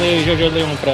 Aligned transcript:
ler 0.00 0.20
Jojo 0.24 0.54
Leon 0.54 0.76
pra, 0.80 0.92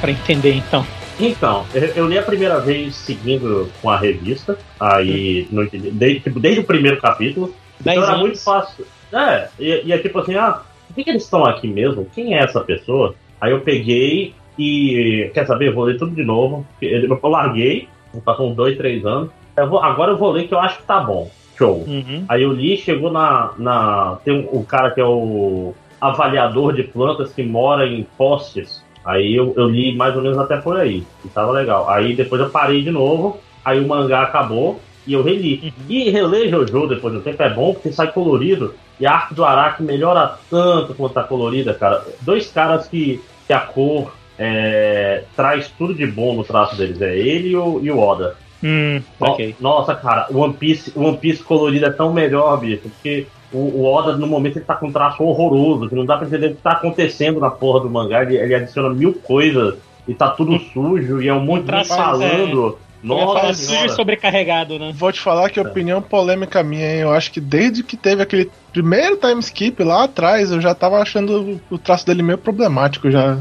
pra 0.00 0.10
entender, 0.10 0.54
então. 0.54 0.86
Então, 1.20 1.66
eu, 1.74 2.06
li 2.06 2.16
a 2.16 2.22
primeira 2.22 2.60
vez 2.60 2.94
seguindo 2.94 3.68
com 3.82 3.90
a 3.90 3.98
revista, 3.98 4.56
aí 4.78 5.48
não 5.50 5.64
entendi, 5.64 5.90
desde, 5.90 6.20
tipo, 6.20 6.38
desde 6.38 6.60
o 6.60 6.64
primeiro 6.64 7.00
capítulo, 7.00 7.52
então 7.80 7.92
Dez 7.92 7.98
era 8.02 8.12
anos. 8.12 8.20
muito 8.20 8.40
fácil. 8.40 8.86
É, 9.12 9.48
e, 9.58 9.82
e 9.86 9.92
é 9.92 9.98
tipo 9.98 10.18
assim, 10.20 10.36
ah, 10.36 10.62
por 10.86 10.94
que, 10.94 11.04
que 11.04 11.10
eles 11.10 11.24
estão 11.24 11.44
aqui 11.44 11.66
mesmo? 11.66 12.06
Quem 12.14 12.34
é 12.34 12.44
essa 12.44 12.60
pessoa? 12.60 13.14
Aí 13.40 13.50
eu 13.50 13.60
peguei 13.62 14.32
e, 14.56 15.30
quer 15.34 15.46
saber, 15.46 15.68
eu 15.68 15.74
vou 15.74 15.84
ler 15.84 15.98
tudo 15.98 16.14
de 16.14 16.22
novo, 16.22 16.64
eu 16.80 17.02
eu 17.04 17.28
larguei, 17.28 17.88
passou 18.24 18.50
uns 18.50 18.56
dois, 18.56 18.76
três 18.76 19.04
anos, 19.04 19.30
eu 19.56 19.68
vou- 19.68 19.80
agora 19.82 20.12
eu 20.12 20.16
vou 20.16 20.30
ler 20.30 20.46
que 20.46 20.54
eu 20.54 20.58
acho 20.60 20.78
que 20.78 20.84
tá 20.84 21.00
bom, 21.00 21.28
show. 21.56 21.84
Uhum. 21.86 22.24
Aí 22.28 22.42
eu 22.44 22.52
li, 22.52 22.76
chegou 22.76 23.10
na. 23.10 23.50
na 23.58 24.18
tem 24.24 24.34
um, 24.34 24.48
o 24.52 24.64
cara 24.64 24.92
que 24.92 25.00
é 25.00 25.04
o 25.04 25.74
avaliador 26.00 26.72
de 26.74 26.82
plantas 26.84 27.32
que 27.32 27.42
mora 27.42 27.86
em 27.86 28.06
postes. 28.16 28.82
Aí 29.04 29.34
eu, 29.34 29.54
eu 29.56 29.68
li 29.68 29.94
mais 29.96 30.14
ou 30.16 30.22
menos 30.22 30.38
até 30.38 30.56
por 30.58 30.76
aí. 30.76 31.04
E 31.24 31.28
tava 31.28 31.52
legal. 31.52 31.88
Aí 31.88 32.14
depois 32.14 32.40
eu 32.40 32.50
parei 32.50 32.82
de 32.82 32.90
novo. 32.90 33.38
Aí 33.64 33.80
o 33.80 33.86
mangá 33.88 34.22
acabou 34.22 34.80
e 35.06 35.12
eu 35.14 35.22
reli. 35.22 35.72
E 35.88 36.10
reler 36.10 36.48
Jojo 36.50 36.86
depois 36.86 37.14
do 37.14 37.20
tempo 37.20 37.42
é 37.42 37.50
bom 37.50 37.72
porque 37.72 37.92
sai 37.92 38.12
colorido. 38.12 38.74
E 39.00 39.06
a 39.06 39.12
arte 39.12 39.34
do 39.34 39.44
Araki 39.44 39.82
melhora 39.82 40.36
tanto 40.50 40.92
quanto 40.94 41.14
tá 41.14 41.22
colorida, 41.22 41.72
cara. 41.74 42.04
Dois 42.20 42.50
caras 42.50 42.88
que, 42.88 43.20
que 43.46 43.52
a 43.52 43.60
cor 43.60 44.12
é, 44.38 45.24
traz 45.36 45.68
tudo 45.78 45.94
de 45.94 46.06
bom 46.06 46.34
no 46.34 46.44
traço 46.44 46.76
deles. 46.76 47.00
É 47.00 47.16
ele 47.16 47.48
e 47.50 47.56
o, 47.56 47.80
e 47.82 47.90
o 47.90 47.98
Oda. 47.98 48.36
Hum, 48.62 49.00
No- 49.20 49.28
ok. 49.28 49.54
Nossa, 49.60 49.94
cara, 49.94 50.26
o 50.30 50.38
One 50.38 50.54
Piece, 50.54 50.92
One 50.96 51.16
Piece 51.16 51.42
colorido 51.44 51.86
é 51.86 51.90
tão 51.90 52.12
melhor, 52.12 52.58
bicho, 52.58 52.82
porque 52.82 53.26
o, 53.52 53.58
o 53.58 53.84
Oda, 53.84 54.16
no 54.16 54.26
momento, 54.26 54.56
ele 54.58 54.64
tá 54.64 54.74
com 54.74 54.88
um 54.88 54.92
traço 54.92 55.22
horroroso, 55.22 55.88
que 55.88 55.94
não 55.94 56.04
dá 56.04 56.16
pra 56.16 56.26
entender 56.26 56.48
o 56.48 56.54
que 56.54 56.62
tá 56.62 56.72
acontecendo 56.72 57.40
na 57.40 57.50
porra 57.50 57.80
do 57.80 57.90
mangá, 57.90 58.22
ele, 58.22 58.36
ele 58.36 58.54
adiciona 58.54 58.90
mil 58.90 59.14
coisas 59.14 59.76
e 60.06 60.14
tá 60.14 60.28
tudo 60.28 60.58
sujo 60.58 61.20
e 61.20 61.28
é 61.28 61.34
um 61.34 61.40
monte 61.40 61.64
de 61.64 61.76
gente 61.76 61.86
traço, 61.86 62.02
falando. 62.02 62.72
Falar 62.72 62.78
Nossa, 63.02 63.54
sujo 63.54 63.84
e 63.84 63.88
sobrecarregado, 63.90 64.78
né? 64.78 64.92
Vou 64.94 65.12
te 65.12 65.20
falar 65.20 65.50
que 65.50 65.60
a 65.60 65.62
opinião 65.62 66.02
polêmica 66.02 66.62
minha, 66.62 66.94
hein? 66.94 67.00
Eu 67.00 67.12
acho 67.12 67.30
que 67.30 67.40
desde 67.40 67.82
que 67.82 67.96
teve 67.96 68.22
aquele 68.22 68.50
primeiro 68.72 69.16
time 69.16 69.40
skip 69.40 69.82
lá 69.84 70.04
atrás, 70.04 70.50
eu 70.50 70.60
já 70.60 70.74
tava 70.74 70.98
achando 70.98 71.60
o 71.70 71.78
traço 71.78 72.04
dele 72.04 72.22
meio 72.22 72.38
problemático 72.38 73.10
já. 73.10 73.38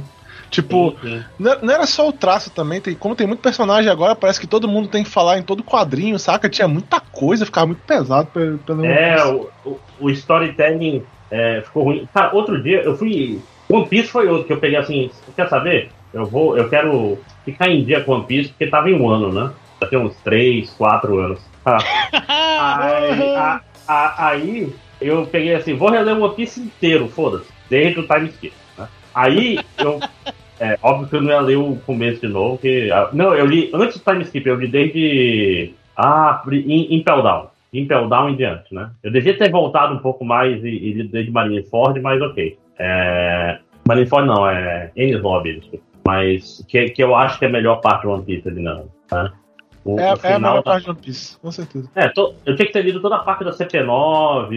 Tipo, 0.49 0.91
Sim, 1.01 1.07
sim. 1.07 1.23
não 1.61 1.73
era 1.73 1.85
só 1.85 2.07
o 2.07 2.13
traço 2.13 2.49
também, 2.51 2.79
tem, 2.81 2.95
como 2.95 3.15
tem 3.15 3.27
muito 3.27 3.41
personagem 3.41 3.91
agora, 3.91 4.15
parece 4.15 4.39
que 4.39 4.47
todo 4.47 4.67
mundo 4.67 4.87
tem 4.87 5.03
que 5.03 5.09
falar 5.09 5.37
em 5.37 5.43
todo 5.43 5.63
quadrinho, 5.63 6.17
saca? 6.17 6.49
Tinha 6.49 6.67
muita 6.67 6.99
coisa, 6.99 7.45
ficava 7.45 7.67
muito 7.67 7.81
pesado 7.83 8.29
pelo. 8.31 8.85
É, 8.85 9.23
o, 9.25 9.49
o, 9.65 9.79
o 9.99 10.09
storytelling 10.09 11.03
é, 11.29 11.61
ficou 11.61 11.83
ruim. 11.83 12.07
Cara, 12.13 12.33
outro 12.35 12.61
dia 12.61 12.81
eu 12.81 12.95
fui. 12.95 13.41
One 13.69 13.87
Piece 13.89 14.07
foi 14.09 14.27
outro 14.27 14.47
que 14.47 14.53
eu 14.53 14.59
peguei 14.59 14.77
assim, 14.77 15.11
quer 15.35 15.49
saber? 15.49 15.91
Eu 16.13 16.25
vou, 16.25 16.57
eu 16.57 16.69
quero 16.69 17.21
ficar 17.43 17.69
em 17.69 17.83
dia 17.83 18.01
com 18.03 18.13
One 18.13 18.25
Piece, 18.27 18.49
porque 18.49 18.67
tava 18.67 18.89
em 18.89 18.93
um 18.99 19.09
ano, 19.09 19.31
né? 19.33 19.51
Já 19.81 19.89
tem 19.89 19.99
uns 19.99 20.15
3, 20.21 20.69
4 20.71 21.19
anos. 21.19 21.41
Ah, 21.65 21.77
aí, 22.57 23.35
a- 23.35 23.61
a- 23.87 24.27
aí 24.29 24.73
eu 25.01 25.25
peguei 25.27 25.53
assim, 25.53 25.75
vou 25.75 25.89
reler 25.89 26.17
One 26.17 26.35
Piece 26.35 26.59
inteiro, 26.61 27.07
foda-se, 27.09 27.49
desde 27.69 27.99
o 27.99 28.07
time 28.07 28.29
skip. 28.29 28.53
Né? 28.77 28.87
Aí 29.13 29.59
eu. 29.79 29.99
É, 30.59 30.77
óbvio 30.81 31.07
que 31.07 31.15
eu 31.15 31.21
não 31.21 31.29
ia 31.31 31.39
ler 31.41 31.55
o 31.57 31.75
começo 31.85 32.21
de 32.21 32.27
novo, 32.27 32.57
que. 32.57 32.91
ah, 32.91 33.09
Não, 33.13 33.33
eu 33.35 33.45
li 33.45 33.69
antes 33.73 33.97
do 33.99 34.03
time 34.11 34.23
skip, 34.23 34.47
eu 34.47 34.55
li 34.55 34.67
desde. 34.67 35.73
Ah, 35.95 36.43
em 36.51 36.95
Impel 36.95 37.21
Down. 37.21 37.47
Impel 37.73 38.07
Down 38.07 38.29
em 38.29 38.35
diante, 38.35 38.73
né? 38.73 38.89
Eu 39.03 39.11
devia 39.11 39.37
ter 39.37 39.51
voltado 39.51 39.93
um 39.93 39.99
pouco 39.99 40.23
mais 40.25 40.63
e, 40.63 40.67
e 40.69 40.93
lido 40.93 41.09
desde 41.11 41.31
Marineford, 41.31 41.99
mas 41.99 42.21
ok. 42.21 42.57
É, 42.79 43.59
Marineford 43.87 44.27
não, 44.27 44.49
é 44.49 44.91
Ennis 44.95 45.21
Lobby, 45.21 45.61
mas 46.05 46.63
que, 46.67 46.85
que 46.89 47.03
eu 47.03 47.15
acho 47.15 47.37
que 47.39 47.45
é 47.45 47.47
a 47.47 47.51
melhor 47.51 47.81
parte 47.81 48.03
do 48.03 48.11
One 48.11 48.23
Piece 48.23 48.47
ali, 48.47 48.61
não. 48.61 48.87
Tá? 49.07 49.33
O, 49.83 49.99
É, 49.99 50.13
o 50.13 50.17
é 50.23 50.33
a 50.33 50.39
maior 50.39 50.61
tá- 50.63 50.71
parte 50.71 50.83
de 50.85 50.89
One 50.91 50.99
Piece, 51.01 51.37
com 51.39 51.51
certeza. 51.51 51.89
é, 51.95 52.07
tô- 52.09 52.33
eu 52.45 52.55
tinha 52.55 52.65
que 52.67 52.73
ter 52.73 52.83
lido 52.83 53.01
toda 53.01 53.15
a 53.15 53.19
parte 53.19 53.43
da 53.43 53.51
CP9, 53.51 54.49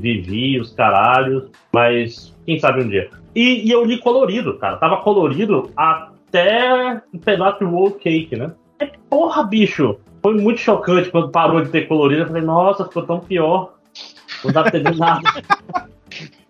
Vivi, 0.00 0.60
os 0.60 0.72
caralhos, 0.72 1.44
mas 1.72 2.34
quem 2.46 2.58
sabe 2.58 2.82
um 2.82 2.88
dia. 2.88 3.08
E, 3.34 3.66
e 3.68 3.70
eu 3.70 3.84
li 3.84 3.98
colorido, 3.98 4.56
cara. 4.58 4.76
Tava 4.76 4.98
colorido 4.98 5.70
até 5.76 7.00
um 7.12 7.18
pedaço 7.18 7.58
de 7.58 7.64
World 7.64 7.98
Cake, 7.98 8.36
né? 8.36 8.52
É, 8.78 8.90
porra, 9.08 9.42
bicho! 9.44 9.96
Foi 10.22 10.34
muito 10.40 10.60
chocante 10.60 11.10
quando 11.10 11.30
parou 11.30 11.60
de 11.62 11.68
ter 11.70 11.86
colorido. 11.86 12.22
Eu 12.22 12.26
falei, 12.28 12.42
nossa, 12.42 12.84
ficou 12.86 13.02
tão 13.02 13.20
pior. 13.20 13.74
Não 14.44 14.52
dá 14.52 14.62
pra 14.62 14.78
entender 14.78 14.96
nada. 14.98 15.20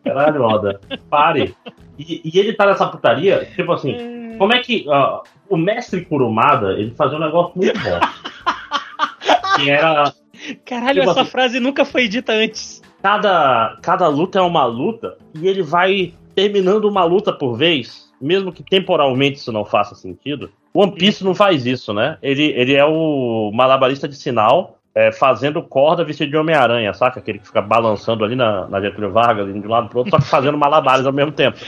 Caralho, 0.04 0.42
Oda, 0.42 0.80
pare. 1.08 1.54
E, 1.98 2.20
e 2.24 2.38
ele 2.38 2.52
tá 2.52 2.66
nessa 2.66 2.86
putaria, 2.86 3.48
tipo 3.54 3.72
assim, 3.72 4.36
como 4.38 4.52
é 4.52 4.58
que. 4.60 4.84
ó, 4.88 5.22
o 5.48 5.56
mestre 5.56 6.04
Kurumada, 6.04 6.72
ele 6.72 6.90
fazia 6.94 7.16
um 7.16 7.20
negócio 7.20 7.52
muito 7.56 7.72
bom. 7.80 8.00
que 9.56 9.70
era 9.70 10.12
Caralho, 10.66 11.00
Tipo 11.00 11.10
essa 11.10 11.20
assim- 11.22 11.30
frase 11.30 11.60
nunca 11.60 11.84
foi 11.84 12.06
dita 12.08 12.32
antes. 12.32 12.82
cada, 13.02 13.78
cada 13.82 14.08
luta 14.08 14.38
é 14.38 14.42
uma 14.42 14.66
luta 14.66 15.16
e 15.34 15.46
ele 15.48 15.62
vai 15.62 16.12
terminando 16.34 16.86
uma 16.86 17.04
luta 17.04 17.32
por 17.32 17.56
vez, 17.56 18.10
mesmo 18.20 18.52
que 18.52 18.62
temporalmente 18.62 19.38
isso 19.38 19.52
não 19.52 19.64
faça 19.64 19.94
sentido. 19.94 20.50
One 20.72 20.92
Piece 20.92 21.24
não 21.24 21.34
faz 21.34 21.66
isso, 21.66 21.92
né? 21.92 22.18
Ele, 22.22 22.52
ele 22.56 22.74
é 22.74 22.84
o 22.84 23.50
malabarista 23.54 24.08
de 24.08 24.16
sinal, 24.16 24.78
é, 24.94 25.12
fazendo 25.12 25.62
corda 25.62 26.04
vestido 26.04 26.30
de 26.30 26.36
Homem-Aranha, 26.36 26.92
saca? 26.94 27.20
Aquele 27.20 27.38
que 27.38 27.46
fica 27.46 27.60
balançando 27.60 28.24
ali 28.24 28.36
na, 28.36 28.66
na 28.68 28.80
Getúlio 28.80 29.12
Vargas, 29.12 29.46
de 29.46 29.58
um 29.58 29.68
lado 29.68 29.88
pro 29.88 29.98
outro, 29.98 30.10
só 30.10 30.18
que 30.18 30.24
fazendo 30.24 30.58
malabares 30.58 31.06
ao 31.06 31.12
mesmo 31.12 31.32
tempo. 31.32 31.58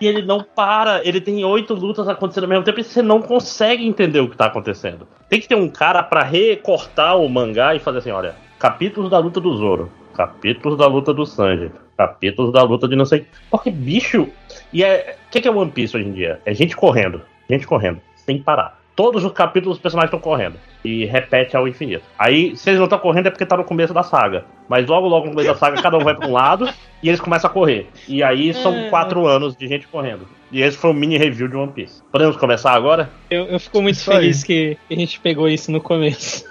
E 0.00 0.06
ele 0.06 0.22
não 0.22 0.42
para, 0.42 1.06
ele 1.06 1.20
tem 1.20 1.44
oito 1.44 1.74
lutas 1.74 2.08
acontecendo 2.08 2.44
ao 2.44 2.50
mesmo 2.50 2.64
tempo 2.64 2.80
e 2.80 2.84
você 2.84 3.02
não 3.02 3.20
consegue 3.20 3.86
entender 3.86 4.20
o 4.20 4.28
que 4.30 4.36
tá 4.36 4.46
acontecendo. 4.46 5.06
Tem 5.28 5.40
que 5.40 5.46
ter 5.46 5.56
um 5.56 5.68
cara 5.68 6.02
pra 6.02 6.22
recortar 6.22 7.18
o 7.18 7.28
mangá 7.28 7.74
e 7.74 7.78
fazer 7.78 7.98
assim: 7.98 8.10
olha, 8.10 8.34
capítulos 8.58 9.10
da 9.10 9.18
luta 9.18 9.40
do 9.40 9.54
Zoro, 9.56 9.90
capítulos 10.20 10.76
da 10.78 10.86
luta 10.86 11.14
do 11.14 11.24
Sanji, 11.24 11.70
capítulos 11.96 12.52
da 12.52 12.62
luta 12.62 12.86
de 12.86 12.94
não 12.94 13.06
sei. 13.06 13.24
Porque, 13.50 13.70
bicho. 13.70 14.28
E 14.70 14.84
é. 14.84 15.16
O 15.26 15.30
que 15.30 15.40
que 15.40 15.48
é 15.48 15.50
One 15.50 15.70
Piece 15.70 15.96
hoje 15.96 16.06
em 16.08 16.12
dia? 16.12 16.40
É 16.44 16.52
gente 16.52 16.76
correndo, 16.76 17.22
gente 17.48 17.66
correndo, 17.66 18.00
sem 18.16 18.38
parar. 18.42 18.78
Todos 18.94 19.24
os 19.24 19.32
capítulos 19.32 19.78
os 19.78 19.82
personagens 19.82 20.08
estão 20.08 20.20
correndo. 20.20 20.56
E 20.84 21.06
repete 21.06 21.56
ao 21.56 21.66
infinito. 21.66 22.02
Aí, 22.18 22.54
se 22.54 22.68
eles 22.68 22.78
não 22.78 22.84
estão 22.84 22.98
correndo 22.98 23.28
é 23.28 23.30
porque 23.30 23.46
tá 23.46 23.56
no 23.56 23.64
começo 23.64 23.94
da 23.94 24.02
saga. 24.02 24.44
Mas 24.68 24.86
logo, 24.86 25.08
logo 25.08 25.24
no 25.26 25.30
começo 25.32 25.48
da 25.48 25.54
saga, 25.56 25.80
cada 25.80 25.96
um 25.96 26.04
vai 26.04 26.14
pra 26.14 26.26
um 26.26 26.32
lado 26.32 26.68
e 27.02 27.08
eles 27.08 27.20
começam 27.20 27.48
a 27.48 27.52
correr. 27.52 27.86
E 28.06 28.22
aí 28.22 28.52
são 28.52 28.74
É. 28.74 28.90
quatro 28.90 29.26
anos 29.26 29.56
de 29.56 29.66
gente 29.66 29.86
correndo. 29.88 30.26
E 30.52 30.60
esse 30.60 30.76
foi 30.76 30.90
o 30.90 30.94
mini 30.94 31.16
review 31.16 31.48
de 31.48 31.56
One 31.56 31.72
Piece. 31.72 32.02
Podemos 32.12 32.36
começar 32.36 32.72
agora? 32.72 33.08
Eu, 33.30 33.46
eu 33.46 33.58
fico 33.60 33.80
muito 33.80 33.94
Isso 33.96 34.10
aí. 34.10 34.18
feliz 34.18 34.44
que 34.44 34.76
a 34.90 34.94
gente 34.94 35.18
pegou 35.20 35.48
isso 35.48 35.72
no 35.72 35.80
começo. 35.80 36.44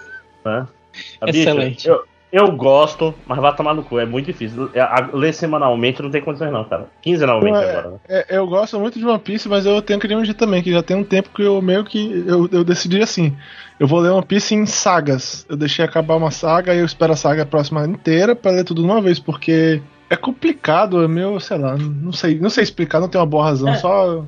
Excelente. 1.28 1.88
eu, 1.88 2.03
eu 2.31 2.51
gosto, 2.51 3.13
mas 3.25 3.40
vai 3.40 3.56
tomar 3.56 3.73
no 3.73 3.84
cu. 3.84 4.00
É 4.00 4.06
muito 4.06 4.28
difícil. 4.28 4.69
É, 4.73 4.84
Ler 5.13 5.34
semanalmente 5.34 6.01
não 6.01 6.12
tem 6.12 6.22
condições, 6.22 6.51
não, 6.51 6.63
cara. 6.63 6.88
Quinzenalmente 7.01 7.57
é- 7.57 7.72
agora, 7.72 7.90
né? 7.91 7.97
É, 8.07 8.38
eu 8.38 8.47
gosto 8.47 8.79
muito 8.79 9.00
de 9.00 9.06
One 9.06 9.19
Piece, 9.19 9.50
mas 9.50 9.66
eu 9.66 9.81
tenho 9.81 10.00
que 10.00 10.07
dividir 10.07 10.34
também, 10.35 10.62
que 10.62 10.72
já 10.72 10.84
tem 10.84 10.95
um 10.95 11.03
tempo 11.03 11.29
que 11.34 11.41
eu 11.41 11.62
meio 11.62 11.84
que. 11.84 12.23
Eu, 12.28 12.47
eu 12.51 12.63
decidi 12.63 13.01
assim. 13.01 13.35
Eu 13.79 13.88
vou 13.88 14.00
ler 14.00 14.12
One 14.12 14.25
Piece 14.25 14.53
em 14.53 14.66
sagas. 14.66 15.45
Eu 15.50 15.56
deixei 15.57 15.83
acabar 15.83 16.15
uma 16.15 16.31
saga 16.31 16.74
e 16.75 16.80
eu 16.80 16.86
espero 16.86 17.13
a 17.13 17.15
saga 17.15 17.45
próxima 17.45 17.86
inteira 17.86 18.36
pra 18.36 18.51
ler 18.51 18.63
tudo 18.63 18.81
de 18.81 18.88
uma 18.88 19.01
vez, 19.01 19.19
porque 19.19 19.81
é 20.09 20.15
complicado, 20.15 21.04
é 21.04 21.07
meio, 21.07 21.39
sei 21.39 21.57
lá, 21.57 21.77
não 21.77 22.12
sei, 22.12 22.39
não 22.39 22.50
sei 22.50 22.63
explicar, 22.63 23.00
não 23.00 23.07
tem 23.07 23.19
uma 23.19 23.27
boa 23.27 23.45
razão. 23.45 23.69
É. 23.69 23.75
Só. 23.75 24.25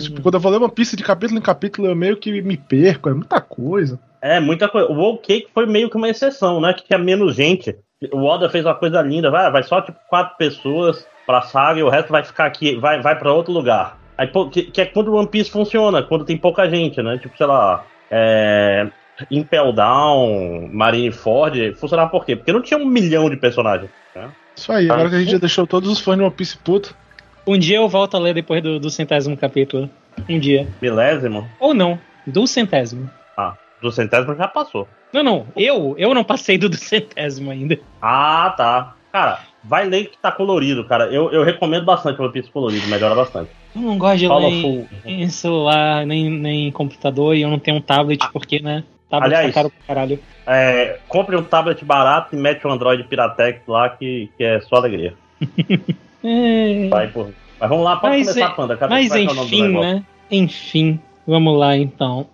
Tipo, 0.00 0.22
quando 0.22 0.34
eu 0.34 0.40
vou 0.40 0.50
ler 0.50 0.58
One 0.60 0.72
Piece 0.72 0.96
de 0.96 1.02
capítulo 1.02 1.38
em 1.38 1.42
capítulo, 1.42 1.86
eu 1.88 1.94
meio 1.94 2.16
que 2.16 2.42
me 2.42 2.56
perco, 2.56 3.08
é 3.08 3.14
muita 3.14 3.40
coisa. 3.40 3.98
É, 4.22 4.38
muita 4.38 4.68
coisa. 4.68 4.88
O 4.88 4.94
World 4.94 5.20
Cake 5.20 5.48
foi 5.52 5.66
meio 5.66 5.90
que 5.90 5.96
uma 5.96 6.08
exceção, 6.08 6.60
né? 6.60 6.72
Que 6.72 6.84
tinha 6.84 6.98
menos 6.98 7.34
gente. 7.34 7.76
O 8.12 8.24
Oda 8.24 8.48
fez 8.48 8.64
uma 8.64 8.74
coisa 8.74 9.02
linda. 9.02 9.30
Vai, 9.30 9.50
vai 9.50 9.64
só 9.64 9.80
tipo 9.80 9.98
quatro 10.08 10.36
pessoas 10.36 11.04
pra 11.26 11.42
saga 11.42 11.80
e 11.80 11.82
o 11.82 11.88
resto 11.88 12.12
vai 12.12 12.22
ficar 12.22 12.46
aqui, 12.46 12.76
vai, 12.76 13.00
vai 13.00 13.18
pra 13.18 13.32
outro 13.32 13.52
lugar. 13.52 13.98
Aí, 14.16 14.28
que, 14.50 14.62
que 14.62 14.80
é 14.80 14.86
quando 14.86 15.08
o 15.08 15.16
One 15.16 15.28
Piece 15.28 15.50
funciona, 15.50 16.02
quando 16.02 16.24
tem 16.24 16.36
pouca 16.36 16.70
gente, 16.70 17.02
né? 17.02 17.18
Tipo, 17.18 17.36
sei 17.36 17.46
lá. 17.46 17.84
É... 18.10 18.88
Impel 19.30 19.72
Down, 19.72 20.68
Marineford, 20.72 21.74
funcionava 21.74 22.10
por 22.10 22.24
quê? 22.24 22.34
Porque 22.34 22.52
não 22.52 22.62
tinha 22.62 22.78
um 22.78 22.86
milhão 22.86 23.28
de 23.28 23.36
personagens. 23.36 23.90
Né? 24.14 24.30
Isso 24.56 24.72
aí, 24.72 24.90
agora 24.90 25.08
que 25.10 25.16
a 25.16 25.18
gente 25.18 25.32
já 25.32 25.38
deixou 25.38 25.66
todos 25.66 25.88
os 25.88 26.00
fãs 26.00 26.16
de 26.16 26.22
One 26.22 26.32
Piece 26.32 26.56
puto. 26.58 26.94
Um 27.46 27.58
dia 27.58 27.76
eu 27.76 27.88
volto 27.88 28.16
a 28.16 28.20
ler 28.20 28.34
depois 28.34 28.62
do, 28.62 28.80
do 28.80 28.90
centésimo 28.90 29.36
capítulo. 29.36 29.88
Um 30.28 30.38
dia. 30.38 30.66
Milésimo? 30.80 31.48
Ou 31.60 31.74
não, 31.74 31.98
do 32.26 32.46
centésimo. 32.46 33.08
Ah, 33.36 33.54
do 33.82 33.92
centésimo 33.92 34.34
já 34.34 34.48
passou. 34.48 34.88
Não, 35.12 35.22
não, 35.22 35.46
eu, 35.56 35.94
eu 35.98 36.14
não 36.14 36.24
passei 36.24 36.56
do, 36.56 36.68
do 36.68 36.76
centésimo 36.76 37.50
ainda. 37.50 37.78
Ah, 38.00 38.54
tá. 38.56 38.94
Cara, 39.12 39.40
vai 39.62 39.86
ler 39.86 40.06
que 40.06 40.16
tá 40.16 40.32
colorido, 40.32 40.84
cara. 40.84 41.04
Eu, 41.12 41.30
eu 41.30 41.44
recomendo 41.44 41.84
bastante 41.84 42.18
o 42.20 42.24
One 42.24 42.32
Piece 42.32 42.50
colorido, 42.50 42.86
melhora 42.86 43.14
bastante. 43.14 43.50
Eu 43.76 43.82
não 43.82 43.98
gosto 43.98 44.18
de 44.18 44.28
Fala 44.28 44.48
ler 44.48 44.62
full. 44.62 44.88
em 45.04 45.28
celular, 45.28 46.06
nem, 46.06 46.30
nem 46.30 46.68
em 46.68 46.72
computador, 46.72 47.36
e 47.36 47.42
eu 47.42 47.50
não 47.50 47.58
tenho 47.58 47.76
um 47.76 47.80
tablet, 47.80 48.20
porque, 48.32 48.60
né? 48.60 48.84
Tablet 49.10 49.34
Aliás- 49.34 49.46
tá 49.54 49.60
caro 49.60 49.70
pra 49.70 49.94
caralho. 49.94 50.18
É, 50.46 50.98
compre 51.08 51.36
um 51.36 51.42
tablet 51.44 51.84
barato 51.84 52.34
e 52.34 52.38
mete 52.38 52.66
um 52.66 52.70
Android 52.70 53.04
Piratex 53.04 53.60
lá 53.68 53.90
que, 53.90 54.30
que 54.38 54.42
é 54.44 54.60
só 54.60 54.76
alegria. 54.76 55.14
É, 56.24 56.88
Vai 56.88 57.08
por, 57.08 57.32
Mas 57.58 57.68
vamos 57.68 57.84
lá, 57.84 57.96
pode 57.96 58.16
Mas 58.18 58.28
começar, 58.28 58.50
Panda. 58.54 58.76
Cadê 58.76 58.94
Mas 58.94 59.10
o 59.10 59.18
enfim, 59.18 59.68
né? 59.76 60.04
Enfim, 60.30 61.00
vamos 61.26 61.58
lá 61.58 61.76
então. 61.76 62.28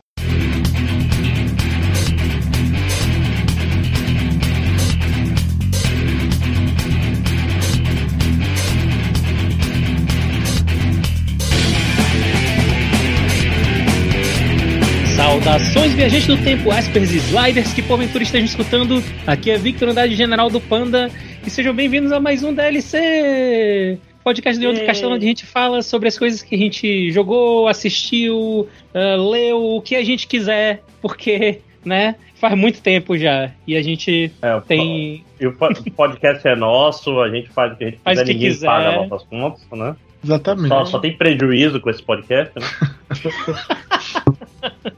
Saudações, 15.43 15.93
viajantes 15.95 16.27
do 16.27 16.37
tempo, 16.39 16.69
Aspers 16.69 17.13
e 17.13 17.19
Sliders 17.19 17.73
que 17.73 17.81
porventura 17.81 18.25
estejam 18.25 18.45
escutando. 18.45 19.01
Aqui 19.25 19.53
é 19.53 19.57
Victor, 19.57 19.87
unidade 19.87 20.17
general 20.17 20.51
do 20.51 20.61
Panda, 20.61 21.09
e 21.47 21.49
sejam 21.51 21.73
bem-vindos 21.73 22.11
a 22.11 22.19
mais 22.19 22.43
um 22.43 22.53
DLC! 22.53 23.99
Podcast 24.25 24.59
de 24.61 24.67
outro 24.67 24.85
castelo 24.85 25.15
onde 25.15 25.25
a 25.25 25.29
gente 25.29 25.47
fala 25.47 25.81
sobre 25.81 26.09
as 26.09 26.19
coisas 26.19 26.43
que 26.43 26.57
a 26.57 26.59
gente 26.59 27.13
jogou, 27.13 27.69
assistiu, 27.69 28.69
ah, 28.93 29.15
leu, 29.17 29.77
o 29.77 29.81
que 29.81 29.95
a 29.95 30.05
gente 30.05 30.27
quiser, 30.27 30.83
porque, 31.01 31.61
né, 31.85 32.17
faz 32.35 32.57
muito 32.59 32.83
tempo 32.83 33.17
já. 33.17 33.53
E 33.65 33.77
a 33.77 33.83
gente 33.83 34.33
É, 34.43 34.61
tem. 34.67 35.25
E 35.41 35.47
o 35.47 35.53
po- 35.53 35.69
o 35.69 35.91
podcast 35.93 36.49
é 36.49 36.57
nosso, 36.57 37.21
a 37.21 37.31
gente 37.31 37.49
faz 37.51 37.75
o 37.75 37.77
que 37.77 37.85
a 37.85 37.91
gente 37.91 38.01
Faz 38.03 38.19
quiser, 38.19 38.33
ninguém 38.33 38.49
quiser. 38.51 38.67
paga 38.67 39.07
nossas 39.07 39.23
contas, 39.29 39.63
né? 39.71 39.95
Exatamente. 40.25 40.69
Só, 40.69 40.85
só 40.85 40.99
tem 40.99 41.17
prejuízo 41.17 41.81
com 41.81 41.89
esse 41.91 42.03
podcast, 42.03 42.53
né? 42.59 42.67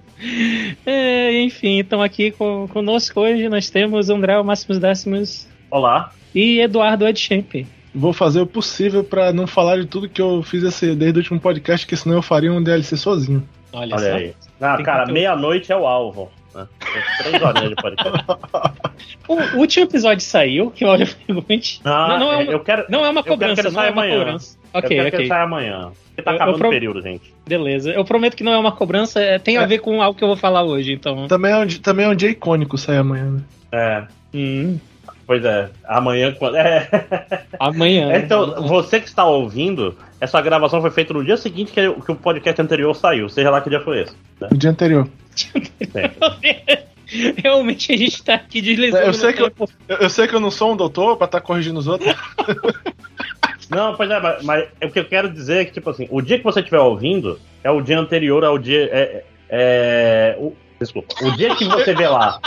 É, 0.87 1.40
enfim, 1.43 1.81
estão 1.81 2.02
aqui 2.02 2.31
com, 2.31 2.69
conosco 2.69 3.20
hoje. 3.20 3.49
Nós 3.49 3.70
temos 3.70 4.11
André 4.11 4.38
o 4.38 4.44
Máximos 4.44 4.78
Décimos 4.78 5.49
Olá. 5.70 6.12
e 6.34 6.61
Eduardo 6.61 7.06
Edchamp. 7.06 7.67
Vou 7.94 8.12
fazer 8.12 8.40
o 8.40 8.46
possível 8.46 9.02
pra 9.02 9.32
não 9.32 9.46
falar 9.46 9.78
de 9.81 9.87
tudo 9.87 10.08
que 10.08 10.22
eu 10.22 10.43
fiz 10.43 10.62
esse, 10.62 10.94
desde 10.94 11.19
o 11.19 11.22
último 11.22 11.40
podcast, 11.40 11.87
que 11.87 11.96
senão 11.96 12.17
eu 12.17 12.22
faria 12.22 12.52
um 12.52 12.62
DLC 12.62 12.96
sozinho. 12.96 13.43
Olha, 13.72 13.96
Olha 13.96 14.11
só. 14.11 14.17
aí. 14.17 14.34
Ah, 14.61 14.76
Tem 14.76 14.84
cara, 14.84 15.06
meia-noite 15.06 15.72
é 15.72 15.76
o 15.76 15.87
alvo. 15.87 16.31
Né? 16.55 16.66
Três 17.23 17.43
horinhas 17.43 17.70
de 17.70 17.76
podcast. 17.76 18.25
O 19.28 19.58
último 19.58 19.87
episódio 19.87 20.23
saiu, 20.25 20.70
que 20.73 20.84
olha 20.84 21.06
pergunte. 21.26 21.81
Ah, 21.84 22.08
não, 22.08 22.19
não 22.19 22.32
é 22.32 22.37
uma, 22.43 22.52
eu 22.52 22.61
quero, 22.61 22.84
não 22.88 23.05
é 23.05 23.11
uma 23.11 23.20
eu 23.20 23.25
quero 23.25 23.37
cobrança, 23.37 23.62
que 23.62 23.70
não 23.70 23.82
é 23.82 23.90
uma 23.90 24.02
amanhã. 24.02 24.19
cobrança. 24.19 24.58
Eu 24.72 24.78
Ok, 24.78 24.88
quero 24.96 25.11
que 25.11 25.17
ele 25.17 25.22
ok. 25.25 25.26
saia 25.28 25.43
amanhã. 25.44 25.90
Porque 26.08 26.22
tá 26.22 26.31
Eu- 26.31 26.34
eu 26.37 26.43
acabando 26.43 26.58
pro- 26.58 26.69
o 26.69 26.70
período, 26.70 27.02
gente. 27.02 27.34
Beleza. 27.46 27.90
Eu 27.90 28.05
prometo 28.05 28.37
que 28.37 28.43
não 28.44 28.52
é 28.52 28.58
uma 28.58 28.72
cobrança, 28.72 29.20
é- 29.20 29.38
tem 29.38 29.56
a 29.58 29.62
É. 29.62 29.67
ver 29.67 29.78
com 29.78 30.02
algo 30.02 30.17
que 30.19 30.25
eu 30.25 30.28
vou 30.28 30.37
falar 30.37 30.62
hoje, 30.62 30.93
então. 30.93 31.26
Também 31.28 31.52
é 31.52 31.56
um, 31.58 31.67
também 31.67 32.06
é 32.06 32.08
um 32.08 32.14
dia 32.14 32.31
icônico 32.31 32.76
sair 32.78 32.99
amanhã, 32.99 33.31
né? 33.31 33.40
É, 33.72 34.02
Hum, 34.32 34.78
pois 35.26 35.44
é. 35.44 35.70
Amanhã, 35.84 36.32
quando. 36.32 36.55
É. 36.56 36.88
amanhã. 37.58 38.17
Então, 38.17 38.62
você 38.69 39.00
que 39.00 39.08
está 39.08 39.25
ouvindo, 39.25 39.96
essa 40.20 40.40
gravação 40.40 40.81
foi 40.81 40.90
feita 40.90 41.12
no 41.14 41.25
dia 41.25 41.37
seguinte 41.37 41.73
que, 41.73 41.81
que 41.93 42.12
o 42.12 42.14
podcast 42.16 42.61
anterior 42.62 42.94
saiu, 42.94 43.28
seja 43.28 43.50
lá 43.50 43.61
que 43.61 43.69
dia 43.70 43.81
foi 43.81 44.02
esse. 44.02 44.14
No 44.50 44.56
dia 44.56 44.70
anterior. 44.70 45.08
Realmente 47.43 47.93
a 47.93 47.96
gente 47.96 48.23
tá 48.23 48.34
aqui 48.34 48.61
deslizando. 48.61 49.05
Eu 49.05 49.12
sei 49.14 49.32
que 49.32 49.43
eu-. 49.43 49.50
Eu, 49.88 49.96
eu 49.99 50.11
sei 50.11 50.28
que 50.28 50.34
eu 50.34 50.38
não 50.40 50.50
sou 50.50 50.73
um 50.73 50.76
doutor 50.76 51.16
pra 51.16 51.25
estar 51.25 51.40
corrigindo 51.40 51.78
os 51.78 51.88
outros. 51.88 52.14
Não, 53.70 53.94
pois 53.94 54.11
é, 54.11 54.19
mas, 54.20 54.43
mas 54.43 54.69
o 54.84 54.90
que 54.90 54.99
eu 54.99 55.05
quero 55.05 55.28
dizer 55.31 55.58
é 55.62 55.64
que, 55.64 55.72
tipo 55.72 55.88
assim, 55.90 56.06
o 56.11 56.20
dia 56.20 56.38
que 56.38 56.44
você 56.44 56.58
estiver 56.61 56.81
ouvindo 56.81 57.38
é 57.62 57.70
o 57.70 57.81
dia 57.81 57.99
anterior 57.99 58.44
ao 58.44 58.58
dia. 58.58 58.88
É, 58.93 59.25
é, 59.49 60.37
o- 60.38 60.52
desculpa. 60.78 61.14
O 61.22 61.31
dia 61.37 61.55
que 61.55 61.64
você 61.64 61.94
vê 61.94 62.08
lá, 62.08 62.40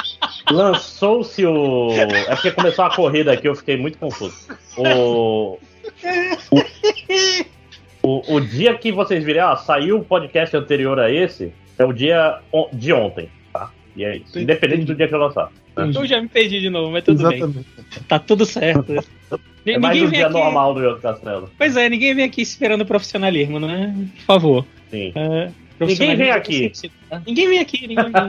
lançou-se 0.51 1.45
o. 1.45 1.91
É 1.93 2.35
porque 2.35 2.51
começou 2.51 2.83
a 2.85 2.93
corrida 2.93 3.31
aqui, 3.31 3.47
eu 3.47 3.55
fiquei 3.55 3.77
muito 3.77 3.97
confuso. 3.97 4.35
O. 4.77 5.57
O, 6.51 6.61
o, 8.03 8.35
o 8.35 8.41
dia 8.41 8.73
que 8.77 8.91
vocês 8.91 9.23
virem, 9.23 9.41
ah, 9.41 9.55
saiu 9.55 9.99
o 9.99 10.03
podcast 10.05 10.55
anterior 10.57 10.99
a 10.99 11.09
esse, 11.11 11.53
é 11.77 11.85
o 11.85 11.93
dia 11.93 12.39
on- 12.51 12.69
de 12.73 12.91
ontem, 12.93 13.29
tá? 13.51 13.71
E 13.95 14.03
é 14.03 14.17
isso. 14.17 14.37
Independente 14.39 14.85
do 14.85 14.95
dia 14.95 15.07
que 15.07 15.13
eu 15.13 15.19
lançar. 15.19 15.49
Eu 15.75 16.05
já 16.05 16.21
me 16.21 16.27
perdi 16.27 16.59
de 16.61 16.69
novo, 16.69 16.91
mas 16.91 17.03
tudo 17.03 17.27
bem. 17.29 17.37
Exatamente. 17.37 17.67
Tá 18.07 18.19
tudo 18.19 18.45
certo. 18.45 18.93
É 19.65 19.77
mais 19.79 19.95
ninguém 19.95 20.09
um 20.09 20.11
dia 20.11 20.25
aqui. 20.25 20.33
normal 20.33 20.73
do 20.73 20.81
outro 20.83 21.01
castelo. 21.01 21.49
Pois 21.57 21.77
é, 21.77 21.87
ninguém 21.87 22.13
vem 22.13 22.25
aqui 22.25 22.41
esperando 22.41 22.85
profissionalismo, 22.85 23.61
né? 23.61 23.95
Por 24.17 24.23
favor. 24.25 24.65
Sim. 24.91 25.13
É, 25.15 25.49
Ninguém 25.79 26.17
vem 26.17 26.31
aqui. 26.31 26.69
sentido, 26.75 26.93
tá? 27.09 27.21
Ninguém 27.25 27.47
vem 27.47 27.59
aqui. 27.59 27.87
Ninguém 27.87 28.11
vem. 28.11 28.23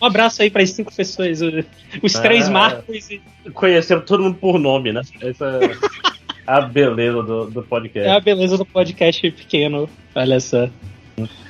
Um 0.00 0.06
abraço 0.06 0.40
aí 0.40 0.48
para 0.50 0.62
as 0.62 0.70
cinco 0.70 0.90
pessoas, 0.96 1.40
os 2.02 2.12
três 2.14 2.48
É. 2.48 2.50
marcos. 2.50 3.10
e- 3.10 3.20
Conheceram 3.52 4.00
todo 4.00 4.22
mundo 4.22 4.36
por 4.38 4.58
nome, 4.58 4.90
né? 4.90 5.02
Essa 5.20 5.44
é 5.62 5.70
a 6.46 6.62
beleza 6.62 7.22
do, 7.22 7.50
do 7.50 7.62
podcast. 7.62 8.08
É 8.08 8.12
a 8.16 8.20
beleza 8.20 8.56
do 8.56 8.64
podcast 8.64 9.30
pequeno. 9.32 9.86
Olha 10.14 10.40
só. 10.40 10.66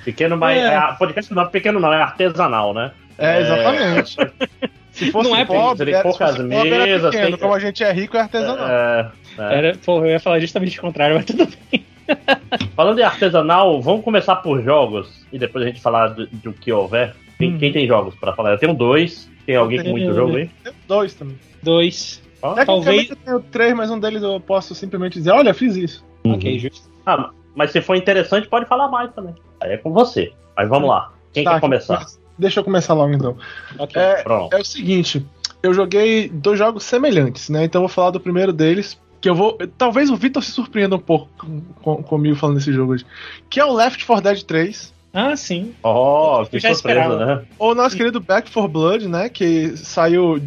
Pequeno, 0.04 0.36
mas. 0.36 0.58
É. 0.58 0.74
É. 0.74 0.92
podcast 0.98 1.32
não 1.32 1.42
é 1.44 1.46
pequeno, 1.46 1.78
não, 1.78 1.92
é 1.92 2.02
artesanal, 2.02 2.74
né? 2.74 2.90
É, 3.16 3.40
exatamente. 3.42 4.16
Se 5.06 5.10
fosse 5.10 5.28
Não 5.30 5.36
é 5.36 5.44
pobre, 5.44 5.86
pequeno, 5.86 5.96
era, 5.96 6.02
poucas 6.02 6.30
se 6.30 6.36
fosse 6.36 6.48
pobre, 6.48 6.70
era 6.70 6.86
mesas, 6.86 7.10
pequeno. 7.10 7.30
tem- 7.30 7.38
Como 7.38 7.54
a 7.54 7.58
gente 7.58 7.82
é 7.84 7.92
rico, 7.92 8.16
é 8.16 8.20
artesanal. 8.20 8.68
É, 8.68 9.10
é. 9.38 9.54
Era, 9.58 9.76
pô, 9.84 9.98
eu 10.00 10.06
ia 10.06 10.20
falar 10.20 10.38
justamente 10.40 10.78
o 10.78 10.82
contrário, 10.82 11.16
mas 11.16 11.24
tudo 11.24 11.48
bem. 11.72 11.84
Falando 12.76 12.98
em 12.98 13.02
artesanal, 13.02 13.80
vamos 13.80 14.04
começar 14.04 14.36
por 14.36 14.62
jogos 14.62 15.26
e 15.32 15.38
depois 15.38 15.64
a 15.64 15.68
gente 15.68 15.80
falar 15.80 16.08
do, 16.08 16.26
do 16.26 16.52
que 16.52 16.72
houver. 16.72 17.14
Quem, 17.38 17.52
Uhum. 17.52 17.58
quem 17.58 17.72
tem 17.72 17.86
jogos 17.86 18.14
pra 18.14 18.34
falar? 18.34 18.52
Eu 18.52 18.58
tenho 18.58 18.74
dois. 18.74 19.28
Tem 19.46 19.56
alguém 19.56 19.78
com 19.78 19.84
tenho- 19.84 19.96
muito 19.96 20.12
jogo 20.14 20.36
aí? 20.36 20.50
Dois 20.86 21.14
também. 21.14 21.36
Dois. 21.62 22.22
Ó. 22.42 22.54
Tecnicamente 22.54 23.10
eu 23.10 23.16
tenho 23.16 23.40
três, 23.40 23.74
mas 23.74 23.90
um 23.90 23.98
deles 23.98 24.22
eu 24.22 24.38
posso 24.40 24.74
simplesmente 24.74 25.14
dizer, 25.14 25.30
olha, 25.30 25.52
fiz 25.54 25.76
isso. 25.76 26.04
Ok, 26.24 26.58
justo. 26.58 26.88
Ah, 27.06 27.30
mas 27.54 27.70
se 27.70 27.80
for 27.80 27.96
interessante, 27.96 28.48
pode 28.48 28.66
falar 28.66 28.88
mais 28.88 29.12
também. 29.14 29.34
Aí 29.60 29.72
é 29.72 29.76
com 29.76 29.92
você. 29.92 30.32
Mas 30.56 30.68
vamos 30.68 30.88
lá. 30.88 31.12
Quem 31.32 31.44
Tá, 31.44 31.54
quer 31.54 31.60
começar? 31.60 32.04
Deixa 32.40 32.60
eu 32.60 32.64
começar 32.64 32.94
logo 32.94 33.12
então. 33.12 33.36
Ok. 33.78 34.00
É, 34.00 34.24
é 34.52 34.56
o 34.58 34.64
seguinte, 34.64 35.24
eu 35.62 35.72
joguei 35.74 36.28
dois 36.28 36.58
jogos 36.58 36.82
semelhantes, 36.84 37.48
né? 37.48 37.64
Então 37.64 37.80
eu 37.82 37.86
vou 37.88 37.94
falar 37.94 38.10
do 38.10 38.18
primeiro 38.20 38.52
deles, 38.52 38.98
que 39.20 39.28
eu 39.28 39.34
vou. 39.34 39.58
Talvez 39.76 40.08
o 40.10 40.16
Vitor 40.16 40.42
se 40.42 40.50
surpreenda 40.50 40.96
um 40.96 41.00
pouco 41.00 41.28
com- 41.38 41.60
com- 41.82 42.02
comigo 42.02 42.34
falando 42.36 42.56
desse 42.56 42.72
jogo 42.72 42.92
hoje. 42.94 43.04
Que 43.50 43.60
é 43.60 43.64
o 43.64 43.72
Left 43.72 44.04
4 44.06 44.24
Dead 44.24 44.42
3. 44.42 44.92
Ah, 45.12 45.34
sim. 45.36 45.74
Oh, 45.82 46.38
que 46.48 46.60
surpresa, 46.60 46.70
esperava. 46.70 47.26
né? 47.26 47.42
Ou 47.58 47.72
o 47.72 47.74
nosso 47.74 47.96
querido 47.96 48.20
Back 48.20 48.48
4 48.50 48.68
Blood, 48.70 49.08
né? 49.08 49.28
Que 49.28 49.76
saiu 49.76 50.40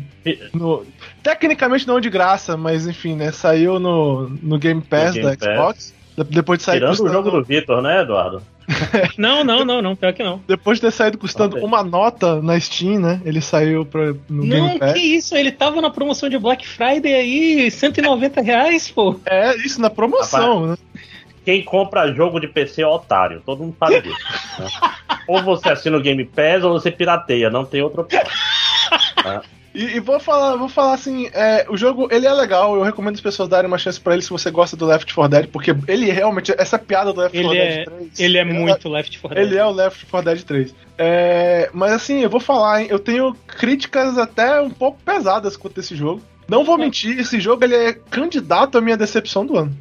no. 0.53 0.85
Tecnicamente 1.21 1.85
não 1.85 1.99
de 1.99 2.09
graça, 2.09 2.55
mas 2.55 2.87
enfim, 2.87 3.15
né? 3.15 3.31
Saiu 3.31 3.77
no, 3.79 4.29
no 4.41 4.57
Game 4.57 4.81
Pass 4.81 5.13
Game 5.15 5.35
da 5.35 5.53
Xbox. 5.55 5.93
De- 6.17 6.23
Depois 6.23 6.59
de 6.59 6.63
sair 6.65 6.75
Tirando 6.75 6.93
o 6.93 6.97
custando, 6.97 7.13
jogo 7.13 7.31
do 7.31 7.43
Vitor, 7.43 7.81
né, 7.81 8.01
Eduardo? 8.01 8.41
Não, 9.17 9.43
não, 9.43 9.65
não, 9.65 9.81
não. 9.81 9.93
Pior 9.95 10.13
que 10.13 10.23
não. 10.23 10.41
Depois 10.47 10.77
de 10.77 10.83
ter 10.83 10.91
saído 10.91 11.17
custando 11.17 11.57
uma 11.57 11.83
nota 11.83 12.41
na 12.41 12.57
Steam, 12.57 12.97
né? 12.97 13.21
Ele 13.25 13.41
saiu 13.41 13.85
pra, 13.85 14.13
no 14.29 14.45
Não, 14.45 14.67
Game 14.67 14.79
Pass. 14.79 14.93
que 14.93 14.99
isso? 14.99 15.35
Ele 15.35 15.51
tava 15.51 15.81
na 15.81 15.89
promoção 15.89 16.29
de 16.29 16.39
Black 16.39 16.65
Friday 16.65 17.13
aí, 17.13 17.69
190 17.69 18.39
reais, 18.41 18.89
pô. 18.89 19.19
É, 19.25 19.53
isso 19.57 19.81
na 19.81 19.89
promoção, 19.89 20.67
né? 20.67 20.77
Quem 21.43 21.61
compra 21.61 22.13
jogo 22.13 22.39
de 22.39 22.47
PC 22.47 22.83
é 22.83 22.87
otário. 22.87 23.41
Todo 23.45 23.63
mundo 23.63 23.75
sabe 23.77 23.99
disso. 24.01 24.15
né? 24.59 24.67
Ou 25.27 25.43
você 25.43 25.69
assina 25.69 25.97
o 25.97 26.01
Game 26.01 26.23
Pass 26.23 26.63
ou 26.63 26.71
você 26.73 26.89
pirateia. 26.89 27.49
Não 27.49 27.65
tem 27.65 27.81
outra 27.81 28.01
opção. 28.01 28.21
E, 29.73 29.95
e 29.95 29.99
vou 29.99 30.19
falar, 30.19 30.55
vou 30.55 30.69
falar 30.69 30.93
assim, 30.93 31.29
é, 31.33 31.65
o 31.69 31.75
jogo 31.75 32.07
ele 32.11 32.27
é 32.27 32.31
legal, 32.33 32.75
eu 32.75 32.83
recomendo 32.83 33.15
as 33.15 33.21
pessoas 33.21 33.49
darem 33.49 33.67
uma 33.67 33.77
chance 33.77 33.99
pra 33.99 34.13
ele 34.13 34.21
se 34.21 34.29
você 34.29 34.51
gosta 34.51 34.77
do 34.77 34.85
Left 34.85 35.11
4 35.13 35.29
Dead, 35.31 35.49
porque 35.49 35.75
ele 35.87 36.11
realmente, 36.11 36.53
essa 36.57 36.77
piada 36.77 37.11
do 37.11 37.19
Left 37.21 37.35
4 37.41 37.51
Ele 37.57 37.59
Dead 37.67 37.79
é, 37.79 37.83
3. 37.85 38.19
ele 38.19 38.37
é 38.37 38.43
muito 38.43 38.87
Left 38.89 39.19
4 39.19 39.35
Dead. 39.35 39.47
Ele 39.47 39.57
é 39.57 39.65
o 39.65 39.71
Left 39.71 40.05
4 40.05 40.31
Dead 40.31 40.43
3. 40.43 40.75
É, 40.97 41.69
mas 41.73 41.91
assim, 41.91 42.19
eu 42.19 42.29
vou 42.29 42.39
falar, 42.39 42.81
hein, 42.83 42.87
eu 42.91 42.99
tenho 42.99 43.35
críticas 43.47 44.17
até 44.17 44.61
um 44.61 44.69
pouco 44.69 44.99
pesadas 45.03 45.57
quanto 45.57 45.79
a 45.79 45.81
esse 45.81 45.95
jogo. 45.95 46.21
Não 46.47 46.63
vou 46.63 46.77
mentir, 46.77 47.17
esse 47.19 47.39
jogo 47.39 47.63
ele 47.63 47.75
é 47.75 47.93
candidato 47.93 48.77
à 48.77 48.81
minha 48.81 48.97
decepção 48.97 49.45
do 49.45 49.57
ano. 49.57 49.75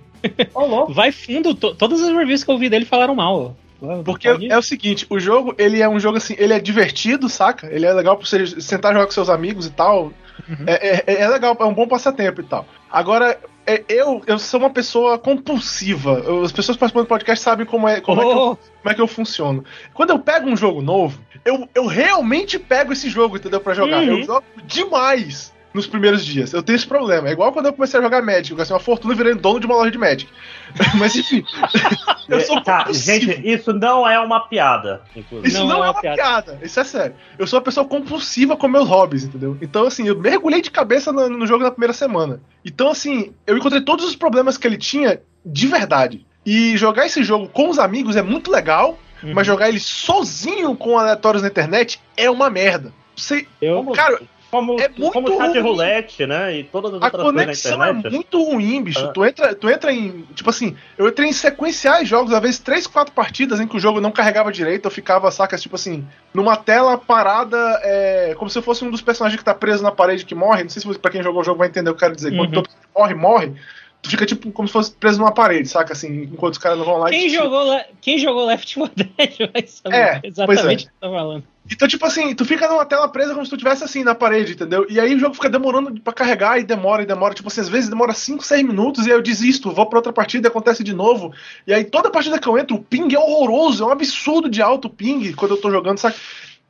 Vai 0.86 1.10
fundo, 1.12 1.54
to- 1.54 1.74
todas 1.74 2.00
as 2.00 2.14
reviews 2.16 2.44
que 2.44 2.50
eu 2.50 2.56
vi 2.56 2.68
dele 2.68 2.84
falaram 2.84 3.14
mal. 3.14 3.56
Porque 4.04 4.28
é 4.28 4.58
o 4.58 4.62
seguinte, 4.62 5.06
o 5.10 5.18
jogo, 5.18 5.54
ele 5.58 5.80
é 5.82 5.88
um 5.88 5.98
jogo 6.00 6.16
assim, 6.18 6.34
ele 6.38 6.52
é 6.52 6.60
divertido, 6.60 7.28
saca? 7.28 7.66
Ele 7.70 7.84
é 7.86 7.92
legal 7.92 8.16
pra 8.16 8.26
você 8.26 8.60
sentar 8.60 8.92
e 8.92 8.94
jogar 8.94 9.06
com 9.06 9.12
seus 9.12 9.28
amigos 9.28 9.66
e 9.66 9.70
tal. 9.70 10.12
Uhum. 10.48 10.64
É, 10.66 11.04
é- 11.06 11.20
é 11.22 11.28
legal, 11.28 11.56
é 11.60 11.64
um 11.64 11.74
bom 11.74 11.86
passatempo 11.86 12.40
e 12.40 12.44
tal. 12.44 12.66
Agora, 12.90 13.38
é- 13.66 13.82
eu, 13.88 14.22
eu 14.26 14.38
sou 14.38 14.60
uma 14.60 14.70
pessoa 14.70 15.18
compulsiva. 15.18 16.22
Eu- 16.24 16.42
As 16.42 16.52
pessoas 16.52 16.76
participando 16.76 17.04
do 17.04 17.08
podcast 17.08 17.42
sabem 17.44 17.66
como 17.66 17.88
é, 17.88 18.00
como, 18.00 18.20
é 18.20 18.24
que 18.24 18.30
eu, 18.30 18.36
Oh, 18.36 18.56
como 18.56 18.90
é 18.90 18.94
que 18.94 19.00
eu 19.00 19.06
funciono. 19.06 19.64
Quando 19.94 20.10
eu 20.10 20.18
pego 20.18 20.48
um 20.48 20.56
jogo 20.56 20.80
novo, 20.80 21.18
eu, 21.44 21.68
eu 21.74 21.86
realmente 21.86 22.58
pego 22.58 22.92
esse 22.92 23.08
jogo, 23.10 23.36
entendeu? 23.36 23.60
Pra 23.60 23.74
jogar. 23.74 24.02
Uhum. 24.02 24.18
Eu 24.18 24.24
jogo 24.24 24.44
demais 24.64 25.52
nos 25.74 25.86
primeiros 25.86 26.24
dias. 26.24 26.52
Eu 26.52 26.62
tenho 26.62 26.76
esse 26.76 26.86
problema. 26.86 27.28
É 27.28 27.32
igual 27.32 27.52
quando 27.52 27.66
eu 27.66 27.72
comecei 27.72 27.98
a 27.98 28.02
jogar 28.02 28.22
Magic. 28.22 28.50
Eu 28.50 28.56
gastei 28.56 28.74
uma 28.74 28.80
fortuna 28.80 29.14
e 29.14 29.16
virei 29.16 29.34
dono 29.34 29.58
de 29.60 29.66
uma 29.66 29.74
loja 29.76 29.90
de 29.90 29.98
Magic. 29.98 30.28
Mas 30.98 31.14
enfim. 31.16 31.42
eu 32.28 32.40
sou 32.42 32.60
Tá, 32.62 32.78
compulsivo. 32.84 33.32
gente, 33.32 33.48
isso 33.48 33.72
não 33.72 34.08
é 34.08 34.18
uma 34.20 34.40
piada, 34.40 35.02
inclusive. 35.16 35.48
Isso 35.48 35.58
Não 35.60 35.68
não, 35.68 35.76
é 35.76 35.78
é 35.78 35.82
uma 35.84 35.90
uma 35.92 36.00
piada. 36.00 36.16
piada. 36.16 36.58
Isso 36.62 36.78
é 36.80 36.84
sério. 36.84 37.14
Eu 37.38 37.46
sou 37.46 37.58
uma 37.58 37.64
pessoa 37.64 37.86
compulsiva 37.86 38.56
com 38.56 38.68
meus 38.68 38.88
hobbies, 38.88 39.24
entendeu? 39.24 39.56
Então, 39.60 39.86
assim, 39.86 40.06
eu 40.06 40.18
mergulhei 40.18 40.60
de 40.60 40.70
cabeça 40.70 41.12
no, 41.12 41.28
no 41.28 41.46
jogo 41.46 41.64
na 41.64 41.70
primeira 41.70 41.92
semana. 41.92 42.40
Então, 42.64 42.90
assim, 42.90 43.32
eu 43.46 43.56
encontrei 43.56 43.80
todos 43.80 44.04
os 44.04 44.14
problemas 44.16 44.56
que 44.58 44.66
ele 44.66 44.76
tinha 44.78 45.20
de 45.44 45.66
verdade. 45.66 46.26
E 46.44 46.76
jogar 46.76 47.06
esse 47.06 47.22
jogo 47.22 47.48
com 47.48 47.68
os 47.70 47.78
amigos 47.78 48.16
é 48.16 48.22
muito 48.22 48.50
legal, 48.50 48.98
Uhum. 49.22 49.34
mas 49.34 49.46
jogar 49.46 49.68
ele 49.68 49.78
sozinho 49.78 50.74
com 50.76 50.98
aleatórios 50.98 51.42
na 51.42 51.48
internet 51.48 52.00
é 52.16 52.28
uma 52.28 52.50
merda. 52.50 52.92
Você, 53.16 53.46
Eu, 53.60 53.84
cara, 53.92 54.20
Como, 54.52 54.78
É 54.78 54.86
muito 54.86 55.12
como 55.14 55.28
chat 55.28 55.48
ruim. 55.52 55.60
roulette, 55.60 56.26
né? 56.26 56.58
E 56.58 56.64
todas 56.64 56.92
as 56.92 57.00
a 57.00 57.04
outras 57.06 57.22
coisas 57.22 57.34
na 57.34 57.42
conexão 57.42 57.82
é 57.84 57.88
internet. 57.90 58.12
muito 58.14 58.42
ruim, 58.44 58.82
bicho. 58.82 59.02
Ah. 59.02 59.08
Tu, 59.08 59.24
entra, 59.24 59.54
tu 59.54 59.70
entra 59.70 59.90
em. 59.90 60.26
Tipo 60.34 60.50
assim, 60.50 60.76
eu 60.98 61.08
entrei 61.08 61.26
em 61.30 61.32
sequenciais 61.32 62.06
jogos, 62.06 62.34
às 62.34 62.40
vezes 62.42 62.58
três, 62.58 62.86
quatro 62.86 63.14
partidas 63.14 63.58
em 63.60 63.66
que 63.66 63.78
o 63.78 63.80
jogo 63.80 63.98
não 63.98 64.12
carregava 64.12 64.52
direito, 64.52 64.84
eu 64.84 64.90
ficava, 64.90 65.30
saca, 65.30 65.56
tipo 65.56 65.74
assim, 65.74 66.06
numa 66.34 66.54
tela 66.54 66.98
parada, 66.98 67.56
é, 67.82 68.34
como 68.36 68.50
se 68.50 68.58
eu 68.58 68.62
fosse 68.62 68.84
um 68.84 68.90
dos 68.90 69.00
personagens 69.00 69.38
que 69.38 69.44
tá 69.44 69.54
preso 69.54 69.82
na 69.82 69.90
parede 69.90 70.26
que 70.26 70.34
morre. 70.34 70.64
Não 70.64 70.68
sei 70.70 70.82
se 70.82 70.98
pra 70.98 71.10
quem 71.10 71.22
jogou 71.22 71.40
o 71.40 71.44
jogo 71.44 71.58
vai 71.58 71.68
entender 71.68 71.88
o 71.88 71.94
que 71.94 72.04
eu 72.04 72.08
quero 72.08 72.14
dizer. 72.16 72.36
Quando 72.36 72.54
Uhum. 72.58 72.62
tu 72.62 72.70
morre, 72.94 73.14
morre. 73.14 73.52
Tu 74.02 74.10
fica 74.10 74.26
tipo 74.26 74.50
como 74.50 74.66
se 74.66 74.72
fosse 74.72 74.90
preso 74.92 75.18
numa 75.20 75.32
parede, 75.32 75.68
saca? 75.68 75.92
Assim, 75.92 76.22
enquanto 76.24 76.54
os 76.54 76.58
caras 76.58 76.76
não 76.76 76.84
vão 76.84 76.96
lá 76.98 77.08
e 77.08 77.12
Quem 77.12 77.28
te- 77.28 77.34
jogou, 77.34 77.62
Le- 77.72 77.84
quem 78.00 78.18
jogou 78.18 78.44
Left 78.46 78.74
4 78.74 78.94
Dead 78.96 79.50
vai 79.52 79.64
saber 79.66 79.96
É, 79.96 80.20
exatamente 80.24 80.84
o 80.86 80.88
que 80.88 80.92
tá 81.00 81.08
falando. 81.08 81.44
Então, 81.70 81.86
tipo 81.86 82.04
assim, 82.04 82.34
tu 82.34 82.44
fica 82.44 82.66
numa 82.68 82.84
tela 82.84 83.06
presa 83.08 83.32
como 83.32 83.44
se 83.46 83.50
tu 83.50 83.54
estivesse 83.54 83.84
assim 83.84 84.02
na 84.02 84.16
parede, 84.16 84.54
entendeu? 84.54 84.84
E 84.90 84.98
aí 84.98 85.14
o 85.14 85.18
jogo 85.20 85.34
fica 85.36 85.48
demorando 85.48 86.00
pra 86.00 86.12
carregar 86.12 86.58
e 86.58 86.64
demora 86.64 87.04
e 87.04 87.06
demora. 87.06 87.32
Tipo 87.32 87.46
assim, 87.46 87.60
às 87.60 87.68
vezes 87.68 87.88
demora 87.88 88.12
5, 88.12 88.44
6 88.44 88.64
minutos 88.66 89.06
e 89.06 89.10
aí 89.12 89.16
eu 89.16 89.22
desisto, 89.22 89.70
vou 89.70 89.86
pra 89.86 90.00
outra 90.00 90.12
partida 90.12 90.48
e 90.48 90.50
acontece 90.50 90.82
de 90.82 90.92
novo. 90.92 91.32
E 91.64 91.72
aí 91.72 91.84
toda 91.84 92.10
partida 92.10 92.40
que 92.40 92.48
eu 92.48 92.58
entro, 92.58 92.74
o 92.76 92.82
ping 92.82 93.14
é 93.14 93.18
horroroso, 93.20 93.84
é 93.84 93.86
um 93.86 93.90
absurdo 93.90 94.50
de 94.50 94.60
alto 94.60 94.90
ping 94.90 95.32
quando 95.34 95.52
eu 95.52 95.60
tô 95.60 95.70
jogando, 95.70 95.98
sabe? 95.98 96.16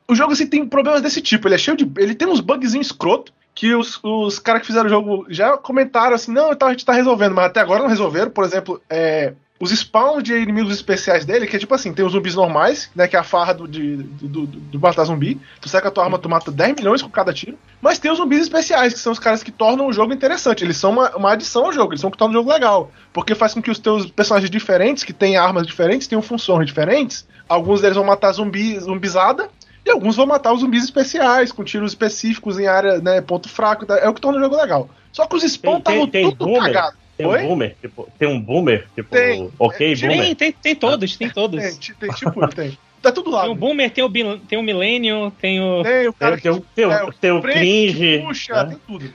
O 0.07 0.13
jogo 0.13 0.33
assim 0.33 0.45
tem 0.45 0.63
problemas 0.67 1.01
desse 1.01 1.19
tipo, 1.21 1.47
ele 1.47 1.55
é 1.55 1.57
cheio 1.57 1.75
de. 1.75 1.89
Ele 1.97 2.13
tem 2.13 2.27
uns 2.27 2.39
bugzinhos 2.41 2.85
escroto. 2.87 3.33
Que 3.63 3.73
os, 3.75 3.97
os 4.03 4.39
caras 4.39 4.59
que 4.59 4.67
fizeram 4.67 4.87
o 4.87 4.89
jogo 4.89 5.25
já 5.29 5.55
comentaram 5.55 6.13
assim, 6.13 6.33
não, 6.33 6.51
então 6.51 6.67
a 6.67 6.71
gente 6.71 6.83
tá 6.83 6.91
resolvendo, 6.91 7.33
mas 7.33 7.45
até 7.45 7.61
agora 7.61 7.81
não 7.81 7.87
resolveram. 7.87 8.29
Por 8.29 8.43
exemplo, 8.43 8.81
é, 8.89 9.31
os 9.57 9.71
spawns 9.71 10.21
de 10.21 10.33
inimigos 10.33 10.73
especiais 10.73 11.23
dele, 11.23 11.47
que 11.47 11.55
é 11.55 11.59
tipo 11.59 11.73
assim, 11.73 11.93
tem 11.93 12.03
os 12.03 12.11
zumbis 12.11 12.35
normais, 12.35 12.91
né? 12.93 13.07
Que 13.07 13.15
é 13.15 13.19
a 13.19 13.23
farra 13.23 13.53
do, 13.53 13.65
de, 13.65 13.95
do, 13.95 14.27
do, 14.27 14.45
do 14.47 14.79
matar 14.81 15.05
zumbi. 15.05 15.39
Tu 15.61 15.69
saca 15.69 15.87
a 15.87 15.91
tua 15.91 16.03
arma, 16.03 16.19
tu 16.19 16.27
mata 16.27 16.51
10 16.51 16.75
milhões 16.75 17.01
com 17.01 17.09
cada 17.09 17.31
tiro. 17.31 17.57
Mas 17.81 17.99
tem 17.99 18.11
os 18.11 18.17
zumbis 18.17 18.41
especiais, 18.41 18.91
que 18.91 18.99
são 18.99 19.13
os 19.13 19.19
caras 19.19 19.41
que 19.41 19.49
tornam 19.49 19.87
o 19.87 19.93
jogo 19.93 20.11
interessante. 20.11 20.65
Eles 20.65 20.75
são 20.75 20.91
uma, 20.91 21.15
uma 21.15 21.31
adição 21.31 21.63
ao 21.63 21.71
jogo, 21.71 21.93
eles 21.93 22.01
são 22.01 22.09
o 22.09 22.11
que 22.11 22.17
tornam 22.17 22.37
o 22.37 22.43
jogo 22.43 22.51
legal. 22.51 22.91
Porque 23.13 23.33
faz 23.33 23.53
com 23.53 23.61
que 23.61 23.71
os 23.71 23.79
teus 23.79 24.07
personagens 24.07 24.51
diferentes, 24.51 25.05
que 25.05 25.13
têm 25.13 25.37
armas 25.37 25.65
diferentes, 25.65 26.05
tenham 26.05 26.21
funções 26.21 26.67
diferentes. 26.67 27.25
Alguns 27.47 27.79
deles 27.79 27.95
vão 27.95 28.05
matar 28.05 28.33
zumbi, 28.33 28.77
zumbizada. 28.77 29.49
E 29.85 29.89
alguns 29.91 30.15
vão 30.15 30.25
matar 30.25 30.53
os 30.53 30.61
zumbis 30.61 30.83
especiais, 30.83 31.51
com 31.51 31.63
tiros 31.63 31.91
específicos 31.91 32.57
em 32.57 32.67
área, 32.67 32.99
né, 32.99 33.19
ponto 33.21 33.49
fraco. 33.49 33.85
É 33.91 34.07
o 34.07 34.13
que 34.13 34.21
torna 34.21 34.37
o 34.39 34.41
jogo 34.41 34.55
legal. 34.55 34.89
Só 35.11 35.25
que 35.25 35.35
os 35.35 35.43
spawn 35.43 35.79
estavam 35.79 36.07
tem 36.07 36.29
tudo 36.29 36.45
boomer? 36.45 36.73
cagados. 36.73 36.99
Tem 37.17 37.27
Oi? 37.27 37.43
um 37.43 37.47
boomer, 37.47 37.75
tipo, 37.79 38.09
tem 38.17 38.27
um 38.27 38.39
boomer, 38.41 38.87
tipo, 38.95 39.09
Tem. 39.11 39.51
ok, 39.59 39.93
É, 39.93 39.95
boomer. 39.95 40.17
Tem, 40.19 40.35
tem, 40.35 40.51
tem 40.51 40.75
todos, 40.75 41.15
tem 41.17 41.29
todos. 41.29 41.61
Tem, 41.77 41.95
tem, 41.99 42.09
tipo, 42.11 42.47
tem. 42.47 42.77
Tá 43.01 43.11
tudo 43.11 43.29
lá. 43.31 43.41
Tem 43.41 43.51
o 43.51 43.55
Boomer, 43.55 43.91
tem 43.91 44.01
o, 44.03 44.07
Bil- 44.07 44.39
tem 44.39 44.57
o 44.57 44.63
Millennium, 44.63 45.29
tem 45.29 45.59
o. 45.61 45.83
Tem 45.83 46.07
o 46.07 46.13
cara 46.13 46.37
Tem, 46.39 46.53
que 46.53 46.61
tem, 46.73 46.85
o- 46.85 46.91
é, 46.91 47.03
o 47.03 47.11
tem 47.11 47.31
o 47.31 47.41
cringe. 47.41 48.19
puxa, 48.25 48.63
né? 48.63 48.69
tem 48.69 48.77
tudo. 48.87 49.13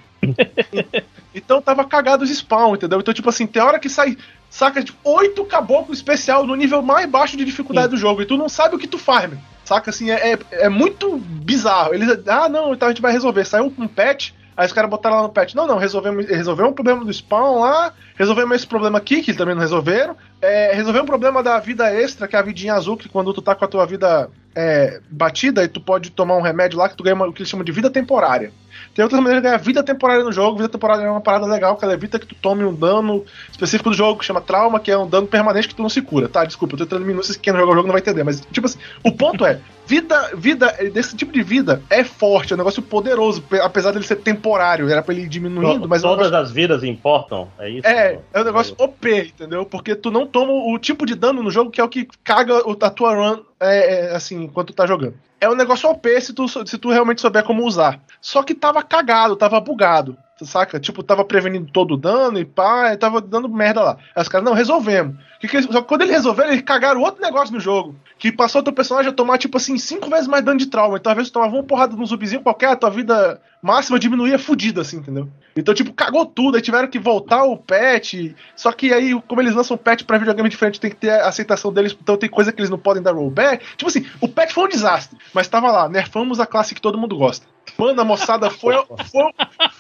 então 1.35 1.61
tava 1.63 1.85
cagado 1.85 2.23
os 2.25 2.31
spawn, 2.31 2.75
entendeu? 2.75 3.01
Então, 3.01 3.15
tipo 3.15 3.29
assim, 3.29 3.47
tem 3.47 3.63
hora 3.63 3.79
que 3.79 3.89
sai, 3.89 4.17
saca, 4.51 4.83
tipo, 4.83 4.99
oito 5.09 5.45
caboclos 5.45 5.99
especial 5.99 6.47
no 6.47 6.55
nível 6.55 6.83
mais 6.83 7.09
baixo 7.09 7.37
de 7.37 7.45
dificuldade 7.45 7.87
Sim. 7.89 7.95
do 7.95 7.97
jogo, 7.97 8.23
e 8.23 8.27
tu 8.27 8.37
não 8.37 8.49
sabe 8.49 8.77
o 8.77 8.79
que 8.79 8.87
tu 8.87 8.99
faz, 8.99 9.29
meu. 9.31 9.39
Saca, 9.69 9.91
assim, 9.91 10.11
é, 10.11 10.33
é, 10.33 10.39
é 10.53 10.69
muito 10.71 11.19
bizarro. 11.19 11.93
Eles, 11.95 12.09
ah, 12.27 12.49
não, 12.49 12.73
então 12.73 12.89
a 12.89 12.91
gente 12.91 13.03
vai 13.03 13.13
resolver. 13.13 13.45
Saiu 13.45 13.71
um 13.79 13.87
patch, 13.87 14.31
aí 14.57 14.67
os 14.67 14.73
caras 14.73 14.89
botaram 14.89 15.17
lá 15.17 15.23
no 15.25 15.29
patch, 15.29 15.55
não, 15.55 15.67
não, 15.67 15.77
resolvemos, 15.77 16.27
resolvemos 16.27 16.73
um 16.73 16.75
problema 16.75 17.05
do 17.05 17.13
spawn 17.13 17.61
lá, 17.61 17.93
resolvemos 18.17 18.57
esse 18.57 18.67
problema 18.67 18.97
aqui, 18.97 19.21
que 19.23 19.35
também 19.35 19.55
não 19.55 19.61
resolveram, 19.61 20.17
é, 20.41 20.73
resolvemos 20.73 21.05
um 21.05 21.11
problema 21.11 21.43
da 21.43 21.59
vida 21.59 21.93
extra, 21.93 22.27
que 22.27 22.35
é 22.35 22.39
a 22.39 22.43
vidinha 22.43 22.73
azul, 22.73 22.97
que 22.97 23.11
quando 23.11 23.35
tu 23.35 23.43
tá 23.43 23.55
com 23.55 23.65
a 23.67 23.69
tua 23.69 23.85
vida 23.85 24.31
é, 24.57 25.01
batida, 25.11 25.63
e 25.63 25.69
tu 25.69 25.83
pode 25.83 26.11
tomar 26.11 26.37
um 26.39 26.43
remédio 26.43 26.79
lá 26.79 26.89
que 26.89 26.97
tu 26.97 27.05
ganha 27.05 27.15
uma- 27.15 27.27
o 27.29 27.33
que 27.33 27.43
eles 27.43 27.51
chamam 27.51 27.63
de 27.65 27.71
vida 27.71 27.91
temporária. 27.91 28.51
Tem 28.99 29.05
outras 29.05 29.23
maneiras 29.23 29.45
de 29.45 29.49
ganhar 29.49 29.59
vida 29.59 29.81
temporária 29.81 30.25
no 30.25 30.33
jogo. 30.33 30.57
Vida 30.57 30.69
temporária 30.69 31.05
é 31.05 31.09
uma 31.09 31.21
parada 31.21 31.47
legal, 31.47 31.77
que 31.77 31.85
ela 31.85 31.95
evita 31.95 32.19
que 32.19 32.27
tu 32.27 32.35
tome 32.35 32.65
um 32.65 32.75
dano 32.75 33.25
específico 33.49 33.91
do 33.91 33.95
jogo, 33.95 34.19
que 34.19 34.25
chama 34.25 34.41
trauma, 34.41 34.81
que 34.81 34.91
é 34.91 34.99
um 34.99 35.09
dano 35.09 35.25
permanente 35.29 35.69
que 35.69 35.75
tu 35.77 35.83
não 35.83 35.89
se 35.89 36.03
cura. 36.03 36.29
Tá, 36.29 36.45
desculpa, 36.45 36.75
eu 36.75 36.79
tô 36.79 36.83
entrando 36.83 37.05
em 37.05 37.07
minúcias 37.07 37.37
que 37.37 37.45
quem 37.45 37.53
não 37.53 37.61
joga 37.61 37.71
o 37.71 37.75
jogo 37.77 37.87
não 37.87 37.93
vai 37.93 38.01
entender. 38.01 38.25
Mas, 38.25 38.41
tipo 38.51 38.67
assim, 38.67 38.77
o 39.05 39.13
ponto 39.13 39.47
é, 39.47 39.61
vida, 39.89 40.31
vida, 40.37 40.77
desse 40.93 41.17
tipo 41.17 41.33
de 41.33 41.43
vida 41.43 41.83
é 41.89 42.05
forte, 42.05 42.53
é 42.53 42.55
um 42.55 42.59
negócio 42.59 42.83
poderoso, 42.83 43.41
pe- 43.41 43.59
apesar 43.59 43.91
dele 43.91 44.05
ser 44.05 44.17
temporário. 44.17 44.87
Era 44.89 45.03
pra 45.03 45.15
ele 45.15 45.23
ir 45.25 45.29
diminuindo, 45.29 45.81
To- 45.83 45.89
mas 45.89 46.01
é 46.05 46.07
Todas 46.07 46.27
negócio- 46.27 46.45
as 46.45 46.53
vidas 46.53 46.85
importam, 46.85 47.49
é 47.59 47.71
isso? 47.71 47.87
é, 47.87 48.19
é 48.35 48.41
um 48.41 48.45
negócio 48.45 48.75
OP, 48.79 49.09
entendeu? 49.35 49.65
Porque 49.65 49.95
tu 49.95 50.11
não 50.11 50.27
toma 50.27 50.53
o 50.53 50.79
tipo 50.79 51.07
de 51.07 51.15
dano 51.15 51.43
no 51.43 51.51
jogo 51.51 51.71
que 51.71 51.81
é 51.81 51.85
o 51.85 51.89
que 51.89 52.07
caga 52.23 52.69
o- 52.69 52.77
a 52.79 52.91
tua 52.91 53.15
run, 53.15 53.41
é, 53.59 54.11
é, 54.11 54.15
assim, 54.15 54.45
enquanto 54.45 54.69
tu 54.69 54.75
tá 54.75 54.87
jogando. 54.87 55.15
É 55.41 55.49
um 55.49 55.55
negócio 55.55 55.89
OP 55.89 56.21
se 56.21 56.35
tu, 56.35 56.47
se 56.49 56.77
tu 56.77 56.91
realmente 56.91 57.21
souber 57.23 57.43
como 57.45 57.65
usar. 57.65 57.99
Só 58.21 58.43
que 58.43 58.55
tava 58.55 58.83
cagado, 58.83 59.37
tava 59.37 59.59
bugado. 59.61 60.19
Saca? 60.41 60.79
Tipo, 60.79 61.03
tava 61.03 61.25
prevenindo 61.25 61.67
todo 61.73 61.95
o 61.95 61.97
dano 61.97 62.39
e 62.39 62.45
pá, 62.45 62.97
tava 62.97 63.21
dando 63.21 63.49
merda 63.49 63.83
lá. 63.83 63.97
Aí 64.15 64.23
os 64.23 64.29
caras, 64.29 64.45
não, 64.45 64.53
resolvemos. 64.55 65.17
Que 65.41 65.47
que 65.47 65.63
só 65.63 65.81
que 65.81 65.89
quando 65.89 66.03
eles 66.03 66.15
resolveram, 66.15 66.51
eles 66.51 66.63
cagaram 66.63 67.01
outro 67.01 67.23
negócio 67.23 67.55
no 67.55 67.61
jogo. 67.61 67.95
Que 68.19 68.33
passou 68.33 68.61
o 68.61 68.65
teu 68.65 68.73
personagem 68.73 69.11
a 69.11 69.15
tomar, 69.15 69.39
tipo 69.39 69.57
assim, 69.57 69.79
cinco 69.79 70.11
vezes 70.11 70.27
mais 70.27 70.45
dano 70.45 70.59
de 70.59 70.67
trauma. 70.67 70.97
Então, 70.97 71.13
às 71.13 71.17
vezes, 71.17 71.31
tu 71.31 71.35
tomava 71.35 71.55
uma 71.55 71.63
porrada 71.63 71.95
num 71.95 72.05
zumbizinho 72.05 72.43
qualquer, 72.43 72.71
a 72.71 72.77
tua 72.77 72.91
vida 72.91 73.41
máxima 73.63 73.99
diminuía 73.99 74.39
fudida, 74.39 74.81
assim, 74.81 74.99
entendeu? 74.99 75.29
Então, 75.57 75.75
tipo, 75.75 75.93
cagou 75.93 76.27
tudo. 76.27 76.57
Aí 76.57 76.63
tiveram 76.63 76.89
que 76.89 76.99
voltar 76.99 77.45
o 77.45 77.57
patch. 77.57 78.33
Só 78.57 78.73
que 78.73 78.93
aí, 78.93 79.21
como 79.29 79.41
eles 79.41 79.55
lançam 79.55 79.77
patch 79.77 80.03
pra 80.03 80.19
videogame 80.19 80.49
diferente, 80.49 80.81
tem 80.81 80.91
que 80.91 80.97
ter 80.97 81.11
a 81.11 81.29
aceitação 81.29 81.73
deles. 81.73 81.97
Então, 82.01 82.17
tem 82.17 82.29
coisa 82.29 82.53
que 82.53 82.61
eles 82.61 82.71
não 82.71 82.79
podem 82.79 83.03
dar 83.03 83.13
rollback. 83.13 83.65
Tipo 83.77 83.89
assim, 83.89 84.07
o 84.21 84.29
patch 84.29 84.53
foi 84.53 84.65
um 84.65 84.69
desastre. 84.69 85.19
Mas 85.33 85.47
tava 85.47 85.71
lá, 85.71 85.89
nerfamos 85.89 86.41
a 86.41 86.47
classe 86.47 86.75
que 86.75 86.81
todo 86.81 86.99
mundo 86.99 87.17
gosta. 87.17 87.47
Mano, 87.77 88.01
a 88.01 88.05
moçada 88.05 88.49
foi, 88.51 88.75
foi, 89.11 89.33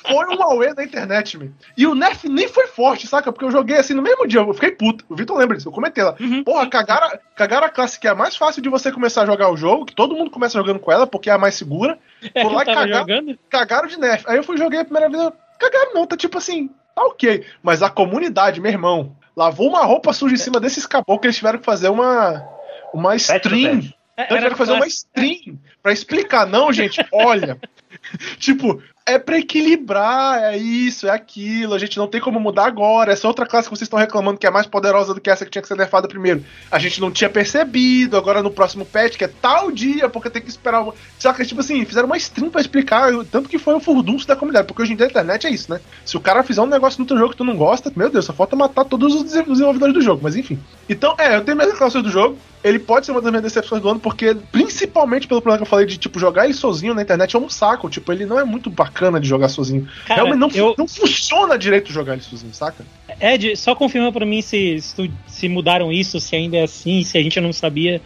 foi 0.06 0.36
um 0.36 0.42
auê 0.42 0.74
da 0.74 0.84
internet, 0.84 1.38
meu. 1.38 1.50
E 1.76 1.86
o 1.86 1.94
nerf 1.94 2.28
nem 2.28 2.48
foi 2.48 2.66
forte, 2.66 3.06
saca? 3.06 3.32
Porque 3.32 3.44
eu 3.44 3.50
joguei 3.50 3.76
assim 3.76 3.94
no 3.94 4.02
mesmo 4.02 4.26
dia. 4.26 4.40
Eu 4.40 4.54
fiquei 4.54 4.72
puto. 4.72 5.04
O 5.08 5.16
Vitor 5.16 5.36
lembra 5.36 5.47
Eu 5.64 5.72
comentei 5.72 6.02
lá. 6.04 6.14
Uhum. 6.20 6.44
Porra, 6.44 6.68
cagaram, 6.68 7.18
cagaram 7.36 7.66
a 7.66 7.70
classe 7.70 7.98
que 7.98 8.06
é 8.06 8.10
a 8.10 8.14
mais 8.14 8.36
fácil 8.36 8.60
de 8.62 8.68
você 8.68 8.90
começar 8.92 9.22
a 9.22 9.26
jogar 9.26 9.50
o 9.50 9.56
jogo, 9.56 9.84
que 9.86 9.94
todo 9.94 10.14
mundo 10.14 10.30
começa 10.30 10.58
jogando 10.58 10.78
com 10.78 10.90
ela, 10.92 11.06
porque 11.06 11.30
é 11.30 11.32
a 11.32 11.38
mais 11.38 11.54
segura. 11.54 11.98
É, 12.34 12.42
Por 12.42 12.52
lá 12.52 12.62
eu 12.62 12.66
tava 12.66 12.80
cagar- 12.80 12.98
jogando. 13.00 13.38
Cagaram 13.48 13.88
de 13.88 13.98
nerf. 13.98 14.24
Aí 14.28 14.36
eu 14.36 14.42
fui 14.44 14.56
joguei 14.56 14.80
a 14.80 14.84
primeira 14.84 15.08
vez. 15.08 15.30
Cagaram 15.58 15.94
não, 15.94 16.06
tá 16.06 16.16
tipo 16.16 16.38
assim, 16.38 16.68
tá 16.94 17.02
ok. 17.04 17.44
Mas 17.62 17.82
a 17.82 17.90
comunidade, 17.90 18.60
meu 18.60 18.70
irmão, 18.70 19.16
lavou 19.36 19.68
uma 19.68 19.84
roupa 19.84 20.12
suja 20.12 20.34
em 20.34 20.38
cima 20.38 20.60
desses 20.60 20.86
caboclos, 20.86 21.24
eles 21.24 21.36
tiveram 21.36 21.58
que 21.58 21.64
fazer 21.64 21.88
uma. 21.88 22.44
Uma 22.92 23.14
stream. 23.16 23.80
É, 24.16 24.24
Então 24.24 24.36
tiveram 24.36 24.50
que 24.52 24.58
fazer 24.58 24.72
uma 24.72 24.86
stream 24.86 25.58
pra 25.82 25.92
explicar. 25.92 26.46
Não, 26.46 26.72
gente, 26.72 27.04
olha. 27.12 27.58
tipo, 28.38 28.82
é 29.06 29.18
pra 29.18 29.38
equilibrar, 29.38 30.42
é 30.52 30.56
isso, 30.56 31.06
é 31.06 31.10
aquilo. 31.10 31.74
A 31.74 31.78
gente 31.78 31.96
não 31.96 32.06
tem 32.06 32.20
como 32.20 32.38
mudar 32.38 32.66
agora. 32.66 33.12
Essa 33.12 33.26
outra 33.26 33.46
classe 33.46 33.68
que 33.68 33.74
vocês 33.74 33.86
estão 33.86 33.98
reclamando 33.98 34.38
que 34.38 34.46
é 34.46 34.50
mais 34.50 34.66
poderosa 34.66 35.14
do 35.14 35.20
que 35.20 35.30
essa 35.30 35.44
que 35.44 35.50
tinha 35.50 35.62
que 35.62 35.68
ser 35.68 35.76
nerfada 35.76 36.06
primeiro. 36.08 36.44
A 36.70 36.78
gente 36.78 37.00
não 37.00 37.10
tinha 37.10 37.30
percebido. 37.30 38.16
Agora 38.16 38.42
no 38.42 38.50
próximo 38.50 38.84
patch, 38.84 39.16
que 39.16 39.24
é 39.24 39.28
tal 39.28 39.70
dia, 39.70 40.08
porque 40.08 40.28
tem 40.30 40.42
que 40.42 40.50
esperar. 40.50 40.82
uma- 40.82 40.94
Saca? 41.18 41.44
Tipo 41.44 41.60
assim, 41.60 41.84
fizeram 41.86 42.06
uma 42.06 42.16
stream 42.18 42.50
pra 42.50 42.60
explicar. 42.60 43.10
Tanto 43.30 43.48
que 43.48 43.58
foi 43.58 43.74
o 43.74 43.80
furdunço 43.80 44.26
da 44.28 44.36
comunidade. 44.36 44.66
Porque 44.66 44.82
hoje 44.82 44.92
em 44.92 44.96
dia 44.96 45.06
a 45.06 45.08
internet 45.08 45.46
é 45.46 45.50
isso, 45.50 45.70
né? 45.72 45.80
Se 46.04 46.16
o 46.16 46.20
cara 46.20 46.42
fizer 46.42 46.60
um 46.60 46.66
negócio 46.66 47.00
no 47.00 47.06
teu 47.06 47.16
jogo 47.16 47.30
que 47.30 47.36
tu 47.36 47.44
não 47.44 47.56
gosta, 47.56 47.90
meu 47.96 48.10
Deus, 48.10 48.26
só 48.26 48.32
falta 48.34 48.54
matar 48.56 48.84
todos 48.84 49.14
os 49.14 49.22
dese- 49.24 49.42
desenvolvedores 49.42 49.94
do 49.94 50.02
jogo. 50.02 50.20
Mas 50.22 50.36
enfim. 50.36 50.58
Então, 50.88 51.14
é, 51.18 51.36
eu 51.36 51.44
tenho 51.44 51.56
minhas 51.56 51.72
reclamações 51.72 52.04
do 52.04 52.10
jogo. 52.10 52.36
Ele 52.68 52.78
pode 52.78 53.06
ser 53.06 53.12
uma 53.12 53.20
das 53.20 53.30
minhas 53.30 53.42
decepções 53.42 53.80
do 53.82 53.88
ano, 53.88 53.98
porque, 54.00 54.36
principalmente 54.52 55.26
pelo 55.26 55.40
problema 55.40 55.58
que 55.58 55.62
eu 55.62 55.70
falei 55.70 55.86
de, 55.86 55.96
tipo, 55.98 56.18
jogar 56.18 56.44
ele 56.44 56.54
sozinho 56.54 56.94
na 56.94 57.02
internet 57.02 57.34
é 57.34 57.38
um 57.38 57.48
saco. 57.48 57.88
Tipo, 57.88 58.12
ele 58.12 58.26
não 58.26 58.38
é 58.38 58.44
muito 58.44 58.68
bacana 58.70 59.18
de 59.20 59.26
jogar 59.28 59.48
sozinho. 59.48 59.88
Cara, 60.06 60.22
Realmente 60.24 60.56
não, 60.58 60.66
eu- 60.68 60.74
não 60.76 60.86
funciona 60.86 61.58
direito 61.58 61.92
jogar 61.92 62.12
ele 62.14 62.22
sozinho, 62.22 62.52
saca? 62.52 62.84
Ed, 63.20 63.56
só 63.56 63.74
confirma 63.74 64.12
pra 64.12 64.26
mim 64.26 64.42
se, 64.42 64.80
se, 64.80 65.10
se 65.26 65.48
mudaram 65.48 65.92
isso, 65.92 66.20
se 66.20 66.36
ainda 66.36 66.56
é 66.58 66.62
assim, 66.62 67.02
se 67.02 67.16
a 67.18 67.22
gente 67.22 67.40
não 67.40 67.52
sabia. 67.52 68.00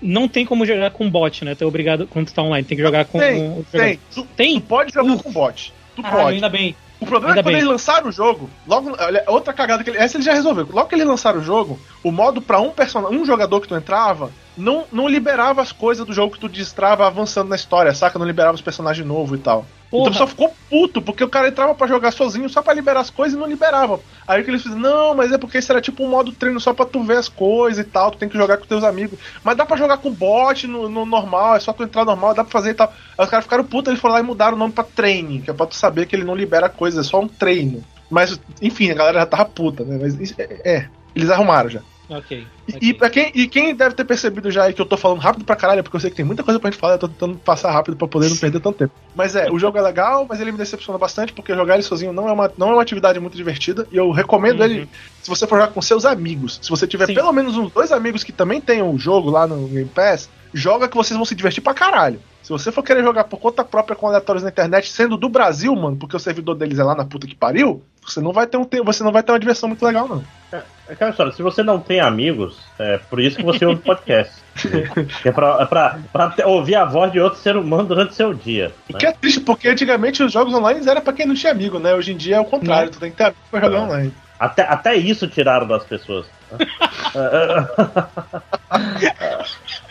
Não 0.00 0.26
tem 0.26 0.44
como 0.44 0.66
jogar 0.66 0.90
com 0.90 1.08
bot, 1.08 1.44
né? 1.44 1.54
Tu 1.54 1.62
é 1.62 1.66
obrigado 1.66 2.06
quando 2.08 2.26
tu 2.26 2.34
tá 2.34 2.42
online, 2.42 2.66
tem 2.66 2.76
que 2.76 2.82
jogar 2.82 3.04
com 3.04 3.18
Tem, 3.20 3.40
o 3.50 3.64
Tem. 3.70 4.00
Tu, 4.12 4.26
Tem? 4.36 4.60
tu 4.60 4.66
pode 4.66 4.92
jogar 4.92 5.16
com 5.16 5.30
bot. 5.30 5.72
Tu 5.94 6.02
pode. 6.02 6.34
ainda 6.34 6.48
bem. 6.48 6.74
O 7.02 7.06
problema 7.06 7.34
é 7.34 7.38
Ainda 7.38 7.42
que 7.42 7.48
quando 7.48 7.54
bem. 7.54 7.62
eles 7.62 7.70
lançaram 7.70 8.08
o 8.08 8.12
jogo, 8.12 8.48
logo. 8.66 8.96
Olha, 8.98 9.24
outra 9.26 9.52
cagada 9.52 9.82
que 9.82 9.90
ele, 9.90 9.98
essa 9.98 10.16
eles 10.16 10.24
já 10.24 10.32
resolveu. 10.32 10.68
Logo 10.70 10.88
que 10.88 10.94
eles 10.94 11.06
lançaram 11.06 11.40
o 11.40 11.44
jogo, 11.44 11.78
o 12.02 12.10
modo 12.10 12.40
pra 12.40 12.60
um 12.60 12.70
personagem, 12.70 13.18
um 13.18 13.24
jogador 13.24 13.60
que 13.60 13.68
tu 13.68 13.74
entrava, 13.74 14.30
não, 14.56 14.84
não 14.92 15.08
liberava 15.08 15.60
as 15.60 15.72
coisas 15.72 16.06
do 16.06 16.12
jogo 16.12 16.34
que 16.34 16.40
tu 16.40 16.48
destrava 16.48 17.06
avançando 17.06 17.48
na 17.48 17.56
história, 17.56 17.94
saca? 17.94 18.18
Não 18.18 18.26
liberava 18.26 18.54
os 18.54 18.60
personagens 18.60 19.06
novos 19.06 19.38
e 19.38 19.42
tal. 19.42 19.66
Porra. 19.92 20.08
Então 20.08 20.20
só 20.20 20.26
ficou 20.26 20.56
puto, 20.70 21.02
porque 21.02 21.22
o 21.22 21.28
cara 21.28 21.48
entrava 21.48 21.74
pra 21.74 21.86
jogar 21.86 22.12
sozinho 22.12 22.48
só 22.48 22.62
pra 22.62 22.72
liberar 22.72 23.00
as 23.00 23.10
coisas 23.10 23.36
e 23.36 23.38
não 23.38 23.46
liberava. 23.46 24.00
Aí 24.26 24.42
que 24.42 24.48
eles 24.48 24.62
fizeram, 24.62 24.80
não, 24.80 25.14
mas 25.14 25.30
é 25.30 25.36
porque 25.36 25.58
isso 25.58 25.70
era 25.70 25.82
tipo 25.82 26.02
um 26.02 26.08
modo 26.08 26.32
treino 26.32 26.58
só 26.58 26.72
pra 26.72 26.86
tu 26.86 27.04
ver 27.04 27.18
as 27.18 27.28
coisas 27.28 27.84
e 27.84 27.86
tal, 27.86 28.10
tu 28.10 28.16
tem 28.16 28.26
que 28.26 28.38
jogar 28.38 28.56
com 28.56 28.64
teus 28.64 28.84
amigos. 28.84 29.18
Mas 29.44 29.54
dá 29.54 29.66
pra 29.66 29.76
jogar 29.76 29.98
com 29.98 30.10
bot 30.10 30.66
no, 30.66 30.88
no 30.88 31.04
normal, 31.04 31.56
é 31.56 31.60
só 31.60 31.74
tu 31.74 31.82
entrar 31.82 32.06
normal, 32.06 32.32
dá 32.32 32.42
pra 32.42 32.50
fazer 32.50 32.70
e 32.70 32.74
tal. 32.74 32.90
Aí 33.18 33.22
os 33.22 33.30
caras 33.30 33.44
ficaram 33.44 33.64
putos, 33.64 33.90
eles 33.90 34.00
foram 34.00 34.14
lá 34.14 34.20
e 34.20 34.24
mudaram 34.24 34.56
o 34.56 34.58
nome 34.58 34.72
pra 34.72 34.82
training, 34.82 35.42
que 35.42 35.50
é 35.50 35.52
pra 35.52 35.66
tu 35.66 35.76
saber 35.76 36.06
que 36.06 36.16
ele 36.16 36.24
não 36.24 36.34
libera 36.34 36.70
coisas, 36.70 37.06
é 37.06 37.10
só 37.10 37.20
um 37.20 37.28
treino. 37.28 37.84
Mas, 38.10 38.40
enfim, 38.62 38.90
a 38.90 38.94
galera 38.94 39.20
já 39.20 39.26
tava 39.26 39.44
puta, 39.44 39.84
né? 39.84 39.98
Mas 40.00 40.38
é, 40.38 40.60
é, 40.64 40.88
eles 41.14 41.28
arrumaram 41.28 41.68
já. 41.68 41.82
Ok. 42.12 42.46
E, 42.68 42.74
ok. 42.74 42.80
e, 42.82 43.10
quem, 43.10 43.32
e 43.34 43.48
quem 43.48 43.74
deve 43.74 43.94
ter 43.94 44.04
percebido 44.04 44.50
já 44.50 44.64
aí 44.64 44.72
que 44.72 44.80
eu 44.80 44.86
tô 44.86 44.96
falando 44.96 45.18
rápido 45.20 45.44
pra 45.44 45.56
caralho, 45.56 45.82
porque 45.82 45.96
eu 45.96 46.00
sei 46.00 46.10
que 46.10 46.16
tem 46.16 46.24
muita 46.24 46.42
coisa 46.42 46.60
pra 46.60 46.70
gente 46.70 46.78
falar, 46.78 46.94
eu 46.94 46.98
tô 46.98 47.08
tentando 47.08 47.36
passar 47.38 47.70
rápido 47.72 47.96
pra 47.96 48.06
poder 48.06 48.28
não 48.28 48.36
perder 48.36 48.60
tanto 48.60 48.78
tempo. 48.78 48.92
Mas 49.14 49.34
é, 49.34 49.50
o 49.50 49.58
jogo 49.58 49.78
é 49.78 49.80
legal, 49.82 50.26
mas 50.28 50.40
ele 50.40 50.52
me 50.52 50.58
decepciona 50.58 50.98
bastante, 50.98 51.32
porque 51.32 51.54
jogar 51.54 51.74
ele 51.74 51.82
sozinho 51.82 52.12
não 52.12 52.28
é 52.28 52.32
uma, 52.32 52.52
não 52.56 52.70
é 52.70 52.72
uma 52.74 52.82
atividade 52.82 53.18
muito 53.18 53.36
divertida, 53.36 53.86
e 53.90 53.96
eu 53.96 54.10
recomendo 54.10 54.60
Uhum. 54.60 54.64
ele 54.64 54.88
se 55.22 55.28
você 55.30 55.46
for 55.46 55.56
jogar 55.58 55.72
com 55.72 55.80
seus 55.80 56.04
amigos. 56.04 56.58
Se 56.62 56.70
você 56.70 56.86
tiver 56.86 57.06
Sim. 57.06 57.14
pelo 57.14 57.32
menos 57.32 57.56
uns 57.56 57.72
dois 57.72 57.90
amigos 57.92 58.22
que 58.24 58.32
também 58.32 58.60
tenham 58.60 58.90
o 58.92 58.98
jogo 58.98 59.30
lá 59.30 59.46
no 59.46 59.66
Game 59.68 59.88
Pass, 59.88 60.28
joga 60.52 60.88
que 60.88 60.96
vocês 60.96 61.16
vão 61.16 61.24
se 61.24 61.34
divertir 61.34 61.62
pra 61.62 61.74
caralho. 61.74 62.20
Se 62.58 62.64
você 62.64 62.72
for 62.72 62.82
querer 62.82 63.02
jogar 63.02 63.24
por 63.24 63.38
conta 63.38 63.64
própria 63.64 63.96
com 63.96 64.06
aleatórios 64.06 64.42
na 64.42 64.50
internet, 64.50 64.90
sendo 64.90 65.16
do 65.16 65.28
Brasil, 65.28 65.74
mano, 65.74 65.96
porque 65.96 66.16
o 66.16 66.20
servidor 66.20 66.54
deles 66.54 66.78
é 66.78 66.84
lá 66.84 66.94
na 66.94 67.04
puta 67.04 67.26
que 67.26 67.34
pariu, 67.34 67.82
você 68.04 68.20
não 68.20 68.32
vai 68.32 68.46
ter, 68.46 68.56
um, 68.56 68.66
você 68.84 69.02
não 69.02 69.12
vai 69.12 69.22
ter 69.22 69.32
uma 69.32 69.38
diversão 69.38 69.68
muito 69.68 69.84
legal, 69.84 70.06
não. 70.06 70.22
É 70.52 70.92
aquela 70.92 71.10
história, 71.10 71.32
se 71.32 71.42
você 71.42 71.62
não 71.62 71.80
tem 71.80 72.00
amigos, 72.00 72.58
é 72.78 72.98
por 72.98 73.20
isso 73.20 73.36
que 73.36 73.44
você 73.44 73.64
ouve 73.64 73.80
podcast. 73.80 74.42
É 75.24 75.32
pra, 75.32 75.62
é 75.62 75.64
pra, 75.64 75.98
pra 76.12 76.46
ouvir 76.46 76.74
a 76.74 76.84
voz 76.84 77.10
de 77.10 77.18
outro 77.18 77.38
ser 77.38 77.56
humano 77.56 77.88
durante 77.88 78.14
seu 78.14 78.34
dia. 78.34 78.70
E 78.86 78.92
né? 78.92 78.98
que 78.98 79.06
é 79.06 79.12
triste, 79.12 79.40
porque 79.40 79.66
antigamente 79.66 80.22
os 80.22 80.30
jogos 80.30 80.52
online 80.52 80.86
era 80.86 81.00
pra 81.00 81.14
quem 81.14 81.24
não 81.24 81.34
tinha 81.34 81.52
amigo, 81.52 81.78
né? 81.78 81.94
Hoje 81.94 82.12
em 82.12 82.16
dia 82.16 82.36
é 82.36 82.40
o 82.40 82.44
contrário, 82.44 82.90
tu 82.90 83.00
tem 83.00 83.10
que 83.10 83.16
ter 83.16 83.24
amigo 83.24 83.38
pra 83.50 83.60
jogar 83.60 83.78
É. 83.78 83.80
online. 83.80 84.12
Até, 84.38 84.62
até 84.62 84.94
isso 84.94 85.26
tiraram 85.26 85.66
das 85.66 85.84
pessoas. 85.84 86.26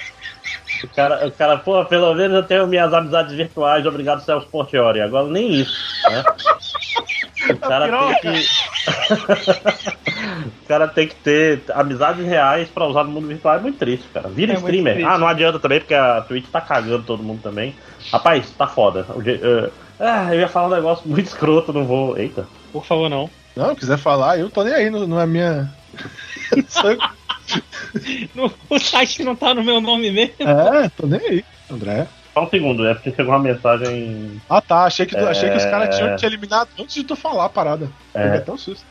o, 0.83 0.87
cara, 0.89 1.27
o 1.27 1.31
cara, 1.31 1.57
pô, 1.57 1.83
pelo 1.85 2.13
menos 2.13 2.35
eu 2.37 2.43
tenho 2.43 2.67
minhas 2.67 2.93
amizades 2.93 3.33
virtuais, 3.33 3.85
obrigado 3.85 4.23
Celso 4.23 4.47
Portiori. 4.47 5.01
Agora 5.01 5.27
nem 5.27 5.61
isso, 5.61 5.73
né? 6.09 6.23
O 7.49 7.57
cara 7.57 7.87
tem 8.21 8.33
que. 8.33 8.45
o 10.63 10.67
cara 10.67 10.87
tem 10.87 11.07
que 11.07 11.15
ter 11.15 11.63
amizades 11.73 12.25
reais 12.25 12.69
pra 12.69 12.87
usar 12.87 13.03
no 13.03 13.11
mundo 13.11 13.27
virtual. 13.27 13.55
É 13.55 13.59
muito 13.59 13.77
triste, 13.77 14.07
cara. 14.13 14.29
Vira 14.29 14.53
É 14.53 14.55
streamer. 14.55 15.05
Ah, 15.05 15.17
não 15.17 15.27
adianta 15.27 15.59
também, 15.59 15.79
porque 15.79 15.93
a 15.93 16.21
Twitch 16.21 16.47
tá 16.51 16.61
cagando 16.61 17.03
todo 17.03 17.23
mundo 17.23 17.41
também. 17.41 17.75
Rapaz, 18.11 18.51
tá 18.51 18.67
foda. 18.67 19.05
Ah, 19.99 20.33
eu 20.33 20.39
ia 20.39 20.47
falar 20.47 20.67
um 20.67 20.75
negócio 20.75 21.07
muito 21.07 21.27
escroto, 21.27 21.73
não 21.73 21.85
vou. 21.85 22.17
Eita. 22.17 22.47
Por 22.71 22.85
favor, 22.85 23.09
não. 23.09 23.29
Não, 23.55 23.75
quiser 23.75 23.97
falar, 23.97 24.39
eu 24.39 24.49
tô 24.49 24.63
nem 24.63 24.73
aí, 24.73 24.89
não, 24.89 25.05
não 25.05 25.19
é 25.19 25.25
minha. 25.25 25.71
No- 28.35 28.51
o 28.69 28.79
site 28.79 29.23
não 29.23 29.35
tá 29.35 29.53
no 29.53 29.63
meu 29.63 29.79
nome 29.81 30.11
mesmo. 30.11 30.33
é, 30.39 30.89
tô 30.95 31.05
nem 31.07 31.19
aí, 31.19 31.45
André. 31.69 32.07
Só 32.33 32.43
um 32.45 32.49
segundo, 32.49 32.87
é 32.87 32.93
porque 32.93 33.11
chegou 33.11 33.33
uma 33.33 33.39
mensagem. 33.39 34.41
Ah 34.49 34.61
tá, 34.61 34.85
achei 34.85 35.05
que, 35.05 35.15
tu- 35.15 35.25
achei 35.27 35.49
que 35.49 35.57
os 35.57 35.65
É. 35.65 35.69
caras 35.69 35.97
tinham 35.97 36.15
te 36.15 36.25
eliminado 36.25 36.69
antes 36.79 36.95
de 36.95 37.03
tu 37.03 37.13
falar 37.15 37.45
a 37.45 37.49
parada. 37.49 37.89
É. 38.13 38.23
Peguei 38.23 38.37
até 38.37 38.51
um 38.53 38.57
susto. 38.57 38.85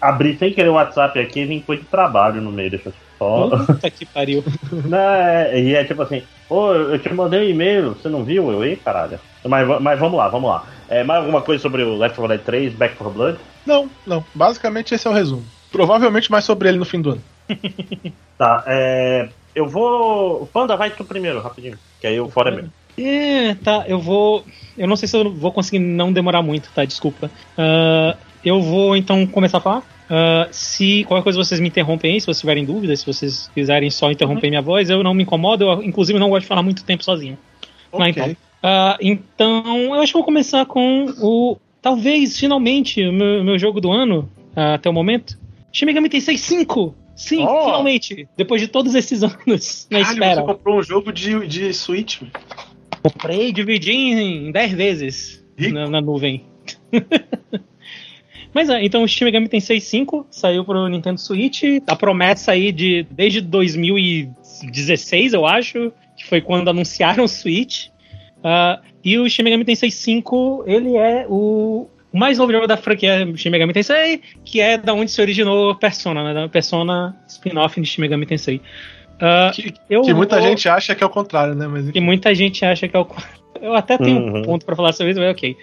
Abri 0.00 0.36
sem 0.38 0.52
querer 0.52 0.68
o 0.68 0.74
WhatsApp 0.74 1.18
aqui 1.18 1.40
e 1.40 1.44
vim 1.46 1.60
coisa 1.60 1.82
de 1.82 1.88
trabalho 1.88 2.40
no 2.40 2.52
meio, 2.52 2.70
deixa 2.70 2.90
eu 2.90 2.92
só. 3.18 3.48
Puta 3.66 3.90
que 3.90 4.06
pariu. 4.06 4.44
Não, 4.86 4.96
é, 4.96 5.60
e 5.60 5.74
é 5.74 5.82
tipo 5.82 6.02
assim, 6.02 6.22
ô, 6.48 6.72
eu 6.72 6.98
te 7.00 7.12
mandei 7.12 7.40
um 7.40 7.50
e-mail, 7.50 7.94
você 7.94 8.08
não 8.08 8.22
viu? 8.22 8.48
Eu, 8.52 8.62
ei, 8.64 8.76
caralho. 8.76 9.18
Mas, 9.44 9.66
mas 9.80 9.98
vamos 9.98 10.16
lá, 10.16 10.28
vamos 10.28 10.48
lá. 10.48 10.64
É, 10.88 11.02
mais 11.02 11.18
alguma 11.20 11.42
coisa 11.42 11.60
sobre 11.60 11.82
o 11.82 11.96
Left 11.98 12.16
4 12.16 12.36
Dead 12.36 12.44
3, 12.46 12.72
Back 12.74 12.94
4 12.94 13.12
Blood? 13.12 13.38
Não, 13.66 13.90
não. 14.06 14.24
Basicamente 14.32 14.94
esse 14.94 15.06
é 15.06 15.10
o 15.10 15.14
resumo. 15.14 15.44
Provavelmente 15.72 16.30
mais 16.30 16.44
sobre 16.44 16.68
ele 16.68 16.78
no 16.78 16.84
fim 16.84 17.00
do 17.00 17.10
ano. 17.10 17.22
Tá, 18.38 18.62
é. 18.68 19.28
Eu 19.52 19.66
vou. 19.66 20.46
Panda, 20.52 20.76
vai 20.76 20.90
tu 20.90 21.04
primeiro, 21.04 21.40
rapidinho. 21.40 21.76
Que 22.00 22.06
aí 22.06 22.20
o 22.20 22.28
fora 22.28 22.50
é 22.50 22.54
meu. 22.54 22.64
É, 22.96 23.54
tá, 23.56 23.84
eu 23.88 23.98
vou. 23.98 24.44
Eu 24.76 24.86
não 24.86 24.94
sei 24.94 25.08
se 25.08 25.16
eu 25.16 25.34
vou 25.34 25.50
conseguir 25.50 25.80
não 25.80 26.12
demorar 26.12 26.40
muito, 26.40 26.70
tá? 26.72 26.84
Desculpa. 26.84 27.28
Ah, 27.56 28.16
eu 28.44 28.62
vou 28.62 28.96
então 28.96 29.26
começar 29.26 29.58
a 29.58 29.60
falar. 29.60 29.82
Ah, 30.08 30.48
se 30.52 31.04
qualquer 31.04 31.24
coisa 31.24 31.38
vocês 31.38 31.60
me 31.60 31.68
interrompem 31.68 32.12
aí, 32.12 32.20
se 32.20 32.26
vocês 32.26 32.40
tiverem 32.40 32.64
dúvidas, 32.64 33.00
se 33.00 33.06
vocês 33.06 33.50
quiserem 33.52 33.90
só 33.90 34.10
interromper 34.10 34.48
minha 34.48 34.62
voz, 34.62 34.88
eu 34.88 35.02
não 35.02 35.14
me 35.14 35.24
incomodo, 35.24 35.64
eu 35.64 35.82
inclusive 35.82 36.18
não 36.18 36.30
gosto 36.30 36.42
de 36.42 36.48
falar 36.48 36.62
muito 36.62 36.84
tempo 36.84 37.02
sozinho. 37.02 37.36
Mas 37.92 38.16
então. 38.16 38.36
Ah, 38.62 38.96
então, 39.00 39.94
eu 39.94 40.00
acho 40.00 40.12
que 40.12 40.16
eu 40.16 40.20
vou 40.20 40.26
começar 40.26 40.64
com 40.66 41.06
o. 41.20 41.56
Talvez, 41.80 42.38
finalmente, 42.38 43.04
o 43.04 43.12
meu, 43.12 43.44
meu 43.44 43.58
jogo 43.58 43.80
do 43.80 43.92
ano, 43.92 44.28
ah, 44.54 44.74
até 44.74 44.88
o 44.88 44.92
momento. 44.92 45.38
Shin 45.72 45.86
Megami 45.86 46.08
Tensei 46.08 46.36
5! 46.36 46.94
Sim, 47.18 47.44
Oh! 47.44 47.64
finalmente! 47.64 48.28
Depois 48.36 48.60
de 48.60 48.68
todos 48.68 48.94
esses 48.94 49.22
anos 49.24 49.88
na 49.90 49.98
Caralho, 49.98 50.14
espera. 50.14 50.40
você 50.40 50.46
comprou 50.46 50.78
um 50.78 50.82
jogo 50.82 51.12
de, 51.12 51.46
de 51.48 51.74
Switch. 51.74 52.22
Comprei, 53.02 53.52
dividi 53.52 53.92
em 53.92 54.52
10 54.52 54.72
vezes 54.72 55.44
na, 55.58 55.90
na 55.90 56.00
nuvem. 56.00 56.44
Mas 58.54 58.70
é, 58.70 58.82
então 58.84 59.02
o 59.02 59.08
Shin 59.08 59.24
Megami 59.24 59.48
Tensei 59.48 59.80
5 59.80 60.26
saiu 60.30 60.64
pro 60.64 60.88
Nintendo 60.88 61.20
Switch. 61.20 61.62
A 61.86 61.96
promessa 61.96 62.52
aí 62.52 62.72
de 62.72 63.04
desde 63.10 63.40
2016, 63.40 65.32
eu 65.34 65.44
acho, 65.44 65.92
que 66.16 66.24
foi 66.24 66.40
quando 66.40 66.68
anunciaram 66.68 67.24
o 67.24 67.28
Switch. 67.28 67.88
Ah, 68.42 68.80
e 69.04 69.18
o 69.18 69.28
Shin 69.28 69.42
Megami 69.42 69.64
Tensei 69.64 69.90
5, 69.90 70.64
ele 70.66 70.96
é 70.96 71.26
o, 71.28 71.88
o 72.18 72.20
mais 72.20 72.36
novo 72.38 72.50
jogo 72.52 72.66
da 72.66 72.76
franquia 72.76 73.26
Shin 73.36 73.50
Megami 73.50 73.72
Tensei, 73.72 74.20
que 74.44 74.60
é 74.60 74.76
da 74.76 74.92
onde 74.92 75.10
se 75.10 75.20
originou 75.20 75.74
Persona, 75.76 76.24
né? 76.24 76.34
Da 76.34 76.48
Persona 76.48 77.16
spin-off 77.28 77.80
de 77.80 77.86
Shin 77.86 78.00
Megami 78.02 78.26
Tensei. 78.26 78.60
Ah, 79.20 79.50
Que, 79.54 79.72
eu 79.88 80.02
que 80.02 80.12
muita 80.12 80.38
vou- 80.38 80.48
gente 80.48 80.68
acha 80.68 80.94
que 80.94 81.02
é 81.02 81.06
o 81.06 81.10
contrário, 81.10 81.54
né? 81.54 81.66
Mas 81.66 81.90
que 81.90 82.00
muita 82.00 82.34
gente 82.34 82.64
acha 82.64 82.88
que 82.88 82.96
é 82.96 83.00
o. 83.00 83.06
Eu 83.60 83.74
até 83.74 83.98
tenho 83.98 84.18
um 84.20 84.34
Uhum. 84.36 84.42
ponto 84.42 84.64
pra 84.64 84.76
falar 84.76 84.92
sobre 84.92 85.10
isso, 85.10 85.20
mas 85.20 85.30
ok. 85.32 85.56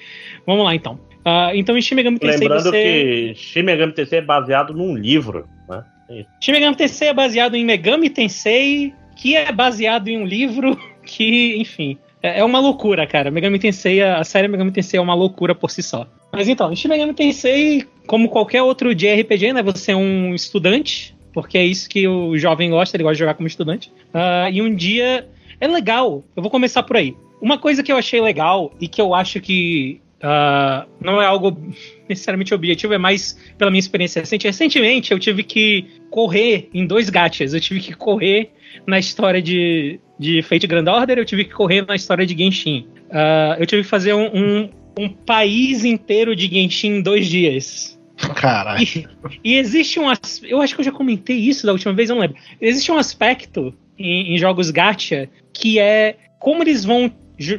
Vamos 0.45 0.65
lá 0.65 0.75
então. 0.75 0.99
Ah, 1.23 1.51
então, 1.53 1.77
em 1.77 1.81
Shin 1.81 1.95
Megami 1.95 2.19
Tensei 2.19 2.39
Lembrando 2.41 2.63
você. 2.63 2.71
que 2.71 3.33
Shin 3.35 3.63
Megami 3.63 3.93
Tensei 3.93 4.19
é 4.19 4.21
baseado 4.21 4.73
num 4.73 4.93
livro, 4.95 5.47
né? 5.69 5.83
É 6.09 6.19
isso. 6.19 6.29
Shin 6.41 6.51
Megami 6.51 6.75
Tensei 6.75 7.07
é 7.07 7.13
baseado 7.13 7.55
em 7.55 7.63
Megami 7.63 8.09
Tensei, 8.09 8.93
que 9.15 9.35
é 9.37 9.49
baseado 9.51 10.09
em 10.09 10.17
um 10.17 10.25
livro 10.25 10.77
que, 11.05 11.55
enfim, 11.57 11.97
é 12.21 12.39
é 12.41 12.43
uma 12.43 12.59
loucura, 12.59 13.07
cara. 13.07 13.31
Megami 13.31 13.59
Tensei, 13.59 14.01
a 14.03 14.17
a 14.17 14.23
série 14.25 14.49
Megami 14.49 14.71
Tensei 14.71 14.97
é 14.99 15.01
uma 15.01 15.15
loucura 15.15 15.55
por 15.55 15.71
si 15.71 15.81
só. 15.81 16.05
Mas 16.35 16.49
então, 16.49 16.71
em 16.71 16.75
Shin 16.75 16.89
Megami 16.89 17.13
Tensei, 17.13 17.85
como 18.05 18.27
qualquer 18.27 18.61
outro 18.61 18.93
de 18.93 19.09
RPG, 19.09 19.53
né, 19.53 19.63
você 19.63 19.93
é 19.93 19.95
um 19.95 20.35
estudante, 20.35 21.15
porque 21.33 21.57
é 21.57 21.65
isso 21.65 21.89
que 21.89 22.05
o 22.07 22.37
jovem 22.37 22.69
gosta, 22.69 22.95
ele 22.97 23.03
gosta 23.03 23.15
de 23.15 23.19
jogar 23.19 23.35
como 23.35 23.47
estudante. 23.47 23.91
Ah, 24.13 24.49
e 24.51 24.61
um 24.61 24.73
dia 24.73 25.27
é 25.59 25.67
legal. 25.67 26.23
Eu 26.35 26.41
vou 26.41 26.51
começar 26.51 26.83
por 26.83 26.97
aí. 26.97 27.15
Uma 27.41 27.57
coisa 27.57 27.81
que 27.81 27.91
eu 27.91 27.97
achei 27.97 28.19
legal 28.19 28.73
e 28.81 28.87
que 28.87 29.01
eu 29.01 29.13
acho 29.13 29.39
que 29.39 30.01
ah, 30.21 30.85
não 30.99 31.21
é 31.21 31.25
algo 31.25 31.57
necessariamente 32.09 32.53
objetivo, 32.53 32.93
é 32.93 32.97
mais 32.97 33.37
pela 33.57 33.71
minha 33.71 33.79
experiência 33.79 34.19
recente. 34.19 34.45
Recentemente 34.45 35.11
eu 35.11 35.19
tive 35.19 35.41
que 35.41 35.85
correr 36.09 36.69
em 36.73 36.85
dois 36.85 37.09
gachas. 37.09 37.53
Eu 37.53 37.61
tive 37.61 37.79
que 37.79 37.93
correr 37.93 38.51
na 38.85 38.99
história 38.99 39.41
de, 39.41 39.99
de 40.19 40.41
Fate 40.41 40.67
Grand 40.67 40.87
Order, 40.87 41.17
eu 41.17 41.25
tive 41.25 41.45
que 41.45 41.53
correr 41.53 41.85
na 41.87 41.95
história 41.95 42.25
de 42.25 42.37
Genshin. 42.37 42.87
Ah, 43.09 43.55
eu 43.59 43.65
tive 43.65 43.83
que 43.83 43.87
fazer 43.87 44.13
um, 44.13 44.25
um, 44.33 44.69
um 44.97 45.09
país 45.09 45.83
inteiro 45.85 46.35
de 46.35 46.47
Genshin 46.47 46.97
em 46.97 47.01
dois 47.01 47.27
dias. 47.27 47.99
Caralho. 48.35 48.81
E, 48.81 49.05
e 49.43 49.55
existe 49.57 49.99
um. 49.99 50.09
as- 50.09 50.41
Eu 50.43 50.61
acho 50.61 50.73
que 50.75 50.81
eu 50.81 50.85
já 50.85 50.91
comentei 50.91 51.37
isso 51.37 51.65
da 51.65 51.73
última 51.73 51.93
vez, 51.93 52.09
eu 52.09 52.15
não 52.15 52.21
lembro. 52.21 52.37
Existe 52.61 52.91
um 52.91 52.97
aspecto 52.97 53.73
em, 53.99 54.33
em 54.33 54.37
jogos 54.37 54.71
gacha 54.71 55.29
que 55.53 55.79
é 55.79 56.15
como 56.39 56.63
eles 56.63 56.85
vão 56.85 57.11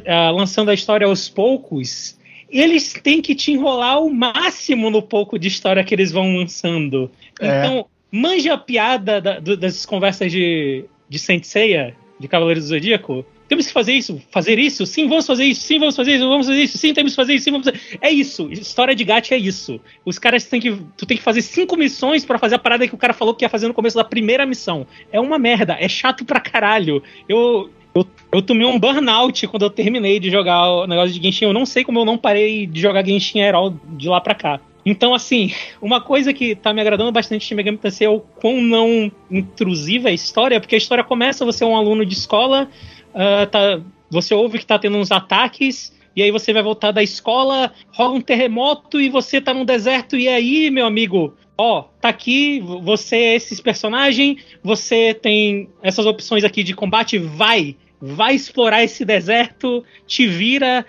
ah, 0.07 0.31
lançando 0.31 0.69
a 0.69 0.73
história 0.73 1.05
aos 1.05 1.29
poucos. 1.29 2.17
Eles 2.49 2.93
têm 2.93 3.21
que 3.21 3.35
te 3.35 3.51
enrolar 3.51 4.01
o 4.01 4.09
máximo 4.13 4.89
no 4.89 5.01
pouco 5.01 5.37
de 5.37 5.47
história 5.47 5.83
que 5.83 5.93
eles 5.93 6.11
vão 6.11 6.35
lançando. 6.37 7.11
É. 7.39 7.59
Então, 7.59 7.85
manja 8.11 8.53
a 8.53 8.57
piada 8.57 9.19
da- 9.21 9.39
do- 9.39 9.57
das 9.57 9.85
conversas 9.85 10.31
de, 10.31 10.85
de 11.09 11.19
Saint 11.19 11.43
Seiya, 11.43 11.93
de 12.19 12.27
Cavaleiro 12.27 12.59
do 12.61 12.65
Zodíaco. 12.65 13.25
Temos 13.47 13.67
que 13.67 13.73
fazer 13.73 13.93
isso, 13.93 14.21
fazer 14.29 14.59
isso, 14.59 14.85
sim, 14.85 15.07
vamos 15.07 15.25
fazer 15.25 15.45
isso, 15.45 15.61
sim, 15.61 15.79
vamos 15.79 15.95
fazer 15.95 16.15
isso, 16.15 16.27
vamos 16.27 16.47
fazer 16.47 16.63
isso, 16.63 16.77
sim, 16.77 16.93
temos 16.93 17.13
que 17.13 17.15
fazer 17.15 17.33
isso, 17.35 17.45
sim, 17.45 17.51
vamos 17.51 17.65
fazer 17.65 17.79
É 18.01 18.11
isso, 18.11 18.49
história 18.51 18.93
de 18.93 19.03
gacha 19.03 19.35
é 19.35 19.37
isso. 19.37 19.79
Os 20.05 20.19
caras 20.19 20.45
têm 20.45 20.59
que. 20.59 20.75
Tu 20.97 21.05
tem 21.05 21.17
que 21.17 21.23
fazer 21.23 21.41
cinco 21.41 21.77
missões 21.77 22.25
pra 22.25 22.37
fazer 22.37 22.55
a 22.55 22.59
parada 22.59 22.87
que 22.87 22.95
o 22.95 22.97
cara 22.97 23.13
falou 23.13 23.33
que 23.33 23.45
ia 23.45 23.49
fazer 23.49 23.67
no 23.67 23.73
começo 23.73 23.95
da 23.95 24.03
primeira 24.03 24.45
missão. 24.45 24.85
É 25.11 25.19
uma 25.19 25.39
merda, 25.39 25.77
é 25.79 25.87
chato 25.87 26.25
pra 26.25 26.39
caralho. 26.39 27.01
Eu. 27.27 27.69
Eu, 27.95 28.05
eu 28.31 28.43
tomei 28.43 28.67
um 28.67 28.77
burnout 28.77 29.47
quando 29.47 29.63
eu 29.63 29.71
terminei 29.71 30.19
de 30.19 30.29
jogar 30.29 30.69
o 30.69 30.85
negócio 30.85 31.11
de 31.11 31.19
Genshin. 31.19 31.45
Eu 31.45 31.53
não 31.53 31.65
sei 31.65 31.83
como 31.83 31.97
eu 31.97 32.05
não 32.05 32.15
parei 32.15 32.67
de 32.67 32.79
jogar 32.79 33.03
Genshin 33.03 33.39
Herald 33.39 33.75
de 33.97 34.07
lá 34.07 34.21
pra 34.21 34.35
cá. 34.35 34.61
Então, 34.87 35.13
assim, 35.13 35.51
uma 35.81 35.99
coisa 35.99 36.31
que 36.31 36.55
tá 36.55 36.73
me 36.73 36.79
agradando 36.79 37.11
bastante 37.11 37.45
de 37.45 37.53
Megami 37.53 37.77
Tensei 37.77 38.07
é 38.07 38.09
o 38.09 38.21
quão 38.21 38.61
não 38.61 39.11
intrusiva 39.29 40.07
é 40.07 40.11
a 40.11 40.15
história, 40.15 40.59
porque 40.61 40.75
a 40.75 40.77
história 40.77 41.03
começa, 41.03 41.43
você 41.43 41.65
é 41.65 41.67
um 41.67 41.75
aluno 41.75 42.05
de 42.05 42.13
escola, 42.13 42.69
ah, 43.17 43.47
tá, 43.47 43.81
você 44.11 44.35
ouve 44.35 44.59
que 44.59 44.65
tá 44.65 44.77
tendo 44.77 44.95
uns 44.95 45.11
ataques, 45.11 45.91
e 46.15 46.21
aí 46.21 46.29
você 46.29 46.53
vai 46.53 46.61
voltar 46.61 46.91
da 46.91 47.01
escola, 47.01 47.73
rola 47.91 48.13
um 48.13 48.21
terremoto 48.21 49.01
e 49.01 49.09
você 49.09 49.41
tá 49.41 49.55
num 49.55 49.65
deserto, 49.65 50.15
e 50.15 50.27
aí, 50.27 50.69
meu 50.69 50.85
amigo, 50.85 51.35
ó, 51.57 51.85
tá 51.99 52.09
aqui, 52.09 52.59
você 52.59 53.15
é 53.15 53.35
esse 53.35 53.59
personagem, 53.61 54.37
você 54.63 55.15
tem 55.15 55.67
essas 55.81 56.05
opções 56.05 56.43
aqui 56.43 56.63
de 56.63 56.75
combate, 56.75 57.17
vai! 57.17 57.75
Vai 57.99 58.35
explorar 58.35 58.83
esse 58.83 59.03
deserto, 59.03 59.83
te 60.05 60.27
vira, 60.27 60.85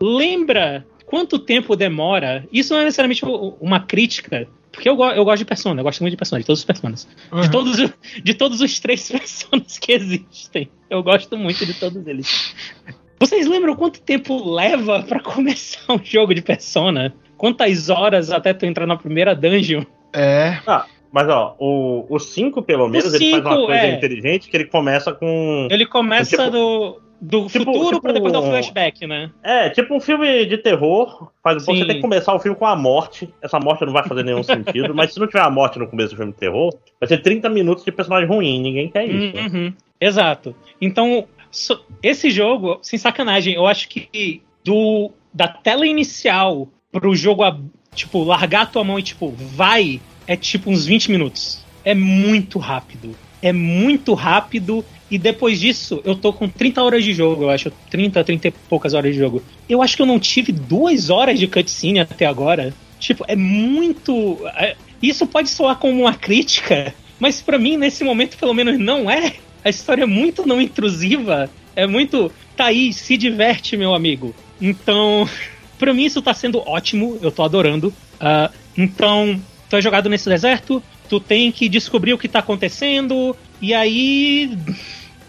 lembra 0.00 0.86
quanto 1.04 1.36
tempo 1.36 1.74
demora. 1.74 2.46
Isso 2.52 2.72
não 2.72 2.80
é 2.80 2.84
necessariamente 2.84 3.24
uma 3.60 3.80
crítica 3.80 4.46
Porque 4.74 4.88
eu, 4.88 4.96
eu 4.96 5.24
gosto 5.24 5.38
de 5.38 5.44
Persona, 5.44 5.80
eu 5.80 5.84
gosto 5.84 6.00
muito 6.00 6.12
de 6.12 6.16
Persona, 6.16 6.40
de 6.40 6.46
todos 6.46 6.60
os 6.60 6.64
Personas. 6.64 7.08
Uhum. 7.32 7.40
De, 7.40 7.50
todos, 7.50 7.76
de 8.22 8.34
todos 8.34 8.60
os 8.60 8.80
três 8.80 9.08
Personas 9.10 9.78
que 9.78 9.92
existem. 9.92 10.68
Eu 10.90 11.02
gosto 11.02 11.36
muito 11.36 11.64
de 11.64 11.74
todos 11.74 12.06
eles. 12.06 12.54
Vocês 13.18 13.46
lembram 13.46 13.74
quanto 13.76 14.00
tempo 14.00 14.52
leva 14.54 15.02
para 15.02 15.20
começar 15.20 15.92
um 15.92 16.00
jogo 16.04 16.34
de 16.34 16.42
Persona? 16.42 17.14
Quantas 17.36 17.88
horas 17.88 18.30
até 18.30 18.52
tu 18.52 18.66
entrar 18.66 18.86
na 18.86 18.96
primeira 18.96 19.34
dungeon? 19.34 19.82
É. 20.12 20.58
Ah, 20.66 20.86
mas 21.12 21.28
ó, 21.28 21.54
o 21.58 22.18
5, 22.18 22.62
pelo 22.62 22.88
menos, 22.88 23.12
O 23.12 23.16
ele 23.16 23.30
faz 23.30 23.44
uma 23.44 23.56
coisa 23.66 23.82
é. 23.82 23.94
inteligente 23.94 24.48
que 24.48 24.56
ele 24.56 24.64
começa 24.66 25.12
com. 25.12 25.68
Ele 25.70 25.86
começa 25.86 26.36
Tipo- 26.36 26.50
do, 26.50 27.00
do 27.24 27.46
tipo- 27.46 27.64
futuro 27.64 27.88
tipo 27.88 28.00
pra 28.02 28.12
depois 28.12 28.32
dar 28.32 28.40
um- 28.40 28.46
flashback, 28.50 29.06
né? 29.06 29.30
É, 29.42 29.70
tipo 29.70 29.94
um 29.94 30.00
filme 30.00 30.44
de 30.46 30.58
terror. 30.58 31.30
Faz, 31.42 31.62
Sim. 31.64 31.76
você 31.76 31.84
tem 31.86 31.96
que 31.96 32.02
começar 32.02 32.34
o 32.34 32.38
filme 32.38 32.56
com 32.56 32.66
a 32.66 32.76
morte. 32.76 33.28
Essa 33.42 33.58
morte 33.58 33.84
não 33.84 33.92
vai 33.92 34.06
fazer 34.06 34.22
nenhum 34.24 34.42
sentido, 34.42 34.94
mas 34.94 35.12
se 35.12 35.18
não 35.20 35.26
tiver 35.26 35.42
a 35.42 35.50
morte 35.50 35.78
no 35.78 35.86
começo 35.86 36.10
do 36.10 36.16
filme 36.16 36.32
de 36.32 36.38
terror, 36.38 36.74
vai 37.00 37.08
ser 37.08 37.18
30 37.22 37.48
minutos 37.48 37.84
de 37.84 37.90
personagem 37.92 38.28
ruim. 38.28 38.60
Ninguém 38.60 38.88
quer 38.90 39.06
isso. 39.06 39.36
Uhum, 39.56 39.72
exato. 40.00 40.54
Então, 40.80 41.26
so- 41.50 41.80
esse 42.02 42.30
jogo, 42.30 42.78
sem 42.82 42.98
sacanagem, 42.98 43.54
eu 43.54 43.66
acho 43.66 43.88
que 43.88 44.42
do 44.64 45.10
da 45.32 45.48
tela 45.48 45.86
inicial 45.86 46.68
pro 46.92 47.14
jogo, 47.16 47.42
tipo, 47.94 48.22
largar 48.22 48.62
a 48.62 48.66
tua 48.66 48.84
mão 48.84 48.98
e, 48.98 49.02
tipo, 49.02 49.30
vai, 49.36 50.00
é 50.26 50.36
tipo 50.36 50.70
uns 50.70 50.86
20 50.86 51.10
minutos. 51.10 51.64
É 51.84 51.94
muito 51.94 52.58
rápido. 52.58 53.14
É 53.42 53.52
muito 53.52 54.14
rápido. 54.14 54.84
E 55.10 55.18
depois 55.18 55.60
disso, 55.60 56.00
eu 56.04 56.14
tô 56.16 56.32
com 56.32 56.48
30 56.48 56.82
horas 56.82 57.04
de 57.04 57.12
jogo, 57.12 57.44
eu 57.44 57.50
acho. 57.50 57.70
30, 57.90 58.24
30 58.24 58.48
e 58.48 58.50
poucas 58.50 58.94
horas 58.94 59.12
de 59.12 59.18
jogo. 59.18 59.42
Eu 59.68 59.82
acho 59.82 59.96
que 59.96 60.02
eu 60.02 60.06
não 60.06 60.18
tive 60.18 60.50
duas 60.50 61.10
horas 61.10 61.38
de 61.38 61.46
cutscene 61.46 62.00
até 62.00 62.26
agora. 62.26 62.74
Tipo, 62.98 63.24
é 63.28 63.36
muito. 63.36 64.38
é- 64.56 64.76
Isso 65.02 65.26
pode 65.26 65.50
soar 65.50 65.76
como 65.76 66.00
uma 66.00 66.14
crítica, 66.14 66.94
mas 67.20 67.42
pra 67.42 67.58
mim, 67.58 67.76
nesse 67.76 68.02
momento, 68.02 68.38
pelo 68.38 68.54
menos, 68.54 68.78
não 68.78 69.10
é. 69.10 69.34
A 69.62 69.68
história 69.68 70.02
é 70.04 70.06
muito 70.06 70.46
não 70.46 70.60
intrusiva. 70.60 71.50
É 71.76 71.86
muito. 71.86 72.32
Tá 72.56 72.66
aí, 72.66 72.92
se 72.92 73.16
diverte, 73.16 73.76
meu 73.76 73.94
amigo. 73.94 74.34
Então, 74.60 75.28
pra 75.78 75.92
mim, 75.92 76.04
isso 76.04 76.22
tá 76.22 76.32
sendo 76.32 76.60
ótimo. 76.66 77.18
Eu 77.20 77.30
tô 77.30 77.42
adorando. 77.42 77.92
Ah, 78.18 78.50
então, 78.76 79.38
tu 79.68 79.76
é 79.76 79.82
jogado 79.82 80.08
nesse 80.08 80.28
deserto. 80.28 80.82
Tu 81.08 81.20
tem 81.20 81.52
que 81.52 81.68
descobrir 81.68 82.14
o 82.14 82.18
que 82.18 82.28
tá 82.28 82.38
acontecendo. 82.38 83.36
E 83.60 83.74
aí. 83.74 84.56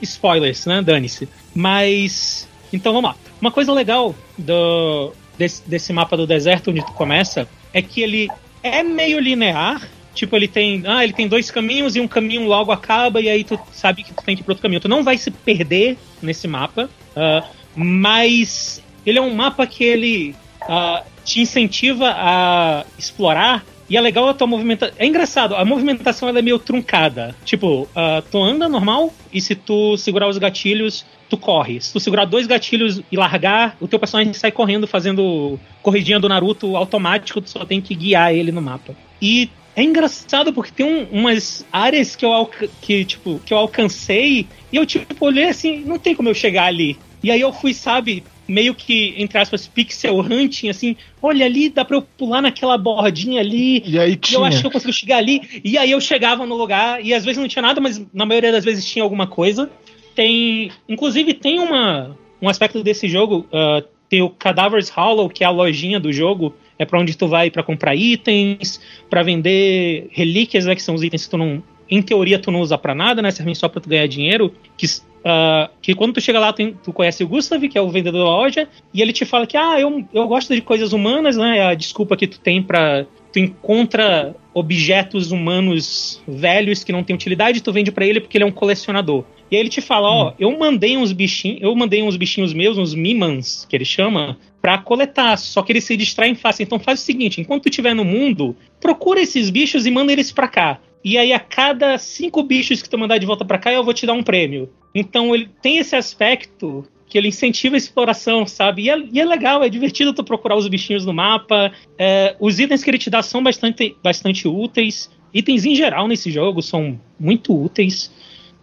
Spoilers, 0.01 0.65
né? 0.65 0.81
Dane-se. 0.81 1.27
Mas. 1.53 2.47
Então 2.71 2.93
vamos 2.93 3.11
lá. 3.11 3.15
Uma 3.39 3.51
coisa 3.51 3.71
legal 3.71 4.15
do, 4.38 5.13
desse, 5.38 5.67
desse 5.67 5.93
mapa 5.93 6.17
do 6.17 6.27
deserto 6.27 6.71
onde 6.71 6.85
tu 6.85 6.91
começa 6.93 7.47
é 7.73 7.81
que 7.81 8.01
ele 8.01 8.29
é 8.63 8.83
meio 8.83 9.19
linear. 9.19 9.88
Tipo, 10.13 10.35
ele 10.35 10.47
tem. 10.47 10.83
Ah, 10.85 11.03
ele 11.03 11.13
tem 11.13 11.27
dois 11.27 11.51
caminhos 11.51 11.95
e 11.95 12.01
um 12.01 12.07
caminho 12.07 12.45
logo 12.45 12.71
acaba, 12.71 13.19
e 13.19 13.29
aí 13.29 13.43
tu 13.43 13.59
sabe 13.71 14.03
que 14.03 14.13
tu 14.13 14.23
tem 14.23 14.35
que 14.35 14.41
ir 14.41 14.45
pro 14.45 14.53
outro 14.53 14.61
caminho. 14.61 14.79
Tu 14.79 14.88
não 14.88 15.03
vai 15.03 15.17
se 15.17 15.29
perder 15.29 15.97
nesse 16.21 16.47
mapa. 16.47 16.89
ah, 17.15 17.43
mas 17.75 18.81
ele 19.05 19.19
é 19.19 19.21
um 19.21 19.35
mapa 19.35 19.67
que 19.67 19.83
ele 19.83 20.35
ah, 20.61 21.03
te 21.23 21.41
incentiva 21.41 22.13
a 22.15 22.85
explorar. 22.97 23.63
E 23.89 23.95
é 23.95 24.01
legal 24.01 24.27
a 24.27 24.33
tua 24.33 24.47
movimentação. 24.47 24.95
É 24.97 25.05
engraçado, 25.05 25.55
a 25.55 25.63
movimentação 25.63 26.27
ela 26.27 26.39
é 26.39 26.41
meio 26.41 26.57
truncada. 26.57 27.35
Tipo, 27.45 27.87
ah, 27.95 28.23
tu 28.29 28.41
anda 28.41 28.67
normal 28.67 29.13
e 29.31 29.39
se 29.39 29.53
tu 29.55 29.95
segurar 29.97 30.27
os 30.27 30.37
gatilhos, 30.37 31.05
tu 31.29 31.37
corre. 31.37 31.79
Se 31.79 31.93
tu 31.93 31.99
segurar 31.99 32.25
dois 32.25 32.47
gatilhos 32.47 33.01
e 33.11 33.15
largar, 33.17 33.77
o 33.79 33.87
teu 33.87 33.99
personagem 33.99 34.33
sai 34.33 34.51
correndo, 34.51 34.87
fazendo 34.87 35.59
corridinha 35.81 36.19
do 36.19 36.27
Naruto 36.29 36.75
automático, 36.75 37.41
tu 37.41 37.49
só 37.49 37.65
tem 37.65 37.79
que 37.79 37.93
guiar 37.93 38.33
ele 38.33 38.51
no 38.51 38.61
mapa. 38.61 38.95
E 39.21 39.49
é 39.75 39.83
engraçado 39.83 40.53
porque 40.53 40.71
tem 40.71 40.85
um- 40.85 41.19
umas 41.19 41.65
áreas 41.71 42.15
que 42.15 42.25
eu, 42.25 42.49
que, 42.81 43.05
tipo, 43.05 43.39
que 43.45 43.53
eu 43.53 43.57
alcancei 43.57 44.47
e 44.71 44.75
eu 44.75 44.85
tipo 44.85 45.25
olhei 45.25 45.49
assim, 45.49 45.83
não 45.85 45.99
tem 45.99 46.15
como 46.15 46.29
eu 46.29 46.33
chegar 46.33 46.65
ali. 46.65 46.97
E 47.21 47.29
aí 47.29 47.41
eu 47.41 47.51
fui, 47.51 47.73
sabe, 47.73 48.23
meio 48.47 48.75
que, 48.75 49.13
entre 49.17 49.38
aspas, 49.38 49.67
pixel 49.67 50.19
hunting, 50.19 50.69
assim, 50.69 50.95
olha 51.21 51.45
ali, 51.45 51.69
dá 51.69 51.84
pra 51.84 51.97
eu 51.97 52.01
pular 52.01 52.41
naquela 52.41 52.77
bordinha 52.77 53.41
ali. 53.41 53.84
E 53.86 53.99
aí 53.99 54.15
tinha. 54.15 54.39
eu 54.39 54.45
acho 54.45 54.62
que 54.62 54.67
eu 54.67 54.71
consigo 54.71 54.93
chegar 54.93 55.17
ali. 55.17 55.41
E 55.63 55.77
aí 55.77 55.91
eu 55.91 56.01
chegava 56.01 56.45
no 56.45 56.55
lugar, 56.55 57.03
e 57.03 57.13
às 57.13 57.25
vezes 57.25 57.39
não 57.39 57.47
tinha 57.47 57.62
nada, 57.62 57.81
mas 57.81 58.01
na 58.13 58.25
maioria 58.25 58.51
das 58.51 58.63
vezes 58.63 58.86
tinha 58.86 59.03
alguma 59.03 59.27
coisa. 59.27 59.69
Tem. 60.15 60.71
Inclusive, 60.88 61.34
tem 61.34 61.60
uma, 61.60 62.17
um 62.41 62.47
aspecto 62.47 62.84
desse 62.84 63.08
jogo. 63.08 63.45
ah, 63.51 63.84
tem 64.10 64.21
o 64.21 64.29
Cadavers 64.29 64.89
Hollow, 64.89 65.29
que 65.29 65.43
é 65.43 65.47
a 65.47 65.49
lojinha 65.49 65.99
do 65.99 66.12
jogo. 66.12 66.55
É 66.77 66.86
pra 66.86 66.99
onde 66.99 67.17
tu 67.17 67.27
vai 67.27 67.49
pra 67.49 67.63
comprar 67.63 67.95
itens, 67.95 68.81
pra 69.10 69.23
vender 69.23 70.08
relíquias, 70.12 70.65
né? 70.65 70.75
Que 70.75 70.81
são 70.81 70.95
os 70.95 71.03
itens 71.03 71.25
que 71.25 71.31
tu 71.31 71.38
não. 71.38 71.63
Em 71.89 72.01
teoria, 72.01 72.39
tu 72.39 72.51
não 72.51 72.62
usa 72.62 72.77
pra 72.77 72.95
nada, 72.95 73.21
né? 73.21 73.31
Servem 73.31 73.55
só 73.55 73.69
pra 73.69 73.79
tu 73.79 73.89
ganhar 73.89 74.08
dinheiro. 74.08 74.53
Que, 74.77 74.86
ah, 75.27 75.71
que 75.81 75.95
quando 75.95 76.13
tu 76.13 76.21
chega 76.21 76.39
lá, 76.39 76.53
tu, 76.53 76.71
tu 76.83 76.93
conhece 76.93 77.23
o 77.23 77.27
Gustav, 77.27 77.59
que 77.67 77.75
é 77.75 77.81
o 77.81 77.89
vendedor 77.89 78.19
da 78.19 78.29
loja, 78.29 78.67
e 78.93 79.01
ele 79.01 79.11
te 79.11 79.25
fala 79.25 79.47
que, 79.47 79.57
ah, 79.57 79.79
eu, 79.79 80.05
eu 80.13 80.27
gosto 80.27 80.53
de 80.53 80.61
coisas 80.61 80.93
humanas, 80.93 81.35
né? 81.35 81.57
É 81.57 81.65
a 81.65 81.73
desculpa 81.73 82.15
que 82.15 82.27
tu 82.27 82.39
tem 82.39 82.61
pra. 82.61 83.07
Tu 83.33 83.39
encontra 83.39 84.35
objetos 84.53 85.31
humanos 85.31 86.21
velhos 86.25 86.83
que 86.83 86.91
não 86.91 87.03
têm 87.03 87.15
utilidade, 87.15 87.61
tu 87.61 87.73
vende 87.73 87.91
pra 87.91 88.05
ele 88.05 88.21
porque 88.21 88.38
ele 88.38 88.45
é 88.45 88.47
um 88.47 88.51
colecionador. 88.51 89.25
E 89.51 89.55
aí 89.55 89.61
ele 89.61 89.69
te 89.69 89.81
fala, 89.81 90.09
ó, 90.09 90.33
eu 90.39 90.57
mandei 90.57 90.95
uns 90.95 91.11
bichinhos, 91.11 91.61
eu 91.61 91.75
mandei 91.75 92.01
uns 92.01 92.15
bichinhos 92.15 92.53
meus, 92.53 92.77
uns 92.77 92.95
mimans, 92.95 93.65
que 93.69 93.75
ele 93.75 93.83
chama, 93.83 94.38
pra 94.61 94.77
coletar, 94.77 95.38
só 95.38 95.61
que 95.61 95.73
eles 95.73 95.83
se 95.83 95.97
distraem 95.97 96.33
fácil. 96.33 96.63
Então 96.63 96.79
faz 96.79 97.01
o 97.01 97.03
seguinte, 97.03 97.41
enquanto 97.41 97.63
tu 97.63 97.69
estiver 97.69 97.93
no 97.93 98.05
mundo, 98.05 98.55
procura 98.79 99.19
esses 99.19 99.49
bichos 99.49 99.85
e 99.85 99.91
manda 99.91 100.13
eles 100.13 100.31
pra 100.31 100.47
cá. 100.47 100.79
E 101.03 101.17
aí 101.17 101.33
a 101.33 101.39
cada 101.39 101.97
cinco 101.97 102.41
bichos 102.41 102.81
que 102.81 102.89
tu 102.89 102.97
mandar 102.97 103.17
de 103.17 103.25
volta 103.25 103.43
pra 103.43 103.57
cá, 103.57 103.73
eu 103.73 103.83
vou 103.83 103.93
te 103.93 104.05
dar 104.05 104.13
um 104.13 104.23
prêmio. 104.23 104.69
Então 104.95 105.36
ele 105.36 105.49
tem 105.62 105.77
esse 105.77 105.95
aspecto 105.95 106.88
que 107.08 107.17
ele 107.17 107.27
incentiva 107.27 107.75
a 107.75 107.77
exploração, 107.77 108.47
sabe? 108.47 108.84
E 108.84 108.89
é, 108.89 108.97
e 109.12 109.19
é 109.19 109.25
legal, 109.25 109.62
é 109.62 109.69
divertido 109.69 110.13
tu 110.13 110.23
procurar 110.23 110.55
os 110.55 110.67
bichinhos 110.67 111.05
no 111.05 111.13
mapa. 111.13 111.71
É, 111.99 112.36
os 112.39 112.60
itens 112.60 112.84
que 112.84 112.89
ele 112.89 112.97
te 112.97 113.10
dá 113.10 113.21
são 113.21 113.43
bastante, 113.43 113.95
bastante 114.01 114.47
úteis. 114.47 115.12
Itens 115.34 115.65
em 115.65 115.75
geral 115.75 116.08
nesse 116.08 116.31
jogo 116.31 116.62
são 116.62 116.99
muito 117.19 117.53
úteis. 117.53 118.10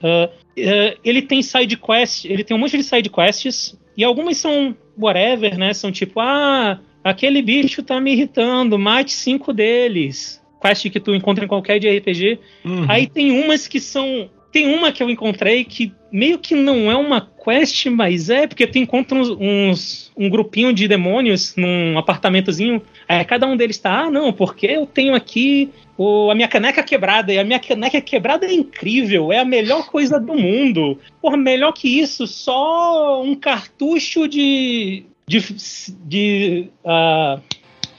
Ah, 0.02 0.30
ah, 0.58 0.96
ele 1.04 1.22
tem 1.22 1.42
side 1.42 1.76
quest, 1.76 2.24
ele 2.24 2.42
tem 2.42 2.56
um 2.56 2.60
monte 2.60 2.76
de 2.76 2.82
side 2.82 3.08
quests 3.08 3.78
e 3.96 4.02
algumas 4.02 4.36
são 4.36 4.76
whatever, 4.98 5.56
né? 5.56 5.72
São 5.72 5.92
tipo, 5.92 6.20
ah, 6.20 6.80
aquele 7.04 7.40
bicho 7.42 7.82
tá 7.82 8.00
me 8.00 8.12
irritando, 8.12 8.78
mate 8.78 9.12
cinco 9.12 9.52
deles. 9.52 10.42
Quest 10.60 10.90
que 10.90 11.00
tu 11.00 11.14
encontra 11.14 11.44
em 11.44 11.48
qualquer 11.48 11.78
de 11.78 11.88
RPG. 11.88 12.38
Uhum. 12.64 12.86
Aí 12.88 13.06
tem 13.06 13.30
umas 13.30 13.66
que 13.66 13.80
são. 13.80 14.30
Tem 14.52 14.72
uma 14.72 14.92
que 14.92 15.02
eu 15.02 15.08
encontrei 15.08 15.64
que 15.64 15.92
meio 16.12 16.38
que 16.38 16.54
não 16.54 16.90
é 16.90 16.94
uma 16.96 17.26
quest, 17.42 17.86
mas 17.86 18.28
é, 18.28 18.46
porque 18.46 18.66
tu 18.66 18.78
encontra 18.78 19.16
uns, 19.18 19.30
uns- 19.30 20.12
um 20.14 20.28
grupinho 20.28 20.72
de 20.74 20.86
demônios 20.86 21.54
num 21.56 21.98
apartamentozinho. 21.98 22.82
Aí 23.08 23.24
cada 23.24 23.46
um 23.46 23.56
deles 23.56 23.78
tá, 23.78 24.02
ah, 24.02 24.10
não, 24.10 24.30
porque 24.32 24.66
eu 24.66 24.84
tenho 24.86 25.14
aqui 25.14 25.70
o, 25.96 26.30
a 26.30 26.34
minha 26.34 26.48
caneca 26.48 26.82
quebrada. 26.82 27.32
E 27.32 27.38
a 27.38 27.44
minha 27.44 27.58
caneca 27.58 27.98
quebrada 28.00 28.44
é 28.46 28.52
incrível, 28.52 29.32
é 29.32 29.38
a 29.38 29.44
melhor 29.44 29.86
coisa 29.86 30.20
do 30.20 30.34
mundo. 30.34 30.98
Porra, 31.20 31.36
melhor 31.38 31.72
que 31.72 31.88
isso, 31.88 32.26
só 32.26 33.22
um 33.22 33.34
cartucho 33.34 34.28
de. 34.28 35.04
de. 35.26 35.40
de 36.04 36.68
ah, 36.84 37.38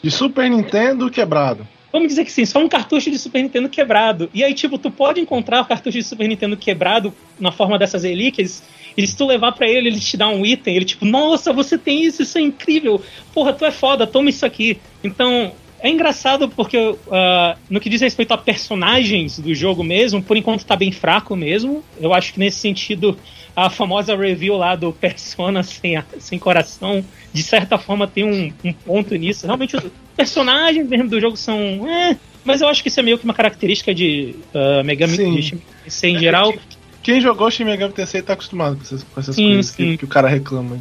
De 0.04 0.12
Super 0.12 0.50
Nintendo 0.52 1.10
quebrado. 1.10 1.68
Vamos 1.94 2.08
dizer 2.08 2.26
que 2.26 2.32
sim, 2.32 2.44
só 2.44 2.58
um 2.58 2.68
cartucho 2.68 3.12
de 3.12 3.20
Super 3.20 3.44
Nintendo 3.44 3.70
quebrado. 3.70 4.28
E 4.34 4.44
aí, 4.44 4.56
tipo, 4.56 4.80
tu 4.80 4.90
pode 4.90 5.22
encontrar 5.22 5.62
o 5.62 5.66
cartucho 5.66 6.00
de 6.00 6.04
Super 6.04 6.28
Nintendo 6.28 6.58
quebrado 6.58 7.14
na 7.40 7.52
forma 7.52 7.78
dessas 7.78 8.04
relíquias. 8.04 8.64
E 8.98 9.06
se 9.06 9.16
tu 9.16 9.28
levar 9.28 9.52
pra 9.52 9.68
ele, 9.68 9.90
ele 9.90 10.00
te 10.00 10.18
dá 10.18 10.28
um 10.28 10.44
item. 10.44 10.76
Ele, 10.76 10.86
tipo, 10.86 11.06
nossa, 11.06 11.54
você 11.54 11.78
tem 11.78 12.04
isso, 12.04 12.24
isso 12.24 12.36
é 12.40 12.42
incrível. 12.42 13.00
Porra, 13.32 13.54
tu 13.54 13.64
é 13.64 13.70
foda, 13.70 14.08
toma 14.08 14.32
isso 14.32 14.44
aqui. 14.44 14.80
Então, 15.04 15.52
é 15.80 15.90
engraçado 15.90 16.50
porque 16.50 16.96
ah, 17.12 17.58
no 17.70 17.80
que 17.80 17.90
diz 17.90 18.02
respeito 18.02 18.34
a 18.34 18.38
personagens 18.40 19.38
do 19.38 19.54
jogo 19.54 19.84
mesmo, 19.84 20.24
por 20.24 20.36
enquanto 20.36 20.66
tá 20.66 20.76
bem 20.76 20.92
fraco 20.92 21.36
mesmo. 21.36 21.84
Eu 22.02 22.12
acho 22.12 22.34
que 22.34 22.40
nesse 22.40 22.58
sentido, 22.58 23.16
a 23.56 23.70
famosa 23.70 24.16
review 24.16 24.56
lá 24.58 24.76
do 24.76 24.92
Persona 24.92 25.62
sem, 25.64 25.96
a- 25.96 26.06
sem 26.20 26.40
coração, 26.40 27.04
de 27.32 27.44
certa 27.44 27.78
forma 27.78 28.08
tem 28.08 28.24
um, 28.24 28.52
um 28.64 28.74
ponto 28.74 29.14
nisso. 29.16 29.46
Realmente 29.46 29.76
os 29.78 29.84
personagens 30.18 30.88
mesmo 30.88 31.10
do 31.10 31.20
jogo 31.20 31.38
são. 31.38 31.58
É, 31.88 32.18
mas 32.46 32.62
eu 32.62 32.68
acho 32.68 32.82
que 32.82 32.90
isso 32.90 33.00
é 33.00 33.04
meio 33.04 33.18
que 33.18 33.26
uma 33.26 33.34
característica 33.34 33.94
de 33.94 34.36
uh, 34.54 34.84
Megami 34.84 35.18
Tensei 35.18 36.12
em 36.12 36.20
geral. 36.20 36.54
Quem 37.02 37.20
jogou 37.20 37.52
Shin 37.52 37.66
Megami 37.66 37.94
Tensei 37.94 38.22
tá 38.22 38.34
acostumado 38.34 38.76
com 38.78 38.82
essas, 38.84 39.04
com 39.04 39.20
essas 39.20 39.36
Sim, 39.36 39.46
coisas 39.54 39.66
sim. 39.68 39.76
Que, 39.92 39.98
que 39.98 40.06
o 40.06 40.08
cara 40.08 40.28
reclama. 40.28 40.80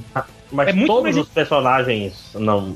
Mas 0.53 0.69
É 0.69 0.87
todos 0.87 1.03
mais- 1.03 1.17
os 1.17 1.29
personagens 1.29 2.15
não, 2.35 2.75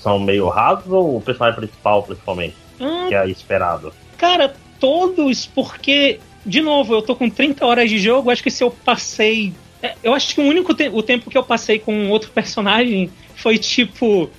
são 0.00 0.18
meio 0.18 0.48
rasos 0.48 0.90
ou 0.90 1.16
o 1.16 1.20
personagem 1.20 1.60
principal, 1.60 2.02
principalmente, 2.02 2.54
Ah, 2.80 3.04
que 3.08 3.14
é 3.14 3.28
esperado? 3.28 3.92
Cara, 4.16 4.54
todos, 4.80 5.46
porque, 5.46 6.18
de 6.44 6.60
novo, 6.60 6.94
eu 6.94 7.02
tô 7.02 7.14
com 7.16 7.28
30 7.28 7.64
horas 7.66 7.90
de 7.90 7.98
jogo, 7.98 8.30
acho 8.30 8.42
que 8.42 8.50
se 8.50 8.62
eu 8.64 8.70
passei. 8.70 9.52
é, 9.82 9.94
Eu 10.02 10.14
acho 10.14 10.34
que 10.34 10.40
o 10.40 10.44
único 10.44 10.74
te- 10.74 10.88
o 10.92 11.02
tempo 11.02 11.30
que 11.30 11.36
eu 11.38 11.42
passei 11.42 11.78
com 11.78 12.08
outro 12.10 12.30
personagem 12.30 13.10
foi 13.36 13.58
tipo. 13.58 14.30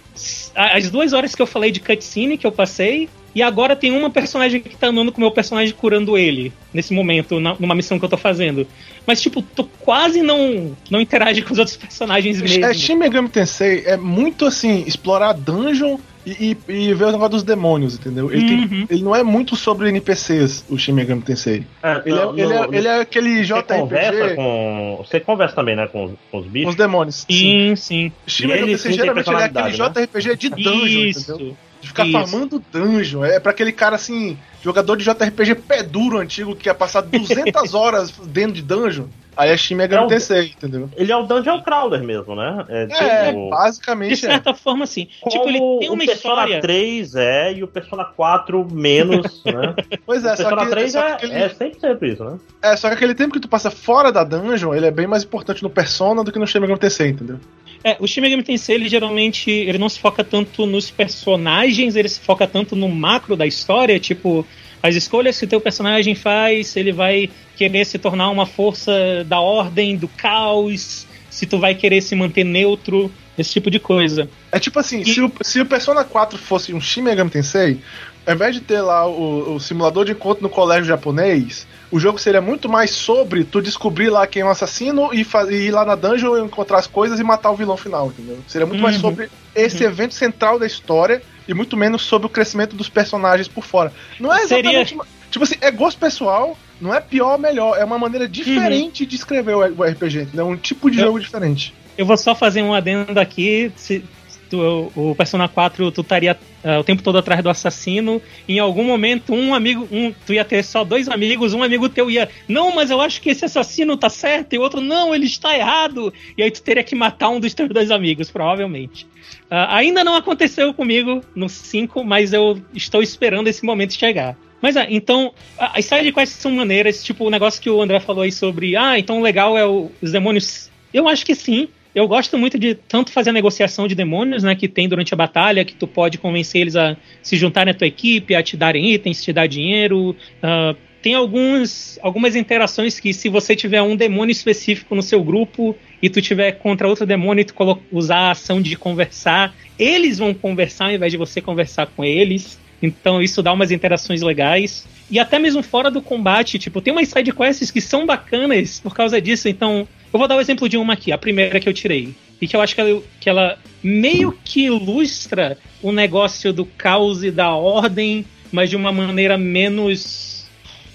As 0.56 0.90
duas 0.90 1.14
horas 1.14 1.34
que 1.34 1.42
eu 1.42 1.48
falei 1.48 1.72
de 1.72 1.80
cutscene 1.80 2.38
que 2.38 2.46
eu 2.46 2.52
passei, 2.52 3.08
e 3.34 3.42
agora 3.42 3.74
tem 3.76 3.92
uma 3.92 4.10
personagem 4.10 4.60
que 4.60 4.76
tá 4.76 4.88
andando 4.88 5.12
com 5.14 5.18
o 5.20 5.22
meu 5.22 5.32
personagem 5.32 5.74
curando 5.74 6.18
ele, 6.18 6.52
nesse 6.74 6.94
momento, 6.94 7.40
na, 7.40 7.56
numa 7.58 7.74
missão 7.76 7.98
que 7.98 8.04
eu 8.04 8.10
tô 8.10 8.18
fazendo. 8.18 8.68
Mas, 9.08 9.22
tipo, 9.22 9.42
tu 9.42 9.64
quase 9.80 10.22
não, 10.22 10.76
não 10.90 11.00
interage 11.00 11.42
com 11.42 11.54
os 11.54 11.60
outros 11.60 11.78
personagens 11.78 12.42
mesmo. 12.42 12.66
É, 12.66 12.74
Shin 12.74 12.96
Megami 12.96 13.30
Tensei 13.30 13.84
é 13.86 13.96
muito 13.96 14.46
assim, 14.46 14.84
explorar 14.86 15.34
dungeon 15.34 15.98
e, 16.26 16.58
e, 16.68 16.74
e 16.74 16.94
ver 16.94 17.06
o 17.06 17.12
negócio 17.12 17.30
dos 17.32 17.44
demônios, 17.44 17.96
entendeu? 17.96 18.32
Ele, 18.32 18.54
Uhum. 18.56 18.68
tem- 18.68 18.88
ele 18.90 19.04
não 19.04 19.16
é 19.16 19.24
muito 19.24 19.56
sobre 19.56 19.90
NPCs, 19.90 20.66
o 20.70 20.78
Shin 20.78 20.92
Megami 20.94 21.22
Tensei. 21.22 21.64
É, 21.82 22.02
Ele, 22.06 22.16
não, 22.16 22.30
é, 22.38 22.42
ele, 22.42 22.54
é, 22.54 22.68
no- 22.68 22.74
ele 22.76 22.88
é 22.88 23.00
aquele 23.02 23.44
Você 23.44 23.64
conversa 23.64 24.12
JRPG 24.12 24.36
com. 24.36 24.96
Você 25.06 25.20
conversa 25.20 25.56
também, 25.56 25.76
né? 25.76 25.88
Com, 25.88 26.16
com 26.32 26.38
os 26.40 26.46
com 26.46 26.52
bichos. 26.52 26.70
os 26.72 26.76
demônios. 26.76 27.26
Sim, 27.30 27.76
sim. 27.76 28.12
Shin 28.28 28.44
E 28.44 28.48
Megami 28.48 28.64
ele 28.64 28.72
Tensei 28.78 28.92
sim 28.92 28.98
geralmente 28.98 29.28
é 29.30 29.32
aquele 29.32 29.50
personalidade, 29.50 30.00
JRPG 30.12 30.36
de 30.36 30.50
dungeon, 30.50 31.06
entendeu? 31.08 31.58
De 31.82 31.88
ficar 31.88 32.06
Isso. 32.06 32.12
farmando 32.14 32.62
dungeon. 32.72 33.24
É 33.24 33.40
pra 33.40 33.52
aquele 33.52 33.72
cara 33.72 33.96
assim, 33.96 34.38
jogador 34.62 34.96
de 34.98 35.04
JRPG 35.06 35.56
pé 35.56 35.82
duro 35.84 36.18
antigo 36.18 36.56
que 36.56 36.68
ia 36.68 36.76
passar 36.76 37.02
200 37.02 37.74
horas 37.76 38.12
dentro 38.26 38.54
de 38.54 38.62
dungeon. 38.62 39.06
Aí 39.38 39.52
é 39.52 39.56
Shin 39.56 39.76
Megami 39.76 40.02
É 40.04 40.06
um- 40.06 40.10
Tensei, 40.10 40.48
entendeu? 40.58 40.90
Ele 40.98 41.10
é 41.14 41.16
o 41.16 41.24
Dungeon 41.24 41.62
Crawler 41.62 42.04
mesmo, 42.04 42.36
né? 42.36 42.66
É, 42.68 42.84
É, 42.84 43.28
tipo, 43.28 43.44
De 43.46 43.50
basicamente 43.50 44.14
é. 44.26 44.32
certa 44.32 44.54
forma, 44.54 44.86
sim. 44.86 45.08
como 45.22 45.32
Tipo, 45.32 45.48
ele 45.48 45.60
tem 45.80 45.90
uma 45.90 46.04
o 46.04 46.06
Persona 46.06 46.34
história. 46.42 46.60
3 46.60 47.16
é 47.16 47.54
e 47.54 47.64
o 47.64 47.68
Persona 47.70 48.04
4 48.04 48.68
menos, 48.70 49.42
né? 49.46 49.76
Pois 50.06 50.26
é, 50.26 50.34
o 50.34 50.36
só 50.36 50.44
Persona 50.44 50.66
que, 50.66 50.72
3 50.72 50.92
só 50.92 51.00
é, 51.00 51.06
que 51.06 51.26
aquele, 51.26 51.34
é 51.36 51.50
100% 51.50 52.04
isso, 52.04 52.24
né? 52.26 52.38
é, 52.62 52.76
só 52.76 52.90
que 52.90 52.96
aquele 52.96 53.16
tempo 53.16 53.34
que 53.34 53.40
tu 53.40 53.48
passa 53.48 53.72
fora 53.72 54.12
da 54.12 54.26
dungeon, 54.26 54.74
ele 54.76 54.88
é 54.88 54.92
bem 54.92 55.08
mais 55.08 55.24
importante 55.24 55.64
no 55.64 55.70
Persona 55.70 56.22
do 56.22 56.34
que 56.34 56.40
no 56.40 56.46
Shin 56.46 56.60
Megami 56.60 56.78
Tensei, 56.80 57.12
entendeu? 57.12 57.40
É, 57.84 57.96
o 58.00 58.08
Shin 58.08 58.22
Megami 58.22 58.44
Tensei, 58.44 58.76
ele 58.76 58.90
geralmente 58.90 59.50
ele 59.50 59.78
não 59.78 59.88
se 59.88 60.00
foca 60.00 60.24
tanto 60.24 60.66
nos 60.66 60.92
personagens, 60.92 61.96
ele 61.96 62.10
se 62.10 62.20
foca 62.20 62.46
tanto 62.46 62.76
no 62.76 62.90
macro 62.90 63.36
da 63.36 63.46
história, 63.48 63.98
tipo, 64.00 64.46
as 64.84 64.96
escolhas 64.96 65.38
que 65.40 65.46
o 65.46 65.48
teu 65.48 65.62
personagem 65.62 66.14
faz, 66.16 66.76
ele 66.76 66.92
vai 66.92 67.30
querer 67.56 67.86
se 67.86 67.98
tornar 67.98 68.30
uma 68.30 68.46
força 68.46 69.24
da 69.26 69.40
ordem, 69.40 69.96
do 69.96 70.08
caos, 70.08 71.06
se 71.30 71.46
tu 71.46 71.58
vai 71.58 71.74
querer 71.76 72.02
se 72.02 72.16
manter 72.16 72.44
neutro, 72.44 73.12
esse 73.38 73.52
tipo 73.52 73.72
de 73.72 73.80
coisa. 73.80 74.30
É 74.52 74.60
tipo 74.60 74.78
assim, 74.80 75.02
E- 75.02 75.14
se, 75.14 75.22
o, 75.22 75.32
se 75.42 75.62
o 75.62 75.66
Persona 75.66 76.04
4 76.04 76.38
fosse 76.38 76.74
um 76.74 76.82
Shin 76.82 77.02
Megami 77.02 77.30
Tensei, 77.30 77.80
ao 78.26 78.36
invés 78.36 78.56
de 78.56 78.62
ter 78.62 78.82
lá 78.82 79.08
o, 79.08 79.56
o 79.56 79.60
simulador 79.60 80.04
de 80.06 80.12
encontro 80.12 80.44
no 80.44 80.50
colégio 80.50 80.86
japonês, 80.86 81.66
o 81.92 82.00
jogo 82.00 82.20
seria 82.20 82.42
muito 82.42 82.70
mais 82.70 82.92
sobre 82.92 83.44
tu 83.44 83.62
descobrir 83.62 84.10
lá 84.10 84.28
quem 84.28 84.42
é 84.42 84.46
o 84.46 84.50
assassino 84.50 85.10
e, 85.14 85.26
e 85.50 85.56
ir 85.56 85.72
lá 85.72 85.84
na 85.86 85.96
dungeon 85.96 86.46
encontrar 86.46 86.78
as 86.80 86.88
coisas 86.88 87.20
e 87.20 87.24
matar 87.24 87.52
o 87.52 87.56
vilão 87.56 87.76
final, 87.78 88.08
entendeu? 88.08 88.38
Seria 88.48 88.68
muito 88.68 88.82
mais 88.82 88.96
Uhum. 88.96 89.02
sobre 89.02 89.30
esse 89.56 89.84
evento 89.84 90.14
central 90.14 90.60
da 90.60 90.66
história 90.68 91.22
e 91.48 91.54
muito 91.54 91.76
menos 91.76 92.04
sobre 92.04 92.28
o 92.28 92.30
crescimento 92.30 92.76
dos 92.76 92.90
personagens 92.90 93.48
por 93.48 93.64
fora. 93.64 93.92
Não 94.20 94.32
é 94.34 94.46
Seria- 94.48 94.70
exatamente. 94.82 94.94
uma- 94.94 95.06
Tipo 95.32 95.44
assim, 95.46 95.56
é 95.62 95.70
gosto 95.70 96.00
pessoal, 96.00 96.58
não 96.82 96.92
é 96.92 97.00
pior 97.00 97.34
ou 97.34 97.38
melhor, 97.38 97.78
é 97.78 97.86
uma 97.86 98.00
maneira 98.00 98.28
diferente 98.28 99.06
de 99.06 99.16
escrever 99.16 99.56
o 99.56 99.84
RPG, 99.84 100.22
entendeu? 100.24 100.48
É 100.48 100.50
um 100.50 100.58
tipo 100.58 100.90
de 100.90 100.98
Eu- 101.00 101.06
jogo 101.06 101.20
diferente. 101.20 101.72
Eu 101.96 102.04
vou 102.06 102.18
só 102.18 102.34
fazer 102.34 102.64
um 102.64 102.74
adendo 102.74 103.20
aqui. 103.20 103.72
Se 103.76 104.04
tu- 104.50 104.92
o 104.96 105.16
Persona 105.16 105.48
4 105.48 105.92
tu 105.92 106.02
estaria 106.02 106.38
ah, 106.64 106.80
o 106.80 106.84
tempo 106.84 107.02
todo 107.04 107.18
atrás 107.18 107.42
do 107.44 107.50
assassino. 107.50 108.22
Em 108.48 108.60
algum 108.60 108.84
momento, 108.84 109.34
um 109.34 109.54
amigo, 109.54 109.88
um, 109.92 110.12
tu 110.26 110.34
ia 110.34 110.44
ter 110.44 110.64
só 110.64 110.84
dois 110.84 111.08
amigos, 111.08 111.54
um 111.54 111.64
amigo 111.64 111.88
teu 111.90 112.10
ia, 112.12 112.28
não, 112.48 112.74
mas 112.76 112.90
eu 112.92 113.00
acho 113.00 113.22
que 113.22 113.30
esse 113.30 113.46
assassino 113.46 113.96
tá 113.96 114.10
certo, 114.10 114.54
e 114.54 114.58
o 114.58 114.62
outro, 114.62 114.82
não, 114.82 115.14
ele 115.16 115.26
está 115.26 115.56
errado. 115.58 116.14
E 116.38 116.44
aí 116.44 116.52
tu 116.52 116.62
teria 116.62 116.84
que 116.84 116.96
matar 116.96 117.30
um 117.30 117.40
dos 117.40 117.54
teus 117.54 117.70
dois 117.70 117.92
amigos, 117.92 118.30
provavelmente. 118.30 119.08
Ah, 119.50 119.78
ainda 119.78 120.04
não 120.04 120.16
aconteceu 120.16 120.74
comigo 120.74 121.22
no 121.36 121.48
5, 121.48 122.04
mas 122.04 122.34
eu 122.34 122.60
estou 122.74 123.02
esperando 123.02 123.48
esse 123.48 123.64
momento 123.66 123.94
chegar. 123.94 124.36
Mas 124.62 124.76
ah, 124.76 124.86
então, 124.90 125.34
as 125.58 125.86
sidequests 125.86 126.38
são 126.40 126.52
maneiras, 126.52 127.02
tipo 127.04 127.26
o 127.26 127.30
negócio 127.30 127.62
que 127.62 127.70
o 127.70 127.82
André 127.82 128.00
falou 128.02 128.24
aí 128.24 128.32
sobre, 128.32 128.76
ah, 128.76 129.00
então 129.00 129.20
o 129.20 129.22
legal 129.22 129.58
é 129.58 129.66
o- 129.66 129.90
os 130.02 130.12
demônios. 130.12 130.70
Eu 130.94 131.08
acho 131.08 131.26
que 131.26 131.34
sim. 131.36 131.70
Eu 132.00 132.08
gosto 132.08 132.38
muito 132.38 132.58
de 132.58 132.76
tanto 132.76 133.12
fazer 133.12 133.32
a 133.32 133.34
negociação 133.34 133.86
de 133.86 133.94
demônios, 133.94 134.42
né, 134.42 134.56
que 134.56 134.70
tem 134.70 134.88
durante 134.88 135.14
a 135.14 135.18
batalha, 135.18 135.66
que 135.66 135.76
tu 135.76 135.86
pode 135.86 136.18
convencer 136.18 136.62
eles 136.62 136.78
a 136.78 136.96
se 137.22 137.36
juntarem 137.36 137.72
à 137.72 137.74
tua 137.74 137.88
equipe, 137.88 138.34
a 138.34 138.42
te 138.42 138.56
darem 138.56 138.94
itens, 138.94 139.22
te 139.22 139.34
dar 139.34 139.48
dinheiro. 139.48 140.16
ah, 140.42 140.74
tem 141.02 141.14
alguns, 141.14 142.00
algumas 142.02 142.36
interações 142.36 143.00
que, 143.00 143.14
se 143.14 143.28
você 143.28 143.54
tiver 143.54 143.82
um 143.82 143.98
demônio 143.98 144.32
específico 144.32 144.96
no 144.96 145.02
seu 145.02 145.22
grupo 145.24 145.76
e 146.02 146.10
tu 146.10 146.22
tiver 146.22 146.54
contra 146.54 146.88
outro 146.88 147.06
demônio 147.06 147.42
e 147.42 147.46
tu 147.46 147.54
usar 147.92 148.18
a 148.18 148.32
ação 148.32 148.62
de 148.62 148.76
conversar, 148.78 149.54
eles 149.78 150.18
vão 150.20 150.34
conversar 150.34 150.86
ao 150.86 150.92
invés 150.92 151.12
de 151.12 151.18
você 151.18 151.42
conversar 151.42 151.88
com 151.88 152.04
eles. 152.04 152.60
Então 152.82 153.22
isso 153.22 153.44
dá 153.44 153.52
umas 153.52 153.72
interações 153.72 154.22
legais. 154.22 154.88
E 155.10 155.20
até 155.20 155.40
mesmo 155.40 155.64
fora 155.64 155.90
do 155.90 156.02
combate, 156.02 156.60
tipo, 156.60 156.82
tem 156.82 156.94
umas 156.94 157.10
sidequests 157.10 157.72
que 157.72 157.82
são 157.82 158.06
bacanas 158.06 158.80
por 158.80 158.94
causa 158.94 159.22
disso. 159.22 159.50
Então, 159.50 159.88
eu 160.12 160.20
vou 160.20 160.28
dar 160.28 160.38
o 160.38 160.42
exemplo 160.42 160.68
de 160.68 160.78
uma 160.78 160.94
aqui, 160.94 161.12
a 161.12 161.18
primeira 161.18 161.60
que 161.60 161.70
eu 161.70 161.74
tirei. 161.74 162.14
E 162.42 162.48
que 162.48 162.56
eu 162.56 162.62
acho 162.62 162.74
que 162.74 162.82
ela, 162.82 163.02
que 163.20 163.30
ela 163.30 163.60
meio 163.84 164.32
que 164.44 164.66
ilustra 164.66 165.58
o 165.82 165.92
negócio 165.92 166.54
do 166.54 166.66
caos 166.66 167.24
e 167.24 167.32
da 167.32 167.50
ordem, 167.54 168.26
mas 168.52 168.70
de 168.70 168.76
uma 168.76 168.92
maneira 168.92 169.38
menos. 169.38 170.48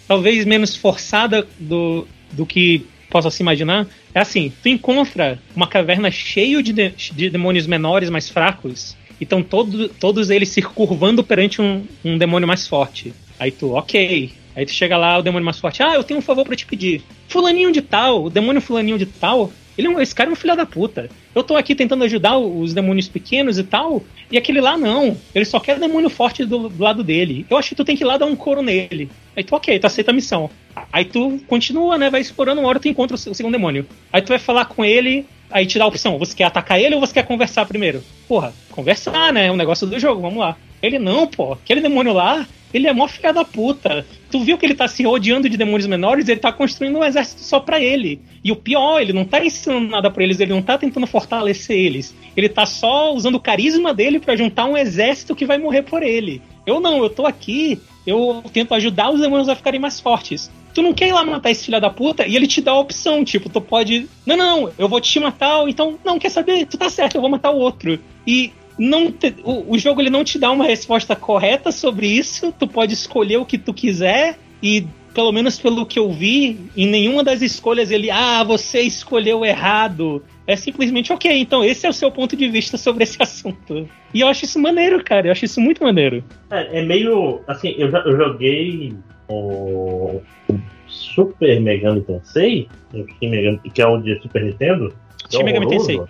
talvez 0.08 0.44
menos 0.44 0.74
forçada 0.74 1.46
do, 1.58 2.06
do 2.32 2.44
que 2.44 2.86
possa 3.10 3.30
se 3.30 3.42
imaginar. 3.42 3.86
É 4.14 4.20
assim: 4.20 4.52
tu 4.62 4.68
encontra 4.68 5.38
uma 5.54 5.68
caverna 5.68 6.10
cheia 6.10 6.62
de, 6.62 6.72
de, 6.72 6.90
de 6.90 7.30
demônios 7.30 7.66
menores, 7.66 8.10
mais 8.10 8.28
fracos, 8.28 8.96
e 9.20 9.24
estão 9.24 9.42
todo, 9.42 9.88
todos 9.88 10.30
eles 10.30 10.48
se 10.48 10.60
curvando 10.62 11.22
perante 11.22 11.62
um, 11.62 11.84
um 12.04 12.18
demônio 12.18 12.48
mais 12.48 12.66
forte. 12.66 13.12
Aí 13.38 13.50
tu, 13.50 13.72
ok. 13.72 14.32
Aí 14.56 14.64
tu 14.64 14.72
chega 14.72 14.96
lá, 14.96 15.18
o 15.18 15.22
demônio 15.22 15.44
mais 15.44 15.58
forte, 15.58 15.82
ah, 15.82 15.94
eu 15.94 16.04
tenho 16.04 16.18
um 16.18 16.22
favor 16.22 16.44
pra 16.44 16.56
te 16.56 16.66
pedir. 16.66 17.02
Fulaninho 17.28 17.72
de 17.72 17.82
tal, 17.82 18.24
o 18.24 18.30
demônio 18.30 18.60
fulaninho 18.60 18.98
de 18.98 19.06
tal, 19.06 19.52
ele 19.76 19.88
é 19.88 20.02
esse 20.02 20.14
cara 20.14 20.30
é 20.30 20.32
um 20.32 20.36
filho 20.36 20.56
da 20.56 20.64
puta. 20.64 21.10
Eu 21.34 21.42
tô 21.42 21.56
aqui 21.56 21.74
tentando 21.74 22.04
ajudar 22.04 22.38
os 22.38 22.72
demônios 22.72 23.08
pequenos 23.08 23.58
e 23.58 23.64
tal, 23.64 24.02
e 24.30 24.38
aquele 24.38 24.60
lá 24.60 24.76
não. 24.78 25.16
Ele 25.34 25.44
só 25.44 25.58
quer 25.58 25.78
demônio 25.78 26.08
forte 26.08 26.44
do, 26.44 26.68
do 26.68 26.82
lado 26.82 27.02
dele. 27.02 27.44
Eu 27.50 27.56
acho 27.56 27.70
que 27.70 27.74
tu 27.74 27.84
tem 27.84 27.96
que 27.96 28.04
ir 28.04 28.06
lá 28.06 28.16
dar 28.16 28.26
um 28.26 28.36
couro 28.36 28.62
nele. 28.62 29.10
Aí 29.36 29.42
tu, 29.42 29.54
ok, 29.54 29.78
tu 29.78 29.86
aceita 29.86 30.12
a 30.12 30.14
missão. 30.14 30.48
Aí 30.92 31.04
tu 31.04 31.40
continua, 31.48 31.98
né? 31.98 32.08
Vai 32.08 32.20
explorando 32.20 32.60
uma 32.60 32.68
hora 32.68 32.78
tu 32.78 32.88
encontra 32.88 33.16
o 33.16 33.18
segundo 33.18 33.52
demônio. 33.52 33.86
Aí 34.12 34.22
tu 34.22 34.28
vai 34.28 34.38
falar 34.38 34.66
com 34.66 34.84
ele, 34.84 35.26
aí 35.50 35.66
te 35.66 35.78
dá 35.78 35.84
a 35.84 35.88
opção: 35.88 36.18
você 36.18 36.36
quer 36.36 36.44
atacar 36.44 36.80
ele 36.80 36.94
ou 36.94 37.00
você 37.00 37.14
quer 37.14 37.26
conversar 37.26 37.66
primeiro? 37.66 38.02
Porra, 38.28 38.52
conversar, 38.70 39.32
né? 39.32 39.46
É 39.46 39.52
um 39.52 39.56
negócio 39.56 39.86
do 39.86 39.98
jogo, 39.98 40.20
vamos 40.20 40.38
lá. 40.38 40.56
Ele 40.80 40.98
não, 40.98 41.26
pô. 41.26 41.54
Aquele 41.54 41.80
demônio 41.80 42.12
lá, 42.12 42.46
ele 42.74 42.88
é 42.88 42.92
mó 42.92 43.06
filha 43.06 43.32
da 43.32 43.44
puta. 43.44 44.04
Tu 44.30 44.40
viu 44.40 44.58
que 44.58 44.66
ele 44.66 44.74
tá 44.74 44.88
se 44.88 45.04
rodeando 45.04 45.48
de 45.48 45.56
demônios 45.56 45.86
menores, 45.86 46.28
ele 46.28 46.40
tá 46.40 46.52
construindo 46.52 46.98
um 46.98 47.04
exército 47.04 47.40
só 47.42 47.60
pra 47.60 47.80
ele. 47.80 48.20
E 48.42 48.50
o 48.50 48.56
pior, 48.56 49.00
ele 49.00 49.12
não 49.12 49.24
tá 49.24 49.42
ensinando 49.42 49.88
nada 49.88 50.10
pra 50.10 50.24
eles, 50.24 50.40
ele 50.40 50.52
não 50.52 50.60
tá 50.60 50.76
tentando 50.76 51.06
fortalecer 51.06 51.78
eles. 51.78 52.12
Ele 52.36 52.48
tá 52.48 52.66
só 52.66 53.14
usando 53.14 53.36
o 53.36 53.40
carisma 53.40 53.94
dele 53.94 54.18
pra 54.18 54.34
juntar 54.34 54.64
um 54.64 54.76
exército 54.76 55.36
que 55.36 55.46
vai 55.46 55.56
morrer 55.56 55.82
por 55.82 56.02
ele. 56.02 56.42
Eu 56.66 56.80
não, 56.80 56.98
eu 56.98 57.08
tô 57.08 57.24
aqui, 57.24 57.80
eu 58.04 58.42
tento 58.52 58.74
ajudar 58.74 59.10
os 59.10 59.20
demônios 59.20 59.48
a 59.48 59.54
ficarem 59.54 59.78
mais 59.78 60.00
fortes. 60.00 60.50
Tu 60.74 60.82
não 60.82 60.92
quer 60.92 61.08
ir 61.08 61.12
lá 61.12 61.24
matar 61.24 61.52
esse 61.52 61.66
filho 61.66 61.80
da 61.80 61.88
puta 61.88 62.26
e 62.26 62.34
ele 62.34 62.48
te 62.48 62.60
dá 62.60 62.72
a 62.72 62.80
opção, 62.80 63.24
tipo, 63.24 63.48
tu 63.48 63.60
pode. 63.60 64.08
Não, 64.26 64.36
não, 64.36 64.72
eu 64.76 64.88
vou 64.88 65.00
te 65.00 65.20
matar, 65.20 65.68
então, 65.68 65.96
não, 66.04 66.18
quer 66.18 66.30
saber? 66.30 66.66
Tu 66.66 66.76
tá 66.76 66.90
certo, 66.90 67.14
eu 67.14 67.20
vou 67.20 67.30
matar 67.30 67.52
o 67.52 67.58
outro. 67.58 68.00
E 68.26 68.52
não 68.78 69.10
te- 69.12 69.34
o, 69.44 69.72
o 69.74 69.78
jogo 69.78 70.00
ele 70.00 70.10
não 70.10 70.24
te 70.24 70.38
dá 70.38 70.50
uma 70.50 70.64
resposta 70.64 71.14
correta 71.14 71.70
sobre 71.72 72.06
isso. 72.06 72.52
Tu 72.58 72.66
pode 72.66 72.92
escolher 72.94 73.36
o 73.38 73.44
que 73.46 73.58
tu 73.58 73.72
quiser 73.74 74.38
e 74.62 74.86
pelo 75.14 75.30
menos 75.30 75.60
pelo 75.60 75.86
que 75.86 75.96
eu 75.96 76.10
vi, 76.10 76.58
em 76.76 76.88
nenhuma 76.88 77.22
das 77.22 77.40
escolhas 77.40 77.92
ele, 77.92 78.10
ah, 78.10 78.42
você 78.42 78.80
escolheu 78.80 79.44
errado. 79.44 80.24
É 80.44 80.56
simplesmente, 80.56 81.12
ok, 81.12 81.30
então 81.38 81.64
esse 81.64 81.86
é 81.86 81.88
o 81.88 81.92
seu 81.92 82.10
ponto 82.10 82.34
de 82.36 82.48
vista 82.48 82.76
sobre 82.76 83.04
esse 83.04 83.16
assunto. 83.22 83.88
E 84.12 84.20
eu 84.20 84.26
acho 84.26 84.44
isso 84.44 84.58
maneiro, 84.58 85.02
cara. 85.04 85.28
Eu 85.28 85.32
acho 85.32 85.44
isso 85.44 85.60
muito 85.60 85.84
maneiro. 85.84 86.24
É, 86.50 86.80
é 86.80 86.82
meio. 86.84 87.40
Assim, 87.46 87.74
eu, 87.78 87.88
eu 87.90 88.16
joguei 88.16 88.92
o, 89.28 90.20
Super 90.88 91.60
Megami 91.60 92.00
Tensei, 92.02 92.68
o 92.92 92.98
Shin 93.06 93.30
Megami- 93.30 93.60
que 93.72 93.80
é 93.80 93.86
o 93.86 93.98
de 93.98 94.20
Super 94.20 94.44
Nintendo. 94.44 94.92
que 95.28 95.36
é 95.36 95.38
Shin 95.38 95.44
Megami. 95.44 95.68
Tensei. 95.68 96.00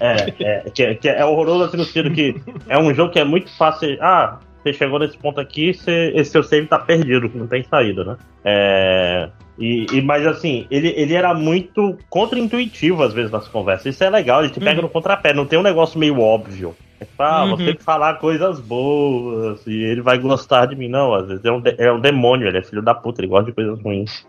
É, 0.00 0.32
é, 0.40 0.70
que, 0.70 0.94
que 0.96 1.08
é 1.08 1.24
horroroso 1.24 1.64
assim 1.64 1.76
no 1.76 1.84
sentido 1.84 2.10
que 2.10 2.34
é 2.68 2.78
um 2.78 2.92
jogo 2.94 3.12
que 3.12 3.18
é 3.18 3.24
muito 3.24 3.50
fácil. 3.56 3.96
Ah, 4.00 4.38
você 4.62 4.72
chegou 4.72 4.98
nesse 4.98 5.16
ponto 5.18 5.38
aqui, 5.40 5.74
você, 5.74 6.10
esse 6.14 6.30
seu 6.30 6.42
save 6.42 6.66
tá 6.66 6.78
perdido, 6.78 7.30
não 7.34 7.46
tem 7.46 7.62
saída, 7.64 8.02
né? 8.02 8.16
É, 8.44 9.28
e, 9.58 9.86
e- 9.92 10.02
mas 10.02 10.26
assim, 10.26 10.66
ele, 10.70 10.88
ele 10.96 11.14
era 11.14 11.34
muito 11.34 11.98
contra-intuitivo 12.08 13.02
às 13.02 13.12
vezes 13.12 13.30
nas 13.30 13.46
conversas. 13.46 13.94
Isso 13.94 14.02
é 14.02 14.08
legal, 14.10 14.42
ele 14.42 14.52
te 14.52 14.60
pega 14.60 14.76
Uhum. 14.80 14.86
no 14.86 14.88
contrapé, 14.88 15.32
não 15.34 15.44
tem 15.46 15.58
um 15.58 15.62
negócio 15.62 15.98
meio 15.98 16.18
óbvio. 16.18 16.74
É 16.98 17.04
tipo, 17.04 17.22
ah, 17.22 17.44
Uhum. 17.44 17.50
você 17.50 17.64
tem 17.66 17.76
que 17.76 17.84
falar 17.84 18.14
coisas 18.14 18.58
boas 18.60 19.66
e 19.66 19.82
ele 19.82 20.00
vai 20.00 20.18
gostar 20.18 20.66
de 20.66 20.74
mim. 20.76 20.88
Não, 20.88 21.12
às 21.14 21.26
vezes 21.28 21.44
é 21.44 21.52
um, 21.52 21.60
de- 21.60 21.74
é 21.78 21.92
um 21.92 22.00
demônio, 22.00 22.48
ele 22.48 22.58
é 22.58 22.62
filho 22.62 22.82
da 22.82 22.94
puta, 22.94 23.20
ele 23.20 23.28
gosta 23.28 23.46
de 23.46 23.52
coisas 23.54 23.78
ruins. 23.82 24.26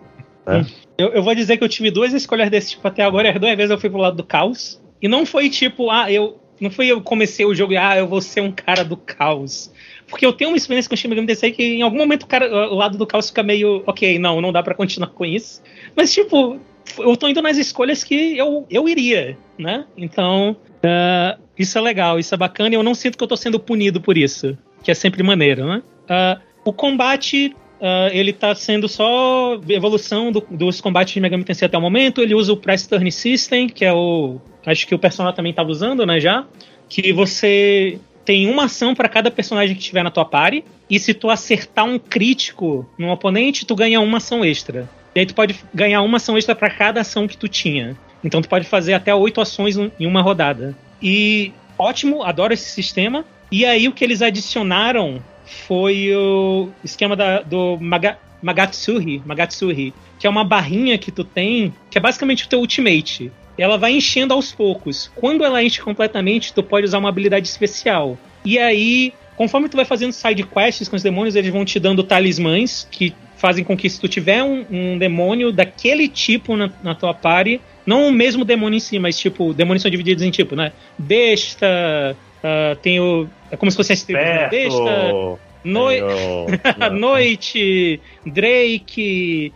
Eu, 0.97 1.09
eu 1.09 1.23
vou 1.23 1.33
dizer 1.33 1.57
que 1.57 1.63
eu 1.63 1.69
tive 1.69 1.89
duas 1.89 2.13
escolhas 2.13 2.49
desse 2.51 2.71
tipo 2.71 2.87
até 2.87 3.03
agora. 3.03 3.31
As 3.31 3.39
duas 3.39 3.55
vezes 3.55 3.71
eu 3.71 3.79
fui 3.79 3.89
pro 3.89 3.99
lado 3.99 4.17
do 4.17 4.23
caos. 4.23 4.79
E 5.05 5.07
não 5.07 5.23
foi 5.23 5.51
tipo, 5.51 5.91
ah, 5.91 6.11
eu. 6.11 6.39
não 6.59 6.71
foi 6.71 6.87
eu 6.87 6.99
comecei 6.99 7.45
o 7.45 7.53
jogo 7.53 7.73
e 7.73 7.77
ah, 7.77 7.95
eu 7.95 8.07
vou 8.07 8.19
ser 8.19 8.41
um 8.41 8.51
cara 8.51 8.83
do 8.83 8.97
caos. 8.97 9.71
Porque 10.07 10.25
eu 10.25 10.33
tenho 10.33 10.49
uma 10.49 10.57
experiência 10.57 10.89
com 10.89 10.95
o 10.95 10.97
Shin 10.97 11.07
Megami 11.07 11.27
Tensei 11.27 11.51
que 11.51 11.61
em 11.61 11.83
algum 11.83 11.99
momento 11.99 12.23
o, 12.23 12.25
cara, 12.25 12.71
o 12.71 12.73
lado 12.73 12.97
do 12.97 13.05
caos 13.05 13.27
fica 13.29 13.43
meio, 13.43 13.83
ok, 13.85 14.17
não, 14.17 14.41
não 14.41 14.51
dá 14.51 14.63
para 14.63 14.73
continuar 14.73 15.09
com 15.09 15.23
isso. 15.23 15.61
Mas 15.95 16.11
tipo, 16.11 16.59
eu 16.97 17.15
tô 17.15 17.27
indo 17.27 17.39
nas 17.39 17.55
escolhas 17.57 18.03
que 18.03 18.35
eu, 18.35 18.65
eu 18.67 18.89
iria, 18.89 19.37
né? 19.59 19.85
Então, 19.95 20.57
uh, 20.77 21.39
isso 21.55 21.77
é 21.77 21.81
legal, 21.81 22.17
isso 22.17 22.33
é 22.33 22.37
bacana 22.39 22.73
e 22.73 22.73
eu 22.73 22.81
não 22.81 22.95
sinto 22.95 23.15
que 23.15 23.23
eu 23.23 23.27
tô 23.27 23.37
sendo 23.37 23.59
punido 23.59 24.01
por 24.01 24.17
isso, 24.17 24.57
que 24.81 24.89
é 24.89 24.95
sempre 24.95 25.21
maneiro, 25.21 25.67
né? 25.67 25.83
Uh, 26.09 26.41
o 26.65 26.73
combate 26.73 27.55
Uh, 27.79 28.07
ele 28.11 28.31
tá 28.31 28.55
sendo 28.55 28.87
só 28.87 29.59
evolução 29.67 30.31
do, 30.31 30.41
dos 30.49 30.79
combates 30.79 31.13
de 31.13 31.19
Megami 31.19 31.43
Tensei 31.43 31.65
até 31.65 31.77
o 31.77 31.81
momento. 31.81 32.21
Ele 32.21 32.33
usa 32.33 32.53
o 32.53 32.57
Press 32.57 32.87
Turn 32.87 33.11
System, 33.11 33.67
que 33.67 33.83
é 33.83 33.93
o. 33.93 34.39
Acho 34.65 34.87
que 34.87 34.95
o 34.95 34.99
personagem 34.99 35.35
também 35.35 35.49
estava 35.51 35.69
usando, 35.69 36.05
né? 36.05 36.19
Já. 36.19 36.45
Que 36.87 37.11
você 37.11 37.99
tem 38.23 38.49
uma 38.49 38.65
ação 38.65 38.95
para 38.95 39.07
cada 39.07 39.29
personagem 39.29 39.75
que 39.75 39.81
tiver 39.81 40.03
na 40.03 40.09
tua 40.09 40.25
party. 40.25 40.63
E 40.89 40.99
se 40.99 41.13
tu 41.13 41.29
acertar 41.29 41.85
um 41.85 41.99
crítico 41.99 42.87
no 42.97 43.11
oponente, 43.11 43.65
tu 43.65 43.75
ganha 43.75 43.99
uma 43.99 44.17
ação 44.17 44.43
extra. 44.43 44.89
E 45.13 45.19
aí 45.19 45.25
tu 45.25 45.35
pode 45.35 45.55
ganhar 45.73 46.01
uma 46.01 46.17
ação 46.17 46.37
extra 46.37 46.55
para 46.55 46.69
cada 46.69 47.01
ação 47.01 47.27
que 47.27 47.37
tu 47.37 47.47
tinha. 47.47 47.95
Então 48.23 48.41
tu 48.41 48.49
pode 48.49 48.65
fazer 48.65 48.93
até 48.93 49.13
oito 49.13 49.39
ações 49.41 49.77
em 49.77 50.05
uma 50.05 50.21
rodada. 50.21 50.75
E 51.01 51.51
ótimo, 51.77 52.23
adoro 52.23 52.53
esse 52.53 52.69
sistema. 52.69 53.25
E 53.51 53.65
aí 53.65 53.87
o 53.87 53.91
que 53.91 54.03
eles 54.03 54.21
adicionaram 54.21 55.21
foi 55.45 56.13
o 56.15 56.69
esquema 56.83 57.15
da, 57.15 57.41
do 57.41 57.77
Maga, 57.79 58.17
Magatsuhi, 58.41 59.21
Magatsuhi, 59.25 59.93
que 60.19 60.27
é 60.27 60.29
uma 60.29 60.43
barrinha 60.43 60.97
que 60.97 61.11
tu 61.11 61.23
tem, 61.23 61.73
que 61.89 61.97
é 61.97 62.01
basicamente 62.01 62.45
o 62.45 62.47
teu 62.47 62.59
ultimate. 62.59 63.31
Ela 63.57 63.77
vai 63.77 63.93
enchendo 63.93 64.33
aos 64.33 64.51
poucos. 64.51 65.09
Quando 65.15 65.43
ela 65.43 65.63
enche 65.63 65.81
completamente, 65.81 66.53
tu 66.53 66.61
pode 66.61 66.85
usar 66.85 66.97
uma 66.97 67.09
habilidade 67.09 67.47
especial. 67.47 68.17
E 68.43 68.59
aí, 68.59 69.13
conforme 69.35 69.69
tu 69.69 69.77
vai 69.77 69.85
fazendo 69.85 70.11
side 70.11 70.43
quests 70.43 70.89
com 70.89 70.95
os 70.95 71.03
demônios, 71.03 71.35
eles 71.35 71.51
vão 71.51 71.63
te 71.63 71.79
dando 71.79 72.03
talismãs 72.03 72.87
que 72.91 73.13
fazem 73.37 73.63
com 73.63 73.75
que 73.75 73.89
se 73.89 73.99
tu 73.99 74.07
tiver 74.07 74.43
um, 74.43 74.65
um 74.69 74.97
demônio 74.97 75.51
daquele 75.51 76.07
tipo 76.07 76.55
na, 76.55 76.71
na, 76.83 76.95
tua 76.95 77.13
party, 77.13 77.59
não 77.85 78.07
o 78.07 78.11
mesmo 78.11 78.45
demônio 78.45 78.77
em 78.77 78.79
si, 78.79 78.97
mas 78.97 79.17
tipo, 79.17 79.53
demônios 79.53 79.81
são 79.81 79.91
divididos 79.91 80.23
em 80.23 80.31
tipo, 80.31 80.55
né? 80.55 80.71
Besta, 80.97 82.15
uh, 82.45 82.75
tem 82.77 82.99
o. 82.99 83.27
É 83.49 83.57
como 83.57 83.71
se 83.71 83.77
fosse 83.77 83.91
a 83.91 83.95
estrela 83.95 84.47
besta. 84.47 85.39
Noi... 85.63 85.99
Noite, 86.93 87.99
Drake, 88.23 89.51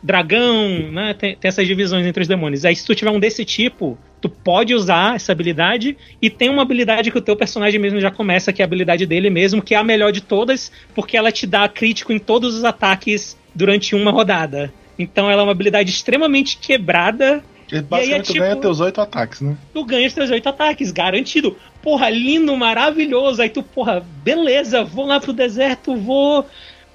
Dragão, 0.00 0.90
né? 0.92 1.12
Tem, 1.14 1.34
tem, 1.34 1.48
essas 1.48 1.66
divisões 1.66 2.06
entre 2.06 2.22
os 2.22 2.28
demônios. 2.28 2.64
Aí, 2.64 2.76
se 2.76 2.86
tu 2.86 2.94
tiver 2.94 3.10
um 3.10 3.18
desse 3.18 3.44
tipo, 3.44 3.98
tu 4.20 4.28
pode 4.28 4.74
usar 4.74 5.16
essa 5.16 5.32
habilidade 5.32 5.96
e 6.22 6.30
tem 6.30 6.48
uma 6.48 6.62
habilidade 6.62 7.10
que 7.10 7.18
o 7.18 7.20
teu 7.20 7.34
personagem 7.34 7.80
mesmo 7.80 8.00
já 8.00 8.10
começa, 8.10 8.52
que 8.52 8.62
é 8.62 8.64
a 8.64 8.66
habilidade 8.66 9.04
dele 9.06 9.28
mesmo, 9.28 9.60
que 9.60 9.74
é 9.74 9.78
a 9.78 9.84
melhor 9.84 10.12
de 10.12 10.20
todas, 10.20 10.70
porque 10.94 11.16
ela 11.16 11.32
te 11.32 11.46
dá 11.46 11.68
crítico 11.68 12.12
em 12.12 12.18
todos 12.18 12.54
os 12.54 12.64
ataques 12.64 13.36
durante 13.54 13.94
uma 13.94 14.12
rodada. 14.12 14.72
Então 14.98 15.30
ela 15.30 15.42
é 15.42 15.44
uma 15.44 15.52
habilidade 15.52 15.90
extremamente 15.90 16.58
quebrada. 16.58 17.42
E 17.72 17.80
basicamente 17.80 18.08
e 18.08 18.12
aí 18.12 18.18
é, 18.18 18.22
tu 18.22 18.32
tipo, 18.32 18.38
ganha 18.44 18.56
teus 18.56 18.80
oito 18.80 19.00
ataques, 19.00 19.40
né? 19.40 19.56
Tu 19.72 19.84
ganha 19.84 20.10
teus 20.10 20.30
oito 20.30 20.48
ataques, 20.48 20.92
garantido 20.92 21.56
porra, 21.82 22.08
lindo, 22.10 22.56
maravilhoso. 22.56 23.42
Aí 23.42 23.48
tu, 23.48 23.62
porra, 23.62 24.04
beleza, 24.22 24.84
vou 24.84 25.06
lá 25.06 25.20
pro 25.20 25.32
deserto, 25.32 25.96
vou. 25.96 26.46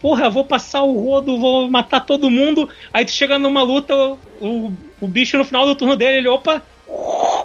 Porra, 0.02 0.30
vou 0.30 0.46
passar 0.46 0.84
o 0.84 0.94
rodo, 0.94 1.40
vou 1.40 1.70
matar 1.70 2.02
todo 2.02 2.30
mundo. 2.30 2.70
Aí 2.94 3.06
tu 3.06 3.12
chega 3.12 3.40
numa 3.40 3.64
luta, 3.64 3.96
o, 4.40 4.72
o 5.02 5.08
bicho 5.08 5.38
no 5.38 5.46
final 5.46 5.66
do 5.66 5.76
turno 5.76 5.96
dele, 5.96 6.18
ele, 6.18 6.28
opa. 6.28 6.62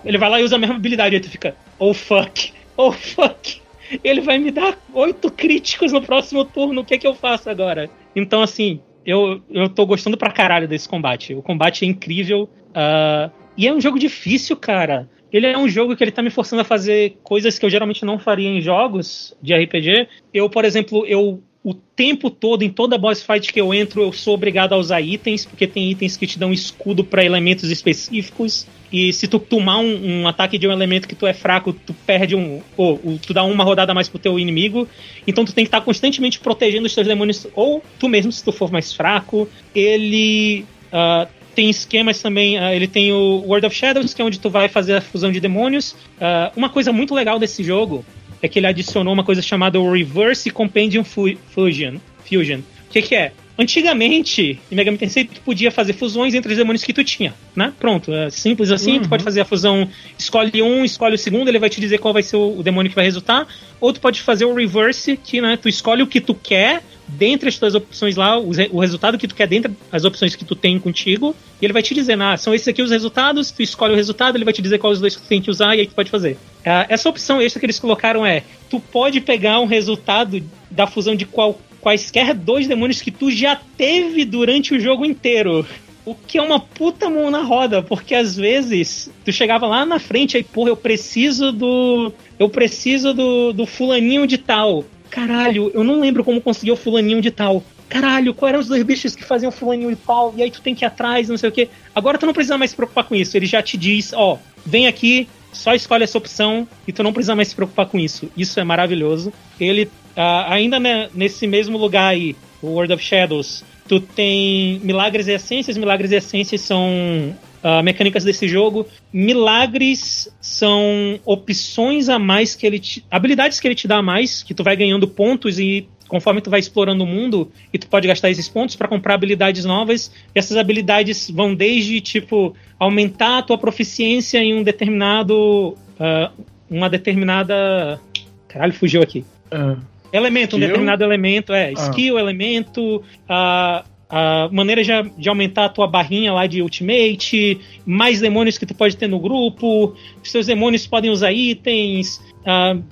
Ele 0.05 0.18
vai 0.18 0.29
lá 0.29 0.40
e 0.40 0.44
usa 0.44 0.57
a 0.57 0.59
mesma 0.59 0.76
habilidade. 0.76 1.14
Aí 1.14 1.20
tu 1.20 1.31
fica, 1.31 1.57
oh 1.79 1.94
fuck, 1.94 2.53
oh 2.76 2.92
fuck. 2.92 3.61
Ele 4.05 4.20
vai 4.20 4.38
me 4.38 4.50
dar 4.50 4.79
oito 4.92 5.31
críticos 5.31 5.92
no 5.92 6.03
próximo 6.03 6.44
turno, 6.44 6.83
o 6.83 6.85
que 6.85 6.94
é 6.94 6.98
que 6.98 7.07
eu 7.07 7.14
faço 7.14 7.50
agora? 7.50 7.90
Então, 8.14 8.42
assim, 8.42 8.81
eu, 9.05 9.40
eu 9.50 9.68
tô 9.68 9.85
gostando 9.87 10.16
pra 10.16 10.31
caralho 10.31 10.68
desse 10.68 10.88
combate. 10.88 11.35
O 11.35 11.42
combate 11.42 11.85
é 11.85 11.88
incrível. 11.88 12.48
Uh, 12.70 13.31
e 13.57 13.66
é 13.66 13.74
um 13.74 13.81
jogo 13.81 13.98
difícil, 13.98 14.57
cara 14.57 15.09
ele 15.33 15.47
é 15.47 15.57
um 15.57 15.69
jogo 15.69 15.97
que 15.97 16.03
ele 16.03 16.11
tá 16.11 16.23
me 16.23 16.31
forçando 16.31 16.62
a 16.62 16.64
fazer 16.64 17.19
coisas 17.23 17.59
que 17.59 17.64
eu 17.64 17.71
geralmente 17.71 18.05
não 18.05 18.19
faria 18.19 18.49
em 18.49 18.61
jogos 18.61 19.35
de 19.40 19.55
RPG. 19.55 20.09
Eu, 20.33 20.51
por 20.51 20.64
exemplo, 20.64 21.07
eu 21.07 21.43
o 21.62 21.75
tempo 21.75 22.31
todo, 22.31 22.62
em 22.62 22.71
toda 22.71 22.97
boss 22.97 23.23
fight 23.23 23.53
que 23.53 23.61
eu 23.61 23.75
entro, 23.75 24.01
eu 24.01 24.12
sou 24.12 24.35
obrigado 24.35 24.73
a 24.73 24.79
usar 24.79 25.03
itens, 25.03 25.45
porque 25.45 25.66
tem 25.66 25.90
itens 25.90 26.16
que 26.16 26.27
te 26.27 26.38
dão 26.38 26.53
escudo 26.53 27.05
para 27.05 27.23
elementos 27.23 27.71
específicos. 27.71 28.66
E 28.90 29.12
se 29.12 29.29
tu 29.29 29.38
tomar 29.38 29.79
um, 29.79 30.23
um, 30.23 30.29
ataque 30.29 30.57
de 30.57 30.66
um 30.66 30.73
elemento 30.73 31.07
que 31.07 31.14
tu 31.14 31.27
é 31.27 31.35
fraco, 31.35 31.75
tu 31.75 31.93
perde 32.07 32.35
um. 32.35 32.62
Ou, 32.79 32.99
ou 33.05 33.19
tu 33.19 33.35
dá 33.35 33.45
uma 33.45 33.62
rodada 33.62 33.93
mais 33.93 34.09
pro 34.09 34.19
teu 34.19 34.38
inimigo. 34.38 34.88
Então 35.27 35.45
tu 35.45 35.53
tem 35.53 35.64
que 35.64 35.69
estar 35.69 35.81
tá 35.81 35.85
constantemente 35.85 36.40
protegendo 36.40 36.87
os 36.87 36.95
teus 36.95 37.07
demônios, 37.07 37.47
ou 37.55 37.85
tu 37.99 38.09
mesmo, 38.09 38.33
se 38.33 38.43
tu 38.43 38.53
for 38.53 38.73
mais 38.73 38.93
fraco. 38.95 39.47
Ele. 39.75 40.64
Uh, 40.90 41.39
tem 41.54 41.68
esquemas 41.70 42.20
também. 42.20 42.58
Uh, 42.58 42.70
ele 42.72 42.86
tem 42.86 43.12
o 43.12 43.42
World 43.46 43.66
of 43.66 43.76
Shadows, 43.76 44.14
que 44.14 44.22
é 44.22 44.24
onde 44.24 44.38
tu 44.38 44.50
vai 44.50 44.68
fazer 44.68 44.96
a 44.96 45.00
fusão 45.00 45.30
de 45.30 45.40
demônios. 45.40 45.92
Uh, 45.92 46.52
uma 46.56 46.68
coisa 46.68 46.92
muito 46.92 47.14
legal 47.14 47.38
desse 47.38 47.62
jogo 47.62 48.04
é 48.42 48.48
que 48.48 48.58
ele 48.58 48.66
adicionou 48.66 49.12
uma 49.12 49.24
coisa 49.24 49.42
chamada 49.42 49.78
Reverse 49.78 50.50
Compendium 50.50 51.04
Fusion. 51.04 51.98
Fusion. 52.24 52.58
O 52.58 52.92
que, 52.92 53.02
que 53.02 53.14
é? 53.14 53.32
Antigamente, 53.60 54.58
em 54.72 54.74
Mega 54.74 54.90
Man 54.90 54.96
Tensei, 54.96 55.26
tu 55.26 55.42
podia 55.42 55.70
fazer 55.70 55.92
fusões 55.92 56.32
entre 56.32 56.50
os 56.50 56.56
demônios 56.56 56.82
que 56.82 56.94
tu 56.94 57.04
tinha, 57.04 57.34
né? 57.54 57.74
Pronto, 57.78 58.10
é 58.10 58.30
simples 58.30 58.70
assim, 58.70 58.94
uhum. 58.94 59.02
tu 59.02 59.08
pode 59.10 59.22
fazer 59.22 59.42
a 59.42 59.44
fusão, 59.44 59.86
escolhe 60.18 60.62
um, 60.62 60.82
escolhe 60.82 61.14
o 61.14 61.18
segundo, 61.18 61.48
ele 61.48 61.58
vai 61.58 61.68
te 61.68 61.78
dizer 61.78 61.98
qual 61.98 62.14
vai 62.14 62.22
ser 62.22 62.36
o, 62.36 62.58
o 62.58 62.62
demônio 62.62 62.88
que 62.88 62.96
vai 62.96 63.04
resultar, 63.04 63.46
ou 63.78 63.92
tu 63.92 64.00
pode 64.00 64.22
fazer 64.22 64.46
o 64.46 64.54
reverse, 64.54 65.14
que 65.14 65.42
né, 65.42 65.58
tu 65.60 65.68
escolhe 65.68 66.02
o 66.02 66.06
que 66.06 66.22
tu 66.22 66.34
quer, 66.34 66.82
dentre 67.16 67.49
as 67.49 67.59
tuas 67.59 67.75
opções 67.75 68.16
lá, 68.16 68.38
o, 68.38 68.51
o 68.73 68.81
resultado 68.81 69.18
que 69.18 69.27
tu 69.27 69.35
quer 69.35 69.46
dentre 69.46 69.73
as 69.90 70.05
opções 70.05 70.35
que 70.37 70.44
tu 70.44 70.55
tem 70.55 70.79
contigo, 70.79 71.35
e 71.61 71.64
ele 71.64 71.73
vai 71.73 71.83
te 71.83 71.94
dizer, 71.94 72.20
ah, 72.20 72.37
são 72.37 72.55
esses 72.55 72.68
aqui 72.68 72.83
os 72.83 72.90
resultados, 72.90 73.51
tu 73.51 73.62
escolhe 73.62 73.92
o 73.92 73.96
resultado, 73.96 74.37
ele 74.37 74.44
vai 74.44 74.55
te 74.55 74.62
dizer 74.62 74.79
quais 74.79 74.94
os 74.94 75.01
dois 75.01 75.16
que 75.16 75.23
tu 75.23 75.29
tem 75.29 75.42
que 75.42 75.51
usar, 75.51 75.77
e 75.77 75.81
aí 75.81 75.87
tu 75.87 75.94
pode 75.94 76.11
fazer. 76.11 76.33
Uh, 76.61 76.87
essa 76.88 77.09
opção 77.09 77.40
extra 77.40 77.59
que 77.59 77.66
eles 77.66 77.79
colocaram 77.79 78.25
é, 78.25 78.42
tu 78.68 78.79
pode 78.79 79.20
pegar 79.20 79.61
um 79.61 79.66
resultado 79.66 80.42
da 80.70 80.87
fusão 80.87 81.14
de 81.14 81.25
qual, 81.25 81.59
quaisquer 81.81 82.35
dois 82.35 82.66
demônios 82.66 83.03
que 83.03 83.11
tu 83.11 83.31
já 83.31 83.57
teve 83.77 84.25
durante 84.25 84.75
o 84.75 84.81
jogo 84.81 85.05
inteiro. 85.05 85.66
O 86.05 86.14
que 86.14 86.38
é 86.38 86.42
uma 86.42 86.59
puta 86.59 87.11
mão 87.11 87.31
na 87.31 87.42
roda, 87.42 87.83
porque 87.83 88.14
às 88.14 88.37
vezes 88.37 89.11
tu 89.25 89.33
chegava 89.33 89.66
lá 89.66 89.85
na 89.85 89.99
frente 89.99 90.37
aí, 90.37 90.42
porra, 90.42 90.70
eu 90.70 90.77
preciso 90.77 91.53
do. 91.53 92.12
Eu 92.38 92.49
preciso 92.49 93.12
do, 93.12 93.53
do 93.53 93.66
fulaninho 93.66 94.27
de 94.27 94.38
tal 94.38 94.85
caralho, 95.11 95.70
eu 95.75 95.85
não 95.85 96.01
lembro 96.01 96.25
como 96.25 96.40
conseguir 96.40 96.73
o 96.73 96.77
fulaninho 96.77 97.20
de 97.20 97.31
tal. 97.31 97.62
Caralho, 97.88 98.33
qual 98.33 98.49
eram 98.49 98.61
os 98.61 98.68
dois 98.68 98.83
bichos 98.85 99.16
que 99.16 99.25
faziam 99.25 99.51
fulaninho 99.51 99.90
de 99.90 99.96
tal? 99.96 100.33
E 100.37 100.42
aí 100.42 100.51
tu 100.51 100.62
tem 100.62 100.75
que 100.75 100.85
ir 100.85 100.87
atrás, 100.87 101.29
não 101.29 101.37
sei 101.37 101.49
o 101.49 101.53
que. 101.53 101.68
Agora 101.94 102.16
tu 102.16 102.25
não 102.25 102.33
precisa 102.33 102.57
mais 102.57 102.70
se 102.70 102.77
preocupar 102.77 103.05
com 103.05 103.16
isso. 103.16 103.37
Ele 103.37 103.46
já 103.46 103.61
te 103.61 103.77
diz, 103.77 104.12
ó, 104.12 104.38
vem 104.64 104.87
aqui, 104.87 105.29
só 105.53 105.75
escolhe 105.75 106.05
essa 106.05 106.16
opção 106.16 106.66
e 106.87 106.92
tu 106.92 107.03
não 107.03 107.12
precisa 107.12 107.35
mais 107.35 107.49
se 107.49 107.55
preocupar 107.55 107.87
com 107.87 107.99
isso. 107.99 108.31
Isso 108.37 108.61
é 108.61 108.64
maravilhoso. 108.64 109.33
Ele, 109.59 109.85
uh, 110.16 110.46
ainda 110.46 110.79
né, 110.79 111.09
nesse 111.12 111.46
mesmo 111.46 111.77
lugar 111.77 112.09
aí, 112.09 112.37
o 112.62 112.68
World 112.68 112.92
of 112.92 113.03
Shadows, 113.03 113.64
tu 113.88 114.01
tem 114.01 114.79
milagres 114.85 115.27
e 115.27 115.33
essências. 115.33 115.77
Milagres 115.77 116.12
e 116.12 116.16
essências 116.16 116.61
são 116.61 117.37
uh, 117.62 117.82
mecânicas 117.82 118.24
desse 118.24 118.48
jogo. 118.48 118.86
Milagres 119.12 120.28
são 120.40 121.18
opções 121.24 122.08
a 122.08 122.18
mais 122.18 122.54
que 122.54 122.66
ele 122.66 122.78
te, 122.78 123.04
habilidades 123.11 123.61
que 123.61 123.68
ele 123.68 123.74
te 123.74 123.88
dá 123.88 123.98
a 123.98 124.02
mais, 124.02 124.42
que 124.42 124.54
tu 124.54 124.62
vai 124.62 124.76
ganhando 124.76 125.06
pontos 125.06 125.58
e 125.58 125.88
conforme 126.08 126.40
tu 126.40 126.50
vai 126.50 126.58
explorando 126.58 127.04
o 127.04 127.06
mundo 127.06 127.50
e 127.72 127.78
tu 127.78 127.86
pode 127.86 128.08
gastar 128.08 128.30
esses 128.30 128.48
pontos 128.48 128.74
para 128.74 128.88
comprar 128.88 129.14
habilidades 129.14 129.64
novas. 129.64 130.12
E 130.34 130.38
essas 130.38 130.56
habilidades 130.56 131.30
vão 131.30 131.54
desde 131.54 132.00
tipo 132.00 132.54
aumentar 132.78 133.38
a 133.38 133.42
tua 133.42 133.56
proficiência 133.56 134.38
em 134.38 134.54
um 134.54 134.62
determinado 134.62 135.76
uh, 136.00 136.30
uma 136.68 136.88
determinada 136.88 138.00
caralho 138.48 138.72
fugiu 138.72 139.02
aqui. 139.02 139.24
Uh, 139.52 139.80
elemento, 140.12 140.56
skill? 140.56 140.58
um 140.58 140.61
determinado 140.61 141.04
elemento, 141.04 141.52
é, 141.52 141.72
skill, 141.72 142.18
elemento, 142.18 142.96
uh, 142.96 143.89
a 144.11 144.48
maneira 144.50 144.82
de, 144.82 144.90
de, 145.16 145.28
aumentar 145.28 145.66
a 145.66 145.68
tua 145.68 145.86
barrinha 145.86 146.32
lá 146.32 146.46
de 146.46 146.61
ultimate, 146.61 147.61
mais 147.86 148.20
demônios 148.20 148.58
que 148.58 148.66
tu 148.66 148.74
pode 148.74 148.96
ter 148.96 149.06
no 149.06 149.20
grupo, 149.20 149.94
seus 150.24 150.46
demônios 150.46 150.86
podem 150.86 151.11
usar 151.11 151.32
itens, 151.32 152.20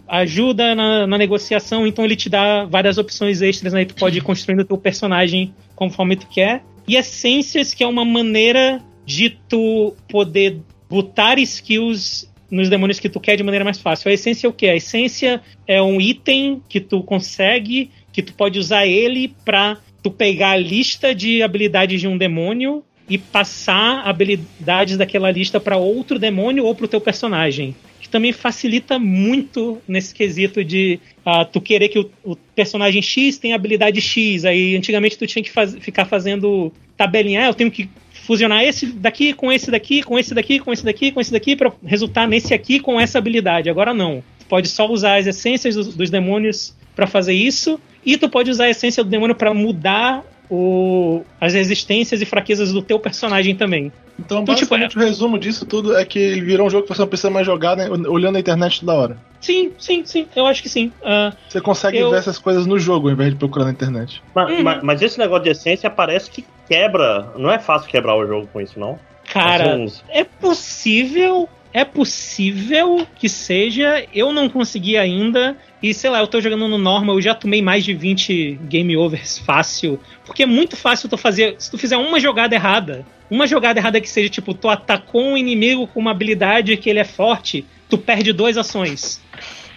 ajuda 0.06 0.74
na, 0.74 1.06
na, 1.06 1.18
negociação, 1.18 1.86
então 1.86 2.04
ele 2.04 2.14
te 2.14 2.28
dá 2.28 2.64
várias 2.64 2.98
opções 2.98 3.42
extras, 3.42 3.72
né? 3.72 3.84
Tu 3.84 3.94
pode 3.94 4.18
ir 4.18 4.20
construindo 4.20 4.64
teu 4.64 4.78
personagem 4.78 5.52
conforme 5.74 6.14
tu 6.14 6.28
quer. 6.28 6.62
E 6.86 6.96
essências, 6.96 7.74
que 7.74 7.82
é 7.82 7.86
uma 7.86 8.04
maneira 8.04 8.80
de 9.04 9.30
tu 9.48 9.94
poder 10.08 10.60
botar 10.88 11.38
skills 11.38 12.30
nos 12.50 12.68
demônios 12.68 12.98
que 12.98 13.08
tu 13.08 13.20
quer 13.20 13.36
de 13.36 13.42
maneira 13.42 13.64
mais 13.64 13.78
fácil. 13.78 14.10
A 14.10 14.14
essência 14.14 14.46
é 14.46 14.50
o 14.50 14.52
que? 14.52 14.66
A 14.66 14.76
essência 14.76 15.40
é 15.66 15.82
um 15.82 16.00
item 16.00 16.62
que 16.68 16.80
tu 16.80 17.02
consegue, 17.02 17.90
que 18.12 18.22
tu 18.22 18.32
pode 18.32 18.58
usar 18.58 18.86
ele 18.86 19.34
para 19.44 19.78
tu 20.02 20.10
pegar 20.10 20.50
a 20.50 20.56
lista 20.56 21.14
de 21.14 21.42
habilidades 21.42 22.00
de 22.00 22.08
um 22.08 22.16
demônio 22.16 22.84
e 23.08 23.16
passar 23.16 24.02
habilidades 24.06 24.96
daquela 24.96 25.30
lista 25.30 25.58
para 25.58 25.76
outro 25.76 26.18
demônio 26.18 26.64
ou 26.64 26.74
para 26.74 26.84
o 26.84 26.88
teu 26.88 27.00
personagem. 27.00 27.74
que 28.00 28.08
também 28.08 28.32
facilita 28.32 28.98
muito 28.98 29.82
nesse 29.86 30.14
quesito 30.14 30.64
de 30.64 31.00
uh, 31.26 31.44
tu 31.44 31.60
querer 31.60 31.88
que 31.88 31.98
o, 31.98 32.10
o, 32.24 32.36
personagem 32.36 33.02
X 33.02 33.38
tenha 33.38 33.54
habilidade 33.54 34.00
X. 34.00 34.44
Aí 34.44 34.76
antigamente 34.76 35.18
tu 35.18 35.26
tinha 35.26 35.42
que 35.42 35.50
faz, 35.50 35.74
ficar 35.80 36.04
fazendo 36.04 36.72
tabelinha, 36.96 37.44
ah, 37.44 37.46
eu 37.48 37.54
tenho 37.54 37.70
que 37.70 37.88
fusionar 38.28 38.62
esse 38.62 38.86
daqui 38.86 39.32
com 39.32 39.50
esse 39.50 39.70
daqui, 39.70 40.02
com 40.02 40.18
esse 40.18 40.34
daqui, 40.34 40.60
com 40.60 40.72
esse 40.72 40.84
daqui, 40.84 41.10
com 41.10 41.20
esse 41.20 41.32
daqui, 41.32 41.56
para 41.56 41.72
resultar 41.84 42.28
nesse 42.28 42.54
aqui 42.54 42.78
com 42.78 43.00
essa 43.00 43.18
habilidade. 43.18 43.70
Agora 43.70 43.92
não. 43.92 44.22
Tu 44.38 44.46
pode 44.46 44.68
só 44.68 44.88
usar 44.88 45.16
as 45.16 45.26
essências 45.26 45.74
dos, 45.74 45.94
dos 45.94 46.10
demônios 46.10 46.76
para 46.98 47.06
fazer 47.06 47.32
isso, 47.32 47.78
e 48.04 48.18
tu 48.18 48.28
pode 48.28 48.50
usar 48.50 48.64
a 48.64 48.70
essência 48.70 49.04
do 49.04 49.08
demônio 49.08 49.36
para 49.36 49.54
mudar 49.54 50.24
o, 50.50 51.22
as 51.40 51.54
resistências 51.54 52.20
e 52.20 52.24
fraquezas 52.24 52.72
do 52.72 52.82
teu 52.82 52.98
personagem 52.98 53.54
também. 53.54 53.92
Então, 54.18 54.42
então 54.42 54.52
tipo, 54.56 54.70
basicamente, 54.70 54.90
tipo, 54.90 55.04
o 55.04 55.06
resumo 55.06 55.38
disso 55.38 55.64
tudo 55.64 55.96
é 55.96 56.04
que 56.04 56.18
ele 56.18 56.40
virou 56.40 56.66
um 56.66 56.70
jogo 56.70 56.82
que 56.82 56.88
você 56.88 57.00
não 57.00 57.06
precisa 57.06 57.30
mais 57.30 57.46
jogar 57.46 57.76
né, 57.76 57.88
olhando 57.88 58.34
a 58.34 58.40
internet 58.40 58.80
toda 58.80 58.94
hora. 58.94 59.16
Sim, 59.40 59.70
sim, 59.78 60.04
sim. 60.04 60.26
Eu 60.34 60.44
acho 60.44 60.60
que 60.60 60.68
sim. 60.68 60.90
Uh, 61.00 61.32
você 61.48 61.60
consegue 61.60 61.98
eu... 61.98 62.10
ver 62.10 62.16
essas 62.16 62.36
coisas 62.36 62.66
no 62.66 62.80
jogo 62.80 63.06
ao 63.06 63.14
invés 63.14 63.30
de 63.30 63.36
procurar 63.36 63.66
na 63.66 63.70
internet. 63.70 64.20
Mas, 64.34 64.50
uhum. 64.50 64.62
mas, 64.64 64.82
mas, 64.82 65.02
esse 65.02 65.20
negócio 65.20 65.44
de 65.44 65.50
essência 65.50 65.88
parece 65.88 66.28
que 66.32 66.44
quebra. 66.66 67.28
Não 67.36 67.48
é 67.48 67.60
fácil 67.60 67.88
quebrar 67.88 68.16
o 68.16 68.26
jogo 68.26 68.48
com 68.52 68.60
isso, 68.60 68.80
não? 68.80 68.98
Cara, 69.32 69.76
uns... 69.76 70.02
é 70.08 70.24
possível. 70.24 71.48
É 71.72 71.84
possível 71.84 73.06
que 73.16 73.28
seja. 73.28 74.06
Eu 74.14 74.32
não 74.32 74.48
consegui 74.48 74.96
ainda. 74.96 75.56
E 75.82 75.94
sei 75.94 76.10
lá, 76.10 76.20
eu 76.20 76.26
tô 76.26 76.40
jogando 76.40 76.66
no 76.66 76.78
normal, 76.78 77.16
eu 77.16 77.22
já 77.22 77.34
tomei 77.34 77.62
mais 77.62 77.84
de 77.84 77.94
20 77.94 78.58
game 78.64 78.96
overs 78.96 79.38
fácil. 79.44 80.00
Porque 80.24 80.42
é 80.42 80.46
muito 80.46 80.76
fácil 80.76 81.08
tu 81.08 81.16
fazer. 81.16 81.56
Se 81.58 81.70
tu 81.70 81.78
fizer 81.78 81.96
uma 81.96 82.18
jogada 82.18 82.54
errada, 82.54 83.06
uma 83.30 83.46
jogada 83.46 83.78
errada 83.78 84.00
que 84.00 84.08
seja 84.08 84.28
tipo, 84.28 84.54
tu 84.54 84.68
atacou 84.68 85.22
um 85.22 85.36
inimigo 85.36 85.86
com 85.86 86.00
uma 86.00 86.10
habilidade 86.10 86.76
que 86.76 86.88
ele 86.88 86.98
é 86.98 87.04
forte, 87.04 87.64
tu 87.88 87.98
perde 87.98 88.32
duas 88.32 88.56
ações. 88.56 89.20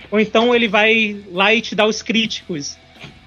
Ou 0.10 0.20
então 0.20 0.54
ele 0.54 0.68
vai 0.68 1.18
lá 1.32 1.54
e 1.54 1.62
te 1.62 1.76
dá 1.76 1.86
os 1.86 2.02
críticos. 2.02 2.78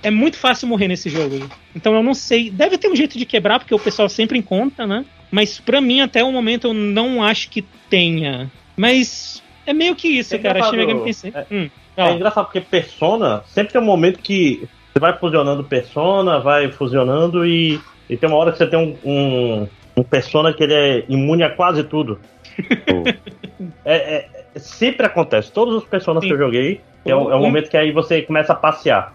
É 0.04 0.10
muito 0.10 0.36
fácil 0.36 0.68
morrer 0.68 0.86
nesse 0.86 1.08
jogo. 1.08 1.48
Então 1.74 1.94
eu 1.94 2.02
não 2.02 2.14
sei. 2.14 2.50
Deve 2.50 2.76
ter 2.76 2.88
um 2.88 2.94
jeito 2.94 3.18
de 3.18 3.24
quebrar, 3.24 3.58
porque 3.58 3.74
o 3.74 3.78
pessoal 3.78 4.08
sempre 4.08 4.38
encontra, 4.38 4.86
né? 4.86 5.04
Mas 5.30 5.58
pra 5.58 5.80
mim, 5.80 6.00
até 6.00 6.22
o 6.22 6.30
momento, 6.30 6.68
eu 6.68 6.74
não 6.74 7.22
acho 7.22 7.48
que 7.48 7.62
tenha. 7.88 8.50
Mas 8.76 9.42
é 9.66 9.72
meio 9.72 9.96
que 9.96 10.08
isso, 10.08 10.34
é 10.34 10.38
cara. 10.38 10.62
Shin 10.62 10.76
Megami 10.76 11.04
Tensei. 11.04 11.32
É, 11.34 11.46
hum, 11.50 11.70
é 11.96 12.12
engraçado 12.12 12.44
porque 12.44 12.60
Persona 12.60 13.42
sempre 13.46 13.72
tem 13.72 13.80
um 13.80 13.84
momento 13.84 14.20
que 14.20 14.68
você 14.92 15.00
vai 15.00 15.16
fusionando 15.18 15.64
Persona, 15.64 16.38
vai 16.38 16.70
fusionando 16.70 17.46
e, 17.46 17.80
e 18.08 18.16
tem 18.16 18.28
uma 18.28 18.38
hora 18.38 18.52
que 18.52 18.58
você 18.58 18.66
tem 18.66 18.78
um, 18.78 18.96
um, 19.04 19.68
um 19.96 20.02
Persona 20.02 20.52
que 20.52 20.62
ele 20.62 20.74
é 20.74 21.04
imune 21.08 21.42
a 21.42 21.50
quase 21.50 21.82
tudo. 21.82 22.20
é, 23.84 23.94
é, 23.94 24.28
sempre 24.56 25.06
acontece. 25.06 25.50
Todos 25.50 25.74
os 25.74 25.84
Personas 25.84 26.22
Sim. 26.22 26.28
que 26.28 26.34
eu 26.34 26.38
joguei, 26.38 26.80
é 27.04 27.14
o, 27.14 27.30
é 27.30 27.34
o 27.34 27.40
momento 27.40 27.70
que 27.70 27.76
aí 27.76 27.90
você 27.90 28.22
começa 28.22 28.52
a 28.52 28.56
passear. 28.56 29.14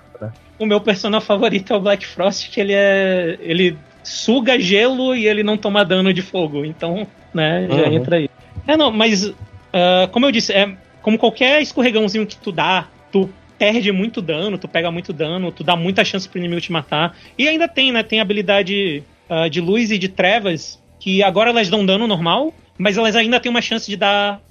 O 0.59 0.65
meu 0.65 0.81
personagem 0.81 1.25
favorito 1.25 1.73
é 1.73 1.75
o 1.75 1.79
Black 1.79 2.05
Frost, 2.05 2.49
que 2.49 2.59
ele 2.59 2.73
é. 2.73 3.37
ele 3.39 3.77
suga 4.03 4.59
gelo 4.59 5.15
e 5.15 5.27
ele 5.27 5.43
não 5.43 5.57
toma 5.57 5.85
dano 5.85 6.13
de 6.13 6.21
fogo. 6.21 6.65
Então, 6.65 7.07
né, 7.33 7.67
já 7.69 7.87
uhum. 7.87 7.93
entra 7.93 8.15
aí. 8.17 8.29
É, 8.67 8.75
não, 8.75 8.91
mas 8.91 9.25
uh, 9.25 9.35
como 10.11 10.25
eu 10.25 10.31
disse, 10.31 10.51
é 10.53 10.75
como 11.01 11.17
qualquer 11.17 11.61
escorregãozinho 11.61 12.25
que 12.25 12.35
tu 12.35 12.51
dá, 12.51 12.87
tu 13.11 13.29
perde 13.57 13.91
muito 13.91 14.21
dano, 14.21 14.57
tu 14.57 14.67
pega 14.67 14.91
muito 14.91 15.11
dano, 15.11 15.51
tu 15.51 15.63
dá 15.63 15.75
muita 15.75 16.05
chance 16.05 16.27
pro 16.27 16.39
inimigo 16.39 16.61
te 16.61 16.71
matar. 16.71 17.15
E 17.37 17.47
ainda 17.47 17.67
tem, 17.67 17.91
né? 17.91 18.03
Tem 18.03 18.19
habilidade 18.19 19.03
uh, 19.29 19.49
de 19.49 19.59
luz 19.59 19.91
e 19.91 19.97
de 19.97 20.07
trevas, 20.07 20.81
que 20.99 21.21
agora 21.23 21.49
elas 21.49 21.69
dão 21.69 21.85
dano 21.85 22.07
normal, 22.07 22.53
mas 22.77 22.97
elas 22.97 23.15
ainda 23.15 23.39
têm 23.39 23.49
uma 23.49 23.61
chance 23.61 23.89
de 23.89 23.97
dar 23.97 24.41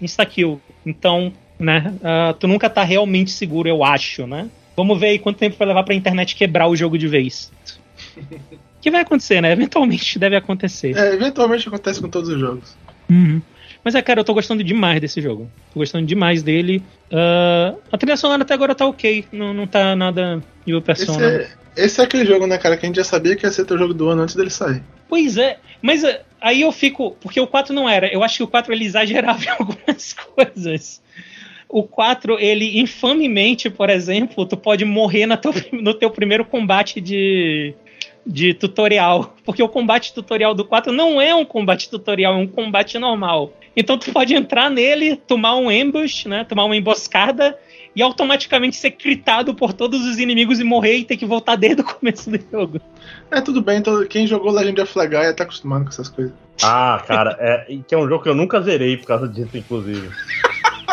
insta-kill. 0.00 0.60
Então, 0.84 1.32
né? 1.58 1.94
Uh, 1.96 2.34
tu 2.34 2.48
nunca 2.48 2.68
tá 2.68 2.82
realmente 2.82 3.30
seguro, 3.30 3.68
eu 3.68 3.84
acho, 3.84 4.26
né? 4.26 4.48
Vamos 4.76 5.00
ver 5.00 5.06
aí 5.08 5.18
quanto 5.18 5.38
tempo 5.38 5.56
vai 5.56 5.68
levar 5.68 5.82
pra 5.82 5.94
internet 5.94 6.36
quebrar 6.36 6.68
o 6.68 6.76
jogo 6.76 6.98
de 6.98 7.08
vez. 7.08 7.50
que 8.80 8.90
vai 8.90 9.00
acontecer, 9.00 9.40
né? 9.40 9.52
Eventualmente 9.52 10.18
deve 10.18 10.36
acontecer. 10.36 10.96
É, 10.96 11.14
eventualmente 11.14 11.66
acontece 11.66 12.00
com 12.00 12.08
todos 12.08 12.28
os 12.28 12.38
jogos. 12.38 12.76
Uhum. 13.08 13.40
Mas 13.82 13.94
é, 13.94 14.02
cara, 14.02 14.20
eu 14.20 14.24
tô 14.24 14.34
gostando 14.34 14.64
demais 14.64 15.00
desse 15.00 15.20
jogo. 15.20 15.50
Tô 15.72 15.78
gostando 15.78 16.04
demais 16.04 16.42
dele. 16.42 16.82
Uh, 17.10 17.78
a 17.90 17.96
trilha 17.96 18.16
sonora 18.16 18.42
até 18.42 18.52
agora 18.52 18.74
tá 18.74 18.84
ok. 18.84 19.24
Não, 19.30 19.54
não 19.54 19.66
tá 19.66 19.94
nada 19.94 20.42
o 20.66 20.82
Persona. 20.82 21.18
Esse 21.18 21.24
é, 21.24 21.84
esse 21.84 22.00
é 22.00 22.04
aquele 22.04 22.26
jogo, 22.26 22.46
né, 22.48 22.58
cara, 22.58 22.76
que 22.76 22.84
a 22.84 22.88
gente 22.88 22.96
já 22.96 23.04
sabia 23.04 23.36
que 23.36 23.46
ia 23.46 23.52
ser 23.52 23.64
teu 23.64 23.78
jogo 23.78 23.94
do 23.94 24.08
ano 24.08 24.22
antes 24.22 24.34
dele 24.34 24.50
sair. 24.50 24.82
Pois 25.08 25.36
é, 25.36 25.58
mas 25.80 26.02
uh, 26.02 26.16
aí 26.40 26.62
eu 26.62 26.72
fico. 26.72 27.16
Porque 27.20 27.40
o 27.40 27.46
4 27.46 27.72
não 27.72 27.88
era. 27.88 28.12
Eu 28.12 28.24
acho 28.24 28.38
que 28.38 28.42
o 28.42 28.48
4 28.48 28.72
ele 28.72 28.84
exagerava 28.84 29.38
em 29.46 29.48
algumas 29.48 30.12
coisas. 30.34 31.00
O 31.68 31.82
4, 31.82 32.38
ele 32.38 32.80
infamemente, 32.80 33.68
por 33.68 33.90
exemplo, 33.90 34.46
tu 34.46 34.56
pode 34.56 34.84
morrer 34.84 35.26
no 35.26 35.36
teu, 35.36 35.52
no 35.72 35.94
teu 35.94 36.10
primeiro 36.10 36.44
combate 36.44 37.00
de, 37.00 37.74
de 38.24 38.54
tutorial. 38.54 39.34
Porque 39.44 39.62
o 39.62 39.68
combate 39.68 40.14
tutorial 40.14 40.54
do 40.54 40.64
4 40.64 40.92
não 40.92 41.20
é 41.20 41.34
um 41.34 41.44
combate 41.44 41.90
tutorial, 41.90 42.34
é 42.34 42.36
um 42.36 42.46
combate 42.46 42.98
normal. 42.98 43.52
Então 43.76 43.98
tu 43.98 44.10
pode 44.12 44.34
entrar 44.34 44.70
nele, 44.70 45.16
tomar 45.16 45.56
um 45.56 45.68
ambush, 45.68 46.26
né? 46.26 46.44
Tomar 46.44 46.64
uma 46.64 46.76
emboscada 46.76 47.58
e 47.96 48.02
automaticamente 48.02 48.76
ser 48.76 48.90
critado 48.90 49.54
por 49.54 49.72
todos 49.72 50.04
os 50.06 50.18
inimigos 50.18 50.60
e 50.60 50.64
morrer 50.64 50.96
e 50.98 51.04
ter 51.04 51.16
que 51.16 51.24
voltar 51.24 51.56
desde 51.56 51.80
o 51.80 51.84
começo 51.84 52.30
do 52.30 52.38
jogo. 52.52 52.80
É, 53.30 53.40
tudo 53.40 53.62
bem, 53.62 53.78
então 53.78 54.04
quem 54.06 54.26
jogou 54.26 54.52
Legend 54.52 54.82
of 54.82 54.98
Legaia 54.98 55.32
tá 55.32 55.44
acostumado 55.44 55.84
com 55.84 55.88
essas 55.88 56.10
coisas. 56.10 56.34
Ah, 56.62 57.02
cara, 57.06 57.36
é, 57.40 57.78
que 57.86 57.94
é 57.94 57.98
um 57.98 58.06
jogo 58.06 58.22
que 58.22 58.28
eu 58.28 58.34
nunca 58.34 58.60
zerei 58.60 58.98
por 58.98 59.06
causa 59.06 59.26
disso, 59.26 59.56
inclusive. 59.56 60.10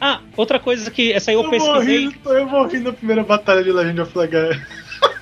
ah, 0.00 0.20
outra 0.36 0.58
coisa 0.58 0.90
que 0.90 1.12
essa 1.12 1.30
aí 1.30 1.34
eu, 1.36 1.44
eu 1.44 1.50
pesquisei. 1.50 2.04
Morri, 2.04 2.18
eu 2.24 2.46
morri 2.46 2.78
na 2.80 2.92
primeira 2.92 3.22
batalha 3.22 3.62
de 3.62 3.72
Legend 3.72 4.00
of 4.00 4.18
Legaia. 4.18 4.66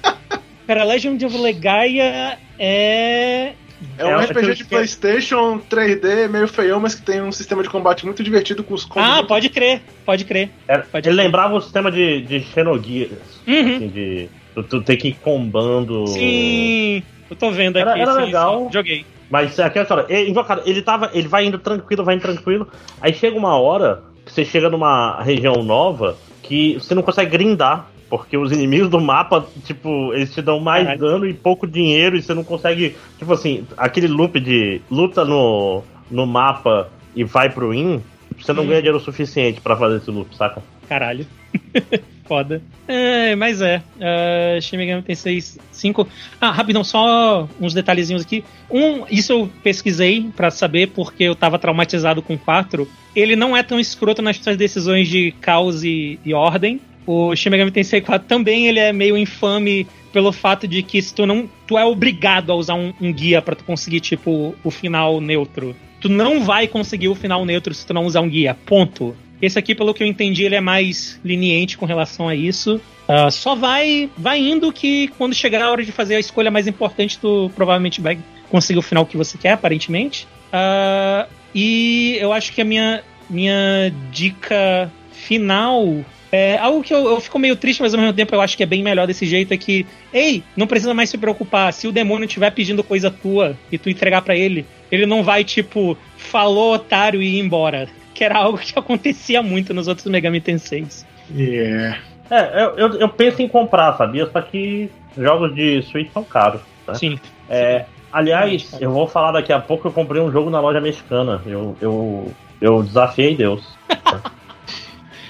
Cara, 0.67 0.85
Legend 0.85 1.25
of 1.25 1.37
Legaia 1.37 2.39
é 2.59 3.55
é 3.99 4.05
um 4.05 4.21
é, 4.21 4.25
RPG 4.25 4.55
de 4.55 4.65
PlayStation 4.65 5.61
3D 5.71 6.29
meio 6.29 6.49
feião, 6.49 6.81
mas 6.81 6.95
que 6.95 7.03
tem 7.03 7.21
um 7.21 7.33
sistema 7.33 7.63
de 7.63 7.69
combate 7.69 8.05
muito 8.05 8.23
divertido 8.23 8.65
com 8.65 8.75
os 8.75 8.85
combos. 8.85 9.09
Ah, 9.09 9.23
pode 9.23 9.49
crer, 9.49 9.83
pode 10.05 10.25
crer. 10.25 10.51
É, 10.67 10.79
pode 10.79 11.09
ele 11.09 11.17
crer. 11.17 11.27
lembrava 11.27 11.55
o 11.55 11.61
sistema 11.61 11.91
de, 11.91 12.23
de 12.23 12.41
Xenogears. 12.41 13.13
Uhum. 13.47 13.77
Assim, 13.77 13.89
de, 13.89 14.29
tu, 14.55 14.63
tu 14.63 14.83
tem 14.83 14.97
que 14.97 15.09
ir 15.09 15.15
combando. 15.15 16.07
Sim, 16.07 17.03
eu 17.29 17.37
tô 17.37 17.51
vendo 17.51 17.77
aqui. 17.77 17.89
Era, 17.89 17.99
era 18.01 18.15
sim, 18.15 18.21
legal. 18.21 18.65
Sim, 18.67 18.73
joguei. 18.73 19.07
Mas 19.31 19.59
aqui 19.59 19.79
é 19.79 19.85
só, 19.85 20.01
ele, 20.09 20.35
ele, 20.65 20.83
tava, 20.83 21.11
ele 21.13 21.29
vai 21.29 21.45
indo 21.45 21.59
tranquilo, 21.59 22.05
vai 22.05 22.15
indo 22.15 22.23
tranquilo. 22.23 22.69
Aí 23.01 23.13
chega 23.13 23.37
uma 23.37 23.59
hora 23.59 24.03
você 24.27 24.45
chega 24.45 24.71
numa 24.71 25.23
região 25.23 25.63
nova 25.63 26.17
que 26.43 26.75
você 26.75 26.95
não 26.95 27.03
consegue 27.03 27.31
grindar. 27.31 27.89
Porque 28.09 28.37
os 28.37 28.53
inimigos 28.53 28.89
do 28.89 29.01
mapa, 29.01 29.45
tipo, 29.65 30.13
eles 30.13 30.33
te 30.33 30.41
dão 30.41 30.61
mais 30.61 30.99
dano 31.01 31.27
e 31.27 31.33
pouco 31.33 31.67
dinheiro 31.67 32.17
e 32.17 32.23
você 32.23 32.33
não 32.33 32.45
consegue. 32.45 32.95
Tipo 33.19 33.33
assim, 33.33 33.67
aquele 33.77 34.07
loop 34.07 34.39
de 34.39 34.81
luta 34.91 35.25
no, 35.25 35.83
no 36.11 36.25
mapa 36.25 36.91
e 37.17 37.25
vai 37.25 37.51
pro 37.51 37.71
win, 37.71 38.01
você 38.39 38.53
não 38.53 38.63
hum. 38.63 38.67
ganha 38.67 38.83
dinheiro 38.83 39.01
suficiente 39.01 39.61
para 39.61 39.75
fazer 39.75 39.97
esse 39.97 40.11
loop, 40.11 40.37
saca? 40.37 40.63
Caralho. 40.89 41.27
Foda. 42.25 42.63
É, 42.89 43.37
mas 43.37 43.61
é. 43.61 43.83
Uh, 43.97 44.61
Shin 44.61 44.79
Megami 44.79 45.03
Tensei 45.03 45.41
5. 45.41 46.09
Ah, 46.41 46.51
rapidão, 46.51 46.83
só 46.83 47.49
uns 47.61 47.75
detalhezinhos 47.75 48.23
aqui. 48.23 48.43
Um, 48.71 49.05
isso 49.11 49.33
eu 49.33 49.51
pesquisei 49.63 50.31
para 50.35 50.51
saber 50.51 50.89
porque 50.89 51.25
eu 51.25 51.35
tava 51.35 51.59
traumatizado 51.59 52.23
com 52.23 52.37
4. 52.39 52.89
Ele 53.15 53.37
não 53.37 53.57
é 53.57 53.63
tão 53.63 53.79
escroto 53.79 54.23
nas 54.23 54.39
suas 54.39 54.57
decisões 54.57 55.09
de 55.09 55.33
caos 55.41 55.85
e, 55.85 56.19
e 56.25 56.33
ordem. 56.33 56.81
O 57.07 57.37
Shin 57.37 57.51
Megami 57.51 57.71
Tensei 57.71 58.01
4 58.01 58.27
também 58.27 58.67
ele 58.69 58.79
é 58.79 58.93
meio 58.93 59.17
infame 59.17 59.87
pelo 60.11 60.33
fato 60.33 60.67
de 60.67 60.83
que 60.83 61.03
se 61.03 61.13
tu 61.13 61.27
não 61.27 61.49
tu 61.67 61.77
é 61.77 61.85
obrigado 61.85 62.51
a 62.51 62.55
usar 62.55 62.75
um, 62.75 62.95
um 63.01 63.13
guia 63.13 63.43
para 63.43 63.55
tu 63.57 63.65
conseguir 63.65 64.01
tipo 64.01 64.55
o 64.65 64.71
final 64.71 65.21
neutro. 65.21 65.77
Tu 66.01 66.09
não 66.09 66.43
vai 66.43 66.67
conseguir 66.67 67.09
o 67.09 67.15
final 67.15 67.45
neutro 67.45 67.75
se 67.75 67.87
tu 67.87 67.93
não 67.93 68.07
usar 68.07 68.21
um 68.21 68.29
guia. 68.29 68.57
Ponto. 68.67 69.15
Esse 69.45 69.59
aqui, 69.59 69.75
pelo 69.75 69.93
que 69.93 70.03
eu 70.03 70.07
entendi, 70.07 70.45
ele 70.45 70.55
é 70.55 70.61
mais 70.61 71.21
leniente 71.25 71.77
com 71.77 71.85
relação 71.85 72.29
a 72.29 72.35
isso. 72.35 72.81
Uh, 73.07 73.31
só 73.31 73.55
vai 73.55 74.09
vai 74.17 74.39
indo 74.39 74.73
que 74.73 75.09
quando 75.19 75.35
chegar 75.35 75.61
a 75.63 75.71
hora 75.71 75.85
de 75.85 75.93
fazer 75.93 76.17
a 76.17 76.21
escolha 76.21 76.51
mais 76.51 76.67
importante, 76.67 77.19
tu 77.19 77.51
provavelmente 77.55 78.01
vai 78.01 78.19
conseguir 78.51 78.79
o 78.79 78.83
final 78.83 79.05
que 79.05 79.17
você 79.17 79.37
quer, 79.37 79.53
aparentemente. 79.53 80.27
Uh, 80.49 81.29
e 81.55 82.17
eu 82.21 82.33
acho 82.33 82.53
que 82.53 82.61
a 82.63 82.65
minha, 82.65 83.03
minha 83.29 83.93
dica 84.11 84.91
final 85.13 86.05
é, 86.35 86.59
algo 86.59 86.83
que 86.83 86.93
eu, 86.93 87.07
eu, 87.07 87.21
fico 87.21 87.39
meio 87.39 87.55
triste, 87.55 87.81
mas 87.81 87.95
ao 87.95 88.01
mesmo 88.01 88.13
tempo 88.13 88.35
eu 88.35 88.41
acho 88.41 88.57
que 88.57 88.65
é 88.65 88.67
bem 88.67 88.83
melhor 88.83 89.07
desse 89.07 89.25
jeito 89.25 89.55
é 89.55 89.57
que, 89.57 89.87
ei, 90.13 90.43
não 90.57 90.67
precisa 90.67 90.93
mais 90.93 91.09
se 91.09 91.17
preocupar. 91.17 91.73
Se 91.73 91.87
o 91.87 91.93
demônio 91.93 92.27
estiver 92.27 92.51
pedindo 92.51 92.83
coisa 92.83 93.09
tua 93.09 93.57
e 93.71 93.79
tu 93.79 93.89
entregar 93.89 94.21
para 94.21 94.35
ele, 94.35 94.67
ele 94.91 95.07
não 95.07 95.23
vai, 95.23 95.45
tipo, 95.45 95.97
falou 96.17 96.75
otário 96.75 97.23
e 97.23 97.37
ir 97.37 97.39
embora. 97.39 97.89
Que 98.15 98.25
era 98.25 98.39
algo 98.39 98.59
que 98.59 98.79
acontecia 98.79 99.43
muito 99.43 99.75
nos 99.75 99.89
outros 99.89 100.07
Megami 100.07 100.41
Tenseis. 100.41 101.05
Yeah. 101.35 101.99
É, 102.31 102.63
eu, 102.63 102.77
eu, 102.77 102.89
eu 103.01 103.09
penso 103.09 103.43
em 103.43 103.49
comprar, 103.49 103.97
sabia? 103.97 104.27
Só 104.31 104.41
que 104.41 104.91
jogos 105.17 105.55
de 105.55 105.83
Switch 105.83 106.11
são 106.13 106.25
caros. 106.25 106.61
Né? 106.87 106.95
Sim. 106.95 107.21
É, 107.49 107.85
aliás, 108.13 108.75
eu 108.81 108.91
vou 108.91 109.07
falar 109.07 109.33
daqui 109.33 109.53
a 109.53 109.61
pouco, 109.61 109.89
eu 109.89 109.93
comprei 109.93 110.23
um 110.23 110.33
jogo 110.33 110.49
na 110.49 110.61
loja 110.61 110.81
mexicana. 110.81 111.43
Eu, 111.45 111.77
eu 111.81 112.33
Eu 112.61 112.83
desafiei 112.83 113.37
Deus. 113.37 113.63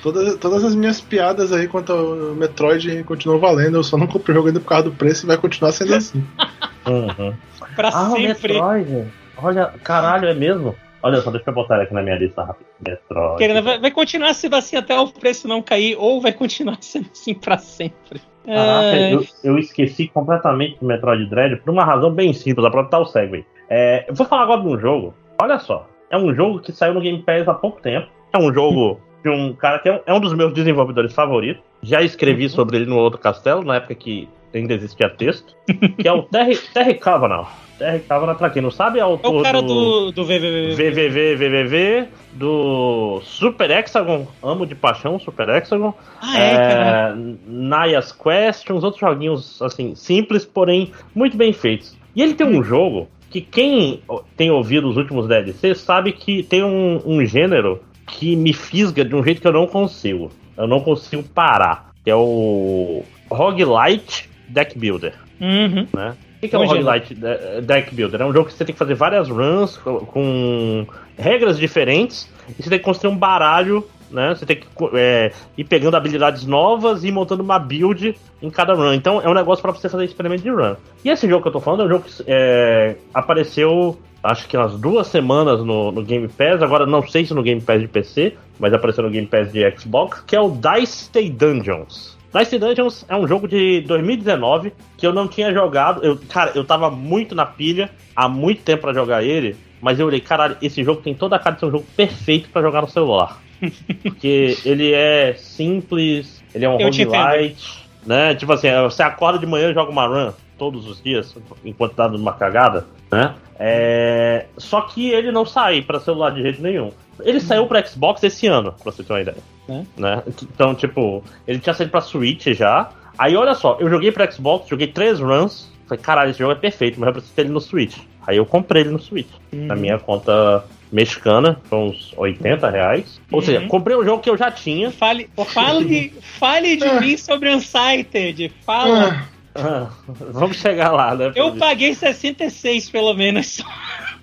Todas, 0.03 0.37
todas 0.37 0.63
as 0.63 0.75
minhas 0.75 1.01
piadas 1.01 1.51
aí 1.51 1.67
quanto 1.67 1.91
ao 1.91 2.35
Metroid 2.35 3.03
continuam 3.05 3.41
valendo. 3.41 3.79
Eu 3.79 3.83
só 3.83 3.97
não 3.97 4.07
comprei 4.07 4.35
o 4.35 4.37
jogo 4.37 4.49
ainda 4.49 4.61
por 4.61 4.67
causa 4.69 4.85
do 4.85 4.93
preço 4.93 5.25
e 5.25 5.29
vai 5.29 5.39
continuar 5.39 5.73
sendo 5.73 5.95
assim. 5.95 6.23
Uhum. 6.87 7.33
Pra 7.75 7.89
Ah, 7.89 8.11
sempre. 8.11 8.53
Metroid. 8.53 9.07
Olha, 9.39 9.73
caralho, 9.83 10.29
é 10.29 10.35
mesmo? 10.35 10.77
Olha 11.05 11.21
só, 11.21 11.31
deixa 11.31 11.51
eu 11.51 11.55
botar 11.55 11.75
ele 11.75 11.85
aqui 11.85 11.93
na 11.93 12.03
minha 12.03 12.17
lista 12.17 12.43
rápido. 12.43 12.67
Metroid. 12.81 13.37
Querendo, 13.37 13.63
vai, 13.63 13.79
vai 13.79 13.91
continuar 13.91 14.33
sendo 14.33 14.57
assim 14.57 14.75
até 14.75 14.99
o 14.99 15.07
preço 15.07 15.47
não 15.47 15.61
cair, 15.61 15.97
ou 15.99 16.19
vai 16.19 16.33
continuar 16.33 16.79
sendo 16.81 17.11
assim 17.13 17.35
pra 17.35 17.59
sempre. 17.59 18.23
Caraca, 18.47 18.97
eu, 19.11 19.25
eu 19.43 19.59
esqueci 19.59 20.09
completamente 20.09 20.79
do 20.81 20.87
Metroid 20.87 21.27
Dread 21.27 21.57
por 21.57 21.71
uma 21.71 21.85
razão 21.85 22.11
bem 22.11 22.33
simples, 22.33 22.67
aproveitar 22.67 23.01
o 23.01 23.05
Segway. 23.05 23.45
É, 23.69 24.07
eu 24.09 24.15
vou 24.15 24.27
falar 24.27 24.45
agora 24.45 24.63
de 24.63 24.69
um 24.69 24.79
jogo. 24.79 25.15
Olha 25.41 25.59
só, 25.59 25.87
é 26.09 26.17
um 26.17 26.35
jogo 26.35 26.61
que 26.61 26.73
saiu 26.73 26.95
no 26.95 27.03
Game 27.03 27.23
Pass 27.23 27.47
há 27.49 27.55
pouco 27.55 27.83
tempo. 27.83 28.09
É 28.33 28.39
um 28.39 28.53
jogo 28.53 28.99
de 29.23 29.29
um 29.29 29.53
cara 29.53 29.81
que 29.81 29.91
é 29.91 29.93
um, 29.93 30.01
é 30.07 30.15
um 30.15 30.21
dos 30.21 30.33
meus 30.33 30.55
desenvolvedores 30.55 31.13
favoritos. 31.13 31.63
Já 31.83 32.01
escrevi 32.01 32.49
sobre 32.49 32.79
ele 32.79 32.87
no 32.87 32.97
outro 32.97 33.21
castelo, 33.21 33.63
na 33.63 33.77
época 33.77 33.95
que 33.95 34.27
ainda 34.55 34.73
existia 34.73 35.11
texto. 35.11 35.55
que 35.99 36.09
é 36.09 36.13
o 36.13 36.23
Terry, 36.23 36.57
Terry 36.73 36.95
Cavanagh. 36.95 37.64
Terry 37.79 38.01
Cavanagh, 38.01 38.37
pra 38.37 38.51
quem 38.51 38.63
não 38.63 38.71
sabe, 38.71 38.99
é 38.99 39.01
É 39.01 39.05
autor 39.05 39.41
o 39.41 39.43
cara 39.43 39.61
do, 39.61 40.13
do 40.13 40.25
VVV. 40.25 40.75
VVV, 40.75 41.37
VVV, 41.37 42.09
do 42.33 43.21
Super 43.25 43.71
Hexagon, 43.71 44.27
amo 44.43 44.67
de 44.67 44.75
paixão 44.75 45.19
Super 45.19 45.49
Hexagon. 45.49 45.95
Ah, 46.21 46.39
é, 46.39 46.57
cara. 46.57 47.19
Naya's 47.47 48.13
Quest, 48.13 48.71
uns 48.71 48.85
outros 48.85 49.01
joguinhos 49.01 49.61
assim, 49.61 49.95
simples, 49.95 50.45
porém 50.45 50.93
muito 51.15 51.37
bem 51.37 51.53
feitos. 51.53 51.97
E 52.15 52.23
ele 52.23 52.35
tem 52.35 52.47
um 52.47 52.63
jogo 52.63 53.09
que 53.31 53.41
quem 53.41 54.01
tem 54.37 54.51
ouvido 54.51 54.89
os 54.89 54.97
últimos 54.97 55.27
DLCs 55.27 55.81
sabe 55.81 56.13
que 56.13 56.45
tem 56.45 56.63
um, 56.63 57.03
um 57.05 57.25
gênero 57.25 57.83
que 58.07 58.37
me 58.37 58.53
fisga 58.53 59.05
de 59.05 59.15
um 59.15 59.25
jeito 59.25 59.41
que 59.41 59.49
eu 59.49 59.53
não 59.53 59.67
consigo. 59.67 60.31
Eu 60.57 60.69
não 60.69 60.81
consigo 60.81 61.23
parar. 61.23 61.93
Que 62.05 62.11
é 62.11 62.15
o 62.15 63.03
Roguelite 63.29 64.31
Deck 64.49 64.79
Builder. 64.79 65.15
Uhum. 65.41 65.87
Né? 65.93 66.15
O 66.45 66.49
que, 66.49 66.49
que 66.49 66.57
é 66.57 66.59
um. 66.59 66.67
Roguelite 66.67 67.15
de- 67.15 67.61
Deck 67.63 67.95
Builder? 67.95 68.21
É 68.21 68.25
um 68.25 68.33
jogo 68.33 68.47
que 68.47 68.53
você 68.53 68.65
tem 68.65 68.75
que 68.75 68.79
fazer 68.79 68.95
várias 68.95 69.29
runs 69.29 69.77
com, 69.77 70.87
regras 71.17 71.59
diferentes 71.59 72.29
e 72.59 72.63
você 72.63 72.69
tem 72.69 72.79
que 72.79 72.85
construir 72.85 73.11
um 73.11 73.17
baralho, 73.17 73.87
né? 74.11 74.35
Você 74.35 74.45
tem 74.45 74.57
que 74.57 74.67
é, 74.95 75.33
ir 75.57 75.65
pegando 75.65 75.97
habilidades 75.97 76.45
novas 76.45 77.05
e 77.05 77.11
montando 77.11 77.43
uma 77.43 77.59
build 77.59 78.17
em 78.43 78.51
cada 78.51 78.75
run. 78.75 78.93
Então 78.95 79.21
é 79.21 79.29
um 79.29 79.35
negócio 79.35 79.63
para 79.63 79.73
você 79.73 79.89
fazer 79.89 80.05
experimento 80.05 80.43
de 80.43 80.51
run. 80.51 80.77
E 81.05 81.09
esse 81.09 81.29
jogo 81.29 81.43
que 81.43 81.49
eu 81.49 81.53
tô 81.53 81.61
falando 81.61 81.83
é 81.83 81.87
um 81.87 81.89
jogo 81.89 82.05
que 82.05 82.25
é, 82.27 82.97
apareceu 83.13 83.99
acho 84.23 84.49
que 84.49 84.57
umas 84.57 84.79
duas 84.79 85.07
semanas 85.07 85.61
no, 85.63 85.93
no 85.93 86.03
Game 86.03 86.27
Pass, 86.29 86.63
agora 86.63 86.87
não 86.87 87.07
sei 87.07 87.27
se 87.27 87.35
no 87.35 87.43
Game 87.43 87.61
Pass 87.61 87.81
de 87.81 87.89
PC, 87.89 88.35
mas 88.59 88.73
apareceu 88.73 89.05
no 89.05 89.11
Game 89.11 89.27
Pass 89.27 89.53
de 89.53 89.71
Xbox, 89.79 90.23
que 90.27 90.35
é 90.35 90.41
o 90.41 90.51
Dice 90.51 91.13
Day 91.13 91.29
Dungeons. 91.29 92.14
Dice 92.35 92.59
Dungeons 92.59 93.05
é 93.09 93.15
um 93.15 93.29
jogo 93.29 93.47
de 93.47 93.83
2019 93.83 94.73
que 94.99 95.07
eu 95.07 95.13
não 95.13 95.29
tinha 95.29 95.53
jogado. 95.53 96.05
Eu, 96.05 96.19
cara, 96.29 96.51
eu 96.57 96.65
tava 96.65 96.91
muito 96.91 97.33
na 97.33 97.47
pilha 97.47 97.91
há 98.17 98.29
muito 98.29 98.63
tempo 98.63 98.83
pra 98.83 98.93
jogar 98.93 99.23
ele, 99.23 99.57
mas 99.81 100.01
eu 100.01 100.07
olhei, 100.07 100.21
caralho, 100.21 100.57
esse 100.61 100.83
jogo 100.83 101.01
tem 101.01 101.15
toda 101.15 101.37
a 101.37 101.39
cara 101.39 101.55
de 101.55 101.61
ser 101.61 101.67
um 101.67 101.71
jogo 101.71 101.87
perfeito 101.97 102.49
pra 102.49 102.61
jogar 102.61 102.83
no 102.83 102.89
celular. 102.89 103.41
Porque 104.03 104.59
ele 104.65 104.93
é 104.93 105.35
simples, 105.35 106.43
ele 106.53 106.65
é 106.65 106.69
um 106.69 106.91
te 106.91 107.05
roguelite, 107.05 107.89
né? 108.05 108.35
Tipo 108.35 108.53
assim, 108.53 108.69
você 108.83 109.05
acorda 109.05 109.39
de 109.39 109.47
manhã 109.47 109.71
e 109.71 109.75
joga 109.75 109.93
uma 109.93 110.07
run 110.07 110.33
todos 110.59 110.89
os 110.89 111.01
dias, 111.01 111.37
enquanto 111.65 111.95
tá 111.95 112.09
numa 112.09 112.33
cagada, 112.33 112.85
né? 113.13 113.35
É... 113.59 114.47
Só 114.59 114.81
que 114.81 115.09
ele 115.09 115.31
não 115.31 115.47
sai 115.47 115.83
pra 115.83 116.01
celular 116.01 116.31
de 116.31 116.43
jeito 116.43 116.61
nenhum. 116.61 116.91
Ele 117.21 117.41
saiu 117.41 117.67
pra 117.67 117.85
Xbox 117.85 118.23
esse 118.23 118.47
ano, 118.47 118.73
pra 118.73 118.91
você 118.93 119.03
ter 119.03 119.13
uma 119.13 119.21
ideia. 119.21 119.37
Né? 119.69 119.87
Né? 119.97 120.23
Então, 120.43 120.75
tipo, 120.75 121.23
ele 121.47 121.59
tinha 121.59 121.75
saído 121.75 121.91
pra 121.91 122.01
Switch 122.01 122.47
já. 122.49 122.91
Aí, 123.19 123.37
olha 123.37 123.55
só, 123.55 123.77
eu 123.81 123.89
joguei 123.89 124.11
pra 124.13 124.31
Xbox, 124.31 124.69
joguei 124.69 124.87
três 124.89 125.21
runs. 125.21 125.73
Falei, 125.89 126.03
caralho, 126.03 126.31
esse 126.31 126.39
jogo 126.39 126.53
é 126.53 126.57
perfeito, 126.57 126.99
mas 126.99 127.07
eu 127.09 127.13
preciso 127.13 127.35
ter 127.35 127.43
ele 127.43 127.51
no 127.51 127.61
Switch. 127.61 127.97
Aí 128.27 128.37
eu 128.39 128.47
comprei 128.47 128.83
ele 128.83 128.91
no 128.91 128.99
Switch. 128.99 129.29
Na 129.53 129.77
minha 129.77 129.99
conta 129.99 130.65
mexicana, 130.91 131.61
foi 131.65 131.79
uns 131.79 132.13
80 132.17 132.71
reais. 132.71 133.21
Ou 133.31 133.41
Uhum. 133.41 133.45
seja, 133.45 133.67
comprei 133.67 133.97
um 133.97 134.05
jogo 134.05 134.23
que 134.23 134.31
eu 134.31 134.37
já 134.37 134.51
tinha. 134.51 134.91
Fale, 134.91 135.29
fale, 135.53 136.13
fale 136.39 136.77
de 136.77 136.89
mim 137.01 137.17
sobre 137.17 137.55
Unsighted. 137.55 138.51
Fala. 138.65 139.09
Ah, 139.11 139.35
Ah, 139.57 139.87
vamos 140.33 140.57
chegar 140.57 140.91
lá, 140.91 141.15
né? 141.15 141.31
Eu 141.37 141.55
paguei 141.57 141.95
66 141.95 142.91
pelo 142.91 143.15
menos. 143.15 143.63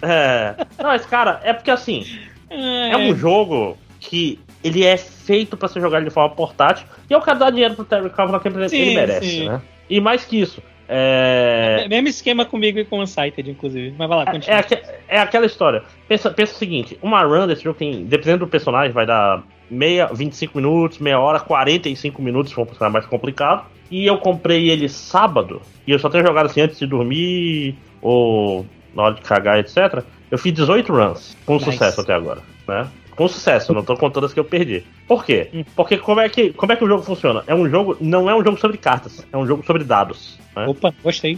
É. 0.01 0.55
Não, 0.77 0.87
mas, 0.89 1.05
cara, 1.05 1.39
é 1.43 1.53
porque 1.53 1.71
assim, 1.71 2.05
É, 2.51 2.91
é 2.91 2.97
um 2.97 3.15
jogo 3.15 3.77
que 3.99 4.39
ele 4.63 4.83
é 4.85 4.97
feito 4.97 5.55
pra 5.57 5.67
ser 5.67 5.79
jogado 5.79 6.03
de 6.03 6.09
forma 6.09 6.35
portátil. 6.35 6.85
E 7.09 7.13
eu 7.13 7.21
quero 7.21 7.39
dar 7.39 7.49
dinheiro 7.51 7.75
pro 7.75 7.85
Terry 7.85 8.09
Cavanagh 8.09 8.41
que 8.41 8.47
ele 8.49 8.69
Sim, 8.69 8.77
ele 8.77 8.95
merece, 8.95 9.27
sim. 9.29 9.49
né? 9.49 9.61
E 9.89 9.99
mais 10.01 10.25
que 10.25 10.39
isso, 10.39 10.61
é. 10.87 11.85
Mesmo 11.89 12.07
esquema 12.09 12.45
comigo 12.45 12.77
e 12.79 12.85
com 12.85 12.99
o 12.99 13.01
Unsighted, 13.01 13.49
inclusive. 13.49 13.93
Mas 13.97 14.07
vai 14.09 14.17
lá, 14.17 14.23
É, 14.23 14.31
continua. 14.33 14.55
é 14.55 14.59
aque- 14.59 14.81
é 15.07 15.19
aquela 15.19 15.45
história. 15.45 15.83
Pensa, 16.07 16.29
pensa 16.31 16.53
o 16.53 16.57
seguinte: 16.57 16.97
uma 17.01 17.23
run 17.23 17.47
desse 17.47 17.63
jogo 17.63 17.77
tem, 17.79 18.03
dependendo 18.05 18.45
do 18.45 18.47
personagem, 18.51 18.91
vai 18.91 19.05
dar 19.05 19.43
meia, 19.69 20.07
25 20.07 20.57
minutos, 20.57 20.99
meia 20.99 21.19
hora, 21.19 21.39
45 21.39 22.21
minutos, 22.21 22.49
se 22.49 22.55
for 22.55 22.63
um 22.63 22.65
personagem 22.65 22.93
mais 22.93 23.05
complicado. 23.05 23.65
E 23.89 24.05
eu 24.05 24.17
comprei 24.17 24.69
ele 24.69 24.87
sábado, 24.87 25.61
e 25.85 25.91
eu 25.91 25.99
só 25.99 26.09
tenho 26.09 26.25
jogado 26.25 26.45
assim 26.45 26.61
antes 26.61 26.77
de 26.79 26.85
dormir, 26.85 27.75
ou 28.01 28.65
na 28.95 29.03
hora 29.03 29.15
de 29.15 29.21
cagar, 29.21 29.59
etc. 29.59 30.03
Eu 30.31 30.37
fiz 30.37 30.53
18 30.53 30.91
runs, 30.93 31.37
com 31.45 31.55
Nice. 31.55 31.65
sucesso 31.65 32.01
até 32.01 32.13
agora, 32.13 32.41
né? 32.67 32.87
Com 33.15 33.27
sucesso, 33.27 33.73
não 33.73 33.83
tô 33.83 33.95
contando 33.97 34.25
as 34.25 34.33
que 34.33 34.39
eu 34.39 34.45
perdi. 34.45 34.83
Por 35.05 35.25
quê? 35.25 35.49
Hum. 35.53 35.63
Porque 35.75 35.97
como 35.97 36.21
é, 36.21 36.29
que, 36.29 36.53
como 36.53 36.71
é 36.71 36.75
que 36.77 36.83
o 36.83 36.87
jogo 36.87 37.03
funciona? 37.03 37.43
É 37.45 37.53
um 37.53 37.69
jogo, 37.69 37.97
não 37.99 38.29
é 38.29 38.33
um 38.35 38.43
jogo 38.43 38.57
sobre 38.57 38.77
cartas, 38.77 39.27
é 39.31 39.37
um 39.37 39.45
jogo 39.45 39.63
sobre 39.65 39.83
dados. 39.83 40.39
né? 40.55 40.65
Opa, 40.67 40.93
gostei. 41.03 41.37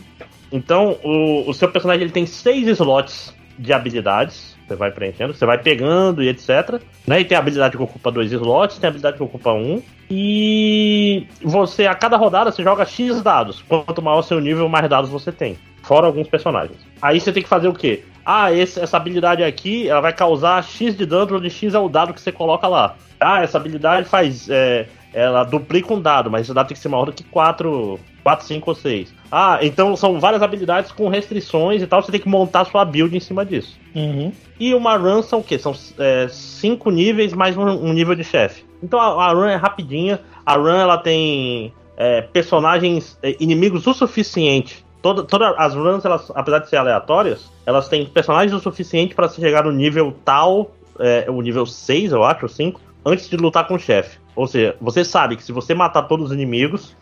Então, 0.52 0.98
o, 1.04 1.50
o 1.50 1.54
seu 1.54 1.68
personagem 1.70 2.04
ele 2.04 2.12
tem 2.12 2.28
seis 2.28 2.68
slots 2.68 3.34
de 3.58 3.74
habilidades. 3.74 4.53
Você 4.74 4.80
vai 4.80 4.92
preenchendo, 4.92 5.34
você 5.34 5.46
vai 5.46 5.58
pegando 5.58 6.24
e 6.24 6.28
etc. 6.30 6.82
Né? 7.06 7.22
E 7.22 7.26
tem 7.26 7.36
a 7.36 7.40
habilidade 7.40 7.78
que 7.78 7.84
ocupa 7.84 8.12
dois 8.12 8.32
slots, 8.32 8.78
tem 8.80 8.88
a 8.88 8.90
habilidade 8.90 9.18
que 9.18 9.24
ocupa 9.24 9.54
um. 9.54 9.82
E 10.10 11.28
você, 11.44 11.86
a 11.86 11.94
cada 11.96 12.18
rodada, 12.18 12.52
você 12.52 12.64
joga 12.64 12.86
X 12.86 13.22
dados. 13.22 13.62
Quanto 13.68 14.02
maior 14.02 14.20
o 14.20 14.24
seu 14.24 14.40
nível, 14.40 14.68
mais 14.68 14.90
dados 14.90 15.10
você 15.10 15.32
tem. 15.32 15.58
Fora 15.84 16.08
alguns 16.08 16.28
personagens. 16.28 16.78
Aí 17.02 17.20
você 17.20 17.32
tem 17.32 17.44
que 17.44 17.50
fazer 17.50 17.68
o 17.68 17.74
quê? 17.74 18.04
Ah, 18.26 18.52
esse- 18.54 18.80
essa 18.80 18.96
habilidade 18.98 19.44
aqui, 19.44 19.88
ela 19.90 20.02
vai 20.02 20.14
causar 20.14 20.64
X 20.64 20.96
de 20.96 21.06
dano, 21.06 21.38
onde 21.38 21.50
X 21.50 21.74
é 21.74 21.80
o 21.80 21.90
dado 21.90 22.14
que 22.14 22.22
você 22.22 22.32
coloca 22.32 22.68
lá. 22.68 22.96
Ah, 23.20 23.44
essa 23.44 23.58
habilidade 23.58 24.08
faz. 24.08 24.50
é, 24.50 24.88
ela 25.14 25.44
duplica 25.44 25.94
um 25.94 26.02
dado, 26.02 26.32
mas 26.32 26.42
esse 26.44 26.54
dado 26.54 26.68
tem 26.68 26.76
que 26.76 26.82
ser 26.82 26.90
maior 26.90 27.06
do 27.06 27.12
que 27.12 27.24
4, 27.24 28.00
4 28.24 28.46
5 28.48 28.72
ou 28.72 28.76
6. 28.76 29.14
Ah, 29.36 29.58
então 29.64 29.96
são 29.96 30.20
várias 30.20 30.44
habilidades 30.44 30.92
com 30.92 31.08
restrições 31.08 31.82
e 31.82 31.88
tal, 31.88 32.04
você 32.04 32.12
tem 32.12 32.22
que 32.22 32.30
montar 32.30 32.66
sua 32.66 32.86
build 32.86 33.18
em 33.18 33.20
cima 33.20 33.44
disso. 33.44 33.80
Uhum. 33.96 34.32
E 34.60 34.76
uma 34.76 34.96
run 34.96 35.24
são 35.24 35.40
o 35.40 35.44
quê? 35.44 35.58
São 35.58 35.74
é, 35.98 36.28
cinco 36.30 36.92
níveis 36.92 37.34
mais 37.34 37.58
um, 37.58 37.64
um 37.64 37.94
nível 37.94 38.14
de 38.14 38.24
chefe. 38.24 38.64
Então 38.84 39.00
a, 39.00 39.26
a 39.26 39.34
run 39.34 39.46
é 39.46 39.56
rapidinha. 39.56 40.20
A 40.46 40.56
run 40.56 40.76
ela 40.76 41.00
tem 41.00 41.74
é, 41.98 42.22
personagens, 42.22 43.18
é, 43.24 43.36
inimigos 43.40 43.88
o 43.88 43.94
suficiente. 43.96 44.86
Toda, 45.02 45.24
todas 45.24 45.52
as 45.58 45.74
runs, 45.74 46.06
elas, 46.06 46.32
apesar 46.36 46.60
de 46.60 46.70
ser 46.70 46.78
aleatórias, 46.78 47.52
elas 47.66 47.90
têm 47.90 48.06
personagens 48.06 48.54
o 48.54 48.60
suficiente 48.60 49.16
para 49.16 49.28
se 49.28 49.42
chegar 49.42 49.64
no 49.64 49.72
nível 49.72 50.16
tal, 50.24 50.70
é, 51.00 51.26
o 51.28 51.42
nível 51.42 51.66
6, 51.66 52.12
eu 52.12 52.24
acho, 52.24 52.46
ou 52.46 52.50
5, 52.50 52.80
antes 53.04 53.28
de 53.28 53.36
lutar 53.36 53.68
com 53.68 53.74
o 53.74 53.80
chefe. 53.80 54.20
Ou 54.36 54.46
seja, 54.46 54.76
você 54.80 55.04
sabe 55.04 55.36
que 55.36 55.44
se 55.44 55.52
você 55.52 55.74
matar 55.74 56.04
todos 56.04 56.28
os 56.28 56.32
inimigos, 56.32 56.96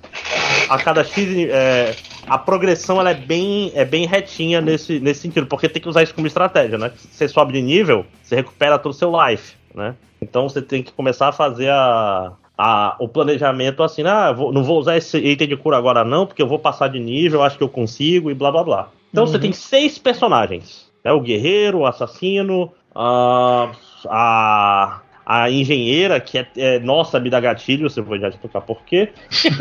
a 0.70 0.78
cada 0.80 1.04
X 1.04 1.18
é, 1.50 1.96
a 2.28 2.38
progressão 2.38 3.00
ela 3.00 3.10
é 3.12 3.16
bem, 3.16 3.72
é 3.76 3.84
bem 3.84 4.06
retinha 4.06 4.62
nesse, 4.62 5.00
nesse 5.00 5.22
sentido, 5.22 5.48
porque 5.48 5.68
tem 5.68 5.82
que 5.82 5.90
usar 5.90 6.04
isso 6.04 6.14
como 6.14 6.28
estratégia, 6.28 6.78
né? 6.78 6.92
Você 6.96 7.28
sobe 7.28 7.54
de 7.54 7.62
nível, 7.62 8.06
você 8.22 8.36
recupera 8.36 8.78
todo 8.80 8.92
o 8.92 8.96
seu 8.96 9.12
life, 9.26 9.56
né? 9.74 9.96
Então 10.22 10.48
você 10.48 10.62
tem 10.62 10.84
que 10.84 10.92
começar 10.92 11.30
a 11.30 11.32
fazer 11.32 11.70
a, 11.70 12.32
a, 12.58 12.96
o 13.00 13.08
planejamento 13.08 13.82
assim, 13.84 14.04
ah, 14.04 14.32
vou- 14.32 14.54
não 14.54 14.64
vou 14.64 14.78
usar 14.80 14.96
esse 14.98 15.18
item 15.18 15.48
de 15.48 15.58
cura 15.58 15.78
agora 15.78 16.04
não, 16.04 16.26
porque 16.28 16.42
eu 16.42 16.48
vou 16.48 16.60
passar 16.60 16.88
de 16.90 17.00
nível, 17.00 17.42
acho 17.44 17.58
que 17.58 17.64
eu 17.64 17.70
consigo 17.70 18.30
e 18.30 18.34
blá 18.34 18.52
blá 18.52 18.64
blá. 18.64 18.88
Então 19.12 19.26
você 19.26 19.36
Uhum. 19.38 19.42
tem 19.42 19.52
seis 19.54 19.98
personagens, 19.98 20.90
né? 21.04 21.12
O 21.12 21.20
guerreiro, 21.22 21.80
o 21.80 21.86
assassino, 21.86 22.72
a, 22.96 23.72
a, 24.08 25.02
a 25.32 25.50
engenheira, 25.50 26.20
que 26.20 26.38
é, 26.38 26.48
é 26.58 26.80
nossa, 26.80 27.20
me 27.20 27.30
dá 27.30 27.40
gatilho, 27.40 27.90
você 27.90 28.02
vai 28.02 28.20
já 28.20 28.28
explicar 28.28 28.60
por 28.62 28.84
quê. 28.84 29.10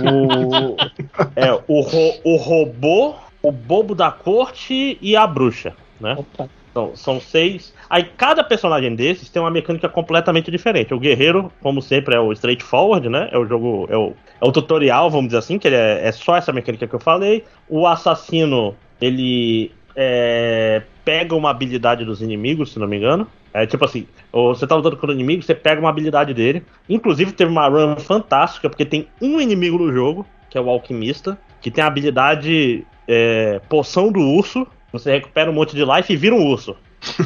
O, 0.00 0.76
é, 1.36 1.52
o, 1.68 1.80
ro- 1.80 2.20
o 2.24 2.36
robô, 2.36 3.14
o 3.40 3.52
bobo 3.52 3.94
da 3.94 4.10
corte 4.10 4.98
e 5.00 5.14
a 5.14 5.24
bruxa, 5.26 5.72
né? 6.00 6.16
Opa. 6.18 6.48
Então, 6.72 6.94
são 6.96 7.20
seis. 7.20 7.72
Aí 7.88 8.04
cada 8.16 8.42
personagem 8.44 8.94
desses 8.94 9.28
tem 9.28 9.40
uma 9.42 9.50
mecânica 9.50 9.88
completamente 9.88 10.50
diferente. 10.50 10.94
O 10.94 11.00
guerreiro, 11.00 11.52
como 11.60 11.80
sempre, 11.82 12.14
é 12.14 12.20
o 12.20 12.32
straightforward, 12.32 13.08
né? 13.08 13.28
É 13.32 13.38
o 13.38 13.44
jogo. 13.44 13.86
É 13.90 13.96
o, 13.96 14.12
é 14.40 14.44
o 14.44 14.52
tutorial, 14.52 15.10
vamos 15.10 15.26
dizer 15.26 15.38
assim, 15.38 15.58
que 15.58 15.68
ele 15.68 15.76
é, 15.76 16.00
é 16.06 16.12
só 16.12 16.36
essa 16.36 16.52
mecânica 16.52 16.86
que 16.86 16.94
eu 16.94 17.00
falei. 17.00 17.44
O 17.68 17.86
assassino, 17.86 18.76
ele 19.00 19.72
é, 19.96 20.82
pega 21.04 21.34
uma 21.34 21.50
habilidade 21.50 22.04
dos 22.04 22.22
inimigos, 22.22 22.72
se 22.72 22.78
não 22.78 22.86
me 22.86 22.96
engano. 22.96 23.26
É 23.52 23.66
tipo 23.66 23.84
assim, 23.84 24.06
você 24.32 24.66
tá 24.66 24.76
lutando 24.76 24.96
contra 24.96 25.10
o 25.10 25.14
inimigo, 25.14 25.42
você 25.42 25.54
pega 25.54 25.80
uma 25.80 25.90
habilidade 25.90 26.32
dele. 26.32 26.62
Inclusive 26.88 27.32
teve 27.32 27.50
uma 27.50 27.68
run 27.68 27.96
fantástica, 27.96 28.68
porque 28.68 28.84
tem 28.84 29.08
um 29.20 29.40
inimigo 29.40 29.78
no 29.78 29.92
jogo, 29.92 30.24
que 30.48 30.56
é 30.56 30.60
o 30.60 30.68
alquimista, 30.68 31.38
que 31.60 31.70
tem 31.70 31.82
a 31.82 31.86
habilidade 31.86 32.86
é, 33.08 33.60
poção 33.68 34.12
do 34.12 34.20
urso. 34.20 34.66
Você 34.92 35.12
recupera 35.12 35.50
um 35.50 35.54
monte 35.54 35.74
de 35.74 35.84
life 35.84 36.12
e 36.12 36.16
vira 36.16 36.34
um 36.34 36.46
urso. 36.46 36.76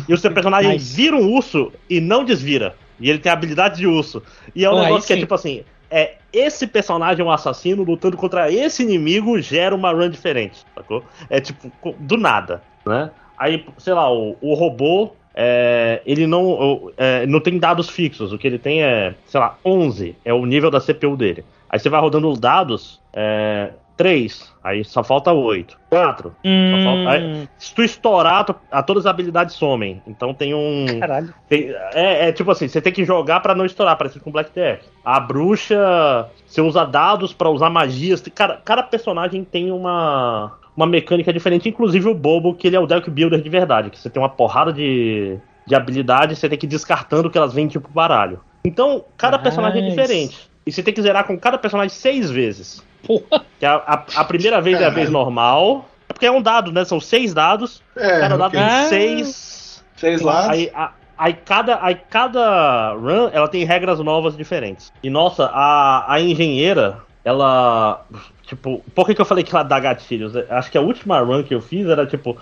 E 0.08 0.14
o 0.14 0.18
seu 0.18 0.32
personagem 0.32 0.72
nice. 0.74 0.96
vira 0.96 1.16
um 1.16 1.30
urso 1.32 1.72
e 1.88 2.00
não 2.00 2.24
desvira. 2.24 2.74
E 2.98 3.10
ele 3.10 3.18
tem 3.18 3.30
a 3.30 3.34
habilidade 3.34 3.76
de 3.76 3.86
urso. 3.86 4.22
E 4.54 4.64
é 4.64 4.70
um 4.70 4.74
oh, 4.74 4.82
negócio 4.82 5.06
que 5.06 5.12
é 5.12 5.16
tipo 5.16 5.34
assim: 5.34 5.64
é 5.90 6.14
esse 6.32 6.66
personagem, 6.66 7.24
um 7.24 7.30
assassino, 7.30 7.82
lutando 7.82 8.16
contra 8.16 8.50
esse 8.50 8.82
inimigo, 8.82 9.40
gera 9.40 9.74
uma 9.74 9.92
run 9.92 10.08
diferente, 10.08 10.64
sacou? 10.74 11.04
É 11.28 11.40
tipo, 11.40 11.70
do 11.98 12.16
nada, 12.16 12.62
né? 12.86 13.10
Aí, 13.36 13.64
sei 13.78 13.92
lá, 13.92 14.12
o, 14.12 14.36
o 14.40 14.54
robô, 14.54 15.12
é, 15.34 16.00
ele 16.06 16.26
não, 16.26 16.92
é, 16.96 17.26
não 17.26 17.40
tem 17.40 17.58
dados 17.58 17.88
fixos. 17.88 18.32
O 18.32 18.38
que 18.38 18.46
ele 18.46 18.58
tem 18.58 18.82
é, 18.82 19.14
sei 19.26 19.40
lá, 19.40 19.58
11 19.64 20.16
é 20.24 20.32
o 20.32 20.46
nível 20.46 20.70
da 20.70 20.80
CPU 20.80 21.16
dele. 21.16 21.44
Aí 21.68 21.78
você 21.78 21.88
vai 21.88 22.00
rodando 22.00 22.28
os 22.28 22.38
dados, 22.38 23.00
é, 23.12 23.70
3, 23.96 24.52
aí 24.62 24.84
só 24.84 25.02
falta 25.02 25.32
8. 25.32 25.76
4, 25.90 26.34
hum. 26.44 26.70
só 26.70 26.84
falta. 26.84 27.10
Aí, 27.10 27.48
se 27.58 27.74
tu 27.74 27.82
estourar, 27.82 28.44
tu, 28.44 28.54
a 28.70 28.82
todas 28.82 29.06
as 29.06 29.10
habilidades 29.10 29.54
somem. 29.54 30.02
Então 30.06 30.34
tem 30.34 30.54
um. 30.54 30.86
Caralho. 31.00 31.34
Tem, 31.48 31.70
é, 31.92 32.28
é, 32.28 32.32
tipo 32.32 32.50
assim, 32.50 32.68
você 32.68 32.80
tem 32.80 32.92
que 32.92 33.04
jogar 33.04 33.40
para 33.40 33.54
não 33.54 33.64
estourar, 33.64 33.96
parecido 33.96 34.24
com 34.24 34.30
Black 34.30 34.50
Deck. 34.52 34.84
A 35.04 35.20
bruxa, 35.20 36.28
você 36.46 36.60
usa 36.60 36.84
dados 36.84 37.32
para 37.32 37.50
usar 37.50 37.70
magias. 37.70 38.22
Cara, 38.34 38.60
cada 38.64 38.82
personagem 38.82 39.44
tem 39.44 39.70
uma. 39.70 40.52
Uma 40.76 40.86
mecânica 40.86 41.32
diferente, 41.32 41.68
inclusive 41.68 42.08
o 42.08 42.14
Bobo, 42.14 42.54
que 42.54 42.66
ele 42.66 42.76
é 42.76 42.80
o 42.80 42.86
deck 42.86 43.08
builder 43.08 43.40
de 43.40 43.48
verdade, 43.48 43.90
que 43.90 43.98
você 43.98 44.10
tem 44.10 44.20
uma 44.20 44.28
porrada 44.28 44.72
de, 44.72 45.38
de 45.66 45.74
habilidades, 45.74 46.38
você 46.38 46.48
tem 46.48 46.58
que 46.58 46.66
ir 46.66 46.68
descartando 46.68 47.30
que 47.30 47.38
elas 47.38 47.54
vêm 47.54 47.68
tipo 47.68 47.88
baralho. 47.88 48.40
Então, 48.64 49.04
cada 49.16 49.36
nice. 49.36 49.42
personagem 49.42 49.86
é 49.86 49.90
diferente. 49.90 50.50
E 50.66 50.72
você 50.72 50.82
tem 50.82 50.94
que 50.94 51.02
zerar 51.02 51.26
com 51.26 51.38
cada 51.38 51.58
personagem 51.58 51.90
seis 51.90 52.30
vezes. 52.30 52.82
Porra. 53.06 53.44
Que 53.58 53.66
a, 53.66 53.74
a, 53.74 54.04
a 54.16 54.24
primeira 54.24 54.60
vez 54.60 54.78
Caralho. 54.78 54.90
é 54.90 54.92
a 54.92 54.94
vez 54.94 55.10
normal. 55.10 55.88
É 56.08 56.12
porque 56.12 56.26
é 56.26 56.30
um 56.30 56.40
dado, 56.40 56.72
né? 56.72 56.84
São 56.84 57.00
seis 57.00 57.34
dados. 57.34 57.82
É, 57.96 58.20
cada 58.20 58.36
dado 58.36 58.56
okay. 58.56 58.60
tem 58.60 58.88
seis. 58.88 59.84
Seis 59.96 60.22
lados. 60.22 60.50
Aí, 60.50 60.70
a, 60.74 60.92
aí, 61.16 61.34
cada, 61.34 61.78
aí 61.82 61.96
cada 62.08 62.92
run 62.94 63.28
ela 63.32 63.48
tem 63.48 63.64
regras 63.64 64.00
novas 64.00 64.36
diferentes. 64.36 64.92
E 65.02 65.10
nossa, 65.10 65.50
a, 65.52 66.14
a 66.14 66.20
engenheira, 66.20 66.98
ela. 67.24 68.04
Tipo, 68.46 68.84
por 68.94 69.06
que, 69.06 69.14
que 69.14 69.20
eu 69.20 69.24
falei 69.24 69.42
que 69.42 69.54
ela 69.54 69.62
dá 69.62 69.78
gatilhos? 69.80 70.34
Acho 70.36 70.70
que 70.70 70.78
a 70.78 70.80
última 70.80 71.20
run 71.20 71.42
que 71.42 71.54
eu 71.54 71.60
fiz 71.60 71.86
era 71.86 72.06
tipo. 72.06 72.36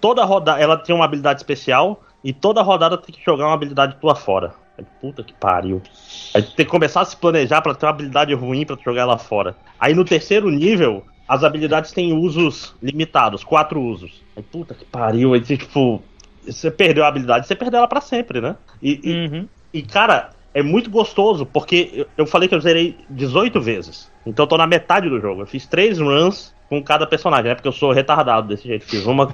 Toda 0.00 0.24
rodada. 0.24 0.60
Ela 0.60 0.76
tem 0.76 0.94
uma 0.94 1.04
habilidade 1.04 1.40
especial. 1.40 2.02
E 2.22 2.32
toda 2.32 2.62
rodada 2.62 2.98
tem 2.98 3.14
que 3.14 3.24
jogar 3.24 3.46
uma 3.46 3.54
habilidade 3.54 3.96
tua 4.00 4.14
fora. 4.14 4.52
Puta 5.00 5.22
que 5.22 5.32
pariu. 5.32 5.80
Aí 6.34 6.42
tem 6.42 6.66
que 6.66 6.70
começar 6.70 7.00
a 7.00 7.04
se 7.04 7.16
planejar 7.16 7.62
para 7.62 7.74
ter 7.74 7.86
uma 7.86 7.92
habilidade 7.92 8.34
ruim 8.34 8.66
para 8.66 8.76
jogar 8.84 9.02
ela 9.02 9.18
fora. 9.18 9.56
Aí 9.78 9.94
no 9.94 10.04
terceiro 10.04 10.50
nível, 10.50 11.04
as 11.28 11.44
habilidades 11.44 11.92
têm 11.92 12.12
usos 12.12 12.74
limitados, 12.82 13.42
quatro 13.42 13.80
usos. 13.80 14.22
Aí 14.36 14.42
puta 14.42 14.74
que 14.74 14.84
pariu, 14.84 15.34
aí 15.34 15.40
tipo, 15.40 16.02
você 16.44 16.70
perdeu 16.70 17.04
a 17.04 17.08
habilidade, 17.08 17.46
você 17.46 17.54
perdeu 17.54 17.78
ela 17.78 17.88
para 17.88 18.00
sempre, 18.00 18.40
né? 18.40 18.56
E, 18.82 19.00
uhum. 19.04 19.48
e, 19.72 19.78
e, 19.78 19.82
cara, 19.82 20.30
é 20.56 20.62
muito 20.62 20.88
gostoso, 20.88 21.44
porque 21.44 22.06
eu 22.16 22.26
falei 22.26 22.48
que 22.48 22.54
eu 22.54 22.60
zerei 22.62 22.96
18 23.10 23.60
vezes. 23.60 24.10
Então 24.24 24.44
eu 24.44 24.48
tô 24.48 24.56
na 24.56 24.66
metade 24.66 25.06
do 25.06 25.20
jogo. 25.20 25.42
Eu 25.42 25.46
fiz 25.46 25.66
três 25.66 25.98
runs 25.98 26.54
com 26.66 26.82
cada 26.82 27.06
personagem, 27.06 27.50
né? 27.50 27.54
Porque 27.54 27.68
eu 27.68 27.72
sou 27.72 27.92
retardado 27.92 28.48
desse 28.48 28.66
jeito. 28.66 28.86
Fiz 28.86 29.04
uma 29.04 29.30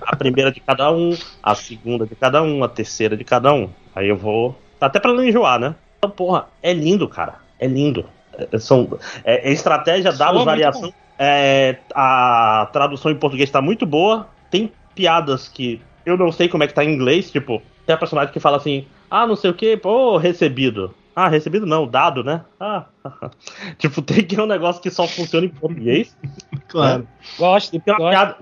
a 0.00 0.16
primeira 0.16 0.50
de 0.50 0.60
cada 0.60 0.90
um, 0.90 1.14
a 1.42 1.54
segunda 1.54 2.06
de 2.06 2.14
cada 2.14 2.42
um, 2.42 2.64
a 2.64 2.68
terceira 2.70 3.14
de 3.18 3.22
cada 3.22 3.52
um. 3.52 3.68
Aí 3.94 4.08
eu 4.08 4.16
vou 4.16 4.58
até 4.80 4.98
para 4.98 5.12
não 5.12 5.22
enjoar, 5.22 5.60
né? 5.60 5.74
Então, 5.98 6.08
porra, 6.08 6.46
é 6.62 6.72
lindo, 6.72 7.06
cara. 7.06 7.34
É 7.60 7.66
lindo. 7.66 8.06
É, 8.32 8.58
são, 8.58 8.98
é, 9.24 9.50
é 9.50 9.52
estratégia, 9.52 10.10
dados, 10.10 10.42
variação. 10.42 10.90
É, 11.18 11.76
a 11.94 12.70
tradução 12.72 13.12
em 13.12 13.16
português 13.16 13.50
tá 13.50 13.60
muito 13.60 13.84
boa. 13.84 14.26
Tem 14.50 14.72
piadas 14.94 15.48
que 15.48 15.82
eu 16.06 16.16
não 16.16 16.32
sei 16.32 16.48
como 16.48 16.64
é 16.64 16.66
que 16.66 16.72
tá 16.72 16.82
em 16.82 16.94
inglês. 16.94 17.30
Tipo, 17.30 17.60
tem 17.84 17.94
a 17.94 17.98
personagem 17.98 18.32
que 18.32 18.40
fala 18.40 18.56
assim: 18.56 18.86
ah, 19.12 19.26
não 19.26 19.36
sei 19.36 19.50
o 19.50 19.54
que, 19.54 19.76
pô, 19.76 20.16
recebido. 20.16 20.94
Ah, 21.14 21.28
recebido 21.28 21.66
não, 21.66 21.86
dado, 21.86 22.24
né? 22.24 22.42
Ah, 22.58 22.86
tipo, 23.76 24.00
tem 24.00 24.24
que 24.24 24.34
é 24.34 24.42
um 24.42 24.46
negócio 24.46 24.80
que 24.80 24.90
só 24.90 25.06
funciona 25.06 25.44
em 25.44 25.50
português. 25.50 26.16
claro. 26.66 27.02
Né? 27.02 27.08
Gosto. 27.38 27.78
Tem 27.78 27.94
uma, 27.94 27.98
gosto. 27.98 28.10
Piada, 28.10 28.36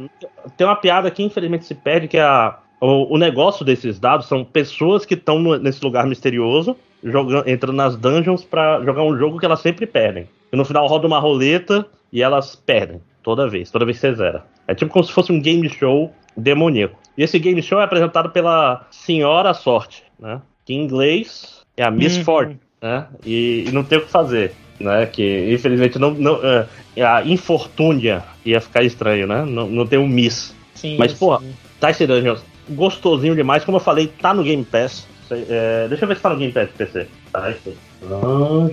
tem 0.57 0.67
uma 0.67 0.77
piada 0.77 1.11
que 1.11 1.25
infelizmente 1.25 1.65
se 1.65 1.75
perde, 1.75 2.07
que 2.07 2.17
é 2.17 2.23
a, 2.23 2.57
o, 2.81 3.15
o 3.15 3.19
negócio 3.19 3.65
desses 3.65 3.99
dados 3.99 4.27
são 4.27 4.45
pessoas 4.45 5.05
que 5.05 5.15
estão 5.15 5.41
nesse 5.59 5.83
lugar 5.83 6.07
misterioso, 6.07 6.77
jogando, 7.03 7.49
entrando 7.49 7.75
nas 7.75 7.97
dungeons 7.97 8.45
para 8.45 8.81
jogar 8.85 9.03
um 9.03 9.19
jogo 9.19 9.41
que 9.41 9.47
elas 9.47 9.61
sempre 9.61 9.87
perdem. 9.87 10.29
E 10.53 10.57
no 10.57 10.65
final 10.65 10.87
roda 10.87 11.05
uma 11.05 11.19
roleta 11.19 11.85
e 12.13 12.23
elas 12.23 12.55
perdem. 12.55 13.01
Toda 13.25 13.49
vez, 13.49 13.73
toda 13.73 13.85
vez 13.85 13.99
que 13.99 14.07
você 14.07 14.15
zera. 14.15 14.45
É 14.69 14.75
tipo 14.75 14.93
como 14.93 15.05
se 15.05 15.13
fosse 15.13 15.33
um 15.33 15.43
game 15.43 15.69
show 15.69 16.15
demoníaco. 16.37 16.97
E 17.19 17.25
esse 17.25 17.41
game 17.41 17.61
show 17.61 17.81
é 17.81 17.85
apresentado 17.85 18.31
pela 18.31 18.87
Senhora 18.89 19.53
Sorte, 19.53 20.05
né? 20.19 20.41
Que 20.71 20.75
em 20.75 20.85
inglês 20.85 21.65
é 21.77 21.83
a 21.83 21.91
Miss 21.91 22.17
uhum. 22.19 22.23
Fortune, 22.23 22.61
né? 22.81 23.05
E, 23.27 23.65
e, 23.67 23.73
não 23.73 23.83
tem 23.83 23.99
o 23.99 24.03
que 24.03 24.09
fazer, 24.09 24.53
né? 24.79 25.05
Que 25.05 25.53
infelizmente 25.53 25.99
não, 25.99 26.13
não 26.13 26.39
é, 26.45 27.03
a 27.03 27.25
infortúnia 27.25 28.23
ia 28.47 28.61
ficar 28.61 28.85
estranho, 28.85 29.27
né? 29.27 29.45
Não, 29.45 29.69
não 29.69 29.85
tem 29.85 29.99
um 29.99 30.07
Miss. 30.07 30.55
Sim, 30.77 30.97
Mas, 30.97 31.13
pô, 31.13 31.43
Tyson 31.81 32.07
Dungeons 32.07 32.45
gostosinho 32.69 33.35
demais. 33.35 33.65
Como 33.65 33.79
eu 33.79 33.81
falei, 33.81 34.07
tá 34.07 34.33
no 34.33 34.45
Game 34.45 34.65
Pass. 34.65 35.09
É, 35.29 35.89
deixa 35.89 36.05
eu 36.05 36.09
ver 36.09 36.15
se 36.15 36.23
tá 36.23 36.31
no 36.31 36.37
Game 36.37 36.53
Pass 36.53 36.71
PC. 36.79 37.09
Tá, 37.33 37.53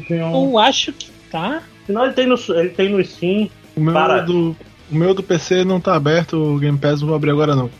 eu 0.07 0.59
acho 0.59 0.93
que 0.93 1.09
tá. 1.31 1.63
Senão 1.87 2.05
ele 2.05 2.13
tem 2.13 2.27
no, 2.27 2.35
ele 2.49 2.69
tem 2.69 2.89
no 2.89 3.03
Steam. 3.03 3.49
O 3.75 3.79
meu, 3.79 3.93
para... 3.93 4.19
do, 4.19 4.55
o 4.91 4.95
meu 4.95 5.15
do 5.15 5.23
PC 5.23 5.65
não 5.65 5.81
tá 5.81 5.95
aberto, 5.95 6.37
o 6.37 6.59
Game 6.59 6.77
Pass 6.77 7.01
não 7.01 7.07
vou 7.07 7.15
abrir 7.15 7.31
agora 7.31 7.55
não. 7.55 7.71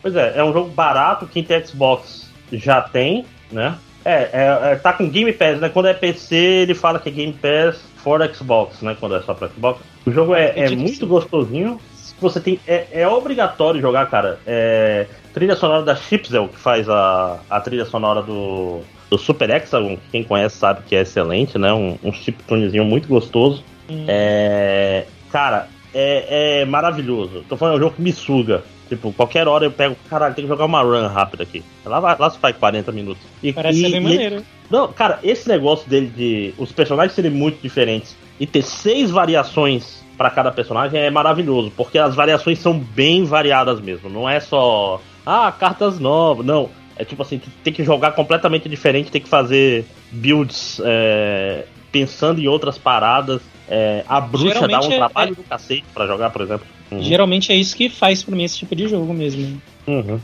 Pois 0.00 0.14
é, 0.14 0.38
é 0.38 0.44
um 0.44 0.52
jogo 0.52 0.70
barato, 0.70 1.26
quem 1.26 1.42
tem 1.42 1.66
Xbox 1.66 2.30
já 2.52 2.80
tem, 2.80 3.24
né? 3.50 3.76
É, 4.04 4.30
é, 4.32 4.72
é, 4.72 4.76
tá 4.76 4.92
com 4.92 5.08
Game 5.08 5.32
Pass, 5.32 5.58
né? 5.58 5.68
Quando 5.68 5.86
é 5.86 5.94
PC, 5.94 6.36
ele 6.36 6.74
fala 6.74 7.00
que 7.00 7.08
é 7.08 7.12
Game 7.12 7.32
Pass 7.32 7.80
for 7.96 8.22
Xbox, 8.32 8.80
né? 8.82 8.96
Quando 8.98 9.16
é 9.16 9.22
só 9.22 9.34
pra 9.34 9.48
Xbox. 9.48 9.80
O 10.06 10.12
jogo 10.12 10.34
é, 10.34 10.52
é 10.56 10.70
muito 10.70 11.06
gostosinho 11.06 11.80
você 12.20 12.40
tem. 12.40 12.58
É, 12.66 12.86
é 12.92 13.08
obrigatório 13.08 13.80
jogar, 13.80 14.06
cara. 14.06 14.38
É, 14.46 15.06
trilha 15.32 15.56
sonora 15.56 15.82
da 15.82 15.94
Chipzel, 15.94 16.48
que 16.48 16.58
faz 16.58 16.88
a, 16.88 17.38
a 17.48 17.60
trilha 17.60 17.84
sonora 17.84 18.22
do, 18.22 18.80
do 19.10 19.18
Super 19.18 19.50
Hexagon, 19.50 19.96
que 19.96 20.10
quem 20.12 20.24
conhece 20.24 20.56
sabe 20.56 20.82
que 20.86 20.96
é 20.96 21.02
excelente, 21.02 21.58
né? 21.58 21.72
Um, 21.72 21.98
um 22.02 22.12
chiptunezinho 22.12 22.84
muito 22.84 23.08
gostoso. 23.08 23.62
Hum. 23.88 24.04
É, 24.08 25.06
cara, 25.30 25.68
é, 25.94 26.60
é 26.60 26.64
maravilhoso. 26.64 27.44
Tô 27.48 27.56
falando, 27.56 27.74
é 27.74 27.76
um 27.76 27.80
jogo 27.80 27.96
que 27.96 28.02
me 28.02 28.12
suga. 28.12 28.62
Tipo, 28.88 29.12
qualquer 29.12 29.48
hora 29.48 29.64
eu 29.64 29.70
pego, 29.70 29.96
caralho, 30.08 30.34
tem 30.34 30.44
que 30.44 30.48
jogar 30.48 30.64
uma 30.64 30.80
run 30.80 31.08
rápida 31.08 31.42
aqui. 31.42 31.64
Lá, 31.84 31.98
vai, 31.98 32.16
lá 32.18 32.30
se 32.30 32.38
faz 32.38 32.56
40 32.56 32.92
minutos. 32.92 33.22
E, 33.42 33.52
Parece 33.52 33.80
e, 33.80 33.82
ser 33.82 33.90
bem 33.90 34.00
maneiro. 34.00 34.44
não, 34.70 34.92
cara, 34.92 35.18
esse 35.22 35.48
negócio 35.48 35.88
dele 35.88 36.06
de 36.06 36.54
os 36.56 36.70
personagens 36.72 37.12
serem 37.12 37.30
muito 37.30 37.60
diferentes 37.60 38.16
e 38.38 38.46
ter 38.46 38.62
seis 38.62 39.10
variações 39.10 40.04
para 40.16 40.30
cada 40.30 40.50
personagem 40.50 40.98
é 40.98 41.10
maravilhoso, 41.10 41.72
porque 41.76 41.98
as 41.98 42.14
variações 42.14 42.58
são 42.58 42.78
bem 42.78 43.24
variadas 43.24 43.80
mesmo. 43.80 44.08
Não 44.08 44.28
é 44.28 44.40
só, 44.40 45.00
ah, 45.24 45.52
cartas 45.52 45.98
novas. 45.98 46.46
Não. 46.46 46.70
É 46.98 47.04
tipo 47.04 47.20
assim, 47.20 47.40
tem 47.62 47.72
que 47.72 47.84
jogar 47.84 48.12
completamente 48.12 48.68
diferente, 48.68 49.10
tem 49.10 49.20
que 49.20 49.28
fazer 49.28 49.84
builds 50.10 50.80
é, 50.82 51.66
pensando 51.92 52.40
em 52.40 52.46
outras 52.46 52.78
paradas. 52.78 53.42
É, 53.68 54.04
a 54.08 54.20
bruxa 54.20 54.54
Geralmente 54.54 54.70
dá 54.70 54.88
um 54.88 54.92
é, 54.92 54.96
trabalho 54.96 55.32
é, 55.32 55.34
do 55.34 55.42
cacete 55.42 55.84
pra 55.92 56.06
jogar, 56.06 56.30
por 56.30 56.42
exemplo. 56.42 56.66
Uhum. 56.90 57.02
Geralmente 57.02 57.52
é 57.52 57.56
isso 57.56 57.76
que 57.76 57.88
faz 57.88 58.22
pra 58.22 58.36
mim 58.36 58.44
esse 58.44 58.58
tipo 58.58 58.74
de 58.76 58.88
jogo 58.88 59.12
mesmo. 59.12 59.60
Uhum. 59.86 60.20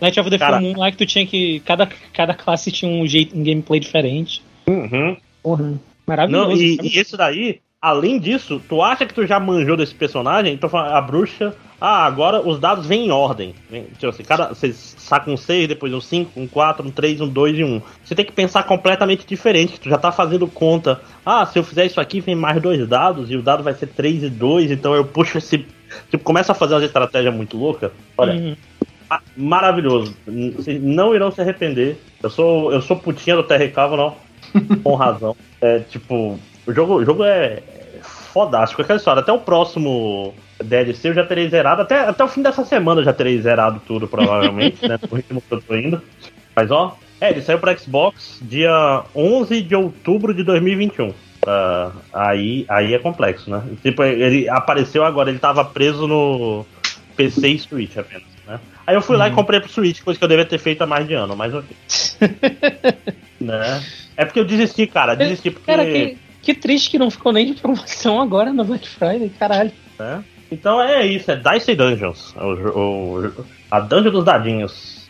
Night 0.00 0.18
of 0.18 0.30
the 0.30 0.38
Cara... 0.38 0.58
Full 0.58 0.68
Moon 0.68 0.78
lá 0.78 0.90
que 0.90 0.96
tu 0.96 1.06
tinha 1.06 1.26
que. 1.26 1.60
Cada, 1.60 1.88
cada 2.12 2.34
classe 2.34 2.70
tinha 2.70 2.90
um 2.90 3.06
jeito, 3.06 3.36
um 3.36 3.42
gameplay 3.42 3.80
diferente. 3.80 4.42
Uhum. 4.66 5.16
Porra. 5.42 5.74
Maravilhoso. 6.06 6.48
Não, 6.48 6.56
e, 6.56 6.78
e 6.82 6.98
esse 6.98 7.16
daí, 7.16 7.60
Além 7.80 8.18
disso, 8.18 8.60
tu 8.68 8.82
acha 8.82 9.06
que 9.06 9.14
tu 9.14 9.26
já 9.26 9.38
manjou 9.38 9.76
desse 9.76 9.94
personagem? 9.94 10.52
Então 10.52 10.68
a 10.76 11.00
bruxa. 11.00 11.54
Ah, 11.80 12.06
agora 12.06 12.40
os 12.40 12.58
dados 12.58 12.86
vêm 12.86 13.06
em 13.06 13.10
ordem. 13.10 13.54
Tipo 13.98 14.08
assim, 14.08 14.22
cada, 14.22 14.48
você 14.48 14.72
saca 14.72 15.30
um 15.30 15.36
6, 15.36 15.68
depois 15.68 15.92
um 15.92 16.00
5, 16.00 16.40
um 16.40 16.46
4, 16.46 16.86
um 16.86 16.90
3, 16.90 17.20
um 17.20 17.28
2 17.28 17.58
e 17.58 17.64
um. 17.64 17.82
Você 18.02 18.14
tem 18.14 18.24
que 18.24 18.32
pensar 18.32 18.62
completamente 18.62 19.26
diferente. 19.26 19.78
Tu 19.78 19.88
já 19.88 19.98
tá 19.98 20.10
fazendo 20.10 20.46
conta. 20.46 21.00
Ah, 21.24 21.44
se 21.44 21.58
eu 21.58 21.64
fizer 21.64 21.84
isso 21.84 22.00
aqui, 22.00 22.20
vem 22.20 22.34
mais 22.34 22.60
dois 22.62 22.86
dados, 22.88 23.30
e 23.30 23.36
o 23.36 23.42
dado 23.42 23.62
vai 23.62 23.74
ser 23.74 23.88
3 23.88 24.24
e 24.24 24.30
2, 24.30 24.70
então 24.70 24.94
eu 24.94 25.04
puxo 25.04 25.36
esse. 25.36 25.66
Tipo, 26.10 26.24
começa 26.24 26.52
a 26.52 26.54
fazer 26.54 26.74
uma 26.74 26.84
estratégia 26.84 27.30
muito 27.30 27.56
louca. 27.58 27.92
Olha. 28.16 28.34
Uhum. 28.34 28.56
Maravilhoso. 29.36 30.16
Vocês 30.56 30.82
não 30.82 31.14
irão 31.14 31.30
se 31.30 31.40
arrepender. 31.40 31.96
Eu 32.22 32.30
sou, 32.30 32.72
eu 32.72 32.80
sou 32.80 32.96
putinha 32.96 33.36
do 33.36 33.44
Terra 33.44 33.70
não. 33.96 34.16
Com 34.82 34.94
razão. 34.94 35.36
É, 35.60 35.80
tipo, 35.80 36.38
o 36.66 36.72
jogo, 36.72 36.94
o 36.94 37.04
jogo 37.04 37.22
é, 37.22 37.62
fodástico 38.02 38.82
aquela 38.82 38.96
história. 38.96 39.20
Até 39.20 39.30
o 39.30 39.38
próximo 39.38 40.34
DLC 40.62 41.08
eu 41.08 41.14
já 41.14 41.24
terei 41.24 41.48
zerado. 41.48 41.82
Até, 41.82 42.00
até 42.00 42.24
o 42.24 42.28
fim 42.28 42.42
dessa 42.42 42.64
semana 42.64 43.00
eu 43.00 43.04
já 43.04 43.12
terei 43.12 43.40
zerado 43.40 43.80
tudo, 43.86 44.08
provavelmente, 44.08 44.86
né? 44.86 44.98
No 45.10 45.16
ritmo 45.16 45.40
que 45.40 45.54
eu 45.54 45.60
tô 45.60 45.76
indo. 45.76 46.02
Mas 46.54 46.70
ó, 46.70 46.96
É, 47.20 47.30
ele 47.30 47.42
saiu 47.42 47.58
pra 47.58 47.76
Xbox 47.76 48.38
dia 48.42 49.02
11 49.14 49.62
de 49.62 49.74
outubro 49.74 50.34
de 50.34 50.42
2021. 50.42 51.08
Uh, 51.08 51.92
aí, 52.12 52.66
aí 52.68 52.92
é 52.92 52.98
complexo, 52.98 53.48
né? 53.48 53.62
Tipo, 53.82 54.02
ele 54.02 54.48
apareceu 54.48 55.04
agora, 55.04 55.30
ele 55.30 55.38
tava 55.38 55.64
preso 55.64 56.06
no 56.06 56.66
PC 57.16 57.48
e 57.48 57.58
Switch 57.58 57.96
apenas, 57.96 58.24
né? 58.46 58.58
Aí 58.86 58.94
eu 58.94 59.00
fui 59.00 59.16
lá 59.16 59.26
e 59.26 59.30
uhum. 59.30 59.36
comprei 59.36 59.60
pro 59.60 59.70
Switch, 59.70 60.02
coisa 60.02 60.18
que 60.18 60.24
eu 60.24 60.28
devia 60.28 60.44
ter 60.44 60.58
feito 60.58 60.82
há 60.82 60.86
mais 60.86 61.06
de 61.06 61.14
ano, 61.14 61.36
mas 61.36 61.54
ok. 61.54 61.76
né? 63.40 63.82
É 64.16 64.24
porque 64.24 64.40
eu 64.40 64.44
desisti, 64.44 64.86
cara, 64.86 65.14
desisti 65.14 65.50
porque... 65.50 65.66
Cara, 65.66 65.84
que, 65.84 66.18
que 66.42 66.54
triste 66.54 66.90
que 66.90 66.98
não 66.98 67.10
ficou 67.10 67.32
nem 67.32 67.46
de 67.46 67.60
promoção 67.60 68.20
agora 68.20 68.52
no 68.52 68.64
Black 68.64 68.88
Friday, 68.88 69.30
caralho. 69.38 69.72
É? 69.98 70.18
Então 70.50 70.80
é 70.80 71.04
isso, 71.06 71.30
é 71.30 71.36
Dice 71.36 71.74
Dungeons, 71.74 72.34
o, 72.36 72.78
o, 72.78 73.44
a 73.70 73.80
dungeon 73.80 74.12
dos 74.12 74.24
dadinhos. 74.24 75.08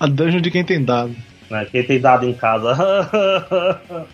A 0.00 0.06
dungeon 0.06 0.40
de 0.40 0.50
quem 0.50 0.64
tem 0.64 0.84
dado. 0.84 1.14
Né? 1.50 1.66
Quem 1.70 1.84
tem 1.84 2.00
dado 2.00 2.28
em 2.28 2.34
casa. 2.34 2.76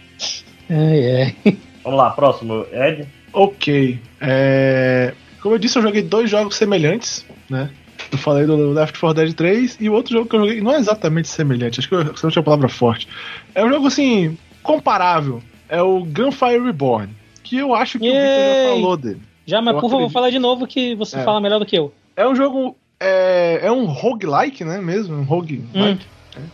É, 0.73 1.35
é. 1.45 1.53
Vamos 1.83 1.99
lá, 1.99 2.11
próximo, 2.11 2.65
Ed. 2.73 3.05
Ok. 3.33 3.99
É... 4.21 5.13
Como 5.43 5.57
eu 5.57 5.59
disse, 5.59 5.77
eu 5.77 5.83
joguei 5.83 6.01
dois 6.01 6.31
jogos 6.31 6.55
semelhantes, 6.55 7.27
né? 7.49 7.71
Eu 8.13 8.19
falei 8.19 8.47
do 8.47 8.71
Left 8.73 8.99
4 8.99 9.25
Dead 9.25 9.35
3 9.35 9.79
e 9.81 9.89
o 9.89 9.93
outro 9.93 10.13
jogo 10.13 10.29
que 10.29 10.37
eu 10.37 10.41
joguei 10.41 10.61
não 10.61 10.73
é 10.73 10.79
exatamente 10.79 11.29
semelhante, 11.29 11.81
acho 11.81 11.89
que 11.89 11.95
eu 11.95 12.05
não 12.05 12.13
tinha 12.13 12.31
a 12.41 12.43
palavra 12.43 12.69
forte. 12.69 13.09
É 13.55 13.65
um 13.65 13.69
jogo 13.69 13.89
assim, 13.89 14.39
comparável. 14.63 15.43
É 15.69 15.83
o 15.83 16.05
Gunfire 16.05 16.63
Reborn. 16.63 17.09
Que 17.43 17.59
eu 17.59 17.75
acho 17.75 17.99
que 17.99 18.07
Yay! 18.07 18.17
o 18.17 18.21
Victor 18.21 18.45
já 18.45 18.75
falou 18.75 18.97
dele. 18.97 19.21
Já, 19.51 19.61
mas 19.61 19.75
eu 19.75 19.81
por 19.81 19.91
favor, 19.91 20.09
fala 20.11 20.31
de 20.31 20.39
novo 20.39 20.65
que 20.65 20.95
você 20.95 21.19
é. 21.19 21.25
fala 21.25 21.41
melhor 21.41 21.59
do 21.59 21.67
que 21.67 21.77
eu. 21.77 21.93
É 22.17 22.27
um 22.27 22.37
jogo. 22.37 22.77
É, 23.01 23.61
é 23.65 23.73
um 23.73 23.85
roguelike, 23.87 24.63
né? 24.65 24.81
Mesmo? 24.81 25.17
Um 25.17 25.25
roguelike. 25.25 25.67
Hum. 25.75 25.99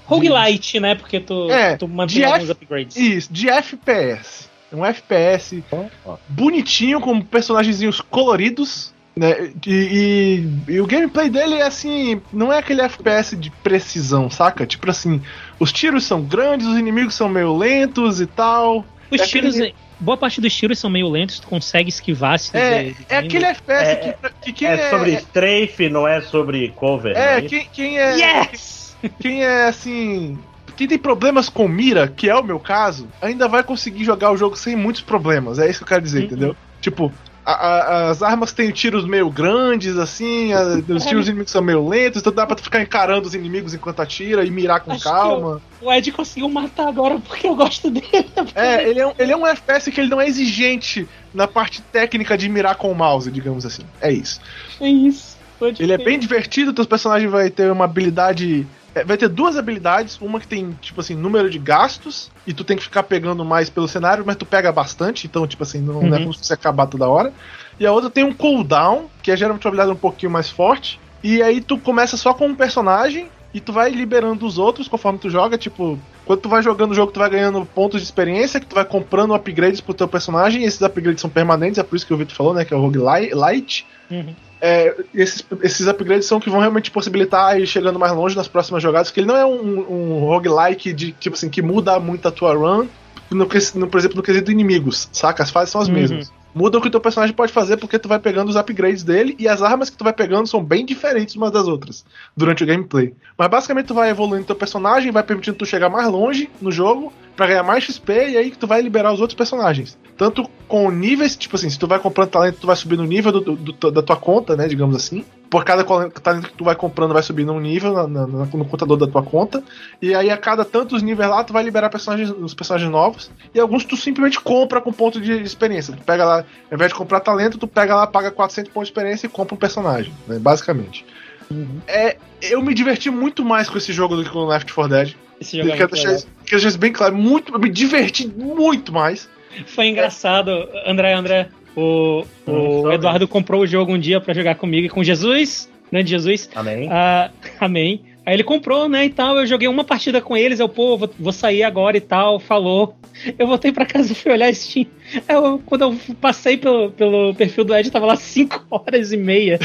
Roguelite, 0.06 0.80
né? 0.80 0.94
Porque 0.94 1.20
tu, 1.20 1.50
é, 1.50 1.76
tu 1.76 1.86
mantém 1.86 2.24
alguns 2.24 2.48
upgrades. 2.48 2.96
Isso, 2.96 3.30
de 3.30 3.50
FPS. 3.50 4.48
Um 4.72 4.82
FPS 4.82 5.62
oh. 5.70 6.14
bonitinho, 6.26 7.00
com 7.00 7.20
personagens 7.20 8.00
coloridos. 8.00 8.94
Né? 9.14 9.52
E, 9.66 10.46
e, 10.68 10.72
e, 10.72 10.80
o 10.80 10.86
gameplay 10.86 11.28
dele 11.28 11.56
é 11.56 11.66
assim, 11.66 12.20
não 12.32 12.52
é 12.52 12.58
aquele 12.58 12.80
FPS 12.80 13.36
de 13.36 13.50
precisão, 13.50 14.30
saca? 14.30 14.66
Tipo 14.66 14.90
assim, 14.90 15.20
os 15.58 15.72
tiros 15.72 16.04
são 16.04 16.22
grandes, 16.22 16.66
os 16.66 16.78
inimigos 16.78 17.14
são 17.14 17.28
meio 17.28 17.56
lentos 17.56 18.20
e 18.22 18.26
tal. 18.26 18.84
Os 19.10 19.20
é 19.20 19.26
tiros. 19.26 19.54
Aquele... 19.54 19.74
Boa 19.98 20.16
parte 20.16 20.40
dos 20.40 20.54
tiros 20.54 20.78
são 20.78 20.90
meio 20.90 21.08
lentos, 21.08 21.40
tu 21.40 21.48
consegue 21.48 21.88
esquivar 21.88 22.38
se 22.38 22.56
É, 22.56 22.84
de, 22.84 22.94
de 22.94 23.06
é 23.08 23.16
aquele 23.16 23.44
FPS 23.46 23.90
é, 23.90 23.96
que, 23.96 24.34
que 24.42 24.52
quem 24.52 24.68
é, 24.68 24.74
é 24.74 24.90
sobre 24.90 25.12
strafe, 25.14 25.88
não 25.88 26.06
é 26.06 26.20
sobre 26.20 26.68
cover. 26.70 27.16
É, 27.16 27.40
quem, 27.42 27.66
quem 27.72 27.98
é. 27.98 28.14
Yes! 28.16 28.96
Quem 29.20 29.44
é 29.44 29.68
assim. 29.68 30.38
Quem 30.76 30.86
tem 30.86 30.98
problemas 30.98 31.48
com 31.48 31.66
mira, 31.66 32.06
que 32.08 32.28
é 32.28 32.34
o 32.34 32.42
meu 32.42 32.60
caso, 32.60 33.08
ainda 33.20 33.48
vai 33.48 33.62
conseguir 33.62 34.04
jogar 34.04 34.30
o 34.30 34.36
jogo 34.36 34.56
sem 34.56 34.76
muitos 34.76 35.00
problemas. 35.00 35.58
É 35.58 35.68
isso 35.68 35.78
que 35.78 35.84
eu 35.84 35.88
quero 35.88 36.02
dizer, 36.02 36.20
uhum. 36.20 36.24
entendeu? 36.26 36.56
Tipo, 36.80 37.12
a, 37.46 37.52
a, 37.52 38.10
as 38.10 38.22
armas 38.24 38.52
têm 38.52 38.72
tiros 38.72 39.04
meio 39.04 39.30
grandes, 39.30 39.96
assim, 39.96 40.52
a, 40.52 40.62
os 40.88 41.04
tiros 41.04 41.28
inimigos 41.28 41.52
são 41.52 41.62
meio 41.62 41.88
lentos, 41.88 42.20
então 42.20 42.32
dá 42.32 42.44
pra 42.44 42.56
ficar 42.56 42.82
encarando 42.82 43.28
os 43.28 43.34
inimigos 43.34 43.72
enquanto 43.72 44.00
atira 44.00 44.44
e 44.44 44.50
mirar 44.50 44.80
com 44.80 44.90
Acho 44.90 45.04
calma. 45.04 45.62
o 45.80 45.92
Ed 45.92 46.10
conseguiu 46.10 46.48
matar 46.48 46.88
agora 46.88 47.20
porque 47.20 47.46
eu 47.46 47.54
gosto 47.54 47.88
dele. 47.88 48.26
É, 48.54 48.88
ele 48.88 48.98
é, 48.98 49.06
um, 49.06 49.12
ele 49.16 49.32
é 49.32 49.36
um 49.36 49.46
FPS 49.46 49.90
que 49.92 50.00
ele 50.00 50.10
não 50.10 50.20
é 50.20 50.26
exigente 50.26 51.08
na 51.32 51.46
parte 51.46 51.80
técnica 51.80 52.36
de 52.36 52.48
mirar 52.48 52.74
com 52.74 52.90
o 52.90 52.94
mouse, 52.94 53.30
digamos 53.30 53.64
assim. 53.64 53.82
É 54.00 54.10
isso. 54.10 54.40
É 54.80 54.88
isso. 54.88 55.36
Ele 55.78 55.92
é 55.92 55.98
bem 55.98 56.18
divertido, 56.18 56.72
teus 56.72 56.86
personagens 56.86 57.30
vai 57.30 57.48
ter 57.48 57.70
uma 57.70 57.84
habilidade 57.84 58.66
é, 58.96 59.04
vai 59.04 59.18
ter 59.18 59.28
duas 59.28 59.58
habilidades, 59.58 60.18
uma 60.22 60.40
que 60.40 60.48
tem, 60.48 60.70
tipo 60.80 61.02
assim, 61.02 61.14
número 61.14 61.50
de 61.50 61.58
gastos, 61.58 62.30
e 62.46 62.54
tu 62.54 62.64
tem 62.64 62.78
que 62.78 62.82
ficar 62.82 63.02
pegando 63.02 63.44
mais 63.44 63.68
pelo 63.68 63.86
cenário, 63.86 64.24
mas 64.26 64.36
tu 64.36 64.46
pega 64.46 64.72
bastante, 64.72 65.26
então, 65.26 65.46
tipo 65.46 65.62
assim, 65.62 65.82
não, 65.82 65.96
uhum. 65.96 66.06
não 66.08 66.16
é 66.16 66.18
uhum. 66.18 66.24
como 66.24 66.34
se 66.34 66.42
você 66.42 66.54
acabar 66.54 66.86
toda 66.86 67.06
hora. 67.06 67.30
E 67.78 67.84
a 67.84 67.92
outra 67.92 68.08
tem 68.08 68.24
um 68.24 68.32
cooldown, 68.32 69.10
que 69.22 69.30
é 69.30 69.36
geralmente 69.36 69.66
uma 69.66 69.68
habilidade 69.68 69.92
um 69.92 70.00
pouquinho 70.00 70.32
mais 70.32 70.48
forte, 70.48 70.98
e 71.22 71.42
aí 71.42 71.60
tu 71.60 71.76
começa 71.76 72.16
só 72.16 72.32
com 72.32 72.46
um 72.46 72.54
personagem, 72.54 73.28
e 73.52 73.60
tu 73.60 73.70
vai 73.70 73.90
liberando 73.90 74.46
os 74.46 74.56
outros 74.56 74.88
conforme 74.88 75.18
tu 75.18 75.28
joga, 75.28 75.58
tipo, 75.58 75.98
quando 76.24 76.40
tu 76.40 76.48
vai 76.48 76.62
jogando 76.62 76.92
o 76.92 76.94
jogo, 76.94 77.12
tu 77.12 77.20
vai 77.20 77.28
ganhando 77.28 77.66
pontos 77.66 78.00
de 78.00 78.06
experiência, 78.06 78.58
que 78.58 78.66
tu 78.66 78.74
vai 78.74 78.84
comprando 78.86 79.34
upgrades 79.34 79.82
pro 79.82 79.92
teu 79.92 80.08
personagem, 80.08 80.62
e 80.62 80.64
esses 80.64 80.80
upgrades 80.80 81.20
são 81.20 81.28
permanentes, 81.28 81.78
é 81.78 81.82
por 81.82 81.96
isso 81.96 82.06
que 82.06 82.14
o 82.14 82.16
Vitor 82.16 82.34
falou, 82.34 82.54
né, 82.54 82.64
que 82.64 82.72
é 82.72 82.76
o 82.76 82.80
roguelite. 82.80 83.86
Uhum 84.10 84.45
é, 84.60 84.94
esses, 85.14 85.44
esses 85.62 85.86
upgrades 85.86 86.26
são 86.26 86.40
que 86.40 86.50
vão 86.50 86.60
realmente 86.60 86.90
possibilitar 86.90 87.60
ir 87.60 87.66
chegando 87.66 87.98
mais 87.98 88.12
longe 88.12 88.36
nas 88.36 88.48
próximas 88.48 88.82
jogadas, 88.82 89.08
porque 89.08 89.20
ele 89.20 89.26
não 89.26 89.36
é 89.36 89.44
um, 89.44 89.80
um 89.90 90.18
roguelike 90.20 90.92
de 90.92 91.12
tipo 91.12 91.36
assim 91.36 91.48
que 91.48 91.60
muda 91.60 91.98
muito 92.00 92.26
a 92.26 92.30
tua 92.30 92.54
run, 92.54 92.86
no, 93.30 93.46
no, 93.74 93.88
por 93.88 93.98
exemplo, 93.98 94.16
no 94.16 94.22
quesito 94.22 94.50
inimigos, 94.50 95.08
saca? 95.12 95.42
As 95.42 95.50
fases 95.50 95.70
são 95.70 95.80
as 95.80 95.88
uhum. 95.88 95.94
mesmas. 95.94 96.32
Muda 96.54 96.78
o 96.78 96.80
que 96.80 96.88
o 96.88 96.90
teu 96.90 97.00
personagem 97.00 97.36
pode 97.36 97.52
fazer 97.52 97.76
porque 97.76 97.98
tu 97.98 98.08
vai 98.08 98.18
pegando 98.18 98.48
os 98.48 98.56
upgrades 98.56 99.02
dele 99.02 99.36
e 99.38 99.46
as 99.46 99.60
armas 99.60 99.90
que 99.90 99.96
tu 99.96 100.04
vai 100.04 100.12
pegando 100.12 100.46
são 100.46 100.64
bem 100.64 100.86
diferentes 100.86 101.36
umas 101.36 101.50
das 101.50 101.68
outras 101.68 102.02
durante 102.34 102.64
o 102.64 102.66
gameplay. 102.66 103.12
Mas 103.36 103.48
basicamente 103.48 103.86
tu 103.86 103.94
vai 103.94 104.08
evoluindo 104.08 104.46
teu 104.46 104.56
personagem, 104.56 105.12
vai 105.12 105.22
permitindo 105.22 105.58
tu 105.58 105.66
chegar 105.66 105.90
mais 105.90 106.08
longe 106.08 106.48
no 106.58 106.72
jogo 106.72 107.12
para 107.36 107.46
ganhar 107.46 107.62
mais 107.62 107.84
XP 107.84 108.30
e 108.30 108.36
aí 108.36 108.50
tu 108.50 108.66
vai 108.66 108.80
liberar 108.80 109.12
os 109.12 109.20
outros 109.20 109.36
personagens. 109.36 109.98
Tanto 110.16 110.48
com 110.66 110.90
níveis, 110.90 111.36
tipo 111.36 111.56
assim, 111.56 111.68
se 111.68 111.78
tu 111.78 111.86
vai 111.86 111.98
comprando 111.98 112.30
talento, 112.30 112.58
tu 112.60 112.66
vai 112.66 112.74
subir 112.74 112.96
no 112.96 113.04
nível 113.04 113.30
do, 113.30 113.54
do, 113.54 113.90
da 113.90 114.02
tua 114.02 114.16
conta, 114.16 114.56
né, 114.56 114.66
digamos 114.66 114.96
assim. 114.96 115.24
Por 115.50 115.64
cada 115.64 115.84
talento 115.84 116.48
que 116.48 116.56
tu 116.56 116.64
vai 116.64 116.74
comprando, 116.74 117.12
vai 117.12 117.22
subindo 117.22 117.52
um 117.52 117.60
nível 117.60 117.92
na, 117.92 118.26
na, 118.26 118.26
no 118.26 118.64
contador 118.64 118.96
da 118.96 119.06
tua 119.06 119.22
conta. 119.22 119.62
E 120.00 120.14
aí 120.14 120.30
a 120.30 120.36
cada 120.36 120.64
tantos 120.64 121.02
níveis 121.02 121.28
lá, 121.28 121.44
tu 121.44 121.52
vai 121.52 121.62
liberar 121.62 121.90
personagens, 121.90 122.30
os 122.30 122.54
personagens 122.54 122.90
novos. 122.90 123.30
E 123.54 123.60
alguns 123.60 123.84
tu 123.84 123.96
simplesmente 123.96 124.40
compra 124.40 124.80
com 124.80 124.90
ponto 124.90 125.20
de 125.20 125.32
experiência. 125.42 125.94
Tu 125.94 126.02
pega 126.02 126.24
lá, 126.24 126.36
ao 126.70 126.74
invés 126.74 126.90
de 126.90 126.98
comprar 126.98 127.20
talento, 127.20 127.58
tu 127.58 127.68
pega 127.68 127.94
lá, 127.94 128.06
paga 128.06 128.30
400 128.30 128.72
pontos 128.72 128.88
de 128.88 128.92
experiência 128.92 129.26
e 129.26 129.30
compra 129.30 129.54
um 129.54 129.58
personagem, 129.58 130.12
né, 130.26 130.38
basicamente. 130.38 131.04
Uhum. 131.50 131.80
É, 131.86 132.16
eu 132.42 132.62
me 132.62 132.74
diverti 132.74 133.10
muito 133.10 133.44
mais 133.44 133.68
com 133.68 133.78
esse 133.78 133.92
jogo 133.92 134.16
do 134.16 134.24
que 134.24 134.30
com 134.30 134.40
o 134.40 134.46
Left 134.46 134.72
4 134.72 134.90
Dead. 134.90 135.25
Esse 135.40 135.58
jogo 135.58 135.70
quero, 135.70 135.84
é 135.84 135.86
deixar, 135.88 136.10
quero 136.10 136.50
deixar 136.50 136.68
isso 136.68 136.78
bem 136.78 136.92
claro. 136.92 137.16
Muito, 137.16 137.52
eu 137.52 137.58
me 137.58 137.68
diverti 137.68 138.26
muito 138.26 138.92
mais. 138.92 139.28
Foi 139.66 139.86
engraçado, 139.86 140.50
André, 140.86 141.14
André. 141.14 141.48
O, 141.76 142.24
o 142.46 142.90
Eduardo 142.90 143.28
comprou 143.28 143.62
o 143.62 143.66
jogo 143.66 143.92
um 143.92 143.98
dia 143.98 144.20
para 144.20 144.32
jogar 144.32 144.54
comigo 144.54 144.86
e 144.86 144.88
com 144.88 145.04
Jesus, 145.04 145.70
né? 145.92 146.02
De 146.02 146.10
Jesus. 146.10 146.48
Amém. 146.54 146.88
Ah, 146.90 147.30
amém. 147.60 148.02
Aí 148.24 148.34
ele 148.34 148.42
comprou, 148.42 148.88
né, 148.88 149.04
e 149.04 149.10
tal. 149.10 149.36
Eu 149.36 149.46
joguei 149.46 149.68
uma 149.68 149.84
partida 149.84 150.20
com 150.20 150.36
eles. 150.36 150.58
Eu, 150.58 150.68
pô, 150.68 150.96
vou, 150.96 151.08
vou 151.18 151.32
sair 151.32 151.62
agora 151.62 151.96
e 151.96 152.00
tal. 152.00 152.40
Falou. 152.40 152.96
Eu 153.38 153.46
voltei 153.46 153.70
para 153.70 153.86
casa 153.86 154.10
e 154.10 154.14
fui 154.16 154.32
olhar 154.32 154.52
Steam. 154.52 154.86
Eu, 155.28 155.60
quando 155.64 155.82
eu 155.82 155.96
passei 156.20 156.56
pelo, 156.56 156.90
pelo 156.90 157.34
perfil 157.34 157.64
do 157.64 157.74
Ed, 157.74 157.90
tava 157.90 158.06
lá 158.06 158.16
5 158.16 158.66
horas 158.68 159.12
e 159.12 159.16
meia. 159.16 159.60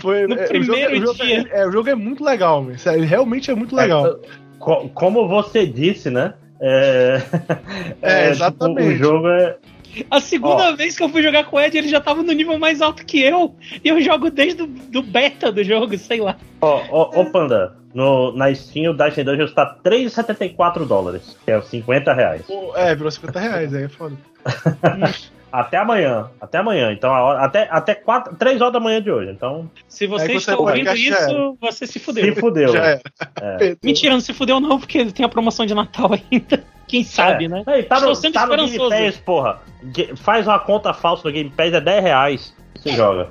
Foi, 0.00 0.26
no 0.26 0.34
é, 0.34 0.46
primeiro 0.46 0.92
o 0.92 1.06
jogo, 1.06 1.22
é, 1.22 1.26
dia. 1.26 1.48
É, 1.52 1.66
o 1.66 1.72
jogo 1.72 1.88
é 1.88 1.94
muito 1.94 2.24
legal, 2.24 2.62
mas 2.62 2.84
ele 2.86 3.06
realmente 3.06 3.50
é 3.50 3.54
muito 3.54 3.74
legal. 3.74 4.06
É, 4.06 4.88
como 4.94 5.28
você 5.28 5.66
disse, 5.66 6.10
né? 6.10 6.34
É, 6.60 7.22
é 8.00 8.30
exatamente. 8.30 8.92
Tipo, 8.92 8.94
o 8.94 8.96
jogo 8.96 9.28
é. 9.28 9.56
A 10.10 10.20
segunda 10.20 10.70
Ó. 10.70 10.76
vez 10.76 10.96
que 10.96 11.02
eu 11.02 11.08
fui 11.08 11.22
jogar 11.22 11.44
com 11.44 11.56
o 11.56 11.60
Ed, 11.60 11.76
ele 11.76 11.88
já 11.88 12.00
tava 12.00 12.22
no 12.22 12.32
nível 12.32 12.58
mais 12.58 12.80
alto 12.80 13.04
que 13.04 13.20
eu. 13.20 13.54
E 13.84 13.88
eu 13.88 14.00
jogo 14.00 14.30
desde 14.30 14.62
o 14.62 14.66
do 14.66 15.02
beta 15.02 15.52
do 15.52 15.62
jogo, 15.62 15.98
sei 15.98 16.20
lá. 16.20 16.36
Ó, 16.62 16.82
ó, 16.90 17.10
ó 17.14 17.24
Panda, 17.26 17.76
no, 17.92 18.34
na 18.34 18.54
Steam 18.54 18.90
o 18.90 18.94
Dynasty 18.94 19.22
Dungeons 19.22 19.52
tá 19.52 19.76
3,74 19.84 20.86
dólares, 20.86 21.36
que 21.44 21.50
é 21.50 21.60
50 21.60 22.12
reais. 22.14 22.42
É, 22.74 22.94
virou 22.94 23.10
50 23.10 23.40
reais, 23.40 23.74
aí 23.74 23.84
é 23.84 23.88
foda. 23.88 24.16
Até 25.52 25.76
amanhã. 25.76 26.30
Até 26.40 26.58
amanhã. 26.58 26.90
Então, 26.92 27.14
a 27.14 27.22
hora, 27.22 27.40
até, 27.40 27.68
até 27.70 27.94
4, 27.94 28.36
3 28.36 28.60
horas 28.60 28.72
da 28.72 28.80
manhã 28.80 29.02
de 29.02 29.10
hoje. 29.10 29.30
Então. 29.30 29.70
Se 29.86 30.06
você, 30.06 30.26
você 30.26 30.32
está 30.32 30.56
ouvindo 30.56 30.94
isso, 30.94 31.58
você 31.60 31.86
se 31.86 31.98
fudeu. 31.98 32.24
Se 32.24 32.40
fudeu. 32.40 32.68
Já 32.72 32.86
é. 32.86 33.00
É. 33.40 33.76
Mentira, 33.84 34.14
não 34.14 34.20
se 34.20 34.32
fudeu, 34.32 34.58
não, 34.58 34.78
porque 34.78 35.04
tem 35.06 35.26
a 35.26 35.28
promoção 35.28 35.66
de 35.66 35.74
Natal 35.74 36.10
ainda. 36.32 36.64
Quem 36.88 37.04
sabe, 37.04 37.44
é. 37.44 37.48
né? 37.48 37.64
Ei, 37.68 37.82
tá 37.82 38.00
no, 38.00 38.12
Estou 38.12 38.32
tá 38.32 38.46
no 38.46 38.56
Game 38.56 38.78
Pass, 38.78 39.18
porra. 39.18 39.60
Faz 40.16 40.46
uma 40.46 40.58
conta 40.58 40.94
falsa 40.94 41.28
no 41.28 41.32
Game 41.34 41.50
Pass, 41.50 41.72
é 41.74 41.80
10 41.80 42.02
reais. 42.02 42.56
Você 42.74 42.92
joga. 42.92 43.28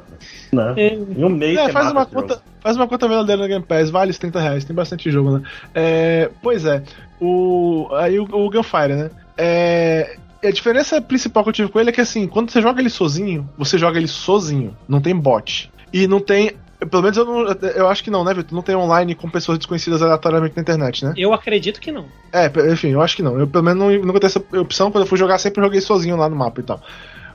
Né? 0.53 0.73
É. 0.77 0.93
Em 0.93 1.23
um 1.23 1.29
mês 1.29 1.57
é, 1.57 1.69
faz 1.69 1.91
uma 1.91 2.05
conta. 2.05 2.35
Jogo. 2.35 2.45
Faz 2.61 2.77
uma 2.77 2.87
conta 2.87 3.07
verdadeira 3.07 3.41
no 3.41 3.47
Game 3.47 3.65
Pass, 3.65 3.89
vale 3.89 4.13
30 4.13 4.39
reais, 4.39 4.63
tem 4.63 4.75
bastante 4.75 5.09
jogo, 5.09 5.37
né? 5.37 5.43
É, 5.73 6.29
pois 6.43 6.63
é, 6.63 6.83
o, 7.19 7.87
aí 7.93 8.19
o, 8.19 8.23
o 8.23 8.49
Gunfire, 8.51 8.93
né? 8.93 9.11
É, 9.35 10.17
a 10.43 10.51
diferença 10.51 11.01
principal 11.01 11.43
que 11.43 11.49
eu 11.49 11.53
tive 11.53 11.69
com 11.69 11.79
ele 11.79 11.89
é 11.89 11.93
que 11.93 12.01
assim, 12.01 12.27
quando 12.27 12.49
você 12.49 12.61
joga 12.61 12.81
ele 12.81 12.89
sozinho, 12.89 13.49
você 13.57 13.77
joga 13.77 13.97
ele 13.97 14.07
sozinho, 14.07 14.75
não 14.87 15.01
tem 15.01 15.15
bot. 15.15 15.71
E 15.93 16.07
não 16.07 16.19
tem. 16.19 16.53
Pelo 16.89 17.03
menos 17.03 17.17
eu, 17.17 17.25
não, 17.25 17.45
eu 17.75 17.87
acho 17.87 18.03
que 18.03 18.09
não, 18.09 18.23
né, 18.23 18.33
Vitor? 18.33 18.55
Não 18.55 18.63
tem 18.63 18.75
online 18.75 19.13
com 19.13 19.29
pessoas 19.29 19.59
desconhecidas 19.59 20.01
aleatoriamente 20.01 20.55
na 20.55 20.63
internet, 20.63 21.05
né? 21.05 21.13
Eu 21.15 21.31
acredito 21.31 21.79
que 21.79 21.91
não. 21.91 22.07
É, 22.33 22.51
enfim, 22.71 22.89
eu 22.89 23.01
acho 23.01 23.15
que 23.15 23.21
não. 23.21 23.39
Eu 23.39 23.45
pelo 23.45 23.63
menos 23.63 23.79
não, 23.79 23.91
nunca 24.03 24.19
tenho 24.19 24.29
essa 24.29 24.43
opção. 24.59 24.91
Quando 24.91 25.03
eu 25.03 25.07
fui 25.07 25.17
jogar, 25.17 25.37
sempre 25.37 25.63
joguei 25.63 25.79
sozinho 25.79 26.17
lá 26.17 26.27
no 26.27 26.35
mapa 26.35 26.59
e 26.59 26.63
tal. 26.63 26.81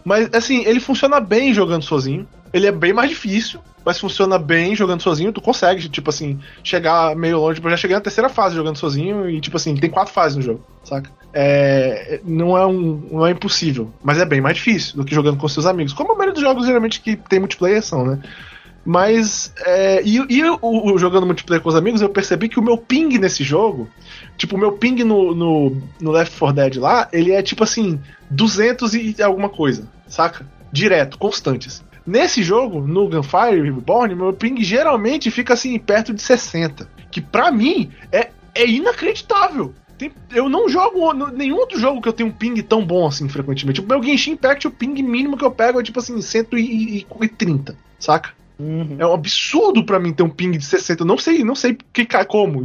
Mas, 0.06 0.32
assim, 0.32 0.62
ele 0.64 0.78
funciona 0.78 1.18
bem 1.18 1.52
jogando 1.52 1.82
sozinho. 1.82 2.28
Ele 2.52 2.68
é 2.68 2.70
bem 2.70 2.92
mais 2.92 3.10
difícil, 3.10 3.58
mas 3.84 3.98
funciona 3.98 4.38
bem 4.38 4.72
jogando 4.76 5.02
sozinho. 5.02 5.32
Tu 5.32 5.40
consegue, 5.40 5.88
tipo 5.88 6.10
assim, 6.10 6.38
chegar 6.62 7.16
meio 7.16 7.40
longe. 7.40 7.56
Tipo, 7.56 7.66
eu 7.66 7.72
já 7.72 7.76
cheguei 7.76 7.96
na 7.96 8.00
terceira 8.00 8.28
fase 8.28 8.54
jogando 8.54 8.76
sozinho 8.76 9.28
e, 9.28 9.40
tipo 9.40 9.56
assim, 9.56 9.74
tem 9.74 9.90
quatro 9.90 10.14
fases 10.14 10.36
no 10.36 10.42
jogo, 10.42 10.64
saca? 10.84 11.10
É, 11.34 12.20
não, 12.24 12.56
é 12.56 12.64
um, 12.64 13.08
não 13.10 13.26
é 13.26 13.32
impossível, 13.32 13.92
mas 14.00 14.18
é 14.18 14.24
bem 14.24 14.40
mais 14.40 14.58
difícil 14.58 14.96
do 14.96 15.04
que 15.04 15.12
jogando 15.12 15.38
com 15.38 15.48
seus 15.48 15.66
amigos. 15.66 15.92
Como 15.92 16.12
a 16.12 16.14
maioria 16.14 16.34
dos 16.34 16.42
jogos, 16.42 16.66
geralmente, 16.66 17.00
que 17.00 17.16
tem 17.16 17.40
multiplayer 17.40 17.82
são, 17.82 18.06
né? 18.06 18.20
Mas, 18.84 19.52
é, 19.66 20.00
e, 20.04 20.24
e 20.30 20.44
o, 20.44 20.58
o, 20.62 20.96
jogando 20.98 21.26
multiplayer 21.26 21.60
com 21.60 21.68
os 21.68 21.74
amigos, 21.74 22.00
eu 22.00 22.08
percebi 22.08 22.48
que 22.48 22.60
o 22.60 22.62
meu 22.62 22.78
ping 22.78 23.18
nesse 23.18 23.42
jogo, 23.42 23.90
tipo, 24.38 24.54
o 24.54 24.58
meu 24.58 24.70
ping 24.70 25.02
no, 25.02 25.34
no, 25.34 25.82
no 26.00 26.12
Left 26.12 26.38
4 26.38 26.54
Dead 26.54 26.76
lá, 26.76 27.08
ele 27.12 27.32
é 27.32 27.42
tipo 27.42 27.64
assim, 27.64 28.00
200 28.30 28.94
e 28.94 29.16
alguma 29.20 29.48
coisa, 29.48 29.88
saca? 30.06 30.46
Direto, 30.72 31.18
constante. 31.18 31.68
Assim. 31.68 31.82
Nesse 32.06 32.42
jogo, 32.42 32.80
no 32.80 33.08
Gunfire 33.08 33.62
Reborn, 33.62 34.14
meu 34.14 34.32
ping 34.32 34.62
geralmente 34.62 35.30
fica 35.30 35.54
assim, 35.54 35.78
perto 35.78 36.14
de 36.14 36.22
60. 36.22 36.88
Que 37.10 37.20
pra 37.20 37.50
mim 37.50 37.90
é, 38.12 38.30
é 38.54 38.66
inacreditável. 38.66 39.74
Tem, 39.98 40.12
eu 40.34 40.48
não 40.48 40.68
jogo 40.68 41.12
nenhum 41.30 41.56
outro 41.56 41.80
jogo 41.80 42.02
que 42.02 42.08
eu 42.08 42.12
tenho 42.12 42.28
um 42.28 42.32
ping 42.32 42.60
tão 42.62 42.84
bom 42.84 43.06
assim 43.06 43.28
frequentemente. 43.28 43.80
O 43.80 43.86
meu 43.86 44.02
Genshin 44.02 44.32
Impact, 44.32 44.68
o 44.68 44.70
ping 44.70 45.02
mínimo 45.02 45.36
que 45.36 45.44
eu 45.44 45.50
pego 45.50 45.80
é 45.80 45.82
tipo 45.82 45.98
assim, 45.98 46.20
130, 46.20 47.76
saca? 47.98 48.30
Uhum. 48.58 48.96
É 48.98 49.06
um 49.06 49.12
absurdo 49.12 49.84
para 49.84 49.98
mim 49.98 50.12
ter 50.12 50.22
um 50.22 50.30
ping 50.30 50.52
de 50.52 50.64
60. 50.64 51.04
não 51.04 51.18
sei, 51.18 51.44
não 51.44 51.54
sei 51.54 51.76
que 51.92 52.06
como. 52.26 52.62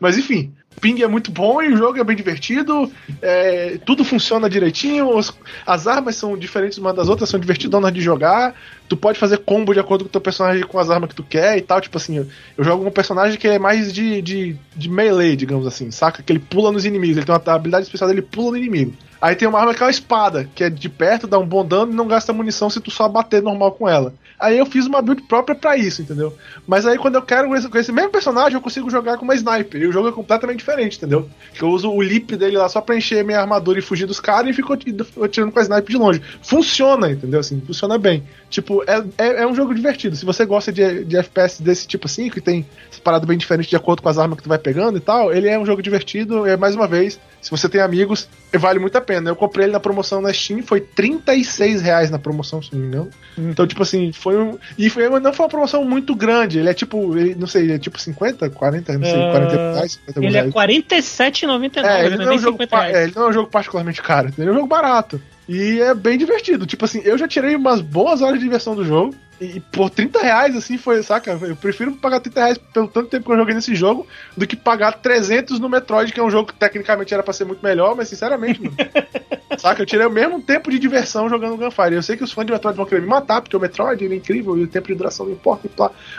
Mas 0.00 0.18
enfim, 0.18 0.52
ping 0.80 1.02
é 1.02 1.06
muito 1.06 1.30
bom 1.30 1.62
e 1.62 1.72
o 1.72 1.76
jogo 1.76 1.98
é 1.98 2.04
bem 2.04 2.16
divertido. 2.16 2.90
É, 3.20 3.78
tudo 3.84 4.04
funciona 4.04 4.48
direitinho. 4.48 5.16
Os, 5.16 5.32
as 5.66 5.86
armas 5.86 6.16
são 6.16 6.36
diferentes 6.36 6.78
umas 6.78 6.94
das 6.94 7.08
outras, 7.08 7.28
são 7.28 7.38
divertidonas 7.38 7.92
de 7.92 8.00
jogar. 8.00 8.54
Tu 8.92 8.96
pode 8.98 9.18
fazer 9.18 9.38
combo 9.38 9.72
de 9.72 9.80
acordo 9.80 10.04
com 10.04 10.08
o 10.08 10.12
teu 10.12 10.20
personagem 10.20 10.62
com 10.64 10.78
as 10.78 10.90
armas 10.90 11.08
que 11.08 11.14
tu 11.14 11.22
quer 11.22 11.56
e 11.56 11.62
tal. 11.62 11.80
Tipo 11.80 11.96
assim, 11.96 12.28
eu, 12.58 12.62
jogo 12.62 12.86
um 12.86 12.90
personagem 12.90 13.38
que 13.38 13.48
é 13.48 13.58
mais 13.58 13.90
de, 13.90 14.20
de, 14.20 14.54
de 14.76 14.90
melee, 14.90 15.34
digamos 15.34 15.66
assim, 15.66 15.90
saca? 15.90 16.22
Que 16.22 16.30
ele 16.30 16.38
pula 16.38 16.70
nos 16.70 16.84
inimigos. 16.84 17.16
Ele 17.16 17.24
tem 17.24 17.34
uma 17.34 17.54
habilidade 17.54 17.86
especial 17.86 18.10
dele 18.10 18.20
pula 18.20 18.50
no 18.50 18.58
inimigo. 18.58 18.92
Aí 19.18 19.34
tem 19.34 19.48
uma 19.48 19.60
arma 19.60 19.72
que 19.72 19.82
é 19.82 19.86
uma 19.86 19.90
espada, 19.90 20.46
que 20.54 20.64
é 20.64 20.68
de 20.68 20.88
perto, 20.90 21.28
dá 21.28 21.38
um 21.38 21.46
bom 21.46 21.64
dano 21.64 21.92
e 21.92 21.94
não 21.94 22.08
gasta 22.08 22.32
munição 22.32 22.68
se 22.68 22.80
tu 22.80 22.90
só 22.90 23.08
bater 23.08 23.40
normal 23.40 23.70
com 23.70 23.88
ela. 23.88 24.12
Aí 24.42 24.58
eu 24.58 24.66
fiz 24.66 24.84
uma 24.88 25.00
build 25.00 25.22
própria 25.22 25.54
para 25.54 25.76
isso, 25.76 26.02
entendeu? 26.02 26.36
Mas 26.66 26.84
aí 26.84 26.98
quando 26.98 27.14
eu 27.14 27.22
quero 27.22 27.46
com 27.46 27.54
esse, 27.54 27.68
com 27.68 27.78
esse, 27.78 27.92
mesmo 27.92 28.10
personagem, 28.10 28.54
eu 28.54 28.60
consigo 28.60 28.90
jogar 28.90 29.16
com 29.16 29.24
uma 29.24 29.36
sniper. 29.36 29.80
E 29.80 29.86
o 29.86 29.92
jogo 29.92 30.08
é 30.08 30.12
completamente 30.12 30.58
diferente, 30.58 30.96
entendeu? 30.96 31.30
Eu 31.60 31.68
uso 31.68 31.88
o 31.88 32.02
lip 32.02 32.34
dele 32.34 32.56
lá 32.56 32.68
só 32.68 32.80
pra 32.80 32.96
encher 32.96 33.24
minha 33.24 33.38
armadura 33.38 33.78
e 33.78 33.82
fugir 33.82 34.04
dos 34.04 34.18
caras 34.18 34.50
e 34.50 34.52
fico 34.52 34.72
atirando 34.72 35.52
com 35.52 35.58
a 35.60 35.62
sniper 35.62 35.88
de 35.88 35.96
longe. 35.96 36.20
Funciona, 36.42 37.12
entendeu? 37.12 37.38
Assim, 37.38 37.62
funciona 37.64 37.96
bem. 37.96 38.24
Tipo, 38.50 38.81
é, 38.86 39.04
é, 39.18 39.42
é 39.42 39.46
um 39.46 39.54
jogo 39.54 39.74
divertido. 39.74 40.16
Se 40.16 40.24
você 40.24 40.44
gosta 40.44 40.72
de, 40.72 41.04
de 41.04 41.16
FPS 41.16 41.62
desse 41.62 41.86
tipo 41.86 42.06
assim, 42.06 42.28
que 42.28 42.40
tem 42.40 42.66
parado 43.02 43.26
bem 43.26 43.36
diferente 43.36 43.68
de 43.68 43.76
acordo 43.76 44.02
com 44.02 44.08
as 44.08 44.18
armas 44.18 44.36
que 44.38 44.44
tu 44.44 44.48
vai 44.48 44.58
pegando 44.58 44.96
e 44.96 45.00
tal, 45.00 45.32
ele 45.32 45.48
é 45.48 45.58
um 45.58 45.66
jogo 45.66 45.82
divertido. 45.82 46.46
É 46.46 46.56
mais 46.56 46.74
uma 46.74 46.86
vez, 46.86 47.18
se 47.40 47.50
você 47.50 47.68
tem 47.68 47.80
amigos, 47.80 48.28
vale 48.54 48.78
muito 48.78 48.96
a 48.96 49.00
pena. 49.00 49.30
Eu 49.30 49.36
comprei 49.36 49.66
ele 49.66 49.72
na 49.72 49.80
promoção 49.80 50.20
na 50.20 50.32
Steam, 50.32 50.62
foi 50.62 50.80
36 50.80 51.82
reais 51.82 52.10
na 52.10 52.18
promoção, 52.18 52.62
se 52.62 52.72
não 52.72 52.80
me 52.80 52.86
engano. 52.86 53.10
Hum. 53.38 53.50
Então, 53.50 53.66
tipo 53.66 53.82
assim, 53.82 54.12
foi 54.12 54.38
um. 54.38 54.58
E 54.78 54.88
foi, 54.88 55.08
não 55.08 55.32
foi 55.32 55.44
uma 55.44 55.50
promoção 55.50 55.84
muito 55.84 56.14
grande. 56.14 56.58
Ele 56.58 56.68
é 56.68 56.74
tipo, 56.74 57.16
ele, 57.16 57.34
não 57.34 57.46
sei, 57.46 57.62
ele 57.62 57.72
é 57.74 57.78
tipo 57.78 58.00
50, 58.00 58.50
40, 58.50 58.98
não 58.98 59.04
sei, 59.04 59.18
uh, 59.18 59.30
40 59.30 59.56
reais. 59.56 59.92
50 59.92 60.20
ele 60.20 60.30
reais. 60.30 60.48
é 60.48 60.50
47,99. 60.50 61.84
É, 61.84 62.06
ele 62.06 62.16
não, 62.16 62.32
é 62.32 62.34
um 62.34 62.38
jogo, 62.38 62.58
é, 62.62 63.02
ele 63.04 63.12
não 63.14 63.22
é 63.24 63.28
um 63.28 63.32
jogo 63.32 63.50
particularmente 63.50 64.00
caro, 64.00 64.32
ele 64.38 64.48
é 64.48 64.52
um 64.52 64.54
jogo 64.54 64.66
barato. 64.66 65.20
E 65.48 65.80
é 65.80 65.94
bem 65.94 66.16
divertido. 66.16 66.66
Tipo 66.66 66.84
assim, 66.84 67.00
eu 67.04 67.18
já 67.18 67.26
tirei 67.26 67.56
umas 67.56 67.80
boas 67.80 68.22
horas 68.22 68.38
de 68.38 68.44
diversão 68.44 68.74
do 68.74 68.84
jogo. 68.84 69.14
E 69.40 69.58
por 69.58 69.90
30 69.90 70.20
reais, 70.20 70.54
assim, 70.54 70.78
foi, 70.78 71.02
saca? 71.02 71.32
Eu 71.42 71.56
prefiro 71.56 71.92
pagar 71.96 72.20
30 72.20 72.40
reais 72.40 72.58
pelo 72.58 72.86
tanto 72.86 73.08
tempo 73.08 73.26
que 73.26 73.32
eu 73.32 73.36
joguei 73.36 73.54
nesse 73.54 73.74
jogo 73.74 74.06
do 74.36 74.46
que 74.46 74.54
pagar 74.54 74.92
300 74.92 75.58
no 75.58 75.68
Metroid, 75.68 76.12
que 76.12 76.20
é 76.20 76.22
um 76.22 76.30
jogo 76.30 76.52
que 76.52 76.54
tecnicamente 76.54 77.12
era 77.12 77.24
pra 77.24 77.32
ser 77.32 77.44
muito 77.44 77.60
melhor, 77.60 77.96
mas 77.96 78.08
sinceramente, 78.08 78.62
mano. 78.62 78.76
saca? 79.58 79.82
Eu 79.82 79.86
tirei 79.86 80.06
o 80.06 80.10
mesmo 80.10 80.40
tempo 80.40 80.70
de 80.70 80.78
diversão 80.78 81.28
jogando 81.28 81.56
Gunfire. 81.56 81.94
Eu 81.94 82.02
sei 82.02 82.16
que 82.16 82.22
os 82.22 82.32
fãs 82.32 82.46
de 82.46 82.52
Metroid 82.52 82.76
vão 82.76 82.86
querer 82.86 83.00
me 83.00 83.08
matar, 83.08 83.40
porque 83.40 83.56
o 83.56 83.60
Metroid 83.60 84.04
ele 84.04 84.14
é 84.14 84.16
incrível 84.18 84.56
e 84.56 84.62
o 84.62 84.68
tempo 84.68 84.86
de 84.86 84.94
duração 84.94 85.26
não 85.26 85.32
importa. 85.32 85.66
E 85.66 85.70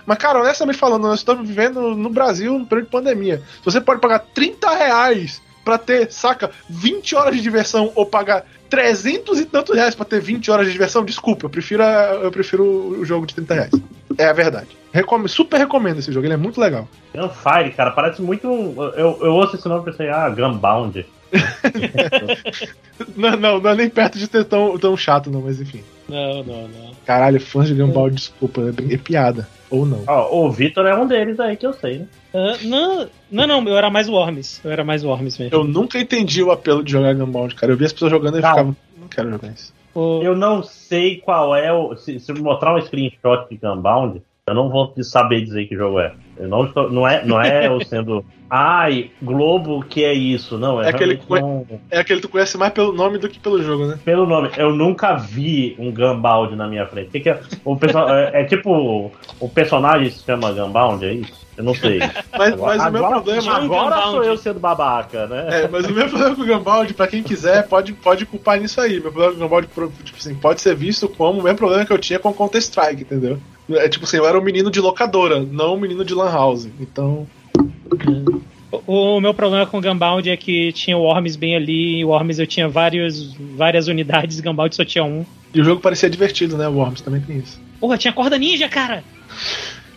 Mas, 0.06 0.18
cara, 0.18 0.42
honestamente 0.42 0.78
falando, 0.78 1.04
nós 1.04 1.20
estamos 1.20 1.48
vivendo 1.48 1.96
no 1.96 2.10
Brasil 2.10 2.60
no 2.60 2.66
período 2.66 2.86
de 2.86 2.92
pandemia. 2.92 3.42
Você 3.64 3.80
pode 3.80 4.02
pagar 4.02 4.20
30 4.20 4.70
reais 4.76 5.42
pra 5.64 5.78
ter, 5.78 6.12
saca, 6.12 6.52
20 6.70 7.16
horas 7.16 7.36
de 7.36 7.42
diversão 7.42 7.92
ou 7.96 8.06
pagar 8.06 8.46
300 8.74 9.40
e 9.40 9.46
tantos 9.46 9.76
reais 9.76 9.94
pra 9.94 10.04
ter 10.04 10.20
20 10.20 10.50
horas 10.50 10.66
de 10.66 10.72
diversão, 10.72 11.06
desculpa, 11.06 11.46
eu 11.46 11.50
prefiro, 11.50 11.84
a, 11.84 12.20
eu 12.24 12.32
prefiro 12.32 12.64
o 12.64 13.06
jogo 13.06 13.28
de 13.28 13.36
30 13.36 13.54
reais. 13.54 13.72
É 14.18 14.26
a 14.26 14.34
verdade. 14.34 14.70
Recom 14.92 15.28
super 15.28 15.58
recomendo 15.58 16.00
esse 16.00 16.12
jogo, 16.12 16.26
ele 16.26 16.34
é 16.34 16.38
muito 16.38 16.60
legal. 16.60 16.88
Gunfire, 17.14 17.72
cara, 17.76 17.92
parece 17.92 18.20
muito. 18.20 18.48
Eu, 18.98 19.20
eu 19.22 19.34
ouço 19.34 19.56
esse 19.56 19.68
nome 19.68 19.84
e 19.84 19.92
pensei, 19.92 20.10
ah, 20.10 20.28
Gunbound. 20.28 21.06
não, 23.16 23.38
não, 23.38 23.60
não 23.60 23.70
é 23.70 23.76
nem 23.76 23.90
perto 23.90 24.18
de 24.18 24.28
ter 24.28 24.46
tão, 24.46 24.78
tão 24.78 24.96
chato, 24.96 25.30
não, 25.30 25.42
mas 25.42 25.60
enfim. 25.60 25.84
Não, 26.08 26.44
não, 26.44 26.68
não. 26.68 26.92
Caralho, 27.06 27.40
fãs 27.40 27.68
de 27.68 27.74
Gunbound, 27.74 28.16
desculpa, 28.16 28.62
é, 28.62 28.94
é 28.94 28.98
piada. 28.98 29.48
Ou 29.70 29.86
não. 29.86 30.04
Ó, 30.06 30.46
o 30.46 30.52
Vitor 30.52 30.86
é 30.86 30.96
um 30.96 31.08
deles 31.08 31.40
aí 31.40 31.58
que 31.58 31.66
eu 31.66 31.74
sei, 31.74 32.00
né? 32.00 32.08
Uh, 32.34 32.68
não, 32.68 33.08
não, 33.32 33.48
não, 33.48 33.68
eu 33.68 33.78
era 33.78 33.90
mais 33.90 34.08
Worms. 34.08 34.62
Eu 34.64 34.72
era 34.72 34.84
mais 34.84 35.04
Worms 35.04 35.38
mesmo. 35.38 35.56
Eu 35.56 35.64
nunca 35.64 36.00
entendi 36.00 36.44
o 36.44 36.52
apelo 36.52 36.84
de 36.84 36.92
jogar 36.92 37.16
Gunbound, 37.16 37.56
cara. 37.56 37.74
Eu 37.74 37.78
vi 37.78 37.86
as 37.86 37.94
pessoas 37.94 38.12
jogando 38.12 38.38
e 38.38 38.42
não. 38.42 38.50
ficava, 38.50 38.76
não 38.98 39.08
quero 39.08 39.32
jogar 39.32 39.50
isso. 39.50 39.74
Eu 39.96 40.36
não 40.36 40.64
sei 40.64 41.18
qual 41.18 41.56
é 41.56 41.72
o. 41.72 41.96
Se, 41.96 42.20
se 42.20 42.34
mostrar 42.34 42.76
um 42.76 42.82
screenshot 42.82 43.48
de 43.50 43.58
Gunbound, 43.58 44.22
eu 44.48 44.54
não 44.54 44.70
vou 44.70 44.94
saber 45.04 45.42
dizer 45.42 45.66
que 45.68 45.76
jogo 45.76 46.00
é. 46.00 46.14
Eu 46.38 46.48
não, 46.48 46.66
estou, 46.66 46.92
não 46.92 47.08
é, 47.08 47.26
não 47.26 47.42
é 47.42 47.68
eu 47.68 47.80
sendo. 47.86 48.26
Ai, 48.50 49.10
Globo, 49.22 49.84
que 49.84 50.04
é 50.04 50.14
isso? 50.14 50.58
Não, 50.58 50.82
é, 50.82 50.86
é 50.86 50.90
aquele 50.90 51.18
que 51.18 51.30
não... 51.30 51.66
É 51.90 52.00
aquele 52.00 52.22
que 52.22 52.28
tu 52.28 52.32
conhece 52.32 52.56
mais 52.58 52.72
pelo 52.72 52.94
nome 52.94 53.18
do 53.18 53.28
que 53.28 53.40
pelo 53.40 53.62
jogo, 53.62 53.88
né? 53.88 54.00
Pelo 54.06 54.28
nome. 54.28 54.52
Eu 54.58 54.76
nunca 54.76 55.16
vi 55.16 55.76
um 55.80 55.92
Gunbound 55.92 56.56
na 56.56 56.68
minha 56.68 56.86
frente. 56.86 57.10
Que 57.10 57.20
que 57.20 57.30
é, 57.30 57.40
o 57.66 57.76
pessoal, 57.76 58.14
é, 58.14 58.42
é, 58.42 58.44
tipo. 58.44 59.12
O 59.40 59.50
personagem 59.50 60.10
se 60.12 60.24
chama 60.24 60.52
Gunbound, 60.52 61.04
é 61.04 61.14
isso? 61.14 61.44
Eu 61.58 61.64
não 61.64 61.74
sei. 61.74 62.00
mas, 62.38 62.56
mas 62.56 62.82
agora, 62.82 62.90
o 62.90 62.92
meu 62.92 63.10
problema. 63.10 63.56
Agora 63.56 64.02
sou 64.04 64.24
eu 64.24 64.38
sendo 64.38 64.60
babaca, 64.60 65.26
né? 65.28 65.64
É, 65.64 65.68
mas 65.68 65.86
o 65.86 65.92
meu 65.92 66.08
problema 66.08 66.36
com 66.36 66.42
o 66.42 66.46
Gunbound, 66.46 66.94
pra 66.94 67.08
quem 67.08 67.24
quiser, 67.24 67.68
pode, 67.68 67.94
pode 67.94 68.26
culpar 68.26 68.60
nisso 68.60 68.80
aí. 68.80 69.00
Meu 69.00 69.12
problema 69.12 69.32
com 69.32 69.38
o 69.38 69.50
Gunbound, 69.50 69.68
tipo 70.04 70.18
assim, 70.20 70.36
pode 70.36 70.62
ser 70.62 70.76
visto 70.76 71.08
como 71.10 71.40
o 71.40 71.44
mesmo 71.44 71.58
problema 71.58 71.86
que 71.86 71.94
eu 71.94 71.98
tinha 71.98 72.20
com 72.20 72.30
o 72.30 72.34
Counter-Strike, 72.34 73.02
entendeu? 73.02 73.40
É 73.70 73.88
tipo 73.88 74.05
assim, 74.05 74.18
eu 74.18 74.28
era 74.28 74.38
um 74.38 74.43
menino 74.43 74.70
de 74.70 74.80
locadora, 74.80 75.39
não 75.39 75.76
um 75.76 75.80
menino 75.80 76.03
de 76.03 76.14
lan 76.14 76.32
house. 76.32 76.68
Então. 76.80 77.28
O, 78.72 79.18
o 79.18 79.22
meu 79.22 79.34
problema 79.34 79.66
com 79.66 79.78
o 79.78 79.82
Gunbound 79.82 80.30
é 80.30 80.36
que 80.36 80.72
tinha 80.74 80.97
o 80.97 81.01
Worms 81.01 81.36
bem 81.36 81.55
ali, 81.55 81.99
e 81.99 82.05
o 82.05 82.09
Worms 82.09 82.39
eu 82.39 82.47
tinha 82.47 82.68
vários, 82.68 83.34
várias 83.55 83.88
unidades, 83.88 84.39
Gunbound 84.41 84.76
só 84.76 84.84
tinha 84.84 85.03
um. 85.03 85.26
E 85.53 85.61
o 85.61 85.64
jogo 85.64 85.82
parecia 85.82 86.09
divertido, 86.09 86.57
né? 86.57 86.68
O 86.68 86.74
Worms 86.74 87.01
também 87.01 87.22
tem 87.22 87.38
isso. 87.38 87.61
Porra, 87.80 87.97
tinha 87.97 88.11
corda 88.11 88.38
ninja, 88.38 88.68
cara! 88.68 89.03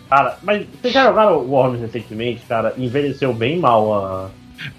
Cara, 0.09 0.37
mas 0.41 0.65
vocês 0.81 0.93
já 0.93 1.05
jogaram 1.05 1.37
o 1.37 1.49
Worms 1.49 1.81
recentemente, 1.81 2.41
cara? 2.47 2.73
Envelheceu 2.77 3.33
bem 3.33 3.59
mal 3.59 3.93
a. 3.93 4.29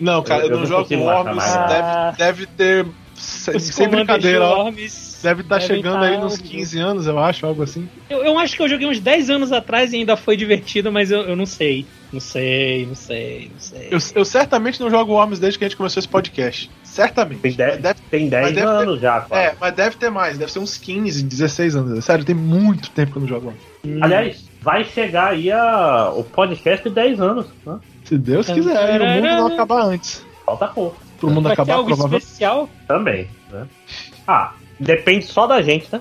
Não, 0.00 0.22
cara, 0.22 0.42
eu, 0.42 0.46
eu 0.46 0.52
não, 0.52 0.60
não 0.60 0.66
jogo 0.66 0.94
Worms, 0.94 1.44
deve, 1.68 2.16
deve 2.16 2.46
ter. 2.46 2.86
Sem, 3.14 3.58
sem 3.58 3.88
brincadeira, 3.88 4.46
Worms 4.46 5.07
Deve 5.22 5.42
estar 5.42 5.58
tá 5.58 5.60
chegando 5.60 6.04
aí 6.04 6.16
tá 6.16 6.22
nos 6.22 6.38
15 6.38 6.78
anos, 6.78 7.06
eu 7.06 7.18
acho, 7.18 7.44
algo 7.44 7.62
assim. 7.62 7.88
Eu, 8.08 8.24
eu 8.24 8.38
acho 8.38 8.56
que 8.56 8.62
eu 8.62 8.68
joguei 8.68 8.86
uns 8.86 9.00
10 9.00 9.30
anos 9.30 9.52
atrás 9.52 9.92
e 9.92 9.96
ainda 9.96 10.16
foi 10.16 10.36
divertido, 10.36 10.92
mas 10.92 11.10
eu, 11.10 11.22
eu 11.22 11.34
não 11.34 11.46
sei. 11.46 11.84
Não 12.12 12.20
sei, 12.20 12.86
não 12.86 12.94
sei, 12.94 13.50
não 13.52 13.60
sei. 13.60 13.88
Eu, 13.90 13.98
eu 14.14 14.24
certamente 14.24 14.80
não 14.80 14.88
jogo 14.88 15.12
Worms 15.12 15.38
desde 15.38 15.58
que 15.58 15.64
a 15.64 15.68
gente 15.68 15.76
começou 15.76 16.00
esse 16.00 16.08
podcast. 16.08 16.70
Certamente. 16.84 17.40
Tem 17.40 17.52
10, 17.52 17.80
deve, 17.80 18.00
tem 18.10 18.28
10 18.28 18.58
anos 18.58 18.94
ter, 18.94 19.02
já, 19.02 19.26
É, 19.30 19.54
mas 19.60 19.74
deve 19.74 19.96
ter 19.96 20.10
mais. 20.10 20.38
Deve 20.38 20.50
ser 20.52 20.60
uns 20.60 20.78
15, 20.78 21.22
16 21.22 21.76
anos. 21.76 22.04
Sério, 22.04 22.24
tem 22.24 22.34
muito 22.34 22.90
tempo 22.90 23.12
que 23.12 23.18
eu 23.18 23.22
não 23.22 23.28
jogo 23.28 23.46
Worms. 23.46 23.62
Hum. 23.84 23.98
Aliás, 24.00 24.48
vai 24.62 24.84
chegar 24.84 25.32
aí 25.32 25.50
a, 25.50 26.12
o 26.14 26.24
podcast 26.24 26.88
de 26.88 26.94
10 26.94 27.20
anos. 27.20 27.46
Né? 27.66 27.78
Se 28.04 28.16
Deus 28.16 28.46
quiser, 28.46 29.00
e 29.00 29.02
o 29.02 29.06
mundo 29.06 29.26
não 29.26 29.46
acabar 29.48 29.82
antes. 29.82 30.24
Falta 30.46 30.68
pouco. 30.68 30.96
Pro 31.18 31.30
mundo 31.30 31.48
acabar, 31.48 31.82
provavelmente. 31.82 32.22
especial? 32.22 32.70
Também, 32.86 33.28
né? 33.50 33.66
Ah, 34.26 34.52
Depende 34.78 35.26
só 35.26 35.46
da 35.46 35.60
gente, 35.62 35.88
né? 35.92 36.00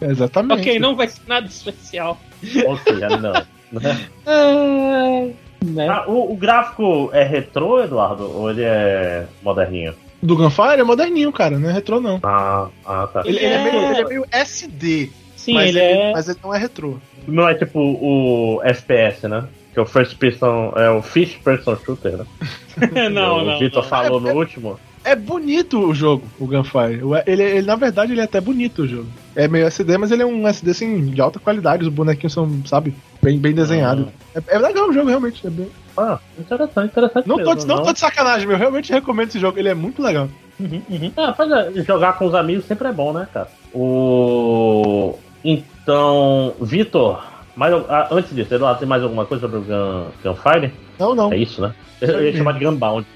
Exatamente. 0.00 0.60
ok, 0.60 0.78
não 0.78 0.96
vai 0.96 1.08
ser 1.08 1.22
nada 1.26 1.46
especial. 1.46 2.18
Ou 2.66 2.78
seja, 2.78 3.08
não. 3.08 3.32
Né? 3.72 5.34
né? 5.64 5.88
Ah, 5.88 6.04
o, 6.06 6.32
o, 6.32 6.36
gráfico 6.36 7.10
é 7.12 7.24
retrô, 7.24 7.82
Eduardo? 7.82 8.30
Ou 8.30 8.50
ele 8.50 8.62
é 8.62 9.26
moderninho? 9.42 9.94
Do 10.22 10.36
Gunfire 10.36 10.80
é 10.80 10.82
moderninho, 10.84 11.32
cara, 11.32 11.58
não 11.58 11.68
é 11.68 11.72
retrô, 11.72 12.00
não. 12.00 12.20
Ah, 12.22 12.68
ah 12.84 13.06
tá. 13.12 13.22
Ele, 13.24 13.38
ele, 13.38 13.46
é... 13.46 13.64
meio, 13.64 13.90
ele 13.90 14.00
é 14.00 14.04
meio 14.04 14.26
SD. 14.30 15.10
Sim, 15.36 15.54
mas 15.54 15.68
ele, 15.68 15.80
ele 15.80 15.98
é. 15.98 16.12
Mas 16.12 16.28
ele 16.28 16.38
não 16.42 16.54
é 16.54 16.58
retrô. 16.58 16.96
Não 17.26 17.48
é 17.48 17.54
tipo 17.54 17.78
o 17.78 18.60
FPS, 18.64 19.28
né? 19.28 19.46
Que 19.72 19.78
é 19.78 19.82
o 19.82 19.86
first 19.86 20.16
person. 20.16 20.72
É 20.76 20.88
o 20.88 21.02
fish 21.02 21.36
person 21.36 21.76
shooter, 21.76 22.16
né? 22.16 22.26
não, 23.10 23.38
o 23.38 23.44
não. 23.44 23.56
O 23.56 23.58
Vitor 23.58 23.82
não. 23.82 23.88
falou 23.88 24.18
é, 24.18 24.22
no 24.22 24.38
último. 24.38 24.80
É 25.04 25.14
bonito 25.14 25.78
o 25.78 25.94
jogo, 25.94 26.24
o 26.40 26.46
Gunfire. 26.46 27.02
O- 27.04 27.14
Ele, 27.26 27.42
ele, 27.42 27.66
na 27.66 27.76
verdade, 27.76 28.12
ele 28.12 28.20
é 28.22 28.24
até 28.24 28.40
bonito 28.40 28.82
o 28.82 28.86
jogo. 28.88 29.06
É 29.36 29.46
meio 29.46 29.66
SD, 29.66 29.98
mas 29.98 30.10
ele 30.10 30.22
é 30.22 30.26
um 30.26 30.48
SD 30.48 30.70
assim, 30.70 31.04
de 31.06 31.20
alta 31.20 31.38
qualidade. 31.38 31.82
Os 31.82 31.88
bonequinhos 31.90 32.32
são, 32.32 32.48
sabe, 32.66 32.94
bem, 33.22 33.38
bem 33.38 33.52
desenhados. 33.52 34.06
É, 34.34 34.42
é 34.56 34.58
legal 34.58 34.88
o 34.88 34.92
jogo, 34.92 35.08
realmente. 35.08 35.46
é 35.46 35.50
bem- 35.50 35.70
Ah, 35.96 36.18
interessante, 36.38 36.90
interessante. 36.90 37.28
Não, 37.28 37.36
tô, 37.36 37.44
mesmo, 37.44 37.56
de- 37.60 37.66
não 37.66 37.82
tô 37.82 37.92
de 37.92 37.98
sacanagem, 38.00 38.46
meu. 38.46 38.56
Eu 38.56 38.60
realmente 38.60 38.90
recomendo 38.92 39.28
esse 39.28 39.38
jogo. 39.38 39.58
Ele 39.58 39.68
é 39.68 39.74
muito 39.74 40.02
legal. 40.02 40.28
Uhum, 40.58 40.80
uhum. 40.88 41.12
Ah, 41.16 41.34
é, 41.76 41.82
jogar 41.82 42.14
com 42.14 42.26
os 42.26 42.34
amigos 42.34 42.64
sempre 42.64 42.88
é 42.88 42.92
bom, 42.92 43.12
né, 43.12 43.28
cara? 43.32 43.48
O. 43.74 45.18
Então, 45.44 46.54
Vitor, 46.60 47.22
mais, 47.54 47.74
ah, 47.88 48.08
antes 48.10 48.34
disso, 48.34 48.54
Eduardo, 48.54 48.78
tem 48.78 48.88
mais 48.88 49.02
alguma 49.02 49.26
coisa 49.26 49.42
sobre 49.42 49.58
o 49.58 49.62
Gun, 49.62 50.06
Gunfire? 50.24 50.72
Não, 50.98 51.14
não. 51.14 51.32
É 51.32 51.36
isso, 51.36 51.60
né? 51.60 51.74
Eu 52.00 52.24
ia 52.24 52.36
chamar 52.36 52.52
de 52.58 52.64
Gunbound. 52.64 53.06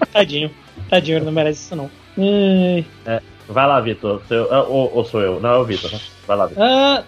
Tadinho. 0.12 0.50
Tadinho, 0.88 1.18
ele 1.18 1.24
não 1.24 1.32
merece 1.32 1.62
isso, 1.62 1.76
não. 1.76 1.90
Ai. 2.18 2.84
Vai 3.48 3.66
lá, 3.66 3.80
Vitor. 3.80 4.22
Seu- 4.26 4.52
ah, 4.52 4.62
Ou, 4.64 4.90
ou 4.94 5.04
sou 5.04 5.20
eu? 5.20 5.40
Não, 5.40 5.50
é 5.50 5.58
o 5.58 5.64
Vitor, 5.64 5.92
né? 5.92 6.00
Vai 6.26 6.36
lá, 6.36 6.46
Vitor. 6.46 6.62
Ah, 6.62 7.04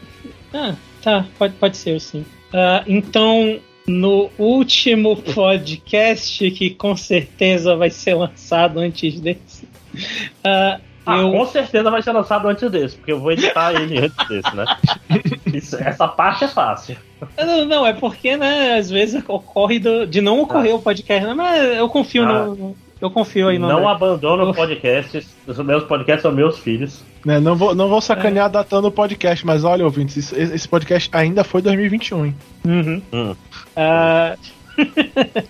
ah, 0.54 0.74
tá, 1.02 1.26
pode, 1.38 1.54
pode 1.54 1.76
ser, 1.76 2.00
sim. 2.00 2.24
Ah, 2.52 2.84
então, 2.86 3.58
no 3.86 4.30
último 4.38 5.16
podcast, 5.16 6.50
que 6.50 6.70
com 6.70 6.96
certeza 6.96 7.74
vai 7.76 7.90
ser 7.90 8.14
lançado 8.14 8.78
antes 8.80 9.20
desse, 9.20 9.66
ah, 10.44 10.80
Ah, 11.06 11.18
eu. 11.18 11.30
com 11.30 11.46
certeza 11.46 11.90
vai 11.90 12.02
ser 12.02 12.12
lançado 12.12 12.48
antes 12.48 12.68
desse, 12.70 12.96
porque 12.96 13.12
eu 13.12 13.20
vou 13.20 13.30
editar 13.32 13.72
ele 13.74 13.98
antes 14.04 14.28
desse, 14.28 14.56
né? 14.56 14.64
Isso- 15.54 15.76
essa 15.76 16.08
parte 16.08 16.44
é 16.44 16.48
fácil. 16.48 16.96
Não, 17.38 17.64
não, 17.64 17.86
é 17.86 17.92
porque, 17.92 18.36
né, 18.36 18.76
às 18.78 18.90
vezes 18.90 19.22
ocorre 19.28 19.78
do- 19.78 20.06
de 20.06 20.20
não 20.20 20.40
ocorrer 20.40 20.74
o 20.74 20.80
podcast, 20.82 21.26
né, 21.26 21.32
mas 21.34 21.76
eu 21.78 21.88
confio 21.88 22.24
Ah. 22.24 22.46
no. 22.46 22.76
Eu 22.98 23.10
confio 23.10 23.48
aí 23.48 23.58
no. 23.58 23.68
Não 23.68 23.76
André. 23.80 23.90
abandona 23.90 24.44
o 24.44 24.54
podcast. 24.54 25.26
Os 25.46 25.58
meus 25.58 25.84
podcasts 25.84 26.22
são 26.22 26.32
meus 26.32 26.58
filhos. 26.58 27.02
Né, 27.24 27.38
não, 27.38 27.54
vou, 27.54 27.74
não 27.74 27.88
vou 27.88 28.00
sacanear 28.00 28.48
datando 28.50 28.88
o 28.88 28.90
podcast, 28.90 29.44
mas 29.44 29.64
olha, 29.64 29.84
ouvintes, 29.84 30.16
isso- 30.16 30.34
esse 30.34 30.66
podcast 30.66 31.10
ainda 31.12 31.44
foi 31.44 31.60
2021, 31.60 32.24
hein? 32.26 32.34
Uhum. 32.64 33.02
Hum. 33.12 33.36
Ah, 33.76 34.34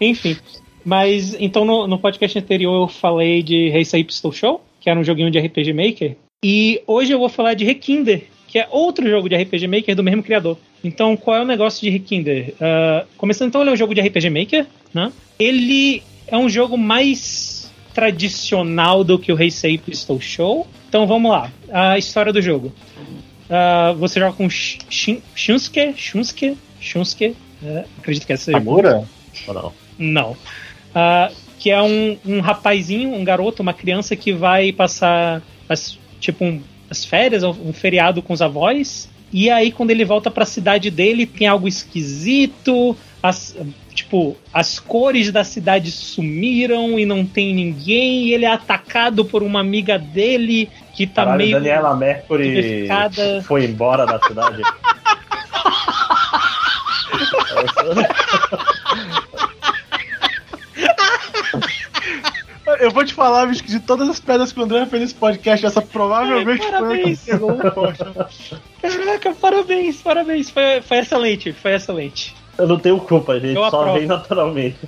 Enfim. 0.00 0.36
Mas 0.84 1.34
então 1.38 1.64
no, 1.64 1.86
no 1.86 1.98
podcast 1.98 2.36
anterior 2.38 2.82
eu 2.82 2.88
falei 2.88 3.42
de 3.42 3.70
Race 3.70 4.02
Pistol 4.04 4.32
Show, 4.32 4.60
que 4.82 4.90
era 4.90 4.98
um 4.98 5.04
joguinho 5.04 5.30
de 5.30 5.38
RPG 5.38 5.72
Maker. 5.72 6.16
E 6.44 6.82
hoje 6.88 7.12
eu 7.12 7.18
vou 7.18 7.28
falar 7.28 7.54
de 7.54 7.64
Rekinder, 7.64 8.24
que 8.48 8.58
é 8.58 8.66
outro 8.68 9.08
jogo 9.08 9.28
de 9.28 9.36
RPG 9.36 9.68
Maker 9.68 9.94
do 9.94 10.02
mesmo 10.02 10.22
criador. 10.22 10.58
Então, 10.82 11.16
qual 11.16 11.36
é 11.36 11.40
o 11.40 11.46
negócio 11.46 11.80
de 11.80 11.88
Rekinder? 11.88 12.52
Ah, 12.60 13.06
começando 13.16 13.48
então, 13.48 13.60
ele 13.60 13.70
é 13.70 13.72
um 13.72 13.76
jogo 13.76 13.94
de 13.94 14.00
RPG 14.00 14.28
Maker, 14.28 14.66
né? 14.92 15.12
Ele 15.38 16.02
é 16.26 16.36
um 16.36 16.48
jogo 16.48 16.76
mais 16.76 17.72
tradicional 17.94 19.04
do 19.04 19.18
que 19.18 19.30
o 19.30 19.36
Race 19.36 19.78
Pistol 19.78 20.20
Show. 20.20 20.66
Então 20.88 21.06
vamos 21.06 21.30
lá. 21.30 21.52
A 21.70 21.96
história 21.96 22.32
do 22.32 22.42
jogo. 22.42 22.72
Ah, 23.48 23.94
você 23.96 24.18
joga 24.18 24.36
com 24.36 24.50
Shunsuke, 24.50 25.94
Shunsuke, 25.96 26.58
Shunsuke, 26.80 27.36
é, 27.64 27.84
acredito 27.98 28.26
que 28.26 28.32
essa 28.32 28.46
seja 28.46 28.56
Agora? 28.56 29.06
Ou 29.46 29.54
não? 29.54 29.72
não. 29.96 30.36
Ah, 30.92 31.30
que 31.62 31.70
é 31.70 31.80
um, 31.80 32.18
um 32.26 32.40
rapazinho, 32.40 33.14
um 33.14 33.22
garoto, 33.22 33.62
uma 33.62 33.72
criança 33.72 34.16
que 34.16 34.32
vai 34.32 34.72
passar 34.72 35.40
as, 35.68 35.96
tipo 36.18 36.44
um- 36.44 36.60
as 36.90 37.04
férias, 37.04 37.44
um 37.44 37.72
feriado 37.72 38.20
com 38.20 38.32
os 38.32 38.42
avós. 38.42 39.08
E 39.32 39.48
aí, 39.48 39.70
quando 39.70 39.92
ele 39.92 40.04
volta 40.04 40.28
pra 40.28 40.44
cidade 40.44 40.90
dele, 40.90 41.24
tem 41.24 41.46
algo 41.46 41.68
esquisito. 41.68 42.96
As, 43.22 43.56
tipo, 43.94 44.36
as 44.52 44.80
cores 44.80 45.30
da 45.30 45.44
cidade 45.44 45.92
sumiram 45.92 46.98
e 46.98 47.06
não 47.06 47.24
tem 47.24 47.54
ninguém. 47.54 48.24
E 48.24 48.34
ele 48.34 48.44
é 48.44 48.50
atacado 48.50 49.24
por 49.24 49.44
uma 49.44 49.60
amiga 49.60 49.96
dele 49.96 50.68
que 50.96 51.06
tá 51.06 51.22
Caralho, 51.22 51.38
meio. 51.38 51.52
Daniela 51.52 51.94
Mercury 51.94 52.88
foi 53.44 53.66
embora 53.66 54.04
da 54.04 54.18
cidade. 54.18 54.62
Eu 62.82 62.90
vou 62.90 63.04
te 63.04 63.14
falar, 63.14 63.46
bicho, 63.46 63.62
que 63.62 63.70
de 63.70 63.78
todas 63.78 64.08
as 64.08 64.18
pedras 64.18 64.52
que 64.52 64.58
o 64.58 64.64
André 64.64 64.84
fez 64.86 65.02
nesse 65.02 65.14
podcast, 65.14 65.64
essa 65.64 65.80
provavelmente 65.80 66.64
Ai, 66.64 66.78
foi 66.80 67.00
a 67.00 67.14
que 67.14 67.26
parabéns. 67.28 68.52
Caraca, 68.82 69.34
parabéns, 69.40 70.02
parabéns. 70.02 70.50
Foi, 70.50 70.80
foi 70.80 70.98
excelente, 70.98 71.52
foi 71.52 71.74
excelente. 71.74 72.34
Eu 72.58 72.66
não 72.66 72.80
tenho 72.80 72.98
culpa, 72.98 73.38
gente. 73.38 73.54
Eu 73.54 73.70
Só 73.70 73.82
aprovo. 73.82 73.98
vem 74.00 74.08
naturalmente. 74.08 74.78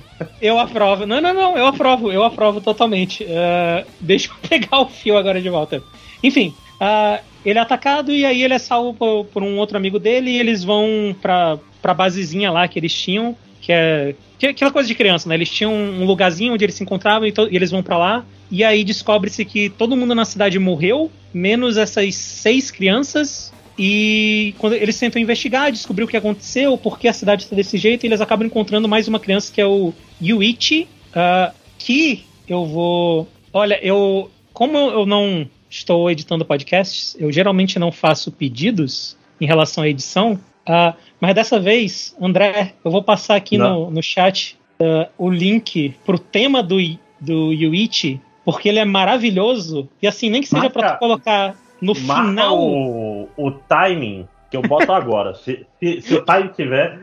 Eu 0.41 0.59
aprovo. 0.59 1.05
Não, 1.05 1.21
não, 1.21 1.33
não, 1.33 1.57
eu 1.57 1.67
aprovo, 1.67 2.11
eu 2.11 2.21
aprovo 2.25 2.59
totalmente. 2.59 3.25
É, 3.29 3.85
deixa 4.01 4.29
eu 4.29 4.35
pegar 4.49 4.81
o 4.81 4.89
fio 4.89 5.17
agora 5.17 5.41
de 5.41 5.49
volta. 5.49 5.81
Enfim, 6.21 6.53
ah, 6.81 7.21
ele 7.45 7.59
é 7.59 7.61
atacado 7.61 8.11
e 8.11 8.25
aí 8.25 8.43
ele 8.43 8.55
é 8.55 8.59
salvo 8.59 8.93
por, 8.93 9.23
por 9.27 9.41
um 9.41 9.57
outro 9.57 9.77
amigo 9.77 9.99
dele 9.99 10.31
e 10.31 10.39
eles 10.39 10.65
vão 10.65 11.15
pra, 11.21 11.57
pra 11.81 11.93
basezinha 11.93 12.51
lá 12.51 12.67
que 12.67 12.77
eles 12.77 12.93
tinham, 12.93 13.37
que 13.65 13.71
é. 13.71 14.13
Que 14.37 14.45
é 14.45 14.49
aquela 14.49 14.71
coisa 14.71 14.87
de 14.87 14.93
criança, 14.93 15.27
né? 15.27 15.35
Eles 15.35 15.49
tinham 15.49 15.73
um 15.73 16.05
lugarzinho 16.05 16.53
onde 16.53 16.63
eles 16.63 16.75
se 16.75 16.83
encontravam 16.83 17.27
e, 17.27 17.33
e 17.49 17.55
eles 17.55 17.71
vão 17.71 17.81
pra 17.81 17.97
lá. 17.97 18.25
E 18.51 18.63
aí 18.63 18.83
descobre-se 18.83 19.43
que 19.43 19.69
todo 19.69 19.97
mundo 19.97 20.13
na 20.13 20.23
cidade 20.23 20.59
morreu, 20.59 21.11
menos 21.33 21.75
essas 21.75 22.13
seis 22.13 22.69
crianças. 22.69 23.51
E 23.77 24.53
quando 24.59 24.73
eles 24.73 24.99
tentam 24.99 25.19
investigar, 25.19 25.71
descobrir 25.71 26.03
o 26.03 26.07
que 26.07 26.15
aconteceu, 26.15 26.77
por 26.77 26.99
que 26.99 27.07
a 27.07 27.13
cidade 27.13 27.43
está 27.43 27.55
desse 27.55 27.77
jeito, 27.77 28.03
e 28.03 28.07
eles 28.07 28.21
acabam 28.21 28.45
encontrando 28.45 28.87
mais 28.87 29.07
uma 29.07 29.19
criança 29.19 29.51
que 29.51 29.59
é 29.59 29.65
o 29.65 29.91
Yuichi, 30.21 30.87
ah, 31.13 31.51
que 31.79 32.23
eu 32.47 32.65
vou. 32.65 33.27
Olha, 33.51 33.79
eu. 33.83 34.29
Como 34.53 34.77
eu 34.77 35.05
não 35.05 35.49
estou 35.69 36.09
editando 36.09 36.45
podcasts, 36.45 37.17
eu 37.19 37.31
geralmente 37.31 37.79
não 37.79 37.91
faço 37.91 38.31
pedidos 38.31 39.17
em 39.41 39.45
relação 39.45 39.83
à 39.83 39.89
edição. 39.89 40.39
ah, 40.67 40.93
mas 41.25 41.33
dessa 41.33 41.59
vez, 41.59 42.15
André, 42.21 42.73
eu 42.83 42.91
vou 42.91 43.01
passar 43.01 43.35
aqui 43.35 43.57
Não. 43.57 43.85
no, 43.85 43.91
no 43.91 44.03
chat 44.03 44.57
ah, 44.79 45.09
o 45.17 45.27
link 45.27 45.95
pro 46.05 46.19
tema 46.19 46.61
do, 46.61 46.77
do 47.19 47.51
Yuichi, 47.51 48.21
porque 48.43 48.69
ele 48.69 48.77
é 48.77 48.85
maravilhoso. 48.85 49.89
E 49.99 50.07
assim, 50.07 50.29
nem 50.29 50.41
que 50.41 50.47
seja 50.47 50.69
para 50.69 50.91
tu 50.91 50.99
colocar 50.99 51.55
no 51.81 51.95
final. 51.95 52.59
o, 52.59 53.27
o 53.35 53.51
timing 53.51 54.27
que 54.51 54.57
eu 54.57 54.61
boto 54.61 54.91
agora. 54.93 55.33
se, 55.33 55.65
se, 55.79 56.01
se 56.01 56.13
o 56.13 56.23
timing 56.23 56.49
tiver. 56.49 56.99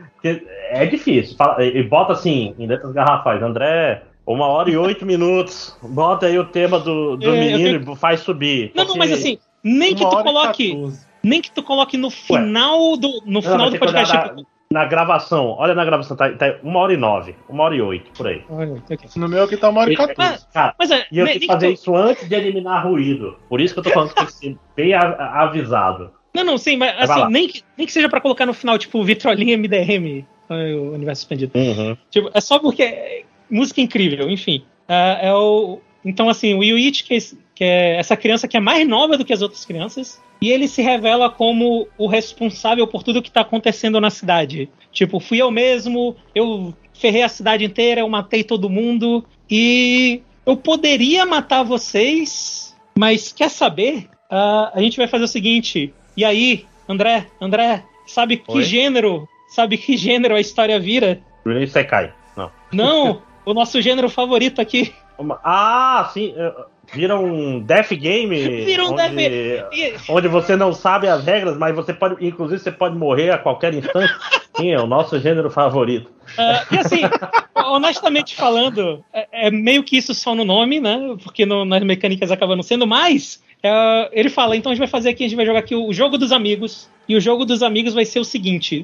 É 0.69 0.85
difícil. 0.85 1.35
Fala, 1.35 1.61
e 1.65 1.83
bota 1.83 2.13
assim, 2.13 2.55
em 2.57 2.65
letras 2.65 2.93
garrafais. 2.93 3.43
André, 3.43 4.03
uma 4.25 4.47
hora 4.47 4.69
e 4.69 4.77
oito 4.77 5.05
minutos. 5.05 5.77
Bota 5.81 6.27
aí 6.27 6.39
o 6.39 6.45
tema 6.45 6.79
do, 6.79 7.17
do 7.17 7.35
É, 7.35 7.39
menino 7.39 7.91
e 7.91 7.95
faz 7.97 8.21
subir. 8.21 8.71
Não, 8.73 8.85
não, 8.85 8.95
mas 8.95 9.11
assim, 9.11 9.37
nem 9.61 9.93
que 9.93 10.01
tu 10.01 10.23
coloque. 10.23 10.69
14. 10.71 11.12
Nem 11.23 11.41
que 11.41 11.51
tu 11.51 11.63
coloque 11.63 11.97
no 11.97 12.09
final 12.09 12.97
do. 12.97 13.21
No 13.25 13.33
Não, 13.33 13.41
final 13.41 13.57
mas 13.59 13.71
do 13.73 13.79
podcast. 13.79 14.13
na, 14.15 14.23
tipo- 14.29 14.47
na 14.71 14.85
gravação. 14.85 15.55
Olha 15.57 15.73
na 15.75 15.85
gravação, 15.85 16.17
tá, 16.17 16.31
tá 16.31 16.57
uma 16.63 16.79
hora 16.79 16.93
e 16.93 16.97
nove, 16.97 17.35
uma 17.47 17.63
hora 17.63 17.75
e 17.75 17.81
oito, 17.81 18.11
por 18.11 18.27
aí. 18.27 18.41
Olha, 18.49 18.73
ok. 18.73 18.97
No 19.15 19.29
meu 19.29 19.43
aqui 19.43 19.55
tá 19.55 19.69
uma 19.69 19.81
hora 19.81 19.89
e 19.91 19.93
E- 19.93 19.97
14. 19.97 20.47
Cara, 20.53 20.75
Mas 20.79 20.89
é, 20.91 21.05
e 21.11 21.17
eu 21.19 21.25
nem- 21.25 21.33
tenho 21.33 21.41
que 21.41 21.47
fazer 21.47 21.67
tu- 21.67 21.73
isso 21.73 21.95
antes 21.95 22.27
de 22.27 22.35
eliminar 22.35 22.85
ruído. 22.87 23.37
Por 23.47 23.61
isso 23.61 23.73
que 23.73 23.79
eu 23.79 23.83
tô 23.83 23.89
falando 23.91 24.09
que 24.09 24.15
tem 24.15 24.25
que 24.25 24.33
ser 24.33 24.57
bem 24.75 24.93
a- 24.93 24.99
a- 25.01 25.43
avisado. 25.43 26.11
Não, 26.33 26.43
não, 26.43 26.57
sim, 26.57 26.75
mas 26.75 26.91
Vai 27.07 27.21
assim, 27.21 27.31
nem 27.31 27.47
que, 27.47 27.61
nem 27.77 27.85
que 27.85 27.93
seja 27.93 28.09
pra 28.09 28.19
colocar 28.19 28.45
no 28.47 28.53
final, 28.53 28.77
tipo, 28.79 29.03
Vitrolinha 29.03 29.53
MDM, 29.55 30.25
é, 30.49 30.73
o 30.73 30.93
universo 30.93 31.21
expandido. 31.21 31.51
Tipo, 32.09 32.31
é 32.33 32.41
só 32.41 32.57
porque 32.57 32.81
é 32.81 33.23
música 33.49 33.79
incrível, 33.79 34.27
enfim. 34.29 34.65
É, 34.87 35.27
é 35.27 35.33
o, 35.35 35.79
então, 36.03 36.27
assim, 36.27 36.55
o 36.55 36.63
Yuichi, 36.63 37.03
que 37.03 37.13
é, 37.13 37.17
esse- 37.17 37.37
que 37.55 37.63
é 37.63 37.97
essa 37.97 38.17
criança 38.17 38.47
que 38.47 38.57
é 38.57 38.59
mais 38.59 38.87
nova 38.87 39.17
do 39.17 39.25
que 39.25 39.33
as 39.33 39.41
outras 39.41 39.65
crianças, 39.65 40.21
e 40.41 40.51
ele 40.51 40.67
se 40.67 40.81
revela 40.81 41.29
como 41.29 41.87
o 41.97 42.07
responsável 42.07 42.85
por 42.87 43.03
tudo 43.03 43.21
que 43.21 43.31
tá 43.31 43.41
acontecendo 43.41 44.01
na 44.01 44.09
cidade. 44.09 44.69
Tipo, 44.91 45.19
fui 45.19 45.41
eu 45.41 45.49
mesmo, 45.49 46.15
eu 46.35 46.73
ferrei 46.93 47.23
a 47.23 47.29
cidade 47.29 47.63
inteira, 47.63 48.01
eu 48.01 48.09
matei 48.09 48.43
todo 48.43 48.69
mundo, 48.69 49.25
e 49.49 50.21
eu 50.45 50.57
poderia 50.57 51.25
matar 51.25 51.63
vocês, 51.63 52.75
mas 52.97 53.31
quer 53.31 53.49
saber? 53.49 54.09
Ah, 54.29 54.71
a 54.73 54.81
gente 54.81 54.97
vai 54.97 55.07
fazer 55.07 55.23
o 55.23 55.27
seguinte. 55.27 55.93
E 56.17 56.25
aí, 56.25 56.65
André, 56.87 57.27
André, 57.39 57.83
sabe 58.05 58.37
que 58.37 58.51
Oi? 58.51 58.63
gênero? 58.63 59.27
Sabe 59.47 59.77
que 59.77 59.95
gênero 59.95 60.35
a 60.35 60.41
história 60.41 60.79
vira? 60.79 61.21
Ruído 61.45 61.67
Sekai. 61.67 62.11
Não. 62.35 62.51
Não, 62.71 63.21
o 63.45 63.53
nosso 63.53 63.81
gênero 63.81 64.09
favorito 64.09 64.59
aqui. 64.59 64.93
Ah, 65.43 66.09
sim. 66.13 66.33
Vira 66.91 67.17
um 67.19 67.59
Death 67.59 67.91
Game. 67.93 68.35
Vira 68.65 68.83
um 68.85 68.93
onde, 68.93 69.09
Death- 69.15 70.03
Onde 70.09 70.27
você 70.27 70.55
não 70.55 70.73
sabe 70.73 71.07
as 71.07 71.23
regras, 71.23 71.57
mas 71.57 71.75
você 71.75 71.93
pode. 71.93 72.25
Inclusive, 72.25 72.59
você 72.61 72.71
pode 72.71 72.95
morrer 72.97 73.31
a 73.31 73.37
qualquer 73.37 73.73
instante. 73.73 74.13
Sim, 74.57 74.71
é 74.71 74.79
o 74.79 74.85
nosso 74.85 75.19
gênero 75.19 75.49
favorito. 75.49 76.11
ah, 76.37 76.63
e 76.71 76.77
assim, 76.77 77.01
honestamente 77.55 78.35
falando, 78.35 79.03
é, 79.13 79.47
é 79.47 79.51
meio 79.51 79.83
que 79.83 79.97
isso 79.97 80.13
só 80.13 80.35
no 80.35 80.45
nome, 80.45 80.79
né? 80.79 81.15
Porque 81.23 81.45
no- 81.45 81.65
nas 81.65 81.81
mecânicas 81.83 82.31
acaba 82.31 82.55
não 82.55 82.63
sendo 82.63 82.85
mais. 82.85 83.41
É, 83.63 84.09
ele 84.11 84.29
fala, 84.29 84.55
então 84.55 84.71
a 84.71 84.75
gente 84.75 84.79
vai 84.79 84.87
fazer 84.89 85.09
aqui, 85.09 85.23
a 85.23 85.27
gente 85.27 85.37
vai 85.37 85.45
jogar 85.45 85.59
aqui 85.59 85.75
o 85.75 85.91
jogo 85.93 86.17
dos 86.17 86.31
amigos. 86.31 86.89
E 87.07 87.15
o 87.15 87.21
jogo 87.21 87.45
dos 87.45 87.63
amigos 87.63 87.93
vai 87.93 88.05
ser 88.05 88.19
o 88.19 88.25
seguinte: 88.25 88.83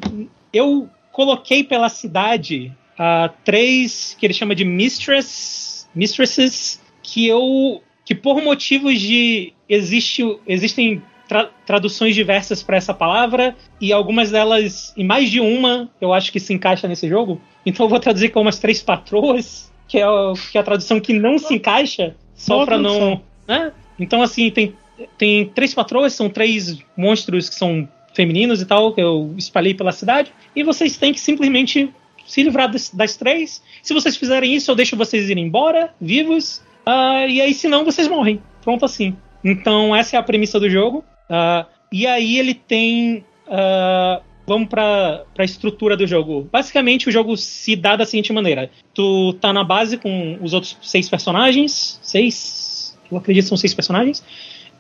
eu 0.52 0.90
coloquei 1.12 1.64
pela 1.64 1.90
cidade 1.90 2.72
ah, 2.98 3.30
três 3.44 4.16
que 4.20 4.26
ele 4.26 4.34
chama 4.34 4.56
de 4.56 4.66
Mistress 4.66 5.88
mistresses 5.94 6.82
que 7.04 7.28
eu 7.28 7.82
que 8.10 8.16
por 8.16 8.42
motivos 8.42 9.00
de 9.00 9.54
existe, 9.70 10.24
existem 10.48 11.00
tra, 11.28 11.48
traduções 11.64 12.16
diversas 12.16 12.64
para 12.64 12.76
essa 12.76 12.92
palavra 12.92 13.56
e 13.80 13.94
algumas 13.94 14.32
delas 14.32 14.92
e 14.98 15.04
mais 15.04 15.30
de 15.30 15.40
uma 15.40 15.88
eu 16.02 16.12
acho 16.12 16.32
que 16.32 16.40
se 16.40 16.52
encaixa 16.52 16.88
nesse 16.88 17.08
jogo. 17.08 17.40
Então 17.64 17.86
eu 17.86 17.90
vou 17.90 18.00
traduzir 18.00 18.30
como 18.30 18.50
as 18.50 18.58
três 18.58 18.82
patroas, 18.82 19.72
que 19.88 20.00
é, 20.00 20.10
o, 20.10 20.34
que 20.34 20.58
é 20.58 20.62
a 20.62 20.64
tradução 20.64 21.00
que 21.00 21.14
não 21.14 21.38
se 21.38 21.54
encaixa 21.54 22.16
só 22.34 22.66
para 22.66 22.80
não, 22.80 23.22
né? 23.48 23.72
Então 24.00 24.24
assim 24.24 24.50
tem 24.50 24.74
tem 25.16 25.46
três 25.46 25.76
patroas, 25.76 26.14
são 26.14 26.32
três 26.32 26.80
monstros 26.98 27.48
que 27.48 27.54
são 27.54 27.88
femininos 28.16 28.60
e 28.60 28.66
tal, 28.66 28.92
que 28.92 29.02
eu 29.02 29.36
espalhei 29.38 29.76
pela 29.76 29.92
cidade, 29.92 30.34
e 30.56 30.64
vocês 30.64 30.98
têm 30.98 31.14
que 31.14 31.20
simplesmente 31.20 31.94
se 32.26 32.42
livrar 32.42 32.72
das, 32.72 32.90
das 32.90 33.16
três. 33.16 33.62
Se 33.84 33.94
vocês 33.94 34.18
fizerem 34.18 34.56
isso, 34.56 34.72
eu 34.72 34.76
deixo 34.76 34.96
vocês 34.96 35.30
irem 35.30 35.46
embora, 35.46 35.94
vivos, 36.02 36.64
uh, 36.90 37.30
e 37.30 37.42
aí, 37.42 37.54
senão, 37.54 37.86
vocês 37.86 38.08
morrem. 38.08 38.42
Pronto 38.62 38.86
assim. 38.86 39.16
Então, 39.44 39.96
essa 39.96 40.16
é 40.16 40.20
a 40.20 40.24
premissa 40.24 40.60
do 40.60 40.70
jogo. 40.70 41.04
Uh, 41.30 41.66
e 41.92 42.06
aí, 42.08 42.38
ele 42.38 42.54
tem. 42.54 43.24
Uh, 43.48 44.22
vamos 44.50 44.68
para 44.68 45.24
a 45.38 45.44
estrutura 45.44 45.96
do 45.96 46.08
jogo. 46.08 46.50
Basicamente, 46.52 47.08
o 47.08 47.12
jogo 47.12 47.38
se 47.38 47.76
dá 47.76 47.96
da 47.96 48.06
seguinte 48.06 48.34
maneira: 48.34 48.72
tu 48.94 49.34
tá 49.34 49.54
na 49.54 49.64
base 49.64 49.98
com 49.98 50.38
os 50.42 50.54
outros 50.54 50.76
seis 50.82 51.08
personagens, 51.08 52.00
seis, 52.02 52.98
eu 53.12 53.18
acredito 53.18 53.44
que 53.44 53.50
são 53.50 53.58
seis 53.58 53.74
personagens. 53.74 54.24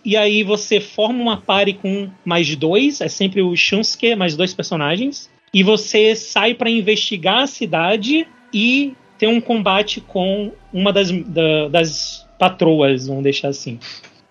E 0.03 0.15
aí 0.17 0.43
você 0.43 0.79
forma 0.79 1.21
uma 1.21 1.37
party 1.37 1.73
com 1.73 2.09
mais 2.25 2.55
dois, 2.55 3.01
é 3.01 3.07
sempre 3.07 3.41
o 3.41 3.55
Shunsuke 3.55 4.15
mais 4.15 4.35
dois 4.35 4.53
personagens. 4.53 5.29
E 5.53 5.63
você 5.63 6.15
sai 6.15 6.53
para 6.53 6.69
investigar 6.69 7.43
a 7.43 7.47
cidade 7.47 8.27
e 8.53 8.93
ter 9.19 9.27
um 9.27 9.39
combate 9.39 10.01
com 10.01 10.51
uma 10.73 10.91
das, 10.91 11.11
da, 11.11 11.67
das 11.67 12.25
patroas, 12.39 13.05
vamos 13.05 13.21
deixar 13.21 13.49
assim. 13.49 13.77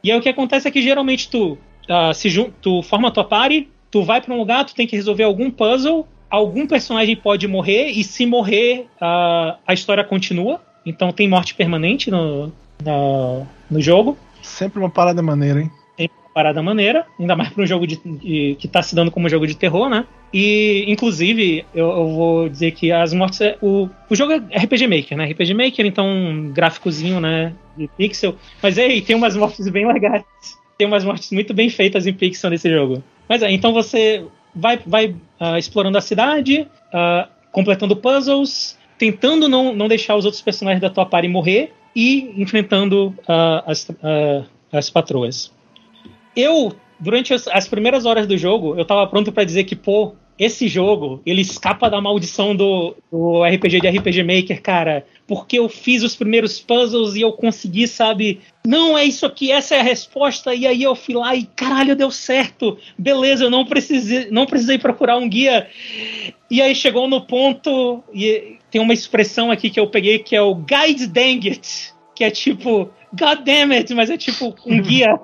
E 0.02 0.10
aí 0.10 0.18
o 0.18 0.22
que 0.22 0.28
acontece 0.28 0.66
é 0.66 0.70
que 0.70 0.82
geralmente 0.82 1.28
tu 1.28 1.58
uh, 1.88 2.12
se 2.14 2.30
tu 2.60 2.82
forma 2.82 3.10
tua 3.10 3.24
party, 3.24 3.68
tu 3.90 4.02
vai 4.02 4.20
para 4.20 4.34
um 4.34 4.38
lugar, 4.38 4.64
tu 4.64 4.74
tem 4.74 4.86
que 4.86 4.96
resolver 4.96 5.24
algum 5.24 5.50
puzzle, 5.50 6.06
algum 6.30 6.66
personagem 6.66 7.16
pode 7.16 7.48
morrer, 7.48 7.90
e 7.90 8.04
se 8.04 8.26
morrer, 8.26 8.86
uh, 9.00 9.56
a 9.66 9.72
história 9.72 10.04
continua. 10.04 10.60
Então 10.84 11.12
tem 11.12 11.28
morte 11.28 11.54
permanente 11.54 12.10
no, 12.10 12.52
no, 12.82 13.46
no 13.70 13.80
jogo. 13.80 14.16
Sempre 14.42 14.78
uma 14.78 14.90
parada 14.90 15.22
maneira, 15.22 15.60
hein? 15.60 15.70
Parada 16.38 16.62
maneira, 16.62 17.04
ainda 17.18 17.34
mais 17.34 17.48
para 17.48 17.64
um 17.64 17.66
jogo 17.66 17.84
de, 17.84 17.96
de, 17.96 18.56
que 18.60 18.68
tá 18.68 18.80
se 18.80 18.94
dando 18.94 19.10
como 19.10 19.28
jogo 19.28 19.44
de 19.44 19.56
terror, 19.56 19.88
né? 19.88 20.06
E, 20.32 20.84
inclusive, 20.86 21.66
eu, 21.74 21.88
eu 21.88 22.08
vou 22.10 22.48
dizer 22.48 22.70
que 22.70 22.92
as 22.92 23.12
mortes. 23.12 23.40
É, 23.40 23.58
o, 23.60 23.88
o 24.08 24.14
jogo 24.14 24.34
é 24.34 24.36
RPG 24.36 24.86
Maker, 24.86 25.18
né? 25.18 25.24
RPG 25.24 25.52
Maker, 25.52 25.84
então, 25.84 26.06
um 26.06 26.52
gráficozinho, 26.52 27.20
né? 27.20 27.52
De 27.76 27.88
pixel. 27.88 28.36
Mas 28.62 28.78
ei, 28.78 29.00
tem 29.00 29.16
umas 29.16 29.34
mortes 29.34 29.68
bem 29.68 29.84
legais. 29.84 30.22
Tem 30.78 30.86
umas 30.86 31.04
mortes 31.04 31.32
muito 31.32 31.52
bem 31.52 31.68
feitas 31.68 32.06
em 32.06 32.12
pixel 32.12 32.50
nesse 32.50 32.70
jogo. 32.70 33.02
Mas 33.28 33.42
é, 33.42 33.50
então 33.50 33.72
você 33.72 34.24
vai, 34.54 34.78
vai 34.86 35.06
uh, 35.40 35.58
explorando 35.58 35.98
a 35.98 36.00
cidade, 36.00 36.68
uh, 36.94 37.28
completando 37.50 37.96
puzzles, 37.96 38.78
tentando 38.96 39.48
não, 39.48 39.74
não 39.74 39.88
deixar 39.88 40.14
os 40.14 40.24
outros 40.24 40.40
personagens 40.40 40.80
da 40.80 40.88
tua 40.88 41.04
party 41.04 41.26
morrer 41.26 41.72
e 41.96 42.32
enfrentando 42.40 43.08
uh, 43.28 43.64
as, 43.66 43.88
as 44.72 44.88
patroas. 44.88 45.57
Eu, 46.38 46.72
durante 47.00 47.34
as, 47.34 47.48
as, 47.48 47.66
primeiras 47.66 48.06
horas 48.06 48.24
do 48.24 48.38
jogo, 48.38 48.78
eu 48.78 48.84
tava 48.84 49.04
pronto 49.08 49.32
para 49.32 49.42
dizer 49.42 49.64
que, 49.64 49.74
pô, 49.74 50.14
esse 50.38 50.68
jogo, 50.68 51.20
ele 51.26 51.40
escapa 51.40 51.90
da 51.90 52.00
maldição 52.00 52.54
do, 52.54 52.94
do 53.10 53.42
RPG 53.42 53.80
de 53.80 53.88
RPG 53.88 54.22
Maker, 54.22 54.62
cara, 54.62 55.04
porque 55.26 55.58
eu 55.58 55.68
fiz 55.68 56.04
os 56.04 56.14
primeiros 56.14 56.60
puzzles 56.60 57.16
e 57.16 57.22
eu 57.22 57.32
consegui, 57.32 57.88
sabe? 57.88 58.40
Não, 58.64 58.96
é 58.96 59.04
isso 59.04 59.26
aqui, 59.26 59.50
essa 59.50 59.74
é 59.74 59.80
a 59.80 59.82
resposta, 59.82 60.54
e 60.54 60.64
aí 60.64 60.80
eu 60.80 60.94
fui 60.94 61.16
lá 61.16 61.34
e 61.34 61.44
caralho, 61.44 61.96
deu 61.96 62.12
certo. 62.12 62.78
Beleza, 62.96 63.42
eu 63.42 63.50
não 63.50 63.64
precisei, 63.64 64.30
não 64.30 64.46
precisei 64.46 64.78
procurar 64.78 65.18
um 65.18 65.28
guia. 65.28 65.66
E 66.48 66.62
aí 66.62 66.72
chegou 66.72 67.08
no 67.08 67.20
ponto, 67.20 68.04
e 68.14 68.58
tem 68.70 68.80
uma 68.80 68.94
expressão 68.94 69.50
aqui 69.50 69.70
que 69.70 69.80
eu 69.80 69.88
peguei 69.88 70.20
que 70.20 70.36
é 70.36 70.40
o 70.40 70.54
guide 70.54 71.08
dang 71.08 71.48
it, 71.48 71.92
que 72.14 72.22
é 72.22 72.30
tipo, 72.30 72.88
god 73.12 73.40
damn 73.44 73.74
it, 73.74 73.92
mas 73.92 74.08
é 74.08 74.16
tipo 74.16 74.54
um 74.64 74.78
guia. 74.80 75.18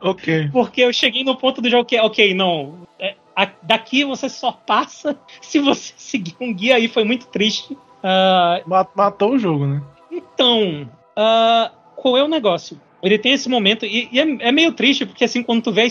Ok. 0.00 0.48
Porque 0.52 0.82
eu 0.82 0.92
cheguei 0.92 1.24
no 1.24 1.36
ponto 1.36 1.60
do 1.60 1.70
jogo 1.70 1.84
que, 1.84 1.98
ok, 1.98 2.34
não, 2.34 2.86
é, 2.98 3.14
a, 3.34 3.48
daqui 3.62 4.04
você 4.04 4.28
só 4.28 4.52
passa 4.52 5.18
se 5.40 5.58
você 5.58 5.92
seguir 5.98 6.36
um 6.40 6.52
guia 6.52 6.76
aí, 6.76 6.88
foi 6.88 7.04
muito 7.04 7.26
triste. 7.26 7.74
Uh, 7.74 8.86
Matou 8.94 9.32
o 9.32 9.38
jogo, 9.38 9.66
né? 9.66 9.82
Então, 10.10 10.88
uh, 11.16 11.70
qual 11.96 12.16
é 12.16 12.22
o 12.22 12.28
negócio? 12.28 12.80
Ele 13.02 13.18
tem 13.18 13.32
esse 13.32 13.48
momento, 13.48 13.86
e, 13.86 14.08
e 14.10 14.20
é, 14.20 14.48
é, 14.48 14.52
meio 14.52 14.72
triste, 14.72 15.06
porque 15.06 15.24
assim, 15.24 15.42
quando 15.42 15.62
tu 15.62 15.72
vê 15.72 15.86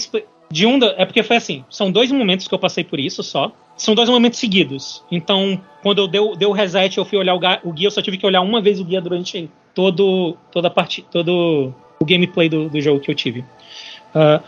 de 0.51 0.65
um. 0.65 0.79
É 0.97 1.05
porque 1.05 1.23
foi 1.23 1.37
assim: 1.37 1.63
são 1.69 1.91
dois 1.91 2.11
momentos 2.11 2.47
que 2.47 2.53
eu 2.53 2.59
passei 2.59 2.83
por 2.83 2.99
isso 2.99 3.23
só. 3.23 3.51
São 3.75 3.93
dois 3.93 4.09
momentos 4.09 4.39
seguidos. 4.39 5.03
Então, 5.11 5.61
quando 5.83 5.99
eu 5.99 6.07
deu, 6.07 6.35
deu 6.35 6.49
o 6.49 6.53
reset, 6.53 6.97
eu 6.97 7.05
fui 7.05 7.17
olhar 7.17 7.35
o, 7.35 7.69
o, 7.69 7.71
guia, 7.71 7.87
eu 7.87 7.91
só 7.91 8.01
tive 8.01 8.17
que 8.17 8.25
olhar 8.25 8.41
uma 8.41 8.59
vez 8.59 8.79
o 8.79 8.83
guia 8.83 8.99
durante 8.99 9.51
todo, 9.75 10.35
toda 10.51 10.67
a 10.67 10.71
parte, 10.71 11.05
todo 11.11 11.71
o 11.99 12.05
gameplay 12.05 12.49
do, 12.49 12.69
do 12.69 12.81
jogo 12.81 12.99
que 12.99 13.11
eu 13.11 13.15
tive. 13.15 13.45
Uh, 14.15 14.43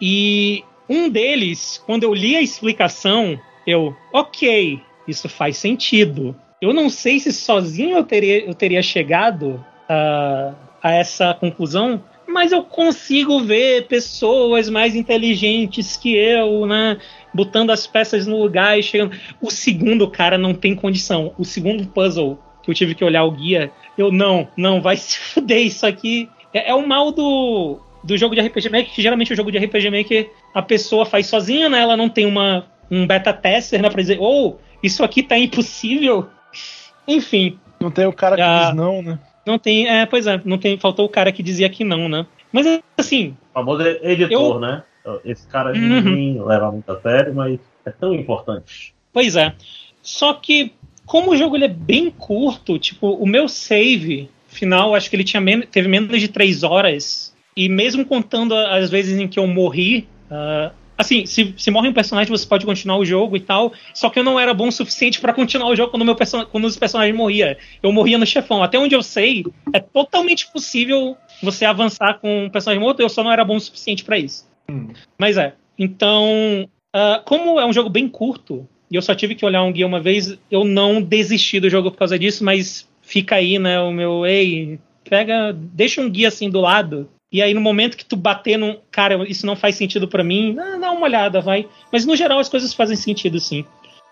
e 0.00 0.64
um 0.88 1.08
deles, 1.08 1.82
quando 1.84 2.04
eu 2.04 2.14
li 2.14 2.36
a 2.36 2.42
explicação, 2.42 3.38
eu, 3.66 3.94
ok, 4.12 4.80
isso 5.08 5.28
faz 5.28 5.56
sentido. 5.56 6.36
Eu 6.60 6.72
não 6.72 6.88
sei 6.88 7.18
se 7.18 7.32
sozinho 7.32 7.96
eu 7.96 8.04
teria, 8.04 8.44
eu 8.44 8.54
teria 8.54 8.82
chegado 8.82 9.64
a, 9.88 10.54
a 10.82 10.92
essa 10.92 11.34
conclusão, 11.34 12.02
mas 12.26 12.52
eu 12.52 12.62
consigo 12.62 13.40
ver 13.40 13.86
pessoas 13.86 14.68
mais 14.68 14.94
inteligentes 14.94 15.96
que 15.96 16.14
eu, 16.14 16.66
né? 16.66 16.98
Botando 17.32 17.70
as 17.70 17.86
peças 17.86 18.26
no 18.26 18.40
lugar 18.40 18.78
e 18.78 18.82
chegando. 18.82 19.16
O 19.40 19.50
segundo, 19.50 20.08
cara, 20.10 20.38
não 20.38 20.54
tem 20.54 20.74
condição. 20.74 21.32
O 21.38 21.44
segundo 21.44 21.86
puzzle 21.86 22.38
que 22.62 22.70
eu 22.70 22.74
tive 22.74 22.94
que 22.94 23.04
olhar 23.04 23.24
o 23.24 23.30
guia, 23.30 23.70
eu 23.96 24.10
não, 24.10 24.48
não, 24.56 24.80
vai 24.80 24.96
se 24.96 25.18
fuder 25.32 25.64
isso 25.64 25.86
aqui. 25.86 26.28
É, 26.52 26.70
é 26.70 26.74
o 26.74 26.86
mal 26.86 27.12
do, 27.12 27.80
do 28.06 28.16
jogo 28.16 28.34
de 28.34 28.40
RPG 28.40 28.70
Maker, 28.70 28.92
que 28.94 29.02
geralmente 29.02 29.32
o 29.32 29.36
jogo 29.36 29.50
de 29.50 29.58
RPG 29.58 29.90
Maker 29.90 30.30
a 30.54 30.62
pessoa 30.62 31.04
faz 31.04 31.26
sozinha, 31.26 31.68
né? 31.68 31.80
Ela 31.80 31.96
não 31.96 32.08
tem 32.08 32.24
uma, 32.24 32.66
um 32.90 33.06
beta 33.06 33.32
tester, 33.32 33.82
né? 33.82 33.90
Pra 33.90 34.00
dizer, 34.00 34.18
ou 34.20 34.54
oh, 34.54 34.56
isso 34.82 35.02
aqui 35.02 35.22
tá 35.22 35.36
impossível. 35.36 36.28
Enfim. 37.06 37.58
Não 37.80 37.90
tem 37.90 38.06
o 38.06 38.12
cara 38.12 38.36
que 38.36 38.66
diz 38.66 38.76
não, 38.76 39.02
né? 39.02 39.18
Não 39.44 39.58
tem, 39.58 39.86
é, 39.88 40.06
pois 40.06 40.26
é, 40.26 40.40
não 40.44 40.58
tem, 40.58 40.78
faltou 40.78 41.04
o 41.04 41.08
cara 41.08 41.30
que 41.30 41.42
dizia 41.42 41.68
que 41.68 41.84
não, 41.84 42.08
né? 42.08 42.26
Mas 42.52 42.66
assim. 42.96 43.36
O 43.50 43.54
famoso 43.54 43.82
editor, 43.82 44.56
eu... 44.56 44.60
né? 44.60 44.82
Esse 45.24 45.46
cara 45.46 45.72
uhum. 45.72 46.00
ninguém 46.00 46.44
leva 46.44 46.72
muito 46.72 46.90
a 46.90 47.00
sério, 47.00 47.34
mas 47.34 47.60
é 47.84 47.90
tão 47.90 48.12
importante. 48.12 48.94
Pois 49.12 49.36
é. 49.36 49.54
Só 50.02 50.34
que, 50.34 50.72
como 51.04 51.30
o 51.30 51.36
jogo 51.36 51.56
ele 51.56 51.66
é 51.66 51.68
bem 51.68 52.10
curto, 52.10 52.78
tipo, 52.78 53.10
o 53.12 53.26
meu 53.26 53.48
save 53.48 54.28
final, 54.48 54.94
acho 54.94 55.08
que 55.08 55.16
ele 55.16 55.24
tinha 55.24 55.40
men 55.40 55.62
teve 55.62 55.86
menos 55.86 56.20
de 56.20 56.28
três 56.28 56.62
horas. 56.62 57.35
E 57.56 57.68
mesmo 57.68 58.04
contando 58.04 58.54
as 58.54 58.90
vezes 58.90 59.18
em 59.18 59.26
que 59.26 59.38
eu 59.38 59.46
morri, 59.46 60.06
uh, 60.30 60.74
Assim, 60.98 61.26
se, 61.26 61.54
se 61.58 61.70
morre 61.70 61.88
um 61.88 61.92
personagem, 61.92 62.30
você 62.30 62.46
pode 62.46 62.64
continuar 62.64 62.96
o 62.96 63.04
jogo 63.04 63.36
e 63.36 63.40
tal. 63.40 63.72
Só 63.92 64.08
que 64.08 64.18
eu 64.18 64.24
não 64.24 64.40
era 64.40 64.54
bom 64.54 64.68
o 64.68 64.72
suficiente 64.72 65.20
para 65.20 65.34
continuar 65.34 65.68
o 65.68 65.76
jogo 65.76 65.90
quando, 65.90 66.04
meu 66.04 66.16
quando 66.50 66.64
os 66.64 66.76
personagens 66.76 67.14
morriam. 67.14 67.54
Eu 67.82 67.92
morria 67.92 68.16
no 68.16 68.26
chefão. 68.26 68.62
Até 68.62 68.78
onde 68.78 68.94
eu 68.94 69.02
sei, 69.02 69.44
é 69.74 69.80
totalmente 69.80 70.50
possível 70.50 71.16
você 71.42 71.64
avançar 71.66 72.18
com 72.18 72.44
um 72.44 72.50
personagem 72.50 72.82
morto. 72.82 73.00
Eu 73.00 73.10
só 73.10 73.22
não 73.22 73.30
era 73.30 73.44
bom 73.44 73.56
o 73.56 73.60
suficiente 73.60 74.04
para 74.04 74.18
isso. 74.18 74.48
Hum. 74.70 74.88
Mas 75.18 75.36
é. 75.36 75.54
Então, 75.78 76.66
uh, 76.94 77.22
como 77.26 77.60
é 77.60 77.66
um 77.66 77.72
jogo 77.72 77.90
bem 77.90 78.08
curto, 78.08 78.66
e 78.90 78.96
eu 78.96 79.02
só 79.02 79.14
tive 79.14 79.34
que 79.34 79.44
olhar 79.44 79.62
um 79.62 79.72
guia 79.72 79.86
uma 79.86 80.00
vez, 80.00 80.38
eu 80.50 80.64
não 80.64 81.02
desisti 81.02 81.60
do 81.60 81.68
jogo 81.68 81.90
por 81.90 81.98
causa 81.98 82.18
disso, 82.18 82.42
mas 82.42 82.88
fica 83.02 83.36
aí, 83.36 83.58
né, 83.58 83.78
o 83.78 83.92
meu, 83.92 84.24
ei, 84.24 84.80
pega, 85.04 85.52
deixa 85.52 86.00
um 86.00 86.08
guia 86.08 86.28
assim 86.28 86.48
do 86.48 86.60
lado 86.60 87.08
e 87.30 87.42
aí, 87.42 87.52
no 87.52 87.60
momento 87.60 87.96
que 87.96 88.04
tu 88.04 88.16
bater 88.16 88.56
num. 88.56 88.78
Cara, 88.90 89.28
isso 89.28 89.44
não 89.46 89.56
faz 89.56 89.74
sentido 89.74 90.06
para 90.06 90.22
mim, 90.22 90.54
dá 90.54 90.92
uma 90.92 91.06
olhada, 91.06 91.40
vai. 91.40 91.66
Mas 91.92 92.06
no 92.06 92.14
geral 92.14 92.38
as 92.38 92.48
coisas 92.48 92.72
fazem 92.72 92.96
sentido, 92.96 93.40
sim. 93.40 93.64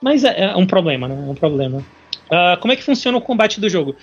Mas 0.03 0.25
é, 0.25 0.45
é 0.45 0.57
um 0.57 0.67
problema, 0.67 1.07
né? 1.07 1.15
É 1.15 1.31
um 1.31 1.35
problema. 1.35 1.79
Uh, 1.79 2.59
como 2.61 2.73
é 2.73 2.77
que 2.77 2.83
funciona 2.83 3.17
o 3.17 3.21
combate 3.21 3.61
do 3.61 3.69
jogo? 3.69 3.95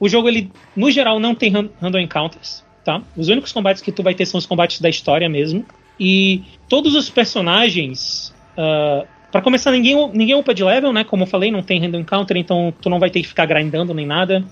O 0.00 0.08
jogo, 0.08 0.28
ele, 0.28 0.50
no 0.74 0.90
geral, 0.90 1.20
não 1.20 1.34
tem 1.34 1.50
random 1.50 1.98
encounters, 1.98 2.64
tá? 2.84 3.02
Os 3.16 3.28
únicos 3.28 3.52
combates 3.52 3.82
que 3.82 3.92
tu 3.92 4.02
vai 4.02 4.14
ter 4.14 4.26
são 4.26 4.38
os 4.38 4.46
combates 4.46 4.80
da 4.80 4.88
história 4.88 5.28
mesmo. 5.28 5.64
E 6.00 6.42
todos 6.68 6.94
os 6.94 7.10
personagens. 7.10 8.34
Uh, 8.56 9.06
para 9.30 9.42
começar, 9.42 9.72
ninguém, 9.72 9.96
ninguém 10.12 10.36
upa 10.36 10.54
de 10.54 10.62
level, 10.62 10.92
né? 10.92 11.04
Como 11.04 11.24
eu 11.24 11.26
falei, 11.26 11.50
não 11.50 11.62
tem 11.62 11.80
random 11.80 11.98
encounter, 11.98 12.36
então 12.36 12.72
tu 12.80 12.88
não 12.88 13.00
vai 13.00 13.10
ter 13.10 13.20
que 13.20 13.28
ficar 13.28 13.46
grindando 13.46 13.92
nem 13.92 14.06
nada. 14.06 14.44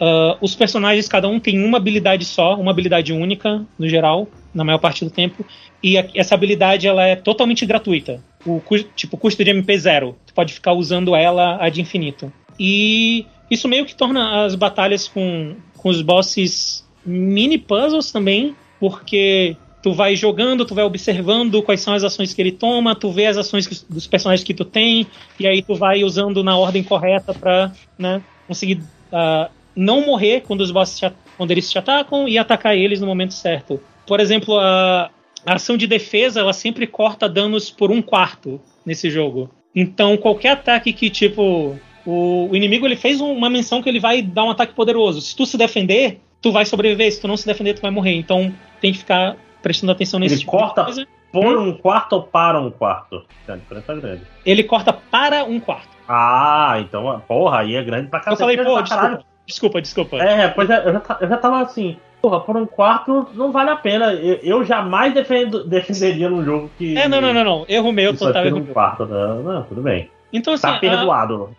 Uh, 0.00 0.36
os 0.40 0.54
personagens, 0.54 1.08
cada 1.08 1.28
um 1.28 1.38
tem 1.38 1.64
uma 1.64 1.78
habilidade 1.78 2.24
só, 2.24 2.56
uma 2.58 2.70
habilidade 2.70 3.12
única, 3.12 3.64
no 3.78 3.88
geral, 3.88 4.28
na 4.52 4.64
maior 4.64 4.78
parte 4.78 5.04
do 5.04 5.10
tempo. 5.10 5.44
E 5.82 5.98
a, 5.98 6.06
essa 6.14 6.34
habilidade 6.34 6.86
ela 6.86 7.04
é 7.06 7.16
totalmente 7.16 7.64
gratuita. 7.64 8.22
O 8.44 8.60
tipo, 8.94 9.16
custo 9.16 9.42
de 9.44 9.50
MP 9.50 9.78
zero. 9.78 10.16
Tu 10.26 10.34
pode 10.34 10.52
ficar 10.52 10.72
usando 10.72 11.14
ela 11.14 11.56
ad 11.64 11.80
infinito. 11.80 12.32
E 12.58 13.26
isso 13.50 13.68
meio 13.68 13.84
que 13.84 13.94
torna 13.94 14.44
as 14.44 14.54
batalhas 14.54 15.08
com, 15.08 15.56
com 15.76 15.88
os 15.88 16.02
bosses 16.02 16.84
mini 17.04 17.58
puzzles 17.58 18.10
também, 18.10 18.54
porque 18.80 19.56
tu 19.82 19.92
vai 19.92 20.16
jogando, 20.16 20.64
tu 20.64 20.74
vai 20.74 20.84
observando 20.84 21.62
quais 21.62 21.80
são 21.82 21.92
as 21.92 22.02
ações 22.02 22.32
que 22.32 22.40
ele 22.40 22.52
toma, 22.52 22.94
tu 22.94 23.10
vê 23.10 23.26
as 23.26 23.36
ações 23.36 23.66
que, 23.66 23.76
dos 23.88 24.06
personagens 24.06 24.42
que 24.42 24.54
tu 24.54 24.64
tem, 24.64 25.06
e 25.38 25.46
aí 25.46 25.62
tu 25.62 25.74
vai 25.74 26.02
usando 26.02 26.42
na 26.42 26.56
ordem 26.56 26.82
correta 26.82 27.34
pra 27.34 27.70
né, 27.98 28.22
conseguir 28.48 28.82
uh, 29.12 29.50
não 29.76 30.04
morrer 30.06 30.42
quando 30.42 30.60
os 30.60 30.70
bosses 30.70 31.00
quando 31.36 31.50
eles 31.50 31.70
te 31.70 31.78
atacam 31.78 32.28
e 32.28 32.38
atacar 32.38 32.76
eles 32.76 33.00
no 33.00 33.06
momento 33.06 33.34
certo. 33.34 33.80
Por 34.06 34.20
exemplo, 34.20 34.58
a, 34.58 35.10
a 35.46 35.54
ação 35.54 35.76
de 35.76 35.86
defesa 35.86 36.40
ela 36.40 36.52
sempre 36.52 36.86
corta 36.86 37.28
danos 37.28 37.70
por 37.70 37.90
um 37.90 38.00
quarto 38.00 38.60
nesse 38.84 39.10
jogo. 39.10 39.50
Então 39.74 40.16
qualquer 40.16 40.50
ataque 40.50 40.92
que 40.92 41.10
tipo 41.10 41.76
o, 42.06 42.48
o 42.50 42.56
inimigo 42.56 42.86
ele 42.86 42.96
fez 42.96 43.20
uma 43.20 43.50
menção 43.50 43.82
que 43.82 43.88
ele 43.88 44.00
vai 44.00 44.22
dar 44.22 44.44
um 44.44 44.50
ataque 44.50 44.74
poderoso. 44.74 45.20
Se 45.20 45.34
tu 45.34 45.44
se 45.46 45.56
defender, 45.56 46.20
tu 46.40 46.52
vai 46.52 46.64
sobreviver. 46.64 47.10
Se 47.12 47.20
tu 47.20 47.26
não 47.28 47.36
se 47.36 47.46
defender, 47.46 47.74
tu 47.74 47.82
vai 47.82 47.90
morrer. 47.90 48.14
Então 48.14 48.52
tem 48.80 48.92
que 48.92 48.98
ficar 48.98 49.36
prestando 49.62 49.92
atenção 49.92 50.20
nesse 50.20 50.34
Ele 50.34 50.40
tipo 50.40 50.52
corta 50.52 50.86
por 51.32 51.58
um 51.58 51.72
quarto 51.72 52.12
ou 52.12 52.22
para 52.22 52.60
um 52.60 52.70
quarto? 52.70 53.24
É 53.48 53.52
a 53.52 53.56
diferença 53.56 53.94
grande. 53.94 54.22
Ele 54.46 54.62
corta 54.62 54.92
para 54.92 55.44
um 55.44 55.58
quarto. 55.58 55.88
Ah, 56.06 56.76
então, 56.80 57.20
porra, 57.26 57.60
aí 57.60 57.74
é 57.74 57.82
grande 57.82 58.08
pra 58.08 58.20
Eu 58.20 58.24
cacete. 58.24 58.38
falei, 58.40 58.56
pô, 58.58 58.84
caralho. 58.84 59.24
Desculpa, 59.46 59.80
desculpa. 59.80 60.16
É, 60.16 60.48
pois 60.48 60.68
é, 60.70 60.86
eu 60.86 60.92
já, 60.92 61.18
eu 61.20 61.28
já 61.28 61.36
tava 61.36 61.60
assim, 61.60 61.96
porra, 62.20 62.40
por 62.40 62.56
um 62.56 62.66
quarto 62.66 63.28
não 63.34 63.52
vale 63.52 63.70
a 63.70 63.76
pena. 63.76 64.12
Eu, 64.12 64.38
eu 64.42 64.64
jamais 64.64 65.12
defendo, 65.12 65.64
defenderia 65.68 66.28
num 66.28 66.44
jogo 66.44 66.70
que. 66.78 66.96
É, 66.96 67.08
não, 67.08 67.20
não, 67.20 67.32
não, 67.32 67.44
não. 67.44 67.66
Erro 67.68 67.92
meu, 67.92 68.16
total 68.16 68.46
erro 68.46 68.58
um 68.58 68.64
meu. 68.64 68.72
quarto. 68.72 69.06
Não, 69.06 69.42
não, 69.42 69.62
tudo 69.64 69.82
bem. 69.82 70.10
Então, 70.32 70.54
assim, 70.54 70.62
Tá 70.62 70.76
a, 70.76 70.78
perdoado. 70.78 71.56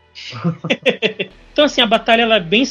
então, 1.52 1.66
assim, 1.66 1.82
a 1.82 1.88
batalha 1.88 2.24
ela 2.24 2.36
é 2.36 2.40
bem. 2.40 2.64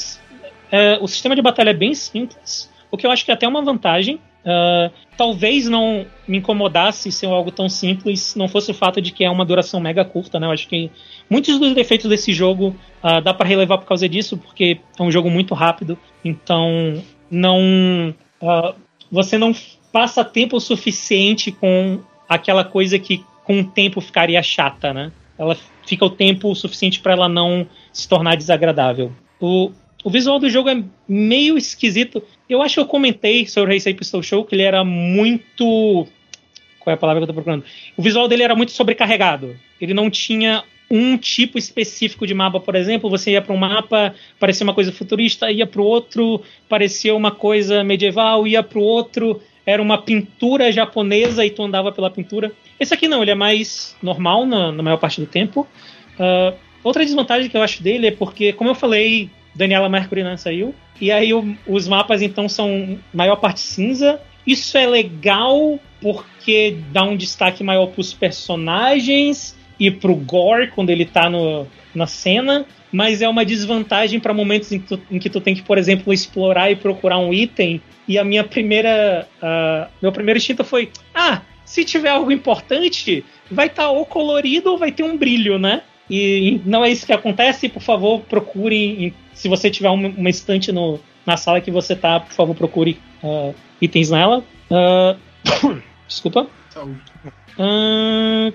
é, 0.70 0.98
o 1.00 1.06
sistema 1.06 1.34
de 1.34 1.42
batalha 1.42 1.70
é 1.70 1.74
bem 1.74 1.94
simples, 1.94 2.70
o 2.90 2.96
que 2.96 3.06
eu 3.06 3.10
acho 3.10 3.24
que 3.24 3.30
é 3.30 3.34
até 3.34 3.46
uma 3.46 3.62
vantagem. 3.62 4.20
Ah, 4.44 4.90
talvez 5.16 5.68
não 5.68 6.04
me 6.28 6.38
incomodasse 6.38 7.10
ser 7.10 7.26
algo 7.26 7.50
tão 7.50 7.68
simples, 7.68 8.34
não 8.34 8.48
fosse 8.48 8.70
o 8.70 8.74
fato 8.74 9.00
de 9.00 9.10
que 9.10 9.24
é 9.24 9.30
uma 9.30 9.44
duração 9.44 9.80
mega 9.80 10.04
curta, 10.04 10.38
né? 10.38 10.46
Eu 10.46 10.50
acho 10.50 10.68
que 10.68 10.90
muitos 11.28 11.58
dos 11.58 11.74
defeitos 11.74 12.08
desse 12.08 12.32
jogo 12.32 12.74
ah, 13.02 13.20
dá 13.20 13.34
para 13.34 13.48
relevar 13.48 13.78
por 13.78 13.86
causa 13.86 14.08
disso, 14.08 14.36
porque 14.36 14.78
é 14.98 15.02
um 15.02 15.10
jogo 15.10 15.30
muito 15.30 15.54
rápido, 15.54 15.98
então 16.24 17.02
não. 17.30 18.14
ah, 18.42 18.74
você 19.10 19.38
não 19.38 19.54
passa 19.92 20.24
tempo 20.24 20.58
suficiente 20.58 21.52
com 21.52 22.00
aquela 22.28 22.64
coisa 22.64 22.98
que 22.98 23.24
com 23.44 23.60
o 23.60 23.64
tempo 23.64 24.00
ficaria 24.00 24.42
chata, 24.42 24.92
né? 24.92 25.12
Ela 25.38 25.56
fica 25.86 26.04
o 26.04 26.10
tempo 26.10 26.54
suficiente 26.54 27.00
para 27.00 27.12
ela 27.12 27.28
não 27.28 27.66
se 27.92 28.08
tornar 28.08 28.36
desagradável. 28.36 29.12
O, 29.40 29.70
o 30.02 30.10
visual 30.10 30.38
do 30.38 30.48
jogo 30.48 30.68
é 30.68 30.82
meio 31.06 31.58
esquisito. 31.58 32.22
Eu 32.48 32.62
acho 32.62 32.74
que 32.74 32.80
eu 32.80 32.86
comentei 32.86 33.46
sobre 33.46 33.70
o 33.70 33.74
Race 33.74 33.94
Pistol 33.94 34.22
Show 34.22 34.44
que 34.44 34.54
ele 34.54 34.62
era 34.62 34.82
muito. 34.82 36.06
Qual 36.80 36.92
é 36.92 36.94
a 36.94 36.98
palavra 36.98 37.20
que 37.20 37.24
eu 37.24 37.28
tô 37.28 37.34
procurando? 37.34 37.64
O 37.96 38.02
visual 38.02 38.26
dele 38.28 38.42
era 38.42 38.54
muito 38.54 38.72
sobrecarregado. 38.72 39.56
Ele 39.80 39.94
não 39.94 40.10
tinha 40.10 40.64
um 40.90 41.16
tipo 41.16 41.58
específico 41.58 42.26
de 42.26 42.34
mapa, 42.34 42.60
por 42.60 42.74
exemplo. 42.74 43.08
Você 43.10 43.32
ia 43.32 43.42
para 43.42 43.52
um 43.54 43.56
mapa, 43.56 44.14
parecia 44.38 44.64
uma 44.64 44.74
coisa 44.74 44.92
futurista, 44.92 45.50
ia 45.50 45.66
para 45.66 45.80
o 45.80 45.84
outro, 45.84 46.42
parecia 46.68 47.14
uma 47.14 47.30
coisa 47.30 47.82
medieval, 47.82 48.46
ia 48.46 48.62
para 48.62 48.78
o 48.78 48.82
outro, 48.82 49.40
era 49.66 49.80
uma 49.82 49.98
pintura 49.98 50.70
japonesa 50.70 51.44
e 51.44 51.50
tu 51.50 51.62
andava 51.62 51.90
pela 51.90 52.10
pintura. 52.10 52.52
Esse 52.78 52.92
aqui 52.92 53.08
não, 53.08 53.22
ele 53.22 53.30
é 53.30 53.34
mais 53.34 53.96
normal 54.02 54.44
na, 54.46 54.70
na 54.72 54.82
maior 54.82 54.98
parte 54.98 55.20
do 55.20 55.26
tempo. 55.26 55.66
Ah, 56.18 56.52
outra 56.82 57.04
desvantagem 57.04 57.48
que 57.48 57.56
eu 57.56 57.62
acho 57.62 57.82
dele 57.82 58.08
é 58.08 58.10
porque, 58.10 58.52
como 58.52 58.70
eu 58.70 58.74
falei, 58.74 59.30
Daniela 59.54 59.88
Mercury 59.88 60.22
não 60.22 60.36
saiu. 60.36 60.74
E 61.00 61.10
aí 61.10 61.32
o- 61.32 61.56
os 61.66 61.88
mapas 61.88 62.20
então 62.22 62.48
são 62.48 62.98
maior 63.12 63.36
parte 63.36 63.60
cinza. 63.60 64.20
Isso 64.46 64.76
é 64.76 64.86
legal 64.86 65.80
porque 66.00 66.76
dá 66.92 67.02
um 67.04 67.16
destaque 67.16 67.64
maior 67.64 67.86
pros 67.86 68.12
personagens 68.12 69.56
e 69.78 69.90
pro 69.90 70.14
gore 70.14 70.68
quando 70.68 70.90
ele 70.90 71.04
tá 71.04 71.28
no, 71.28 71.66
na 71.94 72.06
cena. 72.06 72.64
Mas 72.92 73.20
é 73.22 73.28
uma 73.28 73.44
desvantagem 73.44 74.20
para 74.20 74.32
momentos 74.32 74.70
em 74.70 74.78
que, 74.78 74.86
tu, 74.86 75.02
em 75.10 75.18
que 75.18 75.28
tu 75.28 75.40
tem 75.40 75.52
que, 75.54 75.62
por 75.62 75.78
exemplo, 75.78 76.12
explorar 76.12 76.70
e 76.70 76.76
procurar 76.76 77.18
um 77.18 77.32
item. 77.34 77.82
E 78.06 78.16
a 78.18 78.22
minha 78.24 78.44
primeira. 78.44 79.26
ah, 79.42 79.88
meu 80.00 80.12
primeiro 80.12 80.38
instinto 80.38 80.62
foi: 80.62 80.90
ah, 81.12 81.42
se 81.64 81.84
tiver 81.84 82.10
algo 82.10 82.30
importante, 82.30 83.24
vai 83.50 83.66
estar 83.66 83.90
ou 83.90 84.06
colorido 84.06 84.70
ou 84.70 84.78
vai 84.78 84.92
ter 84.92 85.02
um 85.02 85.16
brilho, 85.16 85.58
né? 85.58 85.82
E 86.08 86.60
não 86.66 86.84
é 86.84 86.90
isso 86.90 87.04
que 87.06 87.12
acontece, 87.12 87.68
por 87.68 87.82
favor, 87.82 88.20
procure. 88.20 89.06
em- 89.06 89.14
Se 89.32 89.48
você 89.48 89.70
tiver 89.70 89.88
uma, 89.90 90.08
uma 90.08 90.30
estante 90.30 90.70
no, 90.70 91.00
na 91.26 91.36
sala 91.36 91.60
que 91.60 91.70
você 91.72 91.96
tá, 91.96 92.20
por 92.20 92.32
favor, 92.32 92.54
procure 92.54 92.96
ah, 93.24 93.50
itens 93.82 94.10
nela. 94.10 94.44
Ah, 94.70 95.16
desculpa. 96.06 96.46
Saúde. 96.70 97.00
Ahn, 97.58 98.52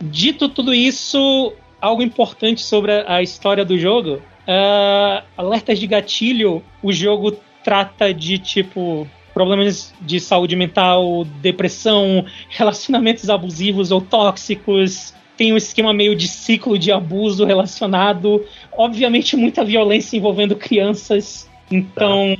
dito 0.00 0.48
tudo 0.48 0.74
isso, 0.74 1.52
algo 1.80 2.02
importante 2.02 2.62
sobre 2.62 2.92
a, 3.06 3.22
história 3.22 3.64
do 3.64 3.78
jogo. 3.78 4.20
ah, 4.46 5.24
alertas 5.36 5.78
de 5.78 5.86
gatilho, 5.86 6.62
o 6.82 6.92
jogo 6.92 7.36
trata 7.64 8.14
de 8.14 8.38
tipo 8.38 9.08
problemas 9.34 9.92
de 10.00 10.18
saúde 10.18 10.56
mental, 10.56 11.26
depressão, 11.42 12.24
relacionamentos 12.48 13.28
abusivos 13.28 13.90
ou 13.90 14.00
tóxicos. 14.00 15.12
Tem 15.36 15.52
um 15.52 15.58
esquema 15.58 15.92
meio 15.92 16.16
de 16.16 16.26
ciclo 16.26 16.78
de 16.78 16.90
abuso 16.90 17.44
relacionado. 17.44 18.42
Obviamente, 18.72 19.36
muita 19.36 19.62
violência 19.62 20.16
envolvendo 20.16 20.56
crianças. 20.56 21.50
Então, 21.70 22.34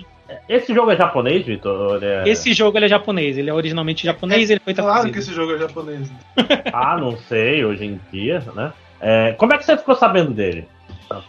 Esse 0.48 0.74
jogo 0.74 0.90
é 0.90 0.96
japonês, 0.96 1.44
Vitor? 1.46 2.02
É- 2.02 2.28
esse 2.28 2.52
jogo 2.52 2.76
ele 2.78 2.86
é 2.86 2.88
japonês. 2.88 3.38
Ele 3.38 3.48
é 3.50 3.54
originalmente 3.54 4.04
japonês. 4.04 4.50
ele 4.50 4.60
foi 4.60 4.74
Claro 4.74 4.90
traduzido. 4.90 5.12
que 5.12 5.18
esse 5.20 5.32
jogo 5.34 5.52
é 5.54 5.58
japonês. 5.58 6.10
Ah, 6.72 6.96
não 6.98 7.16
sei, 7.16 7.64
hoje 7.64 7.84
em 7.84 8.00
dia, 8.12 8.42
né? 8.54 8.72
É, 9.00 9.32
como 9.38 9.52
é 9.54 9.58
que 9.58 9.64
você 9.64 9.76
ficou 9.76 9.94
sabendo 9.94 10.32
dele? 10.32 10.66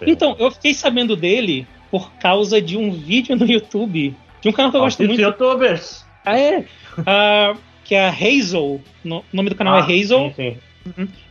Então, 0.06 0.36
eu 0.40 0.50
fiquei 0.52 0.74
sabendo 0.74 1.16
dele 1.16 1.68
por 1.92 2.12
causa 2.14 2.60
de 2.62 2.76
um 2.78 2.92
vídeo 2.92 3.36
no 3.36 3.46
YouTube 3.46 4.16
de 4.42 4.50
um 4.50 4.52
canal 4.52 4.72
que 4.72 4.78
eu 4.78 4.82
gosto 4.82 5.04
muito. 5.04 5.22
youtubers. 5.22 6.06
Ah, 6.26 6.40
é? 6.40 6.66
Ah, 7.06 7.54
que 7.84 7.94
é 7.96 8.08
a 8.08 8.10
Hazel. 8.10 8.82
No- 9.04 9.20
o 9.20 9.24
nome 9.34 9.50
do 9.50 9.56
canal 9.56 9.76
Ah, 9.76 9.80
é 9.80 9.82
Hazel. 9.84 10.30
Sim, 10.30 10.34
sim. 10.36 10.58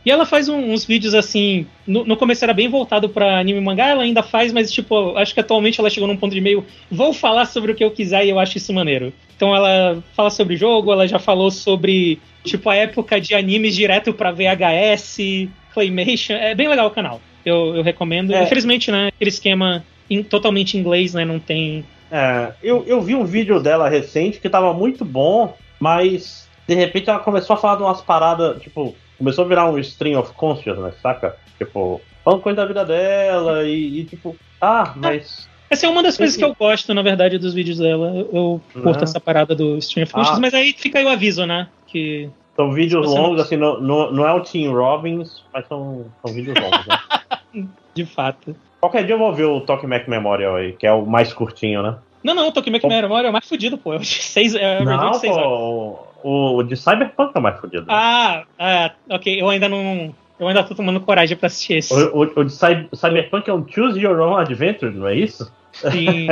E 0.05 0.11
ela 0.11 0.25
faz 0.25 0.47
um- 0.49 0.71
uns 0.73 0.85
vídeos 0.85 1.13
assim. 1.13 1.65
No, 1.85 2.05
no 2.05 2.17
começo 2.17 2.43
era 2.43 2.53
bem 2.53 2.67
voltado 2.69 3.09
pra 3.09 3.39
anime 3.39 3.59
e 3.59 3.63
mangá, 3.63 3.87
ela 3.87 4.03
ainda 4.03 4.21
faz, 4.23 4.51
mas 4.53 4.71
tipo, 4.71 5.15
acho 5.17 5.33
que 5.33 5.39
atualmente 5.39 5.79
ela 5.79 5.89
chegou 5.89 6.07
num 6.07 6.17
ponto 6.17 6.33
de 6.33 6.41
meio. 6.41 6.65
Vou 6.91 7.13
falar 7.13 7.45
sobre 7.45 7.71
o 7.71 7.75
que 7.75 7.83
eu 7.83 7.91
quiser 7.91 8.25
e 8.25 8.29
eu 8.29 8.39
acho 8.39 8.57
isso 8.57 8.73
maneiro. 8.73 9.13
Então 9.35 9.55
ela 9.55 10.03
fala 10.15 10.29
sobre 10.29 10.55
o 10.55 10.57
jogo, 10.57 10.91
ela 10.91 11.07
já 11.07 11.19
falou 11.19 11.51
sobre, 11.51 12.19
tipo, 12.43 12.69
a 12.69 12.75
época 12.75 13.19
de 13.21 13.35
animes 13.35 13.75
direto 13.75 14.11
pra 14.13 14.31
VHS, 14.31 15.47
Claymation. 15.73 16.33
É 16.35 16.55
bem 16.55 16.67
legal 16.67 16.87
o 16.87 16.91
canal. 16.91 17.21
Eu, 17.45 17.75
eu 17.75 17.83
recomendo. 17.83 18.33
É. 18.33 18.43
Infelizmente, 18.43 18.91
né? 18.91 19.07
Aquele 19.07 19.29
esquema 19.29 19.85
em- 20.09 20.23
totalmente 20.23 20.75
em 20.75 20.79
inglês, 20.81 21.13
né? 21.13 21.23
Não 21.23 21.39
tem. 21.39 21.85
É, 22.11 22.51
eu, 22.63 22.83
eu 22.87 23.01
vi 23.01 23.15
um 23.15 23.25
vídeo 23.25 23.59
dela 23.59 23.89
recente 23.89 24.39
que 24.39 24.49
tava 24.49 24.73
muito 24.73 25.03
bom, 25.05 25.53
mas 25.79 26.47
de 26.67 26.73
repente 26.73 27.09
ela 27.09 27.19
começou 27.19 27.53
a 27.53 27.57
falar 27.57 27.75
de 27.75 27.83
umas 27.83 28.01
paradas, 28.01 28.61
tipo, 28.61 28.95
começou 29.17 29.45
a 29.45 29.47
virar 29.47 29.69
um 29.69 29.77
string 29.79 30.15
of 30.15 30.33
consciousness, 30.33 30.95
saca? 31.01 31.35
Tipo, 31.57 32.01
falando 32.23 32.41
coisa 32.41 32.57
da 32.57 32.65
vida 32.65 32.85
dela 32.85 33.63
e, 33.63 33.99
e, 34.01 34.03
tipo, 34.05 34.35
ah, 34.61 34.93
mas. 34.95 35.49
Essa 35.69 35.85
é 35.85 35.89
uma 35.89 36.01
das 36.01 36.15
coisas 36.15 36.37
que 36.37 36.43
eu 36.45 36.55
gosto, 36.55 36.93
na 36.93 37.01
verdade, 37.01 37.37
dos 37.37 37.53
vídeos 37.53 37.77
dela. 37.79 38.07
Eu, 38.15 38.29
eu 38.33 38.61
curto 38.81 38.97
Né? 38.99 39.03
essa 39.03 39.19
parada 39.19 39.53
do 39.53 39.77
Stream 39.79 40.03
of 40.05 40.13
Consciousness, 40.13 40.37
Ah. 40.37 40.41
mas 40.41 40.53
aí 40.53 40.71
fica 40.73 40.99
aí 40.99 41.05
o 41.05 41.09
aviso, 41.09 41.45
né? 41.45 41.67
Que 41.87 42.29
São 42.55 42.71
vídeos 42.71 43.05
não- 43.05 43.21
longos, 43.23 43.41
assim, 43.41 43.57
não, 43.57 43.79
não, 43.81 44.11
não 44.11 44.27
é 44.27 44.31
o 44.33 44.41
Tim 44.41 44.67
Robbins, 44.69 45.43
mas 45.53 45.67
são, 45.67 46.05
são 46.25 46.33
vídeos 46.33 46.57
longos, 46.59 46.87
né? 46.87 47.67
de 47.93 48.05
fato. 48.05 48.55
Qualquer 48.79 49.05
dia 49.05 49.15
eu 49.15 49.19
vou 49.19 49.33
ver 49.33 49.43
o 49.45 49.59
Talk 49.61 49.85
Mac 49.87 50.07
Memorial 50.07 50.55
aí, 50.55 50.71
que 50.73 50.85
é 50.87 50.91
o 50.93 51.05
mais 51.05 51.33
curtinho, 51.33 51.81
né? 51.83 51.95
Não, 52.23 52.33
não, 52.33 52.51
Tokimeki 52.51 52.81
Pô. 52.81 52.87
Memória 52.89 53.27
é 53.27 53.29
o 53.29 53.33
mais 53.33 53.47
fudido, 53.47 53.77
pô. 53.77 53.91
É 53.93 53.97
o 53.97 53.99
de 53.99 54.05
seis, 54.07 54.53
é 54.55 54.75
o 54.75 54.79
review 54.79 54.97
Não, 54.97 55.11
de 55.11 55.17
seis 55.19 55.35
horas. 55.35 55.47
pô, 55.49 56.06
o, 56.23 56.63
de 56.63 56.75
Cyberpunk 56.75 57.31
é 57.35 57.39
o 57.39 57.41
mais 57.41 57.59
fodido. 57.59 57.85
Ah, 57.89 58.43
ah, 58.57 58.91
ok. 59.09 59.41
Eu 59.41 59.49
ainda 59.49 59.67
não. 59.69 60.13
Eu 60.39 60.47
ainda 60.47 60.63
tô 60.63 60.75
tomando 60.75 60.99
coragem 61.01 61.35
pra 61.35 61.47
assistir 61.47 61.77
esse. 61.77 61.93
O, 61.93 62.23
o, 62.23 62.39
o 62.41 62.43
de 62.43 62.51
Cy- 62.53 62.87
Cyberpunk 62.93 63.49
é 63.49 63.53
um 63.53 63.67
Choose 63.67 63.99
Your 63.99 64.19
Own 64.19 64.37
Adventure, 64.37 64.93
não 64.93 65.07
é 65.07 65.15
isso? 65.15 65.51
E, 65.95 66.27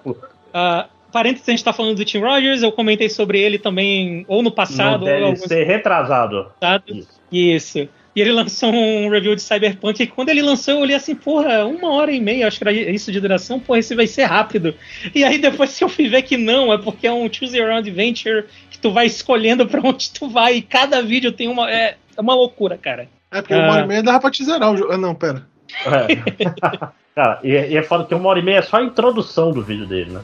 ah, 0.54 0.86
parênteses, 1.12 1.48
a 1.48 1.50
gente 1.52 1.64
tá 1.64 1.72
falando 1.72 1.96
do 1.96 2.04
Tim 2.04 2.18
Rogers, 2.20 2.62
eu 2.62 2.72
comentei 2.72 3.08
sobre 3.10 3.38
ele 3.40 3.58
também, 3.58 4.24
ou 4.28 4.42
no 4.42 4.50
passado, 4.50 5.00
não 5.00 5.00
ou 5.00 5.04
deve 5.04 5.24
algum 5.24 5.36
ser 5.36 5.64
retrasado. 5.64 6.46
passado. 6.58 6.84
Isso. 6.88 7.20
Isso. 7.30 7.88
E 8.14 8.20
ele 8.20 8.32
lançou 8.32 8.72
um 8.72 9.08
review 9.08 9.36
de 9.36 9.42
Cyberpunk, 9.42 10.02
e 10.02 10.06
quando 10.06 10.30
ele 10.30 10.42
lançou, 10.42 10.74
eu 10.74 10.80
olhei 10.80 10.96
assim, 10.96 11.14
porra, 11.14 11.64
uma 11.64 11.92
hora 11.92 12.10
e 12.10 12.20
meia, 12.20 12.48
acho 12.48 12.58
que 12.58 12.64
era 12.64 12.72
isso 12.72 13.12
de 13.12 13.20
duração, 13.20 13.60
porra, 13.60 13.78
esse 13.78 13.94
vai 13.94 14.06
ser 14.08 14.24
rápido. 14.24 14.74
E 15.14 15.22
aí 15.22 15.38
depois 15.38 15.74
que 15.78 15.84
eu 15.84 15.88
fui 15.88 16.08
ver 16.08 16.22
que 16.22 16.36
não, 16.36 16.72
é 16.72 16.78
porque 16.78 17.06
é 17.06 17.12
um 17.12 17.32
Choose 17.32 17.56
Your 17.56 17.70
Own 17.70 17.76
Adventure, 17.76 18.46
que 18.70 18.78
tu 18.78 18.90
vai 18.90 19.06
escolhendo 19.06 19.66
pra 19.66 19.80
onde 19.84 20.10
tu 20.10 20.28
vai, 20.28 20.56
e 20.56 20.62
cada 20.62 21.00
vídeo 21.02 21.30
tem 21.30 21.46
uma. 21.48 21.70
É, 21.70 21.96
é 22.16 22.20
uma 22.20 22.34
loucura, 22.34 22.76
cara. 22.76 23.08
É 23.30 23.40
porque 23.40 23.54
Ah. 23.54 23.58
uma 23.58 23.72
hora 23.74 23.84
e 23.84 23.88
meia 23.88 24.02
dava 24.02 24.18
pra 24.20 24.30
te 24.30 24.44
zerar 24.44 24.72
o 24.72 24.76
jogo. 24.76 24.92
Ah, 24.92 24.98
não, 24.98 25.14
pera. 25.14 25.46
É. 25.86 26.90
Cara, 27.14 27.40
e, 27.44 27.48
e 27.50 27.76
é 27.76 27.82
foda 27.82 28.04
que 28.04 28.14
uma 28.14 28.28
hora 28.28 28.38
e 28.38 28.42
meia 28.42 28.58
é 28.58 28.62
só 28.62 28.78
a 28.78 28.82
introdução 28.84 29.52
do 29.52 29.62
vídeo 29.62 29.86
dele, 29.86 30.10
né? 30.12 30.20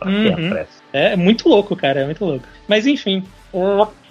Pra 0.00 0.10
que 0.10 0.28
a 0.32 0.36
Uhum. 0.36 0.50
pressa? 0.50 0.82
É 0.92 1.14
muito 1.16 1.48
louco, 1.48 1.76
cara, 1.76 2.00
é 2.00 2.04
muito 2.04 2.24
louco. 2.24 2.44
Mas 2.66 2.86
enfim. 2.86 3.22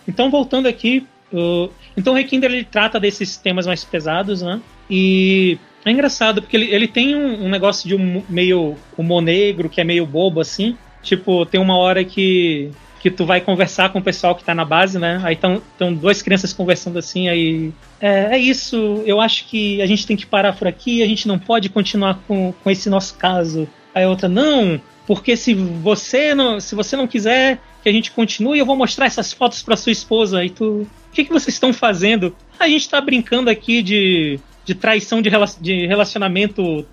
Então, 0.08 0.30
voltando 0.30 0.68
aqui. 0.68 1.06
ó, 1.34 1.70
então, 1.96 2.14
o 2.14 2.16
Rekinder 2.16 2.52
ele 2.52 2.64
trata 2.64 3.00
desses 3.00 3.38
temas 3.38 3.68
mais 3.68 3.84
pesados, 3.84 4.42
né? 4.42 4.62
E 4.90 5.58
é 5.86 5.92
engraçado, 5.92 6.42
porque 6.42 6.58
ele, 6.58 6.74
ele 6.74 6.88
tem 6.88 7.16
um, 7.16 7.46
um 7.46 7.50
negócio 7.50 7.88
de 7.88 7.96
um 7.96 8.24
meio 8.30 8.76
humor 8.98 9.22
negro, 9.22 9.70
que 9.70 9.82
é 9.82 9.84
meio 9.84 10.06
bobo, 10.06 10.40
assim. 10.40 10.78
Tipo, 11.02 11.46
tem 11.46 11.60
uma 11.60 11.78
hora 11.78 12.04
que, 12.04 12.72
que 13.00 13.10
tu 13.10 13.26
vai 13.26 13.40
conversar 13.40 13.90
com 13.90 14.00
o 14.00 14.04
pessoal 14.04 14.36
que 14.36 14.44
tá 14.44 14.54
na 14.54 14.66
base, 14.66 15.00
né? 15.00 15.22
Aí 15.24 15.36
estão 15.36 15.94
duas 15.94 16.22
crianças 16.22 16.54
conversando 16.54 17.00
assim, 17.00 17.30
aí. 17.30 17.72
É, 18.00 18.36
é 18.36 18.38
isso, 18.38 19.04
eu 19.06 19.20
acho 19.20 19.46
que 19.48 19.82
a 19.82 19.86
gente 19.86 20.06
tem 20.06 20.18
que 20.18 20.26
parar 20.26 20.54
por 20.54 20.68
aqui, 20.68 21.02
a 21.02 21.08
gente 21.08 21.28
não 21.28 21.40
pode 21.40 21.70
continuar 21.70 22.20
com, 22.28 22.54
com 22.64 22.70
esse 22.70 22.90
nosso 22.90 23.16
caso. 23.16 23.68
Aí 23.94 24.04
a 24.04 24.10
outra, 24.10 24.30
não, 24.30 24.80
porque 25.10 25.36
se 25.36 25.56
você 25.56 26.36
não, 26.36 26.60
se 26.60 26.76
você 26.76 26.96
não 26.96 27.08
quiser 27.08 27.60
que 27.82 27.90
a 27.90 27.92
gente 27.92 28.12
continue, 28.12 28.60
eu 28.60 28.66
vou 28.66 28.76
mostrar 28.76 29.08
essas 29.08 29.34
fotos 29.34 29.64
para 29.64 29.76
sua 29.76 29.92
esposa. 29.92 30.46
E 30.46 30.52
tu, 30.52 30.82
o 30.84 30.88
que, 31.12 31.26
que 31.26 31.34
vocês 31.34 31.56
estão 31.56 31.74
fazendo? 31.74 32.36
A 32.60 32.68
gente 32.68 32.88
tá 32.88 33.02
brincando 33.02 33.50
aqui 33.50 33.82
de, 33.82 34.40
de 34.64 34.76
traição 34.76 35.20
de, 35.20 35.28
rela- 35.28 35.50
de 35.60 35.88
relacionamento 35.88 36.86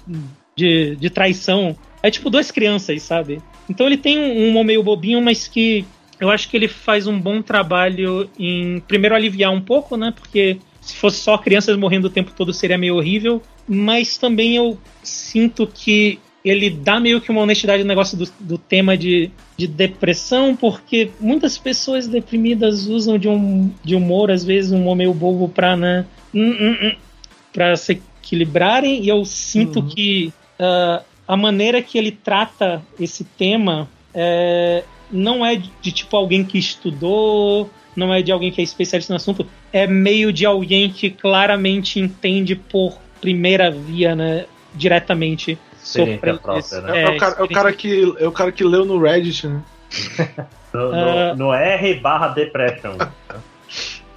de, 0.56 0.96
de 0.96 1.10
traição. 1.10 1.76
É 2.02 2.10
tipo 2.10 2.30
duas 2.30 2.50
crianças, 2.50 3.02
sabe? 3.02 3.42
Então 3.68 3.86
ele 3.86 3.98
tem 3.98 4.18
um 4.18 4.44
um 4.46 4.48
humor 4.48 4.64
meio 4.64 4.82
bobinho, 4.82 5.20
mas 5.20 5.46
que 5.46 5.84
eu 6.18 6.30
acho 6.30 6.48
que 6.48 6.56
ele 6.56 6.68
faz 6.68 7.06
um 7.06 7.20
bom 7.20 7.42
trabalho 7.42 8.30
em 8.38 8.80
primeiro 8.80 9.14
aliviar 9.14 9.52
um 9.52 9.60
pouco, 9.60 9.94
né? 9.94 10.10
Porque 10.16 10.56
se 10.80 10.96
fosse 10.96 11.18
só 11.18 11.36
crianças 11.36 11.76
morrendo 11.76 12.06
o 12.06 12.10
tempo 12.10 12.32
todo 12.34 12.50
seria 12.54 12.78
meio 12.78 12.96
horrível. 12.96 13.42
Mas 13.68 14.16
também 14.16 14.56
eu 14.56 14.78
sinto 15.02 15.66
que 15.66 16.18
ele 16.48 16.70
dá 16.70 17.00
meio 17.00 17.20
que 17.20 17.30
uma 17.30 17.40
honestidade 17.40 17.82
no 17.82 17.88
negócio 17.88 18.16
do, 18.16 18.28
do 18.38 18.56
tema 18.56 18.96
de, 18.96 19.30
de 19.56 19.66
depressão, 19.66 20.54
porque 20.54 21.10
muitas 21.18 21.58
pessoas 21.58 22.06
deprimidas 22.06 22.86
usam 22.86 23.18
de, 23.18 23.28
um, 23.28 23.68
de 23.82 23.96
humor, 23.96 24.30
às 24.30 24.44
vezes, 24.44 24.70
um 24.70 24.80
humor 24.80 24.96
meio 24.96 25.12
bobo 25.12 25.48
pra, 25.48 25.76
né? 25.76 26.06
hum, 26.32 26.56
hum, 26.60 26.76
hum, 26.82 26.92
pra 27.52 27.74
se 27.76 28.00
equilibrarem, 28.22 29.02
e 29.02 29.08
eu 29.08 29.24
sinto 29.24 29.80
Uhum. 29.80 29.88
que 29.88 30.32
ah, 30.58 31.02
a 31.26 31.36
maneira 31.36 31.82
que 31.82 31.98
ele 31.98 32.12
trata 32.12 32.82
esse 33.00 33.24
tema 33.24 33.88
é, 34.14 34.84
não 35.10 35.44
é 35.44 35.56
de, 35.56 35.70
de, 35.80 35.92
tipo 35.92 36.16
alguém 36.16 36.44
que 36.44 36.58
estudou, 36.58 37.68
não 37.96 38.12
é 38.12 38.22
de 38.22 38.30
alguém 38.30 38.52
que 38.52 38.60
é 38.60 38.64
especialista 38.64 39.12
no 39.12 39.16
assunto, 39.16 39.46
é 39.72 39.86
meio 39.86 40.32
de 40.32 40.46
alguém 40.46 40.90
que 40.90 41.10
claramente 41.10 41.98
entende 41.98 42.54
por 42.54 42.98
primeira 43.20 43.70
via, 43.70 44.14
né? 44.14 44.44
Diretamente 44.74 45.58
Experiência 45.86 46.18
sobre 46.20 46.38
própria, 46.38 46.58
esse- 46.58 46.80
né? 46.80 46.98
É, 46.98 47.02
é 47.04 47.08
o 47.10 47.16
cara, 47.18 47.36
é 47.38 47.42
o 47.42 47.48
cara 47.48 47.72
que, 47.72 48.14
é 48.18 48.26
o 48.28 48.32
cara 48.32 48.52
que 48.52 48.64
leu 48.64 48.84
no 48.84 48.98
Reddit, 49.00 49.46
né? 49.46 49.62
No, 50.74 50.92
Ah. 50.92 51.34
no, 51.34 51.46
no 51.46 51.54
R 51.54 51.94
barra 52.00 52.28
depression. 52.28 52.98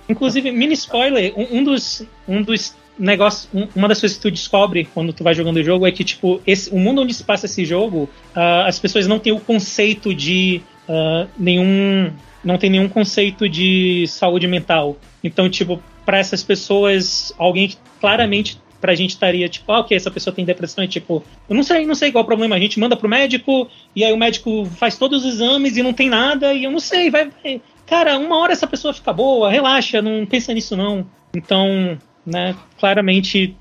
Inclusive, 0.10 0.52
mini 0.52 0.74
spoiler, 0.74 1.32
um, 1.38 1.60
um 1.60 1.64
dos, 1.64 2.04
um 2.28 2.42
dos 2.42 2.76
negócios, 2.98 3.48
um- 3.54 3.68
uma 3.76 3.88
das 3.88 4.00
coisas 4.00 4.18
que 4.18 4.22
tu 4.24 4.32
descobre 4.32 4.86
quando 4.94 5.14
tu 5.14 5.24
vai 5.24 5.34
jogando 5.34 5.58
o 5.58 5.64
jogo 5.64 5.88
é 5.88 5.92
que, 5.92 6.04
tipo, 6.04 6.42
esse, 6.46 6.70
o 6.72 6.78
mundo 6.80 7.02
onde 7.02 7.14
se 7.14 7.24
passa 7.24 7.46
esse 7.46 7.64
jogo, 7.64 8.10
ah, 8.36 8.66
as 8.68 8.80
pessoas 8.80 9.08
não 9.08 9.20
têm 9.20 9.32
o 9.32 9.40
conceito 9.40 10.14
de 10.14 10.62
ah, 10.90 11.28
nenhum. 11.38 12.12
Não 12.44 12.58
tem 12.58 12.70
nenhum 12.70 12.90
conceito 12.90 13.48
de 13.48 14.06
saúde 14.08 14.48
mental. 14.48 14.98
Então, 15.24 15.50
tipo, 15.50 15.82
para 16.06 16.18
essas 16.18 16.42
pessoas, 16.42 17.34
alguém 17.38 17.68
que 17.68 17.78
claramente 18.02 18.60
pra 18.80 18.96
gente 18.96 19.12
estaria, 19.12 19.50
tipo, 19.50 19.72
ah, 19.72 19.80
ok, 19.80 19.96
essa 19.96 20.12
pessoa 20.12 20.34
tem 20.34 20.46
depressão, 20.46 20.84
e 20.84 20.88
tipo, 20.88 21.24
eu 21.50 21.56
não 21.56 21.64
sei, 21.64 21.86
não 21.86 21.96
sei 21.96 22.12
qual 22.12 22.22
é 22.22 22.24
o 22.24 22.28
problema, 22.28 22.56
a 22.56 22.60
gente 22.60 22.80
manda 22.80 22.96
pro 22.96 23.10
médico, 23.10 23.70
e 23.96 24.04
aí 24.04 24.14
o 24.14 24.18
médico 24.18 24.66
faz 24.66 24.98
todos 24.98 25.26
os 25.26 25.34
exames 25.34 25.78
e 25.78 25.84
não 25.84 25.94
tem 25.94 26.10
nada, 26.10 26.54
e 26.54 26.64
eu 26.64 26.72
não 26.72 26.80
sei, 26.80 27.10
vai, 27.10 27.30
vai. 27.44 27.62
Cara, 27.86 28.18
uma 28.18 28.38
hora 28.38 28.54
essa 28.54 28.68
pessoa 28.68 28.94
fica 28.94 29.12
boa, 29.12 29.50
relaxa, 29.50 30.02
não 30.02 30.26
pensa 30.26 30.54
nisso 30.54 30.78
não. 30.78 31.06
Então, 31.36 31.98
né, 32.26 32.56
claramente 32.80 33.56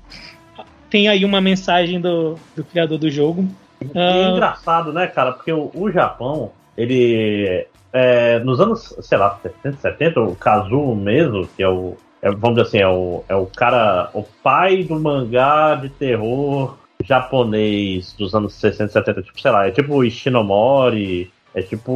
tem 0.89 1.07
aí 1.07 1.23
uma 1.23 1.39
mensagem 1.39 1.99
do, 1.99 2.35
do 2.55 2.63
criador 2.63 2.97
do 2.97 3.09
jogo. 3.09 3.47
É 3.93 4.29
engraçado, 4.29 4.91
né, 4.91 5.07
cara? 5.07 5.31
Porque 5.31 5.51
o, 5.51 5.71
o 5.73 5.91
Japão, 5.91 6.51
ele. 6.77 7.65
é, 7.93 8.39
nos 8.39 8.59
anos, 8.59 8.95
sei 9.01 9.17
lá, 9.17 9.39
70, 9.41 9.77
70, 9.77 10.19
o 10.21 10.35
Kazuo 10.35 10.95
mesmo, 10.95 11.47
que 11.55 11.63
é 11.63 11.69
o. 11.69 11.95
é, 12.21 12.29
vamos 12.31 12.57
dizer 12.57 12.61
assim, 12.67 12.77
é 12.79 12.87
o, 12.87 13.23
é 13.29 13.35
o 13.35 13.45
cara. 13.45 14.09
O 14.13 14.23
pai 14.43 14.83
do 14.83 14.99
mangá 14.99 15.75
de 15.75 15.89
terror 15.89 16.77
japonês 17.03 18.13
dos 18.17 18.33
anos 18.35 18.53
60, 18.53 18.91
70. 18.91 19.21
Tipo, 19.23 19.39
sei 19.41 19.51
lá, 19.51 19.67
é 19.67 19.71
tipo 19.71 19.93
o 19.95 20.03
Ishinomori, 20.03 21.31
é 21.55 21.61
tipo 21.61 21.91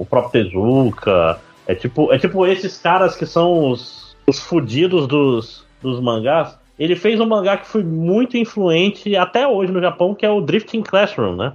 o 0.00 0.06
próprio 0.08 0.44
Tezuka. 0.44 1.38
É 1.66 1.74
tipo, 1.74 2.12
é 2.12 2.18
tipo 2.18 2.46
esses 2.46 2.78
caras 2.78 3.16
que 3.16 3.24
são 3.26 3.70
os, 3.70 4.16
os 4.26 4.38
fudidos 4.40 5.06
dos, 5.06 5.64
dos 5.80 6.00
mangás. 6.00 6.58
Ele 6.78 6.96
fez 6.96 7.20
um 7.20 7.26
mangá 7.26 7.56
que 7.56 7.66
foi 7.68 7.84
muito 7.84 8.36
influente 8.36 9.14
até 9.16 9.46
hoje 9.46 9.70
no 9.72 9.80
Japão, 9.80 10.14
que 10.14 10.26
é 10.26 10.30
o 10.30 10.40
Drifting 10.40 10.82
Classroom, 10.82 11.36
né? 11.36 11.52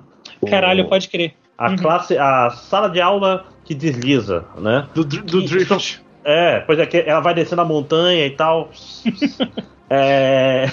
Caralho, 0.49 0.85
O- 0.85 0.89
pode 0.89 1.09
crer. 1.09 1.33
A 1.57 1.71
Uhum. 1.71 1.75
classe, 1.75 2.15
a 2.17 2.51
sala 2.51 2.87
de 2.87 3.01
aula 3.01 3.45
que 3.65 3.73
desliza, 3.73 4.45
né? 4.59 4.85
Do, 4.93 5.03
do 5.03 5.39
E- 5.41 5.45
Drift. 5.47 6.01
É, 6.29 6.59
pois 6.59 6.77
é 6.77 6.85
que 6.85 6.97
ela 6.97 7.21
vai 7.21 7.33
descendo 7.33 7.61
a 7.61 7.65
montanha 7.65 8.25
e 8.25 8.31
tal. 8.31 8.69
é... 9.89 10.65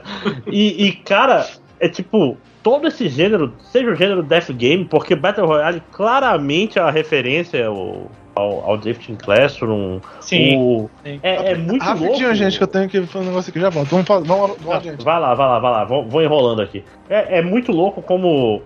e, 0.50 0.86
e, 0.86 0.92
cara, 0.92 1.46
é 1.78 1.88
tipo, 1.90 2.38
todo 2.62 2.86
esse 2.88 3.08
gênero, 3.10 3.52
seja 3.70 3.90
o 3.90 3.94
gênero 3.94 4.22
Death 4.22 4.50
Game, 4.52 4.86
porque 4.86 5.14
Battle 5.14 5.46
Royale 5.46 5.82
claramente 5.92 6.78
é 6.78 6.82
a 6.82 6.90
referência 6.90 7.66
ao, 7.66 8.10
ao, 8.34 8.70
ao 8.70 8.78
Drifting 8.78 9.16
Classroom. 9.16 10.00
Sim. 10.20 10.56
O- 10.56 10.88
sim. 11.04 11.20
É, 11.22 11.50
é 11.52 11.54
muito 11.54 11.82
Rapidinho, 11.84 12.10
louco. 12.20 12.34
gente, 12.34 12.56
que 12.56 12.64
eu 12.64 12.68
tenho 12.68 12.88
que 12.88 13.02
fazer 13.02 13.24
um 13.24 13.28
negócio 13.28 13.50
aqui. 13.50 13.60
Já 13.60 13.68
volto. 13.68 13.90
Vamos, 13.90 14.06
fa- 14.06 14.20
vamos, 14.20 14.56
vamos 14.56 14.72
Ah, 14.72 14.76
adiante. 14.76 15.04
vai 15.04 15.20
lá, 15.20 15.34
vai 15.34 15.46
lá, 15.46 15.58
vai 15.58 15.70
lá, 15.70 15.84
vou, 15.84 16.08
vou 16.08 16.22
enrolando 16.22 16.62
aqui. 16.62 16.82
É, 17.10 17.40
é 17.40 17.42
muito 17.42 17.70
louco 17.72 18.00
como 18.00 18.62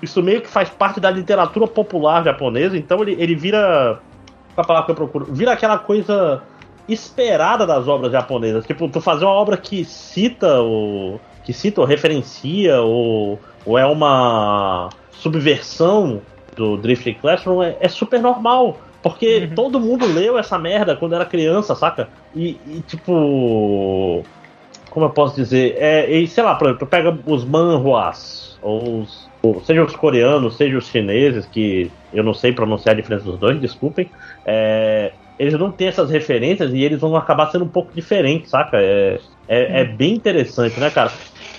isso 0.00 0.22
meio 0.22 0.40
que 0.40 0.48
faz 0.48 0.70
parte 0.70 0.98
da 0.98 1.10
literatura 1.10 1.66
popular 1.66 2.24
japonesa, 2.24 2.76
então 2.78 3.02
ele, 3.02 3.16
ele 3.18 3.34
vira. 3.34 4.00
A 4.56 4.62
palavra 4.64 4.86
que 4.86 4.92
eu 4.92 4.96
procuro? 4.96 5.26
Vira 5.30 5.52
aquela 5.52 5.78
coisa 5.78 6.42
esperada 6.88 7.66
das 7.66 7.88
obras 7.88 8.12
japonesas. 8.12 8.66
Tipo, 8.66 8.88
tu 8.88 9.00
fazer 9.00 9.24
uma 9.24 9.34
obra 9.34 9.56
que 9.56 9.84
cita 9.84 10.60
o. 10.62 11.18
que 11.44 11.52
cita 11.52 11.80
ou 11.80 11.86
referencia, 11.86 12.80
ou, 12.80 13.38
ou 13.66 13.78
é 13.78 13.84
uma 13.86 14.88
subversão 15.12 16.20
do 16.56 16.76
Drifting 16.76 17.14
Classroom, 17.14 17.62
é, 17.62 17.76
é 17.80 17.88
super 17.88 18.20
normal. 18.20 18.78
Porque 19.02 19.48
Uhum. 19.50 19.54
todo 19.54 19.80
mundo 19.80 20.06
leu 20.06 20.38
essa 20.38 20.58
merda 20.58 20.96
quando 20.96 21.14
era 21.14 21.26
criança, 21.26 21.74
saca? 21.74 22.08
E, 22.34 22.58
e, 22.66 22.82
tipo. 22.86 24.24
Como 24.88 25.06
eu 25.06 25.10
posso 25.10 25.34
dizer? 25.34 25.76
É, 25.76 26.10
e, 26.10 26.26
sei 26.28 26.42
lá, 26.42 26.54
por 26.54 26.68
exemplo, 26.68 26.86
tu 26.86 26.88
pega 26.88 27.18
os 27.26 27.44
manhwas, 27.44 28.56
ou 28.62 29.00
os, 29.00 29.28
seja 29.64 29.82
os 29.84 29.94
coreanos, 29.96 30.56
seja 30.56 30.78
os 30.78 30.86
chineses, 30.88 31.46
que 31.46 31.90
eu 32.12 32.22
não 32.24 32.32
sei 32.34 32.52
pronunciar 32.52 32.94
a 32.94 32.96
diferença 33.00 33.24
dos 33.24 33.38
dois, 33.38 33.60
desculpem. 33.60 34.10
é, 34.46 35.12
eles 35.38 35.54
não 35.58 35.72
têm 35.72 35.88
essas 35.88 36.10
referências 36.10 36.72
e 36.72 36.80
eles 36.82 37.00
vão 37.00 37.16
acabar 37.16 37.50
sendo 37.50 37.64
um 37.64 37.68
pouco 37.68 37.92
diferentes, 37.92 38.50
saca? 38.50 38.76
É, 38.80 39.18
é, 39.48 39.80
é 39.80 39.84
bem 39.84 40.14
interessante, 40.14 40.78
né, 40.78 40.88
cara? 40.90 41.10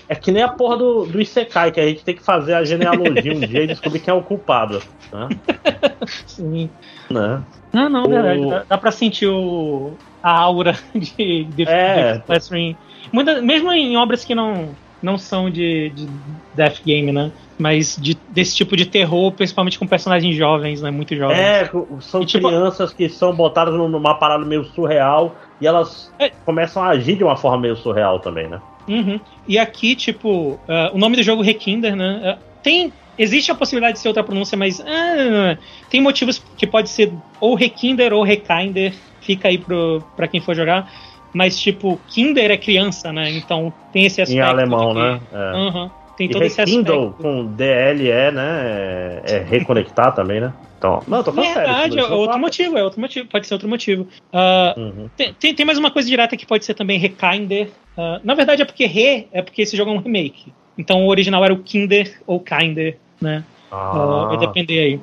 É 0.08 0.16
que 0.16 0.32
nem 0.32 0.42
a 0.44 0.48
porra 0.48 0.78
do, 0.78 1.06
do 1.06 1.22
Isekai, 1.22 1.72
que 1.72 1.80
a 1.82 1.86
gente 1.88 2.04
tem 2.04 2.16
que 2.16 2.24
fazer 2.24 2.54
a 2.54 2.64
genealogia 2.64 3.34
um 3.34 3.40
dia 3.42 3.64
e 3.64 3.68
descobrir 3.68 4.00
quem 4.00 4.14
é 4.14 4.16
o 4.16 4.24
culpado. 4.24 4.82
Né? 5.12 5.28
Sim. 6.26 6.70
né? 7.12 7.42
Não, 7.74 7.90
não, 7.90 8.04
O- 8.04 8.10
verdade. 8.10 8.48
Dá, 8.50 8.66
dá 8.70 8.78
pra 8.78 8.92
sentir 8.92 9.28
o, 9.28 9.98
a 10.24 10.32
aura 10.40 10.74
de, 10.96 11.44
de, 11.44 11.64
É. 11.68 12.14
de. 12.20 12.78
Muita- 13.12 13.42
mesmo 13.42 13.72
em 13.74 13.98
obras 13.98 14.24
que 14.24 14.34
não, 14.34 14.74
não 15.02 15.18
são 15.18 15.50
de, 15.50 15.90
de 15.90 16.08
Death 16.54 16.82
Game, 16.86 17.12
né? 17.12 17.32
Mas 17.58 17.98
de- 18.00 18.18
desse 18.30 18.54
tipo 18.56 18.76
de 18.76 18.86
terror, 18.86 19.32
principalmente 19.32 19.80
com 19.80 19.88
personagens 19.88 20.36
jovens, 20.36 20.82
né? 20.82 20.92
Muito 20.92 21.16
jovens. 21.16 21.40
É, 21.40 21.70
são 22.02 22.22
E, 22.22 22.26
tipo- 22.26 22.48
crianças 22.48 22.94
que 22.94 23.08
são 23.08 23.34
botadas 23.34 23.74
numa 23.74 24.16
parada 24.16 24.44
meio 24.44 24.66
surreal 24.66 25.36
e 25.62 25.66
elas 25.66 26.12
É. 26.20 26.30
começam 26.46 26.84
a 26.84 26.90
agir 26.90 27.16
de 27.16 27.24
uma 27.24 27.38
forma 27.38 27.60
meio 27.60 27.76
surreal 27.78 28.20
também, 28.20 28.48
né? 28.50 28.60
Uhum. 28.88 29.20
E 29.48 29.58
aqui, 29.58 29.96
tipo, 29.96 30.60
ah, 30.68 30.92
o 30.94 30.98
nome 30.98 31.16
do 31.16 31.24
jogo 31.24 31.42
Rekinder, 31.42 31.96
né? 31.96 32.22
ah, 32.26 32.38
tem. 32.62 32.92
Existe 33.18 33.50
a 33.50 33.56
possibilidade 33.56 33.94
de 33.94 34.00
ser 34.00 34.10
outra 34.10 34.22
pronúncia, 34.24 34.58
mas 34.58 34.82
ah, 34.82 35.58
tem 35.90 36.02
motivos 36.02 36.44
que 36.58 36.68
pode 36.68 36.90
ser 36.90 37.14
ou 37.40 37.56
Rekinder 37.56 38.12
ou 38.14 38.22
Rekinder. 38.24 38.94
Fica 39.22 39.48
aí 39.48 39.58
pro, 39.58 40.04
pra 40.18 40.28
quem 40.28 40.42
for 40.42 40.54
jogar. 40.54 40.92
Mas, 41.34 41.58
tipo, 41.60 42.00
Kinder 42.10 42.52
é 42.52 42.58
criança, 42.58 43.12
né? 43.12 43.30
Então 43.32 43.74
tem 43.92 44.06
esse 44.06 44.22
aspecto. 44.22 44.38
em 44.40 44.42
alemão, 44.48 44.94
que- 44.94 45.00
né? 45.00 45.20
É. 45.34 45.38
Aham. 45.56 45.92
Tem 46.16 46.28
E 46.28 46.32
todo 46.32 46.44
esse 46.44 46.62
aspecto. 46.62 47.16
com 47.22 47.46
DLE, 47.48 48.32
né? 48.32 49.22
É, 49.26 49.36
é 49.36 49.40
reconectar 49.40 50.14
também, 50.16 50.40
né? 50.40 50.54
Então, 50.78 51.04
não, 51.08 51.18
eu 51.20 51.24
tô 51.24 51.32
falando 51.34 51.54
sério. 51.54 51.68
Verdade, 51.74 51.98
é 51.98 52.02
isso 52.02 52.12
eu 52.12 52.18
outro 52.18 52.32
falo- 52.34 52.42
motivo, 52.42 52.78
é 52.78 52.84
outro 52.84 53.02
motivo, 53.02 53.28
pode 53.28 53.48
ser 53.48 53.54
outro 53.54 53.68
motivo. 53.70 54.08
Ah, 54.32 54.74
Uhum. 54.78 55.10
tem, 55.18 55.54
tem, 55.54 55.66
mais 55.66 55.78
uma 55.78 55.92
coisa 55.92 56.08
direta 56.08 56.38
que 56.38 56.46
pode 56.46 56.64
ser 56.64 56.74
também 56.74 57.00
Rekinder. 57.00 57.70
Ah, 57.98 58.20
na 58.24 58.34
verdade 58.34 58.62
é 58.62 58.66
porque 58.66 58.86
Re 58.86 59.28
é 59.32 59.42
porque 59.42 59.62
esse 59.62 59.76
jogo 59.76 59.92
é 59.92 59.94
um 59.94 60.00
remake. 60.00 60.54
Então 60.78 61.06
o 61.06 61.10
original 61.10 61.44
era 61.44 61.54
o 61.54 61.64
Kinder 61.64 62.22
ou 62.28 62.40
Kinder, 62.40 62.98
né? 63.22 63.44
Uh, 63.72 64.28
vai 64.28 64.38
depender 64.38 64.80
aí. 64.80 65.00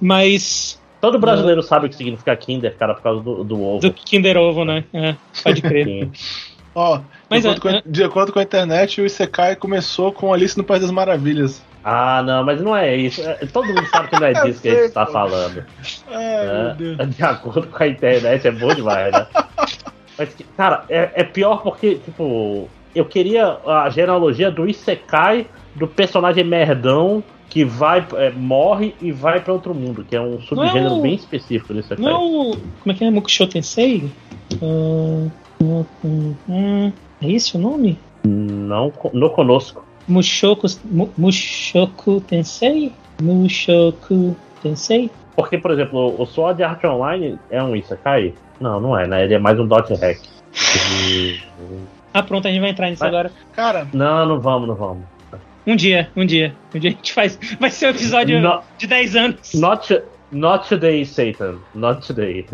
Mas. 0.00 0.80
Todo 1.00 1.18
brasileiro 1.18 1.60
uh, 1.60 1.64
sabe 1.64 1.86
o 1.86 1.88
que 1.88 1.94
significa 1.96 2.36
Kinder, 2.36 2.76
cara, 2.76 2.94
por 2.94 3.02
causa 3.02 3.22
do, 3.22 3.44
do 3.44 3.60
ovo. 3.62 3.80
Do 3.80 3.92
Kinder 3.92 4.36
Ovo, 4.36 4.64
né? 4.64 4.84
É, 4.92 5.14
pode 5.42 5.62
crer. 5.62 6.10
Ó, 6.74 6.96
oh, 6.96 7.00
de, 7.30 7.68
é, 7.68 7.82
de 7.84 8.04
acordo 8.04 8.32
com 8.32 8.38
a 8.38 8.42
internet, 8.42 9.00
o 9.00 9.06
Isekai 9.06 9.56
começou 9.56 10.12
com 10.12 10.32
Alice 10.32 10.56
no 10.56 10.64
País 10.64 10.82
das 10.82 10.90
Maravilhas. 10.90 11.62
Ah, 11.82 12.22
não, 12.22 12.44
mas 12.44 12.60
não 12.60 12.76
é 12.76 12.96
isso. 12.96 13.20
É, 13.22 13.34
todo 13.52 13.66
mundo 13.68 13.86
sabe 13.86 14.08
que 14.08 14.18
não 14.18 14.26
é 14.26 14.32
disso 14.42 14.60
que 14.60 14.68
a 14.68 14.74
gente 14.74 14.84
está 14.86 15.06
falando. 15.06 15.64
Ai, 16.08 16.76
é, 16.98 17.06
de 17.06 17.22
acordo 17.22 17.66
com 17.68 17.82
a 17.82 17.86
internet, 17.86 18.46
é 18.46 18.50
bom 18.50 18.74
demais, 18.74 19.12
né? 19.12 19.26
Mas, 20.18 20.36
cara, 20.56 20.84
é, 20.88 21.10
é 21.14 21.24
pior 21.24 21.62
porque, 21.62 21.96
tipo, 21.96 22.68
eu 22.94 23.04
queria 23.04 23.58
a 23.66 23.88
genealogia 23.90 24.50
do 24.50 24.68
Isekai 24.68 25.46
do 25.74 25.86
personagem 25.86 26.42
merdão 26.42 27.22
que 27.48 27.64
vai, 27.64 28.04
é, 28.14 28.30
morre 28.30 28.94
e 29.00 29.12
vai 29.12 29.40
para 29.40 29.52
outro 29.52 29.72
mundo, 29.74 30.04
que 30.04 30.16
é 30.16 30.20
um 30.20 30.40
subgênero 30.40 30.94
é 30.94 30.98
o... 30.98 31.02
bem 31.02 31.14
específico 31.14 31.72
desse 31.72 31.94
Isekai. 31.94 32.12
Não 32.12 32.52
é. 32.52 32.56
Como 32.82 32.92
é 32.92 32.94
que 32.94 33.04
é? 33.04 33.10
Mukusho 33.10 33.46
Tensei? 33.46 34.10
Uh, 34.60 35.30
uh, 35.60 36.92
é 37.20 37.30
esse 37.30 37.56
o 37.56 37.60
nome? 37.60 37.98
Não, 38.24 38.92
não 39.12 39.28
conosco. 39.28 39.84
Mushoku, 40.08 40.66
Mushoku 41.16 42.20
Tensei? 42.20 42.92
Mushoku 43.20 44.36
Tensei? 44.62 45.10
Porque, 45.34 45.58
por 45.58 45.70
exemplo, 45.70 46.14
o 46.20 46.24
Sword 46.26 46.62
Art 46.62 46.82
Online 46.84 47.38
é 47.50 47.62
um 47.62 47.74
Isekai? 47.76 48.34
Não, 48.60 48.80
não 48.80 48.98
é, 48.98 49.06
né? 49.06 49.24
Ele 49.24 49.34
é 49.34 49.38
mais 49.38 49.58
um 49.58 49.66
dot 49.66 49.92
hack. 49.94 50.18
E... 51.08 51.38
ah, 52.14 52.22
pronto, 52.22 52.46
a 52.48 52.50
gente 52.50 52.60
vai 52.60 52.70
entrar 52.70 52.88
nisso 52.88 53.02
Mas, 53.02 53.08
agora. 53.08 53.32
Cara. 53.52 53.86
Não, 53.92 54.26
não 54.26 54.40
vamos, 54.40 54.68
não 54.68 54.74
vamos. 54.74 55.04
Um 55.66 55.74
dia, 55.74 56.08
um 56.16 56.24
dia. 56.24 56.54
Um 56.72 56.78
dia 56.78 56.90
a 56.90 56.92
gente 56.92 57.12
faz. 57.12 57.38
Vai 57.58 57.70
ser 57.70 57.86
um 57.86 57.90
episódio 57.90 58.40
not, 58.40 58.64
de 58.78 58.86
10 58.86 59.16
anos. 59.16 59.54
Not, 59.54 60.02
not 60.30 60.68
today, 60.68 61.04
Satan. 61.04 61.58
Not 61.74 62.06
today. 62.06 62.46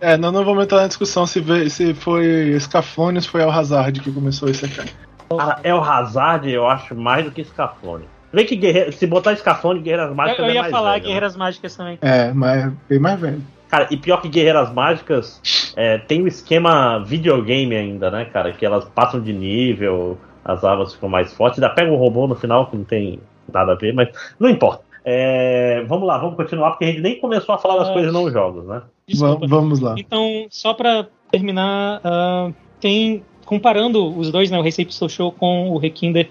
é, 0.00 0.12
é 0.12 0.16
nós 0.16 0.32
não 0.32 0.44
vamos 0.44 0.64
entrar 0.64 0.82
na 0.82 0.88
discussão 0.88 1.26
se, 1.26 1.42
se 1.70 1.94
foi 1.94 2.58
Scafone 2.58 3.18
ou 3.18 3.22
se 3.22 3.28
foi 3.28 3.42
El 3.42 3.50
Hazard 3.50 4.00
que 4.00 4.12
começou 4.12 4.48
isso 4.48 4.64
aqui. 4.64 4.92
Cara, 5.36 5.60
El 5.62 5.82
Hazard 5.82 6.50
eu 6.50 6.66
acho 6.66 6.94
mais 6.94 7.24
do 7.24 7.30
que 7.30 7.44
Scafone. 7.44 8.04
Vê 8.32 8.44
que 8.44 8.54
guerreiro, 8.54 8.92
se 8.92 9.06
botar 9.06 9.34
Scafone, 9.36 9.80
Guerreiras 9.80 10.14
Mágicas. 10.14 10.38
Eu, 10.38 10.44
eu 10.46 10.50
é 10.50 10.54
ia 10.54 10.66
é 10.66 10.70
falar 10.70 10.92
velho, 10.92 11.04
Guerreiras 11.04 11.34
né? 11.34 11.38
Mágicas 11.38 11.76
também. 11.76 11.98
É, 12.00 12.32
mas 12.32 12.72
bem 12.88 12.98
mais 12.98 13.20
velho. 13.20 13.42
Cara, 13.68 13.88
e 13.90 13.96
pior 13.96 14.20
que 14.20 14.28
Guerreiras 14.28 14.72
Mágicas, 14.72 15.40
é, 15.76 15.98
tem 15.98 16.22
o 16.22 16.28
esquema 16.28 17.02
videogame 17.04 17.74
ainda, 17.74 18.10
né, 18.10 18.24
cara? 18.24 18.52
Que 18.52 18.66
elas 18.66 18.84
passam 18.84 19.20
de 19.20 19.32
nível, 19.32 20.18
as 20.44 20.64
armas 20.64 20.94
ficam 20.94 21.08
mais 21.08 21.32
fortes. 21.32 21.60
Ainda 21.60 21.74
pega 21.74 21.90
um 21.90 21.96
robô 21.96 22.26
no 22.26 22.34
final 22.34 22.66
que 22.66 22.76
não 22.76 22.84
tem 22.84 23.20
nada 23.52 23.72
a 23.72 23.74
ver, 23.76 23.92
mas 23.92 24.08
não 24.38 24.48
importa. 24.48 24.89
É, 25.04 25.82
vamos 25.88 26.06
lá, 26.06 26.18
vamos 26.18 26.36
continuar, 26.36 26.70
porque 26.70 26.84
a 26.84 26.88
gente 26.88 27.00
nem 27.00 27.18
começou 27.18 27.54
a 27.54 27.58
falar 27.58 27.78
das 27.78 27.88
é, 27.88 27.92
coisas 27.92 28.12
não 28.12 28.30
jogos, 28.30 28.66
né? 28.66 28.82
Desculpa. 29.06 29.46
Vamos 29.46 29.80
lá. 29.80 29.94
Então, 29.98 30.46
só 30.50 30.74
pra 30.74 31.06
terminar, 31.30 32.00
uh, 32.00 32.54
tem. 32.80 33.22
Comparando 33.44 34.16
os 34.16 34.30
dois, 34.30 34.48
né? 34.48 34.58
O 34.58 34.62
Recipe 34.62 34.92
Show 35.08 35.32
com 35.32 35.70
o 35.70 35.78
Rekinder, 35.78 36.28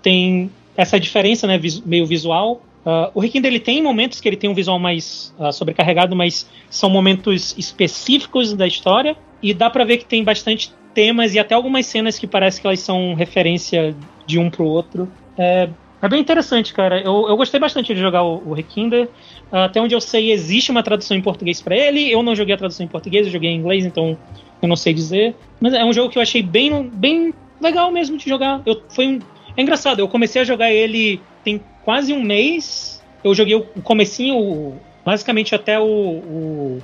tem 0.00 0.50
essa 0.74 0.98
diferença, 0.98 1.46
né? 1.46 1.58
Vis, 1.58 1.80
meio 1.80 2.06
visual. 2.06 2.62
Uh, 2.84 3.10
o 3.14 3.20
Rekinder 3.20 3.50
ele 3.50 3.60
tem 3.60 3.82
momentos 3.82 4.20
que 4.20 4.28
ele 4.28 4.36
tem 4.36 4.48
um 4.48 4.54
visual 4.54 4.78
mais 4.78 5.34
uh, 5.38 5.52
sobrecarregado, 5.52 6.16
mas 6.16 6.48
são 6.70 6.88
momentos 6.88 7.54
específicos 7.58 8.54
da 8.54 8.66
história 8.66 9.16
e 9.42 9.52
dá 9.52 9.68
para 9.68 9.84
ver 9.84 9.98
que 9.98 10.04
tem 10.04 10.24
bastante 10.24 10.72
temas 10.94 11.34
e 11.34 11.38
até 11.38 11.54
algumas 11.54 11.86
cenas 11.86 12.18
que 12.18 12.26
parece 12.26 12.60
que 12.60 12.66
elas 12.66 12.80
são 12.80 13.14
referência 13.14 13.94
de 14.26 14.38
um 14.38 14.50
pro 14.50 14.64
outro. 14.64 15.08
É, 15.36 15.68
é 16.02 16.08
bem 16.08 16.20
interessante, 16.20 16.74
cara. 16.74 17.00
Eu, 17.00 17.28
eu 17.28 17.36
gostei 17.36 17.60
bastante 17.60 17.94
de 17.94 18.00
jogar 18.00 18.24
o, 18.24 18.42
o 18.44 18.52
Rekinder. 18.52 19.08
Até 19.50 19.80
onde 19.80 19.94
eu 19.94 20.00
sei, 20.00 20.32
existe 20.32 20.70
uma 20.70 20.82
tradução 20.82 21.16
em 21.16 21.22
português 21.22 21.60
para 21.60 21.76
ele. 21.76 22.10
Eu 22.10 22.22
não 22.22 22.34
joguei 22.34 22.54
a 22.54 22.58
tradução 22.58 22.84
em 22.84 22.88
português, 22.88 23.26
eu 23.26 23.32
joguei 23.32 23.50
em 23.50 23.56
inglês, 23.56 23.84
então 23.84 24.18
eu 24.60 24.68
não 24.68 24.74
sei 24.74 24.92
dizer. 24.92 25.36
Mas 25.60 25.72
é 25.74 25.84
um 25.84 25.92
jogo 25.92 26.10
que 26.10 26.18
eu 26.18 26.22
achei 26.22 26.42
bem, 26.42 26.90
bem 26.92 27.32
legal 27.60 27.90
mesmo 27.92 28.16
de 28.16 28.28
jogar. 28.28 28.60
Eu, 28.66 28.82
foi 28.88 29.06
um, 29.06 29.20
é 29.56 29.62
engraçado, 29.62 30.00
eu 30.00 30.08
comecei 30.08 30.42
a 30.42 30.44
jogar 30.44 30.72
ele 30.72 31.20
tem 31.44 31.60
quase 31.84 32.12
um 32.12 32.22
mês. 32.22 33.02
Eu 33.22 33.34
joguei 33.34 33.54
o 33.54 33.62
comecinho, 33.82 34.74
basicamente 35.04 35.54
até 35.54 35.78
o, 35.78 35.84
o 35.84 36.82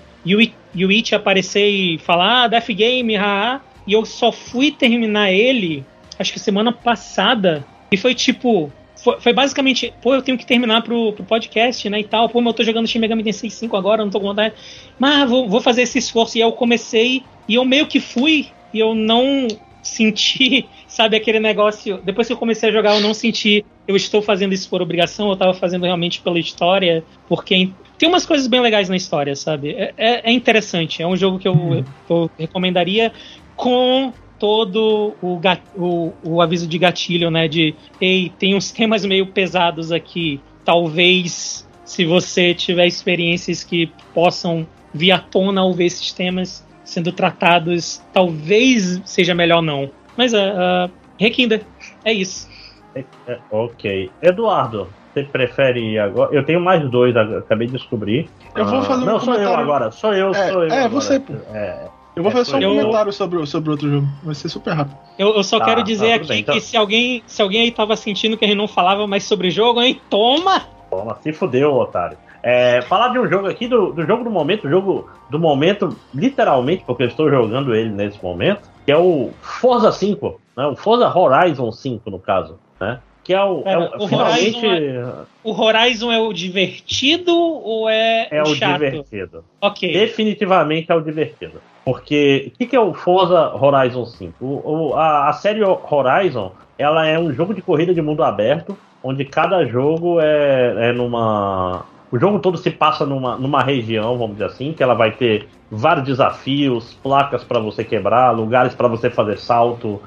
Yuichi 0.77 1.15
aparecer 1.15 1.69
e 1.69 1.99
falar, 1.99 2.45
ah, 2.45 2.49
Death 2.49 2.69
Game, 2.69 3.16
haha. 3.16 3.61
E 3.85 3.95
eu 3.95 4.05
só 4.05 4.31
fui 4.31 4.70
terminar 4.70 5.32
ele, 5.32 5.85
acho 6.19 6.32
que 6.32 6.39
semana 6.39 6.70
passada. 6.70 7.65
E 7.90 7.97
foi 7.97 8.15
tipo, 8.15 8.70
foi, 9.09 9.20
foi, 9.20 9.32
basicamente, 9.32 9.93
pô, 10.02 10.14
eu 10.14 10.22
tenho 10.22 10.36
que 10.36 10.44
terminar 10.44 10.82
pro, 10.82 11.12
pro 11.12 11.24
podcast, 11.24 11.89
né, 11.89 12.01
e 12.01 12.05
tal. 12.05 12.28
Pô, 12.28 12.40
mas 12.40 12.52
eu 12.52 12.56
tô 12.56 12.64
jogando 12.64 12.86
Shin 12.86 12.98
Megami 12.98 13.22
Tensei 13.22 13.51
5 13.51 13.76
agora, 13.76 14.05
não 14.05 14.10
tô 14.10 14.20
com 14.20 14.26
vontade. 14.26 14.55
Mas 14.98 15.28
vou, 15.28 15.48
vou 15.48 15.60
fazer 15.60 15.82
esse 15.82 15.98
esforço. 15.98 16.36
E 16.36 16.43
aí 16.43 16.48
eu 16.48 16.52
comecei, 16.52 17.22
e 17.48 17.55
eu 17.55 17.64
meio 17.64 17.86
que 17.86 18.01
fui, 18.01 18.48
e 18.72 18.78
eu 18.78 18.94
não 18.94 19.48
senti, 19.82 20.66
sabe, 20.86 21.16
aquele 21.16 21.40
negócio. 21.40 22.01
Depois 22.05 22.26
que 22.26 22.32
eu 22.32 22.36
comecei 22.36 22.68
a 22.68 22.72
jogar, 22.72 22.94
eu 22.94 23.01
não 23.01 23.14
senti 23.14 23.64
eu 23.86 23.97
estou 23.97 24.20
fazendo 24.20 24.52
isso 24.52 24.68
por 24.68 24.82
obrigação, 24.82 25.28
eu 25.28 25.32
estava 25.32 25.55
fazendo 25.55 25.85
realmente 25.85 26.20
pela 26.20 26.39
história, 26.39 27.02
porque 27.26 27.70
tem 27.97 28.09
umas 28.09 28.26
coisas 28.26 28.47
bem 28.47 28.60
legais 28.60 28.90
na 28.90 28.97
história, 28.97 29.35
sabe? 29.35 29.70
É, 29.70 29.94
é, 29.97 30.30
é 30.30 30.32
interessante, 30.32 31.02
é 31.02 31.06
um 31.06 31.16
jogo 31.16 31.39
que 31.39 31.48
eu, 31.48 31.55
uhum. 31.55 31.85
eu 32.10 32.30
recomendaria 32.39 33.10
com 33.56 34.12
todo 34.39 35.15
o, 35.20 35.40
o, 35.77 36.12
o, 36.24 36.40
aviso 36.40 36.66
de 36.66 36.78
gatilho, 36.78 37.31
né? 37.31 37.48
De 37.48 37.74
ei, 38.01 38.32
tem 38.39 38.55
uns 38.55 38.70
temas 38.70 39.05
meio 39.05 39.27
pesados 39.27 39.90
aqui. 39.93 40.40
Talvez, 40.65 41.69
se 41.85 42.05
você 42.05 42.55
tiver 42.55 42.86
experiências 42.86 43.65
que 43.65 43.90
possam 44.15 44.66
vir 44.93 45.12
à 45.12 45.19
tona 45.19 45.60
ao 45.60 45.73
ver 45.73 45.86
esses 45.86 46.12
temas 46.12 46.66
sendo 46.85 47.12
tratados, 47.12 48.02
talvez 48.12 49.01
seja 49.05 49.35
melhor 49.35 49.60
não. 49.60 49.90
Mas 50.16 50.32
uh, 50.32 50.36
uh, 50.36 50.90
Rekinder, 51.19 51.62
é 52.05 52.12
isso. 52.12 52.48
É, 52.94 53.05
é, 53.27 53.39
ok. 53.51 54.10
Eduardo, 54.23 54.89
você 55.12 55.23
prefere 55.24 55.98
agora? 55.98 56.35
Eu 56.35 56.44
tenho 56.44 56.60
mais 56.60 56.89
dois, 56.90 57.16
acabei 57.16 57.66
de 57.66 57.74
descobrir. 57.74 58.28
Eu 58.55 58.65
vou 58.65 58.82
fazer 58.82 59.02
um 59.02 59.06
Não, 59.06 59.19
comentário... 59.19 59.44
sou 59.44 59.55
eu 59.55 59.60
agora, 59.60 59.90
sou 59.90 60.15
eu, 60.15 60.31
é, 60.31 60.48
sou 60.51 60.65
eu. 60.65 60.70
É, 60.70 60.85
agora. 60.85 60.89
você. 60.89 61.23
É. 61.52 61.89
Eu 62.19 62.23
vou 62.24 62.32
fazer 62.32 62.51
só 62.51 62.57
um 62.57 62.61
eu... 62.61 62.74
comentário 62.74 63.12
sobre, 63.12 63.47
sobre 63.47 63.70
outro 63.70 63.89
jogo. 63.89 64.09
Vai 64.24 64.35
ser 64.35 64.49
super 64.49 64.73
rápido. 64.73 64.97
Eu, 65.16 65.36
eu 65.36 65.45
só 65.45 65.59
tá, 65.61 65.66
quero 65.66 65.85
dizer 65.85 66.09
tá, 66.09 66.15
aqui 66.16 66.28
bem, 66.28 66.40
então... 66.40 66.55
que 66.55 66.61
se 66.61 66.77
alguém, 66.77 67.23
se 67.28 67.40
alguém 67.40 67.62
aí 67.62 67.70
tava 67.70 67.95
sentindo 67.95 68.36
que 68.36 68.45
a 68.45 68.49
gente 68.49 68.57
não 68.57 68.66
falava 68.66 69.07
mais 69.07 69.23
sobre 69.23 69.47
o 69.47 69.51
jogo, 69.53 69.81
hein? 69.81 70.01
Toma! 70.11 70.62
Toma, 70.90 71.16
se 71.23 71.32
fudeu, 71.32 71.74
otário. 71.74 72.19
É, 72.43 72.82
falar 72.82 73.09
de 73.09 73.20
um 73.20 73.28
jogo 73.28 73.47
aqui, 73.47 73.69
do, 73.69 73.93
do 73.93 74.05
jogo 74.05 74.24
do 74.24 74.31
momento, 74.31 74.66
o 74.66 74.70
jogo 74.70 75.09
do 75.31 75.39
momento, 75.39 75.97
literalmente, 76.12 76.82
porque 76.85 77.05
eu 77.05 77.09
estou 77.09 77.31
jogando 77.31 77.73
ele 77.73 77.90
nesse 77.90 78.20
momento, 78.23 78.69
que 78.85 78.90
é 78.90 78.97
o 78.97 79.31
Forza 79.40 79.93
5, 79.93 80.40
né? 80.57 80.66
O 80.66 80.74
Forza 80.74 81.16
Horizon 81.16 81.70
5, 81.70 82.11
no 82.11 82.19
caso, 82.19 82.59
né? 82.81 82.99
Que 83.29 83.35
é 83.35 83.45
o. 83.45 83.63
é, 83.67 83.79
o, 83.79 84.09
finalmente... 84.09 84.57
Horizon 84.57 84.73
é, 84.73 85.15
o 85.45 85.61
Horizon 85.61 86.13
é 86.13 86.19
o 86.19 86.33
divertido 86.33 87.37
ou 87.37 87.87
é. 87.87 88.27
É 88.31 88.43
o, 88.43 88.47
o 88.47 88.55
divertido. 88.55 89.45
Ok. 89.61 89.93
Definitivamente 89.93 90.91
é 90.91 90.95
o 90.95 91.01
divertido. 91.03 91.61
Porque 91.85 92.51
o 92.55 92.57
que, 92.57 92.67
que, 92.69 92.75
é 92.75 92.81
o 92.81 92.95
Forza 92.95 93.55
Horizon 93.55 94.07
5? 94.07 94.43
O, 94.43 94.63
o, 94.65 94.95
a, 94.95 95.29
a 95.29 95.35
série 95.35 95.63
Horizon 95.63 96.53
ela 96.79 97.07
é 97.07 97.19
um 97.19 97.31
jogo 97.31 97.53
de 97.53 97.61
corrida 97.61 97.93
de 97.93 98.01
mundo 98.01 98.23
aberto, 98.23 98.75
onde 99.05 99.27
cada 99.27 99.63
jogo 99.67 100.19
é, 100.23 100.89
é 100.89 100.93
numa 100.95 101.85
o 102.11 102.19
jogo 102.19 102.39
todo 102.39 102.57
se 102.57 102.71
passa 102.71 103.05
numa, 103.05 103.37
numa 103.37 103.63
região, 103.63 104.17
vamos 104.17 104.39
dizer 104.39 104.47
assim, 104.47 104.73
que 104.73 104.83
ela 104.83 104.95
vai 104.95 105.11
ter 105.11 105.47
vários 105.71 106.07
desafios, 106.07 106.95
placas 107.03 107.45
para 107.45 107.61
você 107.61 107.85
quebrar, 107.85 108.31
lugares 108.31 108.75
para 108.75 108.89
você 108.89 109.11
fazer 109.11 109.37
salto, 109.37 110.01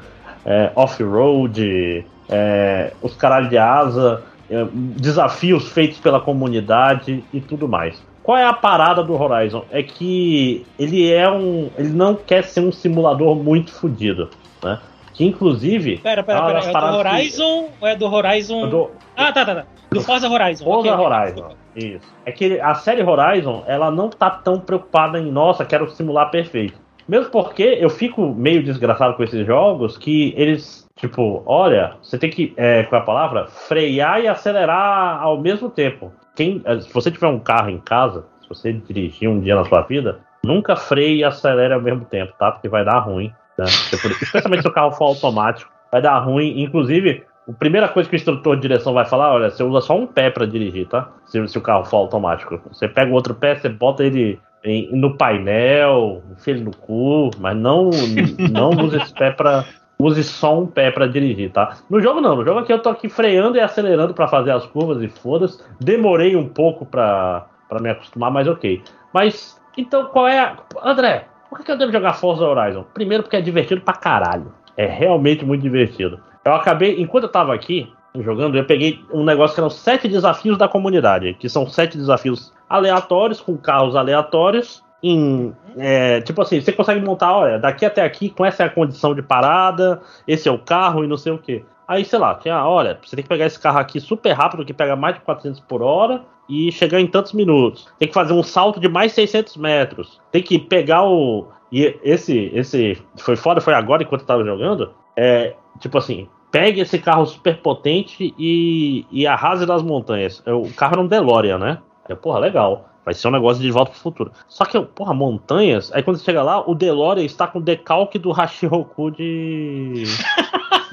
é, 0.44 0.72
off-road, 0.76 2.04
é, 2.32 2.94
os 3.02 3.14
caralhos 3.16 3.50
de 3.50 3.58
asa, 3.58 4.24
é, 4.50 4.66
desafios 4.74 5.70
feitos 5.70 6.00
pela 6.00 6.20
comunidade 6.20 7.24
e 7.34 7.42
tudo 7.42 7.68
mais. 7.68 8.02
Qual 8.24 8.38
é 8.38 8.46
a 8.46 8.54
parada 8.54 9.04
do 9.04 9.20
Horizon? 9.20 9.66
É 9.72 9.84
que 9.84 10.66
ele 10.80 11.12
é 11.12 11.30
um. 11.30 11.70
Ele 11.78 11.90
não 11.90 12.16
quer 12.16 12.44
ser 12.44 12.62
um 12.62 12.72
simulador 12.72 13.36
muito 13.36 13.72
fodido, 13.72 14.30
né? 14.64 14.80
Que 15.14 15.26
inclusive. 15.26 15.98
Pera, 15.98 16.24
pera, 16.24 16.42
pera. 16.46 16.60
É 16.60 16.72
do 16.72 16.98
Horizon 16.98 17.64
que... 17.64 17.72
ou 17.82 17.88
é 17.88 17.96
do 17.96 18.06
Horizon. 18.06 18.70
Do... 18.70 18.92
Ah, 19.18 19.32
tá, 19.32 19.46
tá, 19.46 19.56
tá. 19.56 19.66
Do 19.90 20.02
Forza 20.02 20.30
Horizon. 20.30 20.64
Forza 20.64 20.94
okay, 20.94 21.06
Horizon. 21.06 21.56
Isso. 21.76 22.14
É 22.26 22.32
que 22.32 22.60
a 22.60 22.76
série 22.76 23.04
Horizon, 23.04 23.64
ela 23.68 23.92
não 23.92 24.10
tá 24.10 24.30
tão 24.30 24.60
preocupada 24.60 25.20
em, 25.20 25.32
nossa, 25.32 25.66
quero 25.66 25.90
simular 25.92 26.30
perfeito. 26.30 26.80
Mesmo 27.08 27.30
porque 27.30 27.64
eu 27.64 27.90
fico 27.90 28.34
meio 28.34 28.64
desgraçado 28.64 29.16
com 29.16 29.24
esses 29.24 29.46
jogos 29.46 29.98
que 29.98 30.34
eles, 30.38 30.88
tipo, 31.02 31.42
olha, 31.48 31.96
você 32.02 32.18
tem 32.18 32.30
que, 32.30 32.54
é, 32.56 32.84
qual 32.84 33.00
é 33.00 33.04
a 33.04 33.06
palavra? 33.06 33.48
Frear 33.48 34.22
e 34.22 34.28
acelerar 34.28 35.22
ao 35.22 35.42
mesmo 35.42 35.70
tempo. 35.70 36.14
Quem, 36.36 36.62
eh, 36.64 36.80
se 36.80 36.94
você 36.94 37.10
tiver 37.10 37.28
um 37.28 37.40
carro 37.40 37.72
em 37.72 37.80
casa, 37.80 38.26
se 38.42 38.48
você 38.48 38.72
dirigir 38.72 39.28
um 39.28 39.40
dia 39.40 39.56
na 39.56 39.66
sua 39.66 39.82
vida, 39.82 40.20
nunca 40.46 40.76
freie 40.76 41.18
e 41.18 41.24
acelere 41.24 41.74
ao 41.74 41.82
mesmo 41.82 42.06
tempo, 42.06 42.34
tá? 42.38 42.52
Porque 42.52 42.70
vai 42.70 42.86
dar 42.86 43.00
ruim. 43.00 43.34
Né? 43.58 43.66
Especialmente 44.22 44.62
se 44.62 44.68
o 44.68 44.72
carro 44.72 44.92
for 44.92 45.06
automático 45.06 45.72
vai 45.92 46.02
dar 46.02 46.20
ruim. 46.20 46.62
Inclusive, 46.62 47.24
A 47.50 47.54
primeira 47.54 47.90
coisa 47.90 48.08
que 48.08 48.16
o 48.16 48.18
instrutor 48.18 48.56
de 48.56 48.62
direção 48.62 48.94
vai 48.94 49.04
falar, 49.04 49.34
olha, 49.34 49.50
você 49.50 49.64
usa 49.64 49.82
só 49.82 49.98
um 49.98 50.06
pé 50.06 50.30
para 50.30 50.46
dirigir, 50.46 50.88
tá? 50.88 51.10
Se, 51.26 51.46
se, 51.48 51.58
o 51.58 51.62
carro 51.62 51.84
for 51.84 51.98
automático. 51.98 52.62
Você 52.72 52.88
pega 52.88 53.12
o 53.12 53.16
outro 53.16 53.34
pé, 53.34 53.56
você 53.56 53.68
bota 53.68 54.04
ele 54.04 54.40
em, 54.64 54.96
no 54.96 55.18
painel, 55.18 56.22
enfia 56.32 56.54
ele 56.54 56.64
no 56.64 56.72
cu, 56.72 57.32
mas 57.40 57.58
não, 57.58 57.90
não 58.52 58.70
use 58.70 58.98
esse 58.98 59.14
pé 59.14 59.32
para 59.32 59.66
use 60.04 60.24
só 60.24 60.60
um 60.60 60.68
pé 60.68 60.92
para 60.92 61.08
dirigir, 61.08 61.52
tá? 61.52 61.78
No 61.90 62.02
jogo 62.02 62.22
não, 62.22 62.36
no 62.36 62.46
jogo 62.46 62.60
aqui 62.60 62.74
eu 62.74 62.82
tô 62.82 62.90
aqui 62.90 63.10
freando 63.10 63.58
e 63.58 63.62
acelerando 63.62 64.14
para 64.14 64.28
fazer 64.28 64.52
as 64.52 64.66
curvas 64.66 65.02
e 65.02 65.08
foda-se. 65.08 65.64
Demorei 65.80 66.36
um 66.36 66.48
pouco 66.48 66.86
para 66.86 67.48
me 67.80 67.90
acostumar, 67.90 68.32
mas 68.32 68.48
ok. 68.48 68.82
Mas, 69.14 69.62
então 69.78 70.06
qual 70.06 70.28
é 70.28 70.40
a... 70.40 70.58
André, 70.84 71.26
por 71.50 71.60
que 71.60 71.72
eu 71.72 71.78
devo 71.78 71.92
jogar 71.92 72.14
Forza 72.14 72.46
Horizon? 72.46 72.86
Primeiro 72.94 73.24
porque 73.24 73.36
é 73.36 73.42
divertido 73.42 73.82
pra 73.82 73.94
caralho. 73.94 74.54
É 74.78 74.86
realmente 74.86 75.46
muito 75.46 75.62
divertido. 75.62 76.20
Eu 76.44 76.54
acabei, 76.54 77.00
enquanto 77.02 77.26
eu 77.26 77.32
tava 77.32 77.54
aqui 77.54 77.92
jogando, 78.20 78.58
eu 78.58 78.66
peguei 78.66 79.00
um 79.14 79.24
negócio 79.24 79.56
que 79.56 79.62
eram 79.62 79.70
sete 79.70 80.08
desafios 80.08 80.58
da 80.58 80.68
comunidade, 80.68 81.34
que 81.36 81.48
são 81.48 81.68
sete 81.68 81.98
desafios 81.98 82.52
aleatórios, 82.70 83.40
com 83.40 83.58
carros 83.58 83.96
aleatórios, 83.96 84.84
em, 85.04 85.54
é, 85.78 86.22
tipo 86.22 86.42
assim, 86.42 86.62
você 86.62 86.72
consegue 86.72 87.04
montar, 87.04 87.36
olha, 87.36 87.60
daqui 87.60 87.86
até 87.86 88.04
aqui, 88.04 88.30
com 88.30 88.46
essa 88.46 88.64
é 88.64 88.66
a 88.68 88.70
condição 88.70 89.16
de 89.16 89.22
parada, 89.22 90.02
esse 90.28 90.48
é 90.48 90.52
o 90.52 90.60
carro 90.60 91.04
e 91.04 91.08
não 91.08 91.18
sei 91.18 91.32
o 91.32 91.38
que. 91.38 91.64
Aí, 91.88 92.06
sei 92.06 92.20
lá, 92.20 92.36
tinha, 92.36 92.66
olha, 92.66 92.98
você 93.04 93.16
tem 93.16 93.24
que 93.24 93.30
pegar 93.30 93.46
esse 93.46 93.60
carro 93.60 93.80
aqui 93.80 94.00
super 94.00 94.32
rápido, 94.32 94.64
que 94.64 94.74
pega 94.74 94.96
mais 94.96 95.16
de 95.16 95.22
400 95.22 95.60
por 95.62 95.82
hora, 95.82 96.24
e 96.48 96.72
chegar 96.72 97.00
em 97.00 97.08
tantos 97.08 97.34
minutos. 97.34 97.88
Tem 97.98 98.08
que 98.08 98.14
fazer 98.14 98.34
um 98.34 98.44
salto 98.44 98.80
de 98.80 98.90
mais 98.90 99.14
600 99.14 99.58
metros. 99.58 100.20
Tem 100.32 100.44
que 100.44 100.60
pegar 100.60 101.04
o. 101.04 101.48
E 101.72 101.98
esse, 102.04 102.52
esse 102.54 103.02
foi 103.18 103.38
foda, 103.38 103.62
foi 103.62 103.74
agora 103.74 104.04
enquanto 104.04 104.22
eu 104.22 104.28
tava 104.28 104.44
jogando. 104.44 104.92
É, 105.16 105.56
tipo 105.80 105.98
assim, 105.98 106.28
pegue 106.52 106.82
esse 106.82 107.00
carro 107.00 107.26
super 107.26 107.62
potente 107.62 108.34
e, 108.38 109.06
e 109.10 109.26
arrase 109.26 109.66
das 109.66 109.82
montanhas. 109.82 110.44
O 110.46 110.74
carro 110.74 110.96
era 110.96 111.02
um 111.02 111.08
DeLorean, 111.08 111.58
né? 111.58 111.78
É, 112.10 112.16
porra, 112.16 112.40
legal. 112.40 112.91
Vai 113.04 113.14
ser 113.14 113.28
um 113.28 113.32
negócio 113.32 113.62
de 113.62 113.72
volta 113.72 113.92
pro 113.92 114.00
futuro. 114.00 114.32
Só 114.48 114.64
que, 114.66 114.80
porra, 114.80 115.14
montanhas. 115.14 115.92
Aí 115.92 116.04
quando 116.04 116.18
você 116.18 116.26
chega 116.26 116.44
lá, 116.44 116.68
o 116.70 116.76
DeLorean 116.76 117.24
está 117.24 117.48
com 117.48 117.60
o 117.60 117.62
decalque 117.62 118.20
do 118.20 118.32
Hashiroku 118.32 119.12
de. 119.12 120.04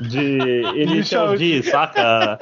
de 0.08 0.62
Initial 0.76 1.36
D, 1.36 1.62
saca? 1.62 2.38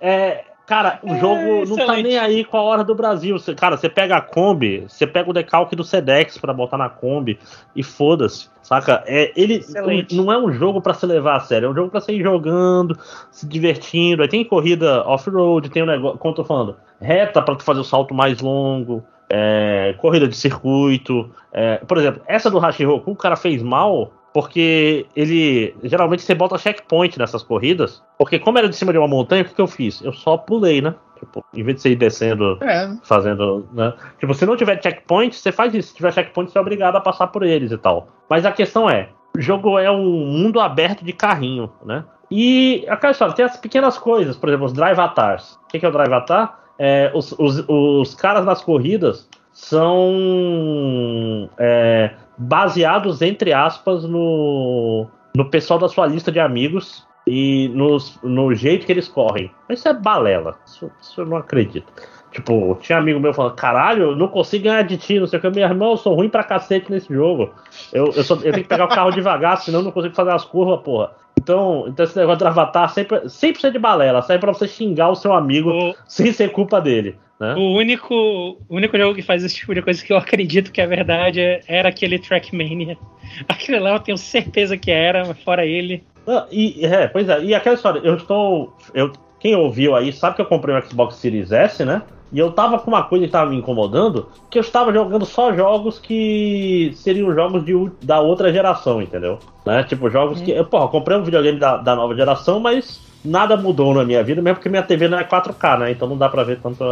É, 0.00 0.44
Cara, 0.70 1.00
o 1.02 1.16
jogo 1.16 1.34
é, 1.34 1.64
não 1.66 1.74
tá 1.74 1.96
nem 1.96 2.16
aí 2.16 2.44
com 2.44 2.56
a 2.56 2.62
hora 2.62 2.84
do 2.84 2.94
Brasil. 2.94 3.36
Você, 3.36 3.56
cara, 3.56 3.76
você 3.76 3.88
pega 3.88 4.16
a 4.16 4.20
Kombi, 4.20 4.84
você 4.86 5.04
pega 5.04 5.28
o 5.28 5.32
decalque 5.32 5.74
do 5.74 5.82
Sedex 5.82 6.38
para 6.38 6.54
botar 6.54 6.78
na 6.78 6.88
Kombi 6.88 7.40
e 7.74 7.82
foda-se, 7.82 8.48
saca? 8.62 9.02
É, 9.04 9.32
ele 9.34 9.66
não 10.12 10.30
é 10.30 10.38
um 10.38 10.52
jogo 10.52 10.80
para 10.80 10.94
se 10.94 11.04
levar 11.06 11.38
a 11.38 11.40
sério, 11.40 11.66
é 11.66 11.70
um 11.70 11.74
jogo 11.74 11.90
para 11.90 12.00
ir 12.14 12.22
jogando, 12.22 12.96
se 13.32 13.48
divertindo. 13.48 14.22
Aí 14.22 14.28
tem 14.28 14.44
corrida 14.44 15.04
off-road, 15.08 15.70
tem 15.70 15.82
um 15.82 15.86
negócio, 15.86 16.18
como 16.18 16.30
eu 16.30 16.36
tô 16.36 16.44
falando, 16.44 16.76
reta 17.00 17.42
para 17.42 17.56
tu 17.56 17.64
fazer 17.64 17.80
o 17.80 17.84
salto 17.84 18.14
mais 18.14 18.40
longo, 18.40 19.02
é, 19.28 19.96
corrida 19.98 20.28
de 20.28 20.36
circuito. 20.36 21.28
É, 21.52 21.78
por 21.78 21.98
exemplo, 21.98 22.22
essa 22.28 22.48
do 22.48 22.60
Hashiroku, 22.60 23.10
o 23.10 23.16
cara 23.16 23.34
fez 23.34 23.60
mal 23.60 24.12
porque 24.32 25.06
ele. 25.16 25.74
Geralmente 25.82 26.22
você 26.22 26.34
bota 26.34 26.58
checkpoint 26.58 27.18
nessas 27.18 27.42
corridas. 27.42 28.02
Porque, 28.16 28.38
como 28.38 28.58
era 28.58 28.68
de 28.68 28.76
cima 28.76 28.92
de 28.92 28.98
uma 28.98 29.08
montanha, 29.08 29.42
o 29.42 29.44
que, 29.44 29.54
que 29.54 29.60
eu 29.60 29.66
fiz? 29.66 30.00
Eu 30.02 30.12
só 30.12 30.36
pulei, 30.36 30.80
né? 30.80 30.94
Tipo, 31.18 31.44
em 31.52 31.62
vez 31.62 31.76
de 31.76 31.82
você 31.82 31.90
ir 31.90 31.96
descendo, 31.96 32.58
é. 32.62 32.96
fazendo. 33.02 33.68
Né? 33.72 33.92
Tipo, 34.18 34.32
se 34.32 34.46
não 34.46 34.56
tiver 34.56 34.80
checkpoint, 34.82 35.36
você 35.36 35.52
faz 35.52 35.74
isso. 35.74 35.88
Se 35.88 35.96
tiver 35.96 36.12
checkpoint, 36.12 36.50
você 36.50 36.58
é 36.58 36.60
obrigado 36.60 36.96
a 36.96 37.00
passar 37.00 37.26
por 37.26 37.42
eles 37.42 37.72
e 37.72 37.78
tal. 37.78 38.08
Mas 38.28 38.46
a 38.46 38.52
questão 38.52 38.88
é: 38.88 39.08
o 39.36 39.40
jogo 39.40 39.78
é 39.78 39.90
um 39.90 40.26
mundo 40.26 40.60
aberto 40.60 41.04
de 41.04 41.12
carrinho, 41.12 41.70
né? 41.84 42.04
E 42.30 42.86
aquela 42.88 43.10
história, 43.10 43.34
tem 43.34 43.44
as 43.44 43.56
pequenas 43.56 43.98
coisas, 43.98 44.36
por 44.36 44.48
exemplo, 44.48 44.66
os 44.66 44.72
drive 44.72 44.98
avatars. 44.98 45.58
O 45.64 45.66
que, 45.66 45.80
que 45.80 45.86
é 45.86 45.88
o 45.88 45.92
drive 45.92 46.12
avatar? 46.12 46.60
É, 46.78 47.10
os, 47.12 47.32
os, 47.32 47.64
os 47.68 48.14
caras 48.14 48.44
nas 48.44 48.62
corridas 48.62 49.28
são 49.52 51.50
é, 51.58 52.14
baseados, 52.40 53.20
entre 53.20 53.52
aspas, 53.52 54.04
no, 54.04 55.06
no 55.36 55.50
pessoal 55.50 55.78
da 55.78 55.88
sua 55.88 56.06
lista 56.06 56.32
de 56.32 56.40
amigos 56.40 57.06
e 57.26 57.68
nos, 57.74 58.18
no 58.22 58.54
jeito 58.54 58.86
que 58.86 58.92
eles 58.92 59.08
correm. 59.08 59.50
Isso 59.68 59.86
é 59.86 59.92
balela. 59.92 60.58
Isso, 60.66 60.90
isso 61.00 61.20
eu 61.20 61.26
não 61.26 61.36
acredito. 61.36 61.92
Tipo, 62.32 62.78
tinha 62.80 62.98
amigo 62.98 63.18
meu 63.18 63.34
falando, 63.34 63.54
caralho, 63.54 64.02
eu 64.10 64.16
não 64.16 64.28
consigo 64.28 64.64
ganhar 64.64 64.82
de 64.82 64.96
ti, 64.96 65.18
não 65.18 65.26
sei 65.26 65.38
o 65.38 65.42
que. 65.42 65.50
Meu 65.50 65.64
irmão, 65.64 65.90
eu 65.90 65.96
sou 65.96 66.14
ruim 66.14 66.28
pra 66.28 66.44
cacete 66.44 66.90
nesse 66.90 67.12
jogo. 67.12 67.52
Eu, 67.92 68.12
eu, 68.14 68.22
sou, 68.22 68.36
eu 68.36 68.52
tenho 68.52 68.62
que 68.62 68.68
pegar 68.68 68.84
o 68.84 68.88
carro 68.88 69.10
devagar, 69.10 69.58
senão 69.58 69.80
eu 69.80 69.84
não 69.84 69.92
consigo 69.92 70.14
fazer 70.14 70.30
as 70.30 70.44
curvas, 70.44 70.80
porra. 70.80 71.10
Então, 71.40 71.86
então 71.88 72.04
esse 72.04 72.16
negócio 72.16 72.38
de 72.38 72.46
avatar 72.46 72.88
sempre, 72.90 73.28
sempre 73.28 73.66
é 73.66 73.70
de 73.70 73.78
balela, 73.78 74.22
sai 74.22 74.38
pra 74.38 74.52
você 74.52 74.68
xingar 74.68 75.08
o 75.08 75.16
seu 75.16 75.32
amigo 75.32 75.70
o... 75.70 75.94
sem 76.06 76.32
ser 76.32 76.50
culpa 76.52 76.80
dele. 76.80 77.16
Né? 77.40 77.54
O 77.54 77.72
único, 77.72 78.14
o 78.14 78.76
único 78.76 78.96
jogo 78.98 79.14
que 79.14 79.22
faz 79.22 79.42
esse 79.42 79.56
tipo 79.56 79.74
de 79.74 79.80
coisa 79.80 80.04
que 80.04 80.12
eu 80.12 80.18
acredito 80.18 80.70
que 80.70 80.80
é 80.80 80.86
verdade 80.86 81.40
era 81.66 81.88
aquele 81.88 82.18
Trackmania. 82.18 82.98
Aquele 83.48 83.78
lá 83.78 83.92
eu 83.94 84.00
tenho 84.00 84.18
certeza 84.18 84.76
que 84.76 84.90
era, 84.90 85.24
mas 85.24 85.40
fora 85.42 85.64
ele. 85.64 86.04
Ah, 86.26 86.46
e, 86.50 86.84
é, 86.84 87.06
pois 87.06 87.28
é, 87.28 87.42
e 87.42 87.54
aquela 87.54 87.76
história, 87.76 88.00
eu 88.00 88.16
estou. 88.16 88.76
Eu, 88.92 89.12
quem 89.38 89.54
ouviu 89.54 89.96
aí 89.96 90.12
sabe 90.12 90.36
que 90.36 90.42
eu 90.42 90.46
comprei 90.46 90.74
um 90.74 90.82
Xbox 90.82 91.14
Series 91.16 91.50
S, 91.50 91.84
né? 91.84 92.02
E 92.32 92.38
eu 92.38 92.52
tava 92.52 92.78
com 92.78 92.90
uma 92.90 93.02
coisa 93.02 93.26
que 93.26 93.32
tava 93.32 93.50
me 93.50 93.56
incomodando, 93.56 94.28
que 94.48 94.58
eu 94.58 94.62
estava 94.62 94.92
jogando 94.92 95.24
só 95.24 95.52
jogos 95.52 95.98
que 95.98 96.92
seriam 96.94 97.34
jogos 97.34 97.64
de, 97.64 97.74
da 98.02 98.20
outra 98.20 98.52
geração, 98.52 99.02
entendeu? 99.02 99.38
Né? 99.66 99.82
Tipo, 99.84 100.08
jogos 100.10 100.40
hum. 100.40 100.44
que. 100.44 100.64
Porra, 100.64 100.84
eu 100.84 100.88
comprei 100.88 101.16
um 101.16 101.24
videogame 101.24 101.58
da, 101.58 101.76
da 101.76 101.96
nova 101.96 102.14
geração, 102.14 102.60
mas 102.60 103.00
nada 103.24 103.56
mudou 103.56 103.94
na 103.94 104.04
minha 104.04 104.22
vida, 104.22 104.40
mesmo 104.40 104.56
porque 104.56 104.68
minha 104.68 104.82
TV 104.82 105.08
não 105.08 105.18
é 105.18 105.24
4K, 105.24 105.78
né? 105.78 105.90
Então 105.90 106.08
não 106.08 106.16
dá 106.16 106.28
pra 106.28 106.44
ver 106.44 106.60
tanto. 106.60 106.84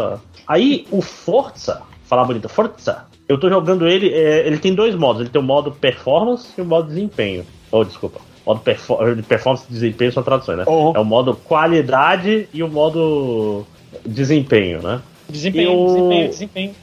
Aí 0.46 0.86
o 0.90 1.00
Forza, 1.00 1.82
falar 2.04 2.24
bonito, 2.24 2.48
Forza, 2.48 3.06
eu 3.28 3.38
tô 3.38 3.48
jogando 3.48 3.86
ele, 3.86 4.12
é, 4.12 4.46
ele 4.46 4.58
tem 4.58 4.74
dois 4.74 4.94
modos, 4.94 5.20
ele 5.20 5.30
tem 5.30 5.40
o 5.40 5.44
modo 5.44 5.70
performance 5.70 6.48
e 6.56 6.60
o 6.60 6.64
modo 6.64 6.88
desempenho. 6.88 7.44
Oh, 7.70 7.84
desculpa. 7.84 8.20
Modo 8.46 8.60
perfor 8.60 8.98
performance 9.28 9.66
e 9.68 9.72
desempenho 9.72 10.12
são 10.12 10.22
traduções, 10.22 10.58
né? 10.58 10.64
Uhum. 10.66 10.92
É 10.96 10.98
o 10.98 11.04
modo 11.04 11.34
qualidade 11.34 12.48
e 12.52 12.62
o 12.62 12.68
modo 12.68 13.66
desempenho, 14.06 14.80
né? 14.82 15.00
Desempenho, 15.28 15.70
eu... 15.70 15.86
desempenho, 15.86 16.28
desempenho. 16.28 16.74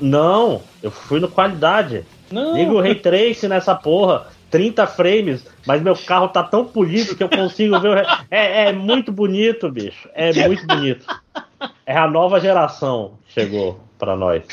Não, 0.00 0.62
eu 0.82 0.90
fui 0.90 1.20
no 1.20 1.28
qualidade. 1.28 2.04
Não. 2.30 2.56
Liga 2.56 2.72
o 2.72 2.80
Ray 2.80 2.96
Trace 2.96 3.46
nessa 3.46 3.74
porra. 3.74 4.26
30 4.50 4.86
frames, 4.86 5.46
mas 5.66 5.80
meu 5.80 5.96
carro 5.96 6.28
tá 6.28 6.42
tão 6.42 6.66
polido 6.66 7.16
que 7.16 7.22
eu 7.22 7.28
consigo 7.28 7.80
ver. 7.80 8.04
O... 8.04 8.06
É, 8.30 8.68
é 8.68 8.72
muito 8.72 9.10
bonito, 9.10 9.70
bicho. 9.70 10.08
É 10.14 10.46
muito 10.46 10.66
bonito. 10.66 11.06
É 11.86 11.96
a 11.96 12.06
nova 12.06 12.38
geração 12.38 13.14
chegou 13.28 13.80
para 13.98 14.14
nós. 14.14 14.44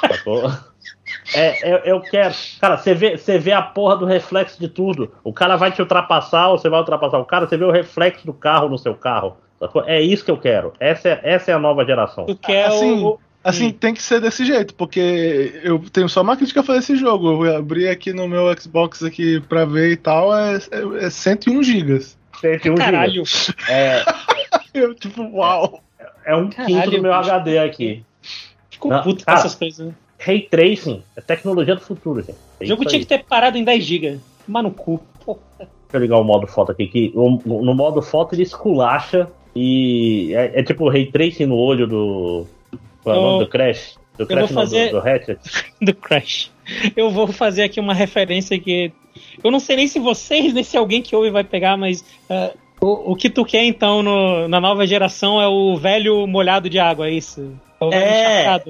Sacou? 0.00 0.50
É, 1.34 1.72
eu, 1.72 1.78
eu, 1.78 2.00
quero. 2.00 2.34
Cara, 2.60 2.76
você 2.76 2.94
vê, 2.94 3.16
você 3.16 3.38
vê 3.38 3.52
a 3.52 3.62
porra 3.62 3.96
do 3.96 4.04
reflexo 4.04 4.58
de 4.58 4.68
tudo. 4.68 5.12
O 5.22 5.32
cara 5.32 5.56
vai 5.56 5.70
te 5.70 5.80
ultrapassar 5.80 6.48
ou 6.48 6.58
você 6.58 6.68
vai 6.68 6.80
ultrapassar 6.80 7.18
o 7.18 7.24
cara, 7.24 7.46
você 7.46 7.56
vê 7.56 7.64
o 7.64 7.70
reflexo 7.70 8.26
do 8.26 8.32
carro 8.32 8.68
no 8.68 8.78
seu 8.78 8.94
carro. 8.94 9.36
Sacou? 9.66 9.84
É 9.86 10.00
isso 10.00 10.24
que 10.24 10.30
eu 10.30 10.36
quero. 10.36 10.72
Essa 10.78 11.08
é, 11.08 11.20
essa 11.22 11.50
é 11.50 11.54
a 11.54 11.58
nova 11.58 11.84
geração. 11.84 12.26
Tu 12.26 12.36
quer 12.36 12.66
assim, 12.66 13.02
o, 13.02 13.18
Assim, 13.44 13.66
hum. 13.66 13.72
tem 13.72 13.92
que 13.92 14.02
ser 14.02 14.22
desse 14.22 14.42
jeito, 14.46 14.74
porque 14.74 15.60
eu 15.62 15.78
tenho 15.92 16.08
só 16.08 16.22
uma 16.22 16.34
crítica 16.34 16.60
a 16.60 16.64
fazer 16.64 16.78
esse 16.78 16.96
jogo. 16.96 17.44
Eu 17.44 17.58
abri 17.58 17.86
aqui 17.86 18.10
no 18.10 18.26
meu 18.26 18.44
Xbox 18.58 19.02
aqui 19.02 19.38
pra 19.40 19.66
ver 19.66 19.92
e 19.92 19.96
tal, 19.96 20.34
é, 20.34 20.56
é, 20.56 21.04
é 21.04 21.10
101 21.10 21.62
gigas. 21.62 22.18
101 22.40 22.74
Caralho. 22.74 23.22
É, 23.68 24.02
eu, 24.72 24.94
tipo, 24.94 25.22
uau. 25.24 25.82
É, 25.98 26.32
é 26.32 26.36
um 26.36 26.48
Caralho, 26.48 26.74
quinto 26.74 26.90
do 26.90 27.02
meu 27.02 27.18
bicho. 27.18 27.30
HD 27.30 27.58
aqui. 27.58 28.04
Ficou 28.70 28.90
Não, 28.90 29.02
puto 29.02 29.24
com 29.26 29.30
essas 29.30 29.54
coisas, 29.54 29.88
né? 29.88 29.94
Ray 30.18 30.40
Tracing 30.40 31.02
é 31.14 31.20
tecnologia 31.20 31.74
do 31.74 31.82
futuro, 31.82 32.22
gente. 32.22 32.38
É 32.58 32.64
o 32.64 32.66
jogo 32.66 32.86
tinha 32.86 32.98
aí. 32.98 33.04
que 33.04 33.08
ter 33.08 33.24
parado 33.24 33.58
em 33.58 33.64
10 33.64 33.84
GB. 33.84 34.20
Mas 34.48 34.62
no 34.62 34.70
cu. 34.70 35.02
Porra. 35.22 35.38
Deixa 35.58 35.68
eu 35.92 36.00
ligar 36.00 36.16
o 36.16 36.24
modo 36.24 36.46
foto 36.46 36.72
aqui, 36.72 36.86
que 36.86 37.12
no 37.14 37.74
modo 37.74 38.00
foto 38.00 38.34
ele 38.34 38.42
esculacha 38.42 39.28
e 39.54 40.32
é, 40.34 40.60
é 40.60 40.62
tipo 40.62 40.88
Ray 40.88 41.06
Tracing 41.06 41.46
no 41.46 41.56
olho 41.56 41.86
do, 41.86 42.46
qual 43.04 43.16
é 43.16 43.18
o 43.18 43.22
nome 43.22 43.44
do 43.44 43.50
Crash? 43.50 43.98
Do 44.16 44.26
Crash 44.26 44.50
vou 44.50 44.62
fazer... 44.62 44.90
do, 44.90 45.00
do 45.00 45.08
Hatchet? 45.08 45.38
do 45.80 45.94
Crash. 45.94 46.50
Eu 46.96 47.10
vou 47.10 47.26
fazer 47.26 47.62
aqui 47.62 47.78
uma 47.78 47.92
referência 47.92 48.58
que. 48.58 48.90
Eu 49.42 49.50
não 49.50 49.60
sei 49.60 49.76
nem 49.76 49.86
se 49.86 50.00
vocês, 50.00 50.54
nem 50.54 50.64
se 50.64 50.76
alguém 50.76 51.02
que 51.02 51.14
ouve 51.14 51.30
vai 51.30 51.44
pegar, 51.44 51.76
mas. 51.76 52.00
Uh, 52.30 52.56
o, 52.80 53.12
o 53.12 53.16
que 53.16 53.28
tu 53.28 53.44
quer 53.44 53.64
então 53.64 54.02
no, 54.02 54.48
na 54.48 54.60
nova 54.60 54.86
geração 54.86 55.40
é 55.40 55.46
o 55.46 55.76
velho 55.76 56.26
molhado 56.26 56.68
de 56.68 56.78
água, 56.78 57.08
é 57.08 57.12
isso? 57.12 57.52
É. 57.92 58.46
é... 58.46 58.62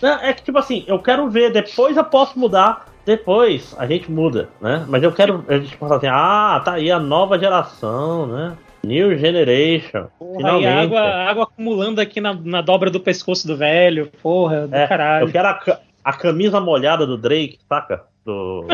Não, 0.00 0.12
é 0.20 0.32
que 0.32 0.42
tipo 0.42 0.58
assim, 0.58 0.84
eu 0.86 0.98
quero 0.98 1.28
ver, 1.28 1.52
depois 1.52 1.96
eu 1.96 2.04
posso 2.04 2.38
mudar, 2.38 2.86
depois 3.04 3.74
a 3.78 3.86
gente 3.86 4.10
muda, 4.10 4.48
né? 4.60 4.84
Mas 4.88 5.02
eu 5.02 5.12
quero 5.12 5.44
a 5.48 5.58
gente 5.58 5.76
pensar 5.76 5.96
assim, 5.96 6.06
ah, 6.06 6.62
tá 6.64 6.74
aí 6.74 6.90
a 6.90 6.98
nova 6.98 7.38
geração, 7.38 8.26
né? 8.26 8.56
New 8.86 9.18
Generation. 9.18 10.06
Porra, 10.18 10.36
finalmente. 10.36 10.66
água, 10.66 11.00
água 11.00 11.42
acumulando 11.44 12.00
aqui 12.00 12.20
na, 12.20 12.32
na 12.32 12.60
dobra 12.60 12.90
do 12.90 13.00
pescoço 13.00 13.46
do 13.46 13.56
velho. 13.56 14.10
Porra, 14.22 14.66
do 14.68 14.74
é, 14.74 14.86
caralho. 14.86 15.26
Eu 15.26 15.32
quero 15.32 15.48
a, 15.48 15.80
a, 16.04 16.12
camisa 16.12 16.60
molhada 16.60 17.06
do 17.06 17.18
Drake, 17.18 17.58
saca? 17.68 18.04
Do. 18.24 18.66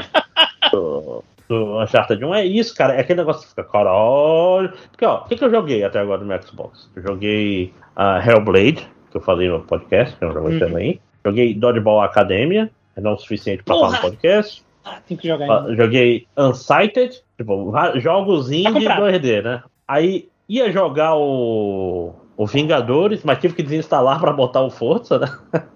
do, 0.70 1.24
do 1.48 1.80
Uncharted 1.82 2.24
1 2.24 2.34
é 2.34 2.44
isso, 2.44 2.74
cara. 2.74 2.94
É 2.94 3.00
aquele 3.00 3.20
negócio 3.20 3.42
que 3.42 3.48
fica, 3.48 3.64
caralho. 3.64 4.72
Porque, 4.90 5.04
ó, 5.04 5.20
o 5.20 5.24
que, 5.24 5.36
que 5.36 5.44
eu 5.44 5.50
joguei 5.50 5.82
até 5.82 5.98
agora 5.98 6.22
no 6.22 6.42
Xbox? 6.42 6.90
Eu 6.94 7.02
joguei 7.02 7.72
uh, 7.96 8.28
Hellblade, 8.28 8.86
que 9.10 9.16
eu 9.16 9.20
falei 9.20 9.48
no 9.48 9.60
podcast, 9.60 10.16
que 10.16 10.24
um 10.24 10.32
jogo 10.32 10.48
Uhum. 10.48 10.98
Joguei 11.24 11.54
Dodgeball 11.54 12.00
Academia, 12.00 12.68
é 12.96 13.00
não 13.00 13.14
o 13.14 13.18
suficiente 13.18 13.62
pra 13.62 13.74
Porra! 13.74 13.90
falar 13.90 14.02
no 14.02 14.10
podcast. 14.10 14.64
Ah, 14.84 14.98
tem 15.06 15.16
que 15.16 15.28
jogar 15.28 15.48
Ah, 15.48 15.60
ainda. 15.60 15.76
Joguei 15.76 16.26
Unsighted, 16.36 17.22
tipo, 17.36 17.72
jogos 17.96 18.50
indie 18.50 18.72
comprado. 18.72 19.02
2D, 19.06 19.42
né? 19.42 19.62
Aí 19.86 20.28
ia 20.48 20.70
jogar 20.70 21.14
o, 21.16 22.12
o 22.36 22.46
Vingadores, 22.46 23.22
mas 23.24 23.38
tive 23.38 23.54
que 23.54 23.62
desinstalar 23.62 24.20
pra 24.20 24.32
botar 24.32 24.60
o 24.62 24.70
Forza, 24.70 25.18
né? 25.18 25.28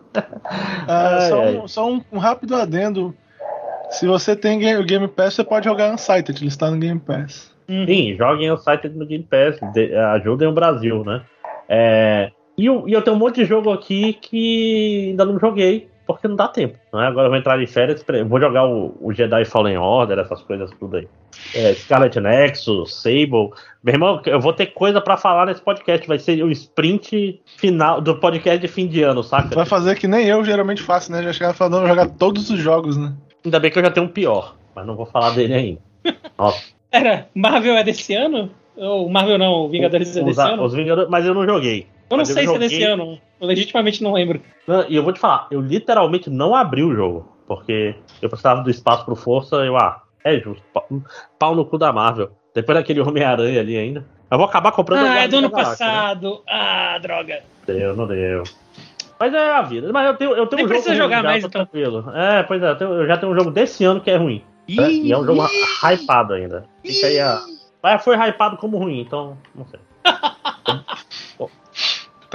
Ah, 0.88 1.16
Ai, 1.18 1.28
só 1.28 1.42
ai. 1.42 1.56
um, 1.58 1.68
só 1.68 1.90
um- 1.90 2.00
um 2.10 2.18
rápido 2.18 2.54
adendo. 2.56 3.14
Se 3.90 4.06
você 4.06 4.34
tem 4.34 4.76
o 4.78 4.84
Game 4.84 5.06
Pass, 5.08 5.34
você 5.34 5.44
pode 5.44 5.66
jogar 5.66 5.92
Unsighted, 5.92 6.38
ele 6.40 6.48
está 6.48 6.70
no 6.70 6.78
Game 6.78 6.98
Pass. 6.98 7.52
Uhum. 7.68 7.84
Sim, 7.86 8.16
joguem 8.16 8.50
Unsighted 8.50 8.96
no 8.96 9.04
Game 9.06 9.24
Pass, 9.24 9.58
de- 9.74 9.94
ajudem 9.94 10.48
o 10.48 10.52
Brasil, 10.52 11.04
né? 11.04 11.22
É, 11.68 12.30
e, 12.56 12.64
eu, 12.64 12.88
e 12.88 12.92
eu 12.94 13.02
tenho 13.02 13.14
um 13.14 13.18
monte 13.18 13.36
de 13.36 13.44
jogo 13.44 13.70
aqui 13.70 14.14
que 14.14 15.08
ainda 15.10 15.26
não 15.26 15.38
joguei, 15.38 15.90
porque 16.06 16.28
não 16.28 16.36
dá 16.36 16.48
tempo. 16.48 16.78
Né? 16.92 17.06
Agora 17.06 17.26
eu 17.26 17.30
vou 17.30 17.38
entrar 17.38 17.58
de 17.58 17.66
férias, 17.66 18.04
vou 18.26 18.40
jogar 18.40 18.66
o, 18.66 18.96
o 19.00 19.12
Jedi 19.12 19.44
Fallen 19.44 19.76
Order, 19.76 20.18
essas 20.18 20.40
coisas 20.42 20.70
tudo 20.78 20.96
aí. 20.96 21.08
É, 21.54 21.74
Scarlet 21.74 22.20
Nexus, 22.20 23.02
Sable. 23.02 23.50
Meu 23.82 23.94
irmão, 23.94 24.22
eu 24.24 24.40
vou 24.40 24.52
ter 24.52 24.66
coisa 24.66 25.00
pra 25.00 25.16
falar 25.16 25.46
nesse 25.46 25.60
podcast. 25.60 26.06
Vai 26.06 26.18
ser 26.18 26.42
o 26.42 26.50
sprint 26.50 27.40
final 27.58 28.00
do 28.00 28.16
podcast 28.16 28.58
de 28.58 28.68
fim 28.68 28.86
de 28.86 29.02
ano, 29.02 29.22
saca? 29.22 29.54
Vai 29.54 29.66
fazer 29.66 29.96
que 29.96 30.06
nem 30.06 30.26
eu 30.26 30.44
geralmente 30.44 30.82
faço, 30.82 31.10
né? 31.10 31.22
Já 31.22 31.32
chegava 31.32 31.54
falando 31.54 31.80
vou 31.80 31.88
jogar 31.88 32.08
todos 32.10 32.48
os 32.48 32.58
jogos, 32.58 32.96
né? 32.96 33.12
Ainda 33.44 33.60
bem 33.60 33.70
que 33.70 33.78
eu 33.78 33.84
já 33.84 33.90
tenho 33.90 34.06
um 34.06 34.10
pior, 34.10 34.56
mas 34.74 34.86
não 34.86 34.96
vou 34.96 35.06
falar 35.06 35.30
dele 35.30 35.54
ainda. 35.54 35.80
Nossa, 36.38 36.62
Era, 36.90 37.28
Marvel 37.34 37.76
é 37.76 37.84
desse 37.84 38.14
ano? 38.14 38.50
Ou 38.76 39.08
Marvel 39.08 39.38
não, 39.38 39.64
o 39.64 39.68
Vingadores 39.68 40.16
é 40.16 40.20
os, 40.20 40.26
desse 40.26 40.40
ano? 40.40 40.62
os 40.62 40.74
Vingadores, 40.74 41.10
mas 41.10 41.24
eu 41.24 41.34
não 41.34 41.44
joguei. 41.44 41.86
Eu 42.08 42.16
não 42.16 42.18
mas 42.18 42.28
eu 42.30 42.34
sei 42.34 42.44
se 42.44 42.50
é 42.50 42.52
joguei- 42.52 42.68
desse 42.68 42.82
ano. 42.84 43.18
Eu 43.40 43.46
legitimamente 43.46 44.02
não 44.02 44.12
lembro. 44.12 44.40
Não, 44.66 44.84
E 44.88 44.96
eu 44.96 45.02
vou 45.02 45.12
te 45.12 45.18
falar, 45.20 45.46
eu 45.50 45.60
literalmente 45.60 46.30
não 46.30 46.54
abri 46.54 46.82
o 46.82 46.94
jogo, 46.94 47.32
porque 47.46 47.94
eu 48.22 48.28
precisava 48.28 48.62
do 48.62 48.70
espaço 48.70 49.04
pro 49.04 49.16
Força, 49.16 49.56
eu, 49.56 49.76
ah, 49.76 50.02
é 50.24 50.38
justo, 50.38 50.62
pau, 51.38 51.54
no 51.54 51.64
cu 51.64 51.78
da 51.78 51.92
Marvel. 51.92 52.30
Depois 52.54 52.78
daquele 52.78 53.00
Homem-Aranha 53.00 53.60
ali 53.60 53.76
ainda. 53.76 54.04
Eu 54.30 54.38
vou 54.38 54.46
acabar 54.46 54.72
comprando 54.72 55.06
Ah, 55.06 55.18
é 55.22 55.28
do 55.28 55.36
ano 55.36 55.48
né? 55.48 55.54
passado. 55.54 56.42
Ah, 56.48 56.98
droga. 57.00 57.42
Deu, 57.66 57.94
não 57.94 58.06
deu. 58.06 58.42
Mas 59.20 59.32
é 59.32 59.50
a 59.52 59.62
vida. 59.62 59.92
Mas 59.92 60.06
eu 60.06 60.14
tenho, 60.16 60.30
eu 60.34 60.46
tenho 60.46 60.56
Nem 60.58 60.66
um 60.66 60.68
jogo 60.68 60.82
precisa 60.82 60.94
jogar 60.96 61.22
mais, 61.22 61.38
então. 61.44 61.50
tranquilo. 61.50 62.10
É, 62.14 62.42
pois 62.42 62.62
é, 62.62 62.70
eu, 62.70 62.76
tenho- 62.76 62.92
eu 62.92 63.06
já 63.06 63.16
tenho 63.18 63.32
um 63.32 63.36
jogo 63.36 63.50
desse 63.50 63.84
ano 63.84 64.00
que 64.00 64.10
é 64.10 64.16
ruim. 64.16 64.42
né? 64.68 64.90
E 64.90 65.12
é 65.12 65.16
um 65.18 65.24
jogo 65.24 65.46
hypado 65.82 66.34
ainda. 66.34 66.64
Fica 66.84 67.06
aí 67.06 67.20
a. 67.20 67.40
Mas 67.82 68.02
foi 68.02 68.16
hypado 68.16 68.56
como 68.56 68.78
ruim, 68.78 69.00
então 69.00 69.38
não 69.54 69.64
sei. 69.66 69.78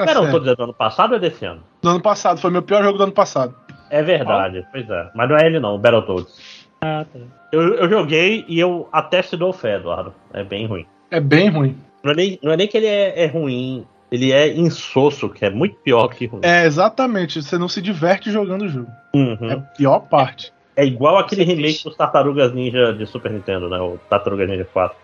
Tá 0.05 0.13
não, 0.13 0.21
certo. 0.23 0.33
tô 0.33 0.39
dizendo 0.39 0.57
do 0.57 0.63
ano 0.63 0.73
passado 0.73 1.11
ou 1.11 1.17
é 1.17 1.19
desse 1.19 1.45
ano? 1.45 1.63
Do 1.81 1.89
ano 1.89 2.01
passado, 2.01 2.39
foi 2.39 2.51
meu 2.51 2.61
pior 2.61 2.83
jogo 2.83 2.97
do 2.97 3.03
ano 3.03 3.11
passado. 3.11 3.55
É 3.89 4.01
verdade, 4.01 4.65
pois 4.71 4.89
é. 4.89 5.09
Mas 5.13 5.29
não 5.29 5.37
é 5.37 5.45
ele 5.45 5.59
não, 5.59 5.75
o 5.75 5.77
Battletoads. 5.77 6.65
Ah, 6.81 7.05
tá. 7.11 7.19
Eu, 7.51 7.75
eu 7.75 7.89
joguei 7.89 8.45
e 8.47 8.59
eu 8.59 8.87
até 8.91 9.21
te 9.21 9.35
dou 9.35 9.51
fé, 9.51 9.75
Eduardo. 9.75 10.13
É 10.33 10.43
bem 10.43 10.65
ruim. 10.65 10.85
É 11.11 11.19
bem 11.19 11.49
ruim. 11.49 11.77
Não 12.03 12.11
é 12.11 12.15
nem, 12.15 12.39
não 12.41 12.51
é 12.51 12.57
nem 12.57 12.67
que 12.67 12.77
ele 12.77 12.87
é, 12.87 13.23
é 13.23 13.27
ruim, 13.27 13.85
ele 14.11 14.31
é 14.31 14.53
insosso, 14.53 15.29
que 15.29 15.45
é 15.45 15.49
muito 15.49 15.75
pior 15.77 16.07
que 16.09 16.25
ruim. 16.25 16.41
É, 16.43 16.65
exatamente. 16.65 17.41
Você 17.41 17.57
não 17.57 17.67
se 17.67 17.81
diverte 17.81 18.31
jogando 18.31 18.63
o 18.63 18.67
jogo. 18.67 18.87
Uhum. 19.13 19.49
É 19.49 19.53
a 19.53 19.57
pior 19.57 19.99
parte. 19.99 20.51
É 20.75 20.85
igual 20.85 21.17
aquele 21.17 21.43
é 21.43 21.45
remake 21.45 21.83
dos 21.83 21.95
Tartarugas 21.95 22.53
Ninja 22.53 22.93
de 22.93 23.05
Super 23.05 23.31
Nintendo, 23.31 23.69
né? 23.69 23.79
O 23.79 23.97
Tartarugas 24.09 24.49
Ninja 24.49 24.67
4. 24.73 24.97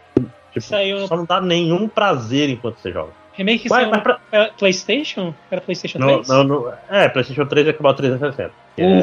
Tipo, 0.54 0.62
Saiu 0.62 1.08
só 1.08 1.16
não 1.16 1.26
dá 1.26 1.40
nenhum 1.40 1.88
prazer 1.88 2.50
enquanto 2.50 2.78
você 2.78 2.92
joga. 2.92 3.12
Remake 3.38 3.70
saiu 3.70 3.92
no 3.92 4.02
pra- 4.02 4.20
Pla- 4.32 4.50
PlayStation? 4.58 5.34
Era 5.52 5.62
PlayStation 5.62 6.00
Não, 6.00 6.08
3? 6.08 6.28
não, 6.28 6.44
não- 6.44 6.74
é, 6.90 7.08
PlayStation 7.10 7.46
3 7.46 7.68
é 7.68 7.74
que 7.74 7.82
bota 7.82 7.98
360. 8.02 8.52
É. 8.78 9.02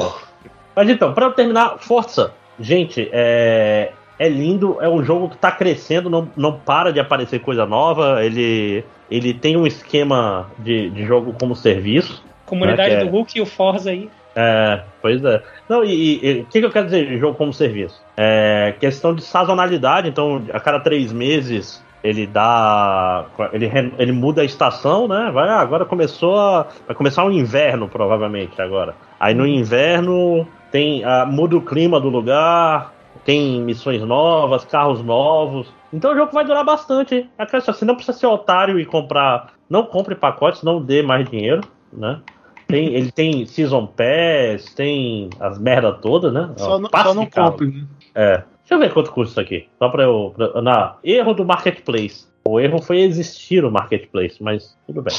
Mas 0.77 0.89
então, 0.89 1.13
pra 1.15 1.31
terminar, 1.31 1.79
Força. 1.79 2.33
Gente, 2.59 3.09
é, 3.13 3.91
é 4.19 4.29
lindo, 4.29 4.79
é 4.81 4.89
um 4.89 5.03
jogo 5.03 5.29
que 5.29 5.37
tá 5.37 5.51
crescendo, 5.51 6.09
não, 6.09 6.29
não 6.37 6.53
para 6.59 6.93
de 6.93 7.01
aparecer 7.01 7.41
coisa 7.41 7.65
nova. 7.67 8.25
Ele, 8.25 8.85
ele 9.11 9.35
tem 9.35 9.57
um 9.57 9.67
esquema 9.67 10.51
de, 10.59 10.91
de 10.91 11.05
jogo 11.05 11.35
como 11.39 11.55
serviço. 11.57 12.23
Comunidade 12.47 12.93
É 12.93 12.97
que 12.97 13.03
é- 13.03 13.05
do 13.05 13.11
Hulk 13.11 13.39
e 13.39 13.41
o 13.41 13.47
Forza 13.47 13.91
aí. 13.91 14.09
É, 14.37 14.81
pois 15.01 15.25
é. 15.25 15.41
Não, 15.69 15.85
e 15.85 15.93
e- 15.93 16.27
e 16.27 16.41
o 16.41 16.45
que, 16.47 16.59
que 16.61 16.67
eu 16.67 16.71
quero 16.71 16.87
dizer 16.87 17.07
de 17.07 17.19
jogo 17.19 17.37
como 17.37 17.53
serviço? 17.53 18.03
É 18.17 18.75
questão 18.81 19.15
de 19.15 19.23
sazonalidade, 19.23 20.09
então 20.09 20.43
a 20.53 20.59
cada 20.59 20.81
três 20.81 21.13
meses 21.13 21.84
ele 22.05 22.27
dá. 22.27 23.25
Ele, 23.53 23.71
ele 23.99 24.13
muda 24.13 24.43
a 24.43 24.45
estação, 24.45 25.09
né? 25.09 25.31
Vai, 25.33 25.49
ah, 25.49 25.59
agora 25.61 25.87
começou 25.87 26.39
a. 26.39 26.67
Vai 26.87 26.95
começar 26.95 27.25
o 27.25 27.33
inverno, 27.33 27.89
provavelmente, 27.89 28.61
agora. 28.61 28.95
Aí 29.19 29.33
no 29.35 29.47
inverno 29.47 30.47
tem. 30.71 31.03
ah, 31.03 31.25
muda 31.25 31.57
o 31.57 31.63
clima 31.63 31.99
do 31.99 32.11
lugar, 32.11 32.93
tem 33.25 33.61
missões 33.63 34.03
novas, 34.03 34.65
carros 34.67 35.03
novos. 35.03 35.73
Então 35.93 36.13
o 36.13 36.15
jogo 36.17 36.31
vai 36.33 36.45
durar 36.45 36.65
bastante. 36.65 37.27
É 37.39 37.43
aquela 37.43 37.59
história, 37.61 37.79
Você 37.79 37.85
não 37.87 37.95
precisa 37.97 38.19
ser 38.19 38.27
otário 38.27 38.79
e 38.79 38.85
comprar. 38.85 39.55
Não 39.71 39.85
compre 39.85 40.15
pacotes, 40.15 40.63
não 40.63 40.83
dê 40.83 41.03
mais 41.03 41.29
dinheiro, 41.29 41.63
né? 41.93 42.21
Tem, 42.67 42.95
ele 42.95 43.11
tem 43.13 43.47
Season 43.47 43.87
Pass, 43.87 44.75
tem 44.75 45.31
as 45.41 45.59
merda 45.59 45.93
todas, 45.93 46.33
né? 46.33 46.51
Só, 46.57 46.79
não- 46.79 46.89
só 46.91 47.15
não 47.15 47.27
compre. 47.27 47.67
né? 47.69 47.85
É. 48.15 48.43
Deixa 48.65 48.75
eu 48.75 48.79
ver 48.79 48.93
quanto 48.93 49.13
custa 49.13 49.33
isso 49.33 49.41
aqui. 49.41 49.69
Só 49.79 49.89
pra 49.89 50.05
eu. 50.05 50.33
Pra, 50.37 50.61
na, 50.63 50.97
erro 51.05 51.35
do 51.35 51.45
Marketplace. 51.45 52.27
O 52.47 52.59
erro 52.61 52.81
foi 52.83 53.01
existir 53.01 53.65
o 53.65 53.71
Marketplace, 53.71 54.43
mas 54.43 54.77
tudo 54.87 55.03
bem. 55.03 55.15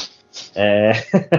É. 0.54 0.92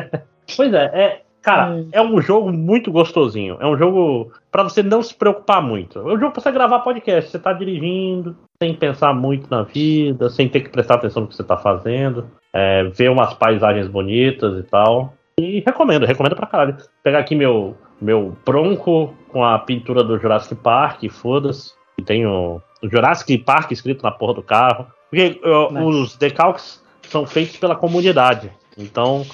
pois 0.56 0.74
é, 0.74 0.86
é. 0.94 1.22
Cara, 1.42 1.72
Hum. 1.72 1.88
é 1.94 2.02
um 2.02 2.20
jogo 2.22 2.52
muito 2.52 2.92
gostosinho. 2.92 3.58
É 3.62 3.66
um 3.66 3.78
jogo 3.78 4.34
pra 4.52 4.64
você 4.64 4.84
não 4.84 5.02
se 5.02 5.16
preocupar 5.16 5.62
muito. 5.62 5.98
É 6.00 6.04
um 6.04 6.20
jogo 6.20 6.32
pra 6.32 6.42
você 6.42 6.52
gravar 6.52 6.80
podcast. 6.80 7.30
Você 7.32 7.40
tá 7.40 7.54
dirigindo, 7.54 8.36
sem 8.62 8.74
pensar 8.76 9.14
muito 9.14 9.50
na 9.50 9.64
vida, 9.64 10.30
sem 10.30 10.50
ter 10.50 10.60
que 10.62 10.70
prestar 10.70 10.96
atenção 10.96 11.22
no 11.22 11.30
que 11.30 11.36
você 11.36 11.44
tá 11.44 11.56
fazendo. 11.56 12.28
É, 12.54 12.84
ver 12.86 13.10
umas 13.10 13.34
paisagens 13.34 13.88
bonitas 13.88 14.60
e 14.60 14.64
tal. 14.64 15.14
E 15.40 15.62
recomendo, 15.66 16.06
recomendo 16.06 16.36
pra 16.36 16.48
caralho. 16.48 16.76
Pegar 17.02 17.20
aqui 17.20 17.34
meu, 17.36 17.78
meu 18.02 18.36
Bronco 18.46 19.14
com 19.30 19.42
a 19.46 19.58
pintura 19.60 20.04
do 20.04 20.18
Jurassic 20.20 20.56
Park, 20.62 21.04
foda-se. 21.10 21.77
Tem 22.06 22.26
o, 22.26 22.62
o 22.82 22.90
Jurassic 22.90 23.38
Park 23.40 23.72
escrito 23.72 24.04
na 24.04 24.12
porra 24.12 24.36
do 24.36 24.44
carro. 24.44 24.88
Porque 25.10 25.40
Nice. 25.42 25.84
os 25.84 26.18
decalques 26.18 26.84
são 27.04 27.26
feitos 27.26 27.58
pela 27.58 27.76
comunidade. 27.76 28.52
Então, 28.78 29.26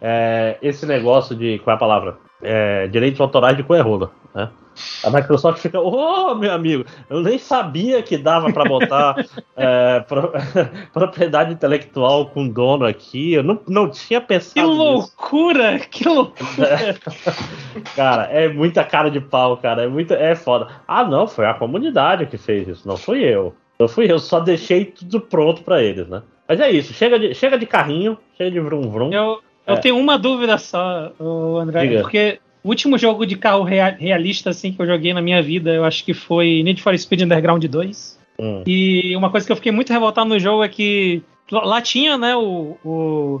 é, 0.00 0.58
esse 0.62 0.86
negócio 0.86 1.36
de. 1.36 1.58
Qual 1.60 1.72
é 1.72 1.76
a 1.76 1.78
palavra? 1.78 2.18
É, 2.42 2.86
direitos 2.88 3.20
autorais 3.20 3.56
de 3.56 3.62
coerrola, 3.62 4.10
né? 4.34 4.48
A 5.04 5.10
Microsoft 5.10 5.60
fica, 5.60 5.80
ô 5.80 6.34
meu 6.34 6.52
amigo, 6.52 6.84
eu 7.08 7.20
nem 7.20 7.38
sabia 7.38 8.02
que 8.02 8.16
dava 8.16 8.52
pra 8.52 8.64
botar 8.64 9.14
é, 9.56 10.00
pro- 10.00 10.32
propriedade 10.92 11.52
intelectual 11.52 12.26
com 12.26 12.48
dono 12.48 12.84
aqui, 12.84 13.34
eu 13.34 13.42
não, 13.42 13.60
não 13.68 13.88
tinha 13.90 14.20
Que 14.20 14.26
pensado 14.28 14.68
nisso. 14.68 14.76
loucura! 14.82 15.78
Que 15.90 16.08
loucura! 16.08 16.96
Cara, 17.94 18.24
é 18.24 18.48
muita 18.48 18.84
cara 18.84 19.10
de 19.10 19.20
pau, 19.20 19.56
cara, 19.56 19.84
é 19.84 19.88
muita, 19.88 20.14
é 20.14 20.34
foda. 20.34 20.68
Ah, 20.86 21.04
não, 21.04 21.26
foi 21.26 21.46
a 21.46 21.54
comunidade 21.54 22.26
que 22.26 22.36
fez 22.36 22.66
isso, 22.68 22.86
não 22.86 22.96
fui 22.96 23.22
eu. 23.22 23.54
Não 23.78 23.86
fui 23.88 24.10
eu, 24.10 24.18
só 24.18 24.40
deixei 24.40 24.84
tudo 24.86 25.20
pronto 25.20 25.62
pra 25.62 25.82
eles, 25.82 26.08
né? 26.08 26.22
Mas 26.48 26.58
é 26.60 26.70
isso, 26.70 26.92
chega 26.92 27.18
de, 27.18 27.34
chega 27.34 27.58
de 27.58 27.66
carrinho, 27.66 28.18
chega 28.36 28.50
de 28.50 28.58
vrum 28.60 28.90
vrum. 28.90 29.12
Eu, 29.12 29.40
eu 29.66 29.74
É. 29.74 29.76
tenho 29.76 29.96
uma 29.98 30.18
dúvida 30.18 30.58
só, 30.58 31.12
André, 31.60 31.86
Diga. 31.86 32.00
porque 32.00 32.40
o 32.62 32.68
último 32.68 32.98
jogo 32.98 33.24
de 33.26 33.36
carro 33.36 33.62
rea- 33.62 33.96
realista 33.98 34.50
assim 34.50 34.72
que 34.72 34.80
eu 34.80 34.86
joguei 34.86 35.12
na 35.14 35.22
minha 35.22 35.42
vida, 35.42 35.70
eu 35.72 35.84
acho 35.84 36.04
que 36.04 36.12
foi 36.14 36.62
Need 36.62 36.82
for 36.82 36.96
Speed 36.98 37.22
Underground 37.22 37.64
2. 37.64 38.18
Hum. 38.40 38.62
E 38.66 39.14
uma 39.16 39.30
coisa 39.30 39.46
que 39.46 39.52
eu 39.52 39.56
fiquei 39.56 39.72
muito 39.72 39.92
revoltado 39.92 40.28
no 40.28 40.38
jogo 40.38 40.62
é 40.62 40.68
que 40.68 41.22
lá 41.50 41.80
tinha, 41.80 42.16
né, 42.18 42.36
o, 42.36 42.76
o- 42.84 43.40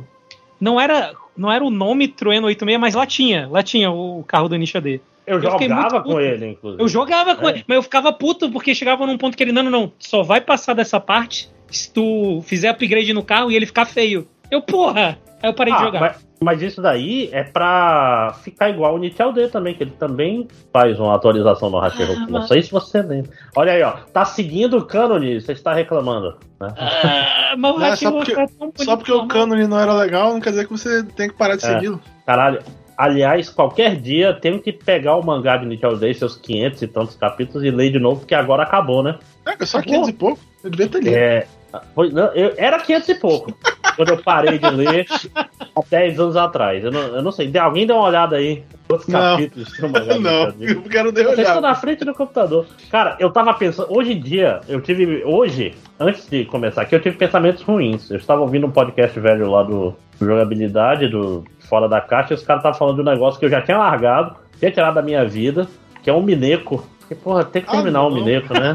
não 0.60 0.80
era 0.80 1.12
não 1.36 1.52
era 1.52 1.64
o 1.64 1.70
nome 1.70 2.08
Trueno 2.08 2.48
86, 2.48 2.80
mas 2.80 2.94
lá 2.96 3.06
tinha, 3.06 3.46
lá 3.48 3.62
tinha 3.62 3.90
o 3.92 4.24
carro 4.26 4.48
do 4.48 4.56
Nisha 4.56 4.80
D. 4.80 5.00
Eu, 5.24 5.36
eu 5.36 5.42
jogava 5.42 6.00
com 6.02 6.18
ele, 6.20 6.46
inclusive. 6.48 6.82
Eu 6.82 6.88
jogava 6.88 7.36
com 7.36 7.46
É. 7.46 7.50
ele, 7.52 7.64
mas 7.68 7.76
eu 7.76 7.82
ficava 7.82 8.12
puto 8.12 8.50
porque 8.50 8.74
chegava 8.74 9.06
num 9.06 9.16
ponto 9.18 9.36
que 9.36 9.42
ele, 9.44 9.52
não, 9.52 9.62
não, 9.62 9.70
não, 9.70 9.92
só 10.00 10.22
vai 10.24 10.40
passar 10.40 10.74
dessa 10.74 10.98
parte 10.98 11.48
se 11.70 11.92
tu 11.92 12.40
fizer 12.44 12.70
upgrade 12.70 13.12
no 13.12 13.22
carro 13.22 13.52
e 13.52 13.54
ele 13.56 13.66
ficar 13.66 13.84
feio. 13.84 14.26
Eu, 14.50 14.62
porra! 14.62 15.18
Aí 15.42 15.48
eu 15.50 15.54
parei 15.54 15.72
de 15.74 15.78
Ah, 15.80 15.84
jogar. 15.84 16.00
Mas, 16.00 16.27
mas 16.42 16.62
isso 16.62 16.80
daí 16.80 17.28
é 17.32 17.42
pra 17.42 18.34
ficar 18.42 18.70
igual 18.70 18.94
o 18.94 18.98
Nitel 18.98 19.32
D 19.32 19.48
também, 19.48 19.74
que 19.74 19.82
ele 19.82 19.90
também 19.92 20.46
faz 20.72 20.98
uma 21.00 21.14
atualização 21.14 21.68
no 21.70 21.78
Hacker 21.78 22.08
Ah, 22.10 22.26
Não 22.28 22.42
sei 22.42 22.62
se 22.62 22.70
você 22.70 23.02
lembra. 23.02 23.30
Olha 23.56 23.72
aí, 23.72 23.82
ó. 23.82 23.92
Tá 24.12 24.24
seguindo 24.24 24.78
o 24.78 24.84
Canon, 24.84 25.18
você 25.40 25.52
está 25.52 25.72
reclamando. 25.72 26.36
Né? 26.60 26.68
Ah, 26.76 27.54
mas 27.56 27.74
o 27.74 27.78
Não, 27.78 27.86
é 27.86 27.96
só 27.96 28.10
porque- 28.12 28.32
é 28.32 28.34
tão 28.46 28.46
bonito, 28.58 28.84
Só 28.84 28.96
porque 28.96 29.12
o 29.12 29.16
normal. 29.18 29.28
cânone 29.36 29.66
não 29.66 29.78
era 29.80 29.92
legal, 29.94 30.32
não 30.32 30.40
quer 30.40 30.50
dizer 30.50 30.64
que 30.66 30.72
você 30.72 31.02
tem 31.02 31.28
que 31.28 31.34
parar 31.36 31.56
de 31.56 31.64
É. 31.64 31.68
segui-lo. 31.74 32.00
Caralho. 32.26 32.60
aliás, 33.00 33.48
qualquer 33.48 33.94
dia 33.94 34.34
tenho 34.34 34.60
que 34.60 34.72
pegar 34.72 35.14
o 35.14 35.24
mangá 35.24 35.56
de 35.56 35.64
Nick 35.66 35.86
Holiday, 35.86 36.12
seus 36.14 36.34
500 36.36 36.82
e 36.82 36.88
tantos 36.88 37.14
capítulos, 37.14 37.62
e 37.62 37.70
ler 37.70 37.92
de 37.92 37.98
novo, 38.00 38.18
porque 38.22 38.34
agora 38.34 38.64
acabou, 38.64 39.04
né? 39.04 39.16
É, 39.46 39.64
só 39.64 39.80
500 39.80 40.08
e 40.08 40.12
pouco. 40.12 40.40
Eu 40.64 40.70
devia 40.70 40.88
ter 40.88 40.98
lido. 41.04 41.14
É, 41.16 41.46
foi- 41.94 42.10
não, 42.10 42.24
eu- 42.34 42.54
era 42.56 42.80
500 42.80 43.08
e 43.10 43.14
pouco, 43.14 43.52
quando 43.98 44.10
eu 44.10 44.22
parei 44.22 44.58
de 44.58 44.70
ler 44.70 45.06
há 45.34 45.80
10 45.90 46.20
anos 46.20 46.36
atrás. 46.36 46.84
Eu 46.84 46.92
não, 46.92 47.00
eu 47.00 47.22
não 47.22 47.32
sei, 47.32 47.50
alguém 47.58 47.84
dá 47.86 47.94
uma 47.96 48.04
olhada 48.06 48.36
aí. 48.36 48.62
Quantos 48.86 49.06
Não. 49.08 49.18
capítulos 49.20 49.68
Não, 50.22 50.42
Holiday? 50.44 50.70
eu 50.76 50.82
quero 50.84 51.12
nem 51.12 51.24
Eu 51.24 51.30
olhar. 51.32 51.42
estou 51.42 51.60
na 51.60 51.74
frente 51.74 52.04
do 52.04 52.14
computador. 52.14 52.64
Cara, 52.90 53.16
eu 53.18 53.28
tava 53.30 53.52
pensando. 53.52 53.92
Hoje 53.94 54.12
em 54.12 54.20
dia, 54.20 54.60
eu 54.68 54.80
tive. 54.80 55.22
Hoje, 55.24 55.74
antes 56.00 56.26
de 56.30 56.44
começar 56.46 56.82
aqui, 56.82 56.94
eu 56.94 57.00
tive 57.02 57.16
pensamentos 57.16 57.62
ruins. 57.62 58.08
Eu 58.10 58.16
estava 58.16 58.40
ouvindo 58.40 58.66
um 58.66 58.70
podcast 58.70 59.18
velho 59.20 59.50
lá 59.50 59.62
do, 59.64 59.94
do 60.18 60.24
Jogabilidade, 60.26 61.08
do 61.08 61.44
Fora 61.68 61.86
da 61.88 62.00
Caixa, 62.00 62.32
e 62.32 62.36
os 62.36 62.42
caras 62.42 62.60
estavam 62.60 62.78
falando 62.78 62.94
de 62.94 63.02
um 63.02 63.12
negócio 63.12 63.38
que 63.38 63.44
eu 63.44 63.50
já 63.50 63.60
tinha 63.60 63.76
largado, 63.76 64.36
tinha 64.58 64.70
tirado 64.70 64.94
da 64.94 65.02
minha 65.02 65.24
vida, 65.26 65.66
que 66.02 66.08
é 66.08 66.12
um 66.14 66.22
Mineco. 66.22 66.86
Porque, 67.00 67.14
porra, 67.14 67.44
tem 67.44 67.60
que 67.62 67.68
Ah, 67.68 67.72
terminar 67.72 68.02
o 68.04 68.10
não. 68.10 68.16
Mineco, 68.16 68.54
né? 68.54 68.74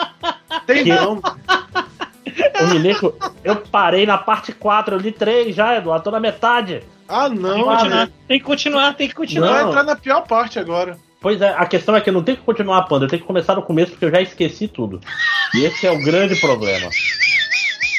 Tem 0.66 0.84
Que- 0.84 0.90
não. 0.94 1.20
O 2.60 2.66
Mineco, 2.74 3.14
eu 3.42 3.56
parei 3.56 4.04
na 4.06 4.18
parte 4.18 4.52
4, 4.52 4.94
eu 4.94 4.98
li 5.00 5.10
3 5.12 5.54
já, 5.54 5.76
Eduardo, 5.76 6.04
tô 6.04 6.10
na 6.10 6.20
metade. 6.20 6.82
Ah, 7.08 7.28
Tem 7.28 7.36
que 7.36 7.42
não. 7.42 7.64
continuar, 7.64 7.88
velho. 7.88 8.12
tem 8.28 8.38
que 8.38 8.44
continuar, 8.44 8.94
tem 8.94 9.08
que 9.08 9.14
continuar. 9.14 9.52
Vai 9.52 9.62
Não. 9.62 9.68
entrar 9.70 9.82
na 9.82 9.96
pior 9.96 10.20
parte 10.26 10.58
agora. 10.58 10.96
Pois 11.20 11.40
é, 11.42 11.48
a 11.50 11.66
questão 11.66 11.94
é 11.96 12.00
que 12.00 12.08
eu 12.08 12.14
não 12.14 12.22
tenho 12.22 12.38
que 12.38 12.44
continuar 12.44 12.82
pando, 12.84 13.04
eu 13.04 13.08
tenho 13.08 13.20
que 13.20 13.26
começar 13.26 13.54
do 13.54 13.62
começo 13.62 13.90
porque 13.92 14.04
eu 14.06 14.10
já 14.10 14.20
esqueci 14.22 14.68
tudo. 14.68 15.00
E 15.54 15.64
esse 15.64 15.86
é 15.86 15.90
o 15.90 16.02
grande 16.02 16.36
problema. 16.40 16.88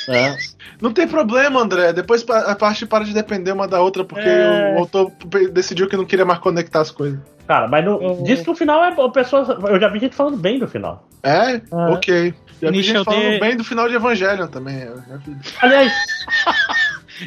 É. 0.10 0.38
Não 0.82 0.92
tem 0.92 1.08
problema, 1.08 1.62
André. 1.62 1.94
Depois 1.94 2.26
a 2.30 2.56
parte 2.56 2.86
para 2.88 3.04
de 3.06 3.14
depender 3.14 3.52
uma 3.52 3.68
da 3.68 3.80
outra, 3.80 4.04
porque 4.04 4.28
É. 4.28 4.74
o 4.76 4.80
autor 4.80 5.12
decidiu 5.52 5.88
que 5.88 5.96
não 5.96 6.06
queria 6.06 6.26
mais 6.26 6.40
conectar 6.40 6.82
as 6.82 6.90
coisas. 6.90 7.20
Cara, 7.48 7.68
mas 7.68 7.86
no, 7.86 8.02
Eu- 8.02 8.24
diz 8.24 8.42
que 8.42 8.50
o 8.50 8.56
final 8.56 8.84
é. 8.84 8.88
A 8.90 9.10
pessoa, 9.10 9.60
eu 9.70 9.80
já 9.80 9.88
vi 9.90 10.00
gente 10.00 10.16
falando 10.16 10.38
bem 10.38 10.58
do 10.58 10.68
final. 10.68 11.08
É? 11.22 11.62
Ok. 11.94 12.34
Já 12.62 12.70
vi 12.72 12.78
Initial 12.78 13.04
gente 13.04 13.06
falando 13.06 13.30
D- 13.32 13.40
bem 13.40 13.58
do 13.58 13.64
final 13.64 13.88
de 13.88 13.96
Evangelion 13.96 14.48
também. 14.48 14.80
já 14.80 15.18
vi. 15.18 15.36
Aliás, 15.62 15.92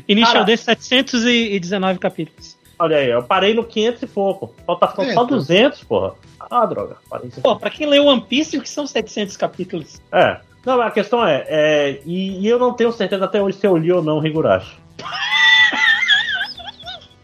Initial. 0.08 0.44
D 0.44 0.56
719 0.56 1.98
capítulos. 1.98 2.56
olha 2.78 2.96
aí, 2.96 3.10
eu 3.10 3.22
parei 3.22 3.54
no 3.54 3.62
500 3.64 4.02
e 4.02 4.06
pouco. 4.06 4.54
Falta 4.66 4.92
só 4.94 5.02
Eita. 5.02 5.24
200, 5.26 5.84
porra. 5.84 6.14
Ah, 6.50 6.66
droga. 6.66 6.96
Parei 7.08 7.30
Pô, 7.42 7.56
pra 7.56 7.70
quem 7.70 7.86
leu 7.86 8.06
One 8.06 8.20
Piece, 8.22 8.56
o 8.56 8.60
que 8.62 8.68
são 8.68 8.86
700 8.86 9.36
capítulos? 9.36 10.00
É. 10.12 10.38
Não, 10.64 10.80
a 10.80 10.90
questão 10.90 11.26
é. 11.26 11.44
é 11.48 12.00
e, 12.04 12.40
e 12.40 12.48
eu 12.48 12.58
não 12.58 12.72
tenho 12.72 12.92
certeza 12.92 13.24
até 13.24 13.42
hoje 13.42 13.58
se 13.58 13.66
eu 13.66 13.76
li 13.76 13.92
ou 13.92 14.02
não 14.02 14.24
Higurashi. 14.24 14.76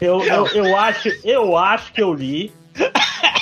Eu, 0.01 0.23
eu, 0.25 0.47
eu, 0.47 0.77
acho, 0.79 1.09
eu 1.23 1.57
acho 1.59 1.93
que 1.93 2.03
eu 2.03 2.15
li, 2.15 2.51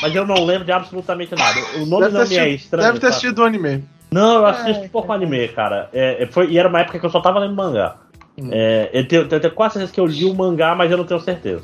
mas 0.03 0.13
eu 0.13 0.27
não 0.27 0.45
lembro 0.45 0.65
de 0.65 0.73
absolutamente 0.73 1.33
nada. 1.35 1.61
O 1.77 1.87
nome 1.87 2.07
Deve 2.07 2.19
não 2.19 2.27
me 2.27 2.37
é 2.37 2.49
estranho. 2.49 2.87
Deve 2.87 2.99
ter 2.99 3.07
sabe? 3.07 3.17
assistido 3.17 3.39
o 3.39 3.45
anime. 3.45 3.85
Não, 4.11 4.39
eu 4.39 4.47
assisto 4.47 4.89
pouco 4.89 5.13
anime, 5.13 5.47
cara. 5.49 5.89
É, 5.93 6.25
é, 6.25 6.27
foi, 6.27 6.51
e 6.51 6.59
era 6.59 6.69
uma 6.69 6.81
época 6.81 6.99
que 6.99 7.07
eu 7.07 7.11
só 7.11 7.21
tava 7.21 7.39
lendo 7.39 7.55
mangá. 7.55 7.97
Hum. 8.37 8.49
É, 8.51 8.91
eu, 8.93 9.07
tenho, 9.07 9.23
eu 9.31 9.41
tenho 9.41 9.55
quase 9.55 9.75
certeza 9.75 9.93
que 9.93 10.01
eu 10.01 10.07
li 10.07 10.25
o 10.25 10.35
mangá, 10.35 10.75
mas 10.75 10.91
eu 10.91 10.97
não 10.97 11.05
tenho 11.05 11.21
certeza. 11.21 11.63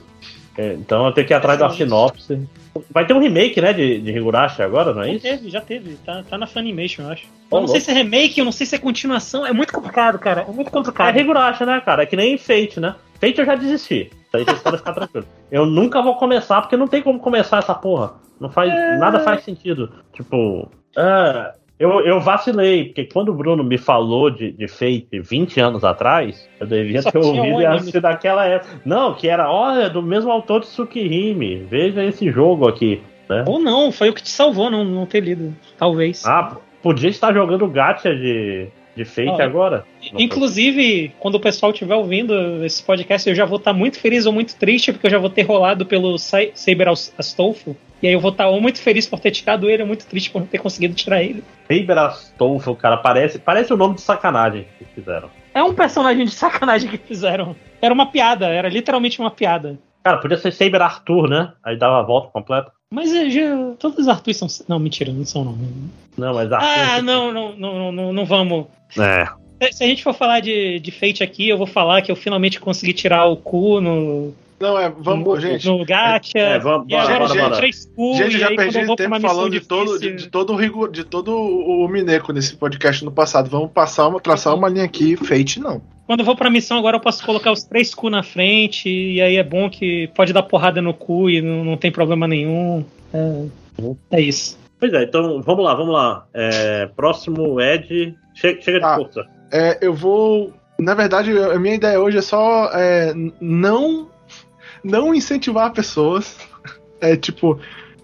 É, 0.56 0.74
então 0.74 1.04
eu 1.06 1.12
tenho 1.12 1.26
que 1.26 1.32
ir 1.32 1.36
atrás 1.36 1.58
da 1.58 1.68
sinopse. 1.70 2.40
Vai 2.90 3.06
ter 3.06 3.12
um 3.14 3.20
remake, 3.20 3.60
né, 3.60 3.72
de, 3.72 4.00
de 4.00 4.10
Higurashi 4.10 4.62
agora, 4.62 4.92
não 4.92 5.02
é 5.02 5.06
Já 5.06 5.12
isso? 5.12 5.22
teve, 5.22 5.50
já 5.50 5.60
teve. 5.60 5.94
Tá, 6.04 6.22
tá 6.28 6.36
na 6.38 6.46
Funimation, 6.46 7.02
eu 7.02 7.10
acho. 7.10 7.26
Ô, 7.50 7.56
Eu 7.56 7.60
não 7.62 7.68
sei 7.68 7.78
louco. 7.78 7.84
se 7.84 7.90
é 7.90 7.94
remake, 7.94 8.38
eu 8.38 8.44
não 8.44 8.52
sei 8.52 8.66
se 8.66 8.74
é 8.74 8.78
continuação. 8.78 9.46
É 9.46 9.52
muito 9.52 9.72
complicado, 9.72 10.18
cara. 10.18 10.42
É 10.48 10.52
muito 10.52 10.68
É 10.68 10.70
complicado. 10.70 11.16
Higurashi, 11.16 11.64
né, 11.64 11.80
cara? 11.84 12.02
É 12.02 12.06
que 12.06 12.16
nem 12.16 12.36
Fate, 12.38 12.80
né? 12.80 12.94
Fate 13.20 13.38
eu 13.38 13.44
já 13.46 13.54
desisti. 13.54 14.10
Aí 14.32 14.44
vocês 14.44 14.60
podem 14.60 14.78
ficar 14.78 14.92
tranquilos. 14.94 15.26
Eu 15.50 15.66
nunca 15.66 16.02
vou 16.02 16.16
começar, 16.16 16.60
porque 16.62 16.76
não 16.76 16.88
tem 16.88 17.02
como 17.02 17.18
começar 17.20 17.58
essa 17.58 17.74
porra. 17.74 18.14
Não 18.40 18.50
faz, 18.50 18.72
Nada 18.98 19.20
faz 19.20 19.44
sentido. 19.44 19.92
Tipo, 20.12 20.68
é, 20.96 21.52
eu, 21.78 22.00
eu 22.00 22.20
vacilei, 22.20 22.84
porque 22.86 23.04
quando 23.04 23.30
o 23.30 23.34
Bruno 23.34 23.64
me 23.64 23.76
falou 23.78 24.30
de, 24.30 24.52
de 24.52 24.68
Fate 24.68 25.08
20 25.12 25.60
anos 25.60 25.84
atrás, 25.84 26.48
eu 26.60 26.66
devia 26.66 27.02
Só 27.02 27.10
ter 27.10 27.18
ouvido 27.18 27.42
um 27.42 27.66
anime. 27.66 27.92
daquela 28.00 28.46
época. 28.46 28.80
Não, 28.84 29.14
que 29.14 29.28
era, 29.28 29.50
olha, 29.50 29.90
do 29.90 30.02
mesmo 30.02 30.30
autor 30.30 30.60
de 30.60 30.66
Tsukihime. 30.66 31.66
Veja 31.68 32.04
esse 32.04 32.30
jogo 32.30 32.68
aqui. 32.68 33.02
Né? 33.28 33.44
Ou 33.46 33.58
não, 33.58 33.90
foi 33.90 34.10
o 34.10 34.14
que 34.14 34.22
te 34.22 34.30
salvou 34.30 34.70
não, 34.70 34.84
não 34.84 35.06
ter 35.06 35.20
lido. 35.20 35.54
Talvez. 35.78 36.24
Ah, 36.26 36.56
podia 36.82 37.08
estar 37.08 37.32
jogando 37.32 37.66
gacha 37.66 38.14
de, 38.14 38.68
de 38.94 39.04
Fate 39.04 39.40
Ah, 39.40 39.44
agora. 39.44 39.84
Inclusive, 40.18 41.12
quando 41.18 41.36
o 41.36 41.40
pessoal 41.40 41.72
estiver 41.72 41.94
ouvindo 41.94 42.64
esse 42.64 42.82
podcast, 42.82 43.28
eu 43.28 43.34
já 43.34 43.44
vou 43.44 43.58
estar 43.58 43.72
muito 43.72 43.98
feliz 43.98 44.26
ou 44.26 44.32
muito 44.32 44.54
triste, 44.56 44.92
porque 44.92 45.06
eu 45.06 45.10
já 45.10 45.18
vou 45.18 45.30
ter 45.30 45.42
rolado 45.42 45.86
pelo 45.86 46.14
As- 46.14 47.14
Astolfo. 47.18 47.76
E 48.04 48.06
aí 48.06 48.12
eu 48.12 48.20
vou 48.20 48.30
estar 48.32 48.48
ou 48.48 48.60
muito 48.60 48.82
feliz 48.82 49.06
por 49.06 49.18
ter 49.18 49.30
tirado 49.30 49.70
ele, 49.70 49.80
ou 49.82 49.88
muito 49.88 50.04
triste 50.04 50.30
por 50.30 50.40
não 50.40 50.46
ter 50.46 50.58
conseguido 50.58 50.92
tirar 50.94 51.22
ele. 51.22 51.42
Saber 51.66 51.96
Astolfo, 51.96 52.76
cara, 52.76 52.98
parece, 52.98 53.38
parece 53.38 53.72
o 53.72 53.78
nome 53.78 53.94
de 53.94 54.02
sacanagem 54.02 54.66
que 54.78 54.84
fizeram. 54.84 55.30
É 55.54 55.62
um 55.62 55.72
personagem 55.72 56.26
de 56.26 56.30
sacanagem 56.30 56.90
que 56.90 56.98
fizeram. 56.98 57.56
Era 57.80 57.94
uma 57.94 58.04
piada, 58.10 58.46
era 58.48 58.68
literalmente 58.68 59.18
uma 59.20 59.30
piada. 59.30 59.78
Cara, 60.04 60.18
podia 60.18 60.36
ser 60.36 60.52
Saber 60.52 60.82
Arthur, 60.82 61.30
né? 61.30 61.52
Aí 61.64 61.78
dava 61.78 61.98
a 61.98 62.02
volta 62.02 62.28
completa. 62.28 62.70
Mas 62.92 63.10
é, 63.14 63.30
já, 63.30 63.56
todos 63.78 63.98
os 64.00 64.06
Arthurs 64.08 64.36
são. 64.36 64.48
Não, 64.68 64.78
mentira, 64.78 65.10
não 65.10 65.24
são 65.24 65.42
não. 65.42 65.58
Não, 66.18 66.34
mas 66.34 66.52
Arthur. 66.52 66.68
Ah, 66.68 67.00
não, 67.00 67.32
não, 67.32 67.56
não, 67.56 67.90
não, 67.92 68.12
não 68.12 68.24
vamos. 68.26 68.66
É. 68.98 69.24
Se- 69.62 69.72
Se 69.78 69.82
a 69.82 69.86
gente 69.86 70.02
for 70.04 70.12
falar 70.12 70.40
de, 70.40 70.78
de 70.78 70.90
Fate 70.90 71.22
aqui, 71.22 71.48
eu 71.48 71.56
vou 71.56 71.66
falar 71.66 72.02
que 72.02 72.12
eu 72.12 72.16
finalmente 72.16 72.60
consegui 72.60 72.92
tirar 72.92 73.24
o 73.24 73.36
cu 73.38 73.80
no, 73.80 74.34
Não, 74.60 74.78
é, 74.78 74.88
vamos, 74.88 75.24
no, 75.26 75.40
gente. 75.40 75.66
no 75.66 75.84
gacha. 75.84 76.38
É, 76.38 76.58
vamos- 76.58 76.86
e 76.88 76.90
bora, 76.90 77.02
agora 77.02 77.18
bora, 77.18 77.22
eu 77.22 77.28
bora. 77.28 77.54
tirei 77.56 77.58
três 77.58 77.86
cu, 77.94 78.14
Gente, 78.16 78.38
já 78.38 78.48
perdi 78.54 78.96
tempo 78.96 79.20
falando 79.20 79.50
de 79.50 79.60
todo, 79.60 79.98
de, 79.98 80.12
de 80.14 80.28
todo 80.28 80.52
o 80.52 80.56
rigor, 80.56 80.90
de 80.90 81.04
todo 81.04 81.36
o, 81.36 81.88
Mineco 81.88 82.32
nesse 82.32 82.56
podcast 82.56 83.04
no 83.04 83.10
passado. 83.12 83.50
Vamos 83.50 83.70
passar 83.72 84.08
uma, 84.08 84.20
traçar 84.20 84.54
uma 84.54 84.68
linha 84.68 84.84
aqui, 84.84 85.16
Fate 85.16 85.60
não. 85.60 85.82
Quando 86.06 86.20
eu 86.20 86.26
vou 86.26 86.36
pra 86.36 86.50
missão 86.50 86.78
agora 86.78 86.96
eu 86.96 87.00
posso 87.00 87.24
colocar 87.24 87.50
os 87.50 87.64
três 87.64 87.94
cu 87.94 88.10
na 88.10 88.22
frente, 88.22 88.88
e 88.88 89.20
aí 89.22 89.36
é 89.36 89.42
bom 89.42 89.68
que 89.70 90.08
pode 90.14 90.32
dar 90.32 90.42
porrada 90.42 90.80
no 90.82 90.92
cu 90.94 91.30
e 91.30 91.40
não, 91.40 91.64
não 91.64 91.76
tem 91.76 91.90
problema 91.90 92.28
nenhum. 92.28 92.84
É, 93.12 93.44
é 94.12 94.20
isso. 94.20 94.58
Pois 94.78 94.92
é, 94.92 95.02
então 95.04 95.40
vamos 95.42 95.64
lá, 95.64 95.74
vamos 95.74 95.94
lá. 95.94 96.26
É, 96.34 96.86
próximo 96.94 97.60
Ed. 97.60 98.14
Chega, 98.34 98.60
chega 98.60 98.78
de 98.80 98.84
Ah. 98.84 98.96
força. 98.96 99.26
É, 99.52 99.78
eu 99.80 99.94
vou. 99.94 100.52
Na 100.78 100.92
verdade, 100.94 101.30
a 101.38 101.58
minha 101.58 101.76
ideia 101.76 102.00
hoje 102.00 102.18
é 102.18 102.22
só 102.22 102.68
é, 102.74 103.14
não, 103.40 104.08
não 104.84 105.14
incentivar 105.14 105.72
pessoas. 105.72 106.36
É 107.00 107.16
tipo, 107.16 107.58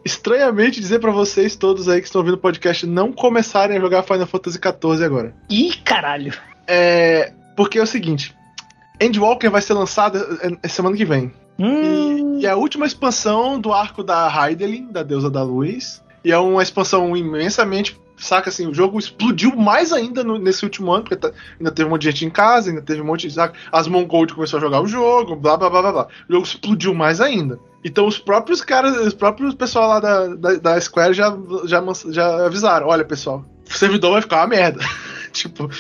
estranhamente 0.05 0.81
dizer 0.81 0.99
pra 0.99 1.11
vocês 1.11 1.57
todos 1.57 1.89
aí 1.89 2.01
que 2.01 2.07
estão 2.07 2.21
ouvindo 2.21 2.35
o 2.35 2.39
podcast 2.39 2.87
não 2.87 3.13
começarem 3.13 3.77
a 3.77 3.81
jogar 3.81 4.03
Final 4.03 4.27
Fantasy 4.27 4.59
XIV 4.59 5.05
agora. 5.05 5.35
Ih, 5.49 5.75
caralho! 5.85 6.33
É, 6.67 7.33
porque 7.57 7.79
é 7.79 7.83
o 7.83 7.87
seguinte: 7.87 8.35
Endwalker 9.01 9.51
vai 9.51 9.63
ser 9.63 9.75
lançado 9.75 10.19
é, 10.43 10.57
é 10.63 10.69
semana 10.69 10.97
que 10.97 11.05
vem. 11.05 11.33
Hum, 11.59 12.39
E, 12.39 12.43
e 12.43 12.47
é 12.47 12.51
a 12.51 12.57
última 12.57 12.87
expansão 12.87 13.61
do 13.61 13.73
arco 13.73 14.03
da 14.03 14.29
Heidelin, 14.29 14.91
da 14.91 15.03
deusa 15.03 15.31
da 15.31 15.43
luz. 15.43 16.03
E 16.25 16.33
é 16.33 16.39
uma 16.39 16.63
expansão 16.63 17.17
imensamente. 17.17 17.99
Saca 18.21 18.51
assim, 18.51 18.67
o 18.67 18.75
jogo 18.75 18.99
explodiu 18.99 19.57
mais 19.57 19.93
ainda 19.93 20.23
no- 20.23 20.39
nesse 20.39 20.63
último 20.65 20.93
ano, 20.93 21.03
porque 21.05 21.17
tá- 21.17 21.33
ainda 21.59 21.71
teve 21.73 21.87
um 21.89 21.91
monte 21.91 22.03
de 22.03 22.11
gente 22.11 22.25
em 22.27 22.31
casa, 22.31 22.69
ainda 22.71 22.83
teve 22.83 23.01
um 23.01 23.05
monte 23.07 23.27
de. 23.27 23.33
Saca? 23.35 23.55
As 23.73 23.89
Mongold 23.89 24.35
começou 24.35 24.59
a 24.59 24.61
jogar 24.61 24.81
o 24.83 24.87
jogo, 24.87 25.35
blá 25.37 25.57
blá 25.57 25.71
blá 25.71 25.81
blá 25.83 25.93
blá. 25.93 26.09
O 26.29 26.33
jogo 26.35 26.45
explodiu 26.47 26.95
mais 26.95 27.21
ainda. 27.21 27.59
Então 27.83 28.07
os 28.07 28.19
próprios 28.19 28.61
caras, 28.61 28.95
os 29.07 29.15
próprios 29.15 29.55
pessoal 29.55 29.89
lá 29.89 30.01
da, 30.01 30.27
da, 30.35 30.55
da 30.57 30.81
Square 30.81 31.15
já, 31.15 31.35
já, 31.65 31.83
já 32.11 32.47
avisaram: 32.47 32.89
olha 32.89 33.05
pessoal, 33.05 33.45
o 33.69 33.75
servidor 33.75 34.13
vai 34.13 34.21
ficar 34.23 34.37
uma 34.43 34.49
merda. 34.49 34.81
tipo, 35.33 35.71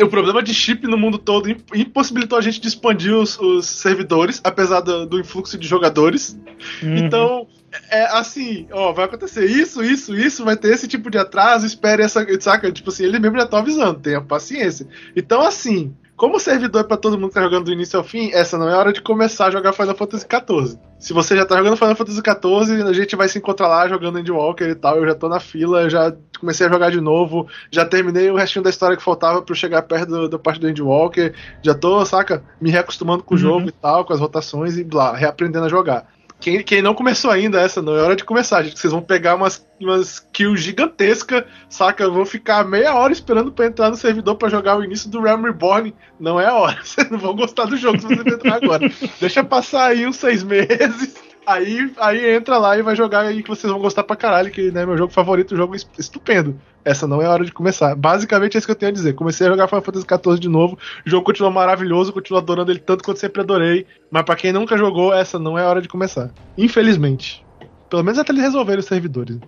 o 0.00 0.08
problema 0.08 0.42
de 0.42 0.54
chip 0.54 0.86
no 0.86 0.96
mundo 0.96 1.18
todo 1.18 1.50
imp- 1.50 1.74
impossibilitou 1.74 2.38
a 2.38 2.40
gente 2.40 2.60
de 2.60 2.66
expandir 2.68 3.14
os, 3.14 3.38
os 3.38 3.66
servidores, 3.66 4.40
apesar 4.42 4.80
do, 4.80 5.06
do 5.06 5.20
influxo 5.20 5.58
de 5.58 5.68
jogadores. 5.68 6.38
uhum. 6.82 6.96
Então, 6.96 7.46
é 7.90 8.04
assim, 8.16 8.66
ó, 8.72 8.92
vai 8.92 9.04
acontecer 9.06 9.44
isso, 9.46 9.82
isso, 9.82 10.14
isso, 10.14 10.44
vai 10.44 10.56
ter 10.56 10.72
esse 10.72 10.86
tipo 10.88 11.10
de 11.10 11.18
atraso, 11.18 11.66
espere 11.66 12.02
essa, 12.02 12.24
saca? 12.40 12.70
Tipo 12.72 12.90
assim, 12.90 13.04
ele 13.04 13.18
mesmo 13.18 13.38
já 13.38 13.46
tá 13.46 13.58
avisando, 13.58 14.00
tenha 14.00 14.20
paciência. 14.20 14.86
Então, 15.16 15.40
assim, 15.42 15.94
como 16.16 16.36
o 16.36 16.40
servidor 16.40 16.82
é 16.82 16.84
pra 16.84 16.96
todo 16.96 17.18
mundo 17.18 17.28
que 17.28 17.34
tá 17.34 17.42
jogando 17.42 17.64
do 17.64 17.72
início 17.72 17.98
ao 17.98 18.04
fim, 18.04 18.30
essa 18.32 18.56
não 18.56 18.68
é 18.68 18.74
hora 18.76 18.92
de 18.92 19.00
começar 19.02 19.46
a 19.46 19.50
jogar 19.50 19.72
Final 19.72 19.96
Fantasy 19.96 20.24
XIV. 20.30 20.78
Se 20.98 21.12
você 21.12 21.36
já 21.36 21.44
tá 21.44 21.56
jogando 21.56 21.76
Final 21.76 21.96
Fantasy 21.96 22.20
XIV, 22.20 22.82
a 22.88 22.92
gente 22.92 23.16
vai 23.16 23.28
se 23.28 23.38
encontrar 23.38 23.68
lá 23.68 23.88
jogando 23.88 24.18
Endwalker 24.18 24.68
e 24.68 24.74
tal, 24.74 24.96
eu 24.98 25.06
já 25.06 25.14
tô 25.14 25.28
na 25.28 25.40
fila, 25.40 25.90
já 25.90 26.14
comecei 26.40 26.66
a 26.66 26.70
jogar 26.70 26.90
de 26.90 27.00
novo, 27.00 27.46
já 27.70 27.84
terminei 27.84 28.30
o 28.30 28.36
restinho 28.36 28.62
da 28.62 28.70
história 28.70 28.96
que 28.96 29.02
faltava 29.02 29.42
pra 29.42 29.52
eu 29.52 29.56
chegar 29.56 29.82
perto 29.82 30.08
do- 30.08 30.28
da 30.28 30.38
parte 30.38 30.60
do 30.60 30.68
Endwalker, 30.68 31.34
já 31.62 31.74
tô, 31.74 32.04
saca, 32.06 32.42
me 32.60 32.70
reacostumando 32.70 33.22
com 33.24 33.34
o 33.34 33.36
Uhum. 33.36 33.42
jogo 33.42 33.68
e 33.68 33.72
tal, 33.72 34.04
com 34.04 34.12
as 34.12 34.20
rotações 34.20 34.78
e 34.78 34.84
blá, 34.84 35.14
reaprendendo 35.16 35.66
a 35.66 35.68
jogar. 35.68 36.06
Quem, 36.44 36.62
quem 36.62 36.82
não 36.82 36.92
começou 36.92 37.30
ainda 37.30 37.58
essa, 37.58 37.80
não 37.80 37.96
é 37.96 38.02
hora 38.02 38.14
de 38.14 38.22
começar, 38.22 38.62
gente. 38.62 38.78
Vocês 38.78 38.92
vão 38.92 39.00
pegar 39.00 39.34
umas, 39.34 39.66
umas 39.80 40.20
kills 40.30 40.62
gigantescas, 40.62 41.42
saca? 41.70 42.06
Vão 42.06 42.26
ficar 42.26 42.66
meia 42.66 42.94
hora 42.94 43.14
esperando 43.14 43.50
pra 43.50 43.64
entrar 43.64 43.88
no 43.88 43.96
servidor 43.96 44.34
pra 44.34 44.50
jogar 44.50 44.76
o 44.76 44.84
início 44.84 45.08
do 45.08 45.22
Realm 45.22 45.42
Reborn. 45.42 45.94
Não 46.20 46.38
é 46.38 46.44
a 46.44 46.52
hora. 46.52 46.78
Vocês 46.84 47.08
não 47.08 47.18
vão 47.18 47.34
gostar 47.34 47.64
do 47.64 47.78
jogo 47.78 47.98
se 47.98 48.06
vocês 48.06 48.26
entrar 48.26 48.56
agora. 48.62 48.86
Deixa 49.18 49.42
passar 49.42 49.86
aí 49.86 50.06
uns 50.06 50.16
seis 50.16 50.42
meses 50.42 51.14
Aí, 51.46 51.92
aí 51.98 52.34
entra 52.34 52.58
lá 52.58 52.76
e 52.78 52.82
vai 52.82 52.96
jogar 52.96 53.20
aí 53.20 53.42
que 53.42 53.48
vocês 53.48 53.70
vão 53.70 53.80
gostar 53.80 54.02
pra 54.02 54.16
caralho, 54.16 54.50
que 54.50 54.70
né, 54.70 54.86
meu 54.86 54.96
jogo 54.96 55.12
favorito, 55.12 55.56
jogo 55.56 55.74
estupendo. 55.98 56.58
Essa 56.84 57.06
não 57.06 57.20
é 57.20 57.26
a 57.26 57.30
hora 57.30 57.44
de 57.44 57.52
começar. 57.52 57.94
Basicamente 57.94 58.56
é 58.56 58.58
isso 58.58 58.66
que 58.66 58.70
eu 58.70 58.76
tenho 58.76 58.90
a 58.90 58.94
dizer. 58.94 59.14
Comecei 59.14 59.46
a 59.46 59.50
jogar 59.50 59.68
Final 59.68 59.82
Fantasy 59.82 60.06
XIV 60.06 60.38
de 60.38 60.48
novo, 60.48 60.78
o 61.06 61.10
jogo 61.10 61.24
continua 61.24 61.50
maravilhoso, 61.50 62.12
continuo 62.12 62.38
adorando 62.38 62.70
ele 62.70 62.78
tanto 62.78 63.04
quanto 63.04 63.18
sempre 63.18 63.42
adorei, 63.42 63.86
mas 64.10 64.22
para 64.22 64.36
quem 64.36 64.52
nunca 64.52 64.76
jogou, 64.76 65.12
essa 65.12 65.38
não 65.38 65.58
é 65.58 65.62
a 65.62 65.68
hora 65.68 65.82
de 65.82 65.88
começar. 65.88 66.30
Infelizmente. 66.56 67.44
Pelo 67.90 68.02
menos 68.02 68.18
até 68.18 68.32
eles 68.32 68.42
resolverem 68.42 68.80
os 68.80 68.86
servidores. 68.86 69.38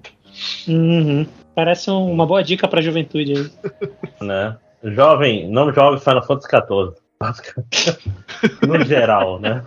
Uhum. 0.68 1.26
Parece 1.54 1.90
uma 1.90 2.26
boa 2.26 2.42
dica 2.42 2.68
pra 2.68 2.82
juventude 2.82 3.32
aí. 3.32 3.50
né? 4.20 4.56
Jovem, 4.84 5.48
não 5.50 5.72
jogue 5.72 6.00
Final 6.00 6.22
Fantasy 6.22 6.48
XIV. 6.48 7.06
no 8.66 8.84
geral, 8.84 9.40
né? 9.40 9.64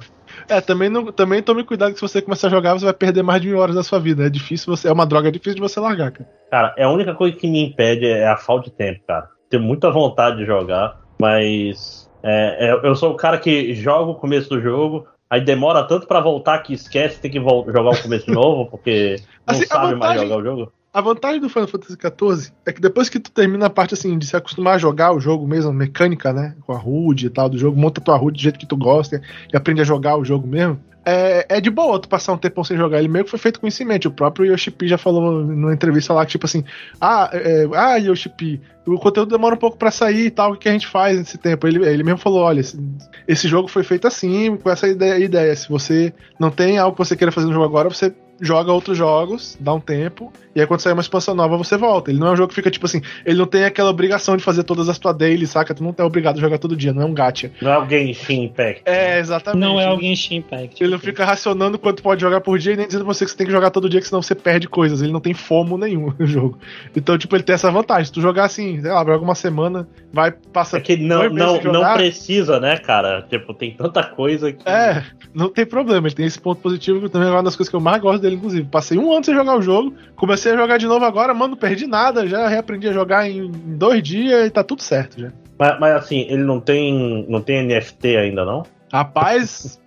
É, 0.50 0.60
também, 0.60 0.90
não, 0.90 1.12
também 1.12 1.44
tome 1.44 1.64
cuidado 1.64 1.94
que 1.94 2.00
se 2.00 2.02
você 2.02 2.22
começar 2.22 2.48
a 2.48 2.50
jogar, 2.50 2.74
você 2.74 2.86
vai 2.86 2.94
perder 2.94 3.22
mais 3.22 3.40
de 3.40 3.48
mil 3.48 3.60
horas 3.60 3.76
da 3.76 3.84
sua 3.84 4.00
vida. 4.00 4.26
É 4.26 4.30
difícil 4.30 4.76
você. 4.76 4.88
É 4.88 4.92
uma 4.92 5.06
droga 5.06 5.32
difícil 5.32 5.56
de 5.56 5.62
você 5.62 5.80
largar, 5.80 6.12
cara. 6.12 6.30
Cara, 6.50 6.76
é 6.76 6.84
a 6.84 6.90
única 6.90 7.14
coisa 7.14 7.36
que 7.38 7.48
me 7.48 7.64
impede 7.64 8.08
é 8.08 8.28
a 8.28 8.36
falta 8.36 8.70
de 8.70 8.76
tempo, 8.76 9.02
cara. 9.08 9.30
Tenho 9.50 9.62
muita 9.62 9.92
vontade 9.92 10.38
de 10.38 10.46
jogar, 10.46 11.00
mas. 11.22 12.10
É, 12.24 12.70
é, 12.70 12.88
eu 12.88 12.96
sou 12.96 13.12
o 13.12 13.16
cara 13.16 13.38
que 13.38 13.74
joga 13.76 14.12
o 14.12 14.16
começo 14.16 14.50
do 14.50 14.60
jogo, 14.60 15.08
aí 15.30 15.40
demora 15.40 15.84
tanto 15.84 16.08
para 16.08 16.20
voltar 16.20 16.60
que 16.60 16.74
esquece, 16.74 17.22
tem 17.22 17.32
que 17.32 17.40
jogar 17.40 17.92
o 17.92 18.02
começo 18.02 18.26
de 18.26 18.32
novo, 18.34 18.70
porque 18.70 19.18
não 19.48 19.56
assim, 19.56 19.66
sabe 19.66 19.94
vantagem, 19.94 20.00
mais 20.00 20.22
jogar 20.22 20.38
o 20.38 20.44
jogo. 20.44 20.74
A 20.92 21.02
vantagem 21.02 21.40
do 21.40 21.50
Final 21.50 21.68
Fantasy 21.68 21.94
XIV 21.94 22.52
é 22.66 22.74
que 22.74 22.82
depois 22.82 23.10
que 23.10 23.20
tu 23.20 23.30
termina 23.32 23.68
a 23.68 23.70
parte 23.70 23.94
assim 23.94 24.18
de 24.18 24.26
se 24.26 24.36
acostumar 24.36 24.76
a 24.76 24.80
jogar 24.80 25.14
o 25.14 25.20
jogo 25.20 25.48
mesmo, 25.48 25.72
mecânica, 25.72 26.34
né? 26.34 26.56
Com 26.66 26.74
a 26.74 26.80
HUD 26.80 27.28
e 27.28 27.30
tal 27.30 27.48
do 27.48 27.60
jogo, 27.60 27.80
monta 27.80 28.02
tua 28.02 28.20
HUD 28.20 28.38
do 28.38 28.42
jeito 28.42 28.58
que 28.58 28.66
tu 28.66 28.76
gosta 28.76 29.22
e 29.54 29.56
aprende 29.56 29.82
a 29.82 29.84
jogar 29.84 30.18
o 30.18 30.26
jogo 30.26 30.48
mesmo. 30.48 30.80
É, 31.06 31.46
é 31.58 31.62
de 31.62 31.70
boa 31.70 32.00
tu 32.00 32.10
passar 32.10 32.34
um 32.34 32.38
tempo 32.38 32.64
sem 32.66 32.76
jogar. 32.76 33.00
Ele 33.00 33.08
meio 33.08 33.24
que 33.24 33.32
foi 33.32 33.40
feito 33.40 33.60
com 33.60 33.68
isso 33.68 33.86
mente. 33.86 34.08
O 34.08 34.12
próprio 34.12 34.52
Yoshipi 34.52 34.88
já 34.88 34.98
falou 34.98 35.44
numa 35.44 35.74
entrevista 35.74 36.12
lá 36.12 36.26
que, 36.26 36.32
tipo 36.32 36.46
assim, 36.46 36.64
ah, 37.00 37.30
é, 37.34 37.68
ah 37.74 37.96
Yoshipi, 37.98 38.60
o 38.86 38.98
conteúdo 38.98 39.30
demora 39.30 39.56
um 39.56 39.60
pouco 39.60 39.78
para 39.78 39.92
sair 39.92 40.26
e 40.26 40.32
tal, 40.32 40.54
o 40.54 40.58
que 40.58 40.68
a 40.68 40.72
gente 40.72 40.88
faz 40.88 41.18
nesse 41.18 41.38
tempo? 41.38 41.68
Ele, 41.68 41.86
ele 41.88 42.04
mesmo 42.04 42.20
falou: 42.20 42.42
olha, 42.42 42.60
esse, 42.60 42.80
esse 43.28 43.48
jogo 43.48 43.68
foi 43.68 43.84
feito 43.84 44.08
assim, 44.08 44.58
com 44.58 44.70
essa 44.70 44.88
ideia, 44.88 45.24
ideia. 45.24 45.56
Se 45.56 45.70
você 45.70 46.12
não 46.40 46.50
tem 46.50 46.80
algo 46.80 46.96
que 46.98 47.06
você 47.06 47.16
queira 47.16 47.32
fazer 47.32 47.48
no 47.48 47.54
jogo 47.54 47.66
agora, 47.66 47.90
você 47.90 48.14
joga 48.42 48.72
outros 48.72 48.98
jogos, 48.98 49.58
dá 49.60 49.74
um 49.74 49.80
tempo, 49.80 50.32
e 50.56 50.62
aí 50.62 50.68
quando 50.68 50.80
sair 50.80 50.94
uma 50.94 51.02
expansão 51.02 51.36
nova, 51.36 51.58
você 51.58 51.78
volta. 51.78 52.12
Ele 52.12 52.20
não 52.20 52.28
é 52.28 52.32
um 52.32 52.36
jogo 52.36 52.50
que 52.50 52.56
fica 52.56 52.72
tipo 52.72 52.86
assim, 52.86 53.02
ele 53.26 53.38
não 53.38 53.46
tem 53.46 53.64
aquela 53.64 53.90
obrigação 53.90 54.36
de 54.36 54.44
fazer 54.44 54.64
todas 54.64 54.90
as 54.90 54.98
tuas 54.98 55.16
daily, 55.16 55.46
saca? 55.46 55.74
Tu 55.74 55.84
não 55.84 55.94
tá 55.94 56.06
obrigado 56.06 56.38
a 56.38 56.42
jogar 56.42 56.58
todo 56.58 56.76
dia, 56.76 56.94
não 56.94 57.04
é 57.04 57.06
um 57.06 57.14
gacha. 57.14 57.52
Não 57.62 57.72
é 57.72 57.78
o 57.78 57.88
Genshin 57.88 58.44
Impact. 58.44 58.82
É, 58.86 59.20
exatamente. 59.20 59.62
Não 59.62 59.80
é 59.80 59.92
o 59.92 60.00
Genshin 60.00 60.38
Impact. 60.38 60.84
Ele 60.84 60.92
não 60.92 61.00
fica 61.00 61.24
racionando 61.24 61.78
quanto 61.78 62.02
pode 62.02 62.22
jogar 62.22 62.42
por 62.42 62.58
dia 62.58 62.74
e 62.74 62.78
nem 62.78 62.88
dizendo 62.88 63.06
pra 63.06 63.14
você 63.14 63.26
que 63.26 63.32
você 63.32 63.38
tem 63.38 63.46
que 63.46 63.54
jogar 63.54 63.70
todo 63.70 63.90
dia, 63.90 64.02
que 64.02 64.08
senão 64.08 64.22
você 64.22 64.36
perde 64.36 64.68
coisas. 64.68 65.02
Ele 65.02 65.12
não 65.12 65.22
tem 65.22 65.34
fomo 65.34 65.78
nenhum 65.78 66.14
no 66.20 66.26
jogo. 66.26 66.58
Então, 66.96 67.18
tipo, 67.18 67.36
ele 67.36 67.44
tem 67.44 67.54
essa 67.54 67.72
vantagem. 67.72 68.06
Se 68.06 68.12
tu 68.12 68.22
jogar 68.22 68.46
assim, 68.46 68.82
sei 68.82 68.92
lá, 68.92 69.06
joga 69.06 69.24
uma 69.24 69.36
semana, 69.36 69.88
vai, 70.12 70.32
passa. 70.32 70.78
É 70.78 70.82
que 70.82 70.98
não, 70.98 71.30
não, 71.30 71.62
não 71.62 71.94
precisa, 71.94 72.60
né, 72.60 72.78
cara? 72.78 73.22
Tipo, 73.30 73.54
tem 73.54 73.72
tanta 73.72 74.04
coisa 74.04 74.52
que. 74.52 74.68
É, 74.68 75.04
não 75.34 75.50
tem 75.50 75.66
problema. 75.66 76.08
Ele 76.08 76.16
tem 76.16 76.26
esse 76.26 76.40
ponto 76.40 76.62
positivo 76.62 77.02
que 77.02 77.10
também 77.10 77.28
é 77.28 77.32
uma 77.32 77.44
das 77.44 77.56
coisas 77.56 77.70
que 77.70 77.76
eu 77.76 77.80
mais 77.80 78.02
gosto 78.02 78.22
dele, 78.22 78.29
inclusive. 78.36 78.68
Passei 78.68 78.98
um 78.98 79.12
ano 79.12 79.24
sem 79.24 79.34
jogar 79.34 79.58
o 79.58 79.62
jogo, 79.62 79.94
comecei 80.16 80.52
a 80.52 80.58
jogar 80.58 80.78
de 80.78 80.88
novo 80.88 81.06
agora, 81.06 81.34
mano, 81.34 81.52
não 81.52 81.58
perdi 81.58 81.88
nada, 81.88 82.28
já 82.28 82.48
reaprendi 82.48 82.88
a 82.88 82.94
jogar 82.94 83.30
em 83.30 83.50
dois 83.52 84.04
dias 84.04 84.48
e 84.48 84.50
tá 84.50 84.64
tudo 84.64 84.82
certo 84.82 85.20
já. 85.20 85.32
Mas, 85.58 85.80
mas 85.80 85.96
assim, 85.96 86.26
ele 86.30 86.44
não 86.44 86.60
tem, 86.60 87.26
não 87.28 87.42
tem 87.42 87.66
NFT 87.66 88.18
ainda, 88.18 88.46
não? 88.46 88.64
Rapaz, 88.92 89.80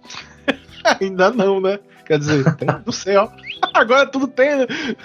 ainda 1.00 1.30
não, 1.30 1.60
né? 1.60 1.78
Quer 2.04 2.18
dizer, 2.18 2.44
tem, 2.56 2.68
não 2.84 2.92
sei, 2.92 3.16
ó. 3.16 3.28
Agora 3.72 4.06
tudo 4.06 4.28
tem, 4.28 4.56
né? 4.56 4.66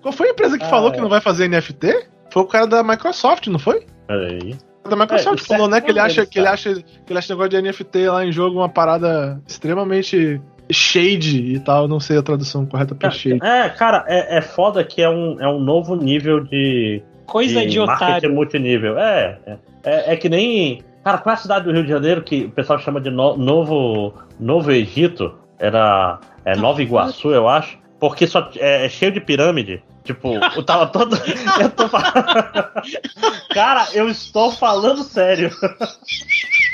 Qual 0.00 0.12
foi 0.12 0.28
a 0.28 0.30
empresa 0.30 0.58
que 0.58 0.64
ah, 0.64 0.68
falou 0.68 0.90
é. 0.90 0.94
que 0.94 1.00
não 1.00 1.08
vai 1.08 1.20
fazer 1.20 1.48
NFT? 1.48 2.06
Foi 2.32 2.42
o 2.42 2.46
cara 2.46 2.66
da 2.66 2.82
Microsoft, 2.82 3.46
não 3.48 3.58
foi? 3.58 3.86
Peraí. 4.06 4.56
Da 4.88 4.96
Microsoft 4.96 5.42
é, 5.42 5.46
falou, 5.46 5.68
né, 5.68 5.80
que 5.80 5.90
ele 5.90 5.98
acha 5.98 6.24
que 6.24 6.38
ele 6.38 6.48
acha 6.48 6.74
que 6.74 7.12
ele 7.12 7.18
acha 7.18 7.32
negócio 7.32 7.50
de 7.50 7.62
NFT 7.62 8.08
lá 8.08 8.24
em 8.24 8.32
jogo 8.32 8.58
uma 8.58 8.68
parada 8.68 9.40
extremamente 9.46 10.40
shade 10.72 11.54
e 11.54 11.60
tal, 11.60 11.88
não 11.88 12.00
sei 12.00 12.18
a 12.18 12.22
tradução 12.22 12.66
correta 12.66 12.94
pra 12.94 13.10
shade. 13.10 13.38
É, 13.42 13.68
cara, 13.68 14.04
é, 14.06 14.38
é 14.38 14.40
foda 14.40 14.84
que 14.84 15.02
é 15.02 15.08
um, 15.08 15.40
é 15.40 15.48
um 15.48 15.60
novo 15.60 15.96
nível 15.96 16.42
de. 16.44 17.02
Coisa 17.26 17.60
de, 17.60 17.68
de 17.68 17.80
otário. 17.80 18.32
multinível. 18.32 18.98
É, 18.98 19.38
é, 19.46 19.56
é, 19.84 20.12
é, 20.12 20.16
que 20.16 20.28
nem. 20.28 20.82
Cara, 21.04 21.18
qual 21.18 21.32
é 21.32 21.38
a 21.38 21.40
cidade 21.40 21.64
do 21.64 21.72
Rio 21.72 21.84
de 21.84 21.88
Janeiro 21.88 22.22
que 22.22 22.44
o 22.44 22.50
pessoal 22.50 22.78
chama 22.78 23.00
de 23.00 23.10
no, 23.10 23.36
Novo, 23.36 24.14
Novo 24.38 24.70
Egito? 24.70 25.34
Era. 25.58 26.18
É 26.44 26.56
Nova 26.56 26.82
Iguaçu, 26.82 27.30
eu 27.30 27.48
acho. 27.48 27.78
Porque 27.98 28.26
só 28.26 28.50
é, 28.56 28.86
é 28.86 28.88
cheio 28.88 29.12
de 29.12 29.20
pirâmide. 29.20 29.82
Tipo, 30.04 30.34
eu 30.56 30.62
tava 30.64 30.86
todo. 30.86 31.16
eu 31.60 31.70
tô 31.70 31.88
Cara, 33.52 33.86
eu 33.92 34.08
estou 34.08 34.50
falando 34.50 35.02
sério. 35.02 35.50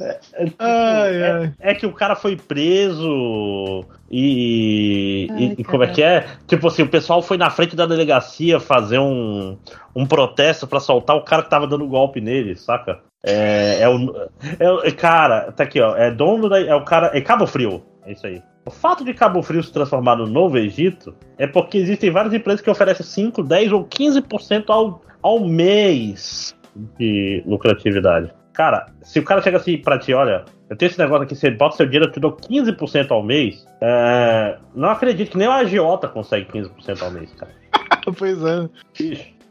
É, 0.00 0.44
tipo, 0.44 0.56
ai, 0.58 1.16
é, 1.16 1.30
ai. 1.30 1.52
é, 1.60 1.74
que 1.74 1.86
o 1.86 1.92
cara 1.92 2.14
foi 2.16 2.36
preso 2.36 3.84
e, 4.10 5.28
ai, 5.30 5.54
e 5.58 5.64
como 5.64 5.84
é 5.84 5.88
que 5.88 6.02
é? 6.02 6.26
Tipo 6.46 6.68
assim, 6.68 6.82
o 6.82 6.88
pessoal 6.88 7.22
foi 7.22 7.36
na 7.36 7.50
frente 7.50 7.76
da 7.76 7.86
delegacia 7.86 8.58
fazer 8.58 8.98
um, 8.98 9.56
um 9.94 10.06
protesto 10.06 10.66
para 10.66 10.80
soltar 10.80 11.16
o 11.16 11.22
cara 11.22 11.42
que 11.42 11.50
tava 11.50 11.66
dando 11.66 11.86
golpe 11.86 12.20
nele, 12.20 12.56
saca? 12.56 13.00
É, 13.24 13.82
é, 13.82 13.88
o, 13.88 14.28
é, 14.82 14.90
cara, 14.90 15.52
tá 15.52 15.64
aqui, 15.64 15.80
ó. 15.80 15.96
É 15.96 16.10
dono 16.10 16.48
da. 16.48 16.60
É 16.60 16.74
o 16.74 16.84
cara. 16.84 17.10
É 17.14 17.20
Cabo 17.20 17.46
Frio. 17.46 17.82
É 18.04 18.12
isso 18.12 18.26
aí. 18.26 18.42
O 18.64 18.70
fato 18.70 19.04
de 19.04 19.14
Cabo 19.14 19.42
Frio 19.42 19.62
se 19.62 19.72
transformar 19.72 20.16
no 20.16 20.26
Novo 20.26 20.58
Egito 20.58 21.14
é 21.38 21.46
porque 21.46 21.78
existem 21.78 22.10
várias 22.10 22.32
empresas 22.32 22.60
que 22.60 22.70
oferecem 22.70 23.04
5, 23.04 23.42
10 23.42 23.72
ou 23.72 23.84
15% 23.84 24.64
ao, 24.68 25.02
ao 25.20 25.40
mês 25.40 26.54
de 26.98 27.42
lucratividade. 27.46 28.32
Cara, 28.52 28.86
se 29.02 29.18
o 29.18 29.24
cara 29.24 29.40
chega 29.40 29.56
assim 29.56 29.78
pra 29.78 29.98
ti, 29.98 30.12
olha, 30.12 30.44
eu 30.68 30.76
tenho 30.76 30.90
esse 30.90 30.98
negócio 30.98 31.24
aqui, 31.24 31.34
você 31.34 31.50
bota 31.50 31.76
seu 31.76 31.86
dinheiro, 31.86 32.06
eu 32.06 32.12
te 32.12 32.20
dou 32.20 32.32
15% 32.32 33.10
ao 33.10 33.22
mês, 33.22 33.66
é... 33.80 34.58
não 34.74 34.90
acredito 34.90 35.30
que 35.30 35.38
nem 35.38 35.48
o 35.48 35.52
agiota 35.52 36.06
consegue 36.06 36.46
15% 36.52 37.02
ao 37.02 37.10
mês, 37.10 37.32
cara. 37.32 37.52
pois 38.16 38.38
é. 38.44 38.68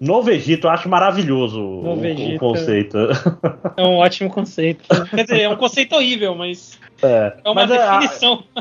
Novo 0.01 0.31
Egito, 0.31 0.65
eu 0.65 0.71
acho 0.71 0.89
maravilhoso 0.89 1.61
o, 1.61 2.03
Egito, 2.03 2.35
o, 2.35 2.39
conceito. 2.39 2.97
É 3.77 3.83
um 3.83 3.97
ótimo 3.97 4.31
conceito. 4.31 4.83
Quer 5.11 5.23
dizer, 5.23 5.41
é 5.41 5.49
um 5.49 5.55
conceito 5.55 5.95
horrível, 5.95 6.33
mas. 6.33 6.79
É, 7.03 7.33
é 7.43 7.49
uma 7.49 7.67
definição 7.67 8.43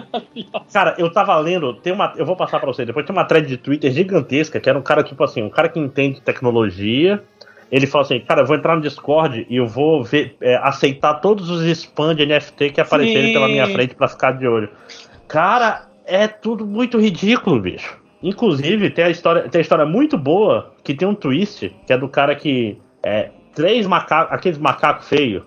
a... 0.54 0.60
Cara, 0.70 0.94
eu 0.98 1.10
tava 1.10 1.36
lendo, 1.38 1.74
tem 1.74 1.92
uma, 1.94 2.12
eu 2.16 2.26
vou 2.26 2.36
passar 2.36 2.60
para 2.60 2.66
você 2.66 2.84
depois, 2.84 3.06
tem 3.06 3.14
uma 3.14 3.24
thread 3.24 3.46
de 3.46 3.56
Twitter 3.56 3.90
gigantesca, 3.90 4.60
que 4.60 4.68
era 4.68 4.78
um 4.78 4.82
cara, 4.82 5.02
tipo 5.02 5.24
assim, 5.24 5.42
um 5.42 5.48
cara 5.48 5.68
que 5.68 5.78
entende 5.78 6.20
tecnologia, 6.20 7.22
ele 7.70 7.86
falou 7.86 8.04
assim, 8.04 8.20
cara, 8.20 8.42
eu 8.42 8.46
vou 8.46 8.56
entrar 8.56 8.74
no 8.74 8.82
Discord 8.82 9.46
e 9.48 9.56
eu 9.56 9.66
vou 9.66 10.02
ver, 10.02 10.36
é, 10.40 10.56
aceitar 10.56 11.14
todos 11.14 11.48
os 11.48 11.62
spam 11.62 12.14
de 12.14 12.26
NFT 12.26 12.70
que 12.70 12.80
aparecerem 12.80 13.28
Sim. 13.28 13.32
pela 13.32 13.48
minha 13.48 13.66
frente 13.68 13.94
para 13.94 14.08
ficar 14.08 14.32
de 14.32 14.46
olho. 14.46 14.68
Cara, 15.28 15.88
é 16.04 16.26
tudo 16.26 16.66
muito 16.66 16.98
ridículo, 16.98 17.60
bicho. 17.60 17.98
Inclusive, 18.22 18.90
tem 18.90 19.04
a 19.04 19.10
história, 19.10 19.48
tem 19.48 19.60
a 19.60 19.62
história 19.62 19.86
muito 19.86 20.18
boa 20.18 20.74
que 20.82 20.92
tem 20.92 21.06
um 21.06 21.14
twist, 21.14 21.74
que 21.86 21.92
é 21.92 21.96
do 21.96 22.08
cara 22.08 22.34
que 22.34 22.76
é 23.02 23.30
três 23.54 23.86
macacos, 23.86 24.34
aqueles 24.34 24.58
macacos 24.58 25.08
feios 25.08 25.42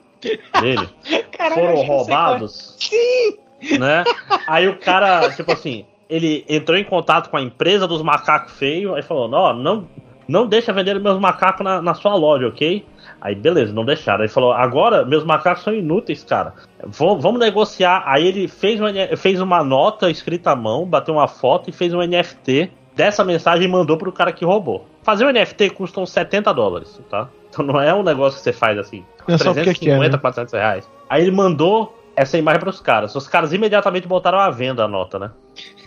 dele, 0.59 0.89
Caralho, 1.31 1.61
foram 1.61 1.75
roubados. 1.83 2.75
Sim! 2.79 3.77
Né? 3.77 4.03
Aí 4.47 4.67
o 4.67 4.77
cara, 4.77 5.29
tipo 5.31 5.51
assim, 5.51 5.85
ele 6.09 6.45
entrou 6.49 6.77
em 6.77 6.83
contato 6.83 7.29
com 7.29 7.37
a 7.37 7.41
empresa 7.41 7.87
dos 7.87 8.01
macacos 8.01 8.53
feios, 8.53 8.93
aí 8.95 9.01
falou: 9.01 9.27
"Não, 9.27 9.53
não 9.53 9.87
não 10.27 10.47
deixa 10.47 10.73
vender 10.73 10.99
meus 10.99 11.19
macacos 11.19 11.63
na, 11.63 11.81
na 11.81 11.93
sua 11.93 12.15
loja, 12.15 12.47
ok? 12.47 12.85
Aí, 13.21 13.35
beleza, 13.35 13.71
não 13.73 13.85
deixaram. 13.85 14.23
Aí 14.23 14.27
falou: 14.27 14.51
agora 14.51 15.05
meus 15.05 15.23
macacos 15.23 15.63
são 15.63 15.73
inúteis, 15.73 16.23
cara. 16.23 16.53
Vamos 16.85 17.39
negociar. 17.39 18.03
Aí 18.05 18.27
ele 18.27 18.47
fez 18.47 18.79
uma, 18.79 18.91
fez 19.15 19.39
uma 19.39 19.63
nota 19.63 20.09
escrita 20.09 20.51
à 20.51 20.55
mão, 20.55 20.85
bateu 20.85 21.13
uma 21.13 21.27
foto 21.27 21.69
e 21.69 21.73
fez 21.73 21.93
um 21.93 22.01
NFT 22.01 22.71
dessa 22.95 23.23
mensagem 23.23 23.65
e 23.65 23.67
mandou 23.67 23.97
pro 23.97 24.11
cara 24.11 24.31
que 24.31 24.43
roubou. 24.43 24.85
Fazer 25.03 25.25
um 25.25 25.31
NFT 25.31 25.69
custa 25.71 25.99
uns 25.99 26.11
70 26.11 26.53
dólares, 26.53 26.99
tá? 27.09 27.29
Então 27.49 27.65
não 27.65 27.79
é 27.79 27.93
um 27.93 28.03
negócio 28.03 28.37
que 28.37 28.43
você 28.43 28.53
faz 28.53 28.77
assim. 28.77 29.05
É 29.27 29.37
350, 29.37 29.79
que 29.79 29.89
é, 29.89 29.97
né? 29.97 30.17
400 30.17 30.53
reais. 30.53 30.89
Aí 31.09 31.21
ele 31.21 31.31
mandou 31.31 31.97
essa 32.15 32.37
imagem 32.37 32.59
para 32.59 32.69
os 32.69 32.79
caras. 32.79 33.15
Os 33.15 33.27
caras 33.27 33.53
imediatamente 33.53 34.07
botaram 34.07 34.39
à 34.39 34.49
venda 34.49 34.83
a 34.83 34.87
nota, 34.87 35.19
né? 35.19 35.31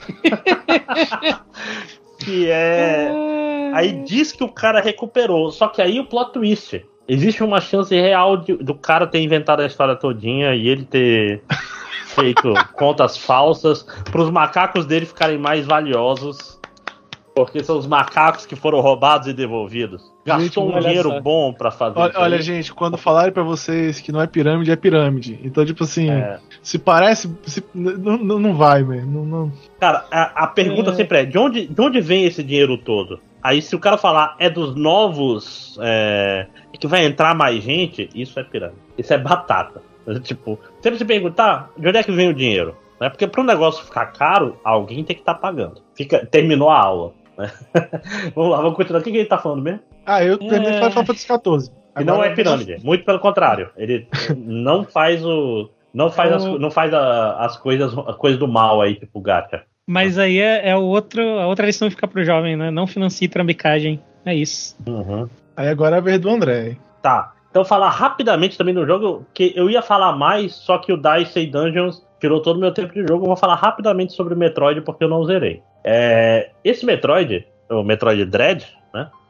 que 2.19 2.51
é. 2.51 3.11
Aí 3.75 3.93
diz 4.05 4.33
que 4.33 4.43
o 4.43 4.49
cara 4.49 4.81
recuperou. 4.81 5.51
Só 5.51 5.69
que 5.69 5.83
aí 5.83 6.01
o 6.01 6.07
plot 6.07 6.33
twist. 6.33 6.85
Existe 7.09 7.45
uma 7.45 7.61
chance 7.61 7.95
real 7.95 8.37
de, 8.37 8.55
do 8.55 8.75
cara 8.75 9.07
ter 9.07 9.21
inventado 9.21 9.61
a 9.61 9.67
história 9.67 9.95
todinha 9.95 10.55
e 10.55 10.67
ele 10.67 10.85
ter 10.85 11.43
feito 12.07 12.53
contas 12.73 13.17
falsas 13.17 13.85
para 14.11 14.21
os 14.21 14.31
macacos 14.31 14.87
dele 14.87 15.07
ficarem 15.07 15.39
mais 15.39 15.67
valiosos 15.67 16.59
Porque 17.35 17.63
são 17.63 17.79
os 17.79 17.87
macacos 17.87 18.45
que 18.47 18.57
foram 18.57 18.81
roubados 18.81 19.29
e 19.29 19.33
devolvidos. 19.33 20.16
Gastou 20.27 20.69
um 20.77 20.81
dinheiro 20.81 21.09
só. 21.11 21.21
bom 21.21 21.53
pra 21.53 21.71
fazer 21.71 21.99
Olha, 21.99 22.11
isso 22.11 22.21
olha, 22.21 22.43
gente, 22.43 22.75
quando 22.75 22.99
falarem 22.99 23.33
pra 23.33 23.43
vocês 23.43 24.01
que 24.01 24.11
não 24.13 24.21
é 24.21 24.27
pirâmide, 24.27 24.71
é 24.71 24.77
pirâmide. 24.77 25.39
Então, 25.43 25.65
tipo 25.65 25.85
assim, 25.85 26.11
É. 26.11 26.39
se 26.63 26.79
parece. 26.79 27.33
se- 27.45 27.65
não, 27.75 28.17
não, 28.19 28.39
não 28.39 28.55
vai, 28.55 28.83
velho. 28.83 29.07
Não, 29.07 29.25
não. 29.25 29.53
Cara, 29.81 30.05
a, 30.11 30.45
a 30.45 30.47
pergunta 30.49 30.91
É. 30.91 30.95
sempre 30.95 31.19
é: 31.21 31.25
de 31.25 31.39
onde, 31.39 31.67
de 31.67 31.81
onde 31.81 32.01
vem 32.01 32.25
esse 32.25 32.43
dinheiro 32.43 32.77
todo? 32.79 33.21
Aí, 33.43 33.63
se 33.63 33.77
o 33.77 33.79
cara 33.79 33.97
falar 33.97 34.35
é 34.41 34.51
dos 34.51 34.75
novos, 34.75 35.79
é, 35.81 36.47
que 36.79 36.87
vai 36.89 37.05
entrar 37.07 37.35
mais 37.35 37.63
gente, 37.63 38.09
isso 38.15 38.41
é 38.41 38.43
pirâmide. 38.43 38.79
Isso 38.99 39.15
é 39.15 39.19
batata. 39.19 39.81
Tipo, 40.23 40.59
sempre 40.81 40.99
se 40.99 41.05
perguntar 41.05 41.71
de 41.77 41.87
onde 41.89 41.99
é 41.99 42.03
que 42.03 42.13
vem 42.13 42.29
o 42.29 42.35
dinheiro? 42.35 42.77
Né? 43.01 43.09
Porque 43.11 43.27
para 43.27 43.41
um 43.41 43.45
negócio 43.45 43.85
ficar 43.85 44.07
caro, 44.07 44.57
alguém 44.65 45.05
tem 45.05 45.15
que 45.15 45.23
estar 45.23 45.35
pagando. 45.35 45.81
Fica, 45.95 46.25
terminou 46.27 46.71
a 46.71 46.79
aula. 46.81 47.13
né? 47.37 47.51
vamos 48.35 48.51
lá, 48.53 48.57
vamos 48.59 48.75
continuar. 48.77 49.01
O 49.01 49.03
que, 49.05 49.11
que 49.11 49.19
ele 49.19 49.27
tá 49.29 49.37
falando 49.39 49.63
mesmo? 49.63 49.81
Ah, 50.07 50.23
eu 50.25 50.39
terminei 50.39 50.71
É. 50.73 50.75
Final 50.77 50.93
Fantasy 50.93 51.27
XIV. 51.27 51.73
E 51.99 52.05
não 52.05 52.23
é 52.23 52.31
pirâmide, 52.35 52.77
muito 52.85 53.05
pelo 53.05 53.19
contrário. 53.19 53.71
Ele 53.77 54.07
não 54.37 54.85
faz 54.85 55.25
o. 55.25 55.71
Não 55.93 56.11
faz, 56.11 56.31
as, 56.31 56.45
não 56.45 56.71
faz 56.71 56.93
a- 56.93 57.37
as 57.39 57.57
coisas 57.57 57.97
as 58.07 58.17
coisas 58.17 58.39
do 58.39 58.47
mal 58.47 58.83
aí, 58.83 58.95
tipo 58.97 59.19
gacha. 59.21 59.63
Mas 59.87 60.19
aí 60.19 60.39
é, 60.39 60.69
é 60.71 60.77
o 60.77 60.83
outro, 60.83 61.23
a 61.39 61.47
outra 61.47 61.65
lição 61.65 61.89
que 61.89 61.95
fica 61.95 62.07
pro 62.07 62.23
jovem, 62.25 62.55
né? 62.57 62.71
Não 62.71 62.87
financie 62.87 63.29
trambicagem. 63.29 63.99
É 64.25 64.35
isso. 64.35 64.77
Uhum. 64.87 65.27
Aí 65.57 65.69
agora 65.69 65.97
é 65.97 65.99
a 65.99 66.03
vez 66.03 66.21
do 66.21 66.29
André. 66.29 66.77
Tá. 67.01 67.33
Então 67.51 67.65
falar 67.65 67.89
rapidamente 67.89 68.59
também 68.59 68.75
no 68.75 68.85
jogo, 68.85 69.25
que 69.33 69.55
eu 69.57 69.71
ia 69.71 69.81
falar 69.81 70.13
mais, 70.13 70.53
só 70.55 70.77
que 70.77 70.93
o 70.93 70.99
Dice 70.99 71.41
e 71.41 71.47
Dungeons 71.47 72.05
tirou 72.21 72.43
todo 72.43 72.57
o 72.57 72.61
meu 72.61 72.73
tempo 72.73 72.93
de 72.93 73.01
jogo. 73.01 73.23
Eu 73.25 73.29
vou 73.29 73.37
falar 73.37 73.55
rapidamente 73.55 74.13
sobre 74.13 74.35
o 74.35 74.37
Metroid 74.37 74.83
porque 74.83 75.03
eu 75.05 75.09
não 75.09 75.25
zerei. 75.25 75.63
É, 75.83 76.51
esse 76.63 76.85
Metroid, 76.85 77.47
o 77.71 77.83
Metroid 77.83 78.25
Dread? 78.27 78.67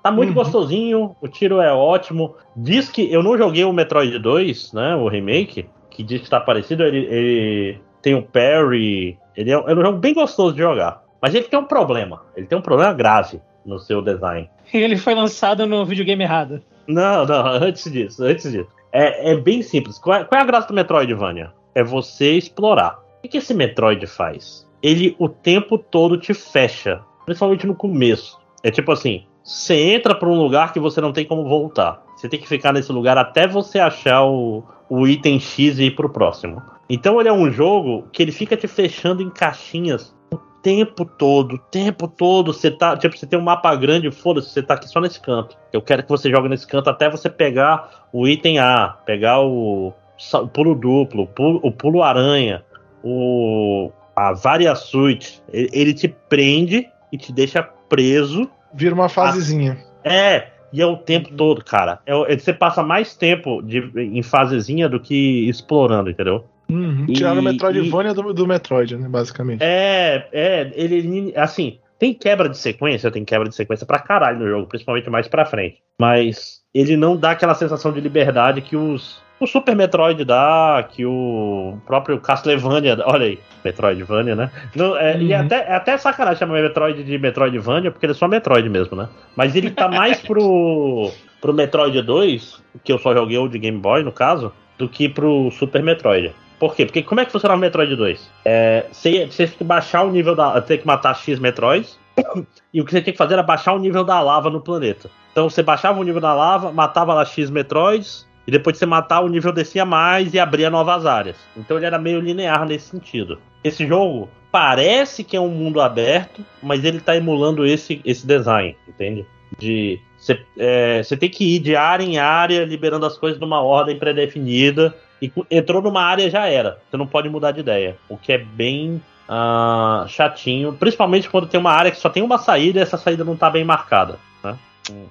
Tá 0.07 0.13
muito 0.13 0.29
Uhum. 0.29 0.35
gostosinho, 0.35 1.17
o 1.21 1.27
tiro 1.27 1.61
é 1.61 1.73
ótimo. 1.73 2.37
Diz 2.55 2.89
que 2.89 3.13
eu 3.13 3.25
não 3.25 3.37
joguei 3.37 3.65
o 3.65 3.73
Metroid 3.73 4.17
2, 4.21 4.73
né? 4.73 4.95
O 4.95 5.09
remake, 5.09 5.69
que 5.91 6.05
diz 6.05 6.23
que 6.23 6.31
tá 6.31 6.39
parecido. 6.39 6.85
Ele, 6.85 6.99
ele 7.07 7.81
tem 8.01 8.15
o 8.15 8.23
parry. 8.23 9.19
Ele 9.37 9.51
é, 9.51 9.55
é 9.55 9.75
um 9.75 9.83
jogo 9.83 9.99
bem 9.99 10.15
gostoso 10.15 10.55
de 10.55 10.61
jogar. 10.61 11.03
Mas 11.21 11.35
ele 11.35 11.47
tem 11.47 11.59
um 11.59 11.65
problema. 11.65 12.23
Ele 12.37 12.47
tem 12.47 12.57
um 12.57 12.63
problema 12.63 12.93
grave 12.93 13.41
no 13.65 13.81
seu 13.81 14.01
design. 14.01 14.49
E 14.73 14.79
ele 14.79 14.97
foi 14.97 15.13
lançado 15.13 15.67
no 15.67 15.85
videogame 15.85 16.23
errado. 16.23 16.63
Não, 16.87 17.27
não, 17.27 17.45
antes 17.61 17.91
disso, 17.91 18.23
antes 18.23 18.53
disso. 18.53 18.69
É, 18.93 19.33
é 19.33 19.37
bem 19.37 19.61
simples. 19.61 19.99
Qual 19.99 20.21
é, 20.21 20.25
qual 20.25 20.39
é 20.39 20.43
a 20.45 20.47
graça 20.47 20.69
do 20.69 20.75
Metroidvania? 20.75 21.51
É 21.75 21.83
você 21.83 22.35
explorar. 22.35 23.01
O 23.19 23.23
que, 23.23 23.29
que 23.31 23.39
esse 23.39 23.53
Metroid 23.53 24.07
faz? 24.07 24.65
Ele 24.81 25.17
o 25.19 25.29
tempo 25.29 25.77
todo 25.77 26.17
te 26.17 26.33
fecha, 26.33 27.01
principalmente 27.25 27.67
no 27.67 27.75
começo. 27.75 28.39
É 28.63 28.71
tipo 28.71 28.93
assim: 28.93 29.25
você 29.47 29.93
entra 29.93 30.13
pra 30.13 30.29
um 30.29 30.35
lugar 30.35 30.73
que 30.73 30.81
você 30.81 31.01
não 31.01 31.13
tem 31.13 31.25
como 31.25 31.45
voltar. 31.45 32.03
Você 32.17 32.29
tem 32.29 32.41
que 32.41 32.49
ficar 32.49 32.73
nesse 32.73 32.91
lugar 32.91 33.17
até 33.17 33.47
você 33.47 33.79
achar 33.79 34.25
o, 34.25 34.65
o 34.91 35.07
item 35.07 35.39
X 35.39 35.79
e 35.79 35.85
ir 35.85 35.91
pro 35.93 36.11
próximo. 36.11 36.61
Então 36.91 37.21
ele 37.21 37.29
é 37.29 37.33
um 37.33 37.49
jogo 37.49 38.09
que 38.13 38.21
ele 38.21 38.33
fica 38.33 38.57
te 38.57 38.67
fechando 38.67 39.23
em 39.23 39.31
caixinhas 39.31 40.13
o 40.33 40.37
tempo 40.61 41.05
todo, 41.05 41.55
o 41.55 41.59
tempo 41.59 42.09
todo. 42.09 42.53
Você 42.53 42.73
tá, 42.73 42.97
tipo, 42.97 43.17
você 43.17 43.25
tem 43.25 43.39
um 43.39 43.43
mapa 43.43 43.73
grande, 43.77 44.11
foda-se, 44.11 44.51
você 44.51 44.63
tá 44.65 44.75
aqui 44.75 44.89
só 44.89 45.01
nesse 45.01 45.21
canto. 45.21 45.57
Eu 45.73 45.81
quero 45.81 46.03
que 46.03 46.09
você 46.09 46.29
jogue 46.29 46.49
nesse 46.49 46.67
canto 46.67 46.91
até 46.91 47.09
você 47.09 47.31
pegar 47.31 48.09
o 48.13 48.27
item 48.27 48.59
A, 48.59 48.97
pegar 49.07 49.41
o, 49.41 49.93
o 50.35 50.49
pulo 50.49 50.75
duplo, 50.75 51.23
o 51.23 51.27
pulo, 51.29 51.61
o 51.63 51.71
pulo 51.71 52.03
aranha, 52.03 52.65
o 53.01 53.93
a 54.17 54.33
varia 54.33 54.75
suite. 54.75 55.41
Ele, 55.53 55.71
ele 55.73 55.95
te 55.95 56.09
prende 56.09 56.89
e 57.13 57.19
te 57.19 57.33
deixa 57.33 57.63
preso. 57.63 58.51
Vira 58.75 58.95
uma 58.95 59.09
fasezinha. 59.09 59.79
É, 60.05 60.49
e 60.73 60.81
é 60.81 60.87
o 60.87 60.97
tempo 60.97 61.31
todo, 61.33 61.65
cara. 61.65 62.01
É, 62.07 62.33
é- 62.33 62.39
você 62.39 62.53
passa 62.53 62.83
mais 62.83 63.15
tempo 63.17 63.63
de, 63.63 63.91
em 63.97 64.23
fasezinha 64.23 64.89
do 64.89 65.01
que 65.01 65.49
explorando, 65.49 66.11
entendeu? 66.11 66.45
Uhum. 66.69 67.07
E- 67.09 67.13
Tiraram 67.13 67.41
o 67.41 67.45
Metroidvania 67.45 68.13
do, 68.13 68.33
do 68.35 68.47
Metroid, 68.47 68.97
né? 68.97 69.09
Basicamente. 69.09 69.61
É, 69.63 70.29
é, 70.33 70.73
ele 70.75 71.33
assim, 71.37 71.79
tem 71.99 72.13
quebra 72.13 72.49
de 72.49 72.59
sequência, 72.59 73.11
tem 73.11 73.25
quebra 73.25 73.49
de 73.49 73.55
sequência 73.55 73.87
pra 73.87 73.99
caralho 73.99 74.39
no 74.41 74.49
jogo, 74.49 74.67
principalmente 74.67 75.09
mais 75.09 75.29
pra 75.29 75.45
frente. 75.45 75.79
Mas 76.01 76.61
ele 76.75 76.97
não 76.97 77.17
dá 77.17 77.31
aquela 77.31 77.55
sensação 77.55 77.93
de 77.93 78.01
liberdade 78.01 78.61
que 78.61 78.77
os 78.77 79.23
o 79.39 79.47
Super 79.47 79.77
Metroid 79.77 80.25
dá, 80.25 80.87
que 80.91 81.05
o 81.05 81.79
próprio 81.87 82.19
Castlevania, 82.21 82.97
olha 83.05 83.27
aí, 83.27 83.39
Metroidvania, 83.65 84.35
né? 84.35 84.51
Não, 84.75 84.97
é, 84.97 85.19
E 85.21 85.33
Uhum. 85.33 85.41
até, 85.41 85.57
é 85.57 85.75
até 85.75 85.97
sacanagem 85.99 86.39
chamar 86.39 86.63
Metroid 86.63 87.03
de 87.03 87.19
Metroidvania, 87.19 87.91
porque 87.91 88.07
ele 88.07 88.13
é 88.13 88.17
só 88.17 88.27
Metroid 88.27 88.69
mesmo, 88.69 88.97
né? 88.97 89.09
Mas 89.35 89.55
ele 89.55 89.71
tá 89.71 89.89
mais 89.89 90.21
pro, 90.21 91.11
pro 91.41 91.53
Metroid 91.53 92.01
2, 92.01 92.63
que 92.83 92.93
eu 92.93 92.99
só 92.99 93.13
joguei 93.15 93.39
o 93.39 93.49
de 93.49 93.59
Game 93.59 93.79
Boy, 93.79 94.03
no 94.03 94.13
caso, 94.13 94.53
do 94.79 94.89
que 94.89 95.09
pro 95.09 95.51
Super 95.51 95.83
Metroid. 95.83 96.33
Por 96.59 96.75
quê? 96.75 96.87
Porque 96.87 97.03
como 97.03 97.21
é 97.21 97.25
que 97.25 97.33
funcionava 97.33 97.59
o 97.59 97.61
Metroid 97.61 97.95
2? 97.95 98.31
É, 98.45 98.87
você, 98.91 99.27
você 99.27 99.47
tinha 99.47 99.59
que 99.59 99.65
baixar 99.65 100.03
o 100.05 100.11
nível 100.11 100.35
da. 100.35 100.59
Ter 100.63 100.79
que 100.79 100.87
matar 100.87 101.15
X 101.15 101.39
Metroids. 101.39 101.99
e 102.73 102.81
o 102.81 102.85
que 102.85 102.91
você 102.91 103.03
tinha 103.03 103.13
que 103.13 103.19
fazer 103.19 103.35
era 103.35 103.43
baixar 103.43 103.75
o 103.75 103.79
nível 103.79 104.03
da 104.03 104.21
lava 104.21 104.49
no 104.49 104.61
planeta. 104.63 105.11
Então 105.33 105.51
você 105.51 105.63
baixava 105.63 106.01
o 106.01 106.03
nível 106.03 106.21
da 106.21 106.33
lava, 106.33 106.73
matava 106.73 107.13
lá 107.13 107.27
X 107.27 107.51
Metroids. 107.51 108.27
E 108.47 108.51
depois 108.51 108.75
de 108.75 108.79
você 108.79 108.87
matar, 108.87 109.21
o 109.21 109.29
nível 109.29 109.53
descia 109.53 109.85
mais 109.85 110.33
e 110.33 110.39
abria 110.39 110.71
novas 110.71 111.05
áreas. 111.05 111.37
Então 111.57 111.77
ele 111.77 111.87
era 111.87 111.99
meio 111.99 112.21
linear 112.21 112.65
nesse 112.67 112.91
sentido. 112.91 113.39
Esse 113.65 113.87
jogo 113.87 114.29
parece 114.53 115.25
que 115.25 115.37
é 115.37 115.41
um 115.41 115.49
mundo 115.49 115.81
aberto, 115.81 116.45
mas 116.63 116.85
ele 116.85 117.01
tá 117.01 117.17
emulando 117.17 117.67
esse, 117.67 118.01
esse 118.05 118.27
design, 118.27 118.77
entende? 118.89 119.27
De 119.59 120.01
você 120.17 120.41
é, 120.59 121.03
tem 121.19 121.29
que 121.29 121.57
ir 121.57 121.59
de 121.61 121.77
área 121.77 122.05
em 122.05 122.19
área, 122.19 122.65
liberando 122.65 123.07
as 123.07 123.17
coisas 123.17 123.39
numa 123.39 123.61
ordem 123.61 123.99
pré-definida. 123.99 124.95
E 125.23 125.33
entrou 125.51 125.81
numa 125.81 126.03
área 126.03 126.29
já 126.29 126.47
era. 126.47 126.79
Você 126.91 126.97
não 126.97 127.07
pode 127.07 127.29
mudar 127.29 127.53
de 127.53 127.61
ideia. 127.61 127.97
O 128.09 128.17
que 128.17 128.33
é 128.33 128.39
bem 128.39 129.01
ah, 129.29 130.05
chatinho. 130.09 130.73
Principalmente 130.73 131.31
quando 131.31 131.47
tem 131.47 131.59
uma 131.59 131.73
área 131.73 131.91
que 131.91 131.99
só 131.99 132.09
tem 132.09 132.23
uma 132.23 132.39
saída 132.39 132.79
e 132.79 132.83
essa 132.83 132.97
saída 132.97 133.25
não 133.25 133.37
tá 133.37 133.49
bem 133.49 133.65
marcada. 133.65 134.19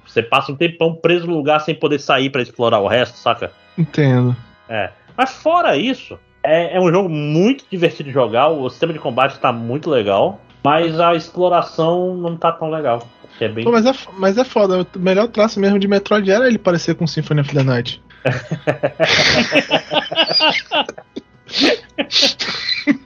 Você 0.05 0.21
passa 0.21 0.51
um 0.51 0.55
tempão 0.55 0.95
preso 0.95 1.27
no 1.27 1.35
lugar 1.35 1.59
sem 1.61 1.75
poder 1.75 1.99
sair 1.99 2.29
pra 2.29 2.41
explorar 2.41 2.79
o 2.79 2.87
resto, 2.87 3.17
saca? 3.17 3.51
Entendo. 3.77 4.35
É. 4.69 4.91
Mas 5.17 5.31
fora 5.31 5.77
isso, 5.77 6.19
é, 6.43 6.77
é 6.77 6.79
um 6.79 6.91
jogo 6.91 7.09
muito 7.09 7.65
divertido 7.69 8.09
de 8.09 8.13
jogar. 8.13 8.49
O 8.49 8.69
sistema 8.69 8.93
de 8.93 8.99
combate 8.99 9.39
tá 9.39 9.51
muito 9.51 9.89
legal. 9.89 10.39
Mas 10.63 10.99
a 10.99 11.13
exploração 11.13 12.15
não 12.15 12.35
tá 12.35 12.51
tão 12.51 12.69
legal. 12.69 13.07
É 13.39 13.47
bem. 13.47 13.63
Pô, 13.63 13.71
mas, 13.71 13.85
é, 13.85 13.93
mas 14.17 14.37
é 14.37 14.43
foda. 14.43 14.87
O 14.95 14.99
melhor 14.99 15.27
traço 15.27 15.59
mesmo 15.59 15.77
de 15.77 15.87
Metroid 15.87 16.29
era 16.31 16.47
ele 16.47 16.57
parecer 16.57 16.95
com 16.95 17.05
Symphony 17.05 17.41
of 17.41 17.53
the 17.53 17.63
Night. 17.63 18.01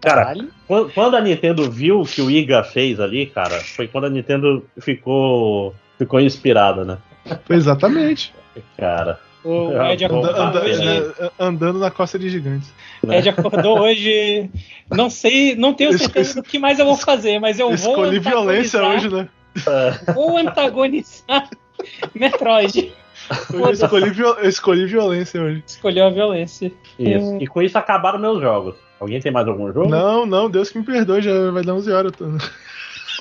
Cara, 0.00 0.22
Caralho. 0.22 0.48
Quando 0.66 0.90
quando 0.92 1.16
a 1.16 1.20
Nintendo 1.20 1.70
viu 1.70 2.00
o 2.00 2.06
que 2.06 2.22
o 2.22 2.30
Iga 2.30 2.62
fez 2.64 2.98
ali, 3.00 3.26
cara, 3.26 3.60
foi 3.60 3.86
quando 3.86 4.04
a 4.06 4.10
Nintendo 4.10 4.64
ficou 4.78 5.74
ficou 5.98 6.20
inspirada, 6.20 6.84
né? 6.84 6.98
Foi 7.44 7.56
exatamente. 7.56 8.32
Cara, 8.78 9.20
O 9.44 9.70
Ah, 9.78 9.92
Ed 9.92 10.04
Anda- 10.04 10.14
acordou 10.30 10.42
anda- 10.42 10.64
hoje. 10.64 10.82
é, 11.18 11.30
andando 11.38 11.78
na 11.78 11.90
costa 11.90 12.18
de 12.18 12.28
gigantes. 12.28 12.72
né? 13.02 13.18
Ed 13.18 13.28
acordou 13.28 13.80
hoje. 13.80 14.50
Não 14.90 15.08
sei, 15.10 15.54
não 15.54 15.72
tenho 15.74 15.96
certeza 15.96 16.30
es- 16.30 16.34
do 16.36 16.42
que 16.42 16.58
mais 16.58 16.78
eu 16.78 16.84
vou 16.86 16.96
fazer, 16.96 17.38
mas 17.38 17.58
eu 17.58 17.68
vou. 17.68 17.74
Escolhi 17.74 18.18
violência 18.18 18.82
hoje, 18.82 19.08
né? 19.08 19.28
Vou 20.14 20.36
antagonizar 20.36 21.48
Metroid. 22.14 22.92
Eu 23.52 23.70
escolhi, 23.70 24.12
eu 24.18 24.48
escolhi 24.48 24.86
violência 24.86 25.40
hoje. 25.40 25.62
Escolheu 25.66 26.06
a 26.06 26.10
violência. 26.10 26.72
isso. 26.98 27.36
E 27.40 27.46
com 27.46 27.62
isso 27.62 27.78
acabaram 27.78 28.18
meus 28.18 28.40
jogos. 28.40 28.74
Alguém 29.00 29.18
tem 29.20 29.32
mais 29.32 29.48
algum 29.48 29.72
jogo? 29.72 29.88
Não, 29.88 30.26
não, 30.26 30.50
Deus 30.50 30.70
que 30.70 30.78
me 30.78 30.84
perdoe, 30.84 31.22
já 31.22 31.50
vai 31.50 31.64
dar 31.64 31.74
11 31.74 31.90
horas. 31.90 32.12
tô- 32.12 32.24
Com 32.26 32.36
isso 32.36 32.46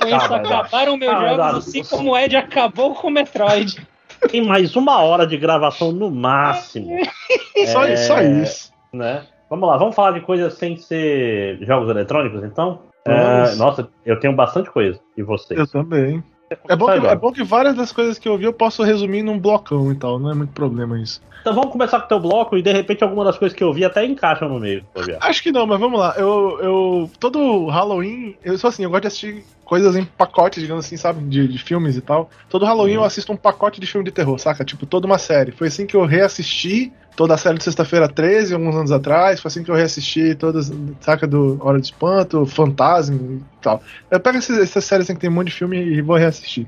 Ah, 0.01 0.29
mas- 0.29 0.51
acabaram 0.51 0.97
meus 0.97 1.13
Ah, 1.13 1.19
mas- 1.21 1.35
jogos, 1.37 1.67
assim 1.67 1.83
como 1.83 2.11
o 2.11 2.17
Ed 2.17 2.35
acabou 2.35 2.93
com 2.95 3.07
o 3.07 3.11
Metroid. 3.11 3.85
Tem 4.31 4.45
mais 4.45 4.75
uma 4.75 4.99
hora 5.01 5.25
de 5.25 5.37
gravação 5.37 5.91
no 5.93 6.11
máximo, 6.11 6.97
Só, 7.71 7.83
É. 7.85 7.95
só 7.95 8.21
isso. 8.21 8.71
né? 8.93 9.23
Vamos 9.49 9.67
lá, 9.67 9.77
vamos 9.77 9.95
falar 9.95 10.11
de 10.11 10.21
coisas 10.21 10.53
sem 10.55 10.77
ser 10.77 11.57
jogos 11.65 11.89
eletrônicos, 11.89 12.43
então? 12.43 12.81
Vamos. 13.05 13.53
É, 13.53 13.55
nossa, 13.55 13.89
eu 14.05 14.19
tenho 14.19 14.33
bastante 14.35 14.69
coisa. 14.69 14.99
E 15.17 15.23
você? 15.23 15.57
Eu 15.59 15.65
também. 15.65 16.23
É 16.67 16.75
bom, 16.75 16.85
que, 16.87 16.91
é 16.91 17.15
bom 17.15 17.31
que 17.31 17.43
várias 17.43 17.75
das 17.75 17.91
coisas 17.91 18.17
que 18.17 18.27
eu 18.27 18.37
vi 18.37 18.45
eu 18.45 18.53
posso 18.53 18.83
resumir 18.83 19.21
num 19.21 19.37
blocão 19.37 19.91
e 19.91 19.95
tal, 19.95 20.19
não 20.19 20.31
é 20.31 20.33
muito 20.33 20.51
problema 20.51 20.99
isso. 20.99 21.21
Então 21.41 21.53
vamos 21.53 21.71
começar 21.71 21.99
com 21.99 22.05
o 22.05 22.09
teu 22.09 22.19
bloco 22.19 22.57
e 22.57 22.61
de 22.61 22.71
repente 22.73 23.03
alguma 23.03 23.23
das 23.23 23.37
coisas 23.37 23.55
que 23.55 23.63
eu 23.63 23.71
vi 23.71 23.85
até 23.85 24.03
encaixam 24.03 24.49
no 24.49 24.59
meio. 24.59 24.83
Acho 25.21 25.41
que 25.41 25.51
não, 25.51 25.65
mas 25.65 25.79
vamos 25.79 25.99
lá. 25.99 26.15
Eu, 26.17 26.59
eu 26.61 27.11
todo 27.19 27.67
Halloween, 27.67 28.35
eu 28.43 28.57
sou 28.57 28.67
assim, 28.67 28.83
eu 28.83 28.89
gosto 28.89 29.03
de 29.03 29.07
assistir 29.07 29.45
coisas 29.63 29.95
em 29.95 30.03
pacote, 30.03 30.59
digamos 30.59 30.85
assim, 30.85 30.97
sabe, 30.97 31.23
de, 31.25 31.47
de 31.47 31.57
filmes 31.59 31.95
e 31.95 32.01
tal. 32.01 32.29
Todo 32.49 32.65
Halloween 32.65 32.95
Uhum. 32.95 33.01
eu 33.01 33.05
assisto 33.05 33.31
um 33.31 33.37
pacote 33.37 33.79
de 33.79 33.87
filme 33.87 34.03
de 34.03 34.11
terror, 34.11 34.37
saca? 34.39 34.65
Tipo, 34.65 34.85
toda 34.85 35.05
uma 35.05 35.17
série. 35.19 35.51
Foi 35.51 35.67
assim 35.67 35.85
que 35.85 35.95
eu 35.95 36.05
reassisti 36.05 36.91
toda 37.19 37.33
a 37.33 37.37
série 37.37 37.57
de 37.57 37.65
Sexta-feira 37.65 38.07
13, 38.07 38.53
alguns 38.53 38.73
anos 38.77 38.91
atrás. 38.93 39.41
Foi 39.41 39.49
assim 39.49 39.61
que 39.61 39.69
eu 39.69 39.75
reassisti 39.75 40.33
todas, 40.35 40.71
saca 41.01 41.27
do 41.27 41.57
Hora 41.59 41.77
de 41.77 41.87
Espanto, 41.87 42.45
Fantasma 42.45 43.17
e 43.17 43.41
tal. 43.61 43.83
Eu 44.09 44.21
pego 44.21 44.37
essas, 44.37 44.85
séries 44.85 45.05
assim, 45.05 45.15
que 45.15 45.19
tem 45.19 45.29
um 45.29 45.33
monte 45.33 45.47
de 45.47 45.53
filme 45.53 45.77
e 45.77 46.01
vou 46.01 46.15
reassistir. 46.15 46.65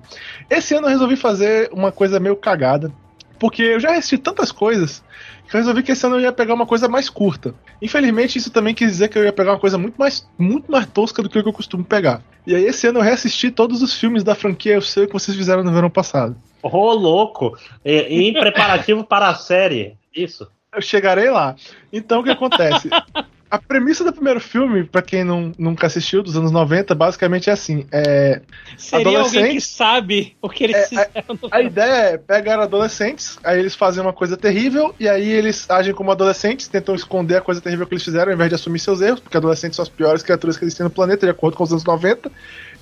Esse 0.49 0.76
ano 0.76 0.88
eu 0.88 0.91
resolvi 0.91 1.15
fazer 1.15 1.69
uma 1.72 1.90
coisa 1.90 2.19
meio 2.19 2.36
cagada. 2.36 2.91
Porque 3.40 3.64
eu 3.64 3.80
já 3.80 3.91
assisti 3.91 4.18
tantas 4.18 4.52
coisas 4.52 5.02
que 5.48 5.56
eu 5.56 5.60
resolvi 5.61 5.84
que 5.84 5.94
esse 5.94 6.06
ano 6.06 6.18
eu 6.18 6.19
ia 6.19 6.34
pegar 6.34 6.53
uma 6.53 6.65
coisa 6.65 6.90
mais 6.90 7.10
curta. 7.10 7.56
Infelizmente, 7.82 8.38
isso 8.38 8.52
também 8.52 8.76
quis 8.76 8.91
dizer 8.91 9.07
que 9.07 9.18
eu 9.18 9.23
ia 9.23 9.32
pegar 9.32 9.53
uma 9.53 9.60
coisa 9.60 9.78
muito 9.78 9.95
mais, 9.95 10.30
muito 10.38 10.69
mais 10.69 10.86
tosca 10.86 11.23
do 11.23 11.30
que 11.30 11.40
o 11.40 11.44
que 11.44 11.48
eu 11.48 11.53
costumo 11.53 11.84
pegar. 11.86 12.22
E 12.45 12.53
aí, 12.53 12.65
esse 12.65 12.88
ano 12.88 12.99
eu 12.99 13.03
reassisti 13.03 13.49
todos 13.49 13.82
os 13.82 13.94
filmes 13.94 14.22
da 14.22 14.36
franquia 14.36 14.73
Eu 14.73 14.82
Sei 14.82 15.07
que 15.07 15.14
vocês 15.14 15.36
fizeram 15.36 15.64
no 15.64 15.72
verão 15.72 15.90
passado. 15.90 16.36
Ô, 16.61 16.69
oh, 16.69 16.94
louco! 16.94 17.57
Em 17.86 18.34
preparativo 18.34 19.06
para 19.06 19.30
a 19.30 19.36
série. 19.36 19.98
Isso. 20.15 20.49
Eu 20.73 20.81
chegarei 20.81 21.29
lá. 21.29 21.55
Então, 21.91 22.21
o 22.21 22.23
que 22.23 22.29
acontece? 22.29 22.89
a 23.51 23.59
premissa 23.59 24.05
do 24.05 24.13
primeiro 24.13 24.39
filme, 24.39 24.85
para 24.85 25.01
quem 25.01 25.25
não, 25.25 25.51
nunca 25.57 25.85
assistiu, 25.85 26.23
dos 26.23 26.38
anos 26.38 26.51
90, 26.51 26.95
basicamente 26.95 27.49
é 27.49 27.53
assim: 27.53 27.85
é, 27.91 28.41
Seria 28.77 29.19
alguém 29.19 29.55
que 29.55 29.61
sabe 29.61 30.38
o 30.41 30.49
que 30.49 30.63
eles 30.63 30.77
é, 30.77 30.88
fizeram. 30.88 31.39
A, 31.51 31.57
a 31.57 31.61
ideia 31.61 32.13
é 32.13 32.17
pegar 32.17 32.61
adolescentes, 32.61 33.38
aí 33.43 33.59
eles 33.59 33.75
fazem 33.75 34.01
uma 34.01 34.13
coisa 34.13 34.38
terrível, 34.38 34.95
e 34.97 35.09
aí 35.09 35.29
eles 35.29 35.69
agem 35.69 35.93
como 35.93 36.11
adolescentes, 36.11 36.69
tentam 36.69 36.95
esconder 36.95 37.35
a 37.35 37.41
coisa 37.41 37.59
terrível 37.59 37.85
que 37.85 37.93
eles 37.93 38.05
fizeram, 38.05 38.29
ao 38.29 38.35
invés 38.35 38.47
de 38.47 38.55
assumir 38.55 38.79
seus 38.79 39.01
erros, 39.01 39.19
porque 39.19 39.35
adolescentes 39.35 39.75
são 39.75 39.83
as 39.83 39.89
piores 39.89 40.23
criaturas 40.23 40.57
que 40.57 40.63
existem 40.63 40.85
no 40.85 40.89
planeta, 40.89 41.25
de 41.25 41.31
acordo 41.31 41.57
com 41.57 41.63
os 41.65 41.71
anos 41.71 41.83
90. 41.83 42.31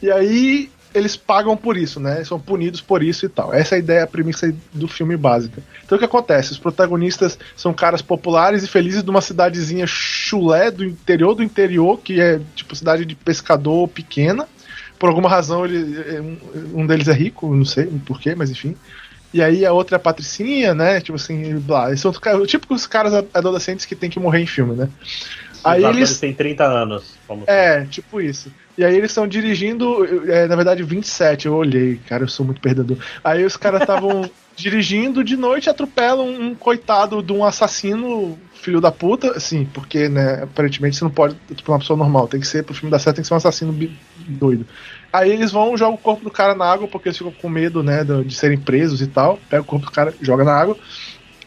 E 0.03 0.11
aí 0.11 0.69
eles 0.93 1.15
pagam 1.15 1.55
por 1.55 1.77
isso, 1.77 1.99
né? 1.99 2.23
São 2.23 2.39
punidos 2.39 2.81
por 2.81 3.03
isso 3.03 3.25
e 3.25 3.29
tal. 3.29 3.53
Essa 3.53 3.75
é 3.75 3.77
a 3.77 3.79
ideia, 3.79 4.03
a 4.03 4.07
premissa 4.07 4.53
do 4.73 4.87
filme 4.87 5.15
básica. 5.15 5.61
Então 5.85 5.95
o 5.95 5.99
que 5.99 6.05
acontece? 6.05 6.51
Os 6.51 6.57
protagonistas 6.57 7.37
são 7.55 7.73
caras 7.73 8.01
populares 8.01 8.63
e 8.63 8.67
felizes 8.67 9.03
de 9.03 9.09
uma 9.09 9.21
cidadezinha 9.21 9.85
chulé 9.87 10.71
do 10.71 10.83
interior 10.83 11.35
do 11.35 11.43
interior, 11.43 11.99
que 11.99 12.19
é 12.19 12.39
tipo 12.55 12.75
cidade 12.75 13.05
de 13.05 13.15
pescador 13.15 13.87
pequena. 13.87 14.47
Por 14.97 15.09
alguma 15.09 15.29
razão 15.29 15.65
ele, 15.65 16.37
um 16.73 16.85
deles 16.85 17.07
é 17.07 17.13
rico, 17.13 17.53
não 17.53 17.65
sei 17.65 17.85
porquê, 18.05 18.35
mas 18.35 18.49
enfim. 18.49 18.75
E 19.33 19.43
aí 19.43 19.65
a 19.65 19.71
outra 19.71 19.95
é 19.95 19.97
a 19.97 19.99
Patricinha, 19.99 20.73
né? 20.73 20.99
Tipo 20.99 21.15
assim, 21.15 21.57
blá. 21.59 21.89
Eles 21.89 22.01
são 22.01 22.11
tipo 22.47 22.73
os 22.73 22.87
caras 22.87 23.13
adolescentes 23.33 23.85
que 23.85 23.95
tem 23.95 24.09
que 24.09 24.19
morrer 24.19 24.41
em 24.41 24.47
filme, 24.47 24.75
né? 24.75 24.89
Aí 25.63 25.83
eles 25.83 26.19
têm 26.19 26.33
30 26.33 26.63
anos. 26.63 27.15
é, 27.47 27.85
tipo 27.85 28.19
isso. 28.21 28.51
E 28.79 28.85
aí 28.85 28.95
eles 28.95 29.11
estão 29.11 29.27
dirigindo, 29.27 30.05
é, 30.31 30.47
na 30.47 30.55
verdade 30.55 30.83
27, 30.83 31.47
eu 31.47 31.53
olhei, 31.53 31.99
cara, 32.07 32.23
eu 32.23 32.29
sou 32.29 32.45
muito 32.45 32.61
perdedor. 32.61 32.95
Aí 33.21 33.43
os 33.43 33.57
caras 33.57 33.81
estavam 33.81 34.31
dirigindo 34.55 35.21
de 35.21 35.35
noite 35.35 35.69
atropelam 35.69 36.25
um 36.25 36.55
coitado 36.55 37.21
de 37.21 37.33
um 37.33 37.43
assassino 37.43 38.39
filho 38.53 38.79
da 38.79 38.89
puta, 38.89 39.31
assim, 39.31 39.67
porque, 39.73 40.07
né, 40.07 40.43
aparentemente 40.43 40.95
você 40.95 41.03
não 41.03 41.11
pode 41.11 41.35
tipo, 41.53 41.69
uma 41.69 41.79
pessoa 41.79 41.97
normal, 41.97 42.29
tem 42.29 42.39
que 42.39 42.47
ser, 42.47 42.63
pro 42.63 42.73
filme 42.73 42.89
dar 42.89 42.99
certo, 42.99 43.17
tem 43.17 43.21
que 43.21 43.27
ser 43.27 43.33
um 43.33 43.37
assassino 43.37 43.77
doido. 44.29 44.65
Aí 45.11 45.29
eles 45.29 45.51
vão, 45.51 45.75
jogam 45.75 45.95
o 45.95 45.97
corpo 45.97 46.23
do 46.23 46.31
cara 46.31 46.55
na 46.55 46.63
água, 46.63 46.87
porque 46.87 47.09
eles 47.09 47.17
ficam 47.17 47.33
com 47.33 47.49
medo, 47.49 47.83
né, 47.83 48.05
de, 48.05 48.23
de 48.23 48.33
serem 48.33 48.57
presos 48.57 49.01
e 49.01 49.07
tal, 49.07 49.37
pega 49.49 49.61
o 49.61 49.65
corpo 49.65 49.87
do 49.87 49.91
cara, 49.91 50.13
joga 50.21 50.45
na 50.45 50.53
água, 50.53 50.77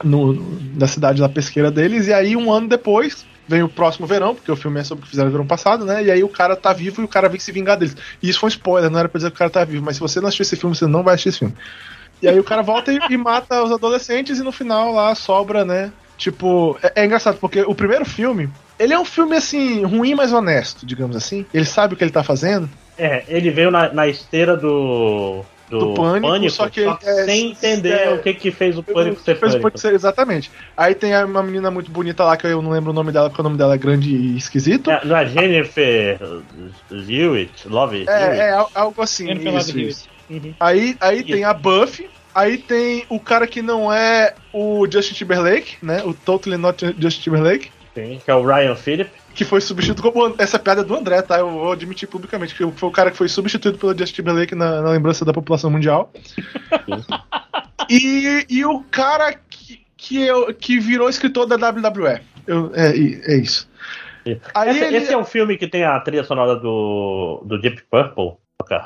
no, 0.04 0.34
na 0.74 0.86
cidade 0.86 1.22
da 1.22 1.30
pesqueira 1.30 1.70
deles, 1.70 2.08
e 2.08 2.12
aí 2.12 2.36
um 2.36 2.52
ano 2.52 2.68
depois, 2.68 3.24
vem 3.46 3.62
o 3.62 3.68
próximo 3.68 4.06
verão, 4.06 4.34
porque 4.34 4.50
o 4.50 4.56
filme 4.56 4.80
é 4.80 4.84
sobre 4.84 5.02
o 5.02 5.04
que 5.04 5.10
fizeram 5.10 5.28
no 5.28 5.32
verão 5.32 5.46
passado, 5.46 5.84
né? 5.84 6.04
E 6.04 6.10
aí 6.10 6.22
o 6.22 6.28
cara 6.28 6.56
tá 6.56 6.72
vivo 6.72 7.02
e 7.02 7.04
o 7.04 7.08
cara 7.08 7.28
vem 7.28 7.40
se 7.40 7.52
vingar 7.52 7.76
deles. 7.76 7.96
E 8.22 8.28
isso 8.28 8.40
foi 8.40 8.48
um 8.48 8.48
spoiler, 8.48 8.90
não 8.90 8.98
era 8.98 9.08
pra 9.08 9.18
dizer 9.18 9.30
que 9.30 9.36
o 9.36 9.38
cara 9.38 9.50
tá 9.50 9.64
vivo, 9.64 9.84
mas 9.84 9.96
se 9.96 10.00
você 10.00 10.20
não 10.20 10.28
assistiu 10.28 10.42
esse 10.42 10.56
filme, 10.56 10.74
você 10.76 10.86
não 10.86 11.02
vai 11.02 11.14
assistir 11.14 11.28
esse 11.30 11.38
filme. 11.40 11.54
E 12.22 12.28
aí 12.28 12.38
o 12.38 12.44
cara 12.44 12.62
volta 12.62 12.92
e, 12.92 12.98
e 13.10 13.16
mata 13.16 13.62
os 13.62 13.72
adolescentes 13.72 14.38
e 14.38 14.42
no 14.42 14.52
final 14.52 14.92
lá 14.92 15.14
sobra, 15.14 15.64
né? 15.64 15.92
Tipo, 16.16 16.78
é, 16.82 17.02
é, 17.02 17.04
engraçado, 17.04 17.38
porque 17.38 17.62
o 17.62 17.74
primeiro 17.74 18.04
filme, 18.04 18.48
ele 18.78 18.94
é 18.94 18.98
um 18.98 19.04
filme 19.04 19.36
assim, 19.36 19.84
ruim, 19.84 20.14
mas 20.14 20.32
honesto, 20.32 20.86
digamos 20.86 21.16
assim. 21.16 21.44
Ele 21.52 21.64
sabe 21.64 21.94
o 21.94 21.96
que 21.96 22.04
ele 22.04 22.12
tá 22.12 22.22
fazendo. 22.22 22.70
É, 22.96 23.24
ele 23.26 23.50
veio 23.50 23.72
na, 23.72 23.92
na 23.92 24.06
esteira 24.06 24.56
do 24.56 25.44
do, 25.72 25.78
do 25.78 25.94
pânico, 25.94 26.28
pânico, 26.28 26.52
só 26.52 26.68
que 26.68 26.84
só 26.84 26.98
é, 27.02 27.24
sem 27.24 27.50
entender 27.52 27.92
é, 27.92 28.12
o 28.12 28.18
que 28.20 28.34
que 28.34 28.50
fez 28.50 28.76
o 28.76 28.82
pânico 28.82 29.20
ser 29.22 29.36
fez 29.36 29.56
pânico. 29.56 29.78
Ser, 29.78 29.94
exatamente. 29.94 30.50
Aí 30.76 30.94
tem 30.94 31.14
uma 31.24 31.42
menina 31.42 31.70
muito 31.70 31.90
bonita 31.90 32.24
lá 32.24 32.36
que 32.36 32.46
eu 32.46 32.60
não 32.60 32.70
lembro 32.70 32.90
o 32.90 32.94
nome 32.94 33.10
dela 33.10 33.30
porque 33.30 33.40
o 33.40 33.44
nome 33.44 33.56
dela 33.56 33.74
é 33.74 33.78
grande 33.78 34.14
e 34.14 34.36
esquisito. 34.36 34.90
É, 34.90 35.02
não 35.04 35.16
é 35.16 35.26
Jennifer 35.26 36.18
Hewitt, 36.90 37.68
Love 37.68 38.04
É, 38.06 38.26
Hewitt. 38.26 38.40
é 38.40 38.66
algo 38.74 39.02
assim. 39.02 39.26
Jennifer 39.26 39.54
isso, 39.56 39.78
isso. 39.78 40.08
Uhum. 40.28 40.54
Aí, 40.60 40.96
aí 41.00 41.22
tem 41.22 41.44
a 41.44 41.54
Buffy. 41.54 42.08
Aí 42.34 42.56
tem 42.56 43.04
o 43.10 43.20
cara 43.20 43.46
que 43.46 43.60
não 43.60 43.92
é 43.92 44.34
o 44.54 44.86
Justin 44.90 45.14
Timberlake, 45.14 45.76
né? 45.82 46.02
O 46.02 46.14
Totally 46.14 46.56
Not 46.56 46.94
Justin 46.98 47.20
Timberlake. 47.22 47.70
Sim, 47.94 48.20
que 48.24 48.30
é 48.30 48.34
o 48.34 48.42
Ryan 48.42 48.74
Phillip 48.74 49.10
que 49.34 49.44
foi 49.44 49.60
substituído 49.60 50.02
como. 50.02 50.34
Essa 50.38 50.58
piada 50.58 50.82
é 50.82 50.84
do 50.84 50.94
André, 50.94 51.22
tá? 51.22 51.38
Eu 51.38 51.50
vou 51.50 51.72
admitir 51.72 52.08
publicamente, 52.08 52.54
que 52.54 52.70
foi 52.72 52.88
o 52.88 52.92
cara 52.92 53.10
que 53.10 53.16
foi 53.16 53.28
substituído 53.28 53.78
pelo 53.78 53.96
Justin 53.96 54.16
Timberlake 54.16 54.54
na, 54.54 54.82
na 54.82 54.90
lembrança 54.90 55.24
da 55.24 55.32
população 55.32 55.70
mundial. 55.70 56.12
e, 57.88 58.46
e 58.48 58.64
o 58.64 58.80
cara 58.90 59.32
que, 59.32 59.80
que, 59.96 60.22
eu, 60.22 60.52
que 60.54 60.78
virou 60.78 61.08
escritor 61.08 61.46
da 61.46 61.56
WWE. 61.56 62.20
Eu, 62.46 62.72
é, 62.74 62.90
é 62.90 63.36
isso. 63.36 63.70
Aí 64.54 64.70
esse, 64.70 64.84
ele... 64.84 64.96
esse, 64.96 65.12
é 65.12 65.18
um 65.18 65.24
filme 65.24 65.56
que 65.56 65.66
tem 65.66 65.84
a 65.84 65.98
trilha 66.00 66.24
sonora 66.24 66.56
do, 66.56 67.42
do 67.44 67.60
Deep 67.60 67.82
Purple. 67.90 68.36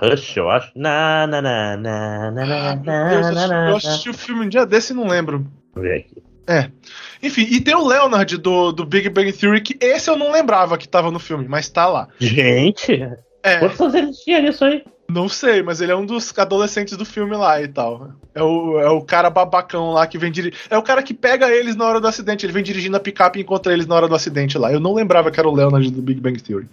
Rush, 0.00 0.36
eu 0.38 0.50
acho. 0.50 0.72
Na, 0.74 1.26
na, 1.26 1.42
na, 1.42 1.76
na, 1.76 2.30
na, 2.30 2.46
na, 2.46 3.30
na, 3.30 3.46
na, 3.46 3.70
eu 3.70 3.76
assisti 3.76 4.08
o 4.08 4.14
filme 4.14 4.46
um 4.46 4.48
dia 4.48 4.64
desse 4.64 4.94
e 4.94 4.96
não 4.96 5.06
lembro. 5.06 5.46
Vou 5.74 5.82
ver 5.82 5.98
aqui. 5.98 6.22
É. 6.48 6.70
Enfim, 7.22 7.46
e 7.50 7.60
tem 7.60 7.74
o 7.74 7.86
Leonard 7.86 8.36
do, 8.38 8.72
do 8.72 8.84
Big 8.84 9.08
Bang 9.08 9.32
Theory, 9.32 9.60
que 9.60 9.76
esse 9.80 10.10
eu 10.10 10.16
não 10.16 10.32
lembrava 10.32 10.76
que 10.76 10.88
tava 10.88 11.10
no 11.10 11.18
filme, 11.18 11.46
mas 11.48 11.68
tá 11.68 11.86
lá. 11.86 12.08
Gente! 12.18 13.02
É. 13.42 13.58
Quantos 13.58 13.80
anos 13.80 13.94
ele 13.94 14.12
tinha 14.12 14.42
nisso 14.42 14.64
aí? 14.64 14.82
Não 15.08 15.28
sei, 15.28 15.62
mas 15.62 15.80
ele 15.80 15.92
é 15.92 15.96
um 15.96 16.04
dos 16.04 16.36
adolescentes 16.36 16.96
do 16.96 17.04
filme 17.04 17.36
lá 17.36 17.62
e 17.62 17.68
tal. 17.68 18.10
É 18.34 18.42
o, 18.42 18.80
é 18.80 18.90
o 18.90 19.00
cara 19.00 19.30
babacão 19.30 19.92
lá 19.92 20.04
que 20.06 20.18
vem 20.18 20.32
dirigir. 20.32 20.58
É 20.68 20.76
o 20.76 20.82
cara 20.82 21.02
que 21.02 21.14
pega 21.14 21.48
eles 21.48 21.76
na 21.76 21.84
hora 21.84 22.00
do 22.00 22.08
acidente. 22.08 22.44
Ele 22.44 22.52
vem 22.52 22.62
dirigindo 22.62 22.96
a 22.96 23.00
picape 23.00 23.38
e 23.38 23.42
encontra 23.42 23.72
eles 23.72 23.86
na 23.86 23.94
hora 23.94 24.08
do 24.08 24.14
acidente 24.16 24.58
lá. 24.58 24.72
Eu 24.72 24.80
não 24.80 24.92
lembrava 24.92 25.30
que 25.30 25.38
era 25.38 25.48
o 25.48 25.54
Leonard 25.54 25.90
do 25.92 26.02
Big 26.02 26.20
Bang 26.20 26.42
Theory. 26.42 26.68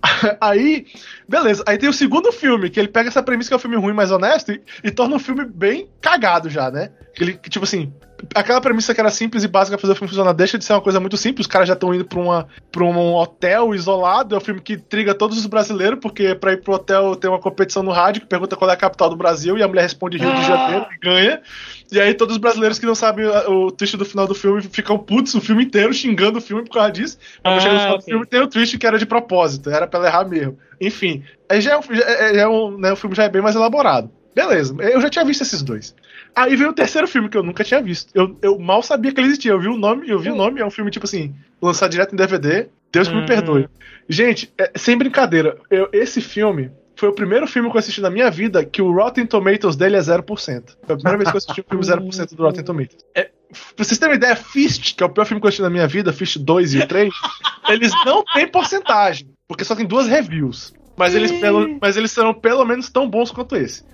Aí, 0.40 0.86
beleza. 1.28 1.64
Aí 1.66 1.76
tem 1.76 1.88
o 1.88 1.92
segundo 1.92 2.30
filme, 2.30 2.70
que 2.70 2.78
ele 2.78 2.88
pega 2.88 3.08
essa 3.08 3.22
premissa 3.22 3.50
que 3.50 3.54
é 3.54 3.56
um 3.56 3.60
filme 3.60 3.76
ruim, 3.76 3.92
mas 3.92 4.10
honesto, 4.10 4.52
e, 4.52 4.60
e 4.84 4.90
torna 4.90 5.16
um 5.16 5.18
filme 5.20 5.44
bem 5.44 5.88
cagado 6.00 6.48
já, 6.48 6.70
né? 6.70 6.90
Ele, 7.18 7.32
tipo 7.48 7.64
assim, 7.64 7.92
aquela 8.34 8.60
premissa 8.60 8.94
que 8.94 9.00
era 9.00 9.10
simples 9.10 9.42
e 9.42 9.48
básica 9.48 9.76
pra 9.76 9.80
fazer 9.80 9.92
o 9.92 9.96
filme 9.96 10.08
funcionar 10.08 10.32
deixa 10.34 10.58
de 10.58 10.64
ser 10.64 10.74
uma 10.74 10.82
coisa 10.82 11.00
muito 11.00 11.16
simples. 11.16 11.46
Os 11.46 11.50
caras 11.50 11.66
já 11.66 11.74
estão 11.74 11.94
indo 11.94 12.04
pra, 12.04 12.18
uma, 12.18 12.46
pra 12.70 12.84
um 12.84 13.14
hotel 13.14 13.74
isolado. 13.74 14.34
É 14.34 14.38
um 14.38 14.40
filme 14.40 14.60
que 14.60 14.74
intriga 14.74 15.14
todos 15.14 15.38
os 15.38 15.46
brasileiros, 15.46 15.98
porque 16.00 16.34
pra 16.34 16.52
ir 16.52 16.62
pro 16.62 16.74
hotel 16.74 17.16
tem 17.16 17.30
uma 17.30 17.40
competição 17.40 17.82
no 17.82 17.90
rádio 17.90 18.20
que 18.20 18.28
pergunta 18.28 18.54
qual 18.54 18.70
é 18.70 18.74
a 18.74 18.76
capital 18.76 19.08
do 19.08 19.16
Brasil 19.16 19.56
e 19.56 19.62
a 19.62 19.68
mulher 19.68 19.82
responde 19.82 20.18
Rio 20.18 20.30
ah. 20.30 20.34
de 20.34 20.46
Janeiro 20.46 20.86
e 20.94 20.98
ganha. 20.98 21.42
E 21.90 22.00
aí 22.00 22.12
todos 22.12 22.34
os 22.34 22.40
brasileiros 22.40 22.78
que 22.78 22.84
não 22.84 22.94
sabem 22.94 23.26
o 23.26 23.70
twist 23.70 23.96
do 23.96 24.04
final 24.04 24.26
do 24.26 24.34
filme 24.34 24.60
ficam 24.60 24.98
putos 24.98 25.34
o 25.34 25.40
filme 25.40 25.64
inteiro 25.64 25.94
xingando 25.94 26.38
o 26.38 26.42
filme 26.42 26.64
por 26.64 26.74
causa 26.74 26.92
disso. 26.92 27.18
Quando 27.42 27.56
ah, 27.56 27.60
chega 27.60 27.74
no 27.74 27.80
final 27.80 27.94
okay. 27.94 28.04
do 28.04 28.10
filme 28.10 28.26
tem 28.26 28.40
o 28.40 28.46
twist 28.46 28.76
que 28.76 28.86
era 28.86 28.98
de 28.98 29.06
propósito, 29.06 29.70
era 29.70 29.86
pra 29.86 30.00
ela 30.00 30.08
errar 30.08 30.28
mesmo. 30.28 30.58
Enfim, 30.80 31.24
aí 31.48 31.62
já 31.62 31.72
é 31.72 31.78
um, 31.78 31.82
já 31.82 32.04
é, 32.04 32.36
é 32.38 32.48
um 32.48 32.76
né, 32.76 32.92
o 32.92 32.96
filme 32.96 33.16
já 33.16 33.24
é 33.24 33.28
bem 33.28 33.40
mais 33.40 33.56
elaborado. 33.56 34.10
Beleza, 34.34 34.76
eu 34.80 35.00
já 35.00 35.08
tinha 35.08 35.24
visto 35.24 35.40
esses 35.40 35.62
dois. 35.62 35.94
Aí 36.36 36.54
veio 36.54 36.68
o 36.68 36.74
terceiro 36.74 37.08
filme 37.08 37.30
que 37.30 37.36
eu 37.38 37.42
nunca 37.42 37.64
tinha 37.64 37.80
visto. 37.80 38.10
Eu, 38.14 38.36
eu 38.42 38.58
mal 38.58 38.82
sabia 38.82 39.10
que 39.10 39.18
ele 39.18 39.28
existia. 39.28 39.52
Eu 39.52 39.60
vi 39.60 39.68
o 39.68 39.76
nome, 39.78 40.06
eu 40.06 40.18
vi 40.18 40.28
o 40.28 40.34
hum. 40.34 40.36
nome, 40.36 40.60
é 40.60 40.66
um 40.66 40.70
filme 40.70 40.90
tipo 40.90 41.06
assim, 41.06 41.34
lançado 41.62 41.90
direto 41.90 42.12
em 42.12 42.16
DVD. 42.16 42.68
Deus 42.92 43.08
me 43.08 43.16
uhum. 43.16 43.26
perdoe. 43.26 43.68
Gente, 44.06 44.52
é, 44.58 44.70
sem 44.76 44.98
brincadeira, 44.98 45.58
eu, 45.70 45.88
esse 45.92 46.20
filme 46.20 46.70
foi 46.94 47.08
o 47.08 47.12
primeiro 47.12 47.46
filme 47.46 47.70
que 47.70 47.76
eu 47.76 47.78
assisti 47.78 48.00
na 48.00 48.10
minha 48.10 48.30
vida 48.30 48.64
que 48.64 48.82
o 48.82 48.92
Rotten 48.92 49.26
Tomatoes 49.26 49.76
dele 49.76 49.96
é 49.96 50.00
0%. 50.00 50.24
Foi 50.26 50.94
a 50.94 50.96
primeira 50.96 51.18
vez 51.18 51.30
que 51.30 51.36
eu 51.36 51.38
assisti 51.38 51.60
um 51.60 51.82
filme 51.82 51.84
0% 51.84 52.34
do 52.34 52.42
Rotten 52.42 52.64
Tomatoes. 52.64 53.04
É, 53.14 53.24
pra 53.24 53.84
vocês 53.84 53.98
terem 53.98 54.14
uma 54.14 54.16
ideia, 54.16 54.36
Fist, 54.36 54.94
que 54.94 55.02
é 55.02 55.06
o 55.06 55.10
pior 55.10 55.24
filme 55.24 55.40
que 55.40 55.46
eu 55.46 55.48
assisti 55.48 55.62
na 55.62 55.70
minha 55.70 55.86
vida, 55.86 56.12
Fist 56.12 56.38
2 56.38 56.74
e 56.74 56.86
3, 56.86 57.12
eles 57.68 57.92
não 58.04 58.22
têm 58.24 58.46
porcentagem, 58.46 59.28
porque 59.48 59.64
só 59.64 59.74
tem 59.74 59.86
duas 59.86 60.06
reviews. 60.06 60.74
Mas 60.96 61.14
eles, 61.14 61.30
pelo, 61.32 61.78
mas 61.80 61.96
eles 61.96 62.10
serão 62.10 62.32
pelo 62.32 62.64
menos 62.64 62.88
tão 62.88 63.08
bons 63.08 63.30
quanto 63.30 63.56
esse. 63.56 63.84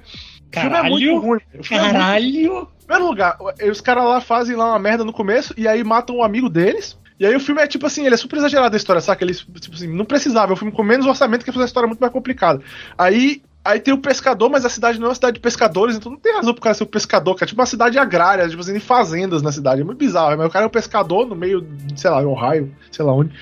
Caralho, 0.53 0.95
o 0.95 0.99
filme 0.99 1.15
é 1.15 1.19
muito 1.19 1.27
ruim. 1.27 1.41
Caralho! 1.69 2.27
É 2.27 2.49
muito... 2.49 2.69
Primeiro 2.87 3.09
lugar, 3.09 3.39
os 3.70 3.81
caras 3.81 4.05
lá 4.05 4.20
fazem 4.20 4.55
lá 4.55 4.70
uma 4.70 4.79
merda 4.79 5.05
no 5.05 5.12
começo 5.12 5.55
e 5.57 5.66
aí 5.66 5.83
matam 5.83 6.16
um 6.16 6.23
amigo 6.23 6.49
deles. 6.49 6.99
E 7.19 7.24
aí 7.24 7.35
o 7.35 7.41
filme 7.41 7.62
é 7.62 7.66
tipo 7.66 7.87
assim, 7.87 8.05
ele 8.05 8.15
é 8.15 8.19
super 8.19 8.37
exagerado 8.37 8.74
a 8.74 8.77
história, 8.77 9.01
saca? 9.01 9.24
Ele, 9.24 9.35
tipo 9.35 9.74
assim, 9.74 9.87
não 9.87 10.05
precisava, 10.05 10.53
é 10.53 10.55
um 10.55 10.57
filme 10.57 10.73
com 10.73 10.83
menos 10.83 11.07
orçamento 11.07 11.45
que 11.45 11.53
fazer 11.53 11.65
a 11.65 11.66
história 11.66 11.87
muito 11.87 12.01
mais 12.01 12.12
complicada. 12.12 12.61
Aí 12.99 13.43
Aí 13.65 13.79
tem 13.79 13.95
o 13.95 13.99
pescador, 13.99 14.51
mas 14.51 14.65
a 14.65 14.69
cidade 14.69 14.99
não 14.99 15.07
é 15.07 15.09
uma 15.11 15.15
cidade 15.15 15.35
de 15.35 15.41
pescadores, 15.41 15.95
então 15.95 16.11
não 16.11 16.19
tem 16.19 16.35
razão 16.35 16.53
pro 16.53 16.61
cara 16.61 16.74
ser 16.74 16.83
um 16.83 16.89
pescador, 16.89 17.35
cara. 17.37 17.45
É 17.45 17.49
tipo 17.49 17.61
uma 17.61 17.66
cidade 17.66 17.97
agrária, 17.97 18.49
tipo 18.49 18.61
assim, 18.61 18.77
fazendas 18.81 19.41
na 19.41 19.53
cidade. 19.53 19.83
É 19.83 19.85
muito 19.85 19.99
bizarro, 19.99 20.37
mas 20.37 20.49
o 20.49 20.51
cara 20.51 20.65
é 20.65 20.66
um 20.66 20.70
pescador 20.70 21.29
no 21.29 21.37
meio, 21.37 21.61
de, 21.61 22.01
sei 22.01 22.11
lá, 22.11 22.20
Ohio, 22.23 22.74
sei 22.91 23.05
lá 23.05 23.12
onde. 23.12 23.33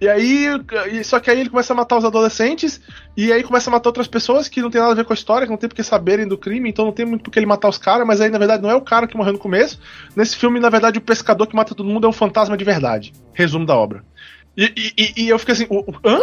E 0.00 0.08
aí, 0.08 0.46
só 1.02 1.18
que 1.18 1.28
aí 1.28 1.40
ele 1.40 1.50
começa 1.50 1.72
a 1.72 1.76
matar 1.76 1.96
os 1.96 2.04
adolescentes, 2.04 2.80
e 3.16 3.32
aí 3.32 3.42
começa 3.42 3.68
a 3.68 3.72
matar 3.72 3.88
outras 3.88 4.06
pessoas 4.06 4.48
que 4.48 4.62
não 4.62 4.70
tem 4.70 4.80
nada 4.80 4.92
a 4.92 4.96
ver 4.96 5.04
com 5.04 5.12
a 5.12 5.14
história, 5.14 5.44
que 5.44 5.50
não 5.50 5.58
tem 5.58 5.68
porque 5.68 5.82
saberem 5.82 6.26
do 6.26 6.38
crime, 6.38 6.70
então 6.70 6.84
não 6.84 6.92
tem 6.92 7.04
muito 7.04 7.22
porque 7.22 7.38
ele 7.38 7.46
matar 7.46 7.68
os 7.68 7.78
caras, 7.78 8.06
mas 8.06 8.20
aí 8.20 8.30
na 8.30 8.38
verdade 8.38 8.62
não 8.62 8.70
é 8.70 8.76
o 8.76 8.80
cara 8.80 9.08
que 9.08 9.16
morreu 9.16 9.32
no 9.32 9.38
começo. 9.40 9.80
Nesse 10.14 10.36
filme, 10.36 10.60
na 10.60 10.70
verdade, 10.70 10.98
o 10.98 11.02
pescador 11.02 11.48
que 11.48 11.56
mata 11.56 11.74
todo 11.74 11.88
mundo 11.88 12.06
é 12.06 12.10
um 12.10 12.12
fantasma 12.12 12.56
de 12.56 12.64
verdade. 12.64 13.12
Resumo 13.32 13.66
da 13.66 13.74
obra. 13.76 14.04
E, 14.56 14.92
e, 14.96 15.24
e 15.24 15.28
eu 15.28 15.38
fiquei 15.38 15.54
assim, 15.54 15.66
o, 15.68 15.80
o, 15.80 15.94
hã? 16.04 16.20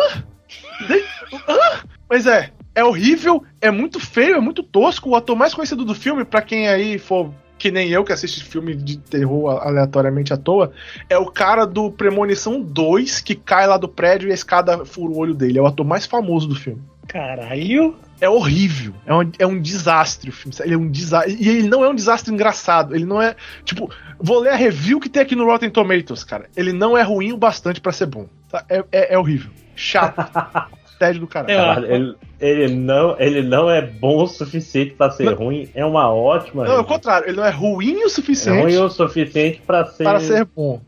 hã? 1.47 1.83
Mas 2.09 2.27
é, 2.27 2.51
é 2.73 2.83
horrível, 2.83 3.43
é 3.59 3.71
muito 3.71 3.99
feio, 3.99 4.35
é 4.35 4.39
muito 4.39 4.63
tosco. 4.63 5.09
O 5.09 5.15
ator 5.15 5.35
mais 5.35 5.53
conhecido 5.53 5.83
do 5.83 5.95
filme, 5.95 6.23
para 6.23 6.41
quem 6.41 6.67
aí 6.67 6.97
for 6.97 7.33
que 7.57 7.71
nem 7.71 7.89
eu 7.89 8.03
que 8.03 8.11
assiste 8.11 8.43
filme 8.43 8.75
de 8.75 8.97
terror 8.97 9.61
aleatoriamente 9.61 10.33
à 10.33 10.37
toa, 10.37 10.71
é 11.09 11.17
o 11.17 11.25
cara 11.25 11.65
do 11.65 11.91
Premonição 11.91 12.61
2 12.61 13.21
que 13.21 13.35
cai 13.35 13.67
lá 13.67 13.77
do 13.77 13.87
prédio 13.87 14.29
e 14.29 14.31
a 14.31 14.35
escada 14.35 14.85
fura 14.85 15.13
o 15.13 15.17
olho 15.17 15.33
dele. 15.33 15.59
É 15.59 15.61
o 15.61 15.65
ator 15.65 15.85
mais 15.85 16.05
famoso 16.05 16.47
do 16.47 16.55
filme. 16.55 16.81
Caralho! 17.07 17.95
É 18.19 18.29
horrível. 18.29 18.93
É 19.05 19.13
um, 19.13 19.31
é 19.39 19.47
um 19.47 19.61
desastre 19.61 20.29
o 20.29 20.33
filme. 20.33 20.55
Ele 20.61 20.73
é 20.73 20.77
um 20.77 20.89
desastre. 20.89 21.37
E 21.39 21.49
ele 21.49 21.67
não 21.67 21.83
é 21.83 21.89
um 21.89 21.95
desastre 21.95 22.33
engraçado. 22.33 22.95
Ele 22.95 23.05
não 23.05 23.21
é. 23.21 23.35
Tipo, 23.63 23.89
vou 24.19 24.39
ler 24.39 24.51
a 24.51 24.55
review 24.55 24.99
que 24.99 25.09
tem 25.09 25.21
aqui 25.21 25.35
no 25.35 25.45
Rotten 25.45 25.69
Tomatoes, 25.69 26.23
cara. 26.23 26.49
Ele 26.55 26.71
não 26.71 26.97
é 26.97 27.03
ruim 27.03 27.33
o 27.33 27.37
bastante 27.37 27.81
para 27.81 27.91
ser 27.91 28.05
bom. 28.05 28.27
Tá? 28.49 28.65
É, 28.69 28.83
é, 28.91 29.13
é 29.13 29.19
horrível. 29.19 29.51
Chato. 29.75 30.15
tédio 30.97 31.21
do 31.21 31.27
caralho. 31.27 31.55
caralho 31.55 31.85
ele, 31.93 32.15
ele, 32.39 32.75
não, 32.75 33.15
ele 33.19 33.41
não 33.41 33.69
é 33.69 33.81
bom 33.81 34.23
o 34.23 34.27
suficiente 34.27 34.91
para 34.91 35.11
ser 35.11 35.25
não, 35.25 35.35
ruim, 35.35 35.69
é 35.73 35.85
uma 35.85 36.13
ótima. 36.13 36.65
Não, 36.65 36.75
é 36.75 36.79
o 36.79 36.85
contrário, 36.85 37.27
ele 37.27 37.37
não 37.37 37.45
é 37.45 37.49
ruim 37.49 38.03
o 38.03 38.09
suficiente. 38.09 38.59
É 38.59 38.61
ruim 38.63 38.77
o 38.77 38.89
suficiente 38.89 39.61
para 39.65 39.85
ser. 39.85 40.03
Para 40.03 40.19
ser 40.19 40.45
bom. 40.45 40.81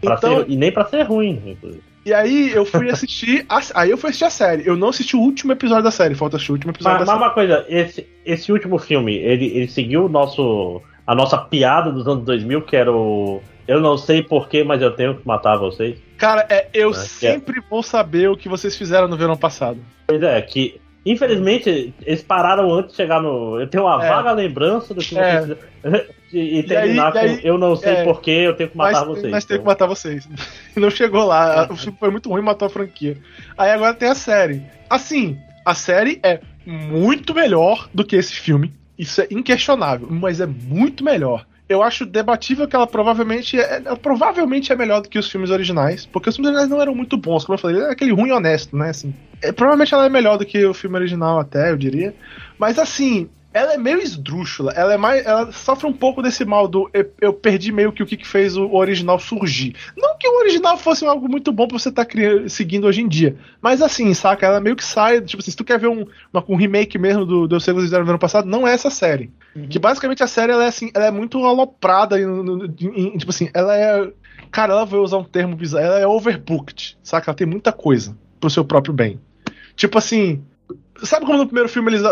Pra 0.00 0.14
então, 0.14 0.38
ser, 0.38 0.50
e 0.50 0.56
nem 0.56 0.70
para 0.70 0.84
ser 0.84 1.02
ruim, 1.02 1.42
inclusive. 1.44 1.82
E 2.08 2.14
aí 2.14 2.52
eu 2.52 2.64
fui 2.64 2.90
assistir. 2.90 3.44
A, 3.48 3.60
aí 3.74 3.90
eu 3.90 3.98
fui 3.98 4.08
assistir 4.08 4.24
a 4.24 4.30
série. 4.30 4.66
Eu 4.66 4.76
não 4.76 4.88
assisti 4.88 5.14
o 5.14 5.20
último 5.20 5.52
episódio 5.52 5.84
da 5.84 5.90
série, 5.90 6.14
falta 6.14 6.36
assistir 6.36 6.52
o 6.52 6.54
último 6.54 6.72
episódio 6.72 7.00
mas, 7.00 7.06
da 7.06 7.16
mas 7.16 7.34
série. 7.34 7.48
Mas 7.48 7.52
uma 7.52 7.64
coisa, 7.64 7.66
esse, 7.68 8.08
esse 8.24 8.50
último 8.50 8.78
filme, 8.78 9.14
ele, 9.14 9.46
ele 9.46 9.68
seguiu 9.68 10.06
o 10.06 10.08
nosso. 10.08 10.80
a 11.06 11.14
nossa 11.14 11.36
piada 11.36 11.92
dos 11.92 12.06
anos 12.06 12.24
2000, 12.24 12.62
que 12.62 12.76
era 12.76 12.90
o. 12.90 13.42
Eu 13.68 13.82
não 13.82 13.98
sei 13.98 14.22
porquê, 14.22 14.64
mas 14.64 14.80
eu 14.80 14.96
tenho 14.96 15.14
que 15.14 15.26
matar 15.26 15.58
vocês. 15.58 15.98
Cara, 16.16 16.46
é, 16.48 16.68
eu 16.72 16.90
é, 16.90 16.94
sempre 16.94 17.58
é. 17.58 17.62
vou 17.68 17.82
saber 17.82 18.30
o 18.30 18.36
que 18.36 18.48
vocês 18.48 18.74
fizeram 18.74 19.06
no 19.06 19.16
verão 19.16 19.36
passado. 19.36 19.78
Pois 20.06 20.22
é, 20.22 20.40
que 20.40 20.80
infelizmente 21.04 21.92
eles 22.00 22.22
pararam 22.22 22.72
antes 22.72 22.92
de 22.92 22.96
chegar 22.96 23.20
no. 23.20 23.60
Eu 23.60 23.68
tenho 23.68 23.84
uma 23.84 24.02
é. 24.02 24.08
vaga 24.08 24.32
lembrança 24.32 24.94
do 24.94 25.02
que 25.02 25.18
é. 25.18 25.42
vocês. 25.42 25.58
e, 26.32 26.58
e 26.60 26.62
terminar 26.62 27.14
e 27.14 27.18
aí, 27.18 27.36
com 27.42 27.46
eu 27.46 27.58
não 27.58 27.76
sei 27.76 27.92
é. 27.92 28.04
porquê, 28.04 28.30
eu 28.30 28.56
tenho 28.56 28.70
que 28.70 28.76
matar 28.76 29.00
mas, 29.00 29.06
vocês. 29.06 29.30
Mas 29.30 29.44
então. 29.44 29.48
tenho 29.48 29.60
que 29.60 29.66
matar 29.66 29.86
vocês. 29.86 30.28
não 30.74 30.90
chegou 30.90 31.26
lá. 31.26 31.66
É. 31.68 31.72
O 31.72 31.76
filme 31.76 31.98
foi 32.00 32.10
muito 32.10 32.30
ruim 32.30 32.40
matou 32.40 32.64
a 32.64 32.70
franquia. 32.70 33.18
Aí 33.58 33.70
agora 33.70 33.92
tem 33.92 34.08
a 34.08 34.14
série. 34.14 34.62
Assim, 34.88 35.38
a 35.62 35.74
série 35.74 36.18
é 36.22 36.40
muito 36.64 37.34
melhor 37.34 37.86
do 37.92 38.02
que 38.02 38.16
esse 38.16 38.32
filme. 38.32 38.72
Isso 38.98 39.20
é 39.20 39.28
inquestionável, 39.30 40.08
mas 40.10 40.40
é 40.40 40.46
muito 40.46 41.04
melhor 41.04 41.44
eu 41.68 41.82
acho 41.82 42.06
debatível 42.06 42.66
que 42.66 42.74
ela 42.74 42.86
provavelmente 42.86 43.60
é, 43.60 43.82
é, 43.84 43.96
provavelmente 43.96 44.72
é 44.72 44.76
melhor 44.76 45.02
do 45.02 45.08
que 45.08 45.18
os 45.18 45.30
filmes 45.30 45.50
originais, 45.50 46.06
porque 46.06 46.28
os 46.28 46.36
filmes 46.36 46.48
originais 46.48 46.70
não 46.70 46.80
eram 46.80 46.94
muito 46.94 47.16
bons, 47.16 47.44
como 47.44 47.54
eu 47.56 47.60
falei, 47.60 47.82
é 47.82 47.90
aquele 47.90 48.12
ruim 48.12 48.30
honesto, 48.30 48.76
né? 48.76 48.90
Assim, 48.90 49.14
é, 49.42 49.52
provavelmente 49.52 49.92
ela 49.92 50.06
é 50.06 50.08
melhor 50.08 50.38
do 50.38 50.46
que 50.46 50.64
o 50.64 50.72
filme 50.72 50.96
original, 50.96 51.38
até, 51.38 51.70
eu 51.70 51.76
diria. 51.76 52.14
Mas 52.58 52.78
assim, 52.78 53.28
ela 53.52 53.74
é 53.74 53.78
meio 53.78 53.98
esdrúxula, 53.98 54.72
ela 54.72 54.92
é 54.92 54.96
mais. 54.98 55.24
Ela 55.24 55.50
sofre 55.52 55.86
um 55.86 55.92
pouco 55.92 56.22
desse 56.22 56.44
mal 56.44 56.68
do 56.68 56.90
eu, 56.92 57.10
eu 57.20 57.32
perdi 57.32 57.72
meio 57.72 57.92
que 57.92 58.02
o 58.02 58.06
que 58.06 58.26
fez 58.26 58.56
o 58.56 58.74
original 58.74 59.18
surgir. 59.18 59.74
Não 59.96 60.18
que 60.18 60.28
o 60.28 60.38
original 60.40 60.76
fosse 60.76 61.06
algo 61.06 61.28
muito 61.28 61.50
bom 61.50 61.66
pra 61.66 61.78
você 61.78 61.88
estar 61.88 62.04
tá 62.04 62.12
seguindo 62.48 62.86
hoje 62.86 63.00
em 63.00 63.08
dia. 63.08 63.36
Mas 63.60 63.80
assim, 63.80 64.12
saca? 64.12 64.46
Ela 64.46 64.60
meio 64.60 64.76
que 64.76 64.84
sai. 64.84 65.22
Tipo 65.22 65.42
assim, 65.42 65.50
se 65.50 65.56
tu 65.56 65.64
quer 65.64 65.78
ver 65.78 65.88
um, 65.88 66.06
uma, 66.32 66.44
um 66.46 66.56
remake 66.56 66.98
mesmo 66.98 67.24
do, 67.24 67.48
do 67.48 67.58
Segos 67.58 67.88
Zero 67.88 68.04
no 68.04 68.10
ano 68.10 68.18
passado, 68.18 68.46
não 68.46 68.68
é 68.68 68.72
essa 68.74 68.90
série. 68.90 69.32
Uhum. 69.56 69.66
Que 69.66 69.78
basicamente 69.78 70.22
a 70.22 70.26
série 70.26 70.52
ela 70.52 70.64
é 70.64 70.68
assim, 70.68 70.90
ela 70.92 71.06
é 71.06 71.10
muito 71.10 71.42
aloprada. 71.44 72.20
Em, 72.20 72.26
em, 72.26 73.16
tipo 73.16 73.30
assim, 73.30 73.48
ela 73.54 73.74
é. 73.74 74.12
Cara, 74.50 74.74
ela 74.74 74.84
vai 74.84 75.00
usar 75.00 75.16
um 75.16 75.24
termo 75.24 75.56
bizarro. 75.56 75.86
Ela 75.86 76.00
é 76.00 76.06
overbooked, 76.06 76.98
saca? 77.02 77.30
Ela 77.30 77.36
tem 77.36 77.46
muita 77.46 77.72
coisa 77.72 78.16
pro 78.38 78.50
seu 78.50 78.64
próprio 78.64 78.92
bem. 78.92 79.18
Tipo 79.74 79.96
assim, 79.96 80.44
Sabe 81.02 81.26
como 81.26 81.38
no 81.38 81.46
primeiro 81.46 81.68
filme 81.68 81.92
eles 81.92 82.02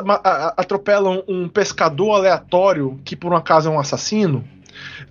atropelam 0.57 1.23
um 1.27 1.49
pescador 1.49 2.13
aleatório 2.13 3.01
que 3.05 3.17
por 3.17 3.33
um 3.33 3.37
acaso 3.37 3.69
é 3.69 3.73
um 3.73 3.81
assassino? 3.81 4.45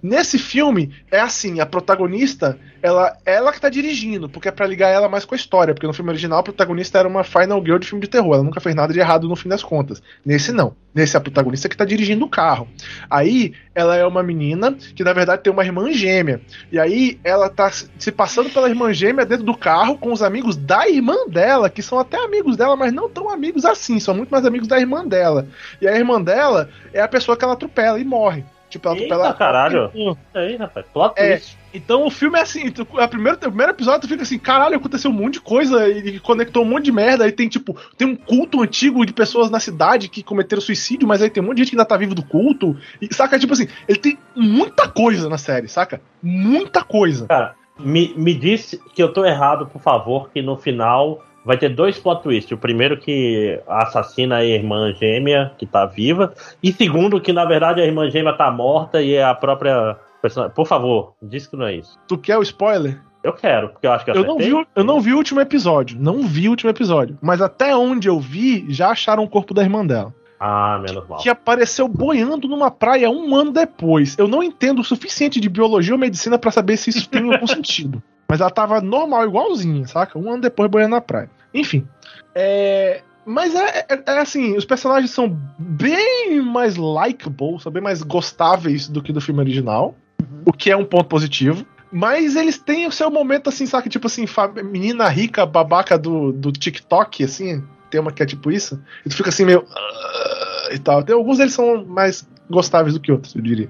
Nesse 0.02 0.38
filme, 0.38 0.94
é 1.12 1.20
assim, 1.20 1.60
a 1.60 1.66
protagonista, 1.66 2.58
ela, 2.82 3.18
ela 3.26 3.52
que 3.52 3.60
tá 3.60 3.70
dirigindo, 3.70 4.30
porque 4.30 4.48
é 4.48 4.52
pra 4.52 4.68
ligar 4.68 4.90
ela 4.90 5.10
mais 5.10 5.26
com 5.26 5.34
a 5.34 5.38
história, 5.38 5.74
porque 5.74 5.88
no 5.88 5.94
filme 5.94 6.12
original 6.12 6.40
a 6.40 6.44
protagonista 6.44 7.00
era 7.00 7.08
uma 7.08 7.24
final 7.24 7.64
girl 7.64 7.78
de 7.78 7.88
filme 7.88 8.02
de 8.02 8.10
terror, 8.10 8.36
ela 8.36 8.44
nunca 8.44 8.60
fez 8.60 8.76
nada 8.76 8.94
de 8.94 9.00
errado 9.00 9.28
no 9.28 9.36
fim 9.36 9.50
das 9.50 9.64
contas. 9.64 10.02
Nesse 10.26 10.52
não. 10.52 10.76
Nesse 10.94 11.16
é 11.16 11.20
a 11.20 11.22
protagonista 11.22 11.68
que 11.68 11.76
tá 11.76 11.84
dirigindo 11.84 12.24
o 12.24 12.30
carro. 12.30 12.70
Aí, 13.10 13.54
ela 13.74 13.98
é 13.98 14.06
uma 14.06 14.24
menina 14.24 14.72
que 14.96 15.04
na 15.04 15.12
verdade 15.12 15.44
tem 15.44 15.52
uma 15.52 15.66
irmã 15.66 15.92
gêmea. 15.92 16.40
E 16.72 16.80
aí, 16.80 17.20
ela 17.24 17.50
tá 17.50 17.70
se 17.70 18.12
passando 18.12 18.50
pela 18.50 18.70
irmã 18.70 18.94
gêmea 18.94 19.26
dentro 19.26 19.44
do 19.44 19.58
carro 19.58 19.98
com 19.98 20.14
os 20.14 20.22
amigos 20.22 20.56
da 20.56 20.88
irmã 20.88 21.28
dela, 21.28 21.70
que 21.70 21.82
são 21.82 22.00
até 22.00 22.24
amigos 22.24 22.56
dela, 22.56 22.78
mas 22.78 22.94
não 22.94 23.10
tão 23.10 23.30
amigos 23.30 23.66
assim, 23.66 24.00
são 24.00 24.16
muito 24.16 24.30
mais 24.30 24.46
amigos 24.46 24.68
da 24.68 24.80
irmã 24.80 25.06
dela. 25.06 25.48
E 25.82 25.88
a 25.88 25.98
irmã 25.98 26.22
dela 26.22 26.70
é 26.94 27.02
a 27.02 27.08
pessoa 27.08 27.36
que 27.36 27.44
ela 27.44 27.54
atropela 27.54 28.00
e 28.00 28.06
morre. 28.06 28.46
Tipo, 28.76 28.90
ela 28.90 29.28
Eita, 29.28 29.34
caralho. 29.34 29.92
Aí, 30.34 30.56
rapaz, 30.58 30.86
plot 30.92 31.14
é, 31.18 31.42
Então 31.74 32.06
o 32.06 32.10
filme 32.12 32.38
é 32.38 32.42
assim, 32.42 32.70
tu, 32.70 32.86
a 32.98 33.08
primeira, 33.08 33.38
o 33.38 33.40
primeiro 33.40 33.72
episódio 33.72 34.02
tu 34.02 34.08
fica 34.08 34.24
assim, 34.24 34.38
caralho, 34.38 34.76
aconteceu 34.76 35.10
um 35.10 35.14
monte 35.14 35.36
de 35.36 35.42
coisa 35.42 35.88
e 35.88 36.20
conectou 36.20 36.64
um 36.64 36.66
monte 36.66 36.86
de 36.86 36.92
merda. 36.92 37.24
Aí 37.24 37.32
tem, 37.32 37.48
tipo, 37.48 37.78
tem 37.98 38.08
um 38.08 38.16
culto 38.16 38.62
antigo 38.62 39.06
de 39.06 39.14
pessoas 39.14 39.50
na 39.50 39.60
cidade 39.60 40.10
que 40.10 40.22
cometeram 40.22 40.62
suicídio, 40.62 41.08
mas 41.08 41.22
aí 41.22 41.30
tem 41.30 41.42
um 41.42 41.46
monte 41.46 41.58
de 41.58 41.64
gente 41.64 41.72
que 41.72 41.76
ainda 41.78 41.86
tá 41.86 41.96
vivo 41.96 42.14
do 42.14 42.24
culto. 42.24 42.78
E, 43.02 43.14
saca, 43.14 43.40
tipo 43.40 43.54
assim, 43.54 43.68
ele 43.88 44.00
tem 44.00 44.18
muita 44.36 44.88
coisa 44.88 45.30
na 45.30 45.38
série, 45.38 45.68
saca? 45.70 46.02
Muita 46.22 46.84
coisa. 46.84 47.28
Cara, 47.28 47.56
me, 47.80 48.14
me 48.16 48.34
disse 48.34 48.82
que 48.94 49.02
eu 49.02 49.14
tô 49.14 49.26
errado, 49.26 49.68
por 49.68 49.82
favor, 49.82 50.30
que 50.32 50.42
no 50.42 50.58
final 50.58 51.24
vai 51.46 51.58
ter 51.58 51.70
dois 51.70 51.98
plot 51.98 52.24
twists. 52.24 52.52
O 52.52 52.58
primeiro 52.58 52.98
que 52.98 53.62
assassina 53.68 54.38
a 54.38 54.46
irmã 54.46 54.92
gêmea, 54.94 55.52
que 55.58 55.66
tá 55.66 55.86
viva. 55.86 56.34
E 56.62 56.74
segundo, 56.74 57.22
que 57.22 57.32
na 57.32 57.46
verdade 57.46 57.80
a 57.80 57.86
irmã 57.86 58.10
gêmea 58.10 58.34
tá 58.34 58.50
morta 58.50 59.02
e 59.02 59.14
é 59.14 59.24
a 59.24 59.36
própria 59.36 59.96
personagem. 60.22 60.56
Por 60.56 60.66
favor, 60.66 61.14
diz 61.22 61.46
que 61.46 61.56
não 61.56 61.68
é 61.68 61.76
isso. 61.76 61.98
Tu 62.08 62.18
quer 62.18 62.38
o 62.38 62.42
spoiler? 62.42 63.00
Eu 63.24 63.34
quero, 63.34 63.70
porque 63.70 63.88
eu 63.88 63.92
acho 63.92 64.06
que 64.06 64.12
eu 64.12 64.24
não, 64.24 64.38
vi, 64.38 64.68
eu 64.76 64.84
não 64.84 65.02
vi 65.02 65.12
o 65.12 65.18
último 65.18 65.42
episódio. 65.42 65.98
Não 66.00 66.28
vi 66.28 66.48
o 66.48 66.52
último 66.52 66.70
episódio. 66.70 67.18
Mas 67.22 67.42
até 67.42 67.76
onde 67.76 68.08
eu 68.08 68.20
vi, 68.20 68.66
já 68.70 68.90
acharam 68.90 69.24
o 69.24 69.30
corpo 69.30 69.52
da 69.52 69.64
irmã 69.64 69.86
dela. 69.86 70.14
Ah, 70.40 70.80
menos 70.80 71.08
mal. 71.08 71.20
Que 71.20 71.30
apareceu 71.30 71.88
boiando 71.88 72.48
numa 72.48 72.70
praia 72.70 73.10
um 73.10 73.34
ano 73.36 73.52
depois. 73.52 74.16
Eu 74.18 74.28
não 74.28 74.44
entendo 74.44 74.80
o 74.80 74.84
suficiente 74.84 75.40
de 75.40 75.50
biologia 75.50 75.94
ou 75.94 76.00
medicina 76.00 76.38
para 76.38 76.52
saber 76.52 76.78
se 76.78 76.92
isso 76.92 77.10
tem 77.10 77.34
algum 77.34 77.48
sentido. 77.48 78.04
Mas 78.28 78.42
ela 78.42 78.50
tava 78.50 78.82
normal, 78.82 79.26
igualzinha, 79.26 79.88
saca? 79.88 80.20
Um 80.20 80.30
ano 80.30 80.42
depois 80.42 80.70
boiando 80.70 80.96
na 80.96 81.02
praia. 81.02 81.30
Enfim. 81.56 81.88
É. 82.34 83.02
Mas 83.26 83.56
é, 83.56 83.86
é, 83.90 84.04
é, 84.06 84.20
assim, 84.20 84.56
os 84.56 84.66
personagens 84.66 85.10
são 85.10 85.28
bem 85.58 86.40
mais 86.42 86.76
likable, 86.76 87.60
são 87.60 87.72
bem 87.72 87.82
mais 87.82 88.04
gostáveis 88.04 88.88
do 88.88 89.02
que 89.02 89.12
do 89.12 89.20
filme 89.20 89.40
original. 89.40 89.96
Uhum. 90.22 90.44
O 90.46 90.54
que 90.54 90.70
é 90.70 90.78
um 90.78 90.86
ponto 90.86 91.06
positivo. 91.06 91.66
Mas 91.92 92.36
eles 92.36 92.60
têm 92.60 92.86
o 92.86 92.92
seu 92.92 93.10
momento, 93.10 93.48
assim, 93.48 93.66
sabe? 93.66 93.90
Tipo 93.90 94.08
assim, 94.08 94.26
menina 94.64 95.08
rica, 95.08 95.46
babaca 95.46 95.98
do, 95.98 96.32
do 96.32 96.52
TikTok, 96.52 97.24
assim. 97.24 97.64
Tem 97.90 98.00
uma 98.00 98.12
que 98.12 98.22
é 98.22 98.26
tipo 98.26 98.52
isso. 98.52 98.80
E 99.04 99.10
tu 99.10 99.16
fica 99.16 99.30
assim, 99.30 99.46
meio. 99.46 99.62
Uh, 99.62 100.74
e 100.74 100.78
tal. 100.78 101.02
Tem, 101.04 101.16
alguns 101.16 101.38
deles 101.38 101.54
são 101.54 101.84
mais 101.86 102.28
gostáveis 102.50 102.94
do 102.94 103.00
que 103.00 103.12
outros, 103.12 103.36
eu 103.36 103.42
diria. 103.42 103.70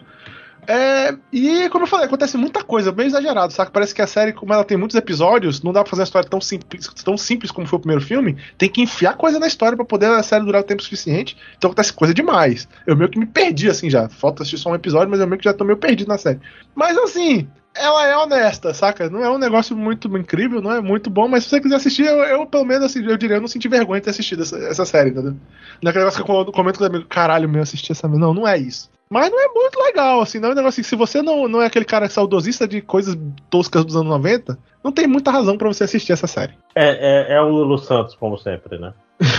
É, 0.67 1.15
e 1.31 1.69
como 1.69 1.83
eu 1.83 1.87
falei, 1.87 2.05
acontece 2.05 2.37
muita 2.37 2.63
coisa, 2.63 2.91
bem 2.91 3.07
exagerado, 3.07 3.53
saca? 3.53 3.71
Parece 3.71 3.93
que 3.93 4.01
a 4.01 4.07
série, 4.07 4.33
como 4.33 4.53
ela 4.53 4.63
tem 4.63 4.77
muitos 4.77 4.95
episódios, 4.95 5.61
não 5.61 5.71
dá 5.71 5.81
pra 5.81 5.89
fazer 5.89 6.01
uma 6.01 6.05
história 6.05 6.29
tão 6.29 6.41
simples, 6.41 6.87
tão 7.03 7.17
simples 7.17 7.51
como 7.51 7.67
foi 7.67 7.77
o 7.77 7.81
primeiro 7.81 8.03
filme. 8.03 8.37
Tem 8.57 8.69
que 8.69 8.81
enfiar 8.81 9.15
coisa 9.15 9.39
na 9.39 9.47
história 9.47 9.75
para 9.75 9.85
poder 9.85 10.07
a 10.07 10.23
série 10.23 10.45
durar 10.45 10.61
o 10.61 10.65
tempo 10.65 10.83
suficiente. 10.83 11.37
Então 11.57 11.69
acontece 11.69 11.93
coisa 11.93 12.13
demais. 12.13 12.67
Eu 12.85 12.95
meio 12.95 13.09
que 13.09 13.19
me 13.19 13.25
perdi 13.25 13.69
assim 13.69 13.89
já. 13.89 14.09
Falta 14.09 14.43
assistir 14.43 14.61
só 14.61 14.71
um 14.71 14.75
episódio, 14.75 15.09
mas 15.09 15.19
eu 15.19 15.27
meio 15.27 15.39
que 15.39 15.45
já 15.45 15.53
tô 15.53 15.63
meio 15.63 15.77
perdido 15.77 16.07
na 16.07 16.17
série. 16.17 16.39
Mas 16.73 16.97
assim, 16.97 17.47
ela 17.75 18.07
é 18.07 18.17
honesta, 18.17 18.73
saca? 18.73 19.09
Não 19.09 19.23
é 19.23 19.29
um 19.29 19.37
negócio 19.37 19.75
muito 19.75 20.07
incrível, 20.17 20.61
não 20.61 20.71
é 20.71 20.81
muito 20.81 21.09
bom, 21.09 21.27
mas 21.27 21.43
se 21.43 21.49
você 21.49 21.59
quiser 21.59 21.75
assistir, 21.75 22.05
eu, 22.05 22.19
eu 22.23 22.45
pelo 22.45 22.63
menos, 22.63 22.85
assim, 22.85 23.05
eu 23.05 23.17
diria, 23.17 23.35
eu 23.35 23.41
não 23.41 23.47
senti 23.47 23.67
vergonha 23.67 23.99
de 23.99 24.05
ter 24.05 24.11
assistido 24.11 24.43
essa, 24.43 24.57
essa 24.57 24.85
série, 24.85 25.09
entendeu? 25.09 25.33
Não 25.81 25.87
é 25.87 25.89
aquele 25.89 26.05
negócio 26.05 26.23
que 26.23 26.31
eu 26.31 26.45
comento 26.53 26.79
com 26.79 26.85
o 26.85 26.87
amigo, 26.87 27.05
caralho, 27.05 27.49
meu, 27.49 27.61
assisti 27.61 27.91
essa. 27.91 28.07
Não, 28.07 28.33
não 28.33 28.47
é 28.47 28.57
isso. 28.57 28.89
Mas 29.09 29.29
não 29.29 29.39
é 29.39 29.47
muito 29.49 29.79
legal, 29.79 30.21
assim, 30.21 30.39
não 30.39 30.49
é 30.49 30.51
um 30.51 30.55
negócio 30.55 30.81
assim, 30.81 30.89
se 30.89 30.95
você 30.95 31.21
não, 31.21 31.47
não 31.47 31.61
é 31.61 31.67
aquele 31.67 31.85
cara 31.85 32.09
saudosista 32.09 32.67
de 32.67 32.81
coisas 32.81 33.15
toscas 33.49 33.85
dos 33.85 33.95
anos 33.95 34.09
90, 34.09 34.57
não 34.83 34.91
tem 34.91 35.07
muita 35.07 35.31
razão 35.31 35.57
para 35.57 35.67
você 35.67 35.83
assistir 35.83 36.11
essa 36.11 36.27
série. 36.27 36.53
É, 36.73 37.33
é, 37.33 37.35
é, 37.35 37.41
o 37.41 37.49
Lulu 37.49 37.77
Santos, 37.77 38.15
como 38.15 38.37
sempre, 38.37 38.79
né? 38.79 38.93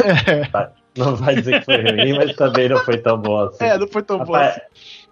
é. 0.05 0.71
Não 0.97 1.15
vai 1.15 1.35
dizer 1.35 1.61
que 1.61 1.67
foi 1.67 1.83
ruim, 1.83 2.17
mas 2.17 2.35
também 2.35 2.71
não 2.71 2.79
foi 2.79 2.97
tão 2.97 3.19
bom 3.19 3.39
assim. 3.39 3.63
É, 3.63 3.77
não 3.77 3.87
foi 3.87 4.03
tão 4.03 4.17
bom 4.17 4.33
Rapaz, 4.33 4.57
assim. 4.57 4.61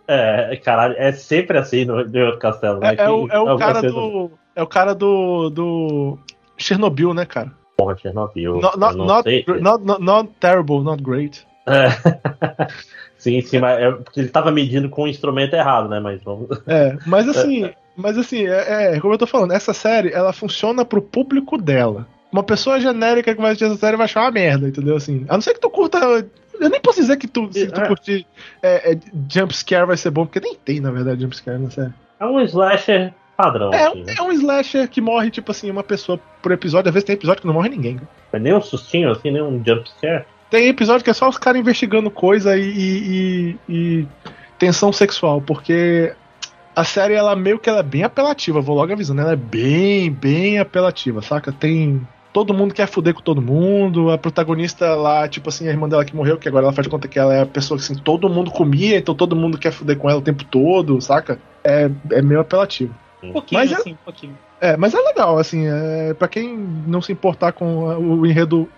É, 0.08 0.56
caralho, 0.56 0.94
é 0.96 1.12
sempre 1.12 1.58
assim 1.58 1.84
no, 1.84 2.02
no 2.02 2.38
castelo, 2.38 2.80
né? 2.80 2.94
É, 2.96 3.02
é 3.02 3.10
o, 3.10 3.28
é 3.28 3.38
o 3.38 3.58
cara 3.58 3.82
do. 3.82 4.30
É 4.56 4.62
o 4.62 4.66
cara 4.66 4.94
do. 4.94 5.50
do. 5.50 6.18
Chernobyl, 6.56 7.12
né, 7.12 7.26
cara? 7.26 7.52
Porra, 7.76 7.98
Chernobyl. 7.98 8.60
Not, 8.60 8.78
not, 8.78 8.96
not, 8.96 9.44
not, 9.60 10.02
not 10.02 10.30
terrible, 10.40 10.82
not 10.82 11.02
great. 11.02 11.46
É. 11.66 11.88
sim, 13.24 13.40
sim, 13.40 13.58
mas 13.58 13.80
é 13.80 13.90
porque 13.90 14.20
ele 14.20 14.28
tava 14.28 14.50
medindo 14.50 14.88
com 14.88 15.02
o 15.02 15.08
instrumento 15.08 15.54
errado, 15.54 15.88
né? 15.88 15.98
Mas 16.00 16.22
vamos. 16.22 16.48
É, 16.66 16.96
mas 17.06 17.28
assim, 17.28 17.70
mas 17.96 18.18
assim, 18.18 18.46
é, 18.46 18.94
é, 18.96 19.00
como 19.00 19.14
eu 19.14 19.18
tô 19.18 19.26
falando, 19.26 19.52
essa 19.52 19.72
série, 19.72 20.12
ela 20.12 20.32
funciona 20.32 20.84
pro 20.84 21.00
público 21.02 21.56
dela. 21.56 22.06
Uma 22.32 22.42
pessoa 22.42 22.80
genérica 22.80 23.34
que 23.34 23.40
vai 23.40 23.52
assistir 23.52 23.64
essa 23.66 23.76
série 23.76 23.96
vai 23.96 24.04
achar 24.04 24.22
uma 24.22 24.30
merda, 24.32 24.68
entendeu? 24.68 24.96
Assim, 24.96 25.24
a 25.28 25.34
não 25.34 25.40
ser 25.40 25.54
que 25.54 25.60
tu 25.60 25.70
curta. 25.70 25.98
Eu 26.60 26.70
nem 26.70 26.80
posso 26.80 27.00
dizer 27.00 27.16
que 27.16 27.26
tu, 27.26 27.48
se 27.52 27.66
tu 27.68 27.80
É. 27.80 27.86
curtir 27.88 28.26
é, 28.62 28.92
é, 28.92 28.98
jumpscare 29.32 29.86
vai 29.86 29.96
ser 29.96 30.10
bom, 30.10 30.24
porque 30.26 30.40
nem 30.40 30.54
tem, 30.54 30.80
na 30.80 30.90
verdade, 30.90 31.22
jumpscare 31.22 31.58
na 31.58 31.70
série. 31.70 31.92
É 32.20 32.26
um 32.26 32.40
slasher 32.40 33.12
padrão, 33.36 33.72
É, 33.72 33.86
assim, 33.88 34.02
um- 34.02 34.04
né? 34.04 34.14
é 34.18 34.22
um 34.22 34.32
slasher 34.32 34.88
que 34.88 35.00
morre, 35.00 35.30
tipo 35.30 35.50
assim, 35.50 35.70
uma 35.70 35.82
pessoa 35.82 36.18
por 36.42 36.52
episódio. 36.52 36.88
Às 36.88 36.94
vezes 36.94 37.04
tem 37.06 37.14
episódio 37.14 37.40
que 37.40 37.46
não 37.46 37.54
morre 37.54 37.68
ninguém. 37.68 38.00
É 38.32 38.38
nem 38.38 38.54
um 38.54 38.60
sustinho, 38.60 39.10
assim, 39.10 39.30
nem 39.30 39.42
um 39.42 39.62
jumpscare. 39.64 40.24
Tem 40.50 40.68
episódio 40.68 41.02
que 41.04 41.10
é 41.10 41.14
só 41.14 41.28
os 41.28 41.38
caras 41.38 41.60
investigando 41.60 42.10
coisa 42.10 42.56
e, 42.56 42.62
e- 42.62 43.08
e- 43.08 43.58
e 43.68 44.08
tensão 44.58 44.92
sexual, 44.92 45.40
porque 45.42 46.12
a 46.76 46.84
série, 46.84 47.14
ela 47.14 47.34
meio 47.36 47.58
que 47.58 47.68
ela 47.68 47.80
é 47.80 47.82
bem 47.84 48.02
apelativa, 48.04 48.60
vou 48.60 48.76
logo 48.76 48.92
avisando, 48.92 49.20
ela 49.20 49.32
é 49.32 49.36
bem, 49.36 50.10
bem 50.10 50.58
apelativa, 50.58 51.22
saca? 51.22 51.52
Tem. 51.52 52.06
Todo 52.32 52.52
mundo 52.52 52.74
quer 52.74 52.88
fuder 52.88 53.14
com 53.14 53.20
todo 53.20 53.40
mundo, 53.40 54.10
a 54.10 54.18
protagonista 54.18 54.92
lá, 54.96 55.28
tipo 55.28 55.48
assim, 55.48 55.68
a 55.68 55.70
irmã 55.70 55.88
dela 55.88 56.04
que 56.04 56.16
morreu, 56.16 56.36
que 56.36 56.48
agora 56.48 56.64
ela 56.66 56.72
faz 56.72 56.84
de 56.84 56.90
conta 56.90 57.06
que 57.06 57.16
ela 57.16 57.32
é 57.32 57.42
a 57.42 57.46
pessoa 57.46 57.78
que 57.78 57.84
assim, 57.84 57.94
todo 57.94 58.28
mundo 58.28 58.50
comia, 58.50 58.96
então 58.98 59.14
todo 59.14 59.36
mundo 59.36 59.56
quer 59.56 59.70
fuder 59.72 59.96
com 59.96 60.10
ela 60.10 60.18
o 60.18 60.22
tempo 60.22 60.42
todo, 60.44 61.00
saca? 61.00 61.38
É, 61.62 61.88
é 62.10 62.20
meio 62.20 62.40
apelativo. 62.40 62.92
Um 63.22 63.32
pouquinho, 63.32 63.60
Mas 63.60 63.70
é- 63.70 63.76
assim, 63.76 63.92
um 63.92 63.98
pouquinho. 64.04 64.36
É, 64.60 64.76
mas 64.76 64.94
é 64.94 64.98
legal, 64.98 65.38
assim, 65.38 65.64
é, 65.68 66.12
pra 66.14 66.26
quem 66.26 66.56
não 66.86 67.00
se 67.00 67.12
importar 67.12 67.52
com 67.52 67.84
o 67.86 68.26
enredo 68.26 68.68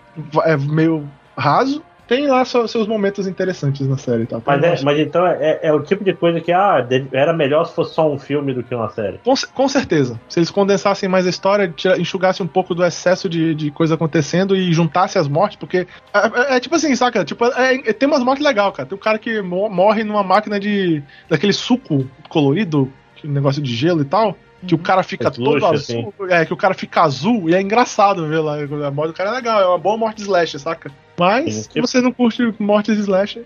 é 0.45 0.55
meio 0.57 1.09
raso, 1.37 1.83
tem 2.09 2.29
lá 2.29 2.45
só- 2.45 2.65
seus 2.69 2.87
momentos 2.87 3.27
interessantes 3.27 3.85
na 3.89 3.97
série 3.99 4.27
tal. 4.27 4.41
Mas, 4.47 4.63
é, 4.63 4.85
mas 4.85 4.99
então 5.01 5.27
é, 5.27 5.59
é 5.61 5.73
o 5.73 5.83
tipo 5.83 6.05
de 6.05 6.13
coisa 6.15 6.41
que 6.41 6.53
ah, 6.53 6.87
era 7.13 7.33
melhor 7.33 7.65
se 7.67 7.75
fosse 7.75 7.95
só 7.95 8.09
um 8.09 8.17
filme 8.17 8.55
do 8.55 8.63
que 8.63 8.73
uma 8.73 8.89
série. 8.91 9.19
com, 9.25 9.35
com 9.53 9.69
certeza. 9.69 10.21
Se 10.29 10.39
eles 10.39 10.49
condensassem 10.51 11.09
mais 11.09 11.27
a 11.27 11.31
história, 11.31 11.67
tira- 11.69 11.99
enxugassem 11.99 12.47
um 12.47 12.49
pouco 12.49 12.77
do 12.77 12.85
excesso 12.85 13.29
de, 13.29 13.57
de 13.57 13.73
coisa 13.73 13.97
acontecendo 13.97 14.55
e 14.55 14.73
juntassem 14.73 15.21
as 15.21 15.27
mortes, 15.27 15.57
porque. 15.59 15.87
É, 16.15 16.19
é- 16.55 16.57
é 16.57 16.61
tipo 16.61 16.77
assim, 16.77 16.95
saca? 16.95 17.25
Tipo, 17.25 17.45
é- 17.47 17.75
é- 17.75 17.93
tem 17.93 18.09
umas 18.09 18.23
mortes 18.23 18.45
legais, 18.45 18.73
cara. 18.75 18.89
Tem 18.89 18.97
um 18.97 19.01
cara 19.01 19.19
que 19.19 19.43
mo- 19.43 19.69
morre 19.69 20.05
numa 20.05 20.23
máquina 20.23 20.61
de. 20.61 21.03
daquele 21.29 21.53
suco 21.53 22.09
colorido, 22.29 22.89
que 23.17 23.27
negócio 23.27 23.61
de 23.61 23.75
gelo 23.75 24.03
e 24.03 24.05
tal. 24.05 24.37
Que 24.67 24.75
o 24.75 24.79
cara 24.79 25.03
fica 25.03 25.29
Slush, 25.29 25.61
todo 25.61 25.75
assim. 25.75 25.99
azul. 25.99 26.15
É, 26.31 26.45
que 26.45 26.53
o 26.53 26.57
cara 26.57 26.75
fica 26.75 27.03
azul 27.03 27.49
e 27.51 27.55
é 27.55 27.61
engraçado 27.61 28.27
ver 28.27 28.39
lá. 28.41 28.57
A 28.87 28.91
morte 28.91 29.13
do 29.13 29.15
cara 29.17 29.31
é 29.31 29.33
legal, 29.33 29.61
é 29.61 29.67
uma 29.67 29.79
boa 29.79 29.97
morte 29.97 30.17
de 30.19 30.23
slash, 30.23 30.59
saca? 30.59 30.91
Mas, 31.19 31.55
Sim, 31.55 31.63
se 31.63 31.69
tipo- 31.69 31.87
você 31.87 32.01
não 32.01 32.13
curte 32.13 32.55
mortes 32.59 32.95
de 32.97 33.03
slash, 33.03 33.43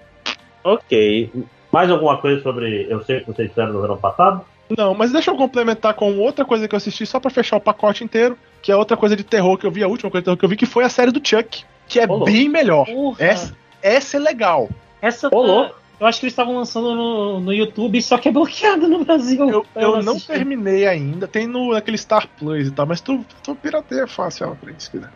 Ok. 0.62 1.31
Mais 1.73 1.91
alguma 1.91 2.19
coisa 2.19 2.43
sobre 2.43 2.87
Eu 2.91 3.03
sei 3.05 3.20
que 3.20 3.27
vocês 3.27 3.49
fizeram 3.49 3.73
no 3.73 3.81
verão 3.81 3.97
passado? 3.97 4.45
Não, 4.77 4.95
mas 4.95 5.11
deixa 5.11 5.31
eu 5.31 5.37
complementar 5.37 5.95
com 5.95 6.16
outra 6.19 6.45
coisa 6.45 6.69
que 6.69 6.74
eu 6.74 6.77
assisti 6.77 7.05
só 7.05 7.19
pra 7.19 7.31
fechar 7.31 7.57
o 7.57 7.61
pacote 7.61 8.05
inteiro, 8.05 8.37
que 8.62 8.70
é 8.70 8.77
outra 8.77 8.97
coisa 8.97 9.16
de 9.16 9.24
terror 9.24 9.57
que 9.59 9.66
eu 9.66 9.70
vi, 9.70 9.82
a 9.82 9.89
última 9.89 10.11
coisa 10.11 10.23
de 10.23 10.24
terror 10.27 10.37
que 10.39 10.45
eu 10.45 10.49
vi, 10.49 10.57
que 10.57 10.66
foi 10.66 10.85
a 10.85 10.89
série 10.89 11.11
do 11.11 11.20
Chuck, 11.27 11.65
que 11.89 11.99
é 11.99 12.05
Ô, 12.05 12.09
louco. 12.16 12.24
bem 12.27 12.49
melhor. 12.49 12.87
Essa, 13.19 13.57
essa 13.82 14.16
é 14.16 14.20
legal. 14.20 14.69
essa 15.03 15.28
Ô, 15.32 15.43
louco. 15.43 15.74
Eu 16.01 16.06
acho 16.06 16.18
que 16.18 16.24
eles 16.27 16.32
estavam 16.32 16.56
lançando 16.56 16.94
no, 16.94 17.40
no 17.40 17.52
YouTube, 17.52 18.01
só 18.01 18.16
que 18.16 18.28
é 18.28 18.32
bloqueado 18.32 18.89
no 18.89 19.05
Brasil. 19.05 19.48
Eu, 19.51 19.66
eu 19.77 20.02
não 20.02 20.14
assistir. 20.14 20.32
terminei 20.32 20.86
ainda, 20.86 21.28
tem 21.28 21.47
no 21.47 21.72
naquele 21.74 21.98
Star 21.98 22.27
Plus 22.39 22.68
e 22.68 22.70
tal, 22.70 22.86
mas 22.86 23.02
tu, 23.02 23.22
tu 23.44 23.55
pirateia 23.55 24.06
fácil, 24.06 24.48
ó, 24.48 24.55
pra 24.55 24.70
isso, 24.72 24.86
se 24.86 24.90
quiser. 24.93 25.10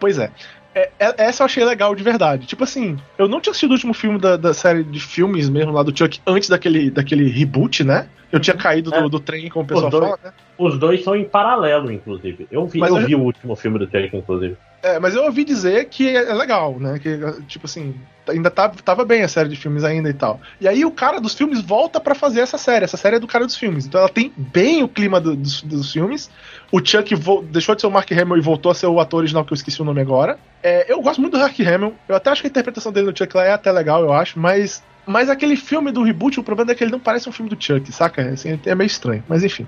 Pois 0.00 0.18
é. 0.18 0.30
É, 0.74 0.90
é- 0.98 1.14
Essa 1.24 1.42
eu 1.42 1.46
achei 1.46 1.64
legal 1.64 1.94
de 1.94 2.02
verdade. 2.02 2.46
Tipo 2.46 2.64
assim, 2.64 2.98
eu 3.16 3.26
não 3.28 3.40
tinha 3.40 3.50
assistido 3.50 3.70
o 3.70 3.74
último 3.74 3.94
filme 3.94 4.18
da, 4.18 4.36
da 4.36 4.52
série 4.52 4.84
de 4.84 5.00
filmes 5.00 5.48
mesmo 5.48 5.72
lá 5.72 5.82
do 5.82 5.96
Chuck 5.96 6.20
antes 6.26 6.48
daquele, 6.50 6.90
daquele 6.90 7.28
reboot, 7.30 7.82
né? 7.82 8.08
Eu 8.30 8.40
tinha 8.40 8.56
caído 8.56 8.90
do, 8.90 8.96
É. 8.96 9.08
do 9.08 9.20
trem, 9.20 9.48
como 9.48 9.64
o 9.64 9.68
pessoal 9.68 9.86
Os 9.86 9.90
dois. 9.92 10.04
fala, 10.10 10.18
né? 10.24 10.32
Os 10.58 10.78
dois 10.78 11.02
são 11.02 11.16
em 11.16 11.24
paralelo, 11.24 11.90
inclusive. 11.90 12.46
Eu 12.50 12.66
vi, 12.66 12.78
Mas 12.78 12.90
eu 12.90 12.98
eu- 13.00 13.06
vi 13.06 13.14
o 13.14 13.20
último 13.20 13.56
filme 13.56 13.78
do 13.78 13.84
Chuck, 13.86 14.10
inclusive. 14.14 14.56
É, 14.86 15.00
mas 15.00 15.16
eu 15.16 15.24
ouvi 15.24 15.44
dizer 15.44 15.86
que 15.86 16.08
é 16.16 16.30
é 16.30 16.34
legal, 16.34 16.78
né? 16.78 16.98
Que, 16.98 17.18
tipo 17.48 17.66
assim, 17.66 17.92
ainda 18.28 18.50
tá, 18.50 18.68
tava 18.68 19.04
bem 19.04 19.22
a 19.22 19.28
série 19.28 19.48
de 19.48 19.56
filmes 19.56 19.82
ainda 19.82 20.08
e 20.08 20.14
tal. 20.14 20.40
E 20.60 20.68
aí 20.68 20.84
o 20.84 20.92
cara 20.92 21.20
dos 21.20 21.34
filmes 21.34 21.60
volta 21.60 21.98
pra 21.98 22.14
fazer 22.14 22.40
essa 22.40 22.56
série. 22.56 22.84
Essa 22.84 22.96
série 22.96 23.16
é 23.16 23.18
do 23.18 23.26
cara 23.26 23.44
dos 23.44 23.56
filmes. 23.56 23.84
Então 23.86 23.98
ela 24.00 24.08
tem 24.08 24.32
bem 24.36 24.84
o 24.84 24.88
clima 24.88 25.20
do- 25.20 25.34
dos, 25.34 25.60
dos 25.62 25.92
filmes. 25.92 26.30
O 26.70 26.78
Chuck 26.84 27.12
deixou 27.50 27.74
de 27.74 27.80
ser 27.80 27.86
o 27.88 27.90
Mark 27.90 28.10
Hamill 28.12 28.36
e 28.36 28.40
voltou 28.40 28.70
a 28.70 28.74
ser 28.76 28.86
o 28.86 29.00
ator 29.00 29.18
original 29.18 29.44
que 29.44 29.52
eu 29.52 29.56
esqueci 29.56 29.82
o 29.82 29.84
nome 29.84 30.00
agora. 30.00 30.38
É, 30.62 30.90
eu 30.92 31.00
gosto 31.00 31.20
muito 31.20 31.32
do 31.34 31.40
Mark 31.40 31.58
Hamill. 31.58 31.94
Eu 32.08 32.14
até 32.14 32.30
acho 32.30 32.42
que 32.42 32.46
a 32.46 32.50
interpretação 32.50 32.92
dele 32.92 33.10
no 33.10 33.16
Chuck 33.16 33.36
é 33.38 33.50
até 33.52 33.72
legal, 33.72 34.02
eu 34.02 34.12
acho. 34.12 34.38
Mas, 34.38 34.82
mas 35.06 35.30
aquele 35.30 35.56
filme 35.56 35.92
do 35.92 36.02
reboot, 36.02 36.40
o 36.40 36.42
problema 36.42 36.72
é 36.72 36.74
que 36.74 36.82
ele 36.82 36.90
não 36.90 36.98
parece 37.00 37.28
um 37.28 37.32
filme 37.32 37.48
do 37.48 37.62
Chuck, 37.62 37.90
saca? 37.92 38.22
Assim, 38.30 38.58
é 38.64 38.74
meio 38.74 38.86
estranho. 38.86 39.22
Mas 39.28 39.44
enfim. 39.44 39.66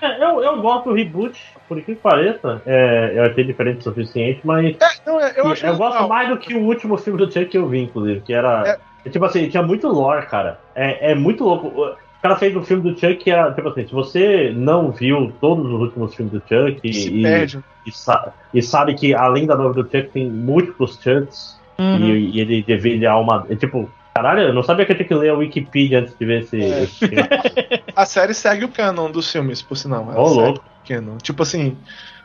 É, 0.00 0.22
eu, 0.24 0.42
eu 0.42 0.60
gosto 0.62 0.88
do 0.88 0.94
reboot, 0.94 1.38
por 1.68 1.78
incrível 1.78 1.96
que 1.96 2.02
pareça. 2.02 2.62
É, 2.64 3.12
eu 3.16 3.24
achei 3.24 3.44
diferente 3.44 3.80
o 3.80 3.82
suficiente, 3.82 4.40
mas 4.44 4.76
É, 4.76 4.86
não, 5.06 5.20
é, 5.20 5.32
eu 5.36 5.54
eu, 5.54 5.76
gosto 5.76 6.08
mais 6.08 6.28
do 6.28 6.38
que 6.38 6.54
o 6.54 6.60
último 6.62 6.96
filme 6.96 7.18
do 7.18 7.26
Chuck 7.32 7.46
que 7.46 7.58
eu 7.58 7.68
vi, 7.68 7.80
inclusive, 7.80 8.20
que 8.20 8.32
era. 8.32 8.80
é 9.04 9.10
Tipo 9.10 9.24
assim, 9.24 9.48
tinha 9.48 9.62
muito 9.62 9.88
lore, 9.88 10.26
cara. 10.26 10.60
É, 10.74 11.12
é 11.12 11.14
muito 11.14 11.42
louco. 11.44 11.68
O 11.68 11.96
cara 12.20 12.36
fez 12.36 12.54
um 12.54 12.62
filme 12.62 12.82
do 12.82 12.98
Chuck 12.98 13.16
que 13.16 13.30
era, 13.30 13.52
tipo 13.54 13.68
assim, 13.68 13.86
se 13.86 13.92
você 13.92 14.52
não 14.54 14.90
viu 14.92 15.32
todos 15.40 15.66
os 15.66 15.80
últimos 15.80 16.14
filmes 16.14 16.32
do 16.32 16.40
Chuck 16.40 16.80
e, 16.84 16.90
e- 17.24 17.46
e 17.86 17.92
sa- 17.92 18.34
e 18.52 18.60
sabe 18.60 18.94
que 18.94 19.14
além 19.14 19.46
da 19.46 19.56
nova 19.56 19.72
do 19.74 19.82
Chuck 19.82 20.10
tem 20.12 20.30
múltiplos 20.30 20.98
Chucks 21.00 21.58
Uhum. 21.80 21.96
e, 21.96 22.36
e 22.36 22.40
ele 22.40 22.62
deveria 22.64 23.16
uma. 23.16 23.46
é, 23.48 23.54
tipo, 23.54 23.88
caralho, 24.18 24.42
eu 24.42 24.52
não 24.52 24.62
sabia 24.62 24.84
que 24.84 24.92
eu 24.92 24.96
tinha 24.96 25.08
que 25.08 25.14
ler 25.14 25.30
a 25.30 25.34
Wikipedia 25.34 26.00
antes 26.00 26.14
de 26.18 26.26
ver 26.26 26.42
esse. 26.42 26.60
É. 26.60 26.82
esse. 26.82 27.10
A 27.94 28.04
série 28.04 28.34
segue 28.34 28.64
o 28.64 28.68
canon 28.68 29.10
dos 29.10 29.30
filmes, 29.30 29.62
por 29.62 29.76
sinal. 29.76 30.10
Ela 30.10 30.20
Ô, 30.20 30.28
segue 30.28 30.40
louco. 30.40 30.64
o 30.84 30.88
canon. 30.88 31.16
Tipo 31.18 31.42
assim, 31.42 31.76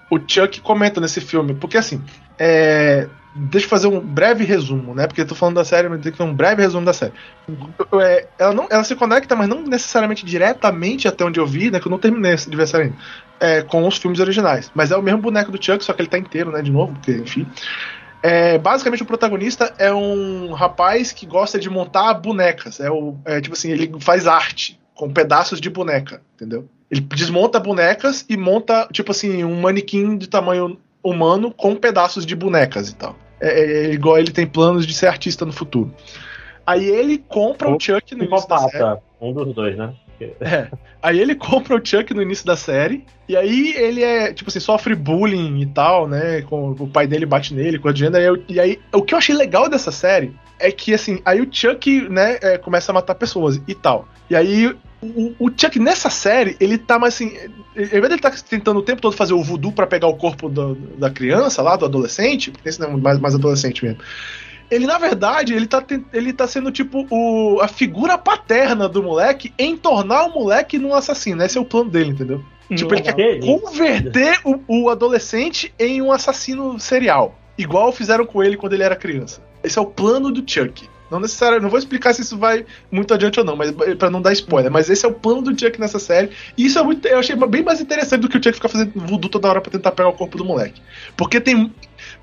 o 0.10 0.20
Chuck 0.20 0.62
comenta 0.62 1.00
nesse 1.00 1.22
filme, 1.22 1.54
porque 1.54 1.78
assim, 1.78 2.04
é, 2.38 3.08
Deixa 3.36 3.66
eu 3.66 3.70
fazer 3.70 3.88
um 3.88 4.00
breve 4.00 4.44
resumo, 4.44 4.94
né? 4.94 5.08
Porque 5.08 5.22
eu 5.22 5.26
tô 5.26 5.34
falando 5.34 5.56
da 5.56 5.66
série, 5.66 5.90
mas 5.90 6.02
tem 6.02 6.12
que 6.12 6.18
fazer 6.18 6.30
um 6.30 6.36
breve 6.36 6.62
resumo 6.62 6.86
da 6.86 6.94
série. 6.94 7.14
É, 8.00 8.28
ela, 8.38 8.54
não, 8.54 8.68
ela 8.70 8.84
se 8.84 8.96
conecta, 8.96 9.36
mas 9.36 9.50
não 9.50 9.64
necessariamente 9.64 10.24
diretamente 10.24 11.08
até 11.08 11.26
onde 11.26 11.40
eu 11.40 11.48
vi, 11.48 11.72
né? 11.72 11.80
Que 11.80 11.88
eu 11.88 11.90
não 11.90 11.98
terminei 11.98 12.36
de 12.36 12.56
ver 12.56 12.64
a 12.64 12.68
série 12.68 12.84
ainda. 12.84 12.96
É, 13.40 13.62
com 13.64 13.88
os 13.88 13.98
filmes 13.98 14.20
originais. 14.20 14.72
Mas 14.76 14.92
é 14.92 14.96
o 14.96 15.02
mesmo 15.02 15.20
boneco 15.20 15.52
do 15.52 15.64
Chuck, 15.64 15.84
só 15.84 15.94
que 15.94 16.04
ele 16.04 16.10
tá 16.10 16.20
inteiro, 16.20 16.52
né? 16.52 16.62
De 16.62 16.72
novo, 16.72 16.94
porque, 16.94 17.12
enfim. 17.12 17.48
É, 18.24 18.58
basicamente, 18.58 19.04
o 19.04 19.06
protagonista 19.06 19.74
é 19.78 19.94
um 19.94 20.54
rapaz 20.54 21.12
que 21.12 21.26
gosta 21.26 21.60
de 21.60 21.70
montar 21.70 22.14
bonecas. 22.14 22.80
É, 22.80 22.90
o, 22.90 23.18
é 23.26 23.42
tipo 23.42 23.54
assim, 23.54 23.70
ele 23.70 23.92
faz 24.00 24.26
arte 24.26 24.80
com 24.96 25.12
pedaços 25.12 25.60
de 25.60 25.70
boneca, 25.70 26.22
entendeu? 26.36 26.70
Ele 26.90 27.02
desmonta 27.02 27.60
bonecas 27.60 28.26
e 28.30 28.38
monta, 28.38 28.88
tipo 28.94 29.12
assim, 29.12 29.44
um 29.44 29.60
manequim 29.60 30.18
de 30.18 30.30
tamanho 30.30 30.80
humano 31.04 31.52
com 31.52 31.76
pedaços 31.76 32.26
de 32.26 32.34
bonecas 32.34 32.90
e 32.90 32.96
tal. 32.96 33.18
É, 33.42 33.60
é, 33.60 33.86
é 33.88 33.94
igual 33.94 34.18
ele 34.18 34.32
tem 34.32 34.48
planos 34.48 34.88
de 34.88 34.94
ser 34.94 35.08
artista 35.08 35.46
no 35.46 35.52
futuro. 35.52 35.94
Aí 36.66 36.86
ele 36.86 37.18
compra 37.18 37.70
o 37.70 37.78
Chuck 37.78 38.16
no 38.16 38.24
início 38.24 38.48
da 38.48 38.58
série. 38.70 39.00
Um 39.20 39.34
dos 39.34 39.54
dois, 39.54 39.76
né? 39.76 39.94
É. 40.22 40.68
Aí 41.02 41.20
ele 41.20 41.36
compra 41.36 41.76
o 41.76 41.86
Chuck 41.86 42.14
no 42.14 42.22
início 42.22 42.46
da 42.46 42.56
série. 42.56 43.06
E 43.28 43.36
aí 43.36 43.74
ele 43.76 44.04
é, 44.04 44.34
tipo 44.34 44.50
assim, 44.50 44.60
sofre 44.60 44.96
bullying 44.96 45.62
e 45.62 45.66
tal, 45.66 46.08
né? 46.08 46.42
Com, 46.44 46.72
o 46.72 46.88
pai 46.88 47.08
dele 47.08 47.26
bate 47.26 47.54
nele, 47.54 47.80
com 47.80 47.88
a 47.88 47.92
agenda. 47.92 48.20
E, 48.48 48.60
aí, 48.60 48.80
o 48.94 49.02
que 49.02 49.14
eu 49.14 49.18
achei 49.18 49.36
legal 49.36 49.70
dessa 49.70 49.92
série 49.92 50.34
é 50.60 50.72
que, 50.72 50.94
assim, 50.94 51.20
aí 51.26 51.42
o 51.42 51.48
Chuck, 51.52 52.08
né, 52.10 52.38
é, 52.42 52.58
começa 52.58 52.92
a 52.92 52.96
matar 52.96 53.16
pessoas 53.16 53.60
e 53.68 53.76
tal. 53.76 54.08
E 54.30 54.36
aí. 54.36 54.76
O, 55.38 55.50
Chuck 55.50 55.78
nessa 55.80 56.10
série, 56.10 56.56
ele 56.62 56.78
tá 56.78 56.98
mais 56.98 57.16
assim. 57.16 57.36
Ao 57.76 57.84
invés 57.84 58.04
dele 58.08 58.22
tá 58.22 58.32
tentando 58.50 58.80
o 58.80 58.84
tempo 58.84 59.02
todo 59.02 59.14
fazer 59.14 59.34
o 59.34 59.44
voodoo 59.44 59.74
pra 59.74 59.86
pegar 59.86 60.08
o 60.08 60.16
corpo 60.16 60.48
do- 60.48 60.76
da 60.98 61.10
criança 61.10 61.62
lá, 61.62 61.76
do 61.76 61.84
adolescente, 61.84 62.50
porque 62.50 62.70
esse 62.70 62.80
não 62.80 62.92
é 62.92 62.96
mais, 62.96 63.20
mais 63.20 63.36
adolescente 63.36 63.84
mesmo. 63.84 64.00
Ele, 64.74 64.88
na 64.88 64.98
verdade, 64.98 65.54
ele 65.54 65.68
tá, 65.68 65.84
ele 66.12 66.34
tá 66.34 66.48
sendo 66.48 66.72
tipo 66.72 67.06
o, 67.10 67.60
a 67.62 67.68
figura 67.68 68.18
paterna 68.18 68.90
do 68.90 69.04
moleque 69.04 69.54
em 69.58 69.78
tornar 69.78 70.26
o 70.26 70.34
moleque 70.34 70.80
num 70.80 70.94
assassino. 70.96 71.44
Esse 71.44 71.58
é 71.58 71.62
o 71.62 71.66
plano 71.66 71.90
dele, 71.90 72.10
entendeu? 72.12 72.44
Tipo, 72.76 72.94
ele 72.96 73.02
quer 73.04 73.14
Que 73.14 73.30
isso? 73.38 73.48
converter 73.48 74.40
o, 74.44 74.60
o 74.68 74.90
adolescente 74.90 75.74
em 75.78 76.02
um 76.02 76.12
assassino 76.12 76.80
serial. 76.80 77.38
Igual 77.58 77.92
fizeram 77.92 78.26
com 78.26 78.44
ele 78.44 78.58
quando 78.58 78.74
ele 78.74 78.82
era 78.84 78.96
criança. 78.96 79.42
Esse 79.64 79.78
é 79.78 79.82
o 79.82 79.86
plano 79.86 80.32
do 80.32 80.44
Chuck, 80.50 80.90
Não 81.12 81.20
necessariamente, 81.20 81.62
não 81.64 81.70
vou 81.70 81.78
explicar 81.78 82.14
se 82.16 82.22
isso 82.22 82.36
vai 82.38 82.66
muito 82.92 83.14
adiante 83.14 83.40
ou 83.40 83.46
não, 83.46 83.56
mas 83.56 83.72
para 84.00 84.10
não 84.10 84.22
dar 84.22 84.34
spoiler. 84.34 84.72
Mas 84.72 84.90
esse 84.90 85.06
é 85.06 85.08
o 85.08 85.14
plano 85.14 85.44
do 85.44 85.52
Chuck 85.52 85.80
nessa 85.80 86.00
série. 86.00 86.32
E 86.58 86.66
isso 86.66 86.80
é 86.80 86.84
muito, 86.84 87.08
eu 87.08 87.20
achei 87.20 87.36
bem 87.36 87.62
mais 87.62 87.80
interessante 87.80 88.22
do 88.22 88.30
que 88.30 88.38
o 88.38 88.44
Chuck 88.44 88.54
ficar 88.56 88.70
fazendo 88.70 88.92
voodoo 88.96 89.30
toda 89.30 89.48
hora 89.50 89.62
para 89.62 89.72
tentar 89.72 89.92
pegar 89.92 90.10
o 90.10 90.14
corpo 90.14 90.36
do 90.38 90.44
moleque. 90.44 90.82
Porque 91.16 91.40
tem 91.40 91.72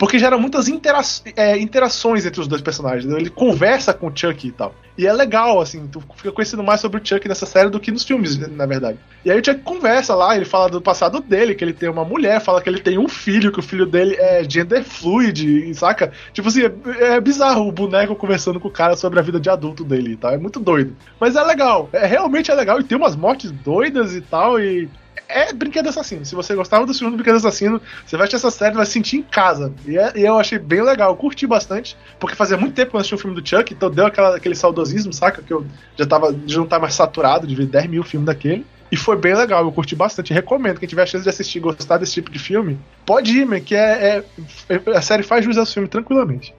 porque 0.00 0.18
gera 0.18 0.38
muitas 0.38 0.66
intera 0.66 1.02
é, 1.36 1.58
interações 1.58 2.24
entre 2.24 2.40
os 2.40 2.48
dois 2.48 2.62
personagens. 2.62 3.04
Ele 3.12 3.28
conversa 3.28 3.92
com 3.92 4.06
o 4.06 4.16
Chuck 4.16 4.48
e 4.48 4.50
tal. 4.50 4.74
E 4.96 5.06
é 5.06 5.12
legal, 5.12 5.60
assim, 5.60 5.86
tu 5.86 6.02
fica 6.16 6.32
conhecendo 6.32 6.64
mais 6.64 6.80
sobre 6.80 6.98
o 6.98 7.06
Chuck 7.06 7.28
nessa 7.28 7.44
série 7.44 7.68
do 7.68 7.78
que 7.78 7.92
nos 7.92 8.02
filmes, 8.02 8.38
na 8.38 8.64
verdade. 8.64 8.98
E 9.22 9.30
aí 9.30 9.38
o 9.38 9.44
Chuck 9.44 9.60
conversa 9.60 10.14
lá, 10.14 10.34
ele 10.34 10.46
fala 10.46 10.70
do 10.70 10.80
passado 10.80 11.20
dele, 11.20 11.54
que 11.54 11.62
ele 11.62 11.74
tem 11.74 11.90
uma 11.90 12.02
mulher, 12.02 12.40
fala 12.40 12.62
que 12.62 12.70
ele 12.70 12.80
tem 12.80 12.96
um 12.96 13.08
filho, 13.08 13.52
que 13.52 13.60
o 13.60 13.62
filho 13.62 13.84
dele 13.84 14.16
é 14.18 14.42
gender 14.42 14.84
fluid, 14.84 15.74
saca? 15.74 16.10
Tipo 16.32 16.48
assim, 16.48 16.62
é, 16.62 17.16
é 17.16 17.20
bizarro 17.20 17.68
o 17.68 17.72
boneco 17.72 18.16
conversando 18.16 18.58
com 18.58 18.68
o 18.68 18.72
cara 18.72 18.96
sobre 18.96 19.18
a 19.18 19.22
vida 19.22 19.38
de 19.38 19.50
adulto 19.50 19.84
dele 19.84 20.12
e 20.12 20.16
tal. 20.16 20.32
É 20.32 20.38
muito 20.38 20.58
doido. 20.58 20.96
Mas 21.20 21.36
é 21.36 21.42
legal, 21.42 21.90
é 21.92 22.06
realmente 22.06 22.50
é 22.50 22.54
legal 22.54 22.80
e 22.80 22.84
tem 22.84 22.96
umas 22.96 23.14
mortes 23.14 23.50
doidas 23.50 24.14
e 24.14 24.22
tal, 24.22 24.58
e 24.58 24.88
é 25.30 25.52
Brinquedo 25.52 25.88
Assassino. 25.88 26.24
Se 26.24 26.34
você 26.34 26.54
gostava 26.54 26.84
do 26.84 26.92
filme 26.94 27.12
do 27.12 27.16
Brinquedo 27.16 27.36
Assassino, 27.36 27.80
você 28.04 28.16
vai 28.16 28.26
assistir 28.26 28.36
essa 28.36 28.50
série 28.50 28.74
vai 28.74 28.86
se 28.86 28.92
sentir 28.92 29.18
em 29.18 29.22
casa. 29.22 29.72
E, 29.86 29.96
é, 29.98 30.12
e, 30.16 30.22
eu 30.22 30.38
achei 30.38 30.58
bem 30.58 30.82
legal, 30.82 31.10
eu 31.10 31.16
curti 31.16 31.46
bastante, 31.46 31.96
porque 32.18 32.36
fazia 32.36 32.56
muito 32.56 32.74
tempo 32.74 32.90
que 32.90 32.96
eu 32.96 33.00
assisti 33.00 33.14
o 33.14 33.18
filme 33.18 33.40
do 33.40 33.46
Chuck, 33.46 33.72
então 33.72 33.90
deu 33.90 34.06
aquela, 34.06 34.36
aquele 34.36 34.54
saudosismo, 34.54 35.12
saca? 35.12 35.42
Que 35.42 35.52
eu 35.52 35.64
já 35.96 36.06
tava, 36.06 36.34
já 36.46 36.58
não 36.58 36.66
tava 36.66 36.82
mais 36.82 36.94
saturado 36.94 37.46
de 37.46 37.54
ver 37.54 37.66
10 37.66 37.86
mil 37.86 38.02
filmes 38.02 38.26
daquele. 38.26 38.66
E 38.92 38.96
foi 38.96 39.16
bem 39.16 39.34
legal, 39.34 39.64
eu 39.64 39.70
curti 39.70 39.94
bastante. 39.94 40.34
Recomendo, 40.34 40.80
quem 40.80 40.88
tiver 40.88 41.02
a 41.02 41.06
chance 41.06 41.22
de 41.22 41.30
assistir 41.30 41.58
e 41.58 41.60
gostar 41.60 41.98
desse 41.98 42.14
tipo 42.14 42.30
de 42.30 42.38
filme, 42.38 42.76
pode 43.06 43.38
ir, 43.38 43.60
que 43.60 43.74
é, 43.74 44.24
é, 44.68 44.96
a 44.96 45.00
série 45.00 45.22
faz 45.22 45.44
jus 45.44 45.56
ao 45.56 45.66
filme 45.66 45.88
tranquilamente. 45.88 46.52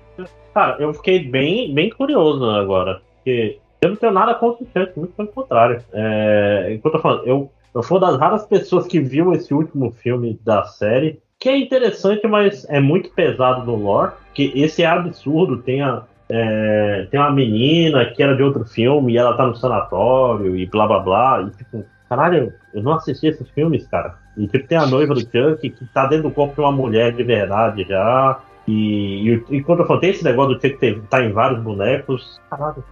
Cara, 0.53 0.77
eu 0.79 0.93
fiquei 0.93 1.19
bem, 1.19 1.73
bem 1.73 1.89
curioso 1.89 2.45
agora, 2.45 3.01
porque 3.15 3.57
eu 3.81 3.89
não 3.89 3.95
tenho 3.95 4.11
nada 4.11 4.35
contra 4.35 4.63
o 4.63 4.67
Chuck, 4.67 4.97
muito 4.97 5.13
pelo 5.13 5.27
contrário. 5.29 5.83
É, 5.91 6.73
enquanto 6.73 6.95
eu 6.95 7.01
falando, 7.01 7.27
eu 7.27 7.51
eu 7.73 7.83
fui 7.83 7.97
uma 7.97 8.07
das 8.11 8.19
raras 8.19 8.45
pessoas 8.45 8.87
que 8.87 8.99
viu 8.99 9.33
esse 9.33 9.53
último 9.53 9.91
filme 9.91 10.39
da 10.43 10.63
série, 10.63 11.21
que 11.39 11.49
é 11.49 11.57
interessante, 11.57 12.27
mas 12.27 12.65
é 12.69 12.79
muito 12.79 13.09
pesado 13.11 13.65
no 13.65 13.75
lore, 13.75 14.11
que 14.33 14.51
esse 14.55 14.83
é 14.83 14.85
absurdo, 14.85 15.57
tem 15.57 15.81
a, 15.81 16.03
é, 16.29 17.07
tem 17.09 17.19
uma 17.19 17.31
menina 17.31 18.05
que 18.05 18.21
era 18.21 18.35
de 18.35 18.43
outro 18.43 18.63
filme 18.63 19.13
e 19.13 19.17
ela 19.17 19.35
tá 19.35 19.45
no 19.45 19.55
sanatório 19.55 20.55
e 20.55 20.65
blá 20.65 20.87
blá 20.87 20.99
blá. 20.99 21.41
E 21.41 21.57
tipo, 21.57 21.83
caralho, 22.07 22.53
eu 22.73 22.83
não 22.83 22.93
assisti 22.93 23.27
esses 23.27 23.49
filmes, 23.49 23.87
cara. 23.87 24.15
E 24.37 24.47
tipo, 24.47 24.67
tem 24.67 24.77
a 24.77 24.85
noiva 24.85 25.13
do 25.13 25.21
Chuck 25.21 25.69
que 25.69 25.85
tá 25.93 26.05
dentro 26.05 26.29
do 26.29 26.33
corpo 26.33 26.55
de 26.55 26.61
uma 26.61 26.71
mulher 26.71 27.13
de 27.13 27.23
verdade 27.23 27.85
já. 27.87 28.39
E, 28.67 29.29
e, 29.29 29.57
e 29.57 29.63
quando 29.63 29.79
eu 29.79 29.87
falei, 29.87 30.01
tem 30.01 30.09
esse 30.11 30.23
negócio 30.23 30.55
do 30.55 30.61
Chuck 30.61 31.01
tá 31.09 31.23
em 31.23 31.33
vários 31.33 31.59
bonecos, 31.61 32.39
caralho, 32.49 32.83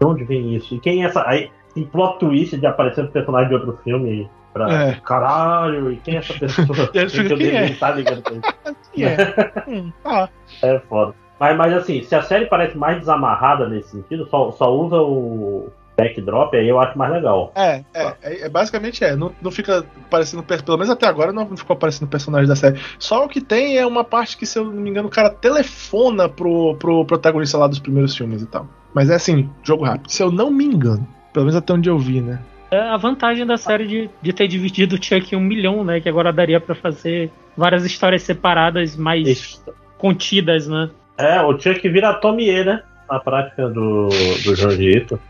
de 0.00 0.06
onde 0.06 0.24
vem 0.24 0.54
isso? 0.54 0.74
E 0.74 0.80
quem 0.80 1.02
é 1.02 1.06
essa. 1.06 1.22
Aí, 1.26 1.50
tem 1.76 1.84
plot 1.84 2.18
twist 2.18 2.56
de 2.56 2.66
aparecer 2.66 3.04
um 3.04 3.08
personagem 3.08 3.50
de 3.50 3.54
outro 3.54 3.78
filme 3.84 4.28
pra. 4.52 4.72
É. 4.72 5.00
Caralho, 5.04 5.92
e 5.92 5.96
quem 5.98 6.14
é 6.14 6.18
essa 6.18 6.32
pessoa? 6.32 6.66
Eu 6.94 7.06
que 7.06 7.32
eu 7.32 7.36
quem 7.36 7.54
é? 7.54 7.74
tá 7.74 7.90
ligando 7.90 8.22
pra 8.22 8.32
isso. 8.32 8.76
Quem 8.92 9.04
é? 9.04 9.52
hum, 9.68 9.92
ah. 10.06 10.28
É 10.62 10.78
foda. 10.88 11.14
Mas, 11.38 11.54
mas 11.54 11.72
assim, 11.74 12.02
se 12.02 12.14
a 12.14 12.22
série 12.22 12.46
parece 12.46 12.78
mais 12.78 12.98
desamarrada 12.98 13.68
nesse 13.68 13.90
sentido, 13.90 14.26
só, 14.30 14.50
só 14.52 14.74
usa 14.74 14.96
o 14.96 15.68
backdrop, 15.94 16.54
aí 16.54 16.66
eu 16.66 16.80
acho 16.80 16.96
mais 16.96 17.12
legal. 17.12 17.52
É, 17.54 17.84
é, 17.92 18.14
é, 18.22 18.40
é 18.46 18.48
basicamente 18.48 19.04
é. 19.04 19.14
Não, 19.14 19.30
não 19.42 19.50
fica 19.50 19.84
parecendo, 20.08 20.42
pelo 20.42 20.78
menos 20.78 20.88
até 20.88 21.06
agora, 21.06 21.34
não 21.34 21.54
ficou 21.54 21.74
aparecendo 21.74 22.08
personagem 22.08 22.48
da 22.48 22.56
série. 22.56 22.80
Só 22.98 23.26
o 23.26 23.28
que 23.28 23.42
tem 23.42 23.76
é 23.76 23.86
uma 23.86 24.02
parte 24.02 24.38
que, 24.38 24.46
se 24.46 24.58
eu 24.58 24.64
não 24.64 24.72
me 24.72 24.88
engano, 24.88 25.08
o 25.08 25.10
cara 25.10 25.28
telefona 25.28 26.26
pro, 26.26 26.74
pro 26.76 27.04
protagonista 27.04 27.58
lá 27.58 27.66
dos 27.66 27.80
primeiros 27.80 28.16
filmes 28.16 28.40
e 28.40 28.46
tal. 28.46 28.66
Mas 28.94 29.10
é 29.10 29.14
assim, 29.16 29.50
jogo 29.62 29.84
rápido. 29.84 30.10
Se 30.10 30.22
eu 30.22 30.32
não 30.32 30.50
me 30.50 30.64
engano. 30.64 31.06
Pelo 31.36 31.44
menos 31.44 31.56
até 31.56 31.74
onde 31.74 31.90
eu 31.90 31.98
vi, 31.98 32.22
né? 32.22 32.38
É 32.70 32.78
a 32.78 32.96
vantagem 32.96 33.44
da 33.44 33.58
série 33.58 33.86
de, 33.86 34.10
de 34.22 34.32
ter 34.32 34.48
dividido 34.48 34.96
o 34.96 34.98
Chuck 34.98 35.34
em 35.34 35.36
um 35.36 35.42
milhão, 35.42 35.84
né? 35.84 36.00
Que 36.00 36.08
agora 36.08 36.32
daria 36.32 36.58
para 36.58 36.74
fazer 36.74 37.30
várias 37.54 37.84
histórias 37.84 38.22
separadas, 38.22 38.96
mais 38.96 39.28
Isso. 39.28 39.62
contidas, 39.98 40.66
né? 40.66 40.88
É, 41.18 41.42
o 41.42 41.52
Chuck 41.60 41.86
vira 41.90 42.14
Tomie, 42.14 42.64
né? 42.64 42.82
Na 43.06 43.20
prática 43.20 43.68
do, 43.68 44.08
do 44.08 44.56
Jorgito. 44.56 45.20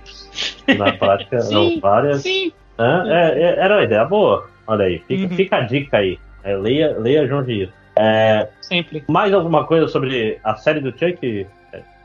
Na 0.79 0.93
prática, 0.95 1.41
sim, 1.41 1.55
não, 1.55 1.81
várias. 1.81 2.23
Sim. 2.23 2.53
É, 2.79 2.85
é, 2.85 3.43
é, 3.43 3.59
era 3.59 3.79
uma 3.79 3.83
ideia 3.83 4.05
boa. 4.05 4.49
Olha 4.65 4.85
aí, 4.85 5.03
fica, 5.09 5.25
uhum. 5.25 5.37
fica 5.37 5.57
a 5.57 5.61
dica 5.63 5.97
aí. 5.97 6.21
É, 6.45 6.57
leia, 6.57 6.97
leia 7.01 7.27
Jorgito. 7.27 7.73
É, 7.97 8.47
Sempre. 8.61 9.03
Mais 9.09 9.35
alguma 9.35 9.65
coisa 9.65 9.89
sobre 9.89 10.39
a 10.45 10.55
série 10.55 10.79
do 10.79 10.97
Chuck? 10.97 11.49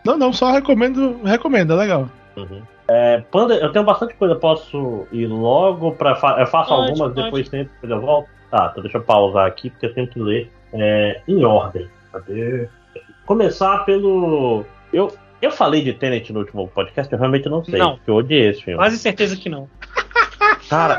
Não, 0.03 0.17
não, 0.17 0.33
só 0.33 0.51
recomendo, 0.51 1.21
recomendo, 1.23 1.73
é 1.73 1.75
legal. 1.75 2.09
Uhum. 2.35 2.61
É, 2.87 3.23
Panda, 3.31 3.55
eu 3.55 3.71
tenho 3.71 3.85
bastante 3.85 4.13
coisa, 4.15 4.35
posso 4.35 5.07
ir 5.11 5.27
logo 5.27 5.93
para 5.93 6.11
Eu 6.39 6.47
faço 6.47 6.69
pode, 6.69 6.89
algumas, 6.91 7.13
pode. 7.13 7.23
depois 7.23 7.47
sempre 7.47 7.71
eu 7.83 8.01
volto. 8.01 8.29
Tá, 8.49 8.67
então 8.69 8.83
deixa 8.83 8.97
eu 8.97 9.03
pausar 9.03 9.47
aqui, 9.47 9.69
porque 9.69 9.85
eu 9.85 9.93
tenho 9.93 10.07
que 10.07 10.19
ler 10.19 10.51
é, 10.73 11.21
em 11.27 11.43
ordem. 11.45 11.87
Cadê? 12.11 12.67
Começar 13.25 13.85
pelo. 13.85 14.65
Eu, 14.91 15.15
eu 15.41 15.51
falei 15.51 15.81
de 15.81 15.93
Tenet 15.93 16.33
no 16.33 16.41
último 16.41 16.67
podcast, 16.67 17.11
eu 17.11 17.17
realmente 17.17 17.47
não 17.47 17.63
sei. 17.63 17.79
Não. 17.79 17.95
Porque 17.95 18.11
eu 18.11 18.15
odiei 18.15 18.49
esse 18.49 18.61
filme. 18.61 18.77
Quase 18.77 18.97
certeza 18.97 19.37
que 19.37 19.49
não. 19.49 19.69
Cara, 20.69 20.97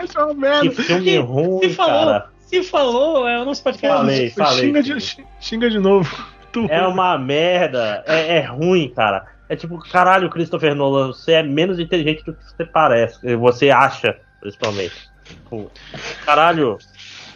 que 0.61 0.71
filme 0.71 1.19
ruim, 1.19 1.61
se 1.61 1.75
falou, 1.75 2.07
cara. 2.07 2.27
Se 2.39 2.63
falou, 2.63 3.29
é 3.29 3.41
o 3.41 3.45
nosso 3.45 3.63
podcast. 3.63 3.99
Falei, 3.99 4.31
falei. 4.31 4.59
Xinga 4.59 4.83
de, 4.83 5.01
xinga 5.41 5.71
de 5.71 5.79
novo. 5.79 6.33
É 6.69 6.87
uma 6.87 7.17
merda. 7.17 8.05
É, 8.07 8.37
é 8.37 8.41
ruim, 8.43 8.93
cara. 8.95 9.25
É 9.53 9.57
tipo, 9.57 9.79
caralho, 9.79 10.31
Christopher 10.31 10.75
Nolan, 10.75 11.09
você 11.09 11.33
é 11.33 11.43
menos 11.43 11.79
inteligente 11.79 12.25
do 12.25 12.33
que 12.33 12.43
você 12.43 12.65
parece. 12.65 13.37
Você 13.37 13.69
acha, 13.69 14.17
principalmente. 14.41 14.95
Tipo, 15.25 15.71
caralho, 16.25 16.79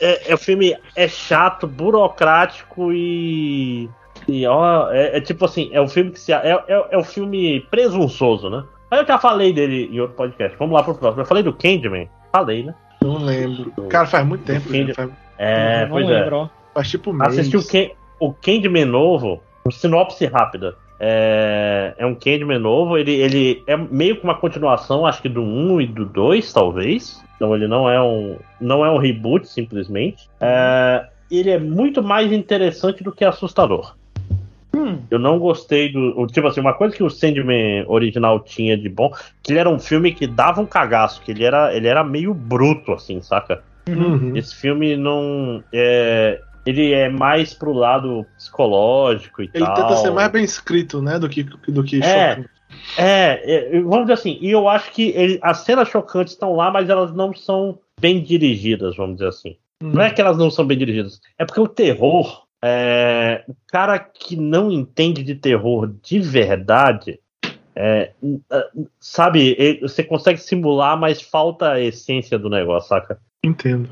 é, 0.01 0.31
é, 0.31 0.35
o 0.35 0.39
filme 0.39 0.75
é 0.97 1.07
chato, 1.07 1.67
burocrático 1.67 2.91
e. 2.91 3.87
E 4.27 4.47
ó, 4.47 4.91
é, 4.91 5.19
é 5.19 5.21
tipo 5.21 5.45
assim, 5.45 5.69
é 5.75 5.81
o 5.83 5.87
filme 5.87 6.11
que 6.11 6.19
se. 6.19 6.33
É, 6.33 6.53
é, 6.67 6.87
é 6.93 6.97
o 6.97 7.05
filme 7.05 7.61
presunçoso, 7.71 8.49
né? 8.49 8.65
Mas 8.91 9.01
eu 9.01 9.07
já 9.07 9.19
falei 9.19 9.53
dele 9.53 9.91
em 9.93 10.01
outro 10.01 10.17
podcast. 10.17 10.57
Vamos 10.57 10.75
lá 10.75 10.83
pro 10.83 10.95
próximo. 10.95 11.21
Eu 11.21 11.27
falei 11.27 11.43
do 11.43 11.53
Candyman? 11.53 12.09
Falei, 12.33 12.63
né? 12.63 12.75
Não 13.03 13.19
lembro. 13.19 13.71
Cara, 13.91 14.07
faz 14.07 14.27
muito 14.27 14.43
tempo. 14.43 14.71
Candy... 14.71 14.95
Faz... 14.95 15.11
É, 15.37 15.83
não 15.83 15.91
pois 15.91 16.07
lembro. 16.07 16.45
é. 16.45 16.51
Faz 16.73 16.89
tipo 16.89 17.13
mês. 17.13 17.39
Assisti 17.39 17.59
o, 17.59 17.63
Ken... 17.63 17.91
o 18.19 18.33
Candyman 18.33 18.87
novo, 18.87 19.43
um 19.67 19.71
sinopse 19.71 20.25
rápida. 20.25 20.75
É, 20.99 21.95
é 21.99 22.07
um 22.07 22.15
Candyman 22.15 22.59
novo, 22.59 22.97
ele, 22.97 23.13
ele 23.13 23.63
é 23.67 23.77
meio 23.77 24.17
que 24.17 24.25
uma 24.25 24.35
continuação, 24.35 25.05
acho 25.07 25.21
que 25.21 25.29
do 25.29 25.43
1 25.43 25.81
e 25.83 25.87
do 25.87 26.05
2, 26.05 26.53
talvez. 26.53 27.23
Então 27.37 27.55
ele 27.55 27.69
não 27.69 27.89
é 27.89 28.03
um, 28.03 28.37
não 28.61 28.85
é 28.85 28.91
um 28.91 28.97
reboot, 28.97 29.47
simplesmente. 29.47 30.29
É, 30.41 31.07
ele 31.31 31.51
é 31.51 31.59
muito 31.59 32.03
mais 32.03 32.33
interessante 32.33 33.05
do 33.05 33.13
que 33.13 33.25
assustador. 33.25 33.95
Hum. 34.75 34.99
Eu 35.11 35.19
não 35.19 35.39
gostei 35.39 35.91
do. 35.91 36.27
Tipo 36.27 36.49
assim, 36.49 36.61
uma 36.61 36.75
coisa 36.75 36.95
que 36.95 37.03
o 37.03 37.11
Sandman 37.11 37.85
original 37.89 38.41
tinha 38.41 38.77
de 38.77 38.89
bom, 38.89 39.11
que 39.43 39.53
ele 39.53 39.59
era 39.59 39.71
um 39.71 39.79
filme 39.79 40.13
que 40.13 40.27
dava 40.27 40.61
um 40.61 40.67
cagaço, 40.67 41.23
que 41.23 41.31
ele 41.31 41.45
era, 41.45 41.75
ele 41.75 41.89
era 41.89 42.05
meio 42.05 42.35
bruto, 42.35 42.93
assim, 42.93 43.21
saca? 43.23 43.63
Uhum. 43.89 44.37
Esse 44.37 44.55
filme 44.55 44.97
não. 44.97 45.63
É, 45.73 46.41
ele 46.67 46.93
é 46.93 47.09
mais 47.09 47.55
pro 47.55 47.73
lado 47.73 48.27
psicológico 48.37 49.43
e 49.43 49.51
ele 49.55 49.65
tal. 49.65 49.77
Ele 49.77 49.83
tenta 49.83 49.97
ser 49.97 50.11
mais 50.11 50.31
bem 50.31 50.45
escrito, 50.45 51.01
né, 51.01 51.19
do 51.19 51.29
que 51.29 51.45
do 51.45 51.85
que 51.85 52.03
é, 52.03 52.45
é, 52.99 53.77
é, 53.77 53.81
vamos 53.81 54.03
dizer 54.03 54.15
assim, 54.15 54.39
e 54.41 54.51
eu 54.51 54.69
acho 54.69 54.91
que 54.93 55.11
ele, 55.11 55.39
as 55.43 55.59
cenas 55.59 55.89
chocantes 55.89 56.35
estão 56.35 56.55
lá, 56.55 56.71
mas 56.71 56.89
elas 56.89 57.15
não 57.15 57.33
são 57.33 57.79
bem 58.01 58.23
dirigidas, 58.23 58.97
vamos 58.97 59.17
dizer 59.17 59.29
assim. 59.29 59.57
Hum. 59.83 59.93
Não 59.95 60.03
é 60.03 60.11
que 60.11 60.21
elas 60.21 60.37
não 60.37 60.51
são 60.51 60.67
bem 60.67 60.77
dirigidas, 60.77 61.21
é 61.39 61.45
porque 61.45 61.61
o 61.61 61.69
terror, 61.69 62.45
é, 62.63 63.45
o 63.49 63.55
cara 63.69 63.99
que 63.99 64.37
não 64.37 64.71
entende 64.71 65.23
de 65.23 65.35
terror 65.35 65.93
de 66.03 66.19
verdade, 66.19 67.21
é, 67.75 68.13
sabe, 68.99 69.79
você 69.83 70.03
consegue 70.03 70.41
simular, 70.41 70.99
mas 70.99 71.21
falta 71.21 71.73
a 71.73 71.81
essência 71.81 72.39
do 72.39 72.49
negócio, 72.49 72.89
saca? 72.89 73.19
Entendo. 73.45 73.89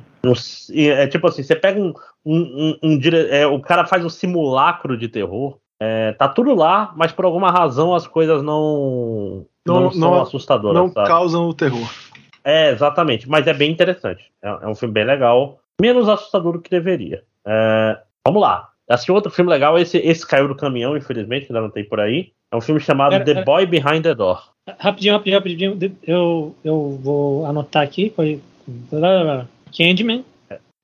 É 0.74 1.06
tipo 1.06 1.26
assim, 1.26 1.42
você 1.42 1.56
pega 1.56 1.80
um. 1.80 1.92
um, 2.24 2.76
um, 2.82 2.94
um 2.94 3.01
é, 3.30 3.46
o 3.46 3.60
cara 3.60 3.86
faz 3.86 4.05
um 4.05 4.09
simulacro 4.09 4.96
de 4.96 5.09
terror. 5.09 5.59
É, 5.80 6.12
tá 6.12 6.28
tudo 6.28 6.55
lá, 6.55 6.92
mas 6.96 7.12
por 7.12 7.24
alguma 7.24 7.51
razão 7.51 7.94
as 7.94 8.06
coisas 8.06 8.42
não. 8.42 9.46
Não, 9.66 9.80
não 9.80 9.92
são 9.92 10.20
assustadoras. 10.20 10.76
Não 10.76 10.88
sabe? 10.88 11.09
causam 11.09 11.48
o 11.48 11.55
terror. 11.55 11.88
É, 12.44 12.70
exatamente. 12.70 13.28
Mas 13.28 13.46
é 13.46 13.55
bem 13.55 13.70
interessante. 13.70 14.30
É, 14.42 14.48
é 14.48 14.68
um 14.68 14.74
filme 14.74 14.92
bem 14.92 15.05
legal. 15.05 15.59
Menos 15.80 16.09
assustador 16.09 16.52
do 16.52 16.60
que 16.60 16.70
deveria. 16.70 17.22
É, 17.46 17.98
vamos 18.26 18.42
lá. 18.42 18.68
Assisti 18.88 19.10
outro 19.10 19.30
filme 19.30 19.51
legal. 19.51 19.78
Esse, 19.78 19.98
esse 19.98 20.26
caiu 20.26 20.46
do 20.46 20.55
caminhão, 20.55 20.96
infelizmente, 20.96 21.46
ainda 21.48 21.62
não 21.62 21.70
tem 21.70 21.84
por 21.84 22.01
aí. 22.01 22.32
É 22.52 22.56
um 22.56 22.60
filme 22.60 22.80
chamado 22.80 23.24
The 23.24 23.42
Boy 23.42 23.66
Behind 23.66 24.02
the 24.02 24.14
Door. 24.14 24.42
Rapidinho, 24.78 25.14
rapidinho, 25.14 25.38
rapidinho. 25.38 25.98
Eu, 26.06 26.55
eu 26.62 26.98
vou 27.02 27.46
anotar 27.46 27.82
aqui. 27.82 28.12
Foi... 28.14 28.40
Candyman. 29.76 30.24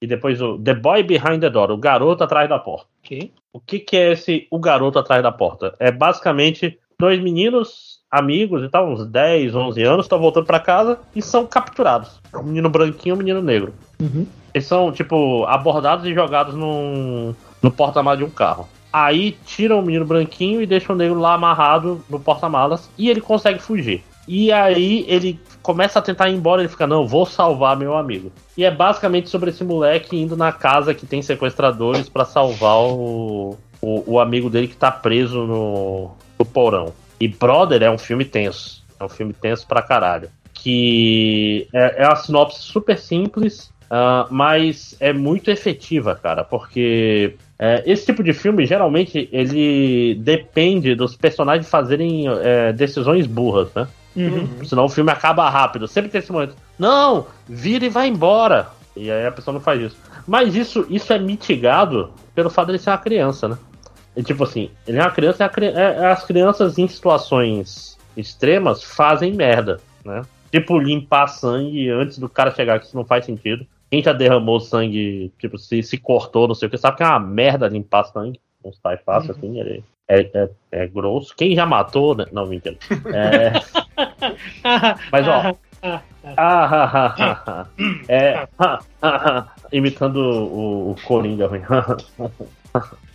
E 0.03 0.07
depois 0.07 0.41
o 0.41 0.59
The 0.59 0.75
Boy 0.75 1.03
Behind 1.03 1.41
the 1.41 1.51
Door, 1.51 1.73
o 1.73 1.77
garoto 1.77 2.25
atrás 2.25 2.49
da 2.49 2.59
porta. 2.59 2.87
Okay. 3.05 3.33
O 3.53 3.59
que, 3.59 3.81
que 3.81 3.97
é 3.97 4.13
esse 4.13 4.47
O 4.51 4.59
Garoto 4.59 4.99
Atrás 4.99 5.23
da 5.23 5.33
Porta? 5.33 5.75
É 5.81 5.91
basicamente 5.91 6.79
dois 6.99 7.21
meninos 7.21 7.99
amigos 8.11 8.63
e 8.63 8.69
tal, 8.69 8.89
uns 8.89 9.07
10, 9.07 9.55
11 9.55 9.83
anos, 9.83 10.07
estão 10.07 10.19
voltando 10.19 10.47
para 10.47 10.61
casa 10.61 10.99
e 11.15 11.23
são 11.23 11.47
capturados. 11.47 12.21
Um 12.35 12.43
menino 12.43 12.69
branquinho 12.69 13.13
e 13.13 13.15
um 13.15 13.19
menino 13.19 13.43
negro. 13.43 13.73
Uhum. 14.01 14.27
Eles 14.53 14.67
são, 14.67 14.93
tipo, 14.93 15.45
abordados 15.45 16.05
e 16.07 16.15
jogados 16.15 16.55
num, 16.55 17.35
no 17.63 17.71
porta-malas 17.71 18.19
de 18.19 18.25
um 18.25 18.31
carro. 18.31 18.69
Aí 18.93 19.37
tiram 19.47 19.79
o 19.79 19.83
menino 19.83 20.05
branquinho 20.05 20.61
e 20.61 20.67
deixam 20.67 20.95
o 20.95 20.99
negro 20.99 21.19
lá 21.19 21.35
amarrado 21.35 22.05
no 22.11 22.19
porta-malas 22.19 22.91
e 22.99 23.09
ele 23.09 23.21
consegue 23.21 23.61
fugir. 23.61 24.03
E 24.33 24.53
aí 24.53 25.05
ele 25.09 25.41
começa 25.61 25.99
a 25.99 26.03
tentar 26.03 26.29
ir 26.29 26.37
embora, 26.37 26.63
ele 26.63 26.69
fica, 26.69 26.87
não, 26.87 27.05
vou 27.05 27.27
salvar 27.27 27.77
meu 27.77 27.97
amigo. 27.97 28.31
E 28.57 28.65
é 28.65 28.71
basicamente 28.71 29.29
sobre 29.29 29.51
esse 29.51 29.65
moleque 29.65 30.17
indo 30.17 30.37
na 30.37 30.53
casa 30.53 30.95
que 30.95 31.05
tem 31.05 31.21
sequestradores 31.21 32.09
para 32.09 32.25
salvar 32.25 32.77
o, 32.77 33.59
o, 33.83 34.13
o, 34.13 34.21
amigo 34.21 34.49
dele 34.49 34.69
que 34.69 34.77
tá 34.77 34.89
preso 34.89 35.45
no, 35.47 36.13
no 36.39 36.45
porão. 36.45 36.93
E 37.19 37.27
Brother 37.27 37.83
é 37.83 37.91
um 37.91 37.99
filme 37.99 38.25
tenso. 38.25 38.85
É 39.01 39.05
um 39.05 39.09
filme 39.09 39.33
tenso 39.33 39.67
pra 39.67 39.83
caralho. 39.83 40.31
Que 40.55 41.67
é, 41.75 42.05
é 42.05 42.07
uma 42.07 42.15
sinopse 42.15 42.61
super 42.61 42.97
simples, 42.97 43.73
uh, 43.87 44.33
mas 44.33 44.97
é 45.01 45.13
muito 45.13 45.51
efetiva, 45.51 46.15
cara, 46.15 46.45
porque 46.45 47.35
é, 47.59 47.83
esse 47.85 48.07
tipo 48.07 48.23
de 48.23 48.33
filme, 48.33 48.65
geralmente, 48.65 49.29
ele 49.33 50.15
depende 50.21 50.95
dos 50.95 51.17
personagens 51.17 51.69
fazerem 51.69 52.27
é, 52.29 52.73
decisões 52.73 53.27
burras, 53.27 53.75
né? 53.75 53.89
Uhum. 54.17 54.65
Senão 54.65 54.85
o 54.85 54.89
filme 54.89 55.11
acaba 55.11 55.49
rápido. 55.49 55.87
Sempre 55.87 56.11
tem 56.11 56.19
esse 56.19 56.33
momento. 56.33 56.57
Não, 56.79 57.27
vira 57.49 57.85
e 57.85 57.89
vai 57.89 58.09
embora. 58.09 58.69
E 58.97 59.11
aí 59.11 59.27
a 59.27 59.33
pessoa 59.33 59.55
não 59.55 59.61
faz 59.61 59.81
isso. 59.81 59.97
Mas 60.27 60.55
isso, 60.55 60.87
isso 60.91 61.13
é 61.13 61.19
mitigado 61.19 62.13
pelo 62.35 62.51
fato 62.51 62.67
de 62.67 62.73
ele 62.73 62.79
ser 62.79 62.91
uma 62.91 62.99
criança, 62.99 63.49
né? 63.49 63.59
E, 64.17 64.23
tipo 64.23 64.43
assim, 64.45 64.71
ele 64.87 64.99
é 64.99 65.03
uma 65.03 65.11
criança, 65.11 65.45
é, 65.45 65.67
é 65.67 66.07
as 66.07 66.25
crianças 66.25 66.79
em 66.79 66.89
situações 66.89 67.97
extremas 68.17 68.83
fazem 68.83 69.33
merda, 69.33 69.81
né? 70.05 70.23
Tipo, 70.51 70.79
limpar 70.79 71.29
sangue 71.29 71.89
antes 71.91 72.19
do 72.19 72.29
cara 72.29 72.51
chegar, 72.51 72.81
que 72.81 72.87
isso 72.87 72.97
não 72.97 73.05
faz 73.05 73.25
sentido. 73.25 73.65
Quem 73.89 74.03
já 74.03 74.13
derramou 74.13 74.59
sangue, 74.61 75.33
tipo, 75.39 75.57
se, 75.59 75.83
se 75.83 75.97
cortou, 75.97 76.49
não 76.49 76.55
sei 76.55 76.67
o 76.67 76.71
que, 76.71 76.77
sabe 76.77 76.97
que 76.97 77.03
é 77.03 77.07
uma 77.07 77.21
merda 77.21 77.69
limpar 77.69 78.05
sangue. 78.05 78.41
Não 78.65 78.73
sai 78.73 78.97
fácil 78.99 79.31
uhum. 79.31 79.37
assim, 79.39 79.61
ele 79.61 79.85
é, 80.11 80.29
é, 80.35 80.51
é, 80.73 80.87
grosso. 80.89 81.35
Quem 81.37 81.55
já 81.55 81.65
matou, 81.65 82.17
né? 82.17 82.27
Não, 82.33 82.45
mentira. 82.45 82.77
É... 83.15 83.53
Mas, 85.13 85.29
ó. 85.29 85.55
É, 88.09 88.47
imitando 89.73 90.17
o, 90.17 90.91
o 90.91 90.97
Coringa. 91.07 91.49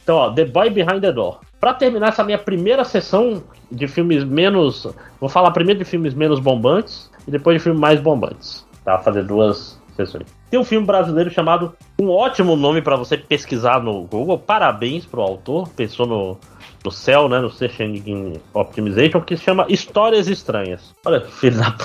então, 0.01 0.15
ó, 0.15 0.31
The 0.31 0.45
Boy 0.45 0.69
Behind 0.69 1.01
the 1.01 1.11
Door. 1.11 1.41
Pra 1.59 1.73
terminar 1.73 2.09
essa 2.09 2.23
minha 2.23 2.37
primeira 2.37 2.85
sessão 2.85 3.43
de 3.69 3.87
filmes 3.87 4.23
menos. 4.23 4.87
Vou 5.19 5.29
falar 5.29 5.51
primeiro 5.51 5.79
de 5.79 5.85
filmes 5.85 6.13
menos 6.13 6.39
bombantes 6.39 7.11
e 7.27 7.31
depois 7.31 7.57
de 7.57 7.63
filmes 7.63 7.81
mais 7.81 7.99
bombantes. 7.99 8.65
Tá? 8.85 8.97
Fazer 8.99 9.23
duas 9.23 9.79
sessões. 9.95 10.25
Tem 10.49 10.59
um 10.59 10.63
filme 10.63 10.87
brasileiro 10.87 11.29
chamado. 11.29 11.75
Um 11.99 12.09
ótimo 12.09 12.55
nome 12.55 12.81
para 12.81 12.95
você 12.95 13.17
pesquisar 13.17 13.81
no 13.81 14.03
Google. 14.03 14.39
Parabéns 14.39 15.05
pro 15.05 15.21
autor. 15.21 15.67
Pensou 15.69 16.05
no, 16.05 16.37
no 16.85 16.91
céu, 16.91 17.27
né? 17.27 17.39
No 17.39 17.49
Search 17.49 17.83
Engine 17.83 18.39
Optimization, 18.53 19.19
que 19.21 19.35
se 19.35 19.43
chama 19.43 19.65
Histórias 19.67 20.27
Estranhas. 20.27 20.93
Olha, 21.05 21.21
filho 21.27 21.57
da. 21.57 21.75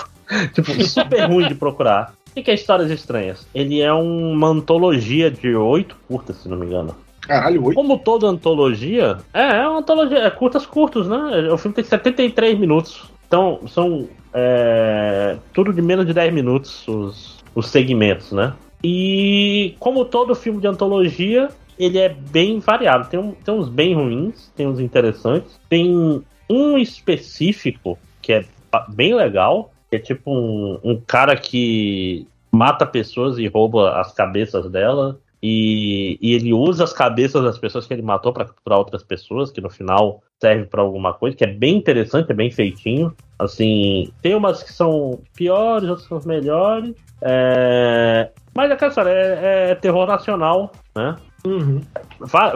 tipo, 0.53 0.71
super 0.85 1.27
ruim 1.29 1.49
de 1.49 1.55
procurar. 1.55 2.13
O 2.37 2.43
que 2.43 2.51
é 2.51 2.55
Histórias 2.55 2.91
Estranhas? 2.91 3.47
Ele 3.53 3.81
é 3.81 3.93
uma 3.93 4.49
antologia 4.49 5.31
de 5.31 5.57
oito 5.57 5.97
curtas, 6.07 6.37
se 6.37 6.49
não 6.49 6.57
me 6.57 6.67
engano. 6.67 6.95
Caralho, 7.23 7.65
oito? 7.65 7.75
Como 7.75 7.99
toda 7.99 8.29
antologia, 8.29 9.19
é, 9.35 9.57
é 9.57 9.69
uma 9.69 9.81
antologia, 9.81 10.19
é 10.19 10.31
curtas 10.31 10.65
curtos, 10.65 11.09
né? 11.09 11.49
O 11.51 11.59
filme 11.59 11.75
tem 11.75 11.85
73 11.85 12.59
minutos. 12.59 13.11
Então, 13.27 13.61
são 13.69 14.09
é, 14.33 15.37
tudo 15.53 15.73
de 15.73 15.83
menos 15.83 16.07
de 16.07 16.13
10 16.13 16.33
minutos 16.33 16.87
os, 16.87 17.39
os 17.55 17.67
segmentos, 17.69 18.31
né? 18.33 18.53
E 18.83 19.75
como 19.79 20.05
todo 20.05 20.35
filme 20.35 20.61
de 20.61 20.67
antologia, 20.67 21.49
ele 21.85 21.99
é 21.99 22.09
bem 22.09 22.59
variado. 22.61 23.09
Tem, 23.09 23.19
um, 23.19 23.33
tem 23.33 23.55
uns 23.55 23.69
bem 23.69 23.95
ruins, 23.95 24.53
tem 24.55 24.67
uns 24.67 24.79
interessantes. 24.79 25.59
Tem 25.69 26.23
um 26.49 26.79
específico 26.79 27.99
que 28.21 28.35
é 28.35 28.45
bem 28.89 29.15
legal, 29.15 29.73
que 29.89 29.97
é 29.97 29.99
tipo 29.99 30.31
um, 30.31 30.79
um 30.85 31.01
cara 31.01 31.37
que 31.37 32.27
mata 32.53 32.85
pessoas 32.85 33.39
e 33.39 33.47
rouba 33.47 33.99
as 33.99 34.13
cabeças 34.13 34.71
dela. 34.71 35.19
E, 35.43 36.19
e, 36.21 36.35
ele 36.35 36.53
usa 36.53 36.85
as 36.85 36.93
cabeças 36.93 37.43
das 37.43 37.57
pessoas 37.57 37.87
que 37.87 37.95
ele 37.95 38.03
matou 38.03 38.31
para 38.31 38.45
capturar 38.45 38.79
outras 38.79 39.03
pessoas, 39.03 39.51
que 39.51 39.61
no 39.61 39.71
final 39.71 40.23
serve 40.39 40.67
para 40.67 40.83
alguma 40.83 41.15
coisa, 41.15 41.35
que 41.35 41.45
é 41.45 41.47
bem 41.47 41.77
interessante, 41.77 42.31
é 42.31 42.35
bem 42.35 42.51
feitinho. 42.51 43.15
Assim, 43.39 44.13
tem 44.21 44.35
umas 44.35 44.63
que 44.63 44.71
são 44.71 45.19
piores, 45.35 45.89
outras 45.89 46.07
são 46.07 46.21
melhores. 46.27 46.95
É... 47.23 48.31
Mas 48.55 48.71
é 48.71 48.87
história, 48.87 49.11
é, 49.11 49.71
é 49.71 49.75
terror 49.77 50.07
nacional, 50.07 50.73
né? 50.95 51.17
Uhum. 51.45 51.81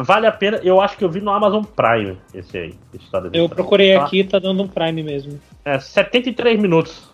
vale 0.03 0.27
a 0.27 0.33
pena. 0.33 0.61
Eu 0.63 0.81
acho 0.81 0.97
que 0.97 1.05
eu 1.05 1.09
vi 1.09 1.21
no 1.21 1.31
Amazon 1.31 1.65
Prime 1.65 2.19
esse 2.35 2.57
aí. 2.57 2.75
História 2.93 3.31
eu 3.33 3.49
procurei 3.49 3.95
tá? 3.95 4.05
aqui, 4.05 4.25
tá 4.25 4.39
dando 4.39 4.63
um 4.63 4.69
Prime 4.69 5.03
mesmo. 5.03 5.41
É, 5.65 5.79
73 5.79 6.61
minutos. 6.61 7.11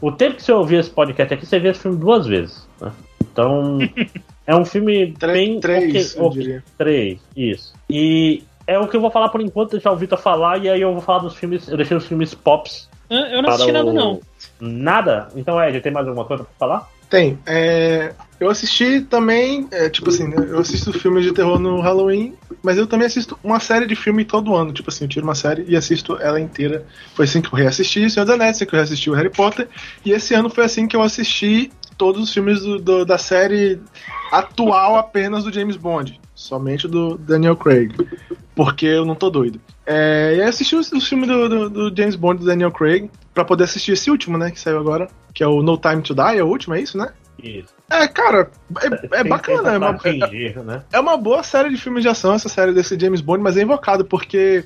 O 0.00 0.10
tempo 0.10 0.36
que 0.36 0.42
você 0.42 0.52
ouvir 0.52 0.76
esse 0.76 0.90
podcast 0.90 1.32
aqui, 1.32 1.46
você 1.46 1.60
vê 1.60 1.70
esse 1.70 1.80
filme 1.80 1.96
duas 1.96 2.26
vezes. 2.26 2.66
Né? 2.80 2.90
Então, 3.22 3.78
é 4.46 4.54
um 4.56 4.64
filme 4.64 5.14
bem. 5.18 5.60
Três, 5.60 6.16
okay, 6.16 6.42
okay, 6.42 6.62
três, 6.76 7.20
isso. 7.36 7.72
E 7.88 8.42
é 8.66 8.78
o 8.78 8.88
que 8.88 8.96
eu 8.96 9.00
vou 9.00 9.10
falar 9.10 9.28
por 9.28 9.40
enquanto, 9.40 9.72
deixar 9.72 9.92
o 9.92 9.96
Vitor 9.96 10.18
falar, 10.18 10.58
e 10.58 10.68
aí 10.68 10.80
eu 10.80 10.92
vou 10.92 11.00
falar 11.00 11.20
dos 11.20 11.36
filmes. 11.36 11.68
Eu 11.68 11.76
deixei 11.76 11.96
os 11.96 12.06
filmes 12.06 12.34
pops. 12.34 12.88
Eu 13.08 13.42
não 13.42 13.50
assisti 13.50 13.70
nada, 13.70 13.92
não. 13.92 14.20
Nada? 14.58 15.28
Então, 15.36 15.62
Ed, 15.62 15.80
tem 15.80 15.92
mais 15.92 16.06
alguma 16.08 16.24
coisa 16.24 16.44
pra 16.44 16.52
falar? 16.58 16.90
Tem. 17.08 17.38
É, 17.46 18.14
eu 18.40 18.50
assisti 18.50 19.00
também, 19.00 19.68
é, 19.70 19.88
tipo 19.88 20.10
assim, 20.10 20.26
né, 20.26 20.36
eu 20.36 20.58
assisto 20.58 20.92
filmes 20.92 21.24
de 21.24 21.32
terror 21.32 21.58
no 21.58 21.80
Halloween, 21.80 22.34
mas 22.62 22.76
eu 22.76 22.86
também 22.86 23.06
assisto 23.06 23.38
uma 23.42 23.60
série 23.60 23.86
de 23.86 23.94
filme 23.94 24.24
todo 24.24 24.54
ano. 24.54 24.72
Tipo 24.72 24.90
assim, 24.90 25.04
eu 25.04 25.08
tiro 25.08 25.24
uma 25.24 25.34
série 25.34 25.64
e 25.68 25.76
assisto 25.76 26.16
ela 26.20 26.40
inteira. 26.40 26.86
Foi 27.14 27.24
assim 27.24 27.40
que 27.40 27.48
eu 27.48 27.58
reassisti 27.58 28.08
Senhor 28.10 28.24
dos 28.24 28.34
Anéis, 28.34 28.56
assim 28.56 28.66
que 28.66 28.74
eu 28.74 28.78
reassisti 28.78 29.10
o 29.10 29.14
Harry 29.14 29.30
Potter. 29.30 29.68
E 30.04 30.12
esse 30.12 30.34
ano 30.34 30.50
foi 30.50 30.64
assim 30.64 30.86
que 30.86 30.96
eu 30.96 31.02
assisti 31.02 31.70
todos 31.96 32.22
os 32.22 32.32
filmes 32.32 32.60
do, 32.60 32.78
do, 32.78 33.04
da 33.04 33.18
série 33.18 33.80
atual 34.30 34.96
apenas 34.96 35.44
do 35.44 35.52
James 35.52 35.76
Bond. 35.76 36.20
Somente 36.34 36.88
do 36.88 37.16
Daniel 37.16 37.56
Craig. 37.56 37.92
Porque 38.54 38.86
eu 38.86 39.04
não 39.04 39.14
tô 39.14 39.30
doido. 39.30 39.60
É, 39.86 40.34
e 40.36 40.40
aí 40.40 40.48
assisti 40.48 40.74
os, 40.76 40.88
filmes 41.08 41.28
do, 41.28 41.48
do, 41.48 41.70
do, 41.70 41.96
James 41.96 42.16
Bond 42.16 42.40
do 42.40 42.46
Daniel 42.46 42.70
Craig 42.70 43.10
para 43.32 43.44
poder 43.44 43.64
assistir 43.64 43.92
esse 43.92 44.10
último, 44.10 44.38
né? 44.38 44.50
Que 44.50 44.60
saiu 44.60 44.78
agora. 44.78 45.08
Que 45.32 45.42
é 45.42 45.46
o 45.46 45.62
No 45.62 45.76
Time 45.76 46.02
to 46.02 46.14
Die, 46.14 46.38
é 46.38 46.44
o 46.44 46.48
último, 46.48 46.74
é 46.74 46.80
isso, 46.80 46.96
né? 46.96 47.12
Isso. 47.42 47.74
É, 47.90 48.06
cara, 48.08 48.50
é, 48.80 49.20
é 49.20 49.24
bacana. 49.24 49.72
É 49.72 49.78
uma, 49.78 49.92
né? 49.92 50.82
é 50.92 51.00
uma 51.00 51.16
boa 51.16 51.42
série 51.42 51.70
de 51.70 51.76
filmes 51.76 52.02
de 52.02 52.08
ação, 52.08 52.32
essa 52.32 52.48
série 52.48 52.72
desse 52.72 52.98
James 52.98 53.20
Bond, 53.20 53.42
mas 53.42 53.56
é 53.56 53.62
invocado, 53.62 54.04
porque 54.04 54.64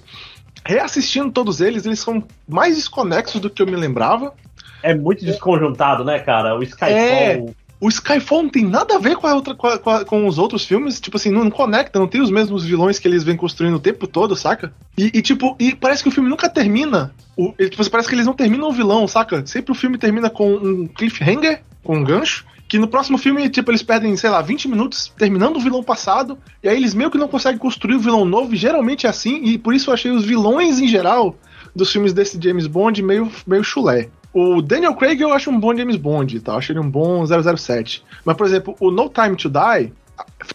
reassistindo 0.64 1.30
todos 1.32 1.60
eles, 1.60 1.86
eles 1.86 1.98
são 1.98 2.22
mais 2.46 2.76
desconexos 2.76 3.40
do 3.40 3.50
que 3.50 3.62
eu 3.62 3.66
me 3.66 3.76
lembrava. 3.76 4.34
É 4.82 4.94
muito 4.94 5.24
desconjuntado, 5.24 6.04
né, 6.04 6.18
cara? 6.18 6.56
O 6.56 6.62
Skyfall. 6.62 6.90
É, 6.90 7.44
o 7.80 7.88
Skyfall 7.88 8.42
não 8.42 8.50
tem 8.50 8.64
nada 8.64 8.96
a 8.96 8.98
ver 8.98 9.16
com, 9.16 9.26
a 9.26 9.34
outra, 9.34 9.54
com, 9.54 9.66
a, 9.66 10.04
com, 10.04 10.26
os 10.26 10.36
outros 10.36 10.64
filmes, 10.64 11.00
tipo 11.00 11.16
assim, 11.16 11.30
não, 11.30 11.48
conecta, 11.48 11.98
não 11.98 12.08
tem 12.08 12.20
os 12.20 12.30
mesmos 12.30 12.64
vilões 12.64 12.98
que 12.98 13.06
eles 13.06 13.22
vêm 13.22 13.36
construindo 13.36 13.76
o 13.76 13.80
tempo 13.80 14.06
todo, 14.06 14.34
saca? 14.34 14.72
E, 14.96 15.06
e 15.14 15.22
tipo, 15.22 15.56
e 15.60 15.74
parece 15.74 16.02
que 16.02 16.08
o 16.08 16.12
filme 16.12 16.28
nunca 16.28 16.48
termina. 16.48 17.14
O, 17.36 17.52
tipo, 17.52 17.88
parece 17.88 18.08
que 18.08 18.14
eles 18.16 18.26
não 18.26 18.34
terminam 18.34 18.68
o 18.68 18.72
vilão, 18.72 19.06
saca? 19.06 19.46
Sempre 19.46 19.70
o 19.70 19.76
filme 19.76 19.96
termina 19.96 20.28
com 20.28 20.54
um 20.54 20.88
cliffhanger, 20.88 21.62
com 21.84 21.96
um 21.98 22.04
gancho. 22.04 22.44
Que 22.66 22.78
no 22.78 22.88
próximo 22.88 23.16
filme, 23.16 23.48
tipo, 23.48 23.70
eles 23.70 23.82
perdem, 23.82 24.14
sei 24.14 24.28
lá, 24.28 24.42
20 24.42 24.68
minutos 24.68 25.10
terminando 25.16 25.56
o 25.56 25.60
vilão 25.60 25.82
passado, 25.82 26.36
e 26.62 26.68
aí 26.68 26.76
eles 26.76 26.92
meio 26.92 27.10
que 27.10 27.16
não 27.16 27.26
conseguem 27.26 27.58
construir 27.58 27.94
o 27.94 28.00
vilão 28.00 28.26
novo, 28.26 28.52
e 28.52 28.58
geralmente 28.58 29.06
é 29.06 29.08
assim, 29.08 29.42
e 29.42 29.56
por 29.56 29.72
isso 29.72 29.88
eu 29.88 29.94
achei 29.94 30.10
os 30.10 30.22
vilões 30.26 30.78
em 30.78 30.86
geral 30.86 31.34
dos 31.74 31.90
filmes 31.90 32.12
desse 32.12 32.38
James 32.38 32.66
Bond 32.66 33.02
meio, 33.02 33.30
meio 33.46 33.64
chulé. 33.64 34.10
O 34.38 34.62
Daniel 34.62 34.94
Craig 34.94 35.20
eu 35.20 35.32
acho 35.32 35.50
um 35.50 35.58
bom 35.58 35.76
James 35.76 35.96
Bond, 35.96 36.38
tá? 36.40 36.52
Eu 36.52 36.58
acho 36.58 36.70
ele 36.70 36.78
um 36.78 36.88
bom 36.88 37.24
007. 37.26 38.04
Mas, 38.24 38.36
por 38.36 38.46
exemplo, 38.46 38.76
o 38.78 38.90
No 38.90 39.08
Time 39.08 39.34
to 39.34 39.48
Die, 39.48 39.92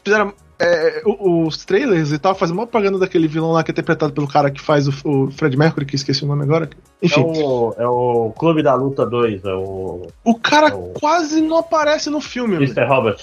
fizeram 0.04 0.34
é, 0.58 1.02
os 1.06 1.66
trailers 1.66 2.14
e 2.14 2.18
tal, 2.18 2.34
fazem 2.34 2.56
uma 2.56 2.66
propaganda 2.66 3.00
daquele 3.00 3.28
vilão 3.28 3.52
lá 3.52 3.62
que 3.62 3.72
é 3.72 3.74
interpretado 3.74 4.14
pelo 4.14 4.28
cara 4.28 4.50
que 4.50 4.62
faz 4.62 4.88
o, 4.88 4.94
o 5.04 5.32
Fred 5.32 5.58
Mercury, 5.58 5.86
que 5.86 5.96
esqueci 5.96 6.24
o 6.24 6.28
nome 6.28 6.44
agora. 6.44 6.70
Enfim. 7.02 7.20
É 7.20 7.24
o, 7.24 7.76
é 7.78 7.88
o 7.88 8.34
Clube 8.38 8.64
da 8.64 8.74
Luta 8.74 9.06
2, 9.06 9.44
é 9.44 9.54
o. 9.54 10.08
O 10.24 10.36
cara 10.36 10.70
é 10.70 10.74
o... 10.74 10.94
quase 10.94 11.42
não 11.42 11.58
aparece 11.58 12.10
no 12.10 12.22
filme. 12.22 12.56
Mr. 12.56 12.86
Robert. 12.86 13.20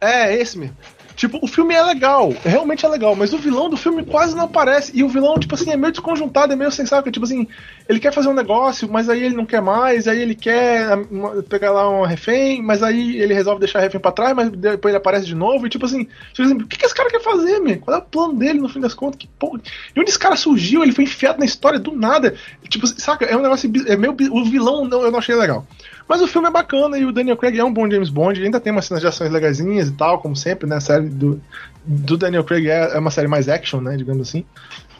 É, 0.00 0.34
esse 0.34 0.58
mesmo. 0.58 0.76
Tipo, 1.20 1.38
o 1.42 1.46
filme 1.46 1.74
é 1.74 1.82
legal, 1.82 2.32
realmente 2.42 2.86
é 2.86 2.88
legal, 2.88 3.14
mas 3.14 3.34
o 3.34 3.36
vilão 3.36 3.68
do 3.68 3.76
filme 3.76 4.02
quase 4.06 4.34
não 4.34 4.44
aparece. 4.44 4.90
E 4.94 5.04
o 5.04 5.08
vilão, 5.10 5.38
tipo 5.38 5.54
assim, 5.54 5.70
é 5.70 5.76
meio 5.76 5.92
desconjuntado, 5.92 6.54
é 6.54 6.56
meio 6.56 6.70
sem 6.70 6.86
saco. 6.86 7.10
Tipo 7.10 7.26
assim, 7.26 7.46
ele 7.86 8.00
quer 8.00 8.10
fazer 8.10 8.28
um 8.28 8.32
negócio, 8.32 8.88
mas 8.90 9.06
aí 9.10 9.22
ele 9.24 9.36
não 9.36 9.44
quer 9.44 9.60
mais, 9.60 10.08
aí 10.08 10.18
ele 10.18 10.34
quer 10.34 10.96
uma- 11.10 11.42
pegar 11.42 11.72
lá 11.72 11.90
um 11.90 12.06
refém, 12.06 12.62
mas 12.62 12.82
aí 12.82 13.18
ele 13.20 13.34
resolve 13.34 13.60
deixar 13.60 13.80
o 13.80 13.82
refém 13.82 14.00
pra 14.00 14.12
trás, 14.12 14.34
mas 14.34 14.48
depois 14.48 14.92
ele 14.94 14.96
aparece 14.96 15.26
de 15.26 15.34
novo. 15.34 15.66
E 15.66 15.68
tipo 15.68 15.84
assim, 15.84 16.04
tipo 16.32 16.42
assim, 16.42 16.54
o 16.54 16.66
que, 16.66 16.78
que 16.78 16.86
esse 16.86 16.94
cara 16.94 17.10
quer 17.10 17.20
fazer, 17.20 17.60
man? 17.60 17.76
Qual 17.76 17.94
é 17.94 18.00
o 18.00 18.02
plano 18.02 18.32
dele 18.36 18.58
no 18.58 18.70
fim 18.70 18.80
das 18.80 18.94
contas? 18.94 19.18
Que 19.20 19.28
porra. 19.38 19.60
E 19.94 20.00
onde 20.00 20.08
esse 20.08 20.18
cara 20.18 20.36
surgiu? 20.36 20.82
Ele 20.82 20.92
foi 20.92 21.04
enfiado 21.04 21.38
na 21.38 21.44
história 21.44 21.78
do 21.78 21.94
nada. 21.94 22.34
Tipo, 22.70 22.86
saca? 22.86 23.26
É 23.26 23.36
um 23.36 23.42
negócio. 23.42 23.70
É 23.86 23.94
meio. 23.94 24.16
O 24.30 24.42
vilão 24.46 24.86
não, 24.86 25.02
eu 25.02 25.10
não 25.10 25.18
achei 25.18 25.34
legal. 25.34 25.66
Mas 26.10 26.20
o 26.20 26.26
filme 26.26 26.48
é 26.48 26.50
bacana 26.50 26.98
e 26.98 27.06
o 27.06 27.12
Daniel 27.12 27.36
Craig 27.36 27.56
é 27.56 27.62
um 27.62 27.72
bom 27.72 27.88
James 27.88 28.10
Bond. 28.10 28.42
Ainda 28.42 28.58
tem 28.58 28.72
umas 28.72 28.84
cenas 28.86 29.00
de 29.00 29.06
ações 29.06 29.30
legaisinhas 29.30 29.86
e 29.86 29.92
tal, 29.92 30.18
como 30.18 30.34
sempre, 30.34 30.68
né? 30.68 30.74
A 30.74 30.80
série 30.80 31.08
do, 31.08 31.40
do 31.84 32.16
Daniel 32.16 32.42
Craig 32.42 32.68
é, 32.68 32.96
é 32.96 32.98
uma 32.98 33.12
série 33.12 33.28
mais 33.28 33.48
action, 33.48 33.80
né? 33.80 33.96
Digamos 33.96 34.26
assim. 34.26 34.44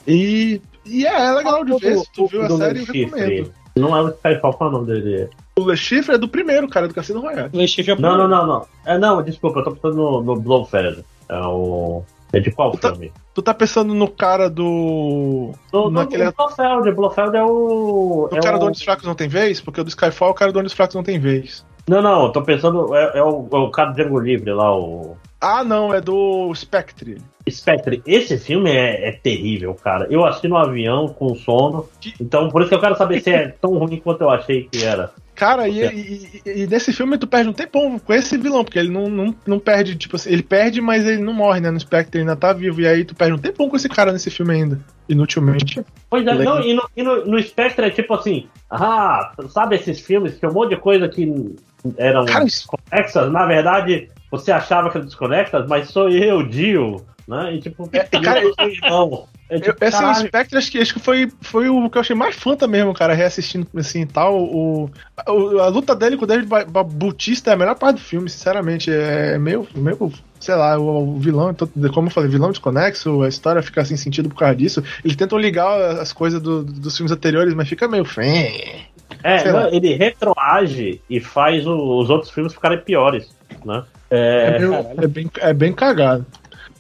E, 0.07 0.63
e 0.87 1.05
é, 1.05 1.13
é 1.13 1.33
legal 1.33 1.65
de 1.65 1.77
ver. 1.79 1.99
Se 1.99 2.13
tu 2.13 2.29
viu 2.29 2.45
a 2.45 2.47
do 2.47 2.59
série, 2.59 2.79
eu 2.79 2.87
Chifre. 2.87 3.03
recomendo. 3.03 3.53
Não 3.75 3.97
é 3.97 4.03
o 4.03 4.09
Skyfall, 4.11 4.55
qual 4.55 4.71
é 4.71 4.73
o 4.73 4.77
nome 4.77 4.87
dele? 4.87 5.29
O 5.59 5.69
Le 5.69 5.77
Chiffre 5.77 6.15
é 6.15 6.19
do 6.19 6.29
primeiro, 6.29 6.69
cara, 6.69 6.87
do 6.87 6.95
Cassino 6.95 7.21
Royale. 7.21 7.51
Le 7.53 7.67
Chiffre 7.67 7.91
é 7.91 7.97
Não, 7.97 8.17
não, 8.17 8.29
não, 8.29 8.47
não. 8.47 8.67
É, 8.87 8.97
não, 8.97 9.21
desculpa, 9.21 9.59
eu 9.59 9.65
tô 9.65 9.73
pensando 9.73 9.97
no, 9.97 10.23
no 10.23 10.37
Blofeld. 10.37 11.05
É 11.29 11.41
o. 11.41 12.05
É 12.33 12.39
de 12.41 12.51
qual 12.53 12.71
Tá- 12.73 12.91
filme? 12.91 13.13
Tu 13.35 13.43
tá 13.43 13.53
pensando 13.53 13.95
no 13.95 14.09
cara 14.09 14.49
do. 14.49 15.53
No, 15.73 15.85
no, 15.85 15.91
naquele- 15.91 16.25
no 16.25 16.33
Blofeld. 16.33 16.93
Blofeld 16.93 17.37
é 17.37 17.43
o. 17.45 18.29
No 18.31 18.39
é 18.39 18.41
cara 18.41 18.57
o... 18.57 18.61
do 18.61 18.67
Onde 18.67 18.79
os 18.79 18.85
Fracos 18.85 19.05
Não 19.05 19.15
Tem 19.15 19.29
Vez? 19.29 19.61
Porque 19.61 19.81
o 19.81 19.85
do 19.85 19.89
Skyfall, 19.89 20.31
o 20.31 20.35
cara 20.35 20.53
do 20.53 20.59
Onde 20.59 20.69
os 20.69 20.73
Fracos 20.73 20.95
Não 20.95 21.03
Tem 21.03 21.19
Vez. 21.19 21.65
Não, 21.89 22.01
não, 22.01 22.25
eu 22.25 22.33
tô 22.33 22.43
pensando. 22.43 22.95
É, 22.95 23.19
é 23.19 23.23
o, 23.23 23.49
é 23.53 23.57
o 23.57 23.71
cara 23.71 23.91
do 23.91 23.97
Django 23.97 24.21
Livre 24.21 24.53
lá, 24.53 24.77
o. 24.77 25.17
Ah, 25.41 25.65
não, 25.65 25.95
é 25.95 26.01
do 26.01 26.53
Spectre. 26.55 27.19
Spectre, 27.49 28.03
esse 28.07 28.37
filme 28.39 28.71
é, 28.71 29.09
é 29.09 29.13
terrível, 29.13 29.75
cara. 29.75 30.07
Eu 30.11 30.25
assisti 30.27 30.47
no 30.49 30.57
avião 30.59 31.09
com 31.09 31.35
sono, 31.35 31.89
então 32.21 32.49
por 32.51 32.61
isso 32.61 32.69
que 32.69 32.75
eu 32.75 32.81
quero 32.81 32.97
saber 32.97 33.21
se 33.23 33.31
é 33.31 33.49
tão 33.49 33.73
ruim 33.79 33.97
quanto 33.97 34.21
eu 34.21 34.31
achei 34.31 34.69
que 34.71 34.85
era. 34.85 35.11
Cara, 35.35 35.67
e, 35.67 35.81
É. 35.81 35.95
e, 35.95 36.43
e- 36.45 36.67
nesse 36.67 36.93
filme 36.93 37.17
tu 37.17 37.27
perde 37.27 37.49
um 37.49 37.53
tempão 37.55 37.99
com 37.99 38.13
esse 38.13 38.37
vilão, 38.37 38.63
porque 38.63 38.79
ele 38.79 38.91
não, 38.91 39.09
não, 39.09 39.35
não 39.47 39.59
perde, 39.59 39.97
tipo 39.97 40.17
assim, 40.17 40.31
ele 40.31 40.43
perde, 40.43 40.83
mas 40.83 41.07
ele 41.07 41.23
não 41.23 41.33
morre, 41.33 41.61
né? 41.61 41.71
No 41.71 41.81
Spectre 41.81 42.21
ele 42.21 42.29
ainda 42.29 42.39
tá 42.39 42.53
vivo, 42.53 42.83
e 42.83 42.87
aí 42.87 43.07
tu 43.07 43.15
perde 43.15 43.33
um 43.33 43.39
tempão 43.39 43.71
com 43.71 43.77
esse 43.77 43.89
cara 43.89 44.13
nesse 44.13 44.31
filme 44.31 44.53
ainda, 44.53 44.79
inutilmente. 45.09 45.83
Pois 46.11 46.27
é, 46.27 46.33
Legal. 46.35 46.57
não, 46.57 46.63
e, 46.63 46.75
no, 46.75 46.83
e 46.95 47.03
no, 47.03 47.25
no 47.25 47.43
Spectre 47.43 47.87
é 47.87 47.91
tipo 47.91 48.13
assim, 48.13 48.47
ah, 48.71 49.33
sabe 49.49 49.77
esses 49.77 49.99
filmes 50.01 50.35
que 50.35 50.47
um 50.47 50.53
monte 50.53 50.71
de 50.71 50.77
coisa 50.77 51.09
que 51.09 51.57
eram 51.97 52.27
Cara, 52.27 52.45
isso- 52.45 52.69
desconexas, 52.71 53.33
na 53.33 53.47
verdade 53.47 54.11
você 54.31 54.53
achava 54.53 54.91
que 54.91 54.97
eram 54.97 55.07
desconexas, 55.07 55.67
mas 55.69 55.89
sou 55.91 56.09
eu, 56.09 56.43
Dio, 56.47 57.05
né? 57.27 57.55
E 57.55 57.61
tipo, 57.61 57.89
É, 57.93 58.01
cara, 58.05 58.43
eu 58.43 58.55
sou 58.55 58.69
irmão. 58.69 59.27
É, 59.49 59.57
Eu, 59.57 59.61
tipo, 59.63 59.85
assim, 59.85 59.97
o 59.97 60.01
caralho, 60.01 60.27
Spectre 60.29 60.59
acho 60.59 60.71
que, 60.71 60.79
acho 60.79 60.95
que 60.95 61.01
foi, 61.01 61.29
foi 61.41 61.69
o 61.69 61.91
que 61.91 61.99
eu 61.99 62.01
achei 62.03 62.15
mais 62.15 62.37
fanta 62.37 62.69
mesmo, 62.69 62.95
cara, 62.95 63.15
reassistindo 63.15 63.67
assim 63.77 64.03
e 64.03 64.07
tal. 64.07 64.39
O, 64.41 64.89
o- 65.29 65.59
a 65.59 65.67
luta 65.67 65.97
dele 65.97 66.17
com 66.17 66.23
o 66.23 66.27
David 66.27 66.47
Ba- 66.49 66.65
Ba- 66.65 66.85
Bautista 66.85 67.51
é 67.51 67.55
a 67.55 67.57
melhor 67.57 67.75
parte 67.77 67.97
do 67.97 68.01
filme, 68.03 68.31
sinceramente. 68.31 68.93
É 68.93 69.37
meio, 69.39 69.67
meio 69.75 70.13
sei 70.39 70.55
lá, 70.55 70.79
o, 70.79 71.15
o 71.17 71.19
vilão, 71.19 71.51
então, 71.51 71.69
como 71.93 72.07
eu 72.07 72.13
falei, 72.13 72.31
vilão 72.31 72.51
desconexo, 72.53 73.23
a 73.23 73.29
história 73.29 73.61
fica 73.61 73.85
sem 73.85 73.97
sentido 73.97 74.29
por 74.29 74.39
causa 74.39 74.55
disso. 74.55 74.85
Eles 75.05 75.17
tentam 75.17 75.37
ligar 75.37 75.99
as 75.99 76.13
coisas 76.13 76.41
do- 76.41 76.63
dos 76.63 76.97
filmes 76.97 77.11
anteriores, 77.11 77.53
mas 77.53 77.69
fica 77.69 77.89
meio 77.89 78.05
fém. 78.05 78.87
É, 79.25 79.51
não, 79.51 79.67
ele 79.75 79.95
retroage 79.95 81.01
e 81.11 81.19
faz 81.21 81.67
o- 81.67 81.99
os 81.99 82.09
outros 82.09 82.31
filmes 82.31 82.55
ficarem 82.55 82.79
piores, 82.79 83.29
né? 83.65 83.83
É, 84.11 84.57
É, 84.57 84.59
meio- 84.59 84.75
é 84.99 85.07
bem, 85.07 85.31
é 85.39 85.53
bem 85.55 85.73
cagado. 85.73 86.27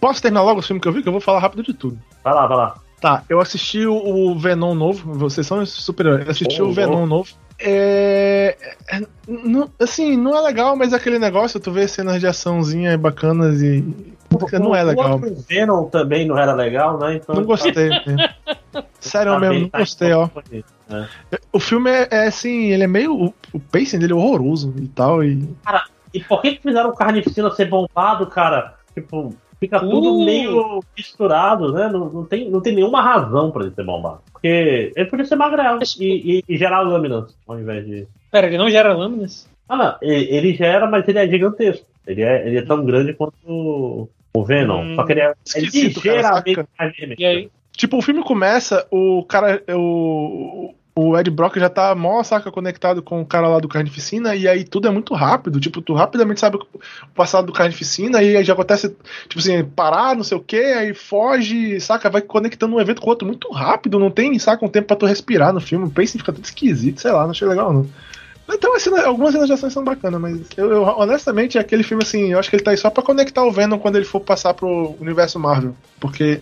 Posso 0.00 0.20
terminar 0.22 0.42
logo 0.42 0.60
o 0.60 0.62
filme 0.62 0.80
que 0.80 0.88
eu 0.88 0.92
vi? 0.92 1.02
Que 1.02 1.08
eu 1.08 1.12
vou 1.12 1.20
falar 1.20 1.38
rápido 1.40 1.62
de 1.62 1.72
tudo. 1.74 1.98
vai 2.24 2.34
lá, 2.34 2.46
vai 2.46 2.56
lá. 2.56 2.74
Tá, 3.00 3.22
eu 3.30 3.40
assisti 3.40 3.86
o, 3.86 3.94
o 3.94 4.38
Venom 4.38 4.74
novo, 4.74 5.14
vocês 5.14 5.46
são 5.46 5.64
super-heróis. 5.64 6.24
Eu 6.26 6.30
assisti 6.32 6.60
Oh, 6.60 6.66
o 6.66 6.72
Venom 6.72 7.06
novo. 7.06 7.30
É, 7.58 8.56
é, 8.90 9.00
não- 9.28 9.70
assim, 9.78 10.16
não 10.16 10.36
é 10.36 10.40
legal, 10.40 10.76
mas 10.76 10.92
é 10.92 10.96
aquele 10.96 11.18
negócio, 11.18 11.60
tu 11.60 11.70
vê 11.72 11.86
cenas 11.88 12.20
de 12.20 12.26
açãozinha 12.26 12.96
bacanas 12.98 13.60
e. 13.62 13.84
Não 14.60 14.74
é 14.76 14.82
O 14.84 14.86
legal. 14.86 15.12
outro 15.14 15.34
Venom 15.48 15.84
também 15.86 16.26
não 16.26 16.38
era 16.38 16.52
legal, 16.54 16.98
né? 16.98 17.16
Então, 17.16 17.34
Não 17.34 17.44
gostei. 17.44 17.88
mesmo. 17.88 18.16
Sério 19.00 19.32
tá 19.32 19.38
mesmo, 19.40 19.54
bem, 19.54 19.62
não 19.62 19.68
tá 19.70 19.78
gostei, 19.78 20.12
ó. 20.12 20.28
né? 20.88 21.08
O 21.52 21.58
filme 21.58 21.90
é, 21.90 22.08
é 22.10 22.26
assim, 22.28 22.66
ele 22.70 22.84
é 22.84 22.86
meio. 22.86 23.14
O, 23.14 23.34
o 23.52 23.58
pacing 23.58 23.98
dele 23.98 24.12
é 24.12 24.16
horroroso 24.16 24.72
e 24.78 24.86
tal. 24.88 25.24
E, 25.24 25.48
E 26.12 26.20
por 26.20 26.42
que 26.42 26.56
que 26.56 26.62
fizeram 26.62 26.90
o 26.90 26.94
Carnificina 26.94 27.50
ser 27.50 27.66
bombado, 27.66 28.26
cara? 28.26 28.74
Tipo, 28.94 29.34
fica 29.58 29.78
tudo 29.80 30.14
Uh. 30.14 30.24
meio 30.24 30.80
misturado, 30.96 31.72
né? 31.72 31.88
Não, 31.88 32.08
não, 32.08 32.24
tem, 32.24 32.50
não 32.50 32.60
tem 32.60 32.74
nenhuma 32.74 33.02
razão 33.02 33.50
pra 33.50 33.64
ele 33.64 33.74
ser 33.74 33.84
bombado. 33.84 34.20
Porque 34.32 34.92
ele 34.96 35.06
podia 35.06 35.26
ser 35.26 35.36
magrelo 35.36 35.78
e, 35.98 36.38
e, 36.38 36.44
e 36.48 36.56
gerar 36.56 36.80
lâminas, 36.80 37.36
ao 37.46 37.58
invés 37.58 37.86
de. 37.86 38.08
Pera, 38.30 38.46
ele 38.46 38.58
não 38.58 38.70
gera 38.70 38.94
lâminas? 38.94 39.48
Ah, 39.68 39.76
não, 39.76 39.96
ele, 40.02 40.24
ele 40.34 40.54
gera, 40.54 40.86
mas 40.88 41.06
ele 41.06 41.18
é 41.18 41.28
gigantesco. 41.28 41.86
Ele 42.06 42.22
é, 42.22 42.46
ele 42.46 42.58
é 42.58 42.62
tão 42.62 42.84
grande 42.84 43.12
quanto 43.14 43.34
o, 43.46 44.08
o 44.34 44.44
Venom. 44.44 44.82
Hum, 44.82 44.96
Só 44.96 45.04
que 45.04 45.12
ele 45.12 45.20
é, 45.20 45.24
é 45.24 45.30
cara, 45.30 45.60
ligeiramente 46.44 46.68
mais 46.78 46.96
vermelho. 46.96 47.20
E 47.20 47.24
aí? 47.24 47.50
Tipo, 47.72 47.98
o 47.98 48.02
filme 48.02 48.22
começa, 48.22 48.86
o 48.90 49.24
cara. 49.24 49.62
O, 49.68 50.74
o 51.08 51.18
Ed 51.18 51.30
Brock 51.30 51.56
já 51.56 51.68
tá 51.68 51.94
mó 51.94 52.22
saca 52.22 52.50
conectado 52.50 53.02
com 53.02 53.20
o 53.20 53.26
cara 53.26 53.48
lá 53.48 53.58
do 53.58 53.68
Carnificina, 53.68 54.34
e 54.34 54.46
aí 54.46 54.64
tudo 54.64 54.88
é 54.88 54.90
muito 54.90 55.14
rápido. 55.14 55.58
Tipo, 55.58 55.80
tu 55.80 55.94
rapidamente 55.94 56.40
sabe 56.40 56.56
o 56.56 57.14
passado 57.14 57.46
do 57.46 57.52
Carnificina, 57.52 58.22
e 58.22 58.36
aí 58.36 58.44
já 58.44 58.52
acontece, 58.52 58.94
tipo 59.28 59.38
assim, 59.38 59.64
parar, 59.64 60.14
não 60.14 60.24
sei 60.24 60.36
o 60.36 60.42
que, 60.42 60.56
aí 60.56 60.92
foge, 60.92 61.80
saca? 61.80 62.10
Vai 62.10 62.20
conectando 62.20 62.76
um 62.76 62.80
evento 62.80 63.00
com 63.00 63.06
o 63.06 63.10
outro 63.10 63.26
muito 63.26 63.50
rápido, 63.50 63.98
não 63.98 64.10
tem, 64.10 64.38
saca, 64.38 64.64
um 64.64 64.68
tempo 64.68 64.88
pra 64.88 64.96
tu 64.96 65.06
respirar 65.06 65.52
no 65.52 65.60
filme. 65.60 65.86
O 65.86 65.90
pacing 65.90 66.18
fica 66.18 66.32
tudo 66.32 66.44
esquisito, 66.44 67.00
sei 67.00 67.12
lá, 67.12 67.22
não 67.24 67.30
achei 67.30 67.48
legal 67.48 67.72
não. 67.72 67.88
Então, 68.52 68.74
assim, 68.74 68.90
algumas 68.98 69.32
cenas 69.32 69.46
de 69.46 69.52
ação 69.52 69.70
são 69.70 69.84
bacanas, 69.84 70.20
mas 70.20 70.40
eu, 70.56 70.70
eu, 70.70 70.82
honestamente, 70.82 71.58
aquele 71.58 71.82
filme 71.82 72.02
assim, 72.02 72.32
eu 72.32 72.38
acho 72.38 72.50
que 72.50 72.56
ele 72.56 72.62
tá 72.62 72.72
aí 72.72 72.76
só 72.76 72.90
pra 72.90 73.02
conectar 73.02 73.44
o 73.44 73.52
Venom 73.52 73.78
quando 73.78 73.96
ele 73.96 74.04
for 74.04 74.20
passar 74.20 74.54
pro 74.54 74.96
universo 75.00 75.38
Marvel, 75.38 75.74
porque 76.00 76.40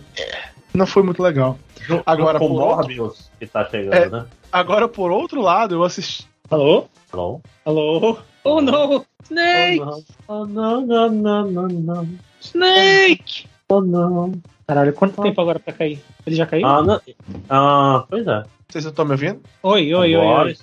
não 0.73 0.85
foi 0.85 1.03
muito 1.03 1.21
legal. 1.21 1.57
Agora, 2.05 2.39
com 2.39 2.47
por 2.49 2.61
outro- 2.61 2.75
Morbius 2.77 3.31
que 3.39 3.47
tá 3.47 3.65
chegando, 3.69 3.93
É. 3.93 4.09
né? 4.09 4.25
Agora, 4.51 4.87
por 4.87 5.11
outro 5.11 5.41
lado, 5.41 5.75
eu 5.75 5.83
assisti. 5.83 6.27
Alô? 6.49 6.85
Alô? 7.11 7.41
Alô? 7.65 8.17
Oh 8.43 8.61
não! 8.61 9.05
Snake! 9.23 9.81
Oh, 10.27 10.45
não, 10.45 10.81
não, 10.81 11.09
não, 11.11 11.47
não, 11.47 11.67
não. 11.67 12.07
Snake! 12.41 13.47
Oh, 13.67 13.81
não. 13.81 14.33
Caralho, 14.67 14.93
quanto 14.93 15.21
tempo 15.21 15.41
agora 15.41 15.59
pra 15.59 15.73
cair? 15.73 15.99
Ele 16.25 16.35
já 16.35 16.45
caiu? 16.45 16.65
Ah, 16.65 16.81
não. 16.81 17.01
Ah, 17.49 18.05
pois 18.09 18.25
é. 18.25 18.43
Vocês 18.67 18.83
não 18.85 18.91
estão 18.91 19.05
me 19.05 19.11
ouvindo? 19.11 19.41
Oi, 19.63 19.93
oi, 19.93 20.15
oi, 20.15 20.25
oi. 20.25 20.57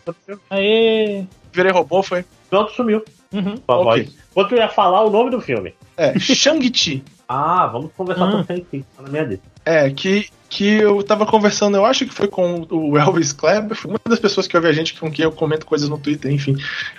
Aê! 0.51 1.25
Virei 1.53 1.73
robô, 1.73 2.03
foi? 2.03 2.25
Pronto, 2.49 2.73
sumiu. 2.73 3.05
Uhum. 3.33 3.57
Sua 3.57 3.77
Ok. 3.77 3.85
voz. 3.85 4.17
Quando 4.33 4.53
eu 4.53 4.59
ia 4.59 4.69
falar 4.69 5.03
o 5.05 5.11
nome 5.11 5.31
do 5.31 5.41
filme. 5.41 5.75
É, 5.97 6.17
Shang-Chi. 6.19 7.03
Ah, 7.29 7.67
vamos 7.67 7.91
conversar 7.97 8.27
Hum. 8.27 8.31
com 8.33 8.39
o 8.39 8.45
Shang-Chi, 8.45 8.85
tá 8.97 9.03
na 9.03 9.09
minha 9.09 9.23
lista. 9.25 9.45
É, 9.65 9.91
que, 9.91 10.29
que 10.49 10.75
eu 10.75 11.03
tava 11.03 11.27
conversando, 11.27 11.77
eu 11.77 11.85
acho 11.85 12.07
que 12.07 12.15
foi 12.15 12.29
com 12.29 12.65
o 12.71 12.97
Elvis 12.97 13.33
Kleber, 13.33 13.77
foi 13.77 13.91
uma 13.91 14.01
das 14.09 14.21
pessoas 14.21 14.47
que 14.47 14.57
ouve 14.57 14.69
a 14.69 14.73
gente, 14.73 14.95
com 14.99 15.11
quem 15.11 15.25
eu 15.25 15.33
comento 15.33 15.67
coisas 15.67 15.89
no 15.89 15.99
Twitter, 15.99 16.31
enfim. 16.33 16.57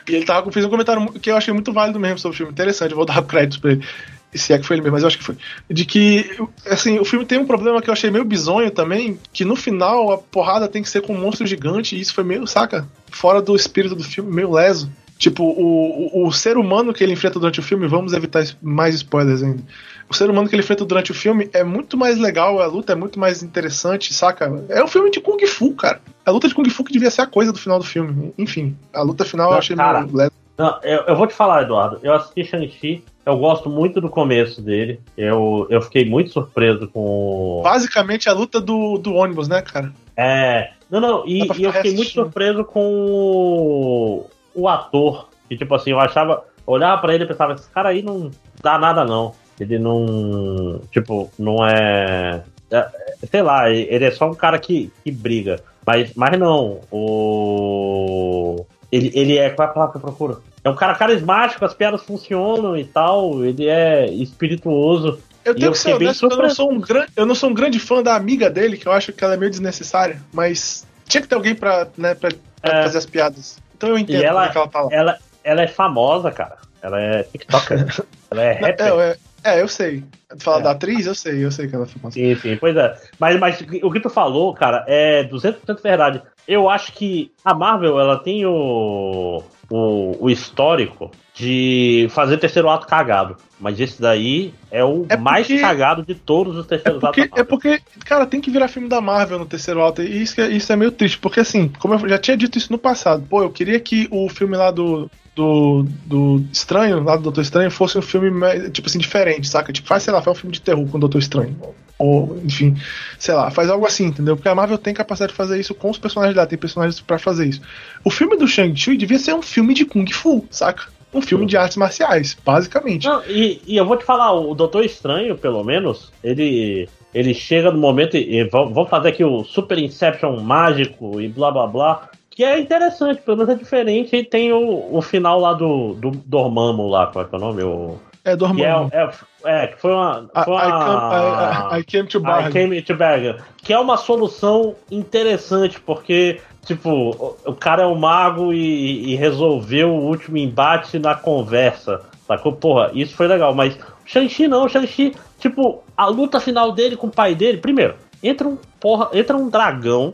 E 0.08 0.16
ele 0.16 0.26
tava, 0.26 0.52
fez 0.52 0.66
um 0.66 0.70
comentário 0.70 1.12
que 1.14 1.32
eu 1.32 1.38
achei 1.38 1.54
muito 1.54 1.72
válido 1.72 1.98
mesmo 2.00 2.20
sobre 2.20 2.36
o 2.36 2.38
filme, 2.38 2.52
interessante, 2.52 2.92
eu 2.92 2.98
vou 2.98 3.06
dar 3.06 3.22
créditos 3.26 3.58
pra 3.58 3.72
ele. 3.72 3.86
Se 4.34 4.52
é 4.52 4.58
que 4.60 4.66
foi 4.66 4.76
ele 4.76 4.82
mesmo, 4.84 4.96
mas 4.96 5.04
eu 5.04 5.08
acho 5.08 5.18
que 5.18 5.24
foi. 5.24 5.38
De 5.72 5.86
que, 5.86 6.30
assim, 6.66 7.00
o 7.00 7.06
filme 7.06 7.26
tem 7.26 7.40
um 7.40 7.46
problema 7.46 7.82
que 7.82 7.90
eu 7.90 7.94
achei 7.94 8.12
meio 8.12 8.26
bizonho 8.26 8.70
também, 8.70 9.18
que 9.32 9.46
no 9.46 9.56
final 9.56 10.12
a 10.12 10.18
porrada 10.18 10.68
tem 10.68 10.84
que 10.84 10.90
ser 10.90 11.02
com 11.02 11.14
um 11.14 11.22
monstro 11.22 11.48
gigante, 11.48 11.96
e 11.96 12.02
isso 12.02 12.14
foi 12.14 12.26
meio, 12.26 12.46
saca? 12.46 12.86
Fora 13.10 13.42
do 13.42 13.56
espírito 13.56 13.96
do 13.96 14.04
filme, 14.04 14.30
meio 14.30 14.52
leso. 14.52 14.92
Tipo, 15.18 15.44
o, 15.44 16.10
o, 16.14 16.28
o 16.28 16.32
ser 16.34 16.58
humano 16.58 16.94
que 16.94 17.04
ele 17.04 17.14
enfrenta 17.14 17.40
durante 17.40 17.60
o 17.60 17.64
filme, 17.64 17.88
vamos 17.88 18.14
evitar 18.14 18.46
mais 18.62 18.94
spoilers 18.96 19.42
ainda. 19.42 19.64
O 20.10 20.14
ser 20.14 20.30
humano 20.30 20.48
que 20.48 20.56
ele 20.56 20.62
enfrenta 20.64 20.86
durante 20.86 21.12
o 21.12 21.16
filme 21.16 21.50
é 21.54 21.64
muito 21.64 21.98
mais 21.98 22.18
legal, 22.18 22.62
a 22.62 22.66
luta 22.66 22.94
é 22.94 22.96
muito 22.96 23.20
mais 23.20 23.44
interessante, 23.44 24.14
saca? 24.14 24.66
É 24.70 24.84
um 24.84 24.88
filme 24.88 25.12
de 25.12 25.20
Kung 25.20 25.46
Fu, 25.46 25.74
cara. 25.74 26.00
A 26.26 26.32
luta 26.32 26.48
de 26.48 26.56
Kung 26.56 26.70
Fu 26.70 26.84
que 26.84 26.94
devia 26.94 27.12
ser 27.12 27.22
a 27.22 27.28
coisa 27.28 27.52
do 27.52 27.60
final 27.60 27.78
do 27.78 27.86
filme. 27.86 28.34
Enfim, 28.38 28.78
a 28.94 29.02
luta 29.02 29.26
final 29.26 29.48
eu 29.48 29.52
Não, 29.52 29.58
achei 29.60 29.76
cara. 29.76 30.08
meio. 30.08 30.32
Não, 30.58 30.80
eu, 30.82 31.02
eu 31.02 31.16
vou 31.16 31.28
te 31.28 31.34
falar, 31.34 31.64
Eduardo. 31.64 32.00
Eu 32.02 32.14
assisti 32.14 32.44
Shang-Chi, 32.46 33.04
eu 33.26 33.38
gosto 33.38 33.70
muito 33.70 34.02
do 34.02 34.10
começo 34.10 34.62
dele. 34.62 35.00
Eu, 35.16 35.68
eu 35.70 35.82
fiquei 35.82 36.04
muito 36.04 36.32
surpreso 36.32 36.88
com. 36.88 37.62
Basicamente 37.64 38.28
a 38.28 38.34
luta 38.34 38.60
do, 38.60 38.98
do 38.98 39.14
ônibus, 39.14 39.48
né, 39.48 39.62
cara? 39.62 39.94
É. 40.16 40.72
Não, 40.90 41.00
não, 41.00 41.28
e, 41.28 41.44
e 41.58 41.64
eu 41.64 41.74
fiquei 41.74 41.94
muito 41.94 42.12
surpreso 42.12 42.64
com 42.64 43.06
o, 43.06 44.26
o 44.56 44.68
ator. 44.68 45.30
Que, 45.48 45.58
tipo 45.58 45.76
assim, 45.76 45.92
eu 45.92 46.00
achava. 46.00 46.44
Olhava 46.66 47.00
pra 47.02 47.14
ele 47.14 47.24
e 47.24 47.28
pensava, 47.28 47.54
esse 47.54 47.70
cara 47.70 47.90
aí 47.90 48.02
não 48.02 48.32
dá 48.62 48.78
nada, 48.78 49.06
não. 49.06 49.34
Ele 49.60 49.80
não. 49.80 50.82
Tipo, 50.92 51.32
não 51.38 51.66
é. 51.66 52.44
é- 52.72 52.88
sei 53.30 53.42
lá, 53.42 53.70
ele 53.70 54.06
é 54.06 54.12
só 54.12 54.30
um 54.30 54.36
cara 54.36 54.60
que, 54.60 54.92
que 55.04 55.12
briga. 55.12 55.60
Mas, 55.86 56.12
mas 56.16 56.38
não, 56.40 56.80
o. 56.92 58.66
Ele, 58.92 59.12
ele 59.14 59.38
é. 59.38 59.50
Qual 59.50 59.68
é 59.68 59.72
a 59.72 59.74
palavra 59.74 59.92
que 59.94 59.98
eu 59.98 60.02
procuro? 60.02 60.44
É 60.64 60.70
um 60.70 60.76
cara 60.76 60.96
carismático, 60.96 61.64
as 61.66 61.74
piadas 61.74 62.04
funcionam 62.04 62.76
e 62.78 62.84
tal. 62.84 63.44
Ele 63.44 63.68
é 63.68 64.06
espirituoso. 64.08 65.20
Eu 65.46 65.56
tenho 65.56 65.68
eu 65.68 65.72
que 65.72 65.78
ser 65.78 65.94
honesto, 65.94 66.28
eu 66.30 66.38
não, 66.38 66.50
sou 66.50 66.70
um 66.72 66.80
gran... 66.82 67.06
eu 67.16 67.26
não 67.26 67.34
sou 67.34 67.50
um 67.50 67.54
grande 67.54 67.80
fã 67.80 68.04
da 68.04 68.16
amiga 68.16 68.50
dele, 68.50 68.76
que 68.76 68.86
eu 68.86 68.92
acho 68.92 69.14
que 69.14 69.24
ela 69.24 69.36
é 69.36 69.38
meio 69.38 69.50
desnecessária, 69.50 70.22
mas 70.34 70.86
tinha 71.06 71.22
que 71.22 71.28
ter 71.30 71.36
alguém 71.36 71.56
pra, 71.56 71.88
né, 71.98 72.14
pra, 72.16 72.30
pra 72.62 72.80
É. 72.80 72.84
fazer 72.84 72.98
as 72.98 73.06
piadas. 73.06 73.58
Então 73.78 73.88
eu 73.90 73.98
entendo 73.98 74.22
E 74.22 74.26
ela- 74.26 74.46
é 74.48 74.50
que 74.50 74.58
ela 74.58 74.68
tá 74.68 74.82
lá. 74.82 74.90
Ela, 74.92 75.18
ela 75.46 75.62
é 75.62 75.68
famosa, 75.68 76.32
cara. 76.32 76.58
Ela 76.82 77.00
é 77.02 77.24
TikToker. 77.24 77.86
ela 78.30 78.44
é 78.44 78.52
rapper. 78.54 78.88
é, 79.00 79.18
é, 79.44 79.62
eu 79.62 79.68
sei. 79.68 80.04
Falar 80.40 80.60
É. 80.60 80.64
da 80.64 80.72
atriz, 80.72 81.06
eu 81.06 81.16
sei, 81.16 81.44
eu 81.44 81.52
sei 81.52 81.68
que 81.68 81.76
ela 81.76 81.86
é 81.86 81.88
famosa. 81.88 82.14
Sim, 82.14 82.36
sim, 82.36 82.58
pois 82.58 82.76
é. 82.76 82.96
Mas, 83.20 83.40
mas 83.40 83.62
o 83.82 83.92
que 83.92 84.00
tu 84.00 84.10
falou, 84.10 84.54
cara, 84.54 84.84
é 84.88 85.24
200% 85.24 85.82
verdade. 85.82 86.22
Eu 86.48 86.70
acho 86.70 86.92
que 86.94 87.32
a 87.44 87.54
Marvel, 87.54 88.00
ela 88.00 88.18
tem 88.18 88.46
o, 88.46 89.44
o, 89.70 90.26
o 90.26 90.30
histórico 90.30 91.12
de 91.38 92.08
fazer 92.12 92.38
terceiro 92.38 92.70
ato 92.70 92.88
cagado. 92.88 93.38
Mas 93.60 93.80
esse 93.80 94.02
daí 94.02 94.54
é 94.72 94.84
o 94.84 95.06
É 95.10 95.18
mais 95.18 95.48
porque- 95.48 95.62
cagado 95.62 96.04
de 96.04 96.16
todos 96.16 96.56
os 96.56 96.66
É 96.66 96.70
terceiros 96.70 97.00
porque, 97.02 97.22
atos. 97.22 97.40
é 97.40 97.44
porque, 97.44 97.82
cara, 98.06 98.26
tem 98.26 98.40
que 98.42 98.52
virar 98.52 98.68
filme 98.68 98.88
da 98.90 99.02
Marvel 99.02 99.40
no 99.40 99.46
terceiro 99.46 99.80
alto. 99.82 100.02
E 100.02 100.22
isso, 100.24 100.40
é- 100.42 100.50
isso 100.50 100.72
é 100.72 100.76
meio 100.76 100.92
triste, 100.92 101.18
porque 101.18 101.40
assim, 101.40 101.70
como 101.80 101.94
eu 101.96 102.10
já 102.10 102.18
tinha 102.18 102.38
dito 102.38 102.58
isso 102.58 102.72
no 102.72 102.78
passado, 102.78 103.24
pô, 103.30 103.42
eu 103.44 103.50
queria 103.50 103.80
que 103.80 104.08
o 104.12 104.28
filme 104.30 104.56
lá 104.58 104.72
do. 104.72 105.10
Do, 105.36 105.86
do 106.04 106.44
Estranho, 106.52 107.04
lá 107.04 107.16
do 107.16 107.22
Doutor 107.22 107.42
Estranho, 107.42 107.70
fosse 107.70 107.96
um 107.96 108.02
filme, 108.02 108.32
tipo 108.72 108.88
assim, 108.90 108.98
diferente, 108.98 109.48
saca? 109.48 109.72
Tipo, 109.72 109.88
faz, 109.88 110.02
sei 110.02 110.12
lá, 110.12 110.20
faz 110.20 110.36
um 110.36 110.40
filme 110.42 110.52
de 110.52 110.60
terror 110.62 110.84
com 110.88 110.98
o 110.98 111.00
Doutor 111.00 111.20
Estranho. 111.20 111.56
Ou, 112.00 112.42
enfim, 112.44 112.76
sei 113.20 113.36
lá, 113.36 113.52
faz 113.52 113.70
algo 113.70 113.86
assim, 113.86 114.06
entendeu? 114.06 114.36
Porque 114.36 114.50
a 114.50 114.56
Marvel 114.56 114.80
tem 114.80 114.96
capacidade 114.96 115.34
de 115.34 115.38
fazer 115.38 115.60
isso 115.60 115.76
com 115.76 115.92
os 115.92 116.00
personagens 116.00 116.34
dela, 116.34 116.48
tem 116.48 116.58
personagens 116.58 117.00
pra 117.02 117.20
fazer 117.20 117.46
isso. 117.46 117.62
O 118.04 118.10
filme 118.10 118.36
do 118.36 118.48
Shang-Chi 118.48 118.98
devia 118.98 119.20
ser 119.20 119.36
um 119.36 119.44
filme 119.44 119.76
de 119.76 119.86
Kung 119.86 120.12
Fu, 120.12 120.44
saca? 120.50 120.86
Um 121.14 121.22
filme 121.22 121.46
de 121.46 121.56
artes 121.58 121.78
marciais, 121.78 122.38
basicamente. 122.46 123.08
Não, 123.08 123.24
e, 123.26 123.62
e 123.66 123.78
eu 123.78 123.86
vou 123.86 123.96
te 123.98 124.04
falar, 124.04 124.34
o 124.34 124.54
Doutor 124.54 124.84
Estranho, 124.84 125.38
pelo 125.38 125.64
menos, 125.64 126.12
ele, 126.24 126.88
ele 127.14 127.34
chega 127.34 127.72
no 127.72 127.78
momento 127.80 128.18
e, 128.18 128.40
e 128.40 128.44
vamos 128.50 128.90
fazer 128.90 129.10
aqui 129.10 129.24
o 129.24 129.44
Super 129.44 129.78
Inception 129.80 130.38
mágico 130.42 131.20
e 131.22 131.28
blá 131.28 131.50
blá 131.52 131.66
blá. 131.68 132.10
Que 132.30 132.44
é 132.44 132.60
interessante, 132.60 133.22
pelo 133.22 133.38
menos 133.38 133.54
é 133.54 133.58
diferente. 133.58 134.16
E 134.16 134.24
tem 134.24 134.52
o, 134.54 134.96
o 134.96 135.02
final 135.02 135.40
lá 135.40 135.54
do, 135.54 135.94
do 135.96 136.12
Dormammu 136.12 136.88
lá, 136.88 137.08
qual 137.08 137.26
é 137.26 137.30
é 137.32 137.36
o 137.36 137.40
nome? 137.40 137.64
O, 137.64 137.96
É, 138.24 138.24
que 138.24 138.30
é, 138.30 138.36
Dormammu. 138.36 138.90
é, 138.92 139.10
é, 139.44 139.68
que 139.68 139.80
foi 139.80 139.92
uma. 139.92 140.30
I, 140.36 140.44
Foi 140.44 140.54
I, 140.56 140.68
uma 140.68 140.86
come, 140.86 141.76
I, 141.76 141.78
I, 141.78 141.80
I 141.80 141.84
came 141.84 142.08
to 142.08 142.18
I 142.18 142.22
Bargain. 142.22 142.52
came 142.52 142.82
to 142.82 142.96
Bargain. 142.96 143.36
Que 143.58 143.74
é 143.74 143.80
uma 143.80 143.98
solução 143.98 144.76
interessante, 144.92 145.80
porque, 145.80 146.40
tipo, 146.66 146.90
o, 146.90 147.38
o 147.46 147.54
cara 147.54 147.84
é 147.84 147.86
um 147.86 147.96
mago 147.98 148.54
e, 148.54 149.12
e 149.12 149.16
resolveu 149.16 149.90
o 149.90 150.06
último 150.06 150.38
embate 150.38 151.00
na 151.00 151.16
conversa. 151.16 152.02
Sacou? 152.28 152.54
Porra, 152.54 152.92
isso 152.94 153.16
foi 153.16 153.28
legal. 153.28 153.54
Mas 153.54 153.76
o 153.76 153.80
Shang-Chi 154.06 154.48
não, 154.48 154.66
o 154.66 154.70
Shang-Chi, 154.70 155.16
tipo, 155.40 155.84
a 155.96 156.08
luta 156.08 156.40
final 156.40 156.72
dele 156.72 156.98
com 156.98 157.08
o 157.08 157.12
pai 157.12 157.34
dele. 157.36 157.58
Primeiro, 157.58 157.96
entra 158.22 158.48
um, 158.48 158.58
porra, 158.80 159.10
entra 159.14 159.38
um 159.38 159.50
dragão 159.50 160.12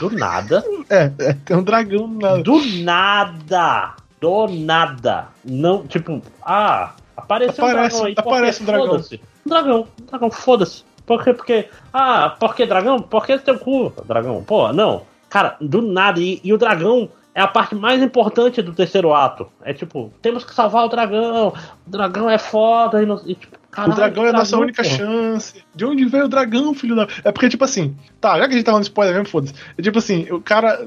do 0.00 0.10
nada. 0.10 0.64
É, 0.90 1.10
é, 1.18 1.32
tem 1.32 1.56
um 1.56 1.62
dragão 1.62 2.06
na. 2.08 2.36
Do 2.38 2.60
nada! 2.82 3.94
Do 4.20 4.46
nada! 4.48 5.28
Não, 5.44 5.86
tipo, 5.86 6.20
ah, 6.44 6.92
apareceu 7.22 7.64
Aparece- 7.64 7.96
um 7.96 8.00
dragão 8.00 8.06
aí. 8.06 8.14
aparece 8.16 8.62
um 8.62 8.66
dragão. 8.66 8.86
Foda-se. 8.88 9.20
Um 9.46 9.48
dragão, 9.48 9.86
um 10.00 10.04
dragão, 10.06 10.30
foda-se. 10.30 10.84
Por 11.06 11.22
quê? 11.24 11.32
Porque. 11.34 11.68
Ah, 11.92 12.36
por 12.38 12.54
que 12.54 12.64
dragão? 12.66 13.00
Por 13.00 13.26
que 13.26 13.38
teu 13.38 13.58
cu, 13.58 13.92
dragão? 14.06 14.42
Pô, 14.44 14.72
não. 14.72 15.02
Cara, 15.28 15.56
do 15.60 15.82
nada. 15.82 16.20
E, 16.20 16.40
e 16.44 16.52
o 16.52 16.58
dragão 16.58 17.08
é 17.34 17.40
a 17.40 17.48
parte 17.48 17.74
mais 17.74 18.02
importante 18.02 18.60
do 18.62 18.72
terceiro 18.72 19.12
ato. 19.14 19.48
É 19.62 19.72
tipo, 19.72 20.12
temos 20.22 20.44
que 20.44 20.54
salvar 20.54 20.84
o 20.84 20.88
dragão. 20.88 21.48
O 21.86 21.90
dragão 21.90 22.28
é 22.30 22.38
foda. 22.38 23.02
E, 23.02 23.06
não- 23.06 23.20
e, 23.26 23.34
tipo, 23.34 23.56
O 23.56 23.70
caralho, 23.70 23.94
dragão 23.96 24.26
é 24.26 24.28
a 24.28 24.32
nossa 24.34 24.56
única 24.58 24.84
chance. 24.84 25.64
De 25.74 25.84
onde 25.84 26.04
veio 26.04 26.26
o 26.26 26.28
dragão, 26.28 26.72
filho 26.74 26.94
da. 26.94 27.08
É 27.24 27.32
porque, 27.32 27.48
tipo 27.48 27.64
assim, 27.64 27.96
tá, 28.20 28.38
já 28.38 28.44
que 28.46 28.52
a 28.52 28.56
gente 28.56 28.64
tá 28.64 28.70
falando 28.72 28.84
spoiler 28.84 29.14
mesmo, 29.14 29.28
foda-se. 29.28 29.54
É 29.76 29.82
tipo 29.82 29.98
assim, 29.98 30.30
o 30.30 30.40
cara. 30.40 30.86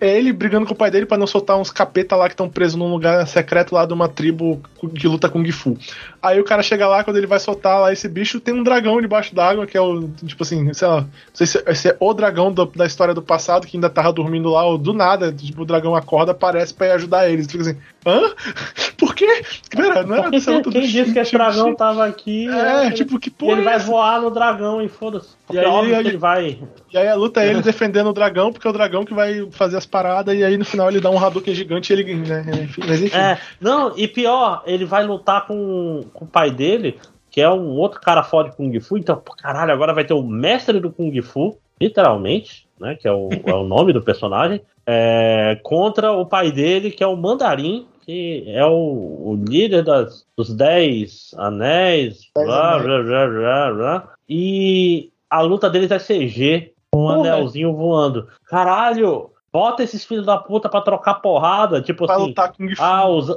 É 0.00 0.16
ele 0.16 0.32
brigando 0.32 0.64
com 0.66 0.72
o 0.72 0.76
pai 0.76 0.90
dele 0.90 1.04
pra 1.04 1.18
não 1.18 1.26
soltar 1.26 1.58
uns 1.58 1.70
capeta 1.70 2.16
lá 2.16 2.28
que 2.28 2.32
estão 2.32 2.48
presos 2.48 2.76
num 2.76 2.90
lugar 2.90 3.26
secreto 3.26 3.74
lá 3.74 3.84
de 3.84 3.92
uma 3.92 4.08
tribo 4.08 4.60
que 4.98 5.06
luta 5.06 5.28
com 5.28 5.44
Gifu. 5.44 5.76
Aí 6.22 6.40
o 6.40 6.44
cara 6.44 6.62
chega 6.62 6.88
lá, 6.88 7.04
quando 7.04 7.18
ele 7.18 7.26
vai 7.26 7.38
soltar 7.38 7.80
lá 7.80 7.92
esse 7.92 8.08
bicho, 8.08 8.40
tem 8.40 8.54
um 8.54 8.62
dragão 8.62 9.00
debaixo 9.02 9.34
d'água, 9.34 9.66
que 9.66 9.76
é 9.76 9.80
o, 9.80 10.08
tipo 10.24 10.42
assim, 10.42 10.72
sei 10.72 10.88
lá, 10.88 11.02
não 11.02 11.08
sei 11.34 11.46
se, 11.46 11.62
se 11.74 11.88
é 11.90 11.96
o 12.00 12.14
dragão 12.14 12.50
do- 12.50 12.64
da 12.74 12.86
história 12.86 13.12
do 13.12 13.20
passado 13.20 13.66
que 13.66 13.76
ainda 13.76 13.90
tava 13.90 14.12
dormindo 14.12 14.48
lá, 14.50 14.64
ou 14.64 14.78
do 14.78 14.94
nada, 14.94 15.30
tipo, 15.30 15.60
o 15.62 15.66
dragão 15.66 15.94
acorda, 15.94 16.32
aparece 16.32 16.72
pra 16.72 16.86
ir 16.86 16.92
ajudar 16.92 17.28
eles. 17.30 17.46
Fica 17.46 17.62
assim, 17.62 17.76
hã? 18.06 18.20
Por 18.96 19.14
quê? 19.14 19.42
Pera, 19.70 20.02
não 20.04 20.16
era 20.16 20.30
luta 20.30 20.60
do 20.62 20.70
quem 20.70 20.80
disse 20.86 21.12
que 21.12 21.18
esse 21.18 21.30
Shang-Chi? 21.32 21.36
dragão 21.36 21.74
tava 21.74 22.06
aqui? 22.06 22.48
É, 22.48 22.84
né? 22.84 22.90
tipo, 22.92 23.18
que 23.20 23.30
porra 23.30 23.52
ele 23.52 23.60
é 23.60 23.64
vai 23.64 23.78
voar 23.78 24.22
no 24.22 24.30
dragão 24.30 24.80
e 24.80 24.88
foda-se. 24.88 25.28
E 25.50 25.58
aí, 25.58 25.66
óbvio 25.66 25.94
aí- 25.94 26.06
ele 26.06 26.16
vai. 26.16 26.58
E 26.90 26.96
aí 26.96 27.06
a 27.08 27.14
luta 27.14 27.42
é 27.42 27.50
ele 27.50 27.60
defendendo 27.60 28.06
o 28.08 28.12
dragão, 28.14 28.50
porque 28.52 28.66
é 28.66 28.70
o 28.70 28.72
dragão 28.72 29.04
que 29.04 29.12
vai 29.12 29.46
fazer 29.50 29.65
as 29.74 29.86
paradas, 29.86 30.36
e 30.36 30.44
aí 30.44 30.56
no 30.56 30.64
final 30.64 30.88
ele 30.88 31.00
dá 31.00 31.10
um 31.10 31.18
Hadouken 31.18 31.54
gigante 31.54 31.92
e 31.92 31.94
ele 31.94 32.02
ganha, 32.02 32.42
né? 32.42 32.68
Mas 32.86 33.02
enfim. 33.02 33.16
É, 33.16 33.38
não, 33.60 33.96
e 33.96 34.06
pior, 34.06 34.62
ele 34.66 34.84
vai 34.84 35.04
lutar 35.04 35.46
com, 35.46 36.04
com 36.12 36.24
o 36.24 36.28
pai 36.28 36.50
dele, 36.50 36.98
que 37.30 37.40
é 37.40 37.50
um 37.50 37.70
outro 37.76 38.00
cara 38.00 38.22
foda 38.22 38.50
de 38.50 38.56
Kung 38.56 38.80
Fu. 38.80 38.96
Então, 38.96 39.20
caralho, 39.38 39.72
agora 39.72 39.92
vai 39.92 40.04
ter 40.04 40.14
o 40.14 40.22
mestre 40.22 40.80
do 40.80 40.90
Kung 40.90 41.20
Fu, 41.22 41.58
literalmente, 41.80 42.66
né? 42.80 42.94
Que 42.94 43.08
é 43.08 43.12
o, 43.12 43.28
é 43.44 43.54
o 43.54 43.64
nome 43.64 43.92
do 43.92 44.02
personagem, 44.02 44.60
é, 44.86 45.58
contra 45.62 46.12
o 46.12 46.26
pai 46.26 46.50
dele, 46.52 46.90
que 46.90 47.02
é 47.02 47.06
o 47.06 47.16
Mandarim, 47.16 47.86
que 48.06 48.44
é 48.46 48.64
o, 48.64 48.70
o 48.72 49.44
líder 49.48 49.82
das, 49.82 50.24
dos 50.36 50.54
Dez 50.54 51.34
Anéis, 51.36 52.20
Dez 52.34 52.46
blá, 52.46 52.74
Anéis. 52.76 53.04
blá, 53.04 53.26
blá, 53.26 53.72
blá, 53.72 54.12
e 54.28 55.10
a 55.28 55.40
luta 55.40 55.68
deles 55.68 55.90
é 55.90 55.98
CG, 55.98 56.72
com 56.92 57.04
um 57.04 57.08
anelzinho 57.08 57.74
voando. 57.74 58.28
Caralho! 58.46 59.30
Bota 59.56 59.82
esses 59.82 60.04
filhos 60.04 60.26
da 60.26 60.36
puta 60.36 60.68
pra 60.68 60.82
trocar 60.82 61.14
porrada, 61.14 61.80
tipo 61.80 62.04
Pra 62.04 62.16
assim. 62.16 62.26
lutar 62.26 62.52
com. 62.52 62.66
Ah, 62.78 63.08
os, 63.08 63.28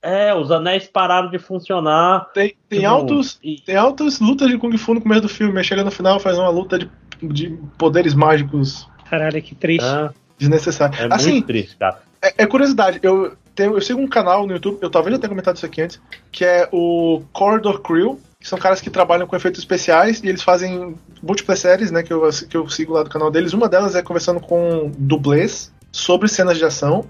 é, 0.00 0.32
os 0.32 0.52
anéis 0.52 0.86
pararam 0.86 1.28
de 1.30 1.38
funcionar. 1.38 2.30
tem 2.32 2.54
tem 2.68 2.78
tipo, 2.80 2.90
altos. 2.92 3.40
e- 3.42 3.60
Tem 3.60 3.74
altas 3.74 4.20
lutas 4.20 4.48
de 4.48 4.56
Kung 4.56 4.76
Fu 4.78 4.94
no 4.94 5.00
começo 5.00 5.22
do 5.22 5.28
filme, 5.28 5.64
chega 5.64 5.82
no 5.82 5.90
final 5.90 6.20
faz 6.20 6.38
uma 6.38 6.48
luta 6.48 6.78
de, 6.78 6.88
de 7.22 7.58
poderes 7.76 8.14
mágicos 8.14 8.88
Caralho, 9.10 9.42
que 9.42 9.54
triste. 9.56 9.84
é, 9.84 10.10
desnecessários. 10.38 11.00
é 11.00 11.08
assim, 11.10 11.32
muito 11.32 11.46
triste, 11.46 11.76
cara. 11.76 11.98
É, 12.22 12.44
é 12.44 12.46
curiosidade, 12.46 13.00
eu, 13.02 13.36
tenho, 13.54 13.74
eu 13.74 13.80
sigo 13.80 14.00
um 14.00 14.06
canal 14.06 14.46
no 14.46 14.52
YouTube, 14.52 14.78
eu 14.80 14.88
talvez 14.90 15.14
já 15.16 15.20
tenha 15.20 15.28
comentado 15.30 15.56
isso 15.56 15.66
aqui 15.66 15.82
antes, 15.82 16.00
que 16.30 16.44
é 16.44 16.68
o 16.72 17.22
Corridor 17.32 17.80
Crew, 17.80 18.20
que 18.44 18.50
são 18.50 18.58
caras 18.58 18.78
que 18.78 18.90
trabalham 18.90 19.26
com 19.26 19.34
efeitos 19.34 19.58
especiais 19.58 20.20
e 20.22 20.28
eles 20.28 20.42
fazem 20.42 20.94
múltiplas 21.22 21.60
séries, 21.60 21.90
né, 21.90 22.02
que 22.02 22.12
eu, 22.12 22.28
que 22.46 22.54
eu 22.54 22.68
sigo 22.68 22.92
lá 22.92 23.02
do 23.02 23.08
canal 23.08 23.30
deles. 23.30 23.54
Uma 23.54 23.70
delas 23.70 23.94
é 23.94 24.02
conversando 24.02 24.38
com 24.38 24.92
dublês 24.98 25.72
sobre 25.90 26.28
cenas 26.28 26.58
de 26.58 26.64
ação. 26.66 27.06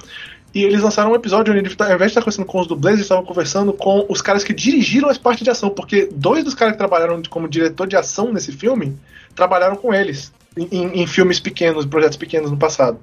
E 0.55 0.63
eles 0.63 0.81
lançaram 0.81 1.11
um 1.11 1.15
episódio 1.17 1.53
onde, 1.53 1.75
ao 1.77 1.87
invés 1.87 1.99
de 1.99 2.07
estar 2.07 2.21
conversando 2.21 2.47
com 2.47 2.61
os 2.61 2.69
dublês, 2.69 2.95
eles 2.95 3.07
estavam 3.07 3.25
conversando 3.25 3.73
com 3.73 4.07
os 4.09 4.23
caras 4.23 4.45
que 4.45 4.55
dirigiram 4.55 5.09
as 5.09 5.19
partes 5.19 5.43
de 5.43 5.51
ação, 5.51 5.71
porque 5.71 6.09
dois 6.15 6.45
dos 6.45 6.55
caras 6.55 6.75
que 6.75 6.79
trabalharam 6.79 7.21
como 7.29 7.49
diretor 7.49 7.89
de 7.89 7.97
ação 7.97 8.33
nesse 8.33 8.53
filme 8.53 8.97
trabalharam 9.35 9.75
com 9.75 9.93
eles. 9.93 10.33
Em, 10.57 11.01
em- 11.03 11.07
filmes 11.09 11.41
pequenos, 11.41 11.85
projetos 11.85 12.17
pequenos 12.17 12.49
no 12.49 12.57
passado. 12.57 12.97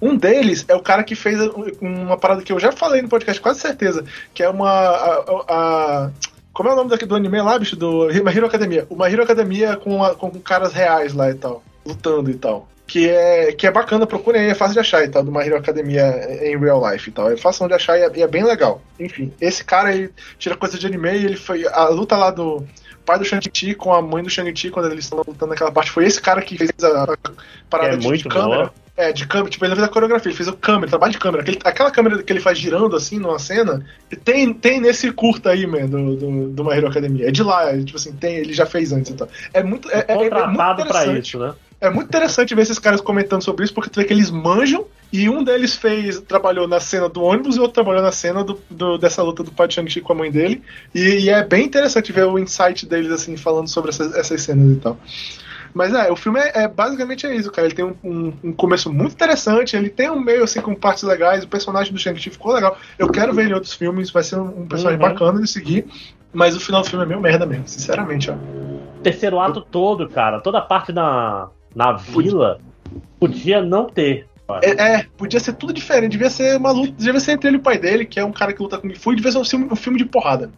Um 0.00 0.16
deles 0.16 0.64
é 0.68 0.76
o 0.76 0.80
cara 0.80 1.02
que 1.02 1.16
fez 1.16 1.36
uma 1.80 2.16
parada 2.16 2.42
que 2.42 2.52
eu 2.52 2.60
já 2.60 2.70
falei 2.70 3.02
no 3.02 3.08
podcast, 3.08 3.40
quase 3.40 3.58
certeza, 3.58 4.04
que 4.32 4.40
é 4.40 4.48
uma. 4.48 4.70
a- 4.70 5.24
a- 5.48 6.10
como 6.52 6.68
é 6.68 6.72
o 6.72 6.76
nome 6.76 6.90
daqui 6.90 7.06
do 7.06 7.14
anime 7.14 7.40
lá, 7.42 7.58
bicho? 7.58 7.76
Do 7.76 8.08
My 8.08 8.30
Hero 8.36 8.46
Academia. 8.46 8.86
Uma 8.90 9.10
Hero 9.10 9.22
Academia 9.22 9.76
com, 9.76 10.02
a- 10.04 10.14
com 10.14 10.30
caras 10.40 10.72
reais 10.72 11.12
lá 11.14 11.30
e 11.30 11.34
tal, 11.34 11.62
lutando 11.84 12.30
e 12.30 12.34
tal. 12.34 12.68
Que 12.86 13.08
é, 13.08 13.52
que 13.52 13.66
é 13.66 13.70
bacana, 13.70 14.06
procurem 14.06 14.42
aí, 14.42 14.48
é 14.50 14.54
fácil 14.54 14.74
de 14.74 14.80
achar 14.80 15.02
e 15.02 15.08
tal, 15.08 15.22
do 15.22 15.32
My 15.32 15.40
Hero 15.46 15.56
Academia 15.56 16.02
em 16.42 16.58
real 16.58 16.82
life 16.92 17.08
e 17.08 17.12
tal. 17.12 17.30
É 17.30 17.36
fácil 17.36 17.66
de 17.66 17.74
achar 17.74 17.98
e 17.98 18.02
é, 18.02 18.10
e 18.16 18.22
é 18.22 18.26
bem 18.26 18.44
legal. 18.44 18.82
Enfim, 19.00 19.32
esse 19.40 19.64
cara 19.64 19.94
ele 19.94 20.10
tira 20.38 20.56
coisa 20.56 20.78
de 20.78 20.86
anime 20.86 21.10
e 21.12 21.24
ele 21.24 21.36
foi. 21.36 21.66
A 21.68 21.88
luta 21.88 22.16
lá 22.16 22.30
do 22.30 22.66
pai 23.06 23.18
do 23.18 23.24
Shang-Chi 23.24 23.74
com 23.74 23.94
a 23.94 24.02
mãe 24.02 24.22
do 24.22 24.28
Shang-Chi, 24.28 24.70
quando 24.70 24.90
eles 24.92 25.04
estão 25.04 25.18
lutando 25.26 25.46
naquela 25.48 25.72
parte, 25.72 25.90
foi 25.90 26.04
esse 26.04 26.20
cara 26.20 26.42
que 26.42 26.58
fez 26.58 26.70
a, 26.82 27.04
a 27.04 27.16
parada 27.70 27.94
É 27.94 27.96
de, 27.96 28.02
de 28.02 28.06
muito 28.08 28.28
câmera. 28.28 28.64
boa. 28.64 28.74
É, 29.02 29.12
de 29.12 29.26
câmera, 29.26 29.50
tipo, 29.50 29.64
ele 29.64 29.70
não 29.70 29.76
fez 29.76 29.88
a 29.88 29.92
coreografia, 29.92 30.30
ele 30.30 30.36
fez 30.36 30.48
o 30.48 30.52
câmera, 30.52 30.88
trabalho 30.88 31.12
de 31.12 31.18
câmera. 31.18 31.42
Aquele- 31.42 31.58
aquela 31.64 31.90
câmera 31.90 32.22
que 32.22 32.32
ele 32.32 32.40
faz 32.40 32.56
girando 32.58 32.94
assim 32.94 33.18
numa 33.18 33.38
cena, 33.38 33.84
tem, 34.24 34.52
tem 34.52 34.80
nesse 34.80 35.10
curta 35.10 35.50
aí, 35.50 35.66
man, 35.66 35.86
do, 35.86 36.16
do, 36.16 36.48
do 36.50 36.64
My 36.64 36.72
Hero 36.76 36.88
Academia. 36.88 37.28
É 37.28 37.30
de 37.30 37.42
lá, 37.42 37.70
é, 37.72 37.82
tipo 37.82 37.96
assim, 37.96 38.12
tem, 38.12 38.36
ele 38.36 38.52
já 38.52 38.66
fez 38.66 38.92
antes 38.92 39.10
e 39.10 39.14
tal. 39.14 39.28
É 39.52 39.62
muito. 39.62 39.90
É, 39.90 40.04
é- 40.08 40.12
é 40.12 40.14
muito 40.16 40.30
Contratado 40.30 40.56
pra 40.56 40.84
interessante. 41.02 41.26
isso, 41.28 41.38
né? 41.38 41.54
É 41.80 41.90
muito 41.90 42.06
interessante 42.06 42.54
ver 42.54 42.62
esses 42.62 42.78
caras 42.78 43.00
comentando 43.00 43.42
sobre 43.42 43.64
isso, 43.64 43.74
porque 43.74 43.90
tu 43.90 43.98
vê 43.98 44.04
que 44.06 44.12
eles 44.12 44.30
manjam, 44.30 44.84
e 45.12 45.28
um 45.28 45.42
deles 45.42 45.74
fez, 45.74 46.20
trabalhou 46.20 46.68
na 46.68 46.78
cena 46.78 47.08
do 47.08 47.20
ônibus 47.22 47.56
e 47.56 47.58
o 47.58 47.62
outro 47.62 47.74
trabalhou 47.74 48.00
na 48.02 48.12
cena 48.12 48.44
do, 48.44 48.60
do- 48.70 48.96
dessa 48.98 49.20
luta 49.20 49.42
do 49.42 49.52
Shang-Chi 49.68 50.00
com 50.00 50.12
a 50.12 50.16
mãe 50.16 50.30
dele. 50.30 50.62
E, 50.94 51.00
e 51.24 51.28
é 51.28 51.42
bem 51.44 51.64
interessante 51.66 52.12
ver 52.12 52.24
o 52.24 52.38
insight 52.38 52.86
deles, 52.86 53.10
assim, 53.10 53.36
falando 53.36 53.68
sobre 53.68 53.90
essas, 53.90 54.14
essas 54.14 54.40
cenas 54.42 54.76
e 54.76 54.80
tal. 54.80 54.96
Mas 55.74 55.94
é, 55.94 56.10
o 56.10 56.16
filme 56.16 56.38
é, 56.38 56.64
é 56.64 56.68
basicamente 56.68 57.26
é 57.26 57.34
isso, 57.34 57.50
cara. 57.50 57.66
Ele 57.66 57.74
tem 57.74 57.84
um, 57.84 57.94
um, 58.04 58.32
um, 58.44 58.52
começo 58.52 58.92
muito 58.92 59.12
interessante, 59.12 59.76
ele 59.76 59.88
tem 59.88 60.10
um 60.10 60.20
meio 60.20 60.44
assim 60.44 60.60
com 60.60 60.74
partes 60.74 61.02
legais, 61.02 61.44
o 61.44 61.48
personagem 61.48 61.92
do 61.92 61.98
Shang-Chi 61.98 62.30
ficou 62.30 62.52
legal. 62.52 62.76
Eu 62.98 63.08
quero 63.10 63.32
ver 63.32 63.42
ele 63.42 63.52
em 63.52 63.54
outros 63.54 63.72
filmes, 63.72 64.10
vai 64.10 64.22
ser 64.22 64.36
um, 64.36 64.62
um 64.62 64.66
personagem 64.66 65.00
uhum. 65.00 65.08
bacana 65.08 65.40
de 65.40 65.48
seguir. 65.48 65.86
Mas 66.32 66.56
o 66.56 66.60
final 66.60 66.80
do 66.80 66.88
filme 66.88 67.04
é 67.04 67.08
meio 67.08 67.20
merda 67.20 67.44
mesmo, 67.44 67.68
sinceramente, 67.68 68.30
ó. 68.30 68.34
Terceiro 69.02 69.38
ato 69.38 69.60
todo, 69.60 70.08
cara, 70.08 70.40
toda 70.40 70.58
a 70.58 70.62
parte 70.62 70.92
na, 70.92 71.48
na 71.74 71.92
vila 71.92 72.58
podia 73.18 73.60
não 73.60 73.86
ter. 73.86 74.26
É, 74.62 74.96
é, 74.96 75.06
podia 75.16 75.40
ser 75.40 75.54
tudo 75.54 75.72
diferente. 75.72 76.12
Devia 76.12 76.28
ser 76.28 76.56
uma 76.56 76.70
luta. 76.70 76.92
Devia 76.96 77.20
ser 77.20 77.32
entre 77.32 77.48
ele 77.48 77.56
e 77.56 77.60
o 77.60 77.62
pai 77.62 77.78
dele, 77.78 78.04
que 78.04 78.18
é 78.18 78.24
um 78.24 78.32
cara 78.32 78.52
que 78.52 78.62
luta 78.62 78.76
com 78.76 78.88
Kung 78.88 78.94
Fu, 78.94 79.12
e 79.12 79.16
devia 79.16 79.32
ser 79.32 79.38
um 79.38 79.44
filme, 79.44 79.68
um 79.70 79.76
filme 79.76 79.98
de 79.98 80.04
porrada. 80.04 80.50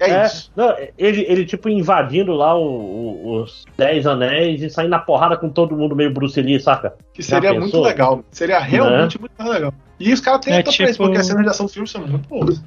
É, 0.00 0.10
é, 0.10 0.26
isso. 0.26 0.50
Não, 0.54 0.74
ele, 0.96 1.24
ele, 1.28 1.44
tipo, 1.44 1.68
invadindo 1.68 2.32
lá 2.32 2.56
o, 2.56 2.64
o, 2.64 3.42
os 3.42 3.64
Dez 3.76 4.06
Anéis 4.06 4.62
e 4.62 4.70
saindo 4.70 4.90
na 4.90 4.98
porrada 4.98 5.36
com 5.36 5.48
todo 5.48 5.76
mundo 5.76 5.96
meio 5.96 6.12
Bruce 6.12 6.40
Lee, 6.40 6.60
saca? 6.60 6.94
Que 7.12 7.22
seria 7.22 7.52
muito 7.52 7.80
legal. 7.80 8.24
Seria 8.30 8.60
realmente 8.60 9.16
né? 9.16 9.20
muito 9.20 9.32
mais 9.36 9.50
legal. 9.50 9.74
E 9.98 10.12
os 10.12 10.20
caras 10.20 10.44
têm 10.44 10.54
é, 10.54 10.62
tipo... 10.62 10.88
isso, 10.88 10.98
porque 10.98 11.18
as 11.18 11.26
cenas 11.26 11.42
de 11.42 11.48
ação 11.48 11.66
do 11.66 11.72
filme 11.72 11.88
são 11.88 12.06
muito 12.06 12.28
boas. 12.28 12.62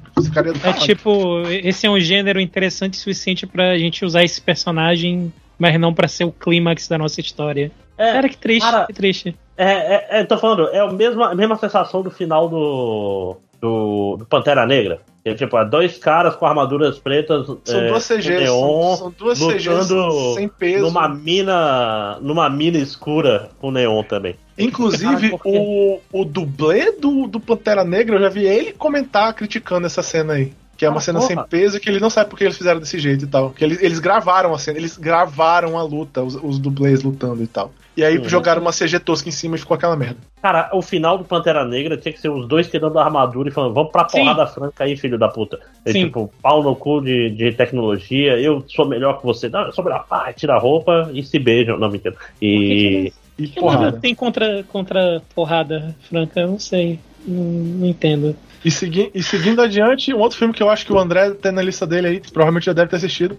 É 0.64 0.72
tipo, 0.74 1.42
esse 1.48 1.86
é 1.86 1.90
um 1.90 1.98
gênero 1.98 2.38
interessante 2.38 2.94
o 2.94 2.96
suficiente 2.96 3.46
pra 3.46 3.78
gente 3.78 4.04
usar 4.04 4.22
esse 4.22 4.40
personagem, 4.40 5.32
mas 5.58 5.80
não 5.80 5.94
pra 5.94 6.08
ser 6.08 6.24
o 6.24 6.32
clímax 6.32 6.88
da 6.88 6.98
nossa 6.98 7.20
história. 7.20 7.72
É, 7.96 8.12
cara, 8.12 8.28
que 8.28 8.36
triste, 8.36 8.70
cara, 8.70 8.86
que 8.86 8.92
triste. 8.92 9.34
É, 9.56 9.70
é, 9.70 10.06
é, 10.20 10.24
tô 10.24 10.36
falando, 10.36 10.68
é 10.68 10.80
a 10.80 10.92
mesma, 10.92 11.30
a 11.30 11.34
mesma 11.34 11.56
sensação 11.56 12.02
do 12.02 12.10
final 12.10 12.48
do, 12.48 13.38
do, 13.62 14.16
do 14.18 14.26
Pantera 14.26 14.66
Negra. 14.66 15.00
É, 15.24 15.34
tipo, 15.34 15.64
dois 15.66 15.96
caras 15.98 16.34
com 16.34 16.44
armaduras 16.44 16.98
pretas. 16.98 17.46
São 17.64 17.80
é, 17.80 17.88
duas 17.88 18.04
CGs. 18.04 18.40
Neon, 18.40 18.96
são, 18.96 19.14
duas 19.16 19.38
CGs 19.38 19.88
sem 20.34 20.48
peso. 20.48 20.82
Numa 20.82 21.08
mina, 21.08 22.18
numa 22.20 22.50
mina 22.50 22.78
escura 22.78 23.50
com 23.60 23.70
neon 23.70 24.02
também. 24.02 24.34
Inclusive, 24.58 25.38
o, 25.44 26.00
o 26.12 26.24
dublê 26.24 26.90
do, 26.90 27.28
do 27.28 27.38
Pantera 27.38 27.84
Negra, 27.84 28.16
eu 28.16 28.20
já 28.20 28.28
vi 28.28 28.44
ele 28.44 28.72
comentar 28.72 29.32
criticando 29.32 29.86
essa 29.86 30.02
cena 30.02 30.32
aí. 30.32 30.52
Que 30.76 30.84
é 30.84 30.88
uma 30.88 30.98
ah, 30.98 31.00
cena 31.00 31.20
porra. 31.20 31.28
sem 31.28 31.44
peso 31.44 31.78
que 31.78 31.88
ele 31.88 32.00
não 32.00 32.10
sabe 32.10 32.28
porque 32.28 32.42
eles 32.42 32.58
fizeram 32.58 32.80
desse 32.80 32.98
jeito 32.98 33.24
e 33.24 33.28
tal. 33.28 33.50
Que 33.50 33.64
eles, 33.64 33.80
eles 33.80 34.00
gravaram 34.00 34.52
a 34.52 34.58
cena, 34.58 34.78
eles 34.78 34.96
gravaram 34.96 35.78
a 35.78 35.82
luta, 35.84 36.20
os, 36.20 36.34
os 36.34 36.58
dublês 36.58 37.04
lutando 37.04 37.40
e 37.44 37.46
tal. 37.46 37.72
E 37.96 38.02
aí 38.02 38.16
uhum. 38.16 38.28
jogaram 38.28 38.62
uma 38.62 38.72
CG 38.72 38.98
tosca 39.00 39.28
em 39.28 39.32
cima 39.32 39.56
e 39.56 39.58
ficou 39.58 39.74
aquela 39.74 39.94
merda. 39.94 40.16
Cara, 40.40 40.70
o 40.72 40.80
final 40.80 41.18
do 41.18 41.24
Pantera 41.24 41.64
Negra 41.64 41.96
tinha 41.96 42.12
que 42.12 42.20
ser 42.20 42.30
os 42.30 42.48
dois 42.48 42.68
tirando 42.68 42.98
a 42.98 43.04
armadura 43.04 43.50
e 43.50 43.52
falando, 43.52 43.74
vamos 43.74 43.92
pra 43.92 44.04
porrada 44.04 44.46
Sim. 44.46 44.54
franca 44.54 44.84
aí, 44.84 44.96
filho 44.96 45.18
da 45.18 45.28
puta. 45.28 45.60
É 45.84 45.92
tipo, 45.92 46.32
pau 46.40 46.62
no 46.62 46.74
cu 46.74 47.02
de, 47.02 47.30
de 47.30 47.52
tecnologia, 47.52 48.38
eu 48.40 48.64
sou 48.66 48.86
melhor 48.86 49.18
que 49.18 49.26
você. 49.26 49.48
Não, 49.48 49.62
eu 49.62 49.72
sou 49.72 49.84
melhor, 49.84 50.06
pá, 50.08 50.32
tira 50.32 50.54
a 50.54 50.58
roupa 50.58 51.10
e 51.12 51.22
se 51.22 51.38
beijam. 51.38 51.78
Não, 51.78 51.90
mentira. 51.90 52.16
E. 52.40 53.12
E 53.38 53.48
que 53.48 53.60
porrada. 53.60 53.98
tem 53.98 54.14
contra, 54.14 54.62
contra 54.64 55.22
porrada 55.34 55.96
franca? 56.08 56.40
Eu 56.40 56.48
não 56.48 56.58
sei. 56.58 56.98
Não, 57.26 57.44
não 57.44 57.86
entendo. 57.86 58.36
E, 58.64 58.70
segui 58.70 59.10
e 59.14 59.22
seguindo 59.22 59.60
adiante, 59.60 60.14
um 60.14 60.18
outro 60.18 60.38
filme 60.38 60.54
que 60.54 60.62
eu 60.62 60.70
acho 60.70 60.86
que 60.86 60.92
o 60.92 60.98
André 60.98 61.30
tem 61.30 61.52
na 61.52 61.62
lista 61.62 61.86
dele 61.86 62.06
aí, 62.06 62.20
provavelmente 62.20 62.66
já 62.66 62.72
deve 62.72 62.90
ter 62.90 62.96
assistido, 62.96 63.36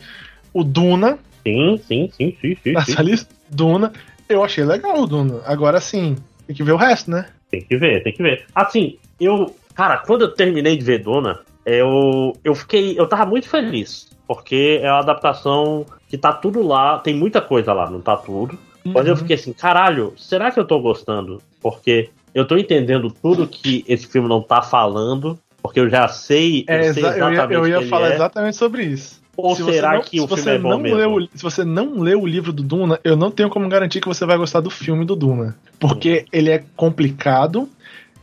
o 0.54 0.64
Duna. 0.64 1.18
Sim, 1.46 1.80
sim, 1.88 2.10
sim, 2.16 2.38
sim, 2.42 2.58
sim. 2.64 2.72
Nessa 2.74 2.98
sim. 2.98 3.04
lista, 3.04 3.34
Duna. 3.50 3.92
Eu 4.28 4.44
achei 4.44 4.64
legal 4.64 5.02
o 5.02 5.08
Duna. 5.08 5.42
Agora 5.46 5.80
sim, 5.80 6.16
tem 6.48 6.56
que 6.56 6.64
ver 6.64 6.72
o 6.72 6.78
resto, 6.78 7.12
né? 7.12 7.28
Tem 7.50 7.62
que 7.62 7.78
ver, 7.78 8.04
tem 8.04 8.14
que 8.14 8.24
ver. 8.24 8.46
Assim, 8.54 8.98
eu. 9.20 9.56
Cara, 9.76 9.98
quando 9.98 10.22
eu 10.22 10.32
terminei 10.32 10.78
de 10.78 10.84
ver 10.84 11.00
Duna, 11.00 11.40
eu, 11.66 12.36
eu 12.44 12.56
fiquei. 12.56 13.00
Eu 13.00 13.08
tava 13.08 13.26
muito 13.26 13.48
feliz. 13.48 14.12
Porque 14.28 14.80
é 14.82 14.90
uma 14.90 15.00
adaptação 15.00 15.86
que 16.08 16.18
tá 16.18 16.32
tudo 16.32 16.66
lá, 16.66 17.00
tem 17.00 17.14
muita 17.14 17.42
coisa 17.42 17.74
lá, 17.74 17.90
não 17.90 18.02
tá 18.02 18.16
tudo. 18.16 18.58
Uhum. 18.86 18.94
Mas 18.94 19.06
eu 19.06 19.14
uhum. 19.14 19.20
fiquei 19.20 19.36
assim, 19.36 19.54
caralho, 19.54 20.14
será 20.18 20.52
que 20.52 20.60
eu 20.60 20.66
tô 20.66 20.80
gostando? 20.80 21.42
Porque 21.62 22.10
eu 22.34 22.46
tô 22.46 22.58
entendendo 22.58 23.12
tudo 23.12 23.48
que 23.48 23.84
esse 23.88 24.08
filme 24.08 24.28
não 24.28 24.42
tá 24.42 24.62
falando, 24.62 25.38
porque 25.62 25.80
eu 25.80 25.90
já 25.90 26.08
sei, 26.08 26.66
é, 26.68 26.90
eu 26.90 26.94
sei 26.94 27.06
exatamente 27.06 27.54
Eu 27.54 27.68
ia, 27.68 27.76
eu 27.76 27.82
ia 27.82 27.88
falar 27.90 28.12
é. 28.12 28.16
exatamente 28.16 28.58
sobre 28.58 28.84
isso. 28.84 29.23
Ou 29.36 29.56
se 29.56 29.64
será 29.64 29.96
não, 29.96 30.02
que 30.02 30.22
o 30.22 30.28
filme 30.28 30.52
é 30.52 30.58
bom 30.60 30.78
mesmo? 30.78 30.98
Leu, 30.98 31.28
se 31.34 31.42
você 31.42 31.64
não 31.64 32.00
leu 32.00 32.22
o 32.22 32.28
livro 32.28 32.54
do 32.54 32.62
Duna, 32.62 33.00
eu 33.04 33.16
não 33.16 33.32
tenho 33.32 33.50
como 33.50 33.68
garantir 33.68 34.00
que 34.00 34.08
você 34.08 34.26
vai 34.26 34.38
gostar 34.38 34.60
do 34.60 34.70
filme 34.70 35.06
do 35.06 35.16
Duna. 35.16 35.56
Porque 35.80 36.26
ele 36.32 36.52
é 36.52 36.64
complicado, 36.76 37.68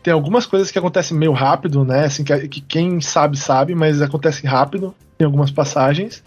tem 0.03 0.13
algumas 0.13 0.47
coisas 0.47 0.71
que 0.71 0.79
acontecem 0.79 1.17
meio 1.17 1.33
rápido, 1.33 1.85
né? 1.85 2.05
Assim, 2.05 2.23
que, 2.23 2.49
que 2.49 2.61
quem 2.61 3.01
sabe, 3.01 3.37
sabe, 3.37 3.75
mas 3.75 4.01
acontece 4.01 4.47
rápido 4.47 4.95
em 5.19 5.25
algumas 5.25 5.51
passagens. 5.51 6.23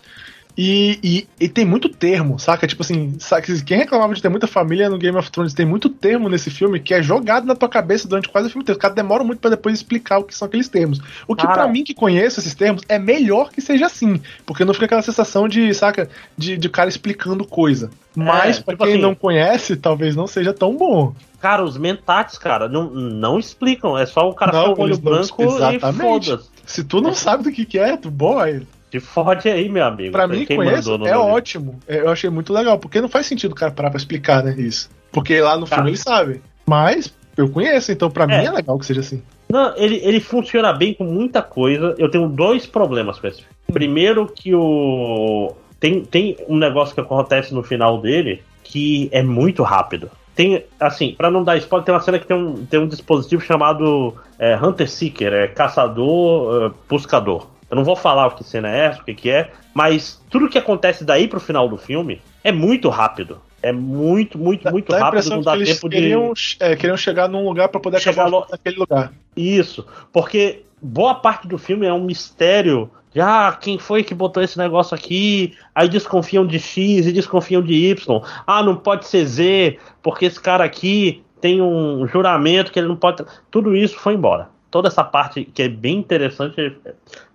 E, 0.55 0.99
e, 1.03 1.27
e, 1.39 1.49
tem 1.49 1.65
muito 1.65 1.89
termo, 1.89 2.37
saca? 2.37 2.67
Tipo 2.67 2.83
assim, 2.83 3.15
saca? 3.19 3.51
quem 3.65 3.77
reclamava 3.77 4.13
de 4.13 4.21
ter 4.21 4.29
muita 4.29 4.45
família 4.45 4.87
no 4.87 4.99
Game 4.99 5.17
of 5.17 5.31
Thrones 5.31 5.53
tem 5.53 5.65
muito 5.65 5.89
termo 5.89 6.29
nesse 6.29 6.51
filme 6.51 6.79
que 6.79 6.93
é 6.93 7.01
jogado 7.01 7.47
na 7.47 7.55
tua 7.55 7.67
cabeça 7.67 8.07
durante 8.07 8.29
quase 8.29 8.47
o 8.47 8.51
filme 8.51 8.61
inteiro. 8.61 8.77
Os 8.77 8.81
caras 8.81 8.95
demoram 8.95 9.25
muito 9.25 9.39
para 9.39 9.49
depois 9.49 9.75
explicar 9.75 10.19
o 10.19 10.23
que 10.23 10.35
são 10.35 10.45
aqueles 10.45 10.69
termos. 10.69 10.99
O 11.27 11.35
que 11.35 11.47
para 11.47 11.67
mim 11.67 11.83
que 11.83 11.95
conheço 11.95 12.39
esses 12.39 12.53
termos 12.53 12.83
é 12.87 12.99
melhor 12.99 13.49
que 13.49 13.61
seja 13.61 13.87
assim, 13.87 14.21
porque 14.45 14.63
não 14.63 14.75
fica 14.75 14.85
aquela 14.85 15.01
sensação 15.01 15.47
de, 15.47 15.73
saca, 15.73 16.07
de, 16.37 16.55
de 16.55 16.69
cara 16.69 16.87
explicando 16.87 17.45
coisa. 17.45 17.89
Mas 18.15 18.59
é, 18.59 18.61
pra 18.61 18.73
tipo 18.73 18.83
quem 18.83 18.93
assim, 18.93 19.01
não 19.01 19.15
conhece, 19.15 19.75
talvez 19.75 20.15
não 20.15 20.27
seja 20.27 20.53
tão 20.53 20.75
bom. 20.75 21.15
Cara, 21.39 21.63
os 21.63 21.77
mentates, 21.77 22.37
cara, 22.37 22.69
não, 22.69 22.91
não 22.91 23.39
explicam. 23.39 23.97
É 23.97 24.05
só 24.05 24.29
o 24.29 24.33
cara 24.33 24.51
não, 24.53 24.75
com 24.75 24.81
o 24.83 24.85
olho 24.85 24.97
branco 24.97 25.43
e 25.43 25.79
foda-se. 25.79 26.49
Se 26.65 26.83
tu 26.83 27.01
não 27.01 27.13
sabe 27.13 27.43
do 27.43 27.51
que, 27.51 27.65
que 27.65 27.77
é, 27.77 27.97
tu 27.97 28.09
boy, 28.09 28.65
te 28.93 28.99
fode 28.99 29.49
aí, 29.49 29.67
meu 29.69 29.83
amigo. 29.83 30.11
Pra 30.11 30.27
mim, 30.27 30.45
conheço, 30.45 30.93
é 31.07 31.17
ótimo. 31.17 31.79
É, 31.87 32.01
eu 32.01 32.09
achei 32.09 32.29
muito 32.29 32.53
legal, 32.53 32.77
porque 32.77 33.01
não 33.01 33.09
faz 33.09 33.25
sentido 33.25 33.53
o 33.53 33.55
cara 33.55 33.71
parar 33.71 33.89
pra 33.89 33.97
explicar, 33.97 34.43
né, 34.43 34.53
isso. 34.55 34.87
Porque 35.11 35.41
lá 35.41 35.57
no 35.57 35.65
cara, 35.65 35.81
filme 35.81 35.89
ele 35.91 35.97
sabe. 35.97 36.41
Mas 36.63 37.11
eu 37.35 37.49
conheço, 37.49 37.91
então 37.91 38.11
pra 38.11 38.25
é. 38.25 38.27
mim 38.27 38.45
é 38.45 38.51
legal 38.51 38.77
que 38.77 38.85
seja 38.85 38.99
assim. 38.99 39.23
Não, 39.49 39.75
ele, 39.77 39.99
ele 40.03 40.19
funciona 40.19 40.71
bem 40.73 40.93
com 40.93 41.03
muita 41.03 41.41
coisa. 41.41 41.95
Eu 41.97 42.09
tenho 42.09 42.27
dois 42.27 42.67
problemas 42.67 43.19
com 43.19 43.27
esse 43.27 43.37
filme. 43.37 43.53
Primeiro 43.71 44.27
que 44.27 44.53
o... 44.53 45.53
Tem, 45.79 46.01
tem 46.05 46.37
um 46.47 46.57
negócio 46.57 46.93
que 46.93 47.01
acontece 47.01 47.53
no 47.53 47.63
final 47.63 47.99
dele 47.99 48.43
que 48.63 49.09
é 49.11 49.23
muito 49.23 49.63
rápido. 49.63 50.09
Tem, 50.35 50.63
assim, 50.79 51.13
para 51.15 51.29
não 51.29 51.43
dar 51.43 51.57
spoiler, 51.57 51.85
tem 51.85 51.93
uma 51.93 52.01
cena 52.01 52.19
que 52.19 52.25
tem 52.25 52.37
um, 52.37 52.65
tem 52.65 52.79
um 52.79 52.87
dispositivo 52.87 53.41
chamado 53.41 54.15
é, 54.39 54.55
Hunter 54.55 54.89
Seeker, 54.89 55.33
é 55.33 55.47
caçador, 55.47 56.67
uh, 56.67 56.75
buscador. 56.89 57.52
Eu 57.73 57.75
não 57.75 57.83
vou 57.83 57.95
falar 57.95 58.27
o 58.27 58.31
que 58.35 58.43
cena 58.43 58.69
é 58.69 58.85
essa, 58.85 59.01
o 59.01 59.03
que, 59.03 59.15
que 59.15 59.31
é, 59.31 59.51
mas 59.73 60.23
tudo 60.29 60.47
que 60.47 60.59
acontece 60.59 61.03
daí 61.03 61.27
pro 61.27 61.39
final 61.39 61.67
do 61.67 61.75
filme 61.75 62.21
é 62.43 62.51
muito 62.51 62.87
rápido. 62.87 63.41
É 63.63 63.71
muito, 63.71 64.37
muito, 64.37 64.69
muito 64.69 64.91
dá 64.91 64.99
rápido, 64.99 65.27
não 65.31 65.41
dá 65.41 65.57
tempo 65.57 65.89
queriam, 65.89 66.33
de. 66.33 66.57
É, 66.59 66.75
queriam 66.75 66.95
chegar 66.95 67.27
num 67.27 67.43
lugar 67.43 67.69
para 67.69 67.79
poder 67.79 67.99
chegar 67.99 68.27
acabar 68.27 68.37
lo... 68.37 68.47
naquele 68.51 68.75
lugar. 68.75 69.11
Isso, 69.35 69.87
porque 70.11 70.61
boa 70.79 71.15
parte 71.15 71.47
do 71.47 71.57
filme 71.57 71.87
é 71.87 71.91
um 71.91 72.03
mistério 72.03 72.91
de 73.11 73.19
ah, 73.19 73.57
quem 73.59 73.79
foi 73.79 74.03
que 74.03 74.13
botou 74.13 74.43
esse 74.43 74.55
negócio 74.55 74.93
aqui? 74.93 75.55
Aí 75.73 75.89
desconfiam 75.89 76.45
de 76.45 76.59
X 76.59 77.07
e 77.07 77.11
desconfiam 77.11 77.63
de 77.63 77.73
Y. 77.73 78.21
Ah, 78.45 78.61
não 78.61 78.75
pode 78.75 79.07
ser 79.07 79.25
Z, 79.25 79.79
porque 80.03 80.25
esse 80.25 80.39
cara 80.39 80.63
aqui 80.63 81.23
tem 81.41 81.59
um 81.59 82.05
juramento 82.05 82.71
que 82.71 82.77
ele 82.77 82.87
não 82.87 82.95
pode. 82.95 83.25
Tudo 83.49 83.75
isso 83.75 83.97
foi 83.97 84.13
embora. 84.13 84.49
Toda 84.69 84.89
essa 84.89 85.03
parte 85.03 85.43
que 85.43 85.63
é 85.63 85.69
bem 85.69 85.97
interessante 85.97 86.75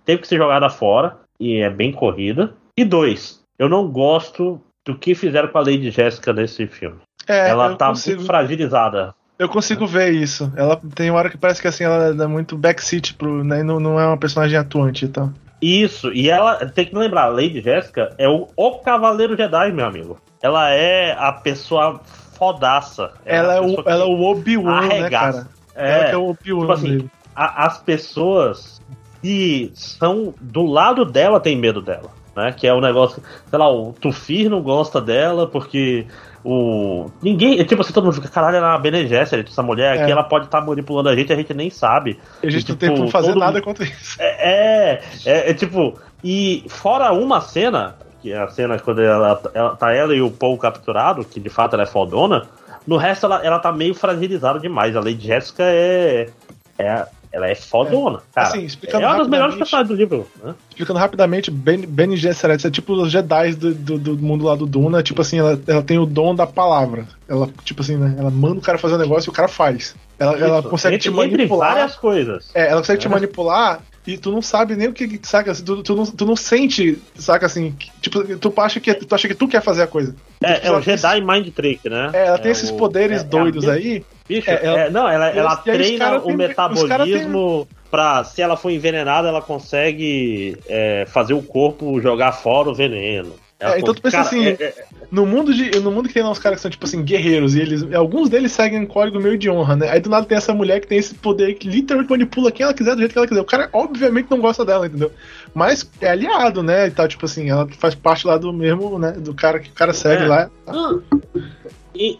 teve 0.09 0.23
que 0.23 0.27
ser 0.27 0.37
jogada 0.37 0.71
fora 0.71 1.17
e 1.39 1.57
é 1.57 1.69
bem 1.69 1.91
corrida. 1.91 2.55
E 2.75 2.83
dois, 2.83 3.43
eu 3.59 3.69
não 3.69 3.87
gosto 3.87 4.59
do 4.83 4.97
que 4.97 5.13
fizeram 5.13 5.49
com 5.49 5.59
a 5.59 5.61
Lady 5.61 5.91
Jéssica 5.91 6.33
nesse 6.33 6.65
filme. 6.65 6.97
É, 7.27 7.49
ela 7.49 7.75
tá 7.75 7.89
consigo, 7.89 8.15
muito 8.15 8.25
fragilizada. 8.25 9.13
Eu 9.37 9.47
consigo 9.47 9.85
ver 9.85 10.11
isso. 10.11 10.51
Ela 10.57 10.81
tem 10.95 11.11
uma 11.11 11.19
hora 11.19 11.29
que 11.29 11.37
parece 11.37 11.61
que 11.61 11.67
assim 11.67 11.83
ela 11.83 12.11
dá 12.11 12.27
muito 12.27 12.57
backseat 12.57 13.13
pro, 13.13 13.43
né, 13.43 13.61
não, 13.61 13.79
não 13.79 13.99
é 13.99 14.07
uma 14.07 14.17
personagem 14.17 14.57
atuante 14.57 15.05
e 15.05 15.09
tal. 15.09 15.29
Isso, 15.61 16.11
e 16.11 16.27
ela 16.27 16.55
tem 16.65 16.87
que 16.87 16.95
lembrar, 16.95 17.25
a 17.25 17.29
Lady 17.29 17.61
Jéssica 17.61 18.15
é 18.17 18.27
o, 18.27 18.47
o 18.55 18.79
Cavaleiro 18.79 19.37
Jedi, 19.37 19.71
meu 19.71 19.85
amigo. 19.85 20.17
Ela 20.41 20.71
é 20.71 21.11
a 21.11 21.31
pessoa 21.33 22.01
fodaça. 22.33 23.11
Ela, 23.23 23.57
é, 23.57 23.61
o, 23.61 23.83
ela 23.85 24.03
é 24.05 24.07
o 24.07 24.21
Obi-Wan, 24.21 24.87
né, 24.87 25.09
cara? 25.09 25.47
É, 25.75 25.91
ela 25.91 26.03
é 26.05 26.17
o 26.17 26.29
Obi-Wan. 26.29 26.61
Tipo 26.61 26.71
assim, 26.71 27.09
a, 27.35 27.67
as 27.67 27.77
pessoas 27.77 28.78
que 29.21 29.71
são 29.73 30.33
do 30.39 30.65
lado 30.65 31.05
dela 31.05 31.39
tem 31.39 31.55
medo 31.55 31.81
dela. 31.81 32.09
Né? 32.35 32.53
Que 32.53 32.67
é 32.67 32.73
o 32.73 32.81
negócio, 32.81 33.21
sei 33.49 33.59
lá, 33.59 33.69
o 33.71 33.93
Tufir 33.93 34.49
não 34.49 34.61
gosta 34.61 35.01
dela 35.01 35.47
porque 35.47 36.05
o. 36.43 37.09
Ninguém. 37.21 37.63
Tipo 37.65 37.81
assim, 37.81 37.93
todo 37.93 38.05
mundo 38.05 38.13
fica, 38.13 38.29
caralho, 38.29 38.57
ela 38.57 38.67
é 38.67 38.71
uma 38.71 38.79
Bene 38.79 39.13
essa 39.13 39.63
mulher 39.63 39.93
aqui, 39.93 40.09
é. 40.09 40.11
ela 40.11 40.23
pode 40.23 40.45
estar 40.45 40.61
tá 40.61 40.65
manipulando 40.65 41.09
a 41.09 41.15
gente, 41.15 41.33
a 41.33 41.35
gente 41.35 41.53
nem 41.53 41.69
sabe. 41.69 42.19
E 42.41 42.47
a 42.47 42.49
gente 42.49 42.67
e, 42.67 42.69
não 42.69 42.77
tem 42.77 42.95
como 42.95 43.09
fazer 43.09 43.35
nada 43.35 43.61
contra 43.61 43.83
isso. 43.83 44.17
É, 44.19 44.51
é, 44.51 45.01
é, 45.25 45.51
é, 45.51 45.53
tipo. 45.53 45.99
E 46.23 46.65
fora 46.67 47.11
uma 47.13 47.41
cena, 47.41 47.95
que 48.21 48.31
é 48.31 48.37
a 48.37 48.47
cena 48.49 48.77
quando 48.79 49.01
ela, 49.01 49.41
ela 49.53 49.75
tá 49.75 49.93
ela 49.93 50.13
e 50.13 50.21
o 50.21 50.31
Paul 50.31 50.57
capturado, 50.57 51.23
que 51.23 51.39
de 51.39 51.49
fato 51.49 51.73
ela 51.73 51.83
é 51.83 51.85
fodona, 51.85 52.45
no 52.85 52.97
resto 52.97 53.25
ela, 53.25 53.45
ela 53.45 53.59
tá 53.59 53.71
meio 53.71 53.93
fragilizada 53.93 54.59
demais. 54.59 54.95
A 54.95 54.99
Lady 54.99 55.27
Jessica 55.27 55.63
é. 55.63 56.29
É, 56.77 57.05
ela 57.31 57.47
é 57.47 57.53
fodona. 57.55 58.19
Cara, 58.33 58.47
Assim, 58.47 58.63
explicando 58.65 59.03
é 59.03 59.07
uma 59.07 59.17
das 59.19 59.27
melhores 59.27 59.55
personagens 59.55 59.89
do 59.89 59.95
livro. 59.95 60.27
Né? 60.43 60.55
Explicando 60.69 60.99
rapidamente, 60.99 61.51
Ben, 61.51 61.79
ben 61.81 62.15
Gesserit 62.17 62.65
é 62.65 62.71
tipo 62.71 62.93
os 62.93 63.11
Jedi 63.11 63.53
do, 63.53 63.73
do, 63.73 63.97
do 63.99 64.17
mundo 64.17 64.45
lá 64.45 64.55
do 64.55 64.65
Duna. 64.65 65.03
Tipo 65.03 65.21
assim, 65.21 65.37
ela, 65.39 65.59
ela 65.67 65.83
tem 65.83 65.99
o 65.99 66.05
dom 66.05 66.33
da 66.33 66.47
palavra. 66.47 67.07
Ela, 67.27 67.47
tipo 67.63 67.81
assim, 67.81 67.97
né? 67.97 68.15
Ela 68.17 68.31
manda 68.31 68.57
o 68.57 68.61
cara 68.61 68.77
fazer 68.79 68.95
um 68.95 68.99
negócio 68.99 69.29
e 69.29 69.31
o 69.31 69.33
cara 69.33 69.47
faz. 69.47 69.95
Ela, 70.17 70.37
ela 70.37 70.63
consegue 70.63 70.95
entre, 70.95 71.09
te 71.09 71.15
manipular. 71.15 71.73
Várias 71.75 71.95
coisas. 71.95 72.49
É, 72.53 72.67
ela 72.71 72.81
consegue 72.81 72.99
te 73.01 73.07
É. 73.07 73.09
manipular 73.09 73.79
e 74.07 74.17
tu 74.17 74.31
não 74.31 74.41
sabe 74.41 74.75
nem 74.75 74.87
o 74.87 74.93
que, 74.93 75.19
saca? 75.21 75.51
assim, 75.51 75.63
Tu, 75.63 75.83
tu, 75.83 75.95
não, 75.95 76.05
tu 76.07 76.25
não 76.25 76.35
sente, 76.35 76.97
saca 77.15 77.45
assim? 77.45 77.75
Tipo, 78.01 78.23
tu 78.37 78.51
acha 78.57 78.79
que, 78.79 78.91
tu 78.95 79.13
acha 79.13 79.27
que 79.27 79.35
tu 79.35 79.47
quer 79.47 79.61
fazer 79.61 79.83
a 79.83 79.87
coisa. 79.87 80.15
É, 80.43 80.53
é 80.53 80.59
ela 80.63 80.79
o 80.79 80.81
Jedi 80.81 81.21
Mind 81.21 81.53
Trick, 81.53 81.87
né? 81.87 82.09
É, 82.13 82.25
ela 82.27 82.39
tem 82.39 82.51
esses 82.51 82.71
o- 82.71 82.75
poderes 82.75 83.19
é- 83.21 83.21
é 83.21 83.27
doidos 83.27 83.67
aí. 83.69 84.03
Bicho, 84.29 84.49
É, 84.49 84.59
ela- 84.63 84.79
é, 84.81 84.89
não, 84.91 85.09
ela, 85.09 85.27
ela 85.29 85.55
treina 85.57 86.17
o 86.17 86.21
tem- 86.21 86.37
metabolismo 86.37 87.67
pra, 87.89 88.23
se 88.23 88.41
ela 88.41 88.55
for 88.55 88.69
envenenada, 88.69 89.27
ela 89.27 89.41
consegue 89.41 90.55
é, 90.69 91.05
fazer 91.09 91.33
o 91.33 91.41
corpo 91.41 91.99
jogar 91.99 92.31
fora 92.31 92.69
o 92.69 92.75
veneno. 92.75 93.33
Ela 93.59 93.75
É, 93.75 93.79
então 93.79 93.93
tu 93.93 94.01
pensa 94.01 94.17
cara, 94.17 94.27
assim, 94.29 94.45
é- 94.47 94.51
é- 94.63 94.73
No 95.11 95.25
mundo, 95.25 95.53
de, 95.53 95.71
no 95.81 95.91
mundo 95.91 96.07
que 96.07 96.13
tem 96.13 96.21
lá 96.23 96.29
uns 96.29 96.37
caras 96.39 96.59
que 96.59 96.61
são, 96.61 96.69
tipo 96.71 96.85
assim, 96.85 97.03
guerreiros, 97.03 97.55
e 97.55 97.59
eles. 97.59 97.83
Alguns 97.93 98.29
deles 98.29 98.51
seguem 98.53 98.79
um 98.79 98.85
código 98.85 99.19
meio 99.19 99.37
de 99.37 99.49
honra, 99.49 99.75
né? 99.75 99.89
Aí 99.89 99.99
do 99.99 100.09
nada 100.09 100.25
tem 100.25 100.37
essa 100.37 100.53
mulher 100.53 100.79
que 100.79 100.87
tem 100.87 100.97
esse 100.99 101.13
poder 101.15 101.55
que 101.55 101.67
literalmente 101.67 102.09
manipula 102.11 102.51
quem 102.51 102.63
ela 102.63 102.73
quiser 102.75 102.93
do 102.93 102.99
jeito 102.99 103.11
que 103.11 103.17
ela 103.17 103.27
quiser. 103.27 103.41
O 103.41 103.45
cara, 103.45 103.67
obviamente, 103.73 104.29
não 104.29 104.39
gosta 104.39 104.63
dela, 104.63 104.85
entendeu? 104.85 105.11
Mas 105.53 105.89
é 105.99 106.11
aliado, 106.11 106.61
né? 106.63 106.87
E 106.87 106.91
tal, 106.91 107.07
tipo 107.07 107.25
assim, 107.25 107.49
ela 107.49 107.67
faz 107.79 107.95
parte 107.95 108.25
lá 108.27 108.37
do 108.37 108.53
mesmo, 108.53 108.97
né? 108.99 109.11
Do 109.13 109.33
cara 109.33 109.59
que 109.59 109.69
o 109.71 109.73
cara 109.73 109.91
segue 109.91 110.23
É. 110.23 110.27
lá. 110.27 110.49
Ah, 110.67 110.93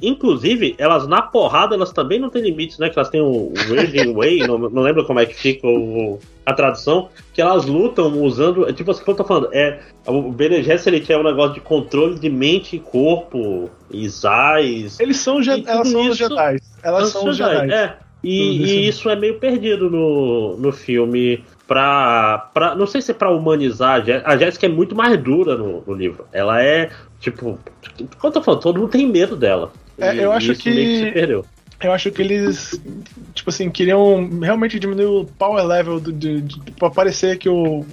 Inclusive, 0.02 0.76
elas 0.78 1.08
na 1.08 1.22
porrada, 1.22 1.74
elas 1.76 1.92
também 1.94 2.20
não 2.20 2.30
têm 2.30 2.42
limites, 2.42 2.78
né? 2.80 2.90
Que 2.90 3.00
elas 3.00 3.10
têm 3.10 3.22
o 3.22 3.54
Virgin 3.68 4.12
Way, 4.16 4.40
não, 4.48 4.58
não 4.58 4.82
lembro 4.82 5.06
como 5.06 5.20
é 5.20 5.26
que 5.26 5.34
fica 5.36 5.66
o- 5.68 6.20
a 6.46 6.54
tradução, 6.54 7.10
que 7.34 7.42
elas 7.42 7.66
lutam 7.66 8.22
usando. 8.22 8.68
é 8.68 8.74
Tipo 8.74 8.92
assim, 8.92 9.04
como 9.04 9.14
eu 9.14 9.18
tô 9.18 9.24
falando, 9.24 9.50
é, 9.54 9.80
o 10.08 10.32
Bene 10.32 10.62
Gesserit 10.64 11.12
é 11.14 11.18
um 11.18 11.24
negócio 11.24 11.54
de 11.54 11.62
controle 11.62 12.20
de 12.20 12.30
mente 12.30 12.76
e 12.76 12.80
corpo, 12.80 13.70
Zais. 14.08 15.00
Eles 15.00 15.18
são, 15.18 15.42
Je- 15.42 15.64
elas 15.66 15.88
são 15.88 16.02
os 16.02 16.08
isso- 16.20 16.30
Jedi. 16.30 16.60
Elas 16.84 17.10
são 17.10 17.28
os 17.30 17.38
Jedi. 17.38 17.72
É. 17.72 17.98
E, 18.22 18.64
e 18.66 18.88
isso 18.90 19.10
é 19.10 19.16
meio 19.16 19.40
perdido 19.40 19.90
no, 19.90 20.58
no 20.58 20.72
filme. 20.74 21.42
Pra, 21.66 22.50
pra. 22.54 22.76
Não 22.76 22.88
sei 22.88 23.00
se 23.00 23.12
é 23.12 23.14
pra 23.14 23.30
humanizar. 23.32 24.04
A 24.26 24.36
Jéssica 24.36 24.66
é 24.66 24.70
muito 24.70 24.96
mais 24.96 25.16
dura 25.22 25.56
no, 25.56 25.84
no 25.86 25.94
livro. 25.94 26.26
Ela 26.34 26.62
é, 26.64 26.90
tipo. 27.20 27.60
Quando 28.20 28.36
eu 28.38 28.44
falando, 28.44 28.62
todo 28.62 28.80
mundo 28.80 28.90
tem 28.90 29.08
medo 29.08 29.36
dela. 29.36 29.72
É, 29.98 30.16
E- 30.16 30.22
eu 30.22 30.32
acho 30.32 30.56
que- 30.56 31.12
perdeu. 31.12 31.46
Eu 31.82 31.94
acho 31.94 32.12
que 32.12 32.22
eles, 32.22 32.80
tipo 33.34 33.50
assim, 33.50 33.70
queriam 33.70 34.30
realmente 34.42 34.78
diminuir 34.78 35.06
o 35.06 35.24
power 35.26 35.66
level 35.66 35.98
do, 36.00 36.12
de, 36.12 36.42
de, 36.42 36.72
pra 36.74 36.90
parecer 36.90 37.38
que 37.38 37.48
o, 37.48 37.86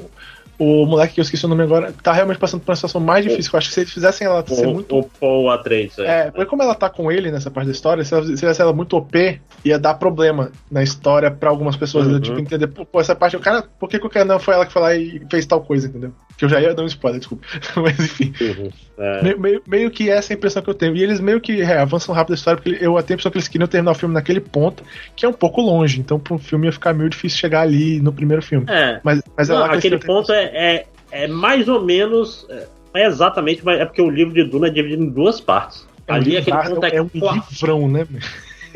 o 0.59 0.87
moleque 0.87 1.15
que 1.15 1.21
eu 1.21 1.23
esqueci 1.23 1.47
o 1.47 1.49
nome 1.49 1.63
agora 1.63 1.95
tá 2.03 2.13
realmente 2.13 2.39
passando 2.39 2.63
por 2.63 2.71
uma 2.73 2.75
situação 2.77 3.01
mais 3.01 3.25
difícil. 3.25 3.49
Eu 3.53 3.59
acho 3.59 3.69
que 3.69 3.75
se 3.75 3.81
eles 3.83 3.93
fizessem 3.93 4.27
ela 4.27 4.45
ser 4.45 4.67
O, 4.67 4.73
muito. 4.75 4.99
o 4.99 5.05
Paul 5.05 5.51
Atreides. 5.53 6.01
É, 6.01 6.33
porque 6.33 6.47
como 6.47 6.65
ela 6.65 6.75
tá 6.75 6.91
com 6.91 7.13
ele 7.13 7.31
nessa 7.31 7.49
parte 7.49 7.67
da 7.67 7.73
história, 7.73 8.03
se 8.05 8.13
ela 8.13 8.25
se 8.25 8.33
fizesse 8.33 8.61
ela 8.61 8.73
muito 8.73 8.97
OP, 8.97 9.41
ia 9.65 9.79
dar 9.79 9.95
problema 9.95 10.51
na 10.69 10.83
história 10.83 11.31
pra 11.31 11.49
algumas 11.49 11.77
pessoas. 11.77 12.09
Uhum. 12.09 12.15
né? 12.15 12.21
Tipo, 12.21 12.41
entender, 12.41 12.67
pô, 12.67 13.01
essa 13.01 13.15
parte, 13.15 13.37
o 13.37 13.41
cara, 13.41 13.63
por 13.79 13.89
que, 13.89 14.01
que 14.01 14.07
o 14.07 14.11
cara 14.11 14.25
não 14.25 14.41
foi 14.41 14.55
ela 14.55 14.67
que 14.67 14.73
foi 14.73 14.83
lá 14.83 14.97
e 14.97 15.23
fez 15.31 15.47
tal 15.47 15.61
coisa, 15.61 15.87
entendeu? 15.87 16.13
Que 16.37 16.45
eu 16.45 16.49
já 16.49 16.61
ia 16.61 16.75
dar 16.75 16.83
um 16.83 16.87
spoiler, 16.87 17.19
desculpa. 17.19 17.47
Mas 17.77 17.99
enfim. 17.99 18.33
Uhum. 18.41 18.71
É. 18.99 19.23
Meio, 19.23 19.41
meio, 19.41 19.63
meio 19.67 19.91
que 19.91 20.11
essa 20.11 20.33
é 20.33 20.35
a 20.35 20.37
impressão 20.37 20.63
que 20.63 20.69
eu 20.69 20.75
tenho. 20.75 20.95
E 20.95 21.03
eles 21.03 21.19
meio 21.21 21.41
que 21.41 21.63
é, 21.63 21.79
avançam 21.79 22.15
rápido 22.15 22.33
a 22.33 22.37
história, 22.37 22.61
porque 22.61 22.77
eu 22.77 22.79
tenho 22.79 22.95
a 22.97 23.01
impressão 23.01 23.33
que 23.33 23.39
eles 23.39 23.49
queriam 23.49 23.69
terminar 23.69 23.93
o 23.93 23.95
filme 23.95 24.15
naquele 24.15 24.41
ponto, 24.41 24.83
que 25.15 25.25
é 25.25 25.29
um 25.29 25.33
pouco 25.33 25.61
longe. 25.61 25.99
Então, 26.01 26.19
pro 26.19 26.39
filme 26.39 26.67
ia 26.67 26.73
ficar 26.73 26.93
meio 26.93 27.09
difícil 27.09 27.39
chegar 27.39 27.63
ali 27.63 28.01
no 28.01 28.13
primeiro 28.13 28.43
filme. 28.43 28.67
É. 28.69 29.01
Mas, 29.03 29.23
mas 29.37 29.49
é 29.49 29.53
Não, 29.55 29.61
lá 29.61 29.69
que 29.69 29.75
eles 29.75 29.85
aquele 29.87 29.99
ponto 29.99 30.33
é, 30.33 30.45
é, 30.45 30.87
é 31.11 31.27
mais 31.29 31.69
ou 31.69 31.83
menos. 31.85 32.47
É, 32.51 32.67
não 32.95 33.01
é 33.01 33.07
exatamente, 33.07 33.65
mas 33.65 33.81
é 33.81 33.85
porque 33.85 34.03
o 34.03 34.11
livro 34.11 34.35
de 34.35 34.45
Duna 34.45 34.69
é 34.69 34.71
dividido 34.71 35.03
em 35.03 35.11
duas 35.11 35.41
partes. 35.41 35.87
É 36.07 36.13
um 36.13 36.17
Ali 36.17 36.37
aquele 36.37 36.57
livrar- 36.57 36.75
ponto 36.75 36.85
é, 36.87 36.97
é 36.97 37.03
um 37.03 37.11
livrão, 37.13 37.89
né? 37.89 38.07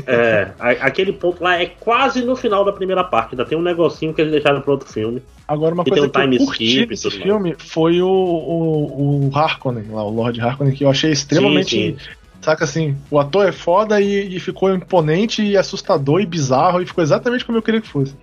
É, 0.07 0.53
a- 0.59 0.70
aquele 0.87 1.12
ponto 1.12 1.43
lá 1.43 1.61
é 1.61 1.67
quase 1.67 2.23
no 2.25 2.35
final 2.37 2.65
da 2.65 2.73
primeira 2.73 3.03
parte. 3.05 3.33
Ainda 3.33 3.45
tem 3.45 3.57
um 3.57 3.62
negocinho 3.62 4.12
que 4.15 4.20
eles 4.20 4.33
deixaram 4.33 4.61
pro 4.61 4.73
outro 4.73 4.89
filme. 4.89 5.23
Agora, 5.47 5.75
uma 5.75 5.83
E 5.87 5.91
coisa 5.91 6.09
tem 6.09 6.09
um 6.09 6.11
que 6.12 6.19
eu 6.19 6.39
time 6.39 6.47
curti 6.47 6.65
skip 6.65 6.85
e 6.85 6.91
nesse 6.91 7.09
mais. 7.09 7.23
filme 7.23 7.57
foi 7.59 8.01
o, 8.03 8.09
o, 8.09 9.29
o 9.29 9.37
Harkonnen, 9.37 9.85
lá, 9.91 10.03
o 10.05 10.11
Lord 10.11 10.41
Harkonnen, 10.41 10.75
que 10.75 10.85
eu 10.85 10.91
achei 10.91 11.11
extremamente. 11.11 11.70
Sim, 11.70 11.97
Saca 12.41 12.65
assim, 12.65 12.97
o 13.11 13.19
ator 13.19 13.47
é 13.47 13.53
foda 13.53 14.01
e, 14.01 14.35
e 14.35 14.41
ficou 14.41 14.73
imponente 14.75 15.43
e 15.43 15.59
assustador 15.59 16.23
e 16.23 16.27
bizarro 16.27 16.81
e 16.81 16.87
ficou 16.87 17.05
exatamente 17.05 17.45
como 17.45 17.59
eu 17.59 17.62
queria 17.62 17.83
que 17.83 17.89
fosse. 17.89 18.15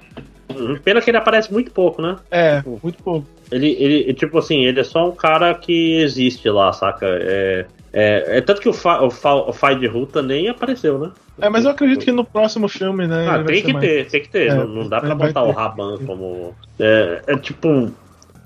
Uhum. 0.56 0.76
Pena 0.84 1.00
que 1.02 1.10
ele 1.12 1.18
aparece 1.18 1.54
muito 1.54 1.70
pouco, 1.70 2.02
né? 2.02 2.16
É, 2.32 2.64
muito 2.82 3.04
pouco. 3.04 3.28
Ele, 3.52 3.76
ele, 3.80 4.14
tipo 4.14 4.38
assim, 4.38 4.66
ele 4.66 4.80
é 4.80 4.84
só 4.84 5.08
um 5.08 5.16
cara 5.16 5.54
que 5.54 6.02
existe 6.02 6.50
lá, 6.50 6.74
saca? 6.74 7.06
É, 7.06 7.66
é, 7.94 8.38
é 8.38 8.42
tanto 8.42 8.62
que 8.62 8.68
o, 8.70 8.74
Fa, 8.74 9.02
o, 9.02 9.10
Fa, 9.10 9.34
o 9.36 9.54
Fai 9.54 9.78
de 9.78 9.88
Ruta 9.88 10.22
nem 10.22 10.50
apareceu, 10.50 11.00
né? 11.00 11.12
É, 11.40 11.50
mas 11.50 11.66
eu 11.66 11.72
acredito 11.72 12.04
que 12.04 12.12
no 12.12 12.26
próximo 12.26 12.68
filme, 12.68 13.08
né? 13.08 13.28
Ah, 13.30 13.44
tem 13.44 13.64
que 13.64 13.74
mais- 13.74 13.86
ter, 13.86 14.08
tem 14.08 14.22
que 14.22 14.30
ter. 14.30 14.48
É, 14.50 14.56
não, 14.56 14.68
não 14.68 14.90
dá 14.90 15.00
pra 15.00 15.16
botar 15.16 15.44
ter. 15.44 15.48
o 15.48 15.52
Raban 15.52 15.98
como. 16.06 16.56
É, 16.80 17.22
é 17.28 17.38
tipo. 17.38 17.92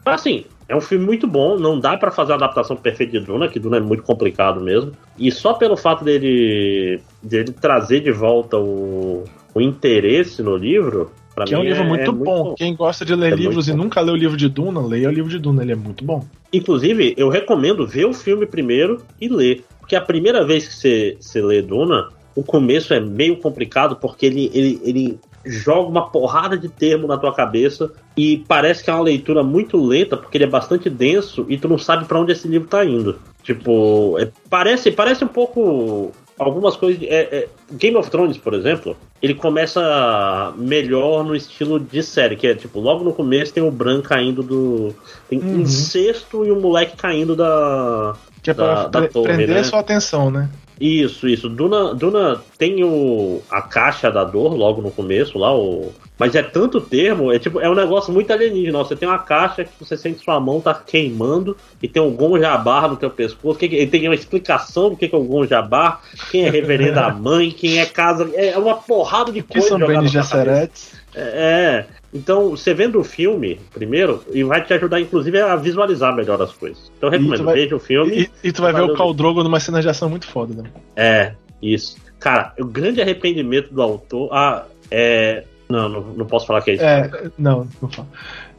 Assim, 0.06 0.46
é 0.68 0.76
um 0.76 0.82
filme 0.82 1.06
muito 1.06 1.26
bom. 1.28 1.58
Não 1.58 1.80
dá 1.80 1.98
pra 1.98 2.12
fazer 2.12 2.34
a 2.34 2.36
adaptação 2.36 2.76
perfeita 2.76 3.14
de 3.18 3.26
Duna, 3.26 3.48
que 3.48 3.60
Duna 3.60 3.78
é 3.78 3.82
muito 3.82 4.04
complicado 4.04 4.62
mesmo. 4.62 4.92
E 5.18 5.32
só 5.32 5.54
pelo 5.54 5.76
fato 5.76 6.04
dele, 6.04 7.02
dele 7.24 7.52
trazer 7.52 8.02
de 8.02 8.12
volta 8.12 8.58
o, 8.58 9.24
o 9.54 9.62
interesse 9.62 10.42
no 10.44 10.56
livro. 10.56 11.12
Pra 11.42 11.48
Que 11.48 11.56
é 11.56 11.58
um 11.58 11.64
livro 11.64 11.84
muito, 11.84 12.12
bom. 12.14 12.54
Quem 12.56 12.76
gosta 12.76 13.04
de 13.04 13.16
ler 13.16 13.34
É 13.34 13.36
livros 13.36 13.68
e 13.68 13.72
muito 13.72 13.78
bom. 13.80 13.84
nunca 13.86 14.02
leu 14.02 14.14
o 14.14 14.18
livro 14.18 14.38
de 14.38 14.48
Duna, 14.48 14.86
leia 14.86 15.10
o 15.10 15.12
livro 15.12 15.30
de 15.30 15.40
Duna, 15.40 15.64
ele 15.64 15.72
é 15.72 15.76
muito 15.76 16.04
bom. 16.04 16.24
Inclusive, 16.54 17.16
eu 17.18 17.30
recomendo 17.30 17.88
ver 17.88 18.06
o 18.06 18.14
filme 18.14 18.46
primeiro 18.46 19.02
e 19.20 19.28
ler. 19.28 19.64
Porque 19.80 19.96
a 19.96 20.02
primeira 20.02 20.46
vez 20.46 20.68
que 20.68 20.74
você, 20.76 21.18
você 21.20 21.42
lê 21.42 21.62
Duna, 21.62 22.10
o 22.36 22.44
começo 22.44 22.94
é 22.94 23.00
meio 23.00 23.38
complicado, 23.38 23.96
porque 23.96 24.26
ele, 24.26 24.52
ele, 24.54 24.82
ele 24.84 25.20
joga 25.46 25.90
uma 25.90 26.10
porrada 26.10 26.56
de 26.56 26.70
termo 26.70 27.08
na 27.08 27.18
tua 27.18 27.34
cabeça 27.34 27.92
e 28.16 28.44
parece 28.48 28.84
que 28.84 28.90
é 28.92 28.94
uma 28.94 29.04
leitura 29.04 29.42
muito 29.44 29.84
lenta, 29.84 30.16
porque 30.16 30.38
ele 30.38 30.44
é 30.46 30.50
bastante 30.50 30.90
denso 30.90 31.46
e 31.50 31.58
tu 31.58 31.68
não 31.68 31.78
sabe 31.80 32.06
pra 32.06 32.20
onde 32.20 32.32
esse 32.34 32.48
livro 32.48 32.68
tá 32.68 32.86
indo. 32.86 33.18
Tipo, 33.42 34.18
é- 34.20 34.30
parece, 34.50 34.92
parece 34.92 35.24
um 35.24 35.28
pouco. 35.28 36.12
Algumas 36.44 36.76
coisas. 36.76 37.04
é- 37.04 37.08
é- 37.32 37.48
Game 37.74 37.96
of 37.96 38.10
Thrones, 38.10 38.36
por 38.38 38.56
exemplo, 38.56 38.98
ele 39.22 39.36
começa 39.36 40.52
melhor 40.58 41.24
no 41.24 41.36
estilo 41.36 41.80
de 41.80 42.02
série, 42.02 42.36
que 42.36 42.48
é 42.48 42.56
tipo, 42.56 42.80
logo 42.80 43.04
no 43.04 43.14
começo 43.14 43.54
tem 43.54 43.62
o 43.62 43.70
Bran 43.70 44.02
caindo 44.02 44.42
do. 44.42 44.96
Tem 45.30 45.40
um 45.40 45.60
Uhum. 45.60 45.66
cesto 45.68 46.44
e 46.44 46.52
um 46.52 46.60
moleque 46.60 46.98
caindo 46.98 47.36
da. 47.36 48.16
Que 48.42 48.50
é 48.50 48.54
pra 48.56 48.88
Da- 48.88 49.08
torre, 49.08 49.28
prender 49.28 49.50
né? 49.50 49.64
sua 49.64 49.80
atenção, 49.82 50.32
né? 50.32 50.50
Isso, 50.82 51.28
isso. 51.28 51.48
Duna, 51.48 51.94
Duna 51.94 52.42
tem 52.58 52.84
o, 52.84 53.40
a 53.52 53.62
caixa 53.62 54.10
da 54.10 54.24
dor 54.24 54.56
logo 54.56 54.82
no 54.82 54.90
começo, 54.90 55.38
lá, 55.38 55.56
o. 55.56 55.92
Mas 56.18 56.36
é 56.36 56.42
tanto 56.44 56.80
termo, 56.82 57.32
é 57.32 57.40
tipo, 57.40 57.60
é 57.60 57.70
um 57.70 57.74
negócio 57.74 58.12
muito 58.14 58.32
alienígena. 58.32 58.78
Você 58.80 58.96
tem 58.96 59.08
uma 59.08 59.18
caixa 59.20 59.64
que 59.64 59.72
você 59.80 59.96
sente 59.98 60.24
sua 60.24 60.40
mão 60.40 60.60
tá 60.62 60.74
queimando 60.74 61.56
e 61.82 61.88
tem 61.88 62.02
um 62.02 62.12
gonjabar 62.16 62.88
no 62.90 62.96
teu 62.96 63.10
pescoço. 63.10 63.58
Que 63.58 63.68
que- 63.70 63.88
tem 63.88 64.08
uma 64.08 64.14
explicação 64.16 64.90
do 64.92 64.96
que, 64.98 65.08
que 65.08 65.16
é 65.16 65.18
o 65.18 65.24
gonjabar, 65.24 66.02
quem 66.32 66.46
é 66.46 66.50
reverenda 66.50 67.10
mãe, 67.14 67.52
quem 67.52 67.80
é 67.80 67.86
casa. 67.86 68.30
É 68.36 68.58
uma 68.58 68.76
porrada 68.76 69.32
de 69.32 69.42
Que 69.44 69.54
coisa. 69.54 69.68
são 69.70 69.80
Bene. 69.80 70.08
Gesserets. 70.08 70.94
É, 71.16 71.22
é. 71.22 71.86
Então, 72.14 72.50
você 72.52 72.74
vendo 72.74 73.00
o 73.00 73.04
filme 73.04 73.60
primeiro, 73.74 74.24
e 74.32 74.44
vai 74.44 74.64
te 74.64 74.74
ajudar, 74.74 75.00
inclusive, 75.00 75.40
a 75.40 75.56
visualizar 75.56 76.14
melhor 76.16 76.42
as 76.42 76.52
coisas. 76.52 76.92
Então, 76.98 77.08
eu 77.08 77.12
recomendo, 77.12 77.44
vai- 77.46 77.56
veja 77.56 77.76
o 77.76 77.80
filme. 77.80 78.30
E, 78.44 78.48
e 78.50 78.52
tu 78.52 78.62
vai 78.62 78.74
ver 78.74 78.82
o 78.82 78.94
Khal 78.96 79.14
Drogo 79.14 79.44
numa 79.44 79.60
cena 79.60 79.82
de 79.82 79.88
ação 79.90 80.10
muito 80.10 80.28
foda, 80.28 80.62
né? 80.62 80.70
É, 80.96 81.34
isso. 81.62 81.96
Cara, 82.20 82.54
o 82.60 82.66
grande 82.66 83.02
arrependimento 83.02 83.74
do 83.74 83.82
autor. 83.82 84.30
Ah, 84.32 84.66
é. 84.90 85.44
Não, 85.70 85.88
não, 85.88 86.02
não 86.02 86.26
posso 86.26 86.46
falar 86.46 86.62
que 86.62 86.72
é 86.72 86.74
isso. 86.76 86.84
É, 86.84 87.10
não, 87.38 87.68
não 87.82 87.90
falo. 87.90 88.08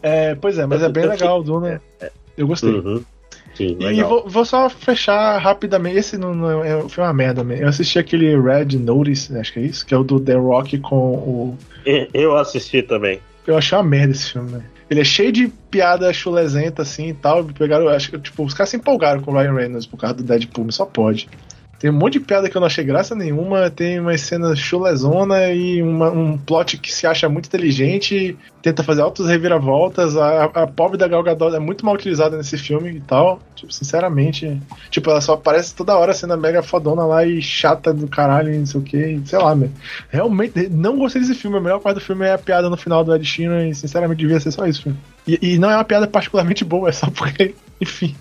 É, 0.02 0.34
pois 0.34 0.58
é, 0.58 0.64
mas 0.66 0.82
é 0.82 0.88
bem 0.88 1.06
legal 1.06 1.40
o 1.40 1.42
Duna. 1.42 1.80
Eu 2.36 2.46
gostei. 2.46 2.70
Uhum. 2.70 3.04
Sim, 3.54 3.76
E 3.80 4.02
vou, 4.02 4.28
vou 4.28 4.44
só 4.44 4.68
fechar 4.70 5.38
rapidamente. 5.38 5.98
Esse 5.98 6.16
não, 6.16 6.34
não 6.34 6.64
é, 6.64 6.88
foi 6.88 7.04
uma 7.04 7.12
merda 7.12 7.44
mesmo. 7.44 7.64
Eu 7.64 7.68
assisti 7.68 7.98
aquele 7.98 8.34
Red 8.40 8.78
Notice, 8.78 9.36
acho 9.36 9.52
que 9.52 9.58
é 9.58 9.62
isso, 9.62 9.84
que 9.84 9.92
é 9.92 9.96
o 9.96 10.02
do 10.02 10.18
The 10.18 10.34
Rock 10.34 10.78
com 10.78 10.96
o. 10.96 11.58
Eu 12.14 12.36
assisti 12.36 12.82
também. 12.82 13.20
Eu 13.46 13.56
achei 13.56 13.76
uma 13.76 13.84
merda 13.84 14.12
esse 14.12 14.32
filme, 14.32 14.52
né? 14.52 14.62
Ele 14.88 15.00
é 15.00 15.04
cheio 15.04 15.32
de 15.32 15.48
piada 15.70 16.12
chulesenta 16.12 16.82
assim 16.82 17.08
e 17.08 17.14
tal. 17.14 17.44
Pegaram, 17.44 17.88
acho 17.88 18.10
que 18.10 18.18
tipo, 18.18 18.44
os 18.44 18.54
caras 18.54 18.70
se 18.70 18.76
empolgaram 18.76 19.20
com 19.20 19.30
o 19.30 19.34
Ryan 19.34 19.54
Reynolds 19.54 19.86
por 19.86 19.98
causa 19.98 20.16
do 20.16 20.22
Deadpool, 20.22 20.66
mas 20.66 20.74
só 20.74 20.84
pode. 20.84 21.28
Tem 21.82 21.90
um 21.90 21.94
monte 21.94 22.12
de 22.12 22.20
piada 22.20 22.48
que 22.48 22.56
eu 22.56 22.60
não 22.60 22.66
achei 22.68 22.84
graça 22.84 23.12
nenhuma, 23.12 23.68
tem 23.68 23.98
uma 23.98 24.16
cena 24.16 24.54
chulezona 24.54 25.50
e 25.50 25.82
uma, 25.82 26.12
um 26.12 26.38
plot 26.38 26.78
que 26.78 26.94
se 26.94 27.08
acha 27.08 27.28
muito 27.28 27.46
inteligente, 27.46 28.38
tenta 28.62 28.84
fazer 28.84 29.02
altas 29.02 29.26
reviravoltas. 29.26 30.16
A, 30.16 30.44
a 30.44 30.66
pobre 30.68 30.96
da 30.96 31.08
Gal 31.08 31.24
Gadot 31.24 31.56
é 31.56 31.58
muito 31.58 31.84
mal 31.84 31.96
utilizada 31.96 32.36
nesse 32.36 32.56
filme 32.56 32.98
e 32.98 33.00
tal. 33.00 33.40
Tipo, 33.56 33.72
sinceramente, 33.72 34.62
tipo, 34.90 35.10
ela 35.10 35.20
só 35.20 35.32
aparece 35.32 35.74
toda 35.74 35.98
hora 35.98 36.14
sendo 36.14 36.38
mega 36.38 36.62
fodona 36.62 37.04
lá 37.04 37.26
e 37.26 37.42
chata 37.42 37.92
do 37.92 38.06
caralho, 38.06 38.56
não 38.56 38.64
sei 38.64 38.80
o 38.80 38.84
que, 38.84 39.20
sei 39.24 39.38
lá, 39.40 39.52
meu. 39.52 39.70
Realmente, 40.08 40.68
não 40.68 40.96
gostei 40.96 41.20
desse 41.20 41.34
filme. 41.34 41.56
A 41.56 41.60
melhor 41.60 41.80
parte 41.80 41.96
do 41.96 42.04
filme 42.04 42.24
é 42.24 42.32
a 42.32 42.38
piada 42.38 42.70
no 42.70 42.76
final 42.76 43.02
do 43.02 43.12
Ed 43.12 43.24
Sheeran 43.24 43.66
e, 43.66 43.74
sinceramente, 43.74 44.20
devia 44.20 44.38
ser 44.38 44.52
só 44.52 44.64
isso. 44.68 44.96
E, 45.26 45.36
e 45.54 45.58
não 45.58 45.68
é 45.68 45.74
uma 45.74 45.84
piada 45.84 46.06
particularmente 46.06 46.64
boa, 46.64 46.90
é 46.90 46.92
só 46.92 47.10
porque, 47.10 47.56
enfim. 47.82 48.14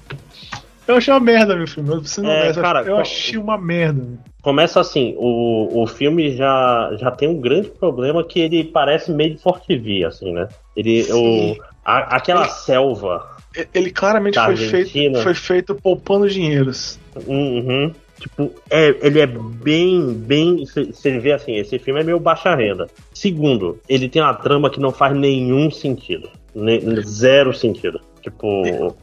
Eu 0.91 0.97
achei 0.97 1.13
uma 1.13 1.19
merda, 1.19 1.55
meu 1.55 1.67
filme. 1.67 1.89
Você 2.01 2.21
não 2.21 2.29
É, 2.29 2.53
cara, 2.53 2.83
eu 2.83 2.97
achei 2.97 3.37
uma 3.37 3.57
merda. 3.57 4.03
Começa 4.41 4.79
assim, 4.79 5.13
o, 5.17 5.83
o 5.83 5.87
filme 5.87 6.35
já, 6.35 6.91
já 6.99 7.11
tem 7.11 7.29
um 7.29 7.39
grande 7.39 7.69
problema 7.69 8.23
que 8.23 8.39
ele 8.39 8.63
parece 8.63 9.11
meio 9.11 9.35
de 9.35 9.41
Forte 9.41 9.67
TV, 9.67 10.03
assim, 10.03 10.33
né? 10.33 10.47
Ele, 10.75 11.05
o, 11.13 11.55
a- 11.85 12.15
aquela 12.15 12.47
selva, 12.47 13.37
E- 13.55 13.67
Ele 13.73 13.91
claramente 13.91 14.35
foi 14.35 14.43
Argentina. 14.53 14.85
feito, 14.85 15.23
foi 15.23 15.33
feito 15.33 15.75
poupando 15.75 16.27
dinheiros. 16.29 16.99
uhum, 17.27 17.91
tipo, 18.19 18.51
é, 18.69 18.95
ele 19.01 19.19
é 19.19 19.27
bem, 19.27 20.13
bem, 20.13 20.63
você 20.65 21.19
vê 21.19 21.33
assim, 21.33 21.55
esse 21.57 21.77
filme 21.77 21.99
é 22.01 22.03
meio 22.03 22.19
baixa 22.19 22.55
renda. 22.55 22.87
Segundo, 23.13 23.79
ele 23.87 24.07
tem 24.09 24.21
uma 24.21 24.33
trama 24.33 24.69
que 24.69 24.79
não 24.79 24.91
faz 24.91 25.15
nenhum 25.15 25.69
sentido, 25.69 26.29
ne- 26.55 26.79
zero 27.01 27.53
sentido. 27.53 27.99
Tipo, 28.21 28.95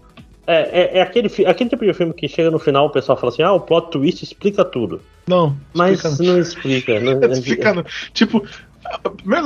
é, 0.49 0.81
é, 0.81 0.99
é 0.99 1.03
aquele, 1.03 1.29
aquele 1.47 1.69
tipo 1.69 1.85
de 1.85 1.93
filme 1.93 2.15
que 2.15 2.27
chega 2.27 2.51
no 2.51 2.59
final 2.59 2.87
o 2.87 2.91
pessoal 2.91 3.19
fala 3.19 3.31
assim, 3.31 3.43
ah, 3.43 3.53
o 3.53 3.61
plot 3.61 3.91
twist 3.91 4.23
explica 4.25 4.65
tudo. 4.65 5.03
Não, 5.27 5.55
Mas 5.75 6.03
explica 6.03 6.33
não. 6.33 6.41
explica. 6.41 7.01
Não, 7.01 7.33
Explica 7.33 7.75
não. 7.75 7.85
Tipo, 8.15 8.43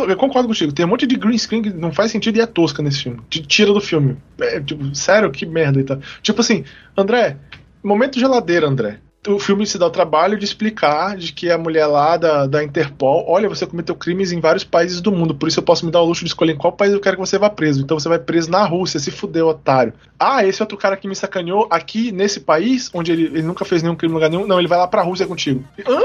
eu 0.09 0.17
concordo 0.17 0.47
contigo. 0.47 0.73
Tem 0.73 0.87
um 0.87 0.89
monte 0.89 1.05
de 1.05 1.17
green 1.17 1.37
screen 1.37 1.63
que 1.63 1.71
não 1.71 1.93
faz 1.93 2.13
sentido 2.13 2.37
e 2.37 2.41
é 2.41 2.47
tosca 2.47 2.83
nesse 2.85 3.03
filme. 3.03 3.19
Te 3.29 3.43
tira 3.43 3.73
do 3.73 3.81
filme. 3.81 4.17
É, 4.41 4.61
tipo, 4.61 4.95
sério, 4.95 5.31
que 5.33 5.45
merda 5.45 5.81
e 5.81 5.85
tal. 5.85 5.99
Tipo 6.23 6.41
assim, 6.41 6.65
André, 6.97 7.37
momento 7.83 8.21
geladeira, 8.21 8.69
André. 8.69 9.01
O 9.29 9.39
filme 9.39 9.65
se 9.65 9.79
dá 9.79 9.87
o 9.87 9.91
trabalho 9.91 10.37
de 10.37 10.45
explicar 10.45 11.17
de 11.17 11.33
que 11.33 11.49
a 11.49 11.57
mulher 11.57 11.87
lá 11.87 12.17
da, 12.17 12.45
da 12.45 12.65
Interpol, 12.65 13.25
olha, 13.29 13.49
você 13.49 13.65
cometeu 13.65 13.95
crimes 13.95 14.33
em 14.33 14.41
vários 14.41 14.65
países 14.65 15.01
do 15.01 15.13
mundo, 15.13 15.33
por 15.33 15.49
isso 15.49 15.61
eu 15.61 15.63
posso 15.63 15.87
me 15.87 15.93
dar 15.93 16.01
o 16.01 16.05
luxo 16.05 16.25
de 16.25 16.31
escolher 16.31 16.55
em 16.55 16.59
qual 16.59 16.73
país 16.73 16.93
eu 16.93 16.99
quero 16.99 17.17
que 17.17 17.21
você 17.21 17.39
vá 17.39 17.49
preso. 17.49 17.83
Então 17.83 17.99
você 17.99 18.09
vai 18.09 18.19
preso 18.19 18.51
na 18.51 18.65
Rússia, 18.65 18.99
se 18.99 19.13
fudeu, 19.13 19.47
otário. 19.47 19.93
Ah, 20.19 20.45
esse 20.45 20.61
outro 20.61 20.77
cara 20.77 20.97
que 20.97 21.07
me 21.07 21.15
sacaneou 21.15 21.69
aqui 21.71 22.11
nesse 22.11 22.41
país, 22.41 22.91
onde 22.93 23.13
ele, 23.13 23.27
ele 23.27 23.43
nunca 23.43 23.65
fez 23.65 23.81
nenhum 23.81 23.95
crime 23.95 24.13
em 24.13 24.15
lugar 24.15 24.29
nenhum, 24.29 24.45
não, 24.45 24.59
ele 24.59 24.67
vai 24.67 24.79
lá 24.79 24.89
pra 24.89 25.03
Rússia 25.03 25.25
contigo. 25.27 25.65
Hã? 25.87 26.01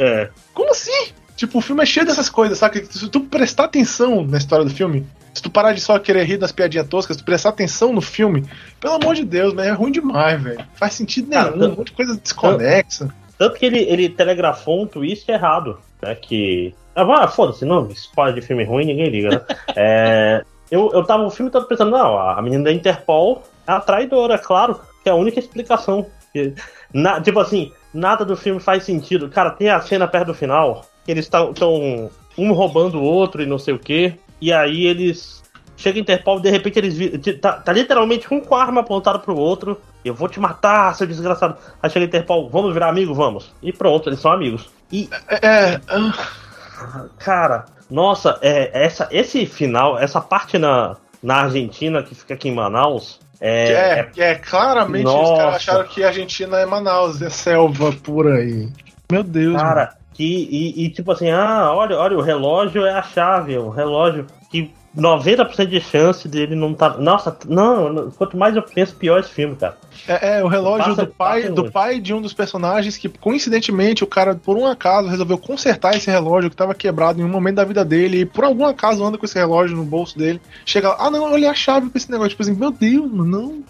É. 0.00 0.30
Como 0.52 0.70
assim? 0.70 1.12
Tipo, 1.40 1.56
o 1.56 1.62
filme 1.62 1.82
é 1.82 1.86
cheio 1.86 2.04
dessas 2.04 2.28
coisas, 2.28 2.58
sabe? 2.58 2.84
Se 2.84 3.08
tu 3.08 3.20
prestar 3.20 3.64
atenção 3.64 4.22
na 4.26 4.36
história 4.36 4.62
do 4.62 4.70
filme, 4.70 5.06
se 5.32 5.40
tu 5.40 5.48
parar 5.50 5.72
de 5.72 5.80
só 5.80 5.98
querer 5.98 6.24
rir 6.24 6.36
das 6.36 6.52
piadinhas 6.52 6.86
toscas, 6.86 7.16
se 7.16 7.22
tu 7.22 7.24
prestar 7.24 7.48
atenção 7.48 7.94
no 7.94 8.02
filme, 8.02 8.44
pelo 8.78 8.92
amor 8.96 9.14
de 9.14 9.24
Deus, 9.24 9.54
mas 9.54 9.66
é 9.66 9.70
ruim 9.70 9.90
demais, 9.90 10.38
velho. 10.42 10.62
Faz 10.74 10.92
sentido 10.92 11.30
nenhum, 11.30 11.72
um 11.72 11.76
monte 11.76 11.86
de 11.86 11.92
coisa 11.92 12.14
desconexa. 12.22 13.08
Tanto 13.38 13.56
que 13.58 13.64
ele, 13.64 13.78
ele 13.78 14.10
telegrafou 14.10 14.82
um 14.82 14.86
twist 14.86 15.26
errado, 15.30 15.78
né? 16.02 16.14
Que. 16.14 16.74
Ah, 16.94 17.26
foda-se, 17.26 17.64
não, 17.64 17.88
spoiler 17.88 18.34
de 18.34 18.42
filme 18.42 18.62
ruim, 18.64 18.84
ninguém 18.84 19.08
liga, 19.08 19.30
né? 19.30 19.40
É, 19.74 20.44
eu, 20.70 20.90
eu 20.92 21.02
tava 21.04 21.22
o 21.24 21.30
filme 21.30 21.50
todo 21.50 21.64
pensando, 21.66 21.90
não, 21.90 22.18
a 22.18 22.42
menina 22.42 22.64
da 22.64 22.72
Interpol 22.72 23.44
é 23.66 23.72
a 23.72 23.80
traidora, 23.80 24.36
claro, 24.38 24.78
que 25.02 25.08
é 25.08 25.12
a 25.12 25.16
única 25.16 25.38
explicação. 25.40 26.04
Que- 26.34 26.52
na- 26.92 27.18
tipo 27.18 27.40
assim, 27.40 27.72
nada 27.94 28.26
do 28.26 28.36
filme 28.36 28.60
faz 28.60 28.84
sentido. 28.84 29.30
Cara, 29.30 29.50
tem 29.52 29.70
a 29.70 29.80
cena 29.80 30.06
perto 30.06 30.26
do 30.26 30.34
final, 30.34 30.84
que 31.10 31.18
eles 31.18 31.24
estão 31.24 32.10
um 32.38 32.52
roubando 32.52 32.98
o 32.98 33.02
outro 33.02 33.42
e 33.42 33.46
não 33.46 33.58
sei 33.58 33.74
o 33.74 33.78
quê, 33.78 34.14
e 34.40 34.52
aí 34.52 34.86
eles. 34.86 35.40
Chega 35.76 35.98
a 35.98 36.02
Interpol 36.02 36.38
e 36.38 36.42
de 36.42 36.50
repente 36.50 36.78
eles 36.78 37.38
tá, 37.40 37.52
tá 37.54 37.72
literalmente 37.72 38.32
um 38.32 38.38
com 38.38 38.54
a 38.54 38.62
arma 38.62 38.82
apontada 38.82 39.18
pro 39.18 39.34
outro. 39.34 39.80
Eu 40.04 40.14
vou 40.14 40.28
te 40.28 40.38
matar, 40.38 40.94
seu 40.94 41.06
desgraçado. 41.06 41.56
Aí 41.82 41.88
chega 41.88 42.04
a 42.04 42.08
Interpol, 42.08 42.50
vamos 42.50 42.74
virar 42.74 42.90
amigo? 42.90 43.14
Vamos. 43.14 43.50
E 43.62 43.72
pronto, 43.72 44.10
eles 44.10 44.20
são 44.20 44.30
amigos. 44.30 44.68
E, 44.92 45.08
É. 45.26 45.46
é, 45.46 45.80
ah, 45.88 47.06
cara, 47.18 47.64
nossa, 47.90 48.38
é, 48.42 48.84
essa, 48.84 49.08
esse 49.10 49.46
final, 49.46 49.98
essa 49.98 50.20
parte 50.20 50.58
na, 50.58 50.96
na 51.22 51.44
Argentina 51.44 52.02
que 52.02 52.14
fica 52.14 52.34
aqui 52.34 52.50
em 52.50 52.54
Manaus. 52.54 53.18
É, 53.40 54.10
é, 54.16 54.22
é, 54.22 54.34
claramente 54.34 55.06
os 55.06 55.14
Nossa. 55.14 55.36
caras 55.36 55.56
acharam 55.56 55.88
que 55.88 56.04
a 56.04 56.08
Argentina 56.08 56.58
é 56.58 56.66
Manaus, 56.66 57.22
é 57.22 57.30
selva 57.30 57.90
pura 57.90 58.34
aí. 58.34 58.68
Meu 59.10 59.22
Deus, 59.22 59.54
mano. 59.54 59.88
Que, 60.20 60.48
e, 60.50 60.84
e 60.84 60.90
tipo 60.90 61.10
assim, 61.12 61.30
ah, 61.30 61.72
olha, 61.72 61.96
olha, 61.96 62.18
o 62.18 62.20
relógio 62.20 62.84
é 62.84 62.92
a 62.92 63.02
chave, 63.02 63.56
o 63.56 63.70
relógio 63.70 64.26
que 64.50 64.70
90% 64.94 65.64
de 65.64 65.80
chance 65.80 66.28
dele 66.28 66.54
não 66.54 66.74
tá. 66.74 66.98
Nossa, 66.98 67.34
não, 67.48 68.10
quanto 68.10 68.36
mais 68.36 68.54
eu 68.54 68.62
penso, 68.62 68.94
pior 68.96 69.20
esse 69.20 69.30
filme, 69.30 69.56
cara. 69.56 69.78
É, 70.06 70.40
é, 70.40 70.44
o 70.44 70.46
relógio 70.46 70.88
Passa- 70.94 71.06
do 71.06 71.14
pai 71.14 71.48
do 71.48 71.62
longe. 71.62 71.72
pai 71.72 72.00
de 72.00 72.12
um 72.12 72.20
dos 72.20 72.34
personagens 72.34 72.98
que, 72.98 73.08
coincidentemente, 73.08 74.04
o 74.04 74.06
cara, 74.06 74.34
por 74.34 74.58
um 74.58 74.66
acaso, 74.66 75.08
resolveu 75.08 75.38
consertar 75.38 75.96
esse 75.96 76.10
relógio 76.10 76.50
que 76.50 76.54
estava 76.54 76.74
quebrado 76.74 77.18
em 77.18 77.24
um 77.24 77.28
momento 77.28 77.54
da 77.56 77.64
vida 77.64 77.82
dele 77.82 78.20
e 78.20 78.26
por 78.26 78.44
algum 78.44 78.66
acaso 78.66 79.02
anda 79.02 79.16
com 79.16 79.24
esse 79.24 79.38
relógio 79.38 79.74
no 79.74 79.84
bolso 79.84 80.18
dele. 80.18 80.38
Chega 80.66 80.90
lá, 80.90 80.96
ah 80.98 81.10
não, 81.10 81.32
olha 81.32 81.50
a 81.50 81.54
chave 81.54 81.88
pra 81.88 81.96
esse 81.96 82.10
negócio. 82.10 82.30
Tipo 82.32 82.42
assim, 82.42 82.54
meu 82.54 82.70
Deus, 82.70 83.10
mano, 83.10 83.24
não. 83.24 83.62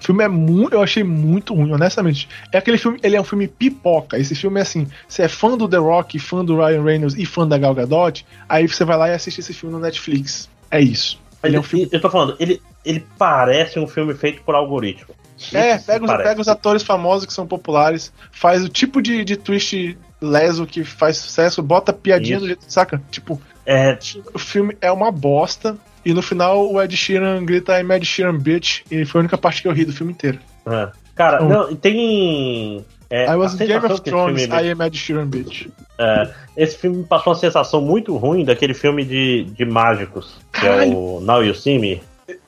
O 0.00 0.04
filme 0.04 0.24
é 0.24 0.28
muito. 0.28 0.74
Eu 0.74 0.82
achei 0.82 1.02
muito 1.02 1.54
ruim, 1.54 1.72
honestamente. 1.72 2.28
É 2.52 2.58
aquele 2.58 2.78
filme, 2.78 2.98
ele 3.02 3.16
é 3.16 3.20
um 3.20 3.24
filme 3.24 3.48
pipoca. 3.48 4.18
Esse 4.18 4.34
filme 4.34 4.58
é 4.58 4.62
assim: 4.62 4.86
você 5.08 5.22
é 5.22 5.28
fã 5.28 5.56
do 5.56 5.68
The 5.68 5.76
Rock, 5.78 6.18
fã 6.18 6.44
do 6.44 6.56
Ryan 6.56 6.82
Reynolds 6.82 7.16
e 7.18 7.26
fã 7.26 7.46
da 7.46 7.58
Gal 7.58 7.74
Gadot, 7.74 8.24
aí 8.48 8.66
você 8.66 8.84
vai 8.84 8.96
lá 8.96 9.08
e 9.08 9.12
assiste 9.14 9.40
esse 9.40 9.52
filme 9.52 9.74
no 9.74 9.80
Netflix. 9.80 10.48
É 10.70 10.80
isso. 10.80 11.20
Ele 11.42 11.56
é 11.56 11.60
um 11.60 11.62
filme. 11.62 11.88
Eu 11.90 12.00
tô 12.00 12.10
falando, 12.10 12.36
ele, 12.40 12.60
ele 12.84 13.06
parece 13.16 13.78
um 13.78 13.86
filme 13.86 14.14
feito 14.14 14.42
por 14.42 14.54
algoritmo. 14.54 15.14
É, 15.52 15.76
Isso 15.76 15.86
pega 15.86 16.04
os, 16.04 16.10
parece. 16.10 16.28
pega 16.28 16.40
os 16.40 16.48
atores 16.48 16.82
famosos 16.82 17.24
que 17.24 17.32
são 17.32 17.46
populares, 17.46 18.12
faz 18.32 18.64
o 18.64 18.68
tipo 18.68 19.00
de, 19.00 19.24
de 19.24 19.36
twist 19.36 19.96
leso 20.20 20.66
que 20.66 20.82
faz 20.82 21.16
sucesso, 21.18 21.62
bota 21.62 21.92
piadinha 21.92 22.36
Isso. 22.36 22.44
do 22.44 22.46
jeito, 22.48 22.64
saca? 22.66 23.00
Tipo, 23.08 23.40
É, 23.64 23.96
o 24.34 24.38
filme 24.38 24.76
é 24.80 24.90
uma 24.90 25.12
bosta, 25.12 25.76
e 26.10 26.14
no 26.14 26.22
final 26.22 26.70
o 26.72 26.80
Ed 26.82 26.96
Sheeran 26.96 27.44
grita 27.44 27.78
I'm 27.80 27.90
Ed 27.92 28.04
Sheeran 28.06 28.38
bitch, 28.38 28.80
e 28.90 29.04
foi 29.04 29.20
a 29.20 29.22
única 29.22 29.36
parte 29.38 29.62
que 29.62 29.68
eu 29.68 29.72
ri 29.72 29.84
do 29.84 29.92
filme 29.92 30.12
inteiro. 30.12 30.38
é. 30.66 30.88
Cara, 31.14 31.42
Oh. 31.42 31.48
não, 31.48 31.74
tem. 31.74 32.84
É, 33.10 33.26
I 33.28 33.34
was 33.34 33.54
Game 33.56 33.74
of 33.84 34.00
Thrones, 34.02 34.42
filme- 34.42 34.62
I 34.62 34.70
am 34.70 34.82
Ed 34.86 34.96
Sheeran 34.96 35.26
bitch. 35.26 35.66
É, 35.98 36.30
esse 36.56 36.78
filme 36.78 36.98
me 36.98 37.04
passou 37.04 37.32
uma 37.32 37.38
sensação 37.38 37.80
muito 37.80 38.16
ruim 38.16 38.44
daquele 38.44 38.72
filme 38.72 39.04
de, 39.04 39.44
de 39.44 39.64
mágicos, 39.64 40.36
que 40.52 40.60
é 40.64 40.70
Caralho. 40.70 40.96
o 40.96 41.20
Now 41.20 41.42
You 41.44 41.54
See 41.56 41.76
Me. 41.78 42.00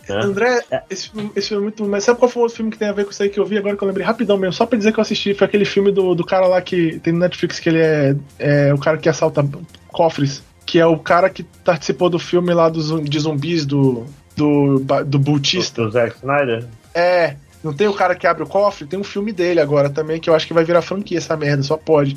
né? 0.09 0.21
André, 0.23 0.61
É. 0.71 0.83
esse, 0.89 1.11
filme, 1.11 1.33
esse 1.35 1.49
filme 1.49 1.63
é 1.63 1.65
muito. 1.65 1.85
Mas 1.85 2.05
sabe 2.05 2.19
qual 2.21 2.29
foi 2.31 2.41
o 2.41 2.45
outro 2.45 2.57
filme 2.57 2.71
que 2.71 2.79
tem 2.79 2.89
a 2.89 2.93
ver 2.93 3.05
com 3.07 3.11
isso 3.11 3.23
aí 3.23 3.29
que 3.29 3.41
eu 3.41 3.45
vi 3.47 3.59
agora 3.59 3.77
que 3.77 3.83
eu 3.83 3.89
lembrei 3.89 4.07
rapidão 4.07 4.37
mesmo? 4.37 4.53
Só 4.53 4.67
pra 4.67 4.79
dizer 4.79 4.93
que 4.93 5.01
eu 5.01 5.03
assisti, 5.03 5.35
foi 5.35 5.47
aquele 5.49 5.65
filme 5.65 5.91
do, 5.91 6.15
do 6.15 6.25
cara 6.25 6.47
lá 6.47 6.61
que 6.63 7.01
tem 7.01 7.13
no 7.13 7.19
Netflix 7.19 7.59
que 7.59 7.69
ele 7.71 7.81
é, 7.81 8.15
é 8.39 8.73
o 8.75 8.79
cara 8.79 8.99
que 8.99 9.09
assalta 9.09 9.45
cofres. 9.89 10.45
Que 10.71 10.79
é 10.79 10.87
o 10.87 10.97
cara 10.97 11.29
que 11.29 11.43
participou 11.43 12.09
do 12.09 12.17
filme 12.19 12.55
lá 12.55 12.69
dos, 12.69 13.03
de 13.03 13.19
zumbis 13.19 13.67
do. 13.67 14.07
Do, 14.37 14.79
do 15.05 15.19
Bultista. 15.19 15.83
Do 15.83 15.91
Zack 15.91 16.17
Snyder. 16.19 16.65
É, 16.95 17.35
não 17.63 17.73
tem 17.75 17.89
o 17.89 17.93
cara 17.93 18.15
que 18.15 18.25
abre 18.25 18.45
o 18.45 18.47
cofre? 18.47 18.87
Tem 18.87 18.97
um 18.99 19.03
filme 19.05 19.33
dele 19.33 19.61
agora 19.61 19.91
também, 19.91 20.21
que 20.21 20.31
eu 20.31 20.35
acho 20.35 20.47
que 20.47 20.55
vai 20.55 20.63
virar 20.63 20.81
franquia 20.81 21.19
essa 21.19 21.37
merda, 21.37 21.65
só 21.65 21.77
pode. 21.77 22.17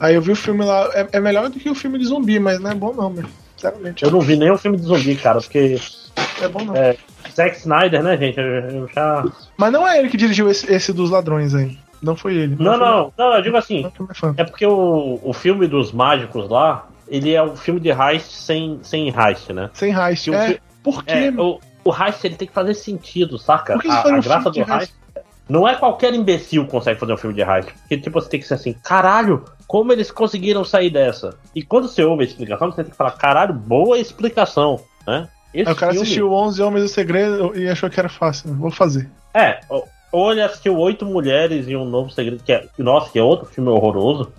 Aí 0.00 0.16
eu 0.16 0.20
vi 0.20 0.32
o 0.32 0.36
filme 0.36 0.64
lá, 0.64 0.90
é, 0.92 1.06
é 1.12 1.20
melhor 1.20 1.48
do 1.48 1.60
que 1.60 1.70
o 1.70 1.74
filme 1.76 1.96
de 1.96 2.06
zumbi, 2.06 2.40
mas 2.40 2.58
não 2.58 2.72
é 2.72 2.74
bom 2.74 2.92
não, 2.92 3.08
meu. 3.08 3.24
Sinceramente. 3.56 4.04
Eu 4.04 4.10
não 4.10 4.20
vi 4.20 4.36
nenhum 4.36 4.58
filme 4.58 4.76
de 4.76 4.82
zumbi, 4.82 5.14
cara, 5.14 5.40
porque 5.40 5.78
É 6.42 6.48
bom 6.48 6.64
não. 6.64 6.74
É. 6.76 6.96
Zack 7.34 7.56
Snyder, 7.58 8.02
né, 8.02 8.16
gente? 8.18 8.36
Eu, 8.38 8.44
eu 8.44 8.88
já. 8.92 9.24
Mas 9.56 9.72
não 9.72 9.86
é 9.86 10.00
ele 10.00 10.08
que 10.08 10.16
dirigiu 10.16 10.50
esse, 10.50 10.70
esse 10.70 10.92
dos 10.92 11.08
ladrões 11.08 11.54
aí. 11.54 11.78
Não 12.02 12.16
foi 12.16 12.34
ele. 12.34 12.56
Não, 12.58 12.76
foi- 12.76 12.84
não, 12.84 13.12
não, 13.16 13.34
eu 13.36 13.42
digo 13.42 13.56
assim. 13.56 13.88
Não. 14.22 14.34
É 14.36 14.42
porque 14.42 14.66
o, 14.66 15.20
o 15.22 15.32
filme 15.32 15.68
dos 15.68 15.92
mágicos 15.92 16.50
lá, 16.50 16.88
ele 17.08 17.32
é 17.34 17.42
um 17.42 17.56
filme 17.56 17.80
de 17.80 17.90
heist 17.90 18.30
sem, 18.32 18.80
sem 18.82 19.08
heist, 19.08 19.52
né? 19.52 19.70
Sem 19.74 19.92
heist. 19.92 20.30
O 20.30 20.34
É, 20.34 20.46
fi- 20.48 20.60
por 20.82 21.04
quê? 21.04 21.12
É, 21.12 21.30
o, 21.40 21.60
o 21.84 21.90
heist 21.94 22.24
ele 22.24 22.36
tem 22.36 22.48
que 22.48 22.54
fazer 22.54 22.74
sentido, 22.74 23.38
saca? 23.38 23.74
Por 23.74 23.82
que 23.82 23.88
A, 23.88 24.02
a 24.02 24.08
um 24.08 24.20
graça 24.20 24.52
filme 24.52 24.64
do 24.64 24.64
de 24.64 24.72
heist. 24.72 24.94
Não 25.48 25.68
é 25.68 25.74
qualquer 25.74 26.14
imbecil 26.14 26.64
que 26.64 26.70
consegue 26.70 26.98
fazer 26.98 27.12
um 27.12 27.16
filme 27.16 27.34
de 27.34 27.42
heist. 27.42 27.72
Porque, 27.80 27.98
tipo, 27.98 28.20
você 28.20 28.28
tem 28.28 28.40
que 28.40 28.46
ser 28.46 28.54
assim, 28.54 28.72
caralho, 28.72 29.44
como 29.66 29.92
eles 29.92 30.10
conseguiram 30.10 30.64
sair 30.64 30.88
dessa? 30.90 31.36
E 31.54 31.62
quando 31.62 31.88
você 31.88 32.02
ouve 32.04 32.22
a 32.22 32.26
explicação, 32.26 32.70
você 32.70 32.82
tem 32.82 32.90
que 32.90 32.96
falar, 32.96 33.10
caralho, 33.12 33.52
boa 33.52 33.98
explicação, 33.98 34.80
né? 35.06 35.28
Esse 35.52 35.70
o 35.70 35.76
cara 35.76 35.92
filme- 35.92 36.06
assistiu 36.06 36.32
11 36.32 36.62
Homens 36.62 36.82
do 36.84 36.88
Segredo 36.88 37.52
e 37.58 37.68
achou 37.68 37.90
que 37.90 37.98
era 38.00 38.08
fácil. 38.08 38.54
Vou 38.54 38.70
fazer. 38.70 39.10
É, 39.34 39.60
ou- 40.12 40.30
ele 40.32 40.42
assistiu 40.42 40.76
Oito 40.78 41.04
Mulheres 41.06 41.66
e 41.66 41.74
um 41.74 41.84
Novo 41.84 42.10
Segredo, 42.10 42.42
que 42.44 42.52
é, 42.52 42.66
nossa, 42.78 43.10
que 43.10 43.18
é 43.18 43.22
outro 43.22 43.46
filme 43.46 43.70
horroroso. 43.70 44.30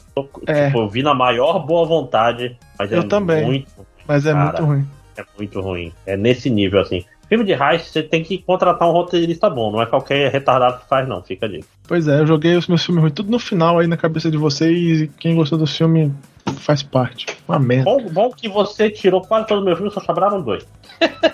É. 0.48 0.68
Tipo, 0.68 0.80
eu 0.82 0.90
vi 0.90 1.02
na 1.04 1.14
maior 1.14 1.60
boa 1.66 1.86
vontade, 1.86 2.56
mas 2.80 2.92
Eu 2.92 3.00
é 3.02 3.04
também. 3.08 3.46
muito 3.46 3.68
Mas 4.08 4.26
é 4.26 4.34
Cara. 4.34 4.62
muito 4.62 4.64
ruim. 4.66 4.88
é 5.18 5.24
muito 5.38 5.62
ruim. 5.62 5.94
É 6.06 6.16
nesse 6.18 6.50
nível, 6.50 6.80
assim. 6.82 7.04
Filme 7.30 7.46
de 7.46 7.54
heist, 7.54 7.90
você 7.90 8.04
tem 8.04 8.22
que 8.22 8.38
contratar 8.38 8.88
um 8.88 8.92
roteirista 8.92 9.50
bom, 9.50 9.72
não 9.72 9.82
é 9.82 9.86
qualquer 9.88 10.30
retardado 10.32 10.80
que 10.82 10.88
faz, 10.88 11.08
não, 11.08 11.24
fica 11.24 11.46
ali. 11.48 11.64
Pois 11.88 12.08
é, 12.08 12.20
eu 12.20 12.28
joguei 12.28 12.56
os 12.56 12.68
meus 12.68 12.86
filmes 12.86 13.02
ruins 13.02 13.14
tudo 13.16 13.32
no 13.32 13.40
final 13.40 13.80
aí 13.80 13.88
na 13.88 13.98
cabeça 13.98 14.30
de 14.30 14.38
vocês 14.38 15.02
e 15.02 15.08
quem 15.08 15.36
gostou 15.36 15.58
do 15.58 15.66
filme 15.66 16.14
faz 16.58 16.84
parte. 16.84 17.26
Uma 17.48 17.58
merda. 17.58 17.86
Bom, 17.86 18.06
bom 18.10 18.30
que 18.30 18.48
você 18.50 18.90
tirou 18.90 19.22
quase 19.22 19.48
todos 19.48 19.62
os 19.62 19.66
meus 19.66 19.78
filmes, 19.78 19.94
só 19.94 20.02
sobraram 20.02 20.42
dois. 20.42 20.68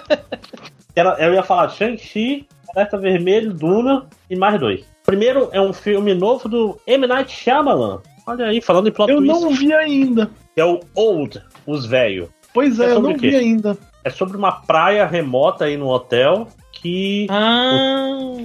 Eu 1.18 1.34
ia 1.34 1.44
falar 1.44 1.70
Shang-Chi, 1.70 2.48
Alerta 2.76 2.98
Vermelho, 2.98 3.54
Duna 3.54 4.06
e 4.30 4.36
mais 4.36 4.60
dois. 4.60 4.86
Primeiro 5.06 5.50
é 5.52 5.60
um 5.60 5.74
filme 5.74 6.14
novo 6.14 6.48
do 6.48 6.80
M. 6.86 7.08
Night 7.08 7.32
Shyamalan. 7.32 8.02
Olha 8.28 8.46
aí, 8.46 8.62
falando 8.62 8.88
em 8.88 8.92
plot 8.92 9.10
Eu 9.10 9.18
twist, 9.18 9.42
não 9.42 9.50
vi 9.52 9.74
ainda. 9.74 10.30
que 10.54 10.62
é 10.62 10.66
o 10.66 10.80
Old, 10.94 11.42
Os 11.66 11.86
Velhos. 11.86 12.30
Pois 12.54 12.80
É 12.80 12.86
é, 12.86 12.92
eu 12.92 13.00
não 13.02 13.14
o 13.14 13.18
vi 13.18 13.36
ainda. 13.36 13.78
É 14.04 14.10
sobre 14.10 14.38
uma 14.38 14.52
praia 14.52 15.06
remota 15.06 15.66
aí 15.66 15.78
no 15.78 15.88
hotel 15.88 16.48
que 16.72 17.28
Ah, 17.30 18.38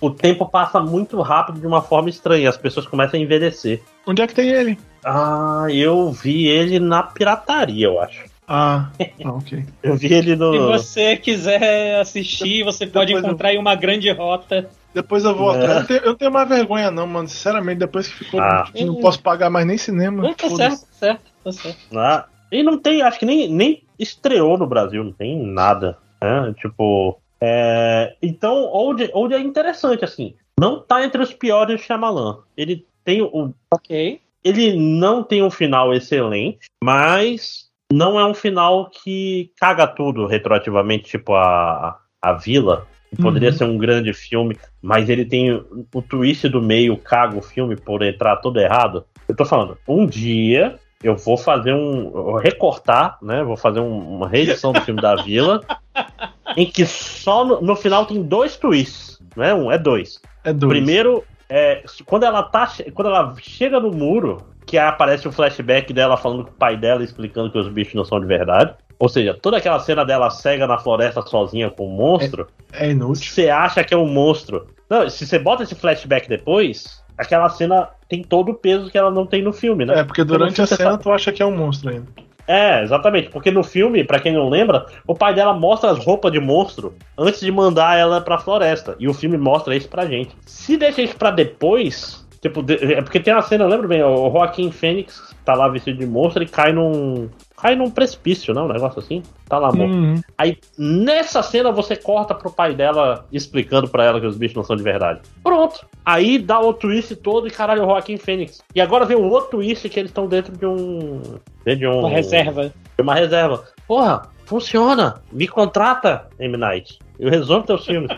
o 0.00 0.10
tempo 0.10 0.48
passa 0.48 0.80
muito 0.80 1.20
rápido 1.20 1.60
de 1.60 1.66
uma 1.66 1.82
forma 1.82 2.08
estranha. 2.08 2.48
As 2.48 2.56
pessoas 2.56 2.86
começam 2.86 3.18
a 3.18 3.22
envelhecer. 3.22 3.82
Onde 4.06 4.22
é 4.22 4.26
que 4.26 4.34
tem 4.34 4.48
ele? 4.50 4.78
Ah, 5.04 5.66
eu 5.70 6.10
vi 6.12 6.46
ele 6.46 6.78
na 6.78 7.02
pirataria, 7.02 7.86
eu 7.86 8.00
acho. 8.00 8.24
Ah, 8.46 8.90
ah, 9.24 9.32
ok. 9.32 9.64
Eu 9.82 9.96
vi 9.96 10.12
ele 10.12 10.36
no. 10.36 10.52
se 10.52 10.58
você 10.84 11.16
quiser 11.16 11.98
assistir, 12.00 12.62
você 12.62 12.86
pode 12.86 13.06
Depois 13.06 13.24
eu- 13.24 13.28
encontrar 13.30 13.48
aí 13.50 13.58
uma 13.58 13.74
grande 13.74 14.10
rota. 14.10 14.68
Depois 14.92 15.24
eu 15.24 15.34
vou 15.34 15.52
É. 15.54 15.58
atrás. 15.58 15.80
Eu, 15.80 15.86
tenho- 15.86 16.00
eu 16.00 16.06
não 16.10 16.14
tenho 16.16 16.30
mais 16.32 16.48
vergonha, 16.48 16.90
não, 16.90 17.06
mano. 17.06 17.26
Sinceramente, 17.28 17.78
depois 17.78 18.06
que 18.06 18.14
ficou. 18.24 18.40
Ah. 18.40 18.68
não 18.74 18.96
posso 19.00 19.20
pagar 19.22 19.50
mais 19.50 19.66
nem 19.66 19.76
cinema. 19.78 20.22
Não, 20.22 20.34
tá 20.34 20.48
certo, 20.50 20.80
tá 20.82 20.86
certo, 20.92 21.20
tá 21.42 21.52
certo. 21.52 21.78
Ah, 21.98 22.26
e 22.52 22.62
não 22.62 22.78
tem, 22.78 23.02
acho 23.02 23.18
que 23.18 23.24
nem, 23.26 23.48
nem 23.48 23.82
estreou 23.98 24.56
no 24.58 24.66
Brasil, 24.66 25.02
não 25.02 25.12
tem 25.12 25.36
nada. 25.44 25.96
Né? 26.22 26.54
Tipo. 26.60 27.18
é, 27.40 28.14
Então, 28.22 28.64
Old, 28.66 29.10
Old 29.12 29.34
é 29.34 29.40
interessante, 29.40 30.04
assim. 30.04 30.34
Não 30.60 30.80
tá 30.80 31.04
entre 31.04 31.20
os 31.20 31.32
piores 31.32 31.76
do 31.80 31.82
Shyamalan. 31.82 32.38
Ele 32.56 32.86
tem 33.04 33.20
o. 33.22 33.52
Ok. 33.72 34.20
Ele 34.44 34.76
não 34.76 35.22
tem 35.24 35.42
um 35.42 35.50
final 35.50 35.92
excelente, 35.94 36.58
mas 36.82 37.63
não 37.94 38.18
é 38.18 38.24
um 38.26 38.34
final 38.34 38.90
que 38.90 39.50
caga 39.58 39.86
tudo 39.86 40.26
retroativamente, 40.26 41.04
tipo 41.10 41.34
a, 41.34 41.98
a 42.20 42.32
Vila. 42.34 42.86
que 43.14 43.22
Poderia 43.22 43.50
Uhum. 43.50 43.56
ser 43.56 43.64
um 43.64 43.78
grande 43.78 44.12
filme, 44.12 44.56
mas 44.82 45.08
ele 45.08 45.24
tem 45.24 45.52
o 45.52 46.02
twist 46.02 46.48
do 46.48 46.60
meio, 46.60 46.96
caga 46.96 47.38
o 47.38 47.42
filme 47.42 47.76
por 47.76 48.02
entrar 48.02 48.36
todo 48.38 48.58
errado. 48.60 49.04
Eu 49.28 49.36
tô 49.36 49.44
falando, 49.44 49.78
um 49.86 50.04
dia 50.06 50.76
eu 51.02 51.16
vou 51.16 51.36
fazer 51.36 51.72
um. 51.74 52.34
recortar, 52.36 53.18
né? 53.22 53.42
Vou 53.44 53.56
fazer 53.56 53.78
um- 53.80 54.16
uma 54.16 54.26
reedição 54.28 54.72
do 54.72 54.80
filme 54.80 55.00
da 55.00 55.14
Vila, 55.16 55.60
em 56.56 56.66
que 56.66 56.84
só 56.86 57.44
no, 57.44 57.60
no 57.60 57.76
final 57.76 58.04
tem 58.06 58.22
dois 58.22 58.56
twists. 58.56 59.20
Não 59.36 59.44
é 59.44 59.54
um, 59.54 59.70
é 59.70 59.78
dois. 59.78 60.20
É 60.42 60.52
dois. 60.52 60.70
Primeiro, 60.72 61.22
é, 61.48 61.82
quando 62.06 62.24
ela 62.24 62.42
tá. 62.42 62.70
Quando 62.94 63.08
ela 63.08 63.34
chega 63.40 63.78
no 63.80 63.90
muro, 63.90 64.38
que 64.66 64.78
aparece 64.78 65.26
o 65.28 65.32
flashback 65.32 65.92
dela 65.92 66.16
falando 66.16 66.44
com 66.44 66.50
o 66.50 66.54
pai 66.54 66.76
dela 66.76 67.02
explicando 67.04 67.50
que 67.50 67.58
os 67.58 67.68
bichos 67.68 67.94
não 67.94 68.04
são 68.04 68.20
de 68.20 68.26
verdade. 68.26 68.74
Ou 68.98 69.08
seja, 69.08 69.34
toda 69.34 69.56
aquela 69.58 69.78
cena 69.80 70.04
dela 70.04 70.30
cega 70.30 70.66
na 70.66 70.78
floresta 70.78 71.20
sozinha 71.22 71.68
com 71.68 71.86
o 71.86 71.90
monstro, 71.96 72.46
É 72.72 72.90
inútil. 72.90 73.30
você 73.30 73.50
acha 73.50 73.82
que 73.84 73.92
é 73.92 73.96
um 73.96 74.06
monstro. 74.06 74.68
Não, 74.88 75.08
se 75.10 75.26
você 75.26 75.38
bota 75.38 75.62
esse 75.64 75.74
flashback 75.74 76.28
depois, 76.28 77.02
aquela 77.18 77.48
cena 77.48 77.88
tem 78.08 78.22
todo 78.22 78.52
o 78.52 78.54
peso 78.54 78.90
que 78.90 78.96
ela 78.96 79.10
não 79.10 79.26
tem 79.26 79.42
no 79.42 79.52
filme, 79.52 79.84
né? 79.84 80.00
É, 80.00 80.04
porque 80.04 80.22
durante 80.22 80.62
a 80.62 80.66
cena 80.66 80.92
tá- 80.92 80.98
tu 80.98 81.10
acha 81.10 81.32
que 81.32 81.42
é 81.42 81.46
um 81.46 81.56
monstro 81.56 81.90
ainda. 81.90 82.06
É, 82.46 82.82
exatamente. 82.82 83.30
Porque 83.30 83.50
no 83.50 83.62
filme, 83.62 84.04
pra 84.04 84.20
quem 84.20 84.32
não 84.32 84.48
lembra, 84.48 84.86
o 85.06 85.14
pai 85.14 85.34
dela 85.34 85.54
mostra 85.54 85.90
as 85.90 85.98
roupas 85.98 86.32
de 86.32 86.40
monstro 86.40 86.94
antes 87.16 87.40
de 87.40 87.50
mandar 87.50 87.98
ela 87.98 88.20
pra 88.20 88.38
floresta. 88.38 88.96
E 88.98 89.08
o 89.08 89.14
filme 89.14 89.38
mostra 89.38 89.74
isso 89.74 89.88
pra 89.88 90.06
gente. 90.06 90.36
Se 90.46 90.76
deixa 90.76 91.02
isso 91.02 91.16
pra 91.16 91.30
depois. 91.30 92.24
Tipo, 92.40 92.62
é 92.70 93.00
porque 93.00 93.20
tem 93.20 93.32
uma 93.32 93.40
cena, 93.40 93.66
lembro 93.66 93.88
bem, 93.88 94.02
o 94.02 94.30
Joaquim 94.30 94.70
Fênix 94.70 95.34
tá 95.46 95.54
lá 95.54 95.66
vestido 95.66 95.98
de 95.98 96.06
monstro 96.06 96.42
e 96.42 96.46
cai 96.46 96.72
num. 96.72 97.30
Cai 97.64 97.74
num 97.74 97.88
precipício, 97.88 98.52
não? 98.52 98.66
Um 98.66 98.72
negócio 98.74 98.98
assim. 98.98 99.22
Tá 99.48 99.56
lá 99.56 99.72
morto. 99.72 99.94
Uhum. 99.94 100.20
Aí, 100.36 100.58
nessa 100.76 101.42
cena, 101.42 101.72
você 101.72 101.96
corta 101.96 102.34
pro 102.34 102.52
pai 102.52 102.74
dela 102.74 103.24
explicando 103.32 103.88
pra 103.88 104.04
ela 104.04 104.20
que 104.20 104.26
os 104.26 104.36
bichos 104.36 104.54
não 104.54 104.62
são 104.62 104.76
de 104.76 104.82
verdade. 104.82 105.22
Pronto. 105.42 105.86
Aí 106.04 106.38
dá 106.38 106.60
o 106.60 106.74
twist 106.74 107.16
todo 107.16 107.48
e 107.48 107.50
caralho, 107.50 107.82
o 107.82 107.86
Joaquim 107.86 108.18
Fênix. 108.18 108.62
E 108.74 108.82
agora 108.82 109.06
vem 109.06 109.16
o 109.16 109.30
outro 109.30 109.52
twist 109.52 109.88
que 109.88 109.98
eles 109.98 110.10
estão 110.10 110.26
dentro 110.26 110.54
de 110.54 110.66
um. 110.66 111.22
Dentro 111.64 111.80
de 111.80 111.86
um. 111.86 112.00
Uma 112.00 112.10
reserva. 112.10 112.64
de 112.98 113.02
uma 113.02 113.14
reserva. 113.14 113.64
Porra, 113.88 114.28
funciona. 114.44 115.22
Me 115.32 115.48
contrata, 115.48 116.28
M. 116.38 116.58
Night. 116.58 116.98
Eu 117.18 117.30
resolvo 117.30 117.66
teus 117.66 117.86
filmes. 117.86 118.10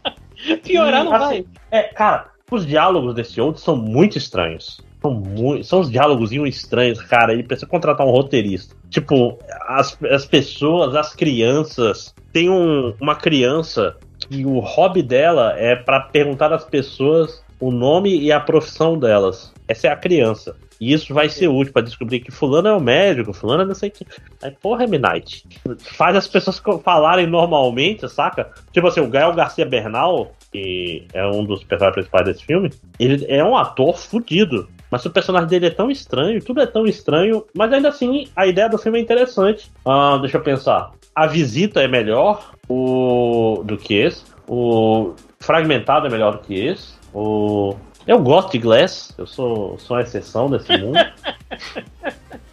Piorar 0.64 1.04
não 1.04 1.12
Assim, 1.12 1.26
vai. 1.28 1.44
É, 1.70 1.82
cara, 1.82 2.28
os 2.50 2.64
diálogos 2.64 3.14
desse 3.14 3.38
outro 3.42 3.60
são 3.60 3.76
muito 3.76 4.16
estranhos. 4.16 4.80
São, 5.00 5.12
muito, 5.14 5.64
são 5.64 5.80
os 5.80 5.90
diálogos 5.90 6.32
estranhos, 6.32 7.00
cara. 7.02 7.32
Ele 7.32 7.42
precisa 7.42 7.66
contratar 7.66 8.06
um 8.06 8.10
roteirista. 8.10 8.74
Tipo, 8.90 9.38
as, 9.66 9.96
as 10.10 10.24
pessoas, 10.24 10.94
as 10.94 11.14
crianças. 11.14 12.14
Tem 12.32 12.48
um- 12.50 12.94
uma 13.00 13.14
criança 13.14 13.96
que 14.18 14.44
o 14.44 14.58
hobby 14.58 15.02
dela 15.02 15.54
é 15.58 15.76
pra 15.76 16.00
perguntar 16.00 16.52
às 16.52 16.64
pessoas 16.64 17.42
o 17.60 17.70
nome 17.70 18.16
e 18.18 18.32
a 18.32 18.40
profissão 18.40 18.98
delas. 18.98 19.52
Essa 19.68 19.88
é 19.88 19.90
a 19.90 19.96
criança. 19.96 20.56
E 20.78 20.92
isso 20.92 21.14
vai 21.14 21.28
ser 21.30 21.48
útil 21.48 21.72
pra 21.72 21.80
descobrir 21.80 22.20
que 22.20 22.30
fulano 22.30 22.68
é 22.68 22.72
o 22.74 22.80
médico, 22.80 23.32
fulano 23.32 23.62
é 23.62 23.64
não 23.64 23.74
sei 23.74 23.88
o 23.88 23.92
que. 23.92 24.06
Aí, 24.42 24.50
porra, 24.50 24.84
M. 24.84 24.98
Night. 24.98 25.42
Faz 25.78 26.14
as 26.14 26.26
pessoas 26.26 26.60
falarem 26.84 27.26
normalmente, 27.26 28.06
saca? 28.10 28.50
Tipo 28.72 28.88
assim, 28.88 29.00
o 29.00 29.08
Gael 29.08 29.32
Garcia 29.32 29.64
Bernal, 29.64 30.32
que 30.52 31.06
é 31.14 31.26
um 31.26 31.44
dos 31.46 31.64
personagens 31.64 31.94
principais 31.94 32.26
desse 32.26 32.44
filme, 32.44 32.70
ele 32.98 33.24
é 33.26 33.42
um 33.42 33.56
ator 33.56 33.96
fudido. 33.96 34.68
Mas 34.90 35.04
o 35.04 35.10
personagem 35.10 35.48
dele 35.48 35.66
é 35.66 35.70
tão 35.70 35.90
estranho, 35.90 36.42
tudo 36.42 36.60
é 36.60 36.66
tão 36.66 36.86
estranho, 36.86 37.44
mas 37.54 37.72
ainda 37.72 37.88
assim 37.88 38.28
a 38.36 38.46
ideia 38.46 38.68
do 38.68 38.78
filme 38.78 38.98
é 38.98 39.02
interessante. 39.02 39.70
Ah, 39.84 40.18
deixa 40.20 40.36
eu 40.36 40.42
pensar. 40.42 40.92
A 41.14 41.26
visita 41.26 41.80
é 41.80 41.88
melhor 41.88 42.52
o... 42.68 43.62
do 43.64 43.76
que 43.76 43.94
esse. 43.94 44.24
O 44.46 45.14
Fragmentado 45.40 46.06
é 46.06 46.10
melhor 46.10 46.32
do 46.32 46.38
que 46.38 46.54
esse. 46.54 46.94
O... 47.12 47.74
Eu 48.06 48.20
gosto 48.20 48.52
de 48.52 48.58
Glass, 48.58 49.12
eu 49.18 49.26
sou, 49.26 49.76
sou 49.78 49.96
uma 49.96 50.02
exceção 50.02 50.48
desse 50.48 50.76
mundo. 50.76 50.98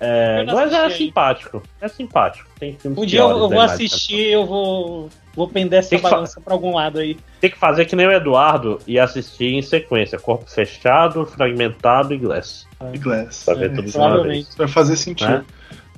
É, 0.05 0.43
Glass 0.43 0.73
é 0.73 0.89
simpático. 0.89 1.63
É 1.79 1.87
simpático. 1.87 2.49
Tem 2.59 2.73
filmes 2.73 2.99
Um 2.99 3.05
dia 3.05 3.21
eu, 3.21 3.29
eu 3.29 3.39
vou 3.39 3.53
Imagem 3.53 3.85
assistir, 3.85 4.31
eu 4.31 4.45
vou, 4.45 5.09
vou 5.35 5.47
pender 5.47 5.79
essa 5.79 5.89
Tem 5.89 5.99
que 5.99 6.03
fa- 6.03 6.11
balança 6.11 6.39
pra 6.41 6.53
algum 6.53 6.75
lado 6.75 6.99
aí. 6.99 7.17
Tem 7.41 7.49
que 7.49 7.57
fazer 7.57 7.85
que 7.85 7.95
nem 7.95 8.07
o 8.07 8.11
Eduardo 8.11 8.79
e 8.87 8.99
assistir 8.99 9.53
em 9.53 9.61
sequência. 9.61 10.17
Corpo 10.19 10.49
fechado, 10.49 11.25
fragmentado 11.25 12.13
e 12.13 12.17
Glass. 12.17 12.67
E 12.93 12.97
Glass. 12.97 13.43
Pra 13.45 13.53
ver 13.55 13.65
É, 13.65 13.69
tudo 13.75 13.83
de 13.89 13.97
uma 13.97 14.07
provavelmente. 14.07 14.43
vez. 14.45 14.55
Vai 14.55 14.67
fazer 14.67 14.95
sentido. 14.95 15.29
Né? 15.29 15.45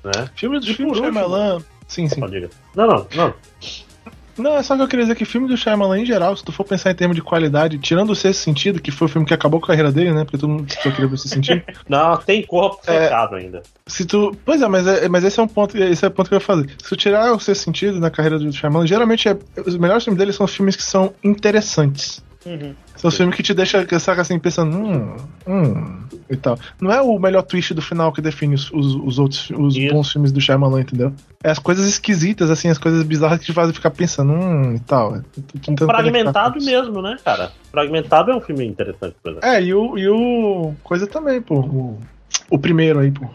Né? 0.04 0.30
Filme 0.36 0.60
do 0.60 0.66
filme 0.74 0.96
Shyamalan. 0.96 1.60
Sim, 1.88 2.08
sim. 2.08 2.20
Não, 2.76 2.88
não, 2.88 3.08
não, 3.16 3.34
não. 4.38 4.56
É 4.58 4.64
só 4.64 4.76
que 4.76 4.82
eu 4.82 4.88
queria 4.88 5.06
dizer 5.06 5.16
que 5.16 5.26
filme 5.26 5.48
do 5.48 5.56
Shyamalan 5.58 6.00
em 6.00 6.06
geral, 6.06 6.36
se 6.36 6.44
tu 6.44 6.52
for 6.52 6.64
pensar 6.64 6.92
em 6.92 6.96
termos 6.96 7.16
de 7.16 7.22
qualidade, 7.22 7.78
tirando 7.80 8.10
o 8.12 8.16
sexto 8.16 8.42
sentido, 8.42 8.82
que 8.82 8.92
foi 8.92 9.06
o 9.08 9.10
filme 9.10 9.28
que 9.28 9.34
acabou 9.34 9.60
com 9.60 9.66
a 9.66 9.70
carreira 9.70 9.92
dele, 9.92 10.12
né? 10.14 10.24
Porque 10.24 10.38
todo 10.38 10.50
mundo 10.50 10.72
só 10.74 10.90
queria 10.92 11.08
ver 11.08 11.14
o 11.16 11.18
sexto 11.18 11.36
sentido. 11.36 11.62
Não, 11.88 12.18
tem 12.18 12.46
corpo 12.46 12.80
É. 12.88 13.04
fechado 13.04 13.36
ainda. 13.36 13.62
Se 13.88 14.06
tu. 14.06 14.36
Pois 14.46 14.62
é, 14.62 14.68
mas, 14.68 14.88
é, 14.88 15.08
mas 15.08 15.24
esse 15.24 15.40
é 15.40 15.44
um 15.44 15.48
ponto. 15.48 15.78
Esse 15.78 16.04
é 16.06 16.08
o 16.08 16.12
ponto 16.12 16.28
que 16.30 16.34
eu 16.36 16.38
ia 16.38 16.42
fazer. 16.46 16.70
Se 16.82 16.90
tu 16.90 16.96
tirar 16.96 17.32
o 17.34 17.40
sexto 17.40 17.64
sentido 17.64 18.00
na 18.00 18.10
carreira 18.10 18.40
do 18.40 18.52
Shyamalan, 18.52 18.88
geralmente 18.88 19.30
é- 19.30 19.38
os 19.66 19.78
melhores 19.78 20.04
filmes 20.04 20.18
dele 20.18 20.34
são 20.34 20.48
filmes 20.48 20.76
que 20.76 20.84
são 20.84 21.14
interessantes. 21.24 22.24
Uhum. 22.46 22.76
São 22.96 23.10
os 23.10 23.18
filmes 23.18 23.36
que 23.36 23.42
te 23.42 23.54
deixam, 23.54 23.84
saca 24.00 24.22
assim, 24.22 24.38
pensando, 24.38 24.78
hum, 24.78 25.16
hum, 25.48 26.04
e 26.30 26.36
tal. 26.36 26.58
Não 26.80 26.92
é 26.92 27.02
o 27.02 27.18
melhor 27.18 27.42
twist 27.42 27.74
do 27.74 27.82
final 27.82 28.12
que 28.14 28.22
define 28.22 28.54
os, 28.54 28.72
os, 28.72 28.96
os 28.96 29.20
outros, 29.20 29.50
os 29.50 29.76
Isso. 29.76 29.94
bons 29.94 30.12
filmes 30.12 30.32
do 30.32 30.40
Shyamalan, 30.40 30.82
entendeu? 30.82 31.12
É 31.44 31.50
as 31.50 31.58
coisas 31.58 31.88
esquisitas, 31.88 32.52
assim, 32.52 32.70
as 32.70 32.78
coisas 32.78 33.04
bizarras 33.04 33.40
que 33.40 33.46
te 33.46 33.54
fazem 33.54 33.74
ficar 33.74 33.90
pensando, 33.90 34.34
hum, 34.34 34.76
e 34.76 34.80
tal. 34.80 35.22
Fragmentado 35.86 36.64
mesmo, 36.64 37.02
né, 37.02 37.18
cara? 37.26 37.52
Fragmentado 37.72 38.32
é 38.32 38.36
um 38.36 38.42
filme 38.42 38.66
interessante, 38.66 39.16
por 39.22 39.32
exemplo. 39.32 39.50
É, 39.50 39.62
e 39.64 39.74
o, 39.74 39.98
e 39.98 40.08
o. 40.08 40.74
Coisa 40.84 41.08
também, 41.08 41.42
pô. 41.42 41.60
O, 41.60 42.00
o 42.50 42.60
primeiro 42.60 43.00
aí, 43.00 43.12
pô. 43.12 43.28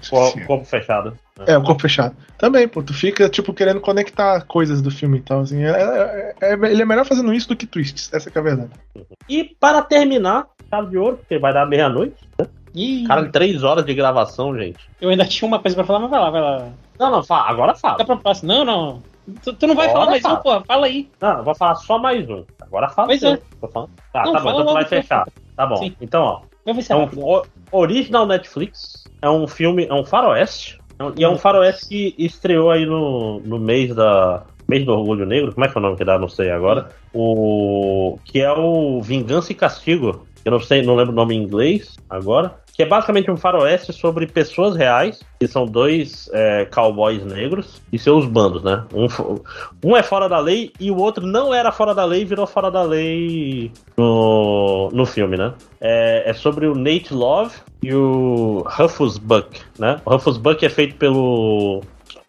Esqueci. 0.00 0.44
Corpo 0.46 0.64
fechado. 0.64 1.10
né? 1.38 1.44
É, 1.48 1.58
o 1.58 1.62
corpo 1.62 1.82
fechado. 1.82 2.16
Também, 2.38 2.66
pô, 2.68 2.82
tu 2.82 2.92
fica, 2.94 3.28
tipo, 3.28 3.52
querendo 3.54 3.80
conectar 3.80 4.40
coisas 4.46 4.80
do 4.82 4.90
filme 4.90 5.18
e 5.18 5.22
tal, 5.22 5.40
assim. 5.40 5.62
É, 5.64 5.70
é- 5.70 6.34
é- 6.40 6.52
ele 6.70 6.82
é 6.82 6.84
melhor 6.84 7.04
fazendo 7.04 7.32
isso 7.34 7.48
do 7.48 7.56
que 7.56 7.66
twists, 7.66 8.12
essa 8.12 8.30
que 8.30 8.38
é 8.38 8.40
a 8.40 8.44
verdade. 8.44 8.70
E 9.28 9.44
para 9.60 9.82
terminar, 9.82 10.46
chave 10.70 10.90
de 10.90 10.98
ouro, 10.98 11.16
porque 11.18 11.38
vai 11.38 11.52
dar 11.52 11.66
meia-noite. 11.66 12.16
Ih, 12.74 13.04
Cara, 13.06 13.30
três 13.30 13.62
horas 13.62 13.84
de 13.86 13.94
gravação, 13.94 14.54
gente. 14.56 14.78
eu 15.00 15.08
ainda 15.08 15.24
tinha 15.24 15.48
uma 15.48 15.58
coisa 15.58 15.74
pra 15.74 15.84
falar, 15.84 16.00
mas 16.00 16.10
vai 16.10 16.20
lá, 16.20 16.30
vai 16.30 16.40
lá. 16.42 16.68
Não, 16.98 17.10
não, 17.10 17.22
fala, 17.24 17.48
agora 17.48 17.72
Dá 17.72 17.78
fala. 17.78 18.04
pra 18.04 18.16
próxima. 18.16 18.54
Não, 18.54 18.64
não. 18.64 19.02
Tu, 19.42 19.52
tu 19.54 19.66
não 19.66 19.74
vai 19.74 19.86
Bora, 19.88 19.98
falar 19.98 20.10
mais 20.10 20.22
fala. 20.22 20.38
um, 20.38 20.42
pô. 20.42 20.60
Fala 20.64 20.86
aí. 20.86 21.10
Não, 21.20 21.38
eu 21.38 21.44
vou 21.44 21.54
falar 21.54 21.74
só 21.76 21.98
mais 21.98 22.28
um. 22.28 22.44
Agora 22.60 22.88
fala. 22.90 23.08
Pois 23.08 23.22
é. 23.22 23.38
Tô 23.60 23.66
falando. 23.68 23.90
Tá, 24.12 24.22
Não, 24.24 24.32
tá 24.32 24.40
bom, 24.40 24.50
então 24.52 24.66
tu 24.66 24.72
vai 24.74 24.84
fechar. 24.84 25.26
Tá 25.56 25.66
bom. 25.66 25.76
Sim. 25.76 25.96
Então, 26.00 26.22
ó. 26.22 26.40
Eu 26.64 26.74
vou 26.74 26.82
ser 26.82 26.92
É 26.92 26.96
rápido. 26.96 27.22
original 27.72 28.26
Netflix. 28.26 29.05
É 29.26 29.30
um 29.30 29.48
filme, 29.48 29.86
é 29.86 29.92
um 29.92 30.04
faroeste. 30.04 30.78
É 30.98 31.02
um- 31.04 31.12
E 31.16 31.24
é 31.24 31.28
um 31.28 31.36
faroeste 31.36 31.88
que 31.88 32.14
estreou 32.16 32.70
aí 32.70 32.86
no, 32.86 33.40
no 33.40 33.58
mês 33.58 33.92
da, 33.92 34.44
mês 34.68 34.84
do 34.86 34.92
orgulho 34.92 35.26
negro, 35.26 35.52
como 35.52 35.66
é 35.66 35.68
que 35.68 35.76
é 35.76 35.80
o 35.80 35.82
nome 35.82 35.96
que 35.96 36.04
dá? 36.04 36.16
Não 36.16 36.28
sei 36.28 36.50
agora. 36.50 36.90
O 37.12 38.18
que 38.24 38.40
é 38.40 38.52
o 38.52 39.00
Vingança 39.02 39.50
e 39.50 39.54
Castigo. 39.54 40.24
Eu 40.44 40.52
não 40.52 40.60
sei, 40.60 40.80
não 40.82 40.94
lembro 40.94 41.12
o 41.12 41.16
nome 41.16 41.34
em 41.34 41.42
inglês 41.42 41.96
agora. 42.08 42.54
Que 42.76 42.82
é 42.82 42.86
basicamente 42.86 43.30
um 43.30 43.36
faroeste 43.38 43.90
sobre 43.92 44.26
pessoas 44.26 44.76
reais, 44.76 45.22
que 45.40 45.48
são 45.48 45.64
dois 45.64 46.28
é, 46.32 46.66
cowboys 46.66 47.24
negros 47.24 47.80
e 47.90 47.98
seus 47.98 48.26
bandos, 48.26 48.62
né? 48.62 48.84
Um, 48.92 49.40
um 49.82 49.96
é 49.96 50.02
fora 50.02 50.28
da 50.28 50.38
lei 50.38 50.70
e 50.78 50.90
o 50.90 50.98
outro 50.98 51.26
não 51.26 51.54
era 51.54 51.72
fora 51.72 51.94
da 51.94 52.04
lei 52.04 52.20
e 52.20 52.24
virou 52.26 52.46
fora 52.46 52.70
da 52.70 52.82
lei 52.82 53.72
no, 53.96 54.90
no 54.92 55.06
filme, 55.06 55.38
né? 55.38 55.54
É, 55.80 56.30
é 56.30 56.34
sobre 56.34 56.66
o 56.66 56.74
Nate 56.74 57.14
Love 57.14 57.54
e 57.82 57.94
o 57.94 58.62
Rufus 58.66 59.16
Buck, 59.16 59.58
né? 59.78 60.00
O 60.04 60.10
Rufus 60.10 60.36
Buck 60.36 60.64
é 60.64 60.68
feito 60.68 60.96
pelo 60.96 61.82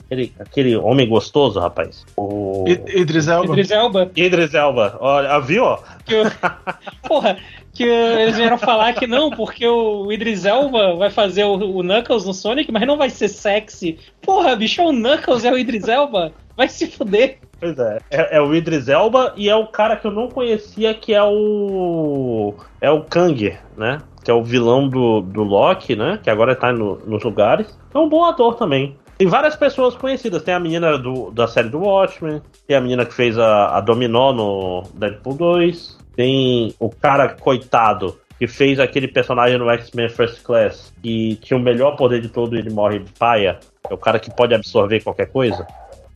Aquele, 0.07 0.33
aquele 0.39 0.77
homem 0.77 1.07
gostoso, 1.07 1.59
rapaz. 1.59 2.05
O... 2.15 2.63
Idris 2.67 3.27
Elba. 3.27 3.51
Idris 3.51 3.71
Elba. 3.71 4.11
Idris 4.15 4.53
Elba. 4.53 4.97
Olha, 5.01 5.37
viu, 5.39 5.65
ó? 5.65 5.79
Que 6.05 6.15
eu... 6.15 6.23
Porra, 7.05 7.37
que 7.77 7.83
eles 7.83 8.35
vieram 8.35 8.57
falar 8.57 8.93
que 8.93 9.05
não, 9.05 9.29
porque 9.29 9.65
o 9.67 10.11
Idris 10.11 10.45
Elba 10.45 10.95
vai 10.95 11.11
fazer 11.11 11.43
o, 11.43 11.53
o, 11.53 11.83
Knuckles 11.83 12.25
no 12.25 12.33
Sonic, 12.33 12.71
mas 12.71 12.87
não 12.87 12.97
vai 12.97 13.11
ser 13.11 13.27
sexy. 13.27 13.99
Porra, 14.21 14.55
bicho, 14.55 14.81
é 14.81 14.85
o 14.85 14.91
Knuckles, 14.91 15.45
é 15.45 15.51
o 15.51 15.57
Idris 15.57 15.87
Elba? 15.87 16.33
Vai 16.57 16.67
se 16.67 16.87
fuder. 16.87 17.37
Pois 17.59 17.77
é. 17.77 17.99
é, 18.09 18.37
é 18.37 18.41
o 18.41 18.53
Idris 18.55 18.87
Elba 18.87 19.33
e 19.37 19.47
é 19.47 19.55
o 19.55 19.67
cara 19.67 19.95
que 19.95 20.07
eu 20.07 20.11
não 20.11 20.27
conhecia, 20.27 20.93
que 20.95 21.13
é 21.13 21.23
o. 21.23 22.55
É 22.81 22.89
o 22.89 23.03
Kang, 23.03 23.55
né? 23.77 24.01
Que 24.23 24.31
é 24.31 24.33
o 24.33 24.43
vilão 24.43 24.89
do, 24.89 25.21
do 25.21 25.43
Loki, 25.43 25.95
né? 25.95 26.19
Que 26.21 26.31
agora 26.31 26.55
tá 26.55 26.73
no, 26.73 26.97
nos 27.05 27.23
lugares. 27.23 27.77
É 27.93 27.97
um 27.99 28.09
bom 28.09 28.25
ator 28.25 28.55
também. 28.55 28.97
Tem 29.19 29.27
várias 29.27 29.55
pessoas 29.55 29.95
conhecidas. 29.95 30.41
Tem 30.41 30.53
a 30.53 30.59
menina 30.59 30.97
do, 30.97 31.29
da 31.31 31.47
série 31.47 31.69
do 31.69 31.79
Watchmen, 31.79 32.41
tem 32.67 32.75
a 32.75 32.81
menina 32.81 33.05
que 33.05 33.13
fez 33.13 33.37
a, 33.37 33.77
a 33.77 33.81
Dominó 33.81 34.33
no 34.33 34.83
Deadpool 34.95 35.35
2, 35.35 35.96
tem 36.17 36.73
o 36.79 36.89
cara 36.89 37.29
coitado 37.29 38.19
que 38.39 38.47
fez 38.47 38.79
aquele 38.79 39.07
personagem 39.07 39.57
no 39.57 39.69
X-Men 39.69 40.09
First 40.09 40.41
Class, 40.41 40.91
que 41.01 41.35
tinha 41.35 41.57
o 41.57 41.61
melhor 41.61 41.95
poder 41.95 42.19
de 42.21 42.27
todo 42.27 42.55
e 42.55 42.59
ele 42.59 42.71
morre 42.71 42.99
de 42.99 43.11
paia. 43.11 43.59
É 43.87 43.93
o 43.93 43.97
cara 43.97 44.19
que 44.19 44.33
pode 44.33 44.53
absorver 44.53 45.01
qualquer 45.01 45.27
coisa. 45.27 45.65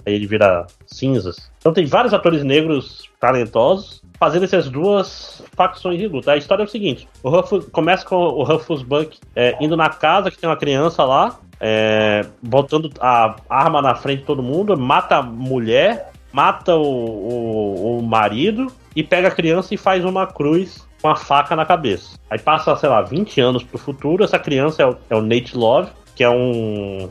Aí 0.05 0.15
ele 0.15 0.25
vira 0.25 0.65
cinzas. 0.87 1.51
Então 1.59 1.71
tem 1.71 1.85
vários 1.85 2.13
atores 2.13 2.43
negros 2.43 3.09
talentosos 3.19 4.01
fazendo 4.19 4.45
essas 4.45 4.69
duas 4.69 5.43
facções 5.55 5.99
de 5.99 6.07
luta. 6.07 6.31
A 6.31 6.37
história 6.37 6.63
é 6.63 6.65
o 6.65 6.69
seguinte: 6.69 7.07
o 7.21 7.29
Ruffus, 7.29 7.65
começa 7.71 8.03
com 8.03 8.15
o 8.15 8.43
Ruffus 8.43 8.81
Buck 8.81 9.19
é, 9.35 9.55
indo 9.61 9.77
na 9.77 9.89
casa 9.89 10.31
que 10.31 10.37
tem 10.37 10.49
uma 10.49 10.57
criança 10.57 11.03
lá, 11.03 11.39
é, 11.59 12.25
botando 12.41 12.89
a 12.99 13.35
arma 13.47 13.81
na 13.83 13.93
frente 13.93 14.21
de 14.21 14.25
todo 14.25 14.41
mundo, 14.41 14.75
mata 14.75 15.17
a 15.17 15.21
mulher, 15.21 16.11
mata 16.31 16.75
o, 16.75 16.81
o, 16.81 17.99
o 17.99 18.01
marido 18.01 18.71
e 18.95 19.03
pega 19.03 19.27
a 19.27 19.31
criança 19.31 19.73
e 19.73 19.77
faz 19.77 20.03
uma 20.03 20.27
cruz 20.27 20.87
com 21.01 21.07
a 21.07 21.15
faca 21.15 21.55
na 21.55 21.65
cabeça. 21.65 22.17
Aí 22.29 22.37
passa, 22.37 22.75
sei 22.75 22.89
lá, 22.89 23.01
20 23.01 23.41
anos 23.41 23.63
pro 23.63 23.77
futuro, 23.77 24.23
essa 24.23 24.37
criança 24.37 24.83
é 24.83 24.85
o, 24.85 24.97
é 25.09 25.15
o 25.15 25.21
Nate 25.21 25.57
Love, 25.57 25.91
que 26.15 26.23
é 26.23 26.29
um. 26.29 27.09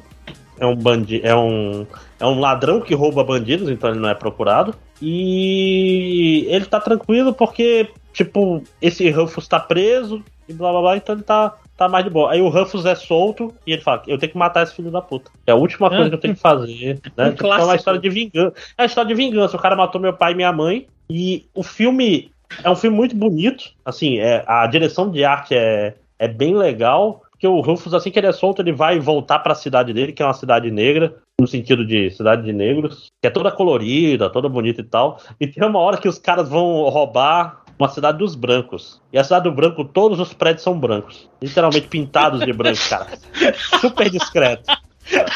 É 0.59 0.67
um 0.67 0.77
bandido. 0.77 1.27
É 1.27 1.35
um. 1.35 1.87
É 2.19 2.27
um 2.27 2.39
ladrão 2.39 2.81
que 2.81 2.95
rouba 2.95 3.25
bandidos, 3.25 3.69
então 3.69 3.91
ele 3.91 3.99
não 3.99 4.09
é 4.09 4.15
procurado. 4.15 4.75
E 5.01 6.47
ele 6.49 6.67
tá 6.67 6.79
tranquilo 6.79 7.33
porque, 7.33 7.89
tipo, 8.13 8.63
esse 8.83 9.09
Rufus 9.11 9.49
tá 9.49 9.59
preso 9.59 10.23
e 10.47 10.53
blá 10.53 10.71
blá 10.71 10.81
blá, 10.83 10.97
então 10.99 11.15
ele 11.15 11.25
tá 11.25 11.57
tá 11.81 11.89
mais 11.89 12.05
de 12.05 12.11
boa. 12.11 12.31
Aí 12.31 12.43
o 12.43 12.51
Ruffles 12.51 12.85
é 12.85 12.95
solto 12.95 13.55
e 13.67 13.73
ele 13.73 13.81
fala: 13.81 14.03
Eu 14.07 14.19
tenho 14.19 14.31
que 14.31 14.37
matar 14.39 14.63
esse 14.63 14.75
filho 14.75 14.91
da 14.91 15.01
puta. 15.01 15.31
É 15.47 15.53
a 15.53 15.55
última 15.55 15.89
coisa 15.89 16.11
que 16.11 16.15
eu 16.15 16.21
tenho 16.21 16.35
que 16.35 16.41
fazer. 16.41 17.01
Né? 17.17 17.25
Um 17.31 17.33
então 17.33 17.53
é 17.55 17.65
uma 17.65 17.75
história 17.75 17.99
de 17.99 18.11
vingança. 18.11 18.55
É 18.77 18.83
uma 18.83 18.87
história 18.87 19.09
de 19.09 19.15
vingança. 19.15 19.57
O 19.57 19.61
cara 19.61 19.75
matou 19.75 19.99
meu 19.99 20.13
pai 20.13 20.33
e 20.33 20.35
minha 20.35 20.53
mãe. 20.53 20.87
E 21.11 21.47
o 21.53 21.63
filme 21.65 22.31
é 22.63 22.71
um 22.71 22.77
filme 22.77 22.97
muito 22.97 23.17
bonito. 23.17 23.65
Assim, 23.85 24.19
é, 24.19 24.45
a 24.47 24.67
direção 24.67 25.11
de 25.11 25.25
arte 25.25 25.55
é, 25.55 25.97
é 26.19 26.29
bem 26.29 26.55
legal. 26.55 27.23
Porque 27.33 27.47
o 27.47 27.61
Rufus, 27.61 27.95
assim 27.95 28.11
que 28.11 28.19
ele 28.19 28.27
é 28.27 28.33
solto, 28.33 28.63
ele 28.63 28.73
vai 28.73 29.01
voltar 29.01 29.39
para 29.39 29.53
a 29.53 29.57
cidade 29.57 29.93
dele, 29.93 30.13
que 30.13 30.23
é 30.23 30.27
uma 30.27 30.35
cidade 30.35 30.71
negra, 30.71 31.17
no 31.41 31.47
sentido 31.47 31.87
de 31.87 32.11
cidade 32.11 32.43
de 32.43 32.53
negros, 32.53 33.07
que 33.21 33.27
é 33.27 33.31
toda 33.31 33.51
colorida, 33.51 34.29
toda 34.29 34.49
bonita 34.49 34.83
e 34.83 34.85
tal. 34.85 35.19
E 35.41 35.47
tem 35.47 35.67
uma 35.67 35.79
hora 35.79 35.97
que 35.97 36.09
os 36.09 36.19
caras 36.19 36.49
vão 36.49 36.83
roubar 36.91 37.63
uma 37.79 37.89
cidade 37.89 38.19
dos 38.19 38.35
brancos. 38.35 39.01
E 39.11 39.19
a 39.19 39.25
cidade 39.25 39.45
do 39.45 39.53
branco, 39.53 39.85
todos 39.87 40.21
os 40.21 40.35
prédios 40.35 40.63
são 40.63 40.79
brancos. 40.79 41.31
Literalmente 41.43 41.89
pintados 41.89 42.45
de 42.45 42.53
branco, 42.53 42.81
cara. 42.91 43.07
Super 43.81 44.11
discreto. 44.11 44.71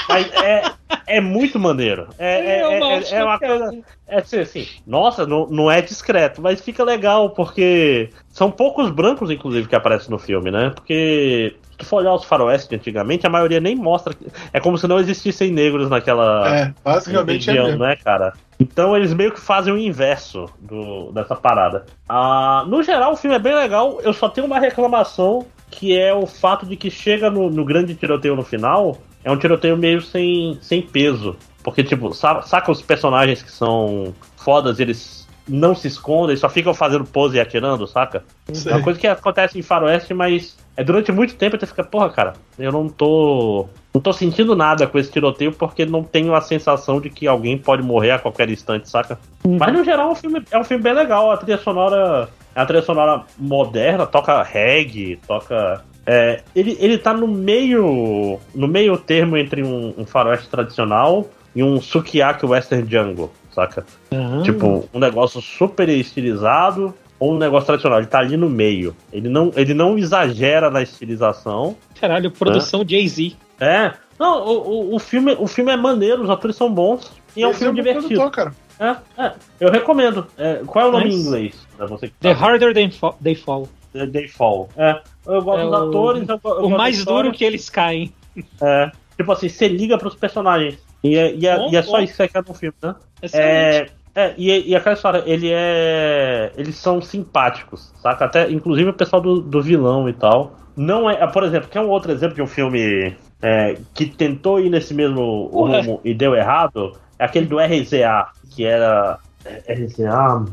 Mas 0.09 0.33
é, 0.35 0.63
é 1.07 1.21
muito 1.21 1.59
maneiro. 1.59 2.09
É, 2.19 2.41
é, 2.41 2.61
é, 2.61 3.11
é 3.13 3.25
uma 3.25 3.39
coisa. 3.39 3.79
É 4.07 4.19
assim, 4.19 4.39
assim, 4.39 4.69
nossa, 4.87 5.27
não, 5.27 5.47
não 5.47 5.71
é 5.71 5.81
discreto, 5.81 6.43
mas 6.43 6.61
fica 6.61 6.85
legal, 6.85 7.31
porque 7.31 8.11
são 8.29 8.51
poucos 8.51 8.91
brancos, 8.91 9.31
inclusive, 9.31 9.67
que 9.67 9.75
aparecem 9.75 10.11
no 10.11 10.19
filme, 10.19 10.51
né? 10.51 10.71
Porque 10.75 11.57
se 11.71 11.79
tu 11.79 11.87
for 11.87 11.97
olhar 11.97 12.15
os 12.15 12.25
faroeste 12.25 12.69
de 12.69 12.77
antigamente, 12.77 13.27
a 13.27 13.31
maioria 13.31 13.61
nem 13.61 13.75
mostra. 13.75 14.15
É 14.53 14.61
como 14.61 14.79
se 14.79 14.87
não 14.87 14.99
existissem 14.99 15.51
negros 15.51 15.89
naquela. 15.89 16.57
É, 16.57 16.75
basicamente 16.85 17.47
região, 17.47 17.69
é. 17.69 17.77
Né, 17.77 17.97
cara? 17.97 18.33
Então 18.61 18.97
eles 18.97 19.13
meio 19.13 19.33
que 19.33 19.41
fazem 19.41 19.73
o 19.73 19.79
inverso 19.79 20.47
do, 20.61 21.11
dessa 21.13 21.35
parada. 21.35 21.87
Ah, 22.09 22.65
no 22.69 22.83
geral, 22.83 23.13
o 23.13 23.17
filme 23.17 23.35
é 23.35 23.41
bem 23.41 23.55
legal. 23.55 24.01
Eu 24.03 24.13
só 24.13 24.29
tenho 24.29 24.47
uma 24.47 24.61
reclamação 24.61 25.47
que 25.71 25.99
é 25.99 26.15
o 26.15 26.27
fato 26.27 26.65
de 26.65 26.77
que 26.77 26.89
chega 26.89 27.29
no, 27.29 27.51
no 27.51 27.65
grande 27.65 27.95
tiroteio 27.97 28.37
no 28.37 28.45
final, 28.45 28.97
é 29.25 29.31
um 29.31 29.37
tiroteio 29.37 29.77
meio 29.77 30.01
sem, 30.01 30.59
sem 30.61 30.83
peso. 30.83 31.37
Porque, 31.63 31.83
tipo, 31.83 32.13
saca 32.13 32.71
os 32.71 32.83
personagens 32.83 33.43
que 33.43 33.51
são 33.51 34.15
fodas, 34.37 34.79
eles 34.79 35.27
não 35.49 35.75
se 35.75 35.89
escondem, 35.89 36.37
só 36.37 36.49
ficam 36.49 36.73
fazendo 36.73 37.05
pose 37.05 37.37
e 37.37 37.41
atirando, 37.41 37.87
saca? 37.87 38.25
Sei. 38.53 38.73
É 38.73 38.77
uma 38.77 38.85
coisa 38.85 38.99
que 38.99 39.07
acontece 39.07 39.59
em 39.59 39.63
Faroeste, 39.63 40.15
mas 40.15 40.57
é 40.77 40.83
durante 40.83 41.13
muito 41.13 41.35
tempo 41.37 41.59
você 41.59 41.67
fica, 41.67 41.85
porra, 41.85 42.11
cara, 42.11 42.33
eu 42.59 42.73
não 42.73 42.89
tô. 42.89 43.67
Não 43.93 44.01
tô 44.01 44.13
sentindo 44.13 44.57
nada 44.57 44.87
com 44.89 44.99
esse 44.99 45.11
tiroteio 45.11 45.53
porque 45.53 45.87
não 45.87 46.03
tenho 46.03 46.35
a 46.35 46.41
sensação 46.41 47.01
de 47.01 47.09
que 47.09 47.29
alguém 47.29 47.57
pode 47.57 47.83
morrer 47.83 48.11
a 48.11 48.19
qualquer 48.19 48.51
instante, 48.51 48.91
saca? 48.91 49.19
Uhum. 49.45 49.57
Mas 49.59 49.73
no 49.73 49.85
geral 49.85 50.09
é 50.09 50.13
um, 50.13 50.17
filme, 50.17 50.43
é 50.51 50.59
um 50.59 50.65
filme 50.65 50.83
bem 50.83 50.95
legal. 50.95 51.31
A 51.31 51.37
trilha 51.37 51.59
sonora 51.59 52.29
é 52.55 52.61
uma 52.61 52.67
trilha 52.67 52.83
sonora 52.83 53.23
moderna, 53.39 54.07
toca 54.07 54.43
reggae, 54.43 55.19
toca. 55.27 55.85
É, 56.07 56.43
ele, 56.55 56.77
ele 56.81 56.99
tá 56.99 57.15
no 57.15 57.27
meio. 57.27 58.39
no 58.55 58.69
meio 58.69 58.97
termo 58.97 59.37
entre 59.37 59.63
um, 59.63 59.95
um 59.99 60.07
faroeste 60.07 60.49
tradicional 60.49 61.29
e 61.55 61.63
um 61.63 61.81
sukiyaki 61.81 62.45
western 62.45 62.89
jungle, 62.91 63.31
saca? 63.53 63.87
Uhum. 64.13 64.43
Tipo, 64.43 64.89
um 64.93 64.99
negócio 64.99 65.41
super 65.41 65.89
estilizado, 65.89 66.95
ou 67.19 67.35
um 67.35 67.39
negócio 67.39 67.67
tradicional. 67.67 67.99
Ele 67.99 68.07
tá 68.07 68.19
ali 68.19 68.37
no 68.37 68.51
meio. 68.51 68.95
Ele 69.13 69.29
não, 69.29 69.51
ele 69.57 69.73
não 69.73 69.97
exagera 69.97 70.71
na 70.71 70.83
estilização. 70.83 71.77
Caralho, 71.99 72.31
produção 72.31 72.81
né? 72.81 72.87
Jay-Z. 72.89 73.37
É. 73.61 73.93
Não, 74.19 74.45
o, 74.45 74.69
o, 74.69 74.95
o, 74.97 74.99
filme, 74.99 75.35
o 75.39 75.47
filme 75.47 75.73
é 75.73 75.77
maneiro, 75.77 76.23
os 76.23 76.31
atores 76.31 76.57
são 76.57 76.73
bons. 76.73 77.11
E 77.37 77.43
é 77.43 77.49
um 77.49 77.55
filme 77.55 77.81
é 77.81 77.83
divertido. 77.83 78.09
Produtor, 78.09 78.31
cara. 78.31 78.55
É, 78.79 78.97
é, 79.23 79.33
eu 79.61 79.71
recomendo. 79.71 80.27
É, 80.37 80.63
qual 80.67 80.87
é 80.87 80.89
o 80.89 80.93
nome 80.93 81.11
em 81.11 81.15
inglês? 81.15 81.67
Pra 81.77 81.87
você 81.87 82.09
que 82.09 82.15
The 82.21 82.33
Harder 82.33 82.75
They 82.75 82.91
Fall. 82.91 83.19
They 83.23 83.35
Fall. 83.35 83.69
The, 83.93 84.07
they 84.07 84.29
fall. 84.29 84.69
É. 84.77 85.01
Eu 85.27 85.43
gosto 85.43 85.61
é 85.61 85.65
dos 85.65 85.73
o, 85.73 85.89
atores. 85.89 86.29
Eu, 86.29 86.41
eu 86.45 86.67
o 86.67 86.71
mais 86.71 87.05
duro 87.05 87.33
que 87.33 87.45
eles 87.45 87.69
caem. 87.71 88.13
É. 88.61 88.91
Tipo 89.17 89.33
assim, 89.33 89.49
você 89.49 89.69
liga 89.69 89.97
pros 89.97 90.15
personagens. 90.15 90.79
E 91.03 91.17
é, 91.17 91.35
e 91.35 91.47
é, 91.47 91.57
bom, 91.57 91.71
e 91.71 91.77
é 91.77 91.83
só 91.83 92.01
isso 92.01 92.13
que 92.13 92.17
você 92.17 92.29
quer 92.29 92.45
no 92.47 92.55
filme, 92.55 92.77
né? 92.83 92.95
É, 93.33 93.87
é, 94.15 94.35
e, 94.39 94.71
e 94.71 94.77
aquela 94.77 94.95
história, 94.95 95.23
ele 95.27 95.51
é. 95.53 96.53
Eles 96.57 96.77
são 96.77 97.03
simpáticos, 97.03 97.93
saca? 98.01 98.25
Até, 98.25 98.51
inclusive 98.51 98.91
o 98.91 98.95
pessoal 98.95 99.21
do, 99.21 99.41
do 99.41 99.61
vilão 99.61 100.09
e 100.09 100.13
tal. 100.13 100.57
Não 100.77 101.11
é. 101.11 101.27
Por 101.27 101.43
exemplo, 101.43 101.69
que 101.69 101.77
é 101.77 101.81
um 101.81 101.89
outro 101.89 102.13
exemplo 102.13 102.35
de 102.35 102.43
um 102.43 102.47
filme 102.47 103.15
é, 103.43 103.77
que 103.93 104.07
tentou 104.07 104.61
ir 104.61 104.71
nesse 104.71 104.95
mesmo 104.95 105.49
rumo 105.49 106.01
e 106.05 106.15
deu 106.15 106.35
errado. 106.35 106.97
É 107.19 107.25
aquele 107.25 107.47
do 107.47 107.59
RZA, 107.59 108.29
que 108.51 108.65
era. 108.65 109.19
É, 109.45 109.75
RZA 109.75 110.45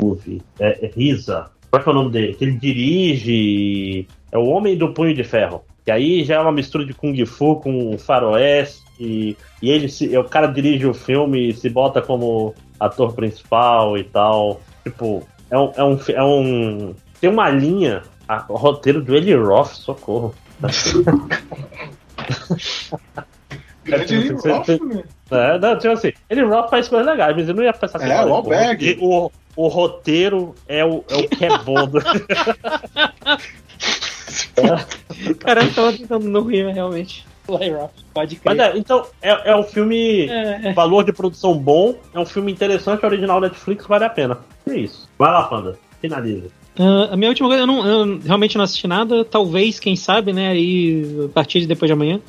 Movie. 0.00 0.40
É, 0.58 0.86
é 0.86 0.90
Risa. 0.94 1.50
Qual 1.70 1.82
é, 1.82 1.86
é 1.86 1.90
o 1.90 1.94
nome 1.94 2.10
dele? 2.10 2.34
Que 2.34 2.44
ele 2.44 2.58
dirige. 2.58 4.06
É 4.30 4.38
o 4.38 4.46
Homem 4.46 4.76
do 4.76 4.92
Punho 4.92 5.14
de 5.14 5.24
Ferro. 5.24 5.64
Que 5.84 5.90
aí 5.90 6.22
já 6.24 6.34
é 6.36 6.38
uma 6.38 6.52
mistura 6.52 6.84
de 6.84 6.92
Kung 6.92 7.24
Fu 7.24 7.56
com 7.56 7.96
faroeste. 7.98 8.82
E, 9.00 9.36
e 9.62 9.70
ele 9.70 9.88
se, 9.88 10.16
o 10.18 10.24
cara 10.24 10.48
dirige 10.48 10.86
o 10.86 10.92
filme 10.92 11.48
e 11.48 11.54
se 11.54 11.70
bota 11.70 12.02
como 12.02 12.54
ator 12.78 13.14
principal 13.14 13.96
e 13.96 14.04
tal. 14.04 14.60
Tipo, 14.84 15.26
é 15.50 15.58
um. 15.58 15.72
É 15.76 15.84
um, 15.84 15.98
é 16.08 16.24
um 16.24 16.94
tem 17.20 17.30
uma 17.30 17.48
linha. 17.50 18.02
A, 18.28 18.44
o 18.48 18.56
roteiro 18.56 19.02
do 19.02 19.16
Eli 19.16 19.34
Roth, 19.34 19.72
socorro. 19.72 20.34
Grande 23.84 24.14
Eli 24.14 24.28
Roth, 24.34 24.68
né? 24.68 25.02
É, 25.30 25.58
não, 25.58 25.78
tipo 25.78 25.92
assim, 25.94 26.12
Eli 26.28 26.42
Roth 26.42 26.68
faz 26.68 26.88
coisas 26.88 27.06
legais, 27.06 27.34
mas 27.34 27.48
eu 27.48 27.54
não 27.54 27.62
ia 27.62 27.72
pensar 27.72 27.96
assim. 27.98 28.10
É, 28.10 28.22
o 28.24 28.34
Alberg. 28.34 28.98
O, 29.00 29.30
o 29.56 29.68
roteiro 29.68 30.54
é 30.66 30.84
o, 30.84 31.02
é 31.08 31.16
o 31.16 31.28
que 31.28 31.44
é 31.44 31.58
bom. 31.58 31.88
Cara, 35.40 35.64
eu 35.64 35.74
tava 35.74 35.92
tentando 35.92 36.28
não 36.28 36.42
rir, 36.42 36.66
realmente. 36.72 37.26
Pode 38.12 38.36
crer. 38.36 38.56
Mas 38.56 38.58
é, 38.58 38.78
então, 38.78 39.06
é, 39.22 39.50
é 39.50 39.56
um 39.56 39.62
filme. 39.62 40.26
É. 40.28 40.72
Valor 40.74 41.04
de 41.04 41.12
produção 41.12 41.56
bom, 41.56 41.94
é 42.12 42.18
um 42.18 42.26
filme 42.26 42.52
interessante, 42.52 43.04
original 43.04 43.40
Netflix, 43.40 43.86
vale 43.86 44.04
a 44.04 44.10
pena. 44.10 44.38
É 44.68 44.76
isso. 44.76 45.08
Vai 45.18 45.32
lá, 45.32 45.44
Panda. 45.44 45.78
Finaliza. 46.00 46.50
Ah, 46.78 47.08
a 47.12 47.16
minha 47.16 47.30
última 47.30 47.48
coisa, 47.48 47.62
eu, 47.62 47.66
não, 47.66 47.86
eu 47.86 48.18
realmente 48.20 48.56
não 48.56 48.64
assisti 48.64 48.86
nada. 48.86 49.24
Talvez, 49.24 49.80
quem 49.80 49.96
sabe, 49.96 50.32
né? 50.32 50.50
Aí 50.50 51.04
a 51.24 51.28
partir 51.28 51.60
de 51.60 51.66
depois 51.66 51.88
de 51.88 51.94
amanhã. 51.94 52.20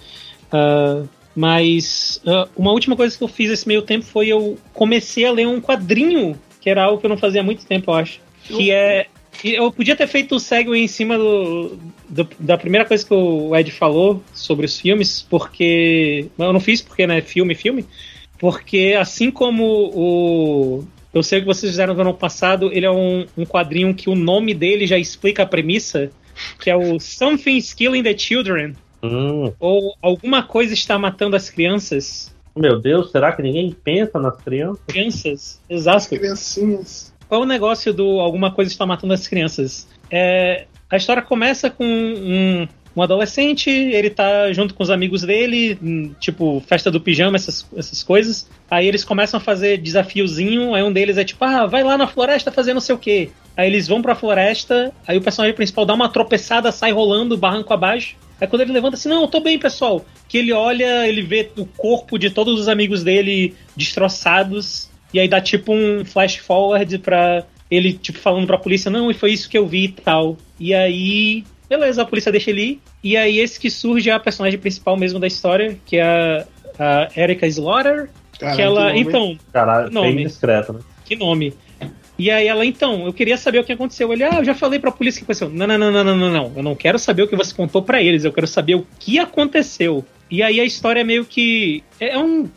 Ah, 0.51 1.03
mas 1.35 2.21
ah, 2.25 2.47
uma 2.55 2.71
última 2.71 2.95
coisa 2.95 3.17
que 3.17 3.23
eu 3.23 3.27
fiz 3.27 3.51
esse 3.51 3.67
meio 3.67 3.81
tempo 3.81 4.05
foi 4.05 4.27
eu 4.27 4.57
comecei 4.73 5.25
a 5.25 5.31
ler 5.31 5.47
um 5.47 5.61
quadrinho, 5.61 6.39
que 6.59 6.69
era 6.69 6.83
algo 6.83 6.99
que 6.99 7.05
eu 7.05 7.09
não 7.09 7.17
fazia 7.17 7.41
há 7.41 7.43
muito 7.43 7.65
tempo, 7.65 7.91
eu 7.91 7.95
acho. 7.95 8.19
Que 8.43 8.71
é. 8.71 9.07
Eu 9.43 9.71
podia 9.71 9.95
ter 9.95 10.07
feito 10.07 10.35
o 10.35 10.39
segue 10.39 10.75
em 10.75 10.87
cima 10.87 11.17
do, 11.17 11.77
do- 12.09 12.27
da 12.39 12.57
primeira 12.57 12.85
coisa 12.85 13.05
que 13.05 13.13
o 13.13 13.55
Ed 13.55 13.71
falou 13.71 14.21
sobre 14.33 14.65
os 14.65 14.79
filmes, 14.79 15.21
porque. 15.29 16.27
Eu 16.37 16.51
não 16.53 16.59
fiz 16.59 16.81
porque, 16.81 17.05
né? 17.07 17.21
Filme, 17.21 17.55
filme. 17.55 17.85
Porque 18.39 18.95
assim 18.99 19.29
como 19.31 19.63
o. 19.93 20.83
Eu 21.13 21.23
sei 21.23 21.39
o 21.39 21.41
que 21.41 21.47
vocês 21.47 21.71
fizeram 21.71 21.93
no 21.93 22.01
ano 22.01 22.13
passado, 22.13 22.69
ele 22.71 22.85
é 22.85 22.91
um, 22.91 23.25
um 23.37 23.45
quadrinho 23.45 23.93
que 23.95 24.09
o 24.09 24.15
nome 24.15 24.53
dele 24.53 24.85
já 24.85 24.97
explica 24.97 25.43
a 25.43 25.45
premissa, 25.45 26.11
que 26.61 26.69
é 26.69 26.75
o 26.75 26.99
Something's 26.99 27.73
Killing 27.73 28.03
the 28.03 28.15
Children, 28.17 28.73
Hum, 29.01 29.51
ou 29.59 29.95
Alguma 30.01 30.43
Coisa 30.43 30.73
Está 30.73 30.99
Matando 30.99 31.35
as 31.35 31.49
Crianças. 31.49 32.33
meu 32.55 32.79
Deus, 32.79 33.11
será 33.11 33.31
que 33.31 33.41
ninguém 33.41 33.71
pensa 33.83 34.19
nas 34.19 34.35
crianças? 34.41 34.83
Crianças, 34.87 35.61
exato. 35.69 36.09
Criancinhas. 36.09 37.13
Qual 37.27 37.41
é 37.41 37.43
o 37.43 37.47
negócio 37.47 37.91
do 37.93 38.19
Alguma 38.19 38.51
Coisa 38.53 38.71
Está 38.71 38.85
Matando 38.85 39.13
as 39.13 39.27
Crianças? 39.27 39.87
É, 40.11 40.65
a 40.91 40.97
história 40.97 41.21
começa 41.21 41.69
com 41.69 41.85
um, 41.85 42.67
um 42.95 43.01
adolescente, 43.01 43.69
ele 43.69 44.09
tá 44.09 44.51
junto 44.51 44.73
com 44.73 44.83
os 44.83 44.89
amigos 44.89 45.21
dele, 45.21 45.77
hum, 45.81 46.13
tipo, 46.19 46.61
festa 46.67 46.89
do 46.89 46.99
pijama, 46.99 47.35
essas, 47.35 47.65
essas 47.75 48.01
coisas. 48.01 48.49
Aí 48.69 48.87
eles 48.87 49.03
começam 49.03 49.37
a 49.37 49.41
fazer 49.41 49.77
desafiozinho, 49.77 50.73
aí 50.73 50.83
um 50.83 50.91
deles 50.91 51.17
é 51.17 51.23
tipo, 51.23 51.43
ah, 51.45 51.65
vai 51.65 51.83
lá 51.83 51.97
na 51.97 52.07
floresta 52.07 52.51
fazer 52.51 52.73
não 52.73 52.81
sei 52.81 52.95
o 52.95 52.99
quê. 52.99 53.29
Aí 53.55 53.67
eles 53.67 53.87
vão 53.87 54.01
pra 54.01 54.15
floresta, 54.15 54.91
aí 55.07 55.17
o 55.17 55.21
personagem 55.21 55.55
principal 55.55 55.85
dá 55.85 55.93
uma 55.93 56.09
tropeçada, 56.09 56.71
sai 56.71 56.91
rolando, 56.91 57.37
barranco 57.37 57.73
abaixo. 57.73 58.15
Aí 58.39 58.47
quando 58.47 58.61
ele 58.61 58.71
levanta 58.71 58.95
assim, 58.95 59.09
não, 59.09 59.21
eu 59.23 59.27
tô 59.27 59.41
bem, 59.41 59.59
pessoal. 59.59 60.05
Que 60.27 60.37
ele 60.37 60.53
olha, 60.53 61.07
ele 61.07 61.21
vê 61.21 61.51
o 61.57 61.65
corpo 61.65 62.17
de 62.17 62.29
todos 62.29 62.59
os 62.59 62.67
amigos 62.69 63.03
dele 63.03 63.53
destroçados. 63.75 64.89
E 65.13 65.19
aí 65.19 65.27
dá 65.27 65.41
tipo 65.41 65.73
um 65.73 66.05
flash 66.05 66.37
forward 66.37 66.97
pra 66.99 67.43
ele, 67.69 67.93
tipo, 67.93 68.17
falando 68.17 68.47
pra 68.47 68.57
polícia, 68.57 68.89
não, 68.89 69.11
e 69.11 69.13
foi 69.13 69.31
isso 69.31 69.49
que 69.49 69.57
eu 69.57 69.67
vi 69.67 69.85
e 69.85 69.89
tal. 69.89 70.37
E 70.59 70.73
aí, 70.73 71.43
beleza, 71.69 72.01
a 72.01 72.05
polícia 72.05 72.31
deixa 72.31 72.49
ele 72.49 72.61
ir. 72.61 72.81
E 73.03 73.15
aí 73.15 73.39
esse 73.39 73.59
que 73.59 73.69
surge 73.69 74.09
é 74.09 74.13
a 74.13 74.19
personagem 74.19 74.59
principal 74.59 74.97
mesmo 74.97 75.19
da 75.19 75.27
história, 75.27 75.77
que 75.85 75.97
é 75.97 76.03
a, 76.03 76.45
a 76.77 77.09
Erika 77.15 77.47
Slaughter. 77.47 78.09
Caralho, 78.39 78.55
que 78.55 78.61
ela. 78.61 78.81
que 78.81 78.87
nome. 78.87 79.01
Então, 79.01 79.37
Caralho, 79.51 79.91
Nome. 79.91 80.15
bem 80.15 80.27
discreto, 80.27 80.73
né? 80.73 80.79
que 81.09 81.15
nome? 81.15 81.53
E 82.17 82.29
aí 82.29 82.47
ela, 82.47 82.65
então, 82.65 83.05
eu 83.05 83.13
queria 83.13 83.37
saber 83.37 83.59
o 83.59 83.63
que 83.63 83.71
aconteceu. 83.71 84.11
Ele, 84.13 84.23
ah, 84.23 84.35
eu 84.39 84.43
já 84.43 84.53
falei 84.53 84.77
pra 84.77 84.91
polícia 84.91 85.19
o 85.19 85.25
que 85.25 85.31
aconteceu. 85.31 85.49
Não, 85.49 85.65
não, 85.65 85.77
não, 85.77 85.91
não, 85.91 86.03
não, 86.03 86.17
não, 86.17 86.31
não. 86.31 86.53
Eu 86.55 86.63
não 86.63 86.75
quero 86.75 86.99
saber 86.99 87.23
o 87.23 87.27
que 87.27 87.35
você 87.35 87.55
contou 87.55 87.81
pra 87.81 88.01
eles, 88.01 88.23
eu 88.23 88.33
quero 88.33 88.45
saber 88.45 88.75
o 88.75 88.85
que 88.99 89.17
aconteceu. 89.17 90.05
E 90.29 90.43
aí 90.43 90.59
a 90.59 90.65
história 90.65 91.01
é 91.01 91.03
meio 91.03 91.25
que. 91.25 91.83
É 91.99 92.17
um. 92.17 92.47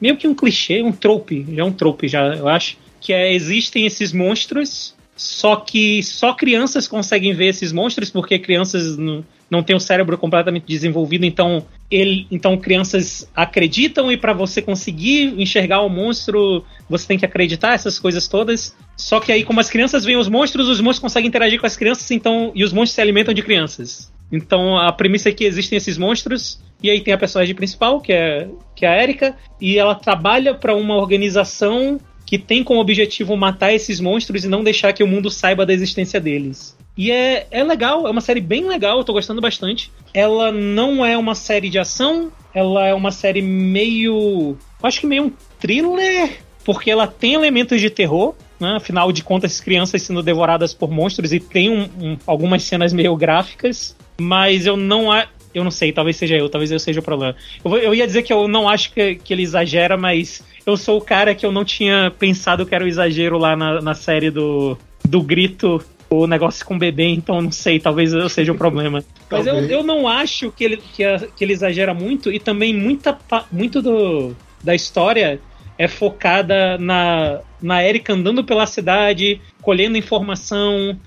Meio 0.00 0.16
que 0.16 0.28
um 0.28 0.34
clichê, 0.34 0.80
um 0.82 0.92
trope. 0.92 1.44
Já 1.50 1.62
é 1.62 1.64
um 1.64 1.72
trope, 1.72 2.06
já, 2.06 2.34
eu 2.34 2.46
acho. 2.46 2.76
Que 3.00 3.12
é, 3.12 3.32
existem 3.32 3.86
esses 3.86 4.12
monstros, 4.12 4.94
só 5.18 5.56
que 5.56 6.00
só 6.00 6.32
crianças 6.32 6.86
conseguem 6.86 7.34
ver 7.34 7.48
esses 7.48 7.72
monstros, 7.72 8.08
porque 8.08 8.38
crianças 8.38 8.96
não, 8.96 9.24
não 9.50 9.64
têm 9.64 9.74
o 9.74 9.80
cérebro 9.80 10.16
completamente 10.16 10.64
desenvolvido, 10.64 11.26
então 11.26 11.66
ele, 11.90 12.28
então 12.30 12.56
crianças 12.56 13.28
acreditam 13.34 14.12
e 14.12 14.16
para 14.16 14.32
você 14.32 14.62
conseguir 14.62 15.34
enxergar 15.36 15.80
o 15.80 15.88
monstro, 15.88 16.64
você 16.88 17.08
tem 17.08 17.18
que 17.18 17.26
acreditar 17.26 17.74
essas 17.74 17.98
coisas 17.98 18.28
todas. 18.28 18.76
Só 18.96 19.18
que 19.18 19.32
aí 19.32 19.42
como 19.42 19.58
as 19.58 19.68
crianças 19.68 20.04
veem 20.04 20.16
os 20.16 20.28
monstros, 20.28 20.68
os 20.68 20.80
monstros 20.80 21.00
conseguem 21.00 21.28
interagir 21.28 21.58
com 21.58 21.66
as 21.66 21.76
crianças, 21.76 22.08
então 22.12 22.52
e 22.54 22.62
os 22.62 22.72
monstros 22.72 22.94
se 22.94 23.00
alimentam 23.00 23.34
de 23.34 23.42
crianças. 23.42 24.12
Então 24.30 24.78
a 24.78 24.92
premissa 24.92 25.30
é 25.30 25.32
que 25.32 25.44
existem 25.44 25.76
esses 25.76 25.98
monstros 25.98 26.62
e 26.80 26.88
aí 26.88 27.00
tem 27.00 27.12
a 27.12 27.18
personagem 27.18 27.56
principal, 27.56 28.00
que 28.00 28.12
é 28.12 28.48
que 28.76 28.86
é 28.86 28.88
a 28.88 29.02
Erika, 29.02 29.36
e 29.60 29.76
ela 29.76 29.96
trabalha 29.96 30.54
para 30.54 30.76
uma 30.76 30.94
organização 30.94 31.98
que 32.28 32.36
tem 32.36 32.62
como 32.62 32.78
objetivo 32.78 33.34
matar 33.38 33.72
esses 33.72 34.00
monstros 34.00 34.44
e 34.44 34.48
não 34.48 34.62
deixar 34.62 34.92
que 34.92 35.02
o 35.02 35.06
mundo 35.06 35.30
saiba 35.30 35.64
da 35.64 35.72
existência 35.72 36.20
deles. 36.20 36.76
E 36.94 37.10
é, 37.10 37.46
é 37.50 37.64
legal, 37.64 38.06
é 38.06 38.10
uma 38.10 38.20
série 38.20 38.38
bem 38.42 38.68
legal, 38.68 38.98
eu 38.98 39.04
tô 39.04 39.14
gostando 39.14 39.40
bastante. 39.40 39.90
Ela 40.12 40.52
não 40.52 41.02
é 41.02 41.16
uma 41.16 41.34
série 41.34 41.70
de 41.70 41.78
ação, 41.78 42.30
ela 42.52 42.86
é 42.86 42.92
uma 42.92 43.10
série 43.10 43.40
meio. 43.40 44.58
Acho 44.82 45.00
que 45.00 45.06
meio 45.06 45.24
um 45.24 45.32
thriller, 45.58 46.38
porque 46.66 46.90
ela 46.90 47.06
tem 47.06 47.32
elementos 47.32 47.80
de 47.80 47.88
terror, 47.88 48.34
né? 48.60 48.74
Afinal 48.76 49.10
de 49.10 49.22
contas, 49.24 49.58
crianças 49.58 50.02
sendo 50.02 50.22
devoradas 50.22 50.74
por 50.74 50.90
monstros 50.90 51.32
e 51.32 51.40
tem 51.40 51.70
um- 51.70 51.88
um- 51.98 52.18
algumas 52.26 52.62
cenas 52.62 52.92
meio 52.92 53.16
gráficas, 53.16 53.96
mas 54.20 54.66
eu 54.66 54.76
não 54.76 55.10
a- 55.10 55.28
eu 55.54 55.64
não 55.64 55.70
sei, 55.70 55.92
talvez 55.92 56.16
seja 56.16 56.36
eu, 56.36 56.48
talvez 56.50 56.70
eu 56.70 56.78
seja 56.78 57.00
o 57.00 57.02
problema. 57.02 57.34
Eu, 57.64 57.74
eu 57.78 57.94
ia 57.94 58.06
dizer 58.06 58.22
que 58.22 58.30
eu 58.32 58.46
não 58.46 58.68
acho 58.68 58.92
que, 58.92 59.14
que 59.14 59.32
ele 59.32 59.42
exagera, 59.42 59.96
mas 59.96 60.44
eu 60.70 60.76
sou 60.76 60.98
o 60.98 61.00
cara 61.00 61.34
que 61.34 61.44
eu 61.44 61.52
não 61.52 61.64
tinha 61.64 62.12
pensado 62.18 62.64
que 62.66 62.74
era 62.74 62.84
o 62.84 62.88
exagero 62.88 63.38
lá 63.38 63.56
na, 63.56 63.80
na 63.80 63.94
série 63.94 64.30
do, 64.30 64.76
do 65.04 65.22
grito, 65.22 65.82
o 66.10 66.26
negócio 66.26 66.64
com 66.64 66.74
o 66.76 66.78
bebê, 66.78 67.04
então 67.08 67.40
não 67.42 67.52
sei, 67.52 67.78
talvez 67.78 68.12
eu 68.12 68.28
seja 68.28 68.52
o 68.52 68.56
problema. 68.56 69.04
Mas 69.30 69.46
eu, 69.46 69.54
eu 69.70 69.82
não 69.82 70.08
acho 70.08 70.50
que 70.50 70.64
ele, 70.64 70.76
que, 70.78 71.04
a- 71.04 71.18
que 71.36 71.44
ele 71.44 71.52
exagera 71.52 71.92
muito, 71.92 72.32
e 72.32 72.38
também 72.38 72.74
muita, 72.74 73.16
muito 73.52 73.82
do, 73.82 74.34
da 74.64 74.74
história 74.74 75.40
é 75.76 75.86
focada 75.86 76.76
na, 76.78 77.40
na 77.62 77.84
Erika 77.86 78.12
andando 78.12 78.42
pela 78.42 78.66
cidade, 78.66 79.40
colhendo 79.62 79.96
informação, 79.98 80.98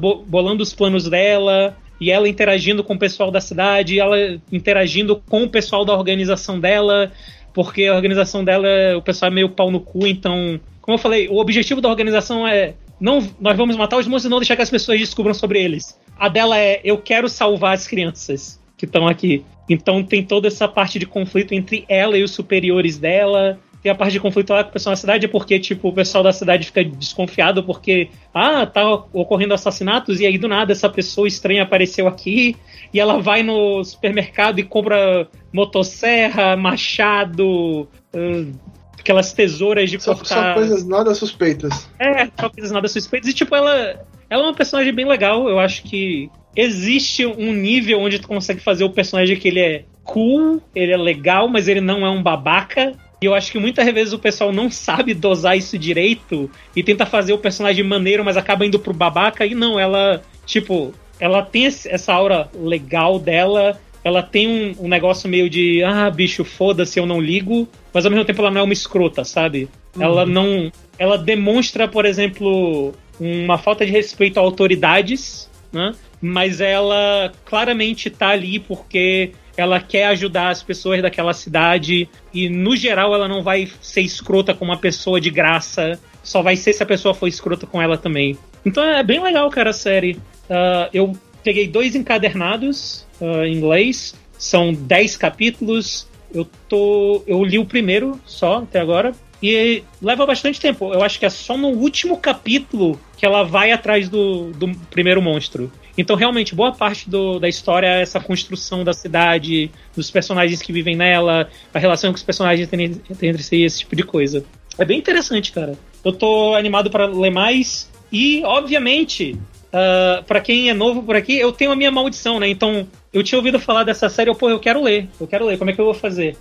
bo- 0.00 0.24
bolando 0.26 0.62
os 0.62 0.72
planos 0.74 1.08
dela, 1.08 1.76
e 2.00 2.10
ela 2.10 2.28
interagindo 2.28 2.82
com 2.82 2.94
o 2.94 2.98
pessoal 2.98 3.30
da 3.30 3.40
cidade, 3.40 3.98
ela 4.00 4.16
interagindo 4.52 5.16
com 5.28 5.44
o 5.44 5.48
pessoal 5.48 5.84
da 5.84 5.94
organização 5.94 6.58
dela, 6.58 7.12
porque 7.56 7.86
a 7.86 7.94
organização 7.94 8.44
dela, 8.44 8.68
o 8.98 9.00
pessoal 9.00 9.32
é 9.32 9.34
meio 9.34 9.48
pau 9.48 9.70
no 9.70 9.80
cu, 9.80 10.06
então, 10.06 10.60
como 10.82 10.96
eu 10.96 11.00
falei, 11.00 11.26
o 11.26 11.38
objetivo 11.38 11.80
da 11.80 11.88
organização 11.88 12.46
é 12.46 12.74
não, 13.00 13.26
nós 13.40 13.56
vamos 13.56 13.76
matar 13.76 13.96
os 13.96 14.06
monstros 14.06 14.26
e 14.26 14.28
não 14.28 14.38
deixar 14.38 14.56
que 14.56 14.62
as 14.62 14.68
pessoas 14.68 15.00
descubram 15.00 15.32
sobre 15.32 15.62
eles. 15.62 15.98
A 16.18 16.28
dela 16.28 16.58
é 16.58 16.82
eu 16.84 16.98
quero 16.98 17.30
salvar 17.30 17.72
as 17.72 17.86
crianças 17.86 18.60
que 18.76 18.84
estão 18.84 19.08
aqui. 19.08 19.42
Então 19.70 20.04
tem 20.04 20.22
toda 20.22 20.48
essa 20.48 20.68
parte 20.68 20.98
de 20.98 21.06
conflito 21.06 21.54
entre 21.54 21.86
ela 21.88 22.18
e 22.18 22.22
os 22.22 22.30
superiores 22.32 22.98
dela. 22.98 23.58
Tem 23.86 23.92
a 23.92 23.94
parte 23.94 24.14
de 24.14 24.18
conflito 24.18 24.52
lá 24.52 24.64
com 24.64 24.70
o 24.70 24.72
pessoal 24.72 24.94
da 24.94 25.00
cidade, 25.00 25.28
porque, 25.28 25.60
tipo, 25.60 25.90
o 25.90 25.92
pessoal 25.92 26.24
da 26.24 26.32
cidade 26.32 26.66
fica 26.66 26.84
desconfiado 26.84 27.62
porque, 27.62 28.10
ah, 28.34 28.66
tá 28.66 28.84
ocorrendo 29.12 29.54
assassinatos, 29.54 30.18
e 30.18 30.26
aí 30.26 30.36
do 30.36 30.48
nada 30.48 30.72
essa 30.72 30.88
pessoa 30.88 31.28
estranha 31.28 31.62
apareceu 31.62 32.08
aqui, 32.08 32.56
e 32.92 32.98
ela 32.98 33.22
vai 33.22 33.44
no 33.44 33.84
supermercado 33.84 34.58
e 34.58 34.64
compra 34.64 35.28
motosserra, 35.52 36.56
machado, 36.56 37.86
ah, 38.12 38.50
aquelas 38.98 39.32
tesouras 39.32 39.88
de 39.88 40.02
São, 40.02 40.16
cortar. 40.16 40.34
são 40.34 40.54
coisas 40.54 40.84
nada 40.84 41.14
suspeitas. 41.14 41.88
É, 42.00 42.26
só 42.40 42.50
coisas 42.50 42.72
nada 42.72 42.88
suspeitas. 42.88 43.30
E, 43.30 43.34
tipo, 43.34 43.54
ela, 43.54 44.04
ela 44.28 44.42
é 44.42 44.46
uma 44.46 44.54
personagem 44.54 44.92
bem 44.92 45.06
legal. 45.06 45.48
Eu 45.48 45.60
acho 45.60 45.84
que 45.84 46.28
existe 46.56 47.24
um 47.24 47.52
nível 47.52 48.00
onde 48.00 48.18
tu 48.18 48.26
consegue 48.26 48.58
fazer 48.58 48.82
o 48.82 48.90
personagem 48.90 49.36
que 49.36 49.46
ele 49.46 49.60
é 49.60 49.84
cool, 50.02 50.60
ele 50.74 50.92
é 50.92 50.96
legal, 50.96 51.48
mas 51.48 51.68
ele 51.68 51.80
não 51.80 52.04
é 52.04 52.10
um 52.10 52.20
babaca. 52.20 52.92
E 53.20 53.24
eu 53.26 53.34
acho 53.34 53.50
que 53.50 53.58
muitas 53.58 53.84
vezes 53.92 54.12
o 54.12 54.18
pessoal 54.18 54.52
não 54.52 54.70
sabe 54.70 55.14
dosar 55.14 55.56
isso 55.56 55.78
direito 55.78 56.50
e 56.74 56.82
tenta 56.82 57.06
fazer 57.06 57.32
o 57.32 57.38
personagem 57.38 57.82
maneiro, 57.82 58.24
mas 58.24 58.36
acaba 58.36 58.66
indo 58.66 58.78
pro 58.78 58.92
babaca. 58.92 59.46
E 59.46 59.54
não, 59.54 59.80
ela, 59.80 60.22
tipo, 60.44 60.92
ela 61.18 61.42
tem 61.42 61.66
essa 61.66 62.12
aura 62.12 62.50
legal 62.54 63.18
dela. 63.18 63.80
Ela 64.04 64.22
tem 64.22 64.46
um, 64.46 64.84
um 64.84 64.88
negócio 64.88 65.28
meio 65.28 65.48
de, 65.48 65.82
ah, 65.82 66.10
bicho, 66.10 66.44
foda-se, 66.44 66.98
eu 66.98 67.06
não 67.06 67.20
ligo. 67.20 67.66
Mas 67.92 68.04
ao 68.04 68.10
mesmo 68.10 68.24
tempo 68.24 68.40
ela 68.42 68.50
não 68.50 68.60
é 68.60 68.64
uma 68.64 68.72
escrota, 68.72 69.24
sabe? 69.24 69.68
Ela 69.98 70.26
não. 70.26 70.70
Ela 70.98 71.16
demonstra, 71.16 71.88
por 71.88 72.04
exemplo, 72.04 72.94
uma 73.18 73.58
falta 73.58 73.84
de 73.84 73.92
respeito 73.92 74.38
a 74.38 74.42
autoridades, 74.42 75.50
né? 75.72 75.92
Mas 76.20 76.60
ela 76.60 77.32
claramente 77.44 78.10
tá 78.10 78.28
ali 78.28 78.58
porque 78.58 79.32
ela 79.56 79.80
quer 79.80 80.06
ajudar 80.06 80.50
as 80.50 80.62
pessoas 80.62 81.00
daquela 81.00 81.32
cidade 81.32 82.08
e 82.32 82.48
no 82.48 82.76
geral 82.76 83.14
ela 83.14 83.26
não 83.26 83.42
vai 83.42 83.68
ser 83.80 84.02
escrota 84.02 84.52
com 84.52 84.64
uma 84.64 84.78
pessoa 84.78 85.20
de 85.20 85.30
graça, 85.30 85.98
só 86.22 86.42
vai 86.42 86.56
ser 86.56 86.72
se 86.72 86.82
a 86.82 86.86
pessoa 86.86 87.14
for 87.14 87.26
escrota 87.26 87.66
com 87.66 87.80
ela 87.80 87.96
também. 87.96 88.36
Então 88.64 88.82
é 88.82 89.02
bem 89.02 89.22
legal, 89.22 89.48
cara, 89.50 89.70
a 89.70 89.72
série. 89.72 90.18
Ah, 90.50 90.90
eu 90.92 91.16
peguei 91.42 91.68
dois 91.68 91.94
encadernados 91.94 93.06
ah, 93.20 93.46
em 93.46 93.54
inglês, 93.54 94.14
são 94.38 94.72
10 94.72 95.16
capítulos. 95.16 96.08
Eu 96.34 96.46
tô. 96.68 97.22
Eu 97.26 97.44
li 97.44 97.58
o 97.58 97.64
primeiro 97.64 98.20
só 98.26 98.58
até 98.58 98.80
agora. 98.80 99.12
E 99.42 99.82
leva 100.00 100.26
bastante 100.26 100.60
tempo. 100.60 100.92
Eu 100.92 101.02
acho 101.02 101.18
que 101.18 101.26
é 101.26 101.30
só 101.30 101.56
no 101.56 101.68
último 101.68 102.16
capítulo 102.16 102.98
que 103.16 103.24
ela 103.24 103.42
vai 103.42 103.70
atrás 103.70 104.08
do, 104.08 104.50
do 104.52 104.74
primeiro 104.90 105.20
monstro. 105.22 105.70
Então, 105.96 106.14
realmente, 106.14 106.54
boa 106.54 106.72
parte 106.72 107.08
do, 107.08 107.38
da 107.38 107.48
história 107.48 107.86
é 107.86 108.02
essa 108.02 108.20
construção 108.20 108.84
da 108.84 108.92
cidade, 108.92 109.70
dos 109.94 110.10
personagens 110.10 110.60
que 110.60 110.72
vivem 110.72 110.94
nela, 110.94 111.48
a 111.72 111.78
relação 111.78 112.12
que 112.12 112.18
os 112.18 112.24
personagens 112.24 112.68
têm, 112.68 112.94
têm 112.94 113.30
entre 113.30 113.42
si, 113.42 113.62
esse 113.62 113.80
tipo 113.80 113.96
de 113.96 114.02
coisa. 114.02 114.44
É 114.78 114.84
bem 114.84 114.98
interessante, 114.98 115.52
cara. 115.52 115.74
Eu 116.04 116.12
tô 116.12 116.54
animado 116.54 116.90
para 116.90 117.06
ler 117.06 117.30
mais. 117.30 117.90
E, 118.12 118.42
obviamente, 118.44 119.36
uh, 119.66 120.22
para 120.24 120.40
quem 120.40 120.68
é 120.68 120.74
novo 120.74 121.02
por 121.02 121.16
aqui, 121.16 121.38
eu 121.38 121.50
tenho 121.50 121.72
a 121.72 121.76
minha 121.76 121.90
maldição, 121.90 122.38
né? 122.38 122.48
Então, 122.48 122.86
eu 123.12 123.22
tinha 123.22 123.38
ouvido 123.38 123.58
falar 123.58 123.84
dessa 123.84 124.08
série, 124.08 124.28
eu, 124.28 124.34
pô, 124.34 124.50
eu 124.50 124.60
quero 124.60 124.82
ler, 124.82 125.08
eu 125.18 125.26
quero 125.26 125.46
ler, 125.46 125.58
como 125.58 125.70
é 125.70 125.72
que 125.72 125.80
eu 125.80 125.86
vou 125.86 125.94
fazer? 125.94 126.36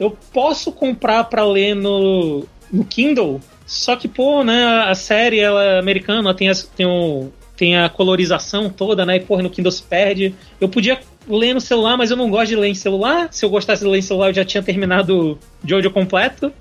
Eu 0.00 0.16
posso 0.32 0.72
comprar 0.72 1.24
para 1.24 1.44
ler 1.44 1.74
no, 1.74 2.44
no 2.72 2.84
Kindle, 2.84 3.40
só 3.66 3.94
que, 3.94 4.08
pô, 4.08 4.42
né, 4.42 4.64
a 4.86 4.94
série 4.94 5.38
ela 5.38 5.62
é 5.62 5.78
americana, 5.78 6.34
tem, 6.34 6.48
as, 6.48 6.64
tem, 6.64 6.86
o, 6.86 7.30
tem 7.56 7.76
a 7.76 7.88
colorização 7.88 8.68
toda, 8.68 9.06
né? 9.06 9.16
E, 9.16 9.20
porra, 9.20 9.42
no 9.42 9.50
Kindle 9.50 9.70
se 9.70 9.82
perde. 9.82 10.34
Eu 10.60 10.68
podia 10.68 11.00
ler 11.28 11.54
no 11.54 11.60
celular, 11.60 11.96
mas 11.96 12.10
eu 12.10 12.16
não 12.16 12.28
gosto 12.28 12.48
de 12.48 12.56
ler 12.56 12.68
em 12.68 12.74
celular. 12.74 13.28
Se 13.30 13.44
eu 13.44 13.50
gostasse 13.50 13.84
de 13.84 13.88
ler 13.88 13.98
em 13.98 14.02
celular, 14.02 14.30
eu 14.30 14.34
já 14.34 14.44
tinha 14.44 14.62
terminado 14.62 15.38
Jojo 15.64 15.90
completo. 15.90 16.52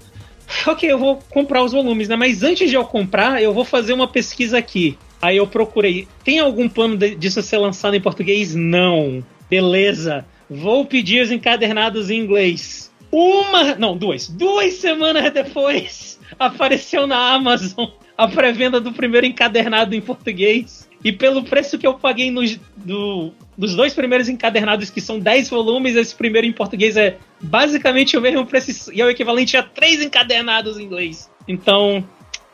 Ok, 0.68 0.90
eu 0.90 1.00
vou 1.00 1.20
comprar 1.30 1.64
os 1.64 1.72
volumes, 1.72 2.08
né? 2.08 2.16
Mas 2.16 2.44
antes 2.44 2.70
de 2.70 2.76
eu 2.76 2.86
comprar, 2.86 3.42
eu 3.42 3.54
vou 3.54 3.66
fazer 3.66 3.94
uma 3.94 4.08
pesquisa 4.08 4.58
aqui. 4.58 4.98
Aí 5.22 5.38
eu 5.38 5.48
procurei. 5.48 6.08
Tem 6.24 6.40
algum 6.40 6.70
plano 6.70 6.96
de, 6.96 7.16
disso 7.16 7.42
ser 7.42 7.58
lançado 7.58 7.96
em 7.96 8.02
português? 8.02 8.54
Não. 8.54 9.24
Beleza. 9.50 10.26
Vou 10.50 10.86
pedir 10.86 11.24
os 11.24 11.32
encadernados 11.32 12.10
em 12.10 12.20
inglês. 12.20 12.92
Uma. 13.12 13.76
Não, 13.76 13.98
duas. 13.98 14.28
Duas 14.28 14.74
semanas 14.76 15.32
depois, 15.32 16.20
apareceu 16.38 17.08
na 17.08 17.34
Amazon 17.34 17.88
a 18.18 18.28
pré-venda 18.28 18.80
do 18.80 18.92
primeiro 18.92 19.26
encadernado 19.26 19.96
em 19.96 20.02
português. 20.02 20.90
E 21.04 21.12
pelo 21.12 21.44
preço 21.44 21.78
que 21.78 21.86
eu 21.86 21.96
paguei 21.96 22.32
nos, 22.32 22.58
do, 22.78 23.34
dos 23.58 23.76
dois 23.76 23.94
primeiros 23.94 24.30
encadernados, 24.30 24.90
que 24.90 25.02
são 25.02 25.20
10 25.20 25.50
volumes, 25.50 25.96
esse 25.96 26.16
primeiro 26.16 26.48
em 26.48 26.54
português 26.54 26.96
é 26.96 27.18
basicamente 27.42 28.16
o 28.16 28.22
mesmo 28.22 28.46
preço 28.46 28.94
e 28.94 29.02
é 29.02 29.06
o 29.06 29.10
equivalente 29.10 29.58
a 29.58 29.64
três 29.64 30.02
encadernados 30.02 30.78
em 30.78 30.84
inglês. 30.84 31.30
Então. 31.48 32.08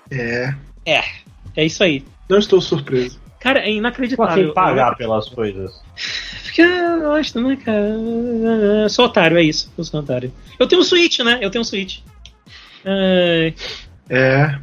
É. 0.09 0.53
É. 0.85 1.03
É 1.55 1.65
isso 1.65 1.83
aí. 1.83 2.03
Não 2.27 2.39
estou 2.39 2.59
surpreso. 2.59 3.19
Cara, 3.39 3.59
é 3.59 3.71
inacreditável. 3.71 4.45
Assim 4.45 4.53
pagar 4.53 4.95
pelas 4.95 5.29
coisas. 5.29 5.81
Porque 6.43 6.61
eu 6.61 7.01
gosto, 7.01 7.39
né, 7.39 7.55
cara? 7.55 7.95
Eu 8.83 8.89
sou 8.89 9.05
otário, 9.05 9.37
é 9.37 9.43
isso. 9.43 9.71
Eu 9.77 9.83
sou 9.83 9.99
otário. 9.99 10.33
Eu 10.59 10.67
tenho 10.67 10.81
um 10.81 10.83
Switch, 10.83 11.19
né? 11.19 11.37
Eu 11.41 11.49
tenho 11.49 11.61
um 11.61 11.65
Switch. 11.65 11.99
É. 12.83 13.53
É. 14.09 14.59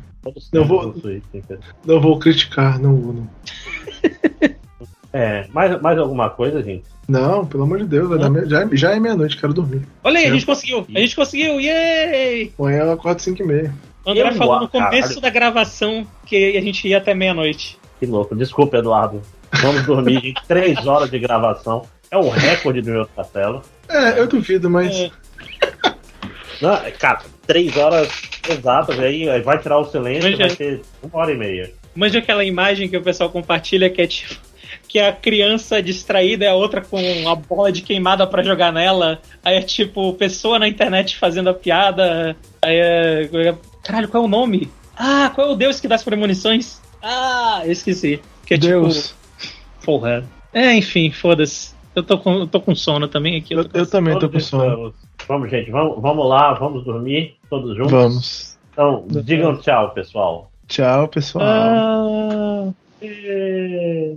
Não 0.52 0.64
vou, 0.64 0.94
não 1.84 2.00
vou 2.00 2.18
criticar, 2.18 2.78
não 2.78 2.96
vou. 2.96 3.12
Não. 3.12 3.30
É, 5.18 5.46
mais, 5.50 5.80
mais 5.80 5.98
alguma 5.98 6.28
coisa, 6.28 6.62
gente? 6.62 6.84
Não, 7.08 7.46
pelo 7.46 7.62
amor 7.62 7.78
de 7.78 7.86
Deus, 7.86 8.10
dar 8.20 8.46
já, 8.46 8.68
já 8.70 8.94
é 8.94 9.00
meia-noite, 9.00 9.38
quero 9.38 9.54
dormir. 9.54 9.80
Olha 10.04 10.18
aí, 10.18 10.26
a 10.26 10.30
gente 10.30 10.44
conseguiu! 10.44 10.86
A 10.94 10.98
gente 10.98 11.16
conseguiu! 11.16 11.58
Yay! 11.58 12.52
Amanhã 12.58 12.80
ela 12.80 12.96
4, 12.98 13.24
5 13.24 13.42
e 13.42 13.46
meia. 13.46 13.74
O 14.04 14.10
André 14.10 14.32
falou 14.32 14.60
no 14.60 14.68
começo 14.68 15.00
caralho. 15.00 15.20
da 15.22 15.30
gravação 15.30 16.06
que 16.26 16.54
a 16.54 16.60
gente 16.60 16.86
ia 16.86 16.98
até 16.98 17.14
meia-noite. 17.14 17.78
Que 17.98 18.04
louco, 18.04 18.36
desculpa, 18.36 18.76
Eduardo. 18.76 19.22
Vamos 19.62 19.86
dormir, 19.86 20.20
gente. 20.20 20.42
Três 20.46 20.86
horas 20.86 21.10
de 21.10 21.18
gravação. 21.18 21.86
É 22.10 22.18
um 22.18 22.28
recorde 22.28 22.82
do 22.82 22.90
meu 22.90 23.06
castelo. 23.06 23.62
É, 23.88 24.20
eu 24.20 24.26
duvido, 24.26 24.68
mas. 24.68 24.94
É. 24.94 25.10
Não, 26.60 26.78
cara, 26.98 27.22
três 27.46 27.76
horas 27.76 28.08
exatas, 28.48 28.98
aí 28.98 29.26
vai 29.42 29.58
tirar 29.58 29.78
o 29.78 29.84
silêncio, 29.84 30.36
vai 30.36 30.48
ter 30.50 30.82
uma 31.02 31.22
hora 31.22 31.32
e 31.32 31.36
meia. 31.36 31.72
Manja 31.94 32.18
aquela 32.18 32.44
imagem 32.44 32.88
que 32.88 32.96
o 32.96 33.02
pessoal 33.02 33.30
compartilha 33.30 33.88
que 33.88 34.02
é 34.02 34.06
tipo 34.06 34.46
que 34.88 34.98
a 34.98 35.12
criança 35.12 35.82
distraída 35.82 36.44
é 36.44 36.48
a 36.48 36.54
outra 36.54 36.80
com 36.80 36.98
a 37.28 37.34
bola 37.34 37.72
de 37.72 37.82
queimada 37.82 38.26
para 38.26 38.42
jogar 38.42 38.72
nela. 38.72 39.20
Aí 39.44 39.56
é 39.56 39.62
tipo, 39.62 40.12
pessoa 40.14 40.58
na 40.58 40.68
internet 40.68 41.16
fazendo 41.16 41.50
a 41.50 41.54
piada. 41.54 42.36
Aí 42.62 42.76
é. 42.76 43.54
Caralho, 43.82 44.08
qual 44.08 44.22
é 44.22 44.26
o 44.26 44.28
nome? 44.28 44.70
Ah, 44.96 45.30
qual 45.34 45.48
é 45.48 45.52
o 45.52 45.56
deus 45.56 45.80
que 45.80 45.88
dá 45.88 45.96
as 45.96 46.04
premonições? 46.04 46.80
Ah, 47.02 47.62
eu 47.64 47.72
esqueci. 47.72 48.20
Que 48.44 48.54
é 48.54 48.58
Deus. 48.58 49.08
tipo. 49.08 49.16
Porra. 49.84 50.24
É, 50.52 50.74
enfim, 50.74 51.10
foda-se. 51.10 51.74
Eu 51.94 52.02
tô 52.02 52.18
com, 52.18 52.40
eu 52.40 52.46
tô 52.46 52.60
com 52.60 52.74
sono 52.74 53.08
também 53.08 53.36
aqui. 53.36 53.54
Eu, 53.54 53.62
eu, 53.62 53.70
eu 53.74 53.86
também 53.86 54.18
tô 54.18 54.28
com 54.28 54.40
sono. 54.40 54.94
Vamos, 55.28 55.50
gente, 55.50 55.70
vamos, 55.70 56.00
vamos 56.00 56.28
lá, 56.28 56.54
vamos 56.54 56.84
dormir 56.84 57.36
todos 57.50 57.76
juntos. 57.76 57.90
Vamos. 57.92 58.58
Então, 58.72 59.06
digam 59.24 59.56
tchau, 59.58 59.90
pessoal. 59.92 60.50
Tchau, 60.68 61.08
pessoal. 61.08 61.44
Ah, 61.44 62.72
e... 63.02 64.16